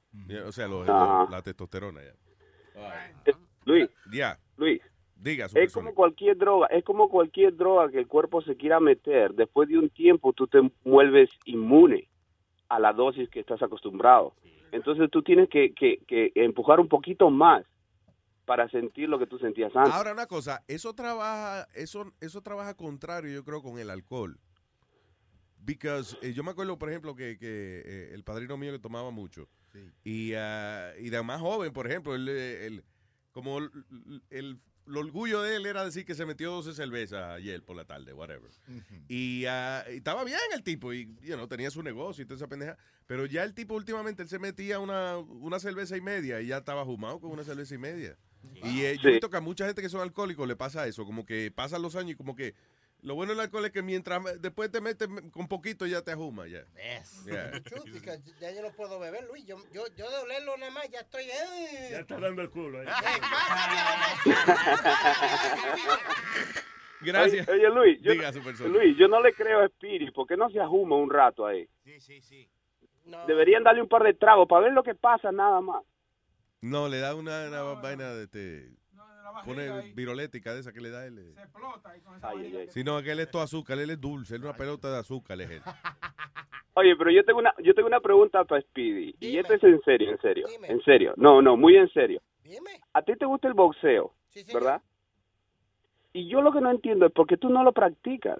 O 0.46 0.52
sea, 0.52 0.68
lo- 0.68 0.82
Ajá. 0.82 1.24
lo- 1.24 1.30
la 1.30 1.42
testosterona 1.42 2.02
ya. 2.02 2.14
Luis, 3.64 3.88
Ya. 4.12 4.38
Luis, 4.56 4.80
Diga, 5.16 5.46
es 5.54 5.72
como 5.72 5.94
cualquier 5.94 6.36
droga, 6.36 6.66
es 6.66 6.84
como 6.84 7.08
cualquier 7.08 7.56
droga 7.56 7.90
que 7.90 7.98
el 7.98 8.06
cuerpo 8.08 8.42
se 8.42 8.56
quiera 8.56 8.78
meter. 8.78 9.32
Después 9.32 9.68
de 9.70 9.78
un 9.78 9.88
tiempo 9.88 10.34
tú 10.34 10.46
te 10.46 10.58
vuelves 10.84 11.30
inmune 11.46 12.08
a 12.68 12.78
la 12.78 12.92
dosis 12.92 13.30
que 13.30 13.40
estás 13.40 13.62
acostumbrado. 13.62 14.34
Entonces 14.70 15.08
tú 15.10 15.22
tienes 15.22 15.48
que, 15.48 15.72
que, 15.72 15.98
que 16.06 16.32
empujar 16.34 16.78
un 16.80 16.88
poquito 16.88 17.30
más 17.30 17.64
para 18.44 18.68
sentir 18.68 19.08
lo 19.08 19.18
que 19.18 19.26
tú 19.26 19.38
sentías 19.38 19.74
antes. 19.74 19.94
Ahora 19.94 20.12
una 20.12 20.26
cosa, 20.26 20.62
eso 20.68 20.92
trabaja, 20.94 21.66
eso, 21.74 22.12
eso 22.20 22.42
trabaja 22.42 22.74
contrario, 22.74 23.32
yo 23.32 23.44
creo, 23.44 23.62
con 23.62 23.78
el 23.78 23.88
alcohol. 23.88 24.38
Because 25.64 26.16
eh, 26.22 26.32
yo 26.32 26.42
me 26.42 26.50
acuerdo, 26.50 26.78
por 26.78 26.90
ejemplo, 26.90 27.14
que, 27.14 27.38
que, 27.38 27.82
eh, 27.84 28.10
el 28.12 28.22
padrino 28.24 28.56
mío 28.56 28.72
que 28.72 28.78
tomaba 28.78 29.10
mucho. 29.10 29.48
Y, 30.04 30.34
ah, 30.34 30.92
y 31.00 31.10
de 31.10 31.22
más 31.22 31.40
joven, 31.40 31.72
por 31.72 31.86
ejemplo, 31.86 32.14
él, 32.14 32.28
eh, 32.28 32.66
él- 32.66 32.84
como 33.32 33.58
el, 33.58 33.70
el- 34.30 34.60
el 34.86 34.96
orgullo 34.98 35.40
de 35.42 35.56
él 35.56 35.64
era 35.66 35.82
decir 35.84 36.04
que 36.04 36.14
se 36.14 36.26
metió 36.26 36.50
12 36.52 36.74
cervezas 36.74 37.30
ayer 37.30 37.62
por 37.64 37.74
la 37.74 37.84
tarde, 37.86 38.12
whatever. 38.12 38.50
Y, 39.08 39.46
ah, 39.46 39.82
y 39.90 39.96
estaba 39.96 40.22
bien 40.24 40.38
el 40.54 40.62
tipo, 40.62 40.92
y 40.92 41.06
you 41.22 41.34
know, 41.34 41.48
tenía 41.48 41.70
su 41.70 41.82
negocio 41.82 42.22
y 42.22 42.26
toda 42.26 42.36
esa 42.36 42.46
pendeja. 42.48 42.76
Pero 43.06 43.24
ya 43.26 43.42
el 43.44 43.54
tipo 43.54 43.74
últimamente 43.74 44.22
él 44.22 44.28
se 44.28 44.38
metía 44.38 44.78
una, 44.78 45.16
una 45.16 45.58
cerveza 45.58 45.96
y 45.96 46.00
media 46.02 46.40
y 46.42 46.48
ya 46.48 46.58
estaba 46.58 46.84
fumado 46.84 47.18
con 47.18 47.30
una 47.30 47.42
cerveza 47.44 47.74
y 47.74 47.78
media. 47.78 48.16
Y 48.62 48.82
eh, 48.82 48.96
yo 48.96 49.02
Sí. 49.02 49.08
he 49.08 49.12
visto 49.12 49.30
que 49.30 49.38
a 49.38 49.40
mucha 49.40 49.64
gente 49.66 49.80
que 49.80 49.88
son 49.88 50.02
alcohólicos 50.02 50.46
le 50.46 50.54
pasa 50.54 50.86
eso, 50.86 51.04
como 51.06 51.24
que 51.24 51.50
pasan 51.50 51.80
los 51.80 51.96
años 51.96 52.12
y 52.12 52.14
como 52.16 52.36
que 52.36 52.54
lo 53.04 53.14
bueno 53.14 53.32
del 53.32 53.40
alcohol 53.40 53.66
es 53.66 53.70
que 53.70 53.82
mientras 53.82 54.40
después 54.40 54.70
te 54.70 54.80
metes 54.80 55.06
con 55.30 55.46
poquito 55.46 55.86
ya 55.86 56.00
te 56.00 56.12
ajuma 56.12 56.46
ya. 56.46 56.64
Yeah. 57.26 57.50
Because 57.92 58.22
ya 58.40 58.50
yo 58.50 58.62
no 58.62 58.72
puedo 58.72 58.98
beber, 58.98 59.24
Luis. 59.24 59.44
Yo, 59.44 59.58
yo, 59.72 59.82
yo 59.94 60.10
de 60.10 60.16
olerlo 60.16 60.56
nada 60.56 60.72
más, 60.72 60.88
ya 60.90 61.00
estoy... 61.00 61.24
eh. 61.24 61.88
Ya 61.90 61.98
está 61.98 62.18
dando 62.18 62.40
el 62.40 62.48
culo 62.48 62.80
ahí. 62.80 62.86
Gracias. 67.02 67.46
Oye, 67.46 67.66
oye, 67.66 67.74
Luis, 67.74 68.00
yo, 68.00 68.12
Diga, 68.12 68.32
supersónico. 68.32 68.78
Luis, 68.78 68.96
yo 68.96 69.06
no 69.06 69.20
le 69.20 69.34
creo 69.34 69.60
a 69.60 69.66
Spirit. 69.66 70.14
¿Por 70.14 70.26
qué 70.26 70.38
no 70.38 70.48
se 70.48 70.58
ajuma 70.58 70.96
un 70.96 71.10
rato 71.10 71.46
ahí? 71.46 71.68
Deberían 73.26 73.64
darle 73.64 73.82
un 73.82 73.88
par 73.88 74.02
de 74.02 74.14
tragos 74.14 74.48
para 74.48 74.64
ver 74.64 74.72
lo 74.72 74.82
que 74.82 74.94
pasa 74.94 75.30
nada 75.30 75.60
más. 75.60 75.84
No, 76.62 76.88
le 76.88 77.00
da 77.00 77.14
una, 77.14 77.48
una 77.48 77.62
vaina 77.74 78.14
de 78.14 78.24
este, 78.24 78.70
pone 79.44 79.68
virolética 79.94 80.54
de 80.54 80.60
esa 80.60 80.72
que 80.72 80.80
le 80.80 80.90
da 80.90 81.06
él. 81.06 81.18
eh. 81.18 81.34
Ay, 82.22 82.38
ay, 82.46 82.56
ay. 82.56 82.68
Si 82.70 82.84
no, 82.84 82.96
aquel 82.96 83.20
es 83.20 83.30
todo 83.30 83.42
azúcar, 83.42 83.78
él 83.78 83.90
es 83.90 84.00
dulce, 84.00 84.34
él 84.36 84.42
es 84.42 84.44
una 84.48 84.56
pelota 84.56 84.90
de 84.92 84.98
azúcar, 84.98 85.40
es 85.40 85.50
él. 85.50 85.62
Oye, 86.74 86.96
pero 86.96 87.10
yo 87.10 87.24
tengo 87.24 87.38
una, 87.38 87.54
yo 87.62 87.72
tengo 87.74 87.86
una 87.88 88.00
pregunta 88.00 88.44
para 88.44 88.60
Speedy. 88.62 89.14
Y 89.20 89.38
esto 89.38 89.54
es 89.54 89.62
en 89.64 89.80
serio, 89.82 90.10
en 90.10 90.20
serio. 90.20 90.46
En 90.68 90.82
serio. 90.82 91.14
No, 91.16 91.40
no, 91.40 91.56
muy 91.56 91.76
en 91.76 91.88
serio. 91.90 92.20
A 92.92 93.02
ti 93.02 93.14
te 93.16 93.26
gusta 93.26 93.46
el 93.48 93.54
boxeo, 93.54 94.12
¿verdad? 94.54 94.82
Y 96.12 96.28
yo 96.28 96.40
lo 96.42 96.52
que 96.52 96.60
no 96.60 96.70
entiendo 96.70 97.06
es 97.06 97.12
por 97.12 97.26
qué 97.26 97.36
tú 97.36 97.48
no 97.48 97.62
lo 97.64 97.72
practicas. 97.72 98.38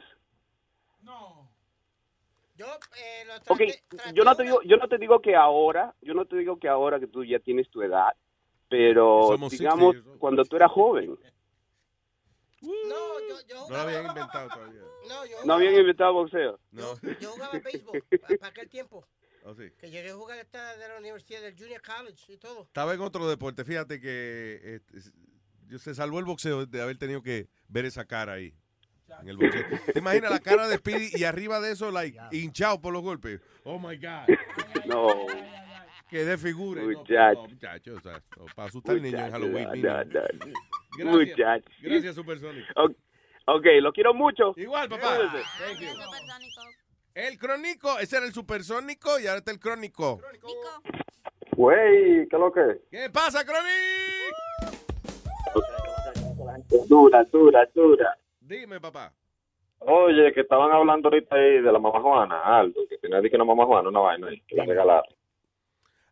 Yo, 2.57 2.67
eh, 2.67 3.25
lo 3.27 3.35
traté- 3.41 3.83
yo 4.15 4.25
no 4.25 4.35
te 4.37 4.43
digo, 4.45 4.63
yo 4.63 4.77
no 4.77 4.89
te 4.89 4.99
digo 4.99 5.21
que 5.21 5.35
ahora, 5.35 5.95
yo 6.03 6.15
no 6.15 6.25
te 6.25 6.37
digo 6.37 6.59
que 6.59 6.69
ahora 6.69 7.01
que 7.01 7.09
tú 7.09 7.25
ya 7.25 7.41
tienes 7.41 7.69
tu 7.69 7.83
edad, 7.83 8.13
pero 8.77 9.29
Somos 9.29 9.53
60 9.53 9.77
digamos 9.77 10.19
cuando 10.19 10.45
tú 10.45 10.57
eras 10.57 10.73
joven, 10.73 11.17
No, 12.61 13.21
yo, 13.29 13.37
yo 13.49 13.69
No 13.69 13.77
lo 13.77 13.83
habían 13.83 14.07
inventado 14.09 14.49
todavía. 14.49 14.81
No, 15.09 15.27
yo 15.27 15.37
no 15.45 15.55
habían 15.55 15.75
inventado 15.75 16.13
boxeo. 16.13 16.59
No. 16.73 17.01
Yo 17.21 17.31
jugaba 17.31 17.53
béisbol 17.65 18.03
para 18.41 18.49
aquel 18.49 18.69
tiempo. 18.69 19.07
Oh, 19.45 19.55
sí. 19.55 19.71
Que 19.79 19.91
llegué 19.91 20.11
a 20.11 20.15
jugar 20.15 20.39
hasta 20.41 20.77
de 20.77 20.89
la 20.89 20.99
universidad 20.99 21.43
del 21.43 21.57
Junior 21.57 21.83
College 21.83 22.33
y 22.33 22.37
todo. 22.39 22.63
Estaba 22.63 22.95
en 22.95 23.01
otro 23.01 23.29
deporte, 23.29 23.65
fíjate 23.65 24.01
que 24.01 24.81
yo 25.67 25.79
se 25.79 25.95
salvó 25.95 26.19
el 26.19 26.25
boxeo 26.25 26.67
de 26.67 26.83
haber 26.83 26.99
tenido 26.99 27.23
que 27.23 27.49
ver 27.69 27.85
esa 27.85 28.05
cara 28.07 28.33
ahí. 28.33 28.55
En 29.21 29.29
el 29.29 29.37
boxeo. 29.37 29.63
¿Te 29.93 29.99
imaginas 30.01 30.31
la 30.33 30.41
cara 30.41 30.67
de 30.67 30.79
Speedy 30.79 31.11
y 31.15 31.25
arriba 31.25 31.61
de 31.61 31.73
eso, 31.73 31.91
like, 31.93 32.19
hinchado 32.33 32.81
por 32.81 32.93
los 32.93 33.03
golpes? 33.03 33.41
Oh 33.63 33.79
my 33.79 33.97
God. 33.97 34.35
No. 34.87 35.27
Que 36.15 36.25
de 36.25 36.39
figura. 36.39 36.81
No, 36.81 36.87
Muchacho. 36.97 37.43
no, 37.43 37.49
muchacho, 37.49 37.95
o 37.97 38.01
sea, 38.01 38.23
no, 38.37 38.45
para 38.55 38.69
asustar 38.69 38.95
al 38.95 39.03
niño 39.03 39.19
en 39.19 39.25
Muchacho, 39.25 39.33
Halloween. 39.33 39.83
no, 39.83 40.05
no. 40.05 40.11
Gracias. 40.97 41.13
Muchacho. 41.13 41.71
Gracias, 41.83 42.15
Supersónico. 42.15 42.67
Ok, 42.77 42.93
ok, 43.47 43.67
lo 43.81 43.93
quiero 43.93 44.15
mucho. 44.15 44.55
Igual, 44.57 44.89
papá. 44.89 45.19
Thank 45.59 45.81
you. 45.81 45.89
El 47.17 47.37
crónico, 47.37 47.99
ese 47.99 48.19
era 48.19 48.27
el 48.27 48.33
supersónico 48.33 49.19
y 49.19 49.27
ahora 49.27 49.39
está 49.39 49.51
el 49.51 49.59
crónico. 49.59 50.21
Güey, 51.57 52.29
¿qué 52.29 52.39
lo 52.39 52.53
que? 52.53 52.83
¿Qué 52.93 53.11
pasa, 53.11 53.45
crónico? 53.45 53.67
Dura, 56.89 57.25
dura, 57.25 57.69
dura. 57.75 58.17
Dime, 58.39 58.81
papá. 58.81 59.13
Oye, 59.81 60.33
que 60.33 60.43
estaban 60.43 60.71
hablando 60.71 61.09
ahorita 61.09 61.35
ahí 61.35 61.61
de 61.61 61.73
la 61.73 61.81
mamá 61.81 62.01
Juana, 62.01 62.41
Aldo, 62.41 62.83
que 62.89 62.99
tenía 62.99 63.21
que 63.21 63.35
una 63.35 63.45
mamá 63.47 63.67
Juana, 63.67 63.89
una 63.89 63.99
vaina 63.99 64.29
ahí, 64.29 64.41
que 64.47 64.55
la 64.55 64.65
regalaron. 64.65 65.13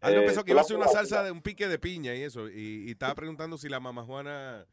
Aldo 0.03 0.21
Eh, 0.21 0.25
pensó 0.27 0.41
que 0.45 0.51
¿tú 0.51 0.53
iba 0.53 0.61
a 0.61 0.65
hacer 0.65 0.77
una 0.77 0.89
salsa 0.89 1.23
de 1.23 1.31
un 1.31 1.41
pique 1.43 1.67
de 1.69 1.79
piña 1.79 2.15
y 2.15 2.23
eso. 2.23 2.49
Y, 2.51 2.85
y 2.89 2.91
estaba 2.91 3.15
preguntando 3.15 3.57
si 3.57 3.69
la 3.69 3.81
mamá 3.81 4.03
Juana, 4.05 4.67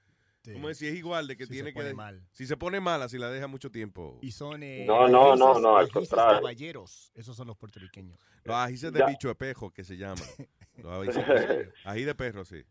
¿cómo 0.54 0.70
es? 0.70 0.78
Si 0.80 0.88
es 0.88 0.96
igual 0.96 1.28
de 1.28 1.38
que 1.38 1.44
Si 1.46 1.50
se 1.50 1.54
tiene 1.54 1.70
que. 1.72 1.80
pone 1.80 1.94
mal. 1.94 2.22
Si 2.32 2.46
se 2.48 2.58
pone 2.58 2.80
mala, 2.80 3.08
si 3.08 3.18
la 3.18 3.30
deja 3.30 3.48
mucho 3.48 3.72
tiempo. 3.72 4.18
Y 4.22 4.32
son. 4.32 4.64
eh, 4.64 4.84
No, 4.88 5.08
no, 5.08 5.36
no, 5.36 5.54
ajices- 5.56 5.62
no, 5.62 5.78
al 5.78 5.90
contrario. 5.92 6.36
caballeros. 6.42 7.12
Esos 7.16 7.36
son 7.38 7.48
los 7.48 7.56
puertorriqueños. 7.58 8.20
Los 8.44 8.56
ajíes 8.56 8.82
de 8.92 9.00
Ya. 9.00 9.06
bicho 9.06 9.28
de 9.30 9.36
pejo, 9.36 9.72
que 9.72 9.84
se 9.84 9.96
llaman. 9.98 10.18
Los 10.78 11.08
ajíes- 11.08 11.74
ají 11.86 12.04
de 12.06 12.16
perro, 12.16 12.44
sí. 12.46 12.64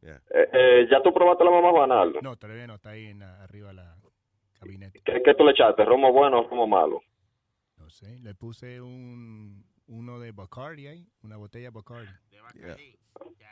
Yeah. 0.00 0.20
Eh, 0.30 0.48
eh, 0.52 0.86
¿Ya 0.90 1.02
tú 1.02 1.14
probaste 1.14 1.44
la 1.44 1.50
mamá 1.50 1.70
Juana, 1.70 2.02
Aldo? 2.02 2.20
No, 2.22 2.36
todavía 2.36 2.66
no, 2.66 2.74
está 2.74 2.90
ahí 2.90 3.06
en 3.06 3.22
arriba 3.22 3.68
de 3.68 3.74
la 3.74 3.96
gabinete. 4.60 5.00
¿Qué, 5.04 5.22
qué 5.24 5.34
tú 5.34 5.44
le 5.44 5.52
echaste? 5.52 5.82
¿Romo 5.84 6.12
bueno 6.12 6.40
o 6.40 6.48
romo 6.48 6.66
malo? 6.66 7.00
No 7.78 7.88
sé, 7.88 8.18
le 8.20 8.34
puse 8.34 8.80
un 8.82 9.64
uno 9.86 10.18
de 10.18 10.32
Bacardi 10.32 10.86
ahí, 10.86 11.08
una 11.22 11.36
botella 11.36 11.66
de 11.66 11.70
Bacardi. 11.70 12.12
Yeah. 12.30 12.76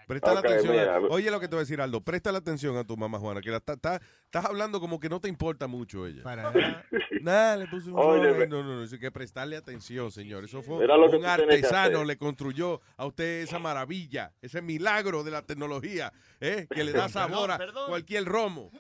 Presta 0.07 0.35
la 0.35 0.41
Ok, 0.41 0.47
atención. 0.47 0.75
a- 0.79 0.99
mira. 0.99 1.15
oye 1.15 1.31
lo 1.31 1.39
que 1.41 1.47
te 1.49 1.55
voy 1.55 1.61
a 1.61 1.65
decir, 1.65 1.81
Aldo. 1.81 2.01
Presta 2.03 2.33
la 2.33 2.39
atención 2.39 2.77
a 2.77 2.85
tu 2.85 2.97
mamá 2.97 3.19
Juana, 3.19 3.41
que 3.41 3.51
la 3.51 3.59
está- 3.59 3.75
está- 3.75 4.01
estás 4.25 4.45
hablando 4.45 4.81
como 4.81 4.99
que 5.01 5.09
no 5.09 5.21
te 5.21 5.29
importa 5.29 5.67
mucho 5.69 6.07
ella. 6.07 6.23
Para 6.23 6.43
nada. 6.43 6.85
Nada, 7.23 7.57
le 7.57 7.67
puso 7.69 7.91
un 7.93 7.99
Oye, 7.99 8.33
ve- 8.33 8.49
No, 8.49 8.65
no, 8.65 8.77
no. 8.77 8.83
Eso 8.83 8.97
hay 8.97 9.01
que 9.01 9.13
prestarle 9.13 9.57
atención, 9.57 10.11
señor. 10.11 10.45
Eso 10.45 10.61
fue 10.63 10.85
lo 10.87 11.07
un 11.09 11.25
artesano, 11.25 12.05
le 12.05 12.17
construyó 12.19 12.81
a 12.97 13.07
usted 13.07 13.43
esa 13.43 13.59
maravilla, 13.61 14.33
ese 14.43 14.61
milagro 14.61 15.23
de 15.23 15.31
la 15.31 15.43
tecnología, 15.43 16.13
¿eh? 16.41 16.67
que 16.69 16.83
le 16.83 16.93
da 16.93 17.09
sabor 17.09 17.53
a 17.53 17.59
cualquier 17.87 18.25
romo. 18.25 18.71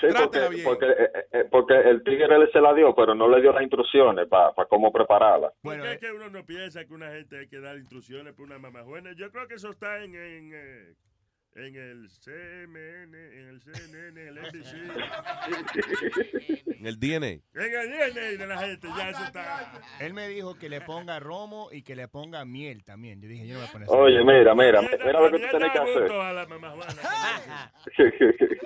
Sí, 0.00 0.06
Trátela 0.06 0.26
porque, 0.46 0.48
bien. 0.50 0.64
porque, 0.64 0.86
eh, 0.86 1.10
eh, 1.32 1.44
porque 1.50 1.74
el 1.74 2.04
tigre 2.04 2.28
se 2.52 2.60
la 2.60 2.72
dio, 2.72 2.94
pero 2.94 3.16
no 3.16 3.28
le 3.28 3.40
dio 3.42 3.52
las 3.52 3.62
instrucciones 3.62 4.28
para 4.28 4.52
cómo 4.68 4.92
prepararla. 4.92 5.52
¿Por 5.60 5.74
qué 5.82 5.88
eh. 5.88 5.92
es 5.94 5.98
que 5.98 6.12
uno 6.12 6.30
no 6.30 6.46
piensa 6.46 6.84
que 6.84 6.94
una 6.94 7.08
gente 7.10 7.40
hay 7.40 7.48
que 7.48 7.58
dar 7.60 7.76
instrucciones 7.76 8.32
para 8.34 8.44
una 8.44 8.58
mamá 8.60 8.82
buena? 8.82 9.10
Yo 9.16 9.32
creo 9.32 9.48
que 9.48 9.54
eso 9.54 9.70
está 9.70 9.87
en, 9.96 10.14
en, 10.14 10.52
eh, 10.54 10.94
en 11.56 11.76
el 11.76 12.08
CMN, 12.08 13.14
en 13.14 13.48
el 13.48 13.60
CNN, 13.60 14.20
en 14.20 14.28
el 14.28 14.38
NBC. 14.38 14.74
En 16.78 16.86
el 16.86 17.00
DNA. 17.00 17.26
En 17.26 17.42
el 17.54 17.88
DNA 18.14 18.38
de 18.38 18.46
la 18.46 18.58
gente, 18.58 18.86
ya 18.96 19.10
eso 19.10 19.24
está. 19.24 19.72
Él 19.98 20.14
me 20.14 20.28
dijo 20.28 20.56
que 20.56 20.68
le 20.68 20.80
ponga 20.80 21.18
romo 21.18 21.70
y 21.72 21.82
que 21.82 21.96
le 21.96 22.06
ponga 22.06 22.44
miel 22.44 22.84
también. 22.84 23.20
Yo 23.20 23.28
dije, 23.28 23.48
yo 23.48 23.54
no 23.54 23.60
voy 23.60 23.68
a 23.68 23.72
poner 23.72 23.88
Oye, 23.90 24.22
mira, 24.24 24.54
mira, 24.54 24.80
mira 24.80 25.20
lo 25.20 25.32
que 25.32 25.40
tú 25.40 25.46
tienes 25.50 25.72
que 25.72 25.78
hacer. 25.78 26.08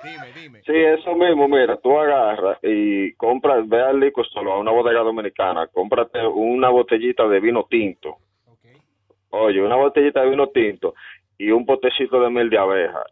Dime, 0.03 0.31
dime. 0.39 0.61
Sí, 0.63 0.73
eso 0.75 1.15
mismo, 1.15 1.47
mira, 1.47 1.75
tú 1.77 1.97
agarras 1.97 2.59
y 2.61 3.13
compras, 3.13 3.67
ve 3.67 3.81
al 3.81 3.99
liquor 3.99 4.27
store, 4.27 4.51
a 4.51 4.57
una 4.57 4.69
bodega 4.71 4.99
dominicana, 4.99 5.65
cómprate 5.67 6.19
una 6.27 6.69
botellita 6.69 7.27
de 7.27 7.39
vino 7.39 7.65
tinto. 7.67 8.17
Oye, 9.35 9.61
una 9.63 9.75
botellita 9.75 10.21
de 10.21 10.29
vino 10.29 10.47
tinto 10.49 10.93
y 11.39 11.49
un 11.49 11.65
potecito 11.65 12.21
de 12.21 12.29
miel 12.29 12.51
de 12.51 12.57
abeja. 12.59 13.03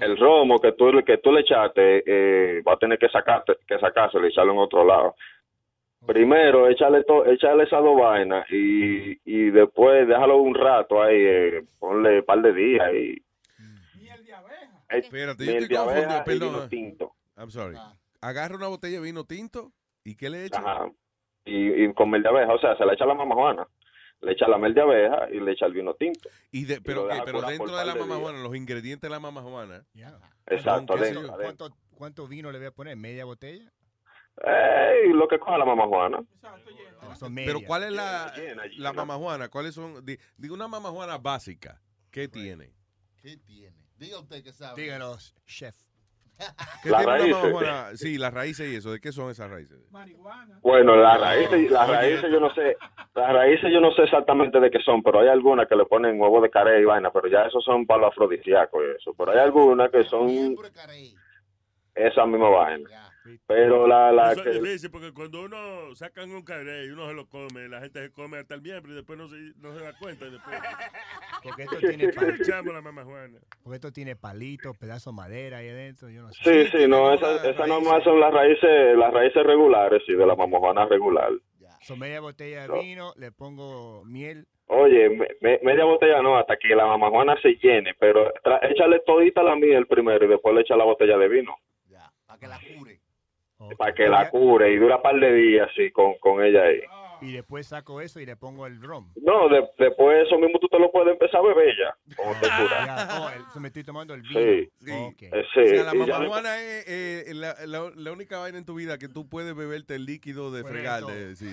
El 0.00 0.16
romo 0.16 0.60
que 0.60 0.72
tú, 0.72 0.90
que 1.04 1.18
tú 1.18 1.32
le 1.32 1.40
echaste, 1.40 2.04
eh, 2.06 2.62
va 2.62 2.74
a 2.74 2.78
tener 2.78 2.98
que 2.98 3.08
sacarte, 3.08 3.56
que 3.66 3.76
sacárselo 3.78 4.24
y 4.24 4.30
echarlo 4.30 4.52
en 4.52 4.58
otro 4.60 4.84
lado. 4.84 5.16
Primero, 6.06 6.68
échale, 6.68 7.02
to, 7.02 7.26
échale 7.26 7.64
esas 7.64 7.82
dos 7.82 8.00
vainas 8.00 8.46
y, 8.50 9.20
y 9.24 9.50
después 9.50 10.06
déjalo 10.06 10.36
un 10.36 10.54
rato 10.54 11.02
ahí, 11.02 11.16
eh, 11.18 11.64
ponle 11.80 12.20
un 12.20 12.24
par 12.24 12.40
de 12.42 12.52
días 12.52 12.94
y... 12.94 13.22
Espérate, 14.88 15.44
yo 15.44 15.50
Miel 15.52 15.62
estoy 15.64 15.76
de 15.76 15.82
abeja 15.82 16.06
confundido, 16.06 16.20
y 16.20 16.24
perdón. 16.24 16.54
vino 16.54 16.68
tinto. 16.68 17.12
I'm 17.36 17.50
sorry. 17.50 17.76
Agarra 18.20 18.54
una 18.56 18.68
botella 18.68 18.98
de 19.00 19.04
vino 19.04 19.24
tinto 19.24 19.72
y 20.04 20.16
¿qué 20.16 20.30
le 20.30 20.46
echa? 20.46 20.60
Ajá. 20.60 20.90
Y, 21.44 21.84
y 21.84 21.92
con 21.92 22.08
miel 22.08 22.22
de 22.22 22.28
abeja, 22.28 22.54
o 22.54 22.58
sea, 22.60 22.76
se 22.76 22.86
le 22.86 22.94
echa 22.94 23.04
la 23.04 23.14
mamá 23.14 23.34
Juana, 23.34 23.66
le 24.22 24.32
echa 24.32 24.46
la 24.48 24.58
miel 24.58 24.74
de 24.74 24.80
abeja 24.82 25.30
y 25.30 25.40
le 25.40 25.52
echa 25.52 25.66
el 25.66 25.72
vino 25.72 25.94
tinto. 25.94 26.28
Y 26.50 26.64
de, 26.64 26.80
pero, 26.80 27.08
pero 27.24 27.42
dentro 27.42 27.66
de 27.76 27.84
la 27.84 27.92
par 27.92 27.94
de 27.94 28.00
mamá 28.00 28.14
días. 28.16 28.20
Juana, 28.30 28.42
los 28.42 28.56
ingredientes 28.56 29.02
de 29.08 29.10
la 29.10 29.20
mamá 29.20 29.42
Juana. 29.42 29.84
Exacto, 30.46 30.94
¿Qué 30.94 31.04
sé 31.04 31.10
adentro. 31.10 31.36
¿Cuánto, 31.36 31.70
¿Cuánto 31.94 32.28
vino 32.28 32.50
le 32.52 32.58
voy 32.58 32.66
a 32.68 32.70
poner? 32.72 32.96
¿Media 32.96 33.24
botella? 33.24 33.70
Ey, 34.42 35.12
lo 35.12 35.28
que 35.28 35.38
coja 35.38 35.58
la 35.58 35.64
mamá 35.64 35.86
Juana. 35.86 36.22
Pero. 37.34 37.60
¿cuál 37.66 37.84
es 37.84 37.92
la, 37.92 38.32
la 38.78 38.92
mamá 38.92 39.16
Juana? 39.16 39.48
¿Cuáles 39.48 39.74
son? 39.74 40.04
di- 40.04 40.18
Digo 40.36 40.54
una 40.54 40.68
mamá 40.68 40.90
Juana 40.90 41.18
básica. 41.18 41.80
¿Qué 42.10 42.28
tiene? 42.28 42.72
¿Qué 43.20 43.36
tiene? 43.36 43.76
Diga 43.96 44.18
usted 44.18 44.42
que 44.42 44.52
sabe. 44.52 44.80
Díganos, 44.80 45.34
chef. 45.46 45.76
¿Qué 46.82 46.90
Las 46.90 47.04
mamá 47.04 47.18
raíces. 47.18 48.00
Sí, 48.00 48.18
las 48.18 48.32
raíces 48.32 48.70
y 48.70 48.76
eso. 48.76 48.92
¿De 48.92 49.00
qué 49.00 49.12
son 49.12 49.30
esas 49.30 49.50
raíces? 49.50 49.78
Bueno, 50.62 50.96
las 50.96 51.20
raíces, 51.20 51.70
las 51.70 51.88
raíces 51.88 52.30
yo 52.30 52.40
no 52.40 52.52
sé, 52.54 52.76
las 53.14 53.32
raíces 53.32 53.70
yo 53.72 53.80
no 53.80 53.92
sé 53.92 54.02
exactamente 54.04 54.60
de 54.60 54.70
qué 54.70 54.78
son, 54.80 55.02
pero 55.02 55.20
hay 55.20 55.28
algunas 55.28 55.68
que 55.68 55.76
le 55.76 55.84
ponen 55.84 56.20
huevo 56.20 56.40
de 56.40 56.50
carey 56.50 56.82
y 56.82 56.84
vaina, 56.84 57.10
pero 57.10 57.28
ya 57.28 57.42
esos 57.42 57.64
son 57.64 57.86
para 57.86 58.02
los 58.02 58.12
afrodisíacos 58.12 58.82
y 58.82 58.96
eso. 58.96 59.14
Pero 59.16 59.32
hay 59.32 59.38
algunas 59.38 59.90
que 59.90 60.04
son 60.04 60.56
esa 61.94 62.26
misma 62.26 62.48
vaina. 62.48 63.09
Pero 63.46 63.86
la, 63.86 64.10
la 64.12 64.32
Eso 64.32 64.42
que, 64.42 64.50
es 64.50 64.62
difícil 64.62 64.90
porque 64.90 65.12
cuando 65.12 65.42
uno 65.42 65.94
sacan 65.94 66.30
un 66.30 66.42
carey 66.42 66.86
y 66.86 66.90
uno 66.90 67.06
se 67.08 67.14
lo 67.14 67.26
come, 67.28 67.68
la 67.68 67.80
gente 67.80 68.02
se 68.02 68.10
come 68.12 68.38
hasta 68.38 68.54
el 68.54 68.62
miembro 68.62 68.92
y 68.92 68.94
después 68.96 69.18
no 69.18 69.28
se, 69.28 69.36
no 69.58 69.74
se 69.76 69.84
da 69.84 69.92
cuenta. 69.98 70.26
Y 70.26 70.30
después... 70.30 70.56
Porque 71.42 71.62
esto 71.62 71.76
tiene 71.78 72.04
echamos 72.04 72.74
la 72.74 72.80
mamá 72.82 73.04
Juana. 73.04 73.38
Porque 73.62 73.76
esto 73.76 73.92
tiene 73.92 74.14
palitos, 74.16 74.76
pedazos 74.78 75.12
de 75.14 75.16
madera 75.16 75.58
ahí 75.58 75.68
adentro. 75.68 76.08
Yo 76.10 76.22
no 76.22 76.32
sé. 76.32 76.66
sí, 76.66 76.70
sí, 76.78 76.86
no, 76.88 77.12
esas 77.14 77.44
esa 77.44 77.66
nomás 77.66 78.04
son 78.04 78.20
las 78.20 78.32
raíces, 78.32 78.96
las 78.96 79.12
raíces 79.12 79.42
regulares, 79.44 80.02
sí, 80.06 80.12
de 80.14 80.26
la 80.26 80.34
mamá 80.34 80.58
Juana 80.58 80.86
regular. 80.86 81.30
Son 81.82 81.98
media 81.98 82.20
botella 82.20 82.68
de 82.68 82.78
vino, 82.78 83.14
le 83.16 83.32
pongo 83.32 84.04
miel. 84.04 84.46
Oye, 84.66 85.08
me- 85.08 85.28
me- 85.40 85.58
media 85.62 85.84
botella 85.84 86.20
no, 86.20 86.36
hasta 86.36 86.58
que 86.58 86.68
la 86.76 86.84
mamá 86.86 87.08
Juana 87.08 87.36
se 87.40 87.54
llene, 87.54 87.94
pero 87.98 88.30
tra- 88.44 88.60
échale 88.70 89.00
todita 89.06 89.42
la 89.42 89.56
miel 89.56 89.86
primero 89.86 90.26
y 90.26 90.28
después 90.28 90.54
le 90.54 90.60
echa 90.60 90.76
la 90.76 90.84
botella 90.84 91.16
de 91.16 91.28
vino. 91.28 91.54
Para 92.26 92.38
que 92.38 92.46
la 92.46 92.60
cure. 92.78 92.99
Para 93.76 93.94
que 93.94 94.08
la 94.08 94.30
cure 94.30 94.72
y 94.72 94.76
dura 94.78 94.96
un 94.96 95.02
par 95.02 95.18
de 95.20 95.32
días, 95.34 95.68
sí, 95.76 95.90
con, 95.90 96.14
con 96.18 96.42
ella 96.42 96.62
ahí. 96.62 96.80
Y 97.22 97.32
después 97.32 97.66
saco 97.66 98.00
eso 98.00 98.18
y 98.18 98.24
le 98.24 98.34
pongo 98.34 98.66
el 98.66 98.80
rom. 98.80 99.12
No, 99.22 99.46
de- 99.50 99.68
después 99.78 100.26
eso 100.26 100.38
mismo 100.38 100.58
tú 100.58 100.68
te 100.68 100.78
lo 100.78 100.90
puedes 100.90 101.12
empezar 101.12 101.40
a 101.40 101.48
beber 101.48 101.74
ya, 101.76 102.14
como 102.16 102.32
te 102.32 102.46
cura. 102.48 102.86
Ya, 102.86 103.20
oh, 103.20 103.28
el- 103.54 103.60
me 103.60 103.68
estoy 103.68 103.84
tomando 103.84 104.14
el 104.14 104.22
vino. 104.22 104.40
Sí. 104.40 104.70
Eh, 104.86 105.44
sí, 105.52 105.60
o 105.60 105.66
sea, 105.66 105.84
la 105.84 105.94
y 105.94 105.98
mamá 105.98 106.06
ya 106.12 106.18
le- 106.18 106.28
Juana 106.28 106.62
es 106.62 106.84
eh, 106.88 107.24
la, 107.34 107.54
la- 107.66 107.92
la 107.94 108.12
única 108.12 108.38
vaina 108.38 108.56
en 108.56 108.64
tu 108.64 108.74
vida 108.74 108.96
que 108.96 109.08
tú 109.08 109.28
puedes 109.28 109.54
beberte 109.54 109.96
el 109.96 110.06
líquido 110.06 110.50
de 110.50 110.64
fregar. 110.64 111.02
sí. 111.36 111.50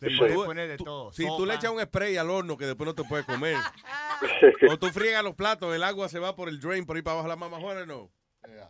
Le 0.00 0.10
Sí. 0.10 0.16
puedes 0.18 0.36
poner 0.36 0.68
de 0.68 0.76
todo. 0.76 1.10
Si 1.12 1.24
tú 1.26 1.46
le 1.46 1.54
echas 1.54 1.70
un 1.72 1.80
spray 1.80 2.16
al 2.16 2.28
horno 2.30 2.56
que 2.56 2.66
después 2.66 2.86
no 2.86 2.94
te 2.94 3.02
puedes 3.04 3.24
comer. 3.26 3.56
o 4.70 4.76
tú 4.78 4.88
friegas 4.88 5.24
los 5.24 5.34
platos, 5.34 5.74
el 5.74 5.82
agua 5.82 6.08
se 6.08 6.18
va 6.18 6.36
por 6.36 6.48
el 6.48 6.60
drain 6.60 6.84
por 6.86 6.94
ahí 6.96 7.02
para 7.02 7.14
abajo. 7.14 7.28
La 7.28 7.36
mamá 7.36 7.58
Juana 7.58 7.84
no. 7.86 8.10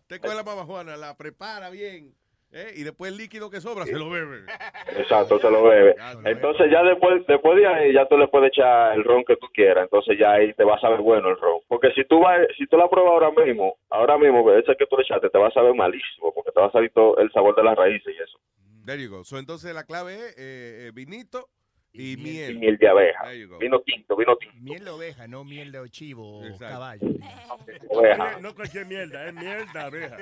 Te 0.07 0.20
coge 0.20 0.34
la 0.34 0.43
mamá 0.44 0.65
Juana, 0.65 0.97
la 0.97 1.17
prepara 1.17 1.68
bien. 1.70 2.15
¿Eh? 2.55 2.73
Y 2.76 2.84
después 2.84 3.10
el 3.10 3.18
líquido 3.18 3.50
que 3.50 3.60
sobra 3.60 3.84
se 3.84 3.99
lo 3.99 4.08
bebe. 4.08 4.44
Exacto, 4.97 5.39
se 5.39 5.50
lo 5.50 5.65
bebe. 5.65 5.97
Entonces 6.24 6.70
ya 6.70 6.83
después, 6.83 7.26
después 7.26 7.57
de 7.57 7.66
ahí 7.66 7.92
ya 7.92 8.07
tú 8.07 8.16
le 8.16 8.28
puedes 8.28 8.49
echar 8.49 8.94
el 8.94 9.05
ron 9.05 9.24
que 9.24 9.36
tú 9.36 9.49
quieras, 9.52 9.84
entonces 9.84 10.18
ya 10.18 10.33
ahí 10.33 10.55
te 10.55 10.65
va 10.65 10.76
a 10.76 10.81
saber 10.81 11.00
bueno 11.00 11.28
el 11.28 11.36
ron. 11.39 11.60
Porque 11.68 11.91
si 11.92 12.05
tú 12.05 12.20
vas, 12.20 12.47
si 12.57 12.66
tú 12.66 12.76
la 12.76 12.89
pruebas 12.89 13.12
ahora 13.12 13.31
mismo, 13.44 13.76
ahora 13.91 14.16
mismo 14.16 14.50
ese 14.52 14.76
que 14.76 14.86
tú 14.86 14.97
le 14.97 15.02
echaste 15.02 15.28
te 15.28 15.39
va 15.39 15.49
a 15.49 15.52
saber 15.52 15.74
malísimo, 15.74 16.33
porque 16.33 16.52
te 16.52 16.60
va 16.60 16.68
a 16.68 16.73
salir 16.73 16.91
todo 16.92 17.18
el 17.18 17.31
sabor 17.33 17.55
de 17.57 17.65
las 17.65 17.76
raíces 17.76 18.15
y 18.15 18.23
eso. 18.23 18.39
There 18.86 19.02
you 19.02 19.10
go. 19.10 19.24
So, 19.24 19.39
entonces 19.39 19.74
la 19.74 19.84
clave 19.84 20.15
es 20.15 20.39
eh, 20.39 20.86
eh, 20.86 20.91
vinito 20.94 21.49
y, 21.95 22.17
miel. 22.17 22.57
Y 22.57 22.59
miel 22.59 22.77
de 22.77 22.89
abeja. 22.89 23.25
Vino 23.61 23.81
tinto, 23.81 24.17
vino 24.17 24.37
tinto. 24.37 24.57
Miel 24.61 24.85
de 24.85 24.91
oveja, 24.91 25.29
no 25.29 25.45
miel 25.45 25.71
de 25.71 25.89
chivo 25.91 26.41
o 26.41 26.59
caballo. 26.59 27.07
Oveja. 27.89 28.41
No 28.41 28.55
cualquier 28.55 28.87
mierda, 28.87 29.29
es 29.29 29.35
mierda 29.35 29.85
abeja. 29.85 30.17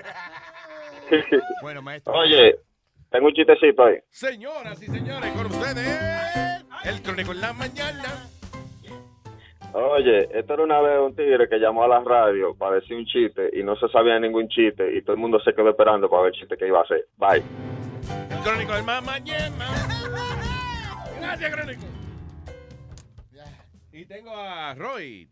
Bueno, 1.63 1.83
maestro. 1.83 2.13
Oye, 2.13 2.57
tengo 3.11 3.27
un 3.27 3.33
chistecito 3.35 3.85
ahí. 3.85 3.97
Señoras 4.11 4.83
y 4.83 4.87
señores, 4.87 5.33
con 5.33 5.47
ustedes, 5.47 6.65
el 6.85 7.03
crónico 7.03 7.33
en 7.33 7.41
la 7.41 7.53
mañana. 7.53 8.29
Oye, 9.73 10.29
esto 10.39 10.55
era 10.55 10.63
una 10.63 10.81
vez 10.81 10.99
un 11.01 11.15
tigre 11.15 11.49
que 11.49 11.59
llamó 11.59 11.85
a 11.85 11.89
la 11.89 12.01
radio 12.01 12.55
para 12.55 12.77
decir 12.77 12.97
un 12.97 13.07
chiste 13.07 13.51
y 13.55 13.63
no 13.63 13.77
se 13.77 13.89
sabía 13.89 14.19
ningún 14.19 14.49
chiste 14.49 14.97
y 14.97 15.03
todo 15.03 15.15
el 15.15 15.21
mundo 15.21 15.41
se 15.41 15.55
quedó 15.55 15.71
esperando 15.71 16.11
para 16.11 16.25
ver 16.25 16.35
el 16.35 16.41
chiste 16.41 16.57
que 16.57 16.67
iba 16.67 16.81
a 16.81 16.83
hacer. 16.83 17.07
Bye. 17.17 17.43
El 18.31 18.39
crónico 18.43 18.75
del 18.75 18.85
más 18.85 19.03
mañana. 19.03 20.42
Gracias, 21.23 21.55
crónico. 21.55 21.87
Y 23.93 24.05
tengo 24.07 24.35
a 24.35 24.75
Roy. 24.75 25.29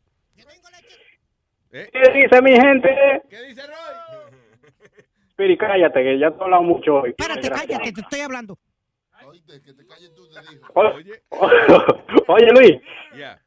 ¿Eh? 1.72 1.88
¿Qué 1.92 2.12
dice 2.12 2.42
mi 2.42 2.52
gente? 2.52 3.22
¿Qué 3.28 3.42
dice 3.42 3.62
Roy? 3.66 3.74
Piri, 5.36 5.56
cállate, 5.56 6.02
que 6.02 6.18
ya 6.18 6.30
te 6.30 6.38
he 6.38 6.42
hablado 6.42 6.62
mucho 6.62 6.96
hoy. 6.96 7.10
Espérate, 7.10 7.48
cállate, 7.48 7.92
te 7.92 8.00
estoy 8.00 8.20
hablando. 8.20 8.58
Oye, 10.74 11.22
Oye, 12.28 12.52
Luis, 12.52 12.80
Ya. 13.16 13.39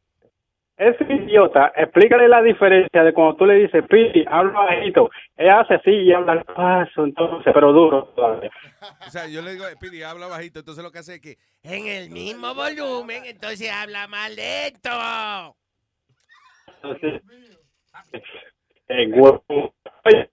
Ese 0.76 1.03
idiota, 1.03 1.72
explícale 1.76 2.27
la 2.27 2.42
diferencia 2.42 3.03
de 3.03 3.14
cuando 3.14 3.35
tú 3.35 3.45
le 3.45 3.56
dices, 3.56 3.84
Piri, 3.88 4.26
habla 4.27 4.61
bajito. 4.61 5.11
Él 5.38 5.50
hace 5.50 5.76
así 5.76 5.92
y 5.92 6.11
habla 6.11 6.43
paso, 6.43 7.03
entonces, 7.06 7.53
pero 7.53 7.72
duro 7.72 8.06
todavía. 8.16 8.50
O 9.06 9.10
sea, 9.10 9.27
yo 9.27 9.42
le 9.42 9.52
digo, 9.52 9.66
Pidi, 9.80 10.02
habla 10.02 10.27
bajito. 10.27 10.60
Entonces 10.60 10.84
lo 10.84 10.92
que 10.92 11.00
hace 11.00 11.16
es 11.16 11.22
que 11.22 11.38
En 11.61 11.88
el 11.88 12.10
mismo 12.10 12.56
volumen, 12.56 13.24
entonces 13.26 13.72
habla 13.72 14.08
más 14.08 14.35
lento. 14.35 14.90
Eh. 18.90 19.11
Oye, 20.06 20.24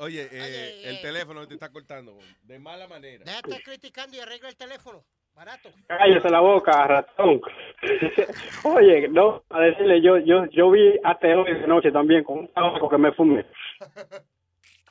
Oye, 0.00 0.28
eh, 0.30 0.88
el 0.88 1.00
teléfono 1.02 1.46
te 1.46 1.54
está 1.54 1.70
cortando 1.70 2.16
de 2.42 2.58
mala 2.58 2.86
manera. 2.86 3.24
Déjate 3.24 3.62
criticando 3.62 4.16
y 4.16 4.20
arregla 4.20 4.48
el 4.48 4.56
teléfono. 4.56 5.04
Barato. 5.38 5.68
cállese 5.86 6.28
la 6.30 6.40
boca, 6.40 6.84
ratón. 6.88 7.40
Oye, 8.64 9.06
no, 9.06 9.44
a 9.50 9.60
decirle, 9.60 10.02
yo 10.02 10.18
yo 10.18 10.46
yo 10.46 10.68
vi 10.72 10.98
hoy 10.98 11.54
de 11.60 11.66
noche 11.68 11.92
también 11.92 12.24
con 12.24 12.40
un 12.40 12.48
tabaco 12.52 12.88
que 12.88 12.98
me 12.98 13.12
fumé. 13.12 13.46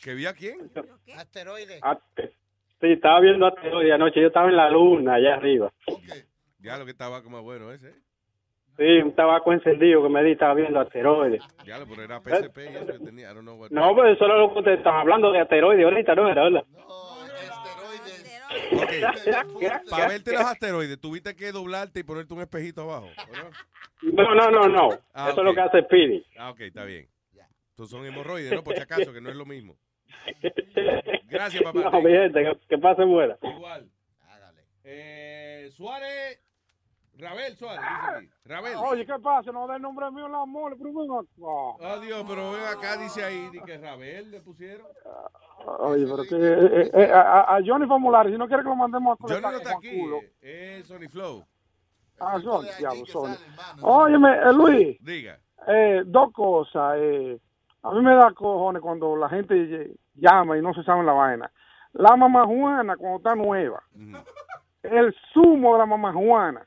¿Que 0.02 0.14
vi 0.14 0.26
a 0.26 0.34
quién? 0.34 0.72
Asteroide. 1.18 1.80
Ah, 1.82 2.00
Sí, 2.80 2.92
estaba 2.94 3.20
viendo 3.20 3.50
de 3.50 3.92
anoche. 3.92 4.22
Yo 4.22 4.28
estaba 4.28 4.48
en 4.48 4.56
la 4.56 4.70
luna 4.70 5.16
allá 5.16 5.36
arriba. 5.36 5.70
Ya 6.60 6.78
lo 6.78 6.86
que 6.86 6.92
estaba 6.92 7.22
como 7.24 7.42
bueno 7.42 7.70
ese. 7.74 7.92
Sí, 8.78 9.00
un 9.04 9.16
tabaco 9.16 9.52
encendido 9.52 10.04
que 10.04 10.10
me 10.10 10.24
di, 10.24 10.32
estaba 10.34 10.54
viendo 10.54 10.80
asteroides. 10.80 11.42
Ya, 11.66 11.78
pero 11.90 12.04
era 12.04 12.22
PSP 12.22 12.58
y 12.72 12.76
eso 12.76 12.86
que 12.86 13.00
tenía. 13.00 13.32
I 13.32 13.34
don't 13.34 13.42
know 13.42 13.60
what- 13.60 13.72
No, 13.72 13.94
pues 13.96 14.16
eso 14.16 14.26
era 14.26 14.38
lo 14.38 14.54
que 14.54 14.62
te 14.62 14.74
estaba 14.76 15.02
hablando 15.02 15.32
de 15.32 15.40
asteroides 15.40 15.84
ahorita, 15.84 16.14
¿no? 16.16 16.30
Era, 16.30 16.44
¿verdad? 16.44 16.64
Para 19.90 20.08
verte 20.08 20.34
los 20.34 20.42
asteroides, 20.42 21.00
tuviste 21.00 21.36
que 21.36 21.52
doblarte 21.52 22.00
y 22.00 22.04
ponerte 22.04 22.34
un 22.34 22.42
espejito 22.42 22.82
abajo. 22.82 23.10
No, 24.02 24.36
no, 24.36 24.52
no, 24.52 24.68
no. 24.68 24.90
Ah, 25.14 25.30
eso 25.32 25.42
es 25.42 25.46
lo 25.46 25.54
que 25.54 25.62
hace 25.62 25.82
Speedy. 25.84 26.26
Ah, 26.38 26.52
ok, 26.52 26.62
está 26.62 26.84
bien. 26.84 27.08
Entonces 27.72 27.96
son 27.96 28.06
hemorroides, 28.08 28.52
¿no? 28.54 28.64
Por 28.64 28.76
si 28.76 28.82
acaso, 28.82 29.14
que 29.14 29.22
no 29.22 29.30
es 29.30 29.36
lo 29.36 29.46
mismo. 29.46 29.78
Gracias, 31.26 31.62
papá. 31.62 31.92
No, 31.92 32.02
mi 32.02 32.12
gente, 32.12 32.44
que, 32.44 32.58
que 32.70 32.78
pase 32.80 33.04
buena. 33.04 33.38
Igual. 33.44 33.88
Eh, 34.84 35.70
Suárez. 35.76 36.47
Rabel 37.20 37.56
Suárez, 37.58 37.80
dice 37.82 38.18
aquí. 38.18 38.30
Rabel. 38.46 38.76
Oye, 38.78 39.06
¿qué 39.06 39.14
pasa? 39.20 39.52
No 39.52 39.66
da 39.68 39.76
el 39.78 39.82
nombre 39.82 40.10
mío 40.12 40.28
en 40.28 40.32
la 40.34 40.46
mole, 40.46 40.76
pero 40.78 40.94
ven 40.94 41.12
acá. 41.12 41.94
Adiós, 41.96 42.24
pero 42.28 42.52
ven 42.52 42.64
acá, 42.64 42.98
dice 42.98 43.24
ahí, 43.24 43.50
que 43.66 43.78
Rabel 43.78 44.30
le 44.32 44.42
pusieron. 44.42 44.86
Oye, 45.80 46.06
pero 46.06 46.24
que 46.24 46.36
eh, 46.36 46.92
eh, 46.94 47.12
a, 47.12 47.56
a 47.56 47.60
Johnny 47.66 47.88
Formulari, 47.88 48.32
si 48.32 48.38
no 48.38 48.48
quiere 48.48 48.62
que 48.64 48.70
lo 48.70 48.76
mandemos 48.76 49.18
a 49.20 49.24
Johnny 49.24 49.42
no 49.42 49.50
está 49.58 49.72
aquí, 49.78 50.02
eh, 50.42 50.78
es 50.80 50.88
Sony 50.88 51.10
Flow. 51.10 51.44
Ah, 52.20 52.40
Johnny, 52.44 52.68
diablo, 52.78 53.04
Johnny. 53.12 53.36
Óyeme, 53.82 54.34
eh, 54.38 54.54
Luis, 54.54 54.98
Diga. 55.04 55.40
eh, 55.68 56.04
dos 56.06 56.32
cosas. 56.34 56.96
Eh, 56.98 57.40
a 57.84 57.92
mí 57.92 58.02
me 58.02 58.14
da 58.16 58.32
cojones 58.34 58.82
cuando 58.82 59.16
la 59.16 59.30
gente 59.30 59.56
ll- 59.56 59.96
llama 60.16 60.58
y 60.58 60.62
no 60.62 60.74
se 60.74 60.84
sabe 60.84 61.04
la 61.04 61.14
vaina. 61.14 61.52
La 61.94 62.16
mamá 62.16 62.46
Juana, 62.46 62.96
cuando 62.98 63.18
está 63.18 63.34
nueva, 63.36 63.82
el 64.84 65.16
zumo 65.34 65.74
de 65.74 65.80
la 65.80 65.86
mamá 65.86 66.14
Juana 66.14 66.67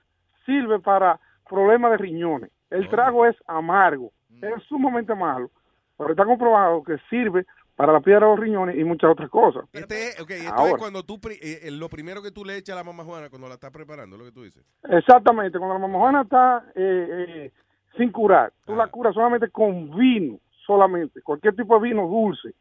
sirve 0.51 0.81
para 0.81 1.21
problemas 1.49 1.93
de 1.93 1.99
riñones. 1.99 2.51
El 2.71 2.89
trago 2.89 3.27
es 3.27 3.37
amargo, 3.47 4.13
es 4.43 4.63
sumamente 4.69 5.15
malo, 5.15 5.51
pero 5.97 6.11
está 6.11 6.25
comprobado 6.25 6.83
que 6.83 6.97
sirve 7.09 7.47
para 7.77 7.93
la 7.93 8.01
piedra 8.01 8.27
de 8.27 8.33
los 8.33 8.41
riñones 8.41 8.77
y 8.77 8.85
muchas 8.85 9.11
otras 9.11 9.31
cosas. 9.31 9.65
Este 9.73 10.11
esto 10.11 10.25
Ahora. 10.55 10.73
es 10.73 10.79
cuando 10.79 11.03
tú, 11.03 11.19
eh, 11.31 11.61
eh, 11.63 11.71
lo 11.71 11.89
primero 11.89 12.23
que 12.23 12.31
tú 12.31 12.45
le 12.45 12.57
echas 12.57 12.75
a 12.75 12.81
la 12.81 12.85
mamá 12.85 13.05
Juana 13.05 13.31
cuando 13.31 13.49
la 13.49 13.55
estás 13.55 13.71
preparando, 13.71 14.17
lo 14.17 14.25
que 14.25 14.33
tú 14.33 14.43
dices. 14.43 14.65
Exactamente, 14.89 15.59
cuando 15.59 15.75
la 15.75 15.81
mamá 15.81 15.99
Juana 15.99 16.23
está 16.23 16.65
eh, 16.75 17.07
eh, 17.11 17.53
sin 17.97 18.13
curar, 18.13 18.53
tú 18.67 18.75
la 18.77 18.89
curas 18.89 19.15
solamente 19.15 19.49
con 19.51 19.97
vino, 19.97 20.39
solamente, 20.67 21.23
cualquier 21.23 21.57
tipo 21.57 21.79
de 21.79 21.89
vino 21.89 22.07
dulce. 22.07 22.55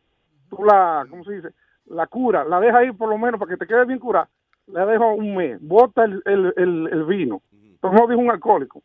Tú 0.50 0.64
la, 0.64 1.06
¿cómo 1.10 1.24
se 1.24 1.34
dice? 1.34 1.50
La 1.88 2.08
cura, 2.08 2.44
la 2.46 2.60
dejas 2.60 2.78
ahí 2.78 2.92
por 2.92 3.10
lo 3.10 3.18
menos 3.18 3.40
para 3.40 3.52
que 3.52 3.58
te 3.58 3.68
quede 3.68 3.86
bien 3.86 4.00
curada, 4.00 4.30
la 4.68 4.86
dejo 4.86 5.14
un 5.14 5.36
mes, 5.36 5.60
bota 5.62 6.06
el, 6.06 6.22
el, 6.26 6.54
el, 6.56 6.90
el 6.92 7.04
vino, 7.06 7.42
pero 7.82 7.94
no 7.94 8.08
dijo 8.08 8.20
un 8.20 8.32
alcohólico. 8.32 8.82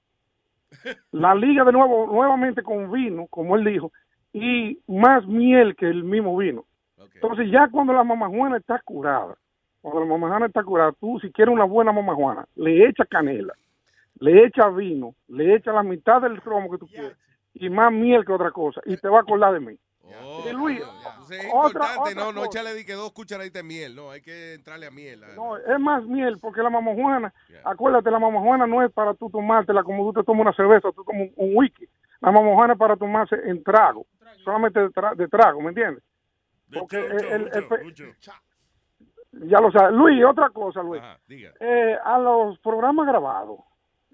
La 1.13 1.35
liga 1.35 1.65
de 1.65 1.73
nuevo, 1.73 2.07
nuevamente 2.07 2.63
con 2.63 2.91
vino, 2.91 3.27
como 3.29 3.57
él 3.57 3.65
dijo, 3.65 3.93
y 4.33 4.79
más 4.89 5.27
miel 5.27 5.77
que 5.77 5.87
el 5.87 6.05
mismo 6.05 6.37
vino. 6.37 6.65
Entonces 7.15 7.51
ya 7.51 7.69
cuando 7.69 7.93
la 7.93 8.05
mamá 8.05 8.29
Juana 8.29 8.57
está 8.57 8.81
curada, 8.85 9.37
cuando 9.81 10.01
la 10.01 10.07
mamá 10.07 10.29
Juana 10.29 10.47
está 10.47 10.65
curada, 10.65 10.93
tú 10.93 11.19
si 11.21 11.31
quieres 11.31 11.55
una 11.55 11.65
buena 11.65 11.93
mamá 11.93 12.15
Juana, 12.15 12.47
le 12.57 12.89
echa 12.89 13.05
canela, 13.05 13.55
le 14.19 14.45
echa 14.45 14.69
vino, 14.69 15.15
le 15.29 15.55
echa 15.55 15.73
la 15.73 15.83
mitad 15.83 16.21
del 16.23 16.39
romo 16.39 16.71
que 16.71 16.79
tú 16.79 16.87
quieres 16.89 17.17
y 17.55 17.71
más 17.71 17.93
miel 17.93 18.25
que 18.25 18.33
otra 18.33 18.51
cosa 18.51 18.81
y 18.85 18.97
te 18.97 19.09
va 19.09 19.19
a 19.19 19.23
acordar 19.23 19.55
de 19.55 19.61
mí. 19.61 19.79
Y 20.47 20.53
Luis, 20.53 20.83
Sí, 21.27 21.35
es 21.35 21.47
otra, 21.53 21.87
importante, 21.95 22.11
otra 22.13 22.15
no, 22.25 22.33
no 22.33 22.45
echarle 22.45 22.75
di 22.75 22.85
que 22.85 22.93
dos 22.93 23.13
cucharaditas 23.13 23.63
de 23.63 23.69
miel, 23.69 23.97
no, 23.97 24.11
hay 24.11 24.21
que 24.21 24.55
entrarle 24.55 24.87
a 24.87 24.91
miel. 24.91 25.25
a- 25.25 25.35
No, 25.35 25.57
es 25.57 25.81
más 25.81 26.05
miel 26.05 26.39
porque 26.39 26.63
la 26.63 26.71
mamá 26.71 26.93
Juana, 26.95 27.33
acuérdate, 27.65 28.11
la 28.11 28.19
mamá 28.19 28.41
Juana 28.41 28.67
no 28.67 28.83
es 28.85 28.93
para 28.93 29.15
tú 29.15 29.31
tomártela 29.31 29.83
como 29.83 30.05
tú 30.13 30.21
te 30.21 30.27
tomas 30.27 30.43
una 30.43 30.53
cerveza, 30.55 30.91
tú 30.95 31.03
tomas 31.05 31.23
un, 31.23 31.33
un 31.37 31.57
whisky. 31.57 31.87
La 32.21 32.31
mamá 32.31 32.53
Juana 32.55 32.73
es 32.75 32.79
para 32.79 32.97
tomarse 32.97 33.37
en 33.45 33.63
trago, 33.65 34.07
solamente 34.45 34.81
de, 34.81 34.89
tra- 34.91 35.15
de 35.15 35.29
trago, 35.29 35.61
¿me 35.61 35.69
entiendes? 35.71 36.03
Porque 36.73 36.99
el- 36.99 37.25
el- 37.25 37.51
el 37.55 37.65
fe- 37.65 37.95
ya 39.47 39.61
lo 39.61 39.71
sabes. 39.73 39.93
Luis, 39.95 40.25
otra 40.25 40.51
cosa, 40.51 40.83
Luis. 40.83 41.03
diga. 41.27 41.53
Eh, 41.61 41.97
a 42.05 42.19
los 42.19 42.59
programas 42.61 43.07
grabados, 43.07 43.59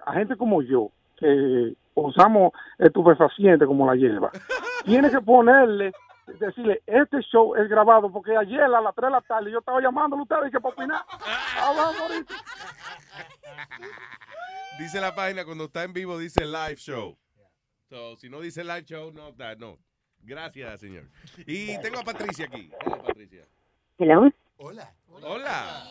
a 0.05 0.13
gente 0.15 0.37
como 0.37 0.63
yo, 0.63 0.91
que 1.19 1.75
usamos 2.03 2.53
estupefacientes 2.79 3.67
como 3.67 3.87
la 3.87 3.95
hierba, 3.97 4.31
tiene 4.85 5.11
que 5.11 5.21
ponerle, 5.21 5.93
decirle, 6.39 6.83
este 6.87 7.19
show 7.23 7.55
es 7.57 7.69
grabado, 7.69 8.11
porque 8.13 8.37
ayer 8.37 8.63
a 8.63 8.69
las 8.69 8.95
3 8.95 9.07
de 9.07 9.11
la 9.11 9.21
tarde 9.23 9.51
yo 9.51 9.59
estaba 9.59 9.81
llamándole 9.81 10.21
a 10.21 10.23
ustedes 10.23 10.53
que 10.53 10.61
para 10.61 10.75
opinar. 10.75 11.01
Hablamos 11.61 12.01
ahorita. 12.01 12.35
Dice 14.79 15.01
la 15.01 15.15
página 15.15 15.45
cuando 15.45 15.65
está 15.65 15.85
en 15.85 15.93
vivo, 15.93 16.19
dice 16.19 16.45
live 16.45 16.77
show. 16.77 17.17
So, 17.89 18.17
si 18.17 18.31
no 18.31 18.41
dice 18.41 18.63
live 18.65 18.85
show, 18.85 19.13
no, 19.13 19.33
da- 19.33 19.57
no. 19.57 19.77
Gracias, 20.23 20.81
señor. 20.81 21.05
Y 21.47 21.79
tengo 21.81 21.99
a 22.01 22.03
Patricia 22.05 22.45
aquí. 22.47 22.71
Hola, 22.87 23.03
Patricia. 23.03 23.45
Hello. 23.99 24.31
Hola. 24.59 25.85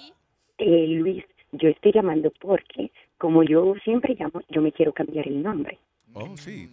Eh, 0.60 0.88
Luis, 0.90 1.24
yo 1.52 1.70
estoy 1.70 1.92
llamando 1.94 2.32
porque, 2.40 2.92
como 3.18 3.44
yo 3.44 3.74
siempre 3.84 4.16
llamo, 4.20 4.42
yo 4.50 4.62
me 4.62 4.72
quiero 4.72 4.94
cambiar 4.94 5.28
el 5.28 5.42
nombre. 5.42 5.80
Oh, 6.14 6.36
sí. 6.38 6.70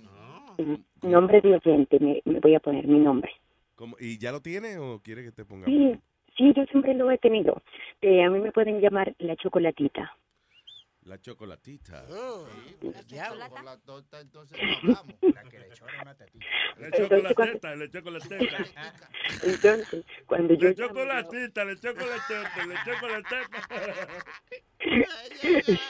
Mm, 0.59 1.11
Nombre 1.11 1.41
de 1.41 1.55
oyente, 1.55 1.99
me, 2.01 2.23
me 2.25 2.41
voy 2.41 2.55
a 2.55 2.61
poner 2.61 2.87
mi 2.87 2.99
nombre. 2.99 3.31
¿Cómo? 3.75 3.97
¿Y 4.01 4.19
ya 4.19 4.33
lo 4.33 4.41
tiene 4.41 4.79
o 4.79 5.01
quiere 5.01 5.23
que 5.23 5.33
te 5.33 5.45
ponga? 5.45 5.67
Sí, 5.67 5.95
sí, 6.37 6.53
yo 6.57 6.65
siempre 6.65 6.95
lo 6.95 7.11
he 7.11 7.19
tenido. 7.19 7.63
Eh, 8.01 8.25
a 8.25 8.31
mí 8.31 8.41
me 8.41 8.53
pueden 8.53 8.81
llamar 8.81 9.15
la 9.19 9.37
chocolatita. 9.37 10.17
La 11.07 11.19
chocolatita. 11.21 12.05
La 13.63 13.77
torta, 13.79 14.21
entonces 14.21 14.59
no 14.63 14.77
hablamos. 14.77 15.15
Le 16.79 16.91
chocolateta, 16.91 17.77
chocolateta. 17.91 18.65
Entonces, 19.45 20.05
cuando 20.27 20.55
yo 20.55 20.69
Le 20.69 20.75
chocolatita, 20.75 21.65
le 21.65 21.79
chocolateta, 21.79 22.67
le 22.67 22.75
chocolateta. 22.85 23.63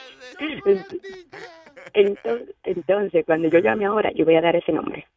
entonces, 1.94 2.54
entonces, 2.64 3.24
cuando 3.24 3.48
yo 3.48 3.58
llame 3.60 3.86
ahora, 3.86 4.12
yo 4.12 4.26
voy 4.26 4.36
a 4.36 4.42
dar 4.42 4.54
ese 4.54 4.72
nombre. 4.72 5.08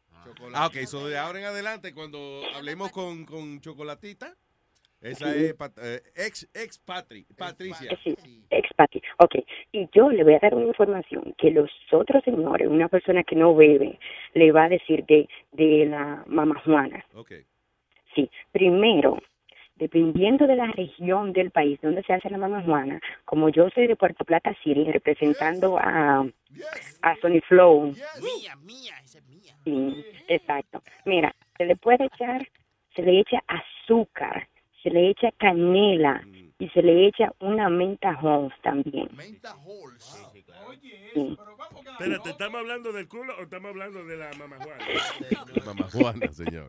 Ah, 0.54 0.66
ok, 0.66 0.76
so 0.86 1.08
de 1.08 1.18
ahora 1.18 1.40
en 1.40 1.44
adelante, 1.44 1.92
cuando 1.92 2.40
hablemos 2.54 2.90
con, 2.90 3.26
con 3.26 3.60
Chocolatita, 3.60 4.34
esa 5.00 5.34
es 5.34 5.54
Pat- 5.54 5.78
eh, 5.82 6.02
ex, 6.14 6.48
ex 6.54 6.78
Patri, 6.78 7.24
Patricia. 7.36 7.98
Sí, 8.04 8.16
expati. 8.50 9.02
Ok, 9.18 9.36
y 9.72 9.88
yo 9.92 10.10
le 10.10 10.24
voy 10.24 10.34
a 10.34 10.38
dar 10.40 10.54
una 10.54 10.66
información 10.66 11.34
que 11.38 11.50
los 11.50 11.70
otros 11.92 12.22
señores, 12.24 12.68
una 12.68 12.88
persona 12.88 13.22
que 13.22 13.36
no 13.36 13.54
bebe, 13.54 13.98
le 14.34 14.52
va 14.52 14.64
a 14.64 14.68
decir 14.68 15.04
de, 15.06 15.28
de 15.52 15.86
la 15.86 16.22
mamá 16.26 16.60
Juana. 16.64 17.04
Ok. 17.14 17.32
Sí, 18.14 18.30
primero, 18.52 19.18
dependiendo 19.76 20.46
de 20.46 20.56
la 20.56 20.66
región 20.66 21.32
del 21.32 21.50
país 21.50 21.80
donde 21.80 22.02
se 22.02 22.12
hace 22.12 22.28
la 22.28 22.38
mamá 22.38 22.62
Juana, 22.62 23.00
como 23.24 23.48
yo 23.48 23.70
soy 23.70 23.86
de 23.86 23.96
Puerto 23.96 24.24
Plata 24.24 24.54
City, 24.62 24.84
representando 24.90 25.78
a, 25.78 26.26
a 27.02 27.16
Sony 27.22 27.40
Flow. 27.48 27.86
Mía, 27.86 28.56
mía, 28.62 28.94
esa 29.02 29.18
es 29.18 29.28
mía. 29.28 29.54
Sí, 29.64 30.04
exacto. 30.28 30.82
Mira, 31.06 31.34
se 31.56 31.64
le 31.64 31.76
puede 31.76 32.04
echar, 32.04 32.46
se 32.94 33.02
le 33.02 33.20
echa 33.20 33.42
azúcar, 33.46 34.48
se 34.82 34.90
le 34.90 35.10
echa 35.10 35.30
canela 35.32 36.22
y 36.58 36.68
se 36.68 36.82
le 36.82 37.06
echa 37.06 37.32
una 37.40 37.70
menta 37.70 38.10
Halls 38.10 38.52
también. 38.62 39.08
Sí. 41.14 41.36
Espérate, 41.92 42.30
¿estamos 42.30 42.60
hablando 42.60 42.92
del 42.92 43.08
culo 43.08 43.34
o 43.38 43.42
estamos 43.42 43.70
hablando 43.70 44.04
de 44.04 44.16
la 44.16 44.32
mamá 44.34 44.56
Juana? 44.56 44.84
Mamá 45.66 45.88
Juana, 45.90 46.32
señor. 46.32 46.68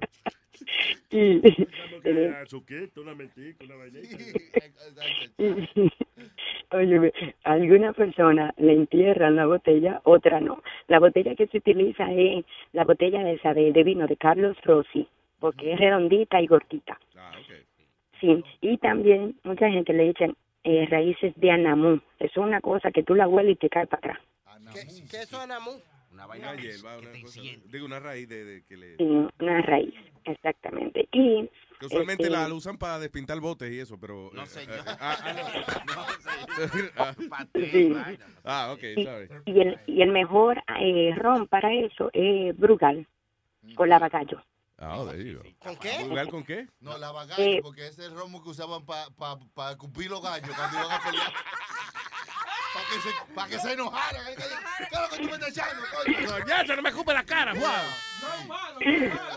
Y. 1.10 1.42
Oye, 6.72 7.14
alguna 7.44 7.92
persona 7.92 8.54
le 8.58 8.74
entierran 8.74 9.36
la 9.36 9.46
botella, 9.46 10.00
otra 10.06 10.40
no. 10.40 10.64
La 10.88 11.00
botella 11.00 11.36
que 11.36 11.48
se 11.48 11.58
utiliza 11.58 12.10
es 12.14 12.46
la 12.72 12.86
botella 12.86 13.24
de 13.24 13.34
esa 13.34 13.54
de, 13.54 13.74
de 13.74 13.84
vino 13.84 14.08
de 14.08 14.16
Carlos 14.16 14.56
Rossi, 14.64 15.06
porque 15.40 15.74
es 15.74 15.80
redondita 15.80 16.42
y 16.42 16.48
gordita. 16.48 16.98
Sí, 18.22 18.43
y 18.61 18.77
también 18.77 19.35
mucha 19.43 19.69
gente 19.69 19.91
le 19.93 20.09
echan 20.09 20.35
eh, 20.64 20.85
raíces 20.90 21.33
de 21.38 21.51
anamú. 21.51 22.00
Eso 22.19 22.32
es 22.41 22.48
una 22.48 22.61
cosa 22.61 22.91
que 22.91 23.03
tú 23.03 23.16
la 23.16 23.27
hueles 23.27 23.56
y 23.56 23.59
te 23.59 23.69
cae 23.69 23.88
para 23.88 24.14
atrás. 24.14 24.19
¿Qué, 24.74 24.82
qué 25.09 25.17
es 25.24 25.33
anamú? 25.33 25.72
Una 26.14 26.27
vaina 26.27 26.56
hierba, 26.56 26.98
una 26.98 27.09
cosa, 27.22 27.41
digo, 27.72 27.85
una 27.85 28.00
raíz 28.00 28.27
de, 28.27 28.43
de 28.43 28.64
que 28.66 28.75
le... 28.77 28.98
Sí, 28.98 29.27
una 29.40 29.61
raíz, 29.61 29.93
exactamente. 30.25 31.08
Y 31.14 31.50
Que 31.80 31.85
usualmente 31.85 32.24
este, 32.24 32.35
la, 32.35 32.50
la 32.50 32.53
usan 32.53 32.77
para 32.77 33.00
despintar 33.00 33.40
botes 33.40 33.72
y 33.72 33.80
eso, 33.80 33.98
pero... 33.98 34.30
No, 34.33 34.45
señor. 34.45 34.82
ah, 34.85 35.17
ah, 35.24 37.16
no. 37.56 37.61
Sí. 37.72 37.93
ah, 38.43 38.74
ok, 38.74 38.82
sorry. 39.03 39.30
y 39.45 39.61
el, 39.61 39.80
y 39.88 40.01
el 40.01 40.11
mejor 40.11 40.61
eh, 40.80 41.14
ron 41.16 41.48
para 41.48 41.74
eso 41.74 42.09
es 42.14 42.58
Brugal, 42.58 43.08
con 43.75 43.88
lavagallo. 43.90 44.43
Ah, 44.84 44.98
oh, 44.98 45.06
there 45.06 45.22
you 45.24 45.38
go. 45.38 45.43
¿Con 45.60 45.76
qué? 45.77 46.03
¿Brugal 46.03 46.30
con 46.30 46.43
qué? 46.43 46.68
No, 46.80 46.98
la 46.98 47.11
bagallo, 47.11 47.43
Eh. 47.43 47.60
porque 47.61 47.88
ese 47.88 48.01
es 48.01 48.08
el 48.08 48.16
romo 48.16 48.42
que 48.43 48.50
usaban 48.50 48.84
para 48.84 49.06
pa, 49.11 49.38
pa, 49.38 49.45
pa 49.53 49.72
escupir 49.72 50.10
los 50.10 50.24
gallos 50.24 50.50
cuando 50.56 50.80
iban 50.80 50.92
a 50.92 51.03
pelear. 51.03 51.32
Para 52.74 52.85
que, 52.88 52.95
se, 53.01 53.34
pa' 53.35 53.48
que 53.50 53.60
se 53.60 53.74
enojaran. 53.74 54.26
¿Qué 54.27 54.32
es 54.34 55.01
lo 55.01 55.10
que 55.10 55.18
tú 55.18 55.24
me 55.26 55.32
estás 55.34 55.50
echando, 55.50 55.84
coño? 55.93 56.40
Coñazo, 56.40 56.76
no 56.77 56.82
me 56.82 56.90
escupe 56.90 57.14
la 57.14 57.24
cara, 57.26 57.53
Juan. 57.53 57.82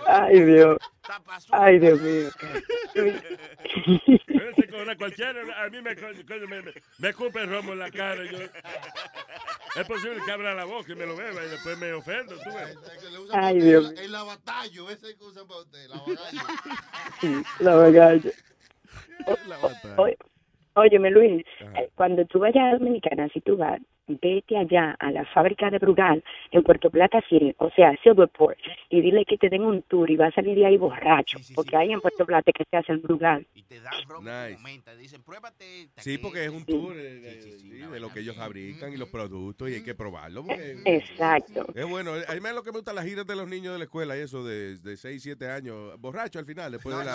Ay, 0.07 0.41
Dios. 0.41 0.79
Ay, 1.51 1.79
Dios 1.81 2.01
mío. 2.01 2.31
Con 4.75 4.97
cualquiera, 4.97 5.65
a 5.65 5.69
mí 5.69 5.81
me, 5.81 5.95
me, 5.95 6.63
me, 6.63 6.73
me 6.99 7.09
escupe 7.09 7.41
el 7.41 7.51
romo 7.51 7.73
en 7.73 7.79
la 7.79 7.91
cara. 7.91 8.25
Yo, 8.25 8.39
es 8.39 9.87
posible 9.87 10.21
que 10.25 10.33
abra 10.33 10.55
la 10.55 10.65
boca 10.65 10.93
y 10.93 10.97
me 10.97 11.07
lo 11.07 11.17
beba 11.17 11.45
y 11.45 11.49
después 11.49 11.79
me 11.79 11.93
ofendo. 11.93 12.35
¿tú 12.37 12.51
ves? 12.55 12.77
Ay, 13.33 13.61
Dios. 13.61 13.93
El 13.99 14.13
lavatallo, 14.13 14.91
ese 14.91 15.17
que 15.17 15.25
usan 15.25 15.47
para 15.47 15.61
usted, 15.61 15.89
lavatallo. 15.89 17.43
La 17.61 17.75
bagalla. 17.75 18.31
La 19.47 19.59
batalla. 19.59 19.95
Oye, 19.97 20.17
óyeme, 20.75 21.11
Luis, 21.11 21.45
eh, 21.61 21.91
cuando 21.95 22.25
tú 22.27 22.41
vayas 22.41 22.75
a 22.75 22.79
Dominicana, 22.79 23.29
si 23.29 23.41
tú 23.41 23.57
vas, 23.57 23.81
vete 24.07 24.57
allá 24.57 24.97
a 24.99 25.11
la 25.11 25.25
fábrica 25.27 25.71
de 25.71 25.79
Brugal 25.79 26.23
en 26.51 26.63
Puerto 26.63 26.91
Plata 26.91 27.23
City, 27.29 27.55
o 27.59 27.71
sea, 27.71 27.97
Silverport, 28.03 28.59
y 28.91 29.01
dile 29.01 29.25
que 29.25 29.39
te 29.39 29.49
den 29.49 29.63
un 29.65 29.83
tour 29.83 30.11
y 30.11 30.17
va 30.17 30.27
a 30.27 30.33
salir 30.33 30.57
de 30.57 30.67
ahí 30.67 30.77
borracho, 30.77 31.39
porque 31.55 31.77
ahí 31.77 31.91
en 31.93 32.01
Puerto 32.01 32.27
Plata 32.27 32.53
que 32.53 32.65
se 32.71 32.77
hace 32.77 32.93
el 32.93 32.99
Brugal. 32.99 33.47
Nice. 34.23 34.59
Sí, 35.97 36.19
porque 36.19 36.45
es 36.45 36.51
un 36.51 36.65
tour 36.65 36.95
de, 36.95 37.21
de- 37.21 37.43
sí, 37.59 37.69
de 37.69 38.01
lo 38.01 38.11
que 38.13 38.21
ellos 38.21 38.37
fabrican 38.37 38.93
y 38.93 38.97
los 38.97 39.09
productos 39.09 39.71
y 39.71 39.75
hay 39.75 39.83
que 39.83 39.95
probarlo. 39.95 40.45
porque- 40.45 40.77
Exacto. 40.85 41.67
Es 41.75 41.89
bueno. 41.89 42.13
A 42.29 42.35
mí 42.35 42.41
me 42.41 42.53
lo 42.53 42.63
que 42.63 42.71
me 42.71 42.79
gusta 42.79 42.93
las 42.93 43.05
giras 43.05 43.27
de 43.27 43.37
los 43.37 43.49
niños 43.49 43.73
de 43.73 43.79
la 43.79 43.85
escuela 43.85 44.17
y 44.17 44.21
eso 44.21 44.45
de, 44.45 44.77
de 44.79 44.97
6, 44.97 45.23
7 45.23 45.51
años. 45.51 45.99
Borracho 46.01 46.39
al 46.39 46.45
final, 46.47 46.73
después 46.73 46.97
de 46.99 47.05
la... 47.05 47.15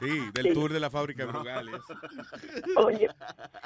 Sí, 0.00 0.18
del 0.34 0.46
Sí. 0.48 0.54
tour 0.54 0.72
de 0.72 0.80
la 0.80 0.90
fábrica 0.90 1.24
de 1.24 1.32
Brugales. 1.32 1.74
Oye, 2.76 3.08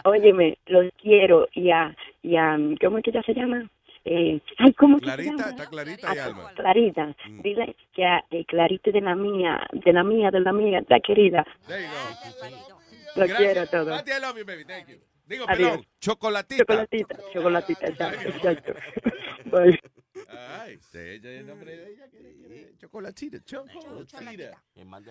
óyeme, 0.05 0.59
los 0.67 0.87
quiero 1.01 1.49
y 1.53 1.71
a, 1.71 1.95
y 2.27 2.37
a, 2.37 2.59
¿cómo 2.81 2.99
es 2.99 3.05
que 3.05 3.11
ella 3.11 3.23
se 3.23 3.35
llama? 3.35 3.71
Eh, 4.05 4.41
ay, 4.59 4.73
¿cómo 4.75 4.99
se 4.99 5.05
Clarita, 5.05 5.31
llama? 5.31 5.51
está 5.51 5.67
Clarita 5.67 6.15
y 6.15 6.19
Alma. 6.19 6.53
Clarita, 6.55 7.17
dile 7.43 7.77
que 7.93 8.05
a 8.05 8.25
eh, 8.31 8.45
Clarita 8.45 8.91
de 8.91 9.01
la 9.01 9.15
mía, 9.15 9.67
de 9.73 9.93
la 9.93 10.05
mía, 10.05 10.31
de 10.31 10.41
la 10.41 10.53
mía, 10.53 10.81
la 10.89 11.01
querida. 11.01 11.45
There 11.67 11.83
you 11.83 11.89
go. 11.89 12.77
Lo 13.17 13.27
Gracias. 13.27 13.39
quiero 13.39 13.61
a 13.63 13.67
todos. 13.67 13.89
Mati, 13.89 14.11
I 14.11 14.21
love 14.21 14.37
you, 14.39 14.45
baby. 14.45 14.65
Thank 14.65 14.89
you. 14.89 14.99
Digo, 15.27 15.45
Adiós. 15.49 15.71
perdón, 15.71 15.87
chocolatita. 16.01 16.65
Chocolatita, 16.65 17.17
chocolatita, 17.33 17.87
exacto, 17.87 18.29
exacto. 18.29 18.75
Bye. 19.51 19.81
Ay, 20.29 20.79
ella 20.95 21.31
es 21.33 21.41
el 21.41 21.47
nombre 21.47 21.77
de 21.77 21.93
ella. 21.93 22.09
que- 22.11 22.19
que- 22.19 22.75
Chocolatita, 22.79 23.43
chocolatita. 23.45 24.63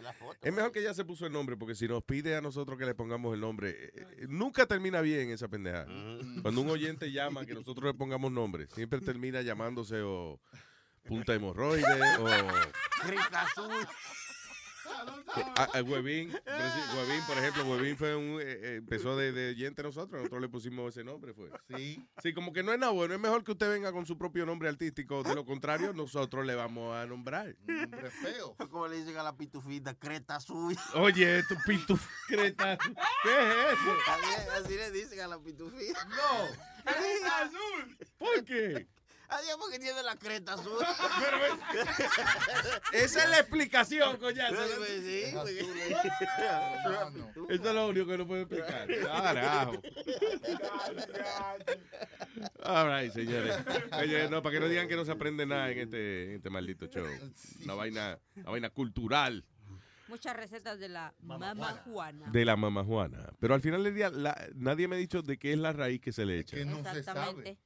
La 0.01 0.13
foto. 0.13 0.37
Es 0.41 0.53
mejor 0.53 0.71
que 0.71 0.79
ella 0.79 0.93
se 0.93 1.03
puso 1.05 1.25
el 1.25 1.33
nombre, 1.33 1.57
porque 1.57 1.75
si 1.75 1.87
nos 1.87 2.03
pide 2.03 2.35
a 2.35 2.41
nosotros 2.41 2.77
que 2.77 2.85
le 2.85 2.95
pongamos 2.95 3.33
el 3.33 3.39
nombre, 3.41 3.69
eh, 3.71 3.91
eh, 3.95 4.25
nunca 4.27 4.65
termina 4.65 5.01
bien 5.01 5.29
esa 5.29 5.47
pendeja. 5.47 5.85
Cuando 6.41 6.61
un 6.61 6.69
oyente 6.69 7.11
llama 7.11 7.45
que 7.45 7.53
nosotros 7.53 7.85
le 7.85 7.93
pongamos 7.97 8.31
nombre, 8.31 8.67
siempre 8.67 8.99
termina 9.01 9.41
llamándose 9.41 10.01
o 10.01 10.39
punta 11.05 11.33
hemorroide 11.33 11.83
o 12.19 12.25
Crista 13.05 13.41
azul. 13.43 13.71
A, 15.55 15.63
a 15.77 15.83
Huevín. 15.83 16.31
Por 17.27 17.37
ejemplo, 17.37 17.65
Huevín 17.65 17.97
fue 17.97 18.15
un, 18.15 18.39
eh, 18.41 18.43
eh, 18.45 18.75
empezó 18.77 19.15
de, 19.17 19.31
de 19.31 19.49
oyente 19.49 19.83
nosotros, 19.83 20.19
nosotros 20.19 20.41
le 20.41 20.49
pusimos 20.49 20.89
ese 20.95 21.03
nombre, 21.03 21.33
fue. 21.33 21.49
Sí. 21.75 22.05
Sí, 22.21 22.33
como 22.33 22.53
que 22.53 22.63
no 22.63 22.73
es 22.73 22.79
nada 22.79 22.91
bueno, 22.91 23.13
es 23.13 23.19
mejor 23.19 23.43
que 23.43 23.51
usted 23.51 23.69
venga 23.69 23.91
con 23.91 24.05
su 24.05 24.17
propio 24.17 24.45
nombre 24.45 24.69
artístico, 24.69 25.23
de 25.23 25.35
lo 25.35 25.45
contrario, 25.45 25.93
nosotros 25.93 26.45
le 26.45 26.55
vamos 26.55 26.95
a 26.95 27.05
nombrar. 27.05 27.55
Nombre 27.67 28.09
feo. 28.11 28.55
Como 28.69 28.87
le 28.87 28.97
dicen 28.97 29.17
a 29.17 29.23
la 29.23 29.35
pitufita, 29.35 29.93
creta 29.93 30.35
azul. 30.35 30.75
Oye, 30.95 31.43
tu 31.43 31.55
pitu 31.65 31.97
creta. 32.27 32.77
¿Qué 32.77 33.29
es 33.29 33.73
eso? 33.73 33.97
Así, 34.07 34.49
así 34.63 34.75
le 34.75 34.91
dicen 34.91 35.19
a 35.21 35.27
la 35.27 35.39
pitufita. 35.39 36.05
No. 36.05 36.47
Creta 36.83 37.41
azul. 37.43 37.97
¿Por 38.17 38.43
qué? 38.45 38.87
Adiós, 39.27 39.57
porque 39.59 39.79
tiene 39.79 40.03
la 40.03 40.15
creta 40.15 40.53
azul. 40.53 40.73
Esa 42.93 43.23
es 43.23 43.29
la 43.29 43.39
explicación, 43.39 44.17
coñazo. 44.17 44.55
Sí, 44.87 45.23
porque- 45.33 45.59
Eso 47.55 47.69
es 47.69 47.75
lo 47.75 47.87
único 47.87 48.07
que 48.07 48.17
no 48.17 48.27
puedo 48.27 48.41
explicar. 48.43 48.87
Carajo. 49.03 49.81
All 52.63 52.87
right, 53.01 53.11
señores. 53.13 53.55
Oye, 53.99 54.29
no, 54.29 54.41
para 54.41 54.53
que 54.53 54.59
no 54.59 54.69
digan 54.69 54.87
que 54.87 54.95
no 54.95 55.05
se 55.05 55.11
aprende 55.11 55.45
nada 55.45 55.69
en 55.71 55.79
este, 55.79 56.23
en 56.25 56.31
este 56.37 56.49
maldito 56.49 56.87
show. 56.87 57.05
Una 57.63 57.73
vaina, 57.73 58.19
una 58.35 58.51
vaina 58.51 58.69
cultural 58.69 59.45
Muchas 60.07 60.35
recetas 60.35 60.79
de 60.79 60.87
la 60.87 61.15
mamá 61.19 61.55
Juana. 61.83 62.29
de 62.29 62.45
la 62.45 62.55
mamá 62.55 62.83
Juana. 62.83 63.33
Pero 63.39 63.55
al 63.55 63.61
final 63.61 63.83
del 63.83 63.95
día, 63.95 64.11
la- 64.11 64.37
nadie 64.53 64.87
me 64.87 64.95
ha 64.95 64.99
dicho 64.99 65.23
de 65.23 65.37
qué 65.39 65.51
es 65.53 65.57
la 65.57 65.73
raíz 65.73 65.99
que 65.99 66.11
se 66.11 66.25
le 66.27 66.37
echa. 66.39 66.55
Que 66.55 66.63
no 66.63 66.83
se 66.83 66.99
Exactamente. 66.99 67.55
sabe. 67.55 67.57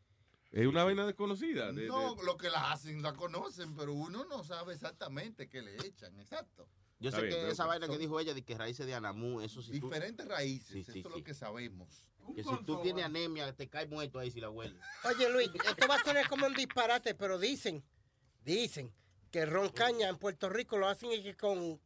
Es 0.52 0.66
una 0.66 0.84
vaina 0.84 1.06
desconocida. 1.06 1.72
de- 1.72 1.82
de- 1.84 1.88
No, 1.88 2.16
lo 2.24 2.36
que 2.38 2.50
la 2.50 2.72
hacen 2.72 3.02
la 3.02 3.14
conocen, 3.14 3.76
pero 3.76 3.94
uno 3.94 4.26
no 4.26 4.44
sabe 4.44 4.74
exactamente 4.74 5.48
qué 5.48 5.62
le 5.62 5.76
echan, 5.86 6.20
exacto. 6.20 6.68
Yo 7.00 7.10
Está 7.10 7.22
sé 7.22 7.28
bien, 7.28 7.40
que 7.46 7.52
esa 7.52 7.66
vaina 7.66 7.88
que 7.88 7.98
dijo 7.98 8.20
ella 8.20 8.34
de 8.34 8.44
que 8.44 8.58
raíces 8.58 8.86
de 8.86 8.94
anamú, 8.96 9.42
eso 9.42 9.62
sí. 9.62 9.80
tú- 9.80 9.88
Diferentes 9.88 10.28
raíces, 10.28 10.68
Sí, 10.68 10.84
sí, 10.92 11.00
eso 11.00 11.10
es 11.10 11.16
lo 11.16 11.24
que 11.24 11.34
sabemos. 11.34 12.06
Que 12.36 12.44
si 12.44 12.64
tú 12.66 12.82
tienes 12.82 13.06
anemia, 13.06 13.52
te 13.56 13.68
caes 13.70 13.90
muerto 13.90 14.20
ahí 14.20 14.30
si 14.32 14.40
la 14.42 14.50
hueles. 14.50 14.80
Oye, 15.06 15.30
Luis, 15.32 15.50
esto 15.68 15.88
va 15.88 15.96
a 15.96 16.04
sonar 16.04 16.28
como 16.28 16.46
un 16.46 16.54
disparate, 16.54 17.16
pero 17.16 17.40
dicen, 17.40 17.84
dicen 18.44 18.94
que 19.32 19.46
ron 19.46 19.70
caña 19.70 20.10
en 20.10 20.18
Puerto 20.18 20.50
Rico 20.50 20.78
lo 20.78 20.88
hacen 20.88 21.12
y 21.12 21.24
que 21.24 21.36
con, 21.38 21.80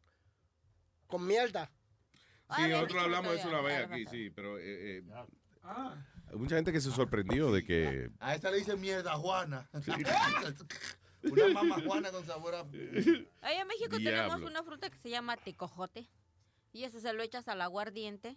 con 1.08 1.26
mierda. 1.28 1.72
Sí, 2.56 2.64
nosotros 2.68 3.04
hablamos 3.04 3.32
de 3.34 3.40
eso 3.40 3.50
una 3.50 3.62
vez 3.62 3.86
aquí, 3.90 4.06
sí, 4.08 4.30
pero 4.32 4.58
eh, 4.58 4.98
eh, 4.98 5.04
hay 6.34 6.40
mucha 6.40 6.56
gente 6.56 6.72
que 6.72 6.82
se 6.82 6.92
sorprendió 6.92 7.52
de 7.52 7.64
que 7.64 8.10
A 8.20 8.34
esta 8.36 8.50
le 8.50 8.58
dicen 8.58 8.82
mierda 8.82 9.14
Juana. 9.14 9.70
Una 11.24 11.48
mamá 11.50 11.78
Juana 11.86 12.12
con 12.12 12.26
sabor 12.26 12.56
a... 12.56 12.62
Ahí 12.62 13.58
en 13.58 13.68
México 13.68 13.98
tenemos 13.98 14.42
una 14.42 14.62
fruta 14.64 14.90
que 14.90 14.98
se 14.98 15.10
llama 15.10 15.38
tecojote. 15.38 16.10
Y 16.74 16.84
ese 16.84 17.00
se 17.00 17.14
lo 17.14 17.24
echas 17.24 17.48
al 17.48 17.62
aguardiente 17.62 18.36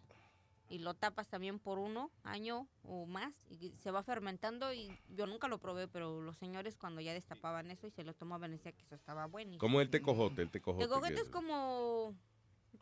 y 0.69 0.79
lo 0.79 0.95
tapas 0.95 1.29
también 1.29 1.59
por 1.59 1.79
uno 1.79 2.11
año 2.23 2.69
o 2.83 3.07
más 3.07 3.35
y 3.51 3.73
se 3.79 3.91
va 3.91 4.03
fermentando 4.03 4.73
y 4.73 4.91
yo 5.09 5.27
nunca 5.27 5.49
lo 5.49 5.59
probé, 5.59 5.89
pero 5.89 6.21
los 6.21 6.37
señores 6.37 6.77
cuando 6.77 7.01
ya 7.01 7.13
destapaban 7.15 7.71
eso 7.71 7.87
y 7.87 7.91
se 7.93 8.05
lo 8.05 8.15
tomaban 8.15 8.51
decían 8.51 8.75
que 8.75 8.83
eso 8.83 8.95
estaba 8.95 9.27
bueno. 9.27 9.59
¿Cómo 9.59 9.81
el 9.81 9.89
tecojote? 9.91 10.43
El 10.43 10.51
tecojote. 10.51 10.85
Tecojote 10.87 11.21
es 11.21 11.31
como 11.31 12.15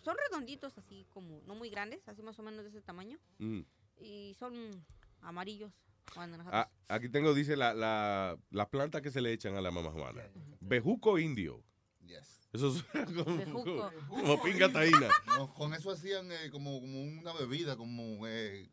son 0.02 0.16
redonditos 0.28 0.76
así 0.78 1.06
como 1.10 1.40
no 1.46 1.54
muy 1.54 1.70
grandes, 1.70 2.06
así 2.08 2.22
más 2.22 2.38
o 2.38 2.42
menos 2.42 2.64
de 2.64 2.70
ese 2.70 2.80
tamaño 2.82 3.18
Mm. 3.38 3.60
y 4.00 4.34
son 4.38 4.54
amarillos. 5.24 5.72
Cuando 6.14 6.36
nosotros- 6.36 6.64
Ah, 6.66 6.70
aquí 6.94 7.08
tengo, 7.08 7.34
dice, 7.34 7.56
la, 7.56 7.74
la, 7.74 8.38
las 8.50 8.68
plantas 8.68 9.00
que 9.02 9.10
se 9.10 9.20
le 9.20 9.32
echan 9.32 9.56
a 9.56 9.60
la 9.60 9.70
mamá 9.70 9.90
Juana. 9.90 10.22
Bejuco 10.60 11.18
indio. 11.18 11.62
Eso 12.52 12.70
suena 12.72 13.04
como, 13.06 13.36
Bejuco. 13.36 13.92
como 14.08 14.40
pinga 14.42 14.70
taína. 14.70 15.08
No, 15.26 15.52
con 15.54 15.74
eso 15.74 15.90
hacían 15.90 16.30
eh, 16.30 16.50
como, 16.52 16.80
como 16.80 17.02
una 17.02 17.32
bebida, 17.32 17.76
como 17.76 18.24
eh, 18.28 18.70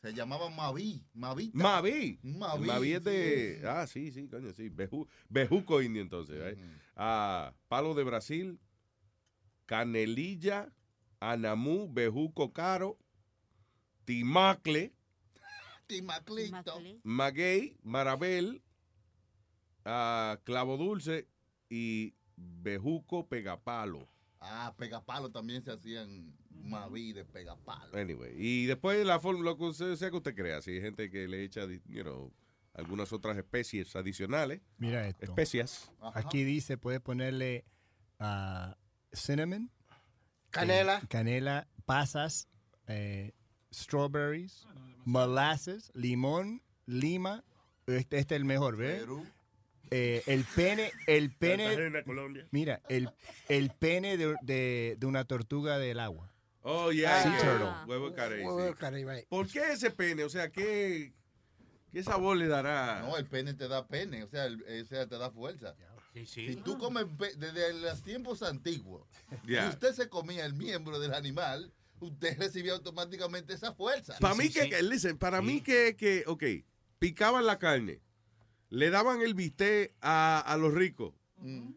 se 0.00 0.14
llamaba 0.14 0.50
Maví. 0.50 1.04
Mavita. 1.14 1.58
Maví. 1.58 2.20
Maví. 2.22 2.64
Maví 2.68 2.92
es 2.92 3.02
de... 3.02 3.58
sí. 3.60 3.66
Ah, 3.66 3.86
sí, 3.88 4.12
sí, 4.12 4.28
coño, 4.28 4.52
sí. 4.52 4.70
Beju- 4.70 5.08
bejuco 5.28 5.82
indio, 5.82 6.00
entonces. 6.02 6.36
¿eh? 6.40 6.56
Ah, 6.94 7.52
palo 7.66 7.94
de 7.94 8.04
Brasil, 8.04 8.60
canelilla, 9.66 10.72
anamú, 11.18 11.92
bejuco 11.92 12.52
caro, 12.52 12.98
timacle, 14.04 14.92
Timaclito. 15.86 16.80
maguey, 17.02 17.76
marabel, 17.82 18.62
ah, 19.84 20.38
clavo 20.44 20.76
dulce 20.76 21.28
y 21.68 22.14
bejuco 22.36 23.28
pegapalo. 23.28 24.08
Ah, 24.40 24.74
pegapalo 24.76 25.30
también 25.30 25.64
se 25.64 25.72
hacían 25.72 26.34
Maví 26.50 27.12
de 27.12 27.24
pegapalo. 27.24 27.96
Anyway, 27.96 28.32
y 28.36 28.66
después 28.66 29.04
la 29.04 29.20
forma, 29.20 29.44
lo 29.44 29.56
que 29.56 29.64
usted, 29.64 29.96
sea 29.96 30.10
que 30.10 30.16
usted 30.16 30.34
crea, 30.34 30.62
si 30.62 30.72
hay 30.72 30.80
gente 30.80 31.10
que 31.10 31.28
le 31.28 31.44
echa, 31.44 31.66
you 31.86 32.02
know, 32.02 32.32
algunas 32.72 33.12
otras 33.12 33.36
especies 33.36 33.94
adicionales. 33.96 34.60
Mira 34.78 35.06
esto. 35.06 35.24
Especias. 35.24 35.92
Aquí 36.14 36.42
dice, 36.44 36.78
puede 36.78 37.00
ponerle 37.00 37.64
ah, 38.18 38.76
cinnamon. 39.12 39.70
Canela. 40.50 40.98
eh, 41.02 41.06
canela, 41.08 41.68
pasas, 41.84 42.48
eh, 42.86 43.32
strawberries, 43.72 44.66
molasses, 45.06 45.90
limón, 45.94 46.62
lima. 46.86 47.44
Este, 47.86 48.18
este 48.18 48.34
es 48.34 48.40
el 48.40 48.44
mejor, 48.44 48.76
¿ves? 48.76 49.04
Eh, 49.90 50.22
el 50.26 50.44
pene, 50.44 50.90
el 51.06 51.30
pene. 51.36 52.02
Mira, 52.50 52.80
el, 52.88 53.10
el 53.48 53.70
pene 53.70 54.16
de, 54.16 54.34
de- 54.42 54.96
de 54.98 55.06
una 55.06 55.24
tortuga 55.24 55.78
del 55.78 56.00
agua. 56.00 56.30
Oh, 56.62 56.90
yeah. 56.92 57.22
Sea 57.22 57.30
yeah. 57.38 57.50
turtle. 57.52 57.68
Huevo 57.86 58.08
de 58.10 58.16
carey, 58.16 58.44
Huevo 58.44 58.62
de 58.62 58.74
carey, 58.74 59.04
right. 59.04 59.28
¿Por 59.28 59.46
qué 59.48 59.72
ese 59.72 59.90
pene? 59.90 60.24
O 60.24 60.30
sea, 60.30 60.48
¿qué, 60.50 61.12
qué 61.92 62.02
sabor 62.02 62.38
le 62.38 62.48
dará? 62.48 63.00
No, 63.02 63.18
el 63.18 63.26
pene 63.26 63.52
te 63.52 63.68
da 63.68 63.86
pene, 63.86 64.22
o 64.24 64.28
sea, 64.28 64.46
el- 64.46 64.62
o 64.62 64.86
sea 64.86 65.06
te 65.06 65.18
da 65.18 65.30
fuerza. 65.30 65.74
Sí, 66.14 66.26
sí. 66.26 66.48
Si 66.48 66.56
tú 66.56 66.78
comes 66.78 67.04
desde 67.36 67.74
los 67.74 68.02
tiempos 68.02 68.42
antiguos, 68.42 69.06
Ya. 69.46 69.64
si 69.64 69.68
usted 69.70 69.92
se 69.94 70.08
comía 70.08 70.46
el 70.46 70.54
miembro 70.54 70.98
del 71.00 71.12
animal, 71.12 71.72
usted 72.04 72.36
recibía 72.38 72.72
automáticamente 72.72 73.52
esa 73.54 73.74
fuerza. 73.74 74.16
Para 74.20 74.34
mí 74.34 74.48
que, 74.50 74.82
listen, 74.82 75.18
para 75.18 75.42
mí 75.42 75.60
que, 75.60 75.96
que, 75.96 76.24
ok, 76.26 76.44
picaban 76.98 77.46
la 77.46 77.58
carne, 77.58 78.00
le 78.70 78.90
daban 78.90 79.20
el 79.22 79.34
bistec 79.34 79.94
a, 80.00 80.40
a 80.40 80.56
los 80.56 80.72
ricos, 80.74 81.14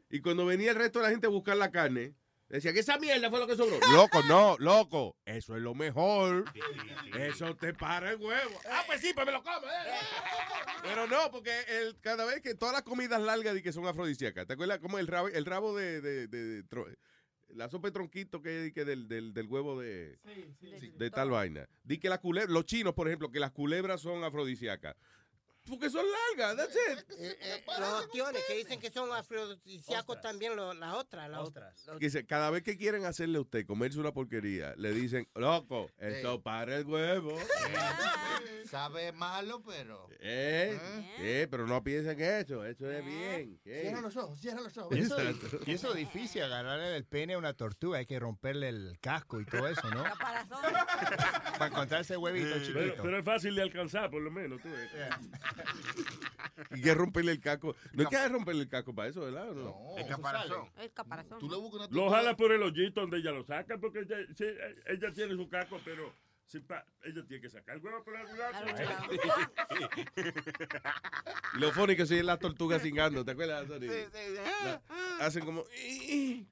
y 0.09 0.21
cuando 0.21 0.45
venía 0.45 0.69
el 0.71 0.77
resto 0.77 0.99
de 0.99 1.03
la 1.05 1.11
gente 1.11 1.27
a 1.27 1.29
buscar 1.29 1.57
la 1.57 1.71
carne, 1.71 2.13
decían 2.47 2.73
que 2.73 2.79
esa 2.79 2.97
mierda 2.97 3.29
fue 3.29 3.39
lo 3.39 3.47
que 3.47 3.57
sobró. 3.57 3.77
Loco, 3.91 4.23
no, 4.23 4.55
loco, 4.59 5.17
eso 5.25 5.57
es 5.57 5.61
lo 5.61 5.75
mejor. 5.75 6.45
Eso 7.19 7.53
te 7.57 7.73
para 7.73 8.11
el 8.11 8.15
huevo. 8.17 8.57
Ah, 8.71 8.83
pues 8.87 9.01
sí, 9.01 9.11
pues 9.13 9.25
me 9.25 9.33
lo 9.33 9.43
como. 9.43 9.67
eh. 9.67 9.91
Pero 10.83 11.05
no, 11.07 11.29
porque 11.31 11.51
el, 11.81 11.99
cada 11.99 12.23
vez 12.23 12.39
que 12.41 12.55
todas 12.55 12.73
las 12.73 12.83
comidas 12.83 13.21
largas 13.21 13.53
di 13.55 13.61
que 13.61 13.73
son 13.73 13.85
afrodisíacas, 13.85 14.47
¿te 14.47 14.53
acuerdas 14.53 14.79
como 14.79 14.97
el 14.99 15.07
rabo, 15.07 15.27
el 15.27 15.43
rabo 15.45 15.75
de, 15.75 15.99
de- 15.99 16.27
de- 16.27 16.45
de 16.63 16.63
la 17.57 17.69
sopa 17.69 17.87
de 17.87 17.91
tronquito 17.91 18.41
que, 18.41 18.71
que 18.73 18.85
del, 18.85 19.07
del, 19.07 19.33
del 19.33 19.47
huevo 19.47 19.79
de, 19.79 20.17
de 20.97 21.09
tal 21.11 21.31
vaina? 21.31 21.67
Di 21.83 21.97
que 21.97 22.09
las 22.09 22.19
culebras, 22.19 22.53
los 22.53 22.65
chinos, 22.65 22.93
por 22.93 23.07
ejemplo, 23.07 23.31
que 23.31 23.39
las 23.39 23.51
culebras 23.51 24.01
son 24.01 24.23
afrodisíacas. 24.23 24.95
Porque 25.69 25.89
son 25.89 26.05
largas, 26.37 26.55
that's 26.57 26.75
it. 26.75 27.05
Eh, 27.19 27.37
eh, 27.41 27.63
los 27.79 27.89
ostiones 28.05 28.41
que 28.47 28.55
dicen 28.55 28.79
que 28.79 28.89
son 28.91 29.11
afrodisíacos 29.13 30.21
también 30.21 30.55
lo- 30.55 30.73
las 30.73 30.93
otras. 30.93 31.29
Las 31.29 31.41
otras. 31.41 31.85
Dice, 31.99 32.25
cada 32.25 32.49
vez 32.49 32.63
que 32.63 32.77
quieren 32.77 33.05
hacerle 33.05 33.37
a 33.37 33.41
usted 33.41 33.65
comerse 33.65 33.99
una 33.99 34.11
porquería, 34.13 34.73
le 34.77 34.91
dicen, 34.93 35.27
loco, 35.35 35.89
eso 35.97 36.41
para 36.41 36.75
el 36.77 36.85
huevo. 36.85 37.37
Sabe 38.69 39.13
malo, 39.13 39.63
pero. 39.63 40.09
Eh, 40.19 40.77
eh, 41.19 41.47
pero 41.49 41.65
no 41.67 41.81
piensen 41.83 42.19
eso, 42.19 42.65
eso 42.65 42.91
es 42.91 43.05
bien. 43.05 43.59
eh. 43.65 43.81
Cierra 43.83 44.01
los 44.01 44.17
ojos, 44.17 44.39
cierra 44.41 44.61
los 44.61 44.77
ojos. 44.77 44.95
Y 44.97 44.99
eso, 45.01 45.17
Exacto. 45.19 45.59
y 45.65 45.71
eso 45.73 45.89
es 45.91 45.95
difícil, 45.95 46.43
agarrarle 46.43 46.97
el 46.97 47.05
pene 47.05 47.35
a 47.35 47.37
una 47.37 47.53
tortuga, 47.53 47.99
hay 47.99 48.05
que 48.05 48.19
romperle 48.19 48.67
el 48.69 48.97
casco 48.99 49.39
y 49.39 49.45
todo 49.45 49.67
eso, 49.69 49.89
¿no? 49.89 50.03
Para 51.57 51.67
encontrar 51.67 52.01
ese 52.01 52.17
huevito 52.17 52.57
chiquito. 52.59 53.01
pero 53.01 53.19
es 53.19 53.25
fácil 53.25 53.55
de 53.55 53.61
alcanzar, 53.61 54.09
por 54.11 54.21
lo 54.21 54.31
menos. 54.31 54.61
Tú 54.61 54.69
ves. 54.69 54.91
Y 56.71 56.81
que 56.81 56.93
romperle 56.93 57.31
el 57.33 57.39
caco. 57.39 57.75
No 57.93 58.03
hay 58.03 58.07
que 58.07 58.27
romperle 58.29 58.63
el 58.63 58.69
caco 58.69 58.93
para 58.93 59.09
eso, 59.09 59.21
¿verdad? 59.21 59.49
¿O 59.51 59.55
no? 59.55 59.97
El 59.97 60.07
caparazón. 60.07 60.69
El 60.77 60.91
caparazón. 60.91 61.39
Tú 61.39 61.49
le 61.49 61.57
buscas 61.57 61.87
una 61.87 61.95
Lo 61.95 62.09
jala 62.09 62.35
por 62.35 62.51
el 62.51 62.61
hoyito 62.63 63.01
donde 63.01 63.17
ella 63.17 63.31
lo 63.31 63.43
saca, 63.43 63.77
porque 63.77 63.99
ella, 63.99 64.17
sí, 64.35 64.45
ella 64.87 65.13
tiene 65.13 65.35
su 65.35 65.47
caco, 65.47 65.79
pero 65.85 66.11
si 66.47 66.59
pa- 66.59 66.83
ella 67.03 67.23
tiene 67.27 67.41
que 67.41 67.49
sacar 67.49 67.77
el 67.77 67.83
huevo 67.83 68.03
por 68.03 68.15
algún 68.17 68.37
lado. 68.39 68.65
Lo 71.59 71.71
funny 71.71 71.95
que 71.95 72.05
soy 72.05 72.23
las 72.23 72.39
tortugas 72.39 72.81
cingando, 72.81 73.23
¿te 73.23 73.31
acuerdas? 73.31 73.65
Sí, 73.67 73.87
sí, 73.87 74.05
sí. 74.13 74.33
La- 74.63 74.81
hacen 75.19 75.45
como... 75.45 75.63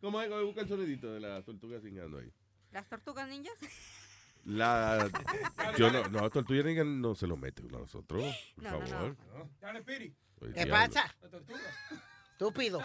¿Cómo 0.01 0.22
es 0.22 0.30
busca 0.43 0.61
el 0.61 0.67
sonidito 0.67 1.14
de 1.14 1.19
las 1.19 1.43
tortugas 1.45 1.82
cingando 1.82 2.19
ahí? 2.19 2.32
¿Las 2.72 2.88
tortugas 2.88 3.27
ninjas? 3.27 3.56
La... 4.45 5.09
Yo 5.77 5.91
no, 5.91 6.07
no, 6.09 6.30
tortuga 6.30 6.64
ninja 6.64 6.83
no 6.83 7.15
se 7.15 7.25
lo 7.27 7.35
mete 7.35 7.64
a 7.64 7.65
nosotros, 7.80 8.24
por 8.56 8.64
No, 8.64 8.88
favor. 8.88 9.17
Dale, 9.59 9.82
Piri. 9.82 10.15
Oye, 10.41 10.53
¿Qué 10.53 10.67
pasa? 10.67 11.14
Estúpido. 12.32 12.82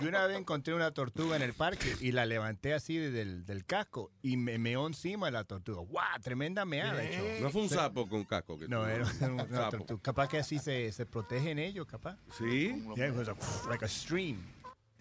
Yo 0.00 0.08
una 0.08 0.26
vez 0.26 0.38
encontré 0.38 0.72
una 0.72 0.92
tortuga 0.92 1.36
en 1.36 1.42
el 1.42 1.52
parque 1.52 1.94
y 2.00 2.12
la 2.12 2.24
levanté 2.24 2.72
así 2.72 2.96
del, 2.96 3.44
del 3.44 3.66
casco 3.66 4.12
y 4.22 4.36
me 4.36 4.56
meó 4.56 4.86
encima 4.86 5.26
de 5.26 5.32
la 5.32 5.44
tortuga. 5.44 5.82
¡Guau! 5.82 6.20
Tremenda 6.22 6.64
meada. 6.64 7.02
hecho. 7.02 7.42
No 7.42 7.50
fue 7.50 7.62
un 7.62 7.68
sapo 7.68 8.08
con 8.08 8.24
casco. 8.24 8.56
Que 8.58 8.68
No, 8.68 8.82
tú- 8.82 8.86
era 8.88 9.04
una 9.32 9.48
sapo. 9.48 9.76
tortuga. 9.78 10.00
Capaz 10.02 10.28
que 10.28 10.38
así 10.38 10.58
se, 10.58 10.90
se 10.92 11.04
protegen 11.06 11.58
ellos, 11.58 11.86
capaz. 11.86 12.16
¿Sí? 12.38 12.82
Yeah, 12.96 13.08
it 13.08 13.14
was 13.16 13.28
a- 13.28 13.68
like 13.68 13.84
a 13.84 13.88
stream. 13.88 14.38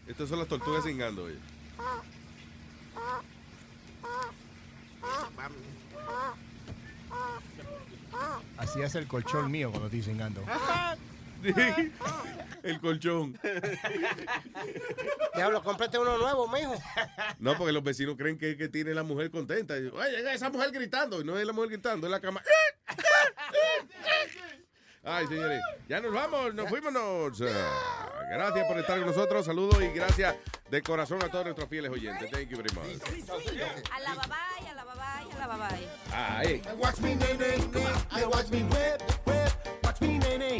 Estas 0.08 0.27
son 0.27 0.40
las 0.40 0.48
tortugas 0.48 0.84
cingando, 0.84 1.26
oye. 1.26 1.38
Así 8.58 8.82
hace 8.82 9.00
el 9.00 9.08
colchón 9.08 9.50
mío 9.52 9.69
cuando 9.72 9.88
estoy 9.88 10.03
cingando. 10.03 10.44
El 12.64 12.82
colchón. 12.82 13.40
Diablo, 15.36 15.64
cómprate 15.64 15.98
uno 15.98 16.18
nuevo, 16.18 16.48
mijo. 16.50 16.76
No, 17.40 17.58
porque 17.58 17.72
los 17.72 17.84
vecinos 17.84 18.16
creen 18.18 18.38
que, 18.38 18.58
que 18.58 18.68
tiene 18.68 18.94
la 18.94 19.03
mujer 19.03 19.32
contenta. 19.32 19.78
Y, 19.78 19.88
Oye, 19.88 20.34
esa 20.34 20.50
mujer 20.50 20.72
gritando. 20.72 21.22
Y 21.22 21.24
no 21.24 21.40
es 21.40 21.45
la 21.45 21.53
mujer 21.53 21.69
gritando, 21.72 22.08
es 22.08 22.11
la 22.11 22.19
cama. 22.19 22.42
Ay, 25.03 25.28
señores, 25.28 25.61
ya 25.88 26.02
nos 26.02 26.14
vamos, 26.14 26.53
nos 26.53 26.69
fuimos. 26.69 26.94
Gracias 28.30 28.68
por 28.68 28.78
estar 28.78 28.98
con 28.98 29.08
nosotros. 29.08 29.45
Saludos 29.45 29.82
y 29.82 29.88
gracias 29.90 30.36
de 30.69 30.82
corazón 30.84 31.24
a 31.24 31.30
todos 31.30 31.45
nuestros 31.45 31.69
fieles 31.69 31.92
oyentes. 31.92 32.30
Thank 32.32 32.50
you 32.50 32.58
very 32.58 32.69
much. 32.76 33.02
A 33.92 34.00
la 34.02 34.14
babay, 34.16 34.68
a 34.69 34.74
la 34.76 34.84
babay, 34.84 35.32
a 35.32 35.40
la 35.40 35.48
babay. 35.48 35.90
Ay. 36.14 36.61
Watch 36.78 37.00
me, 37.00 37.16
nay. 37.16 37.38
I 38.11 38.26
watch 38.26 38.50
me 38.50 38.64
whip, 38.64 39.02
whip. 39.26 39.84
Watch 39.84 40.02
me, 40.02 40.19
nay, 40.19 40.60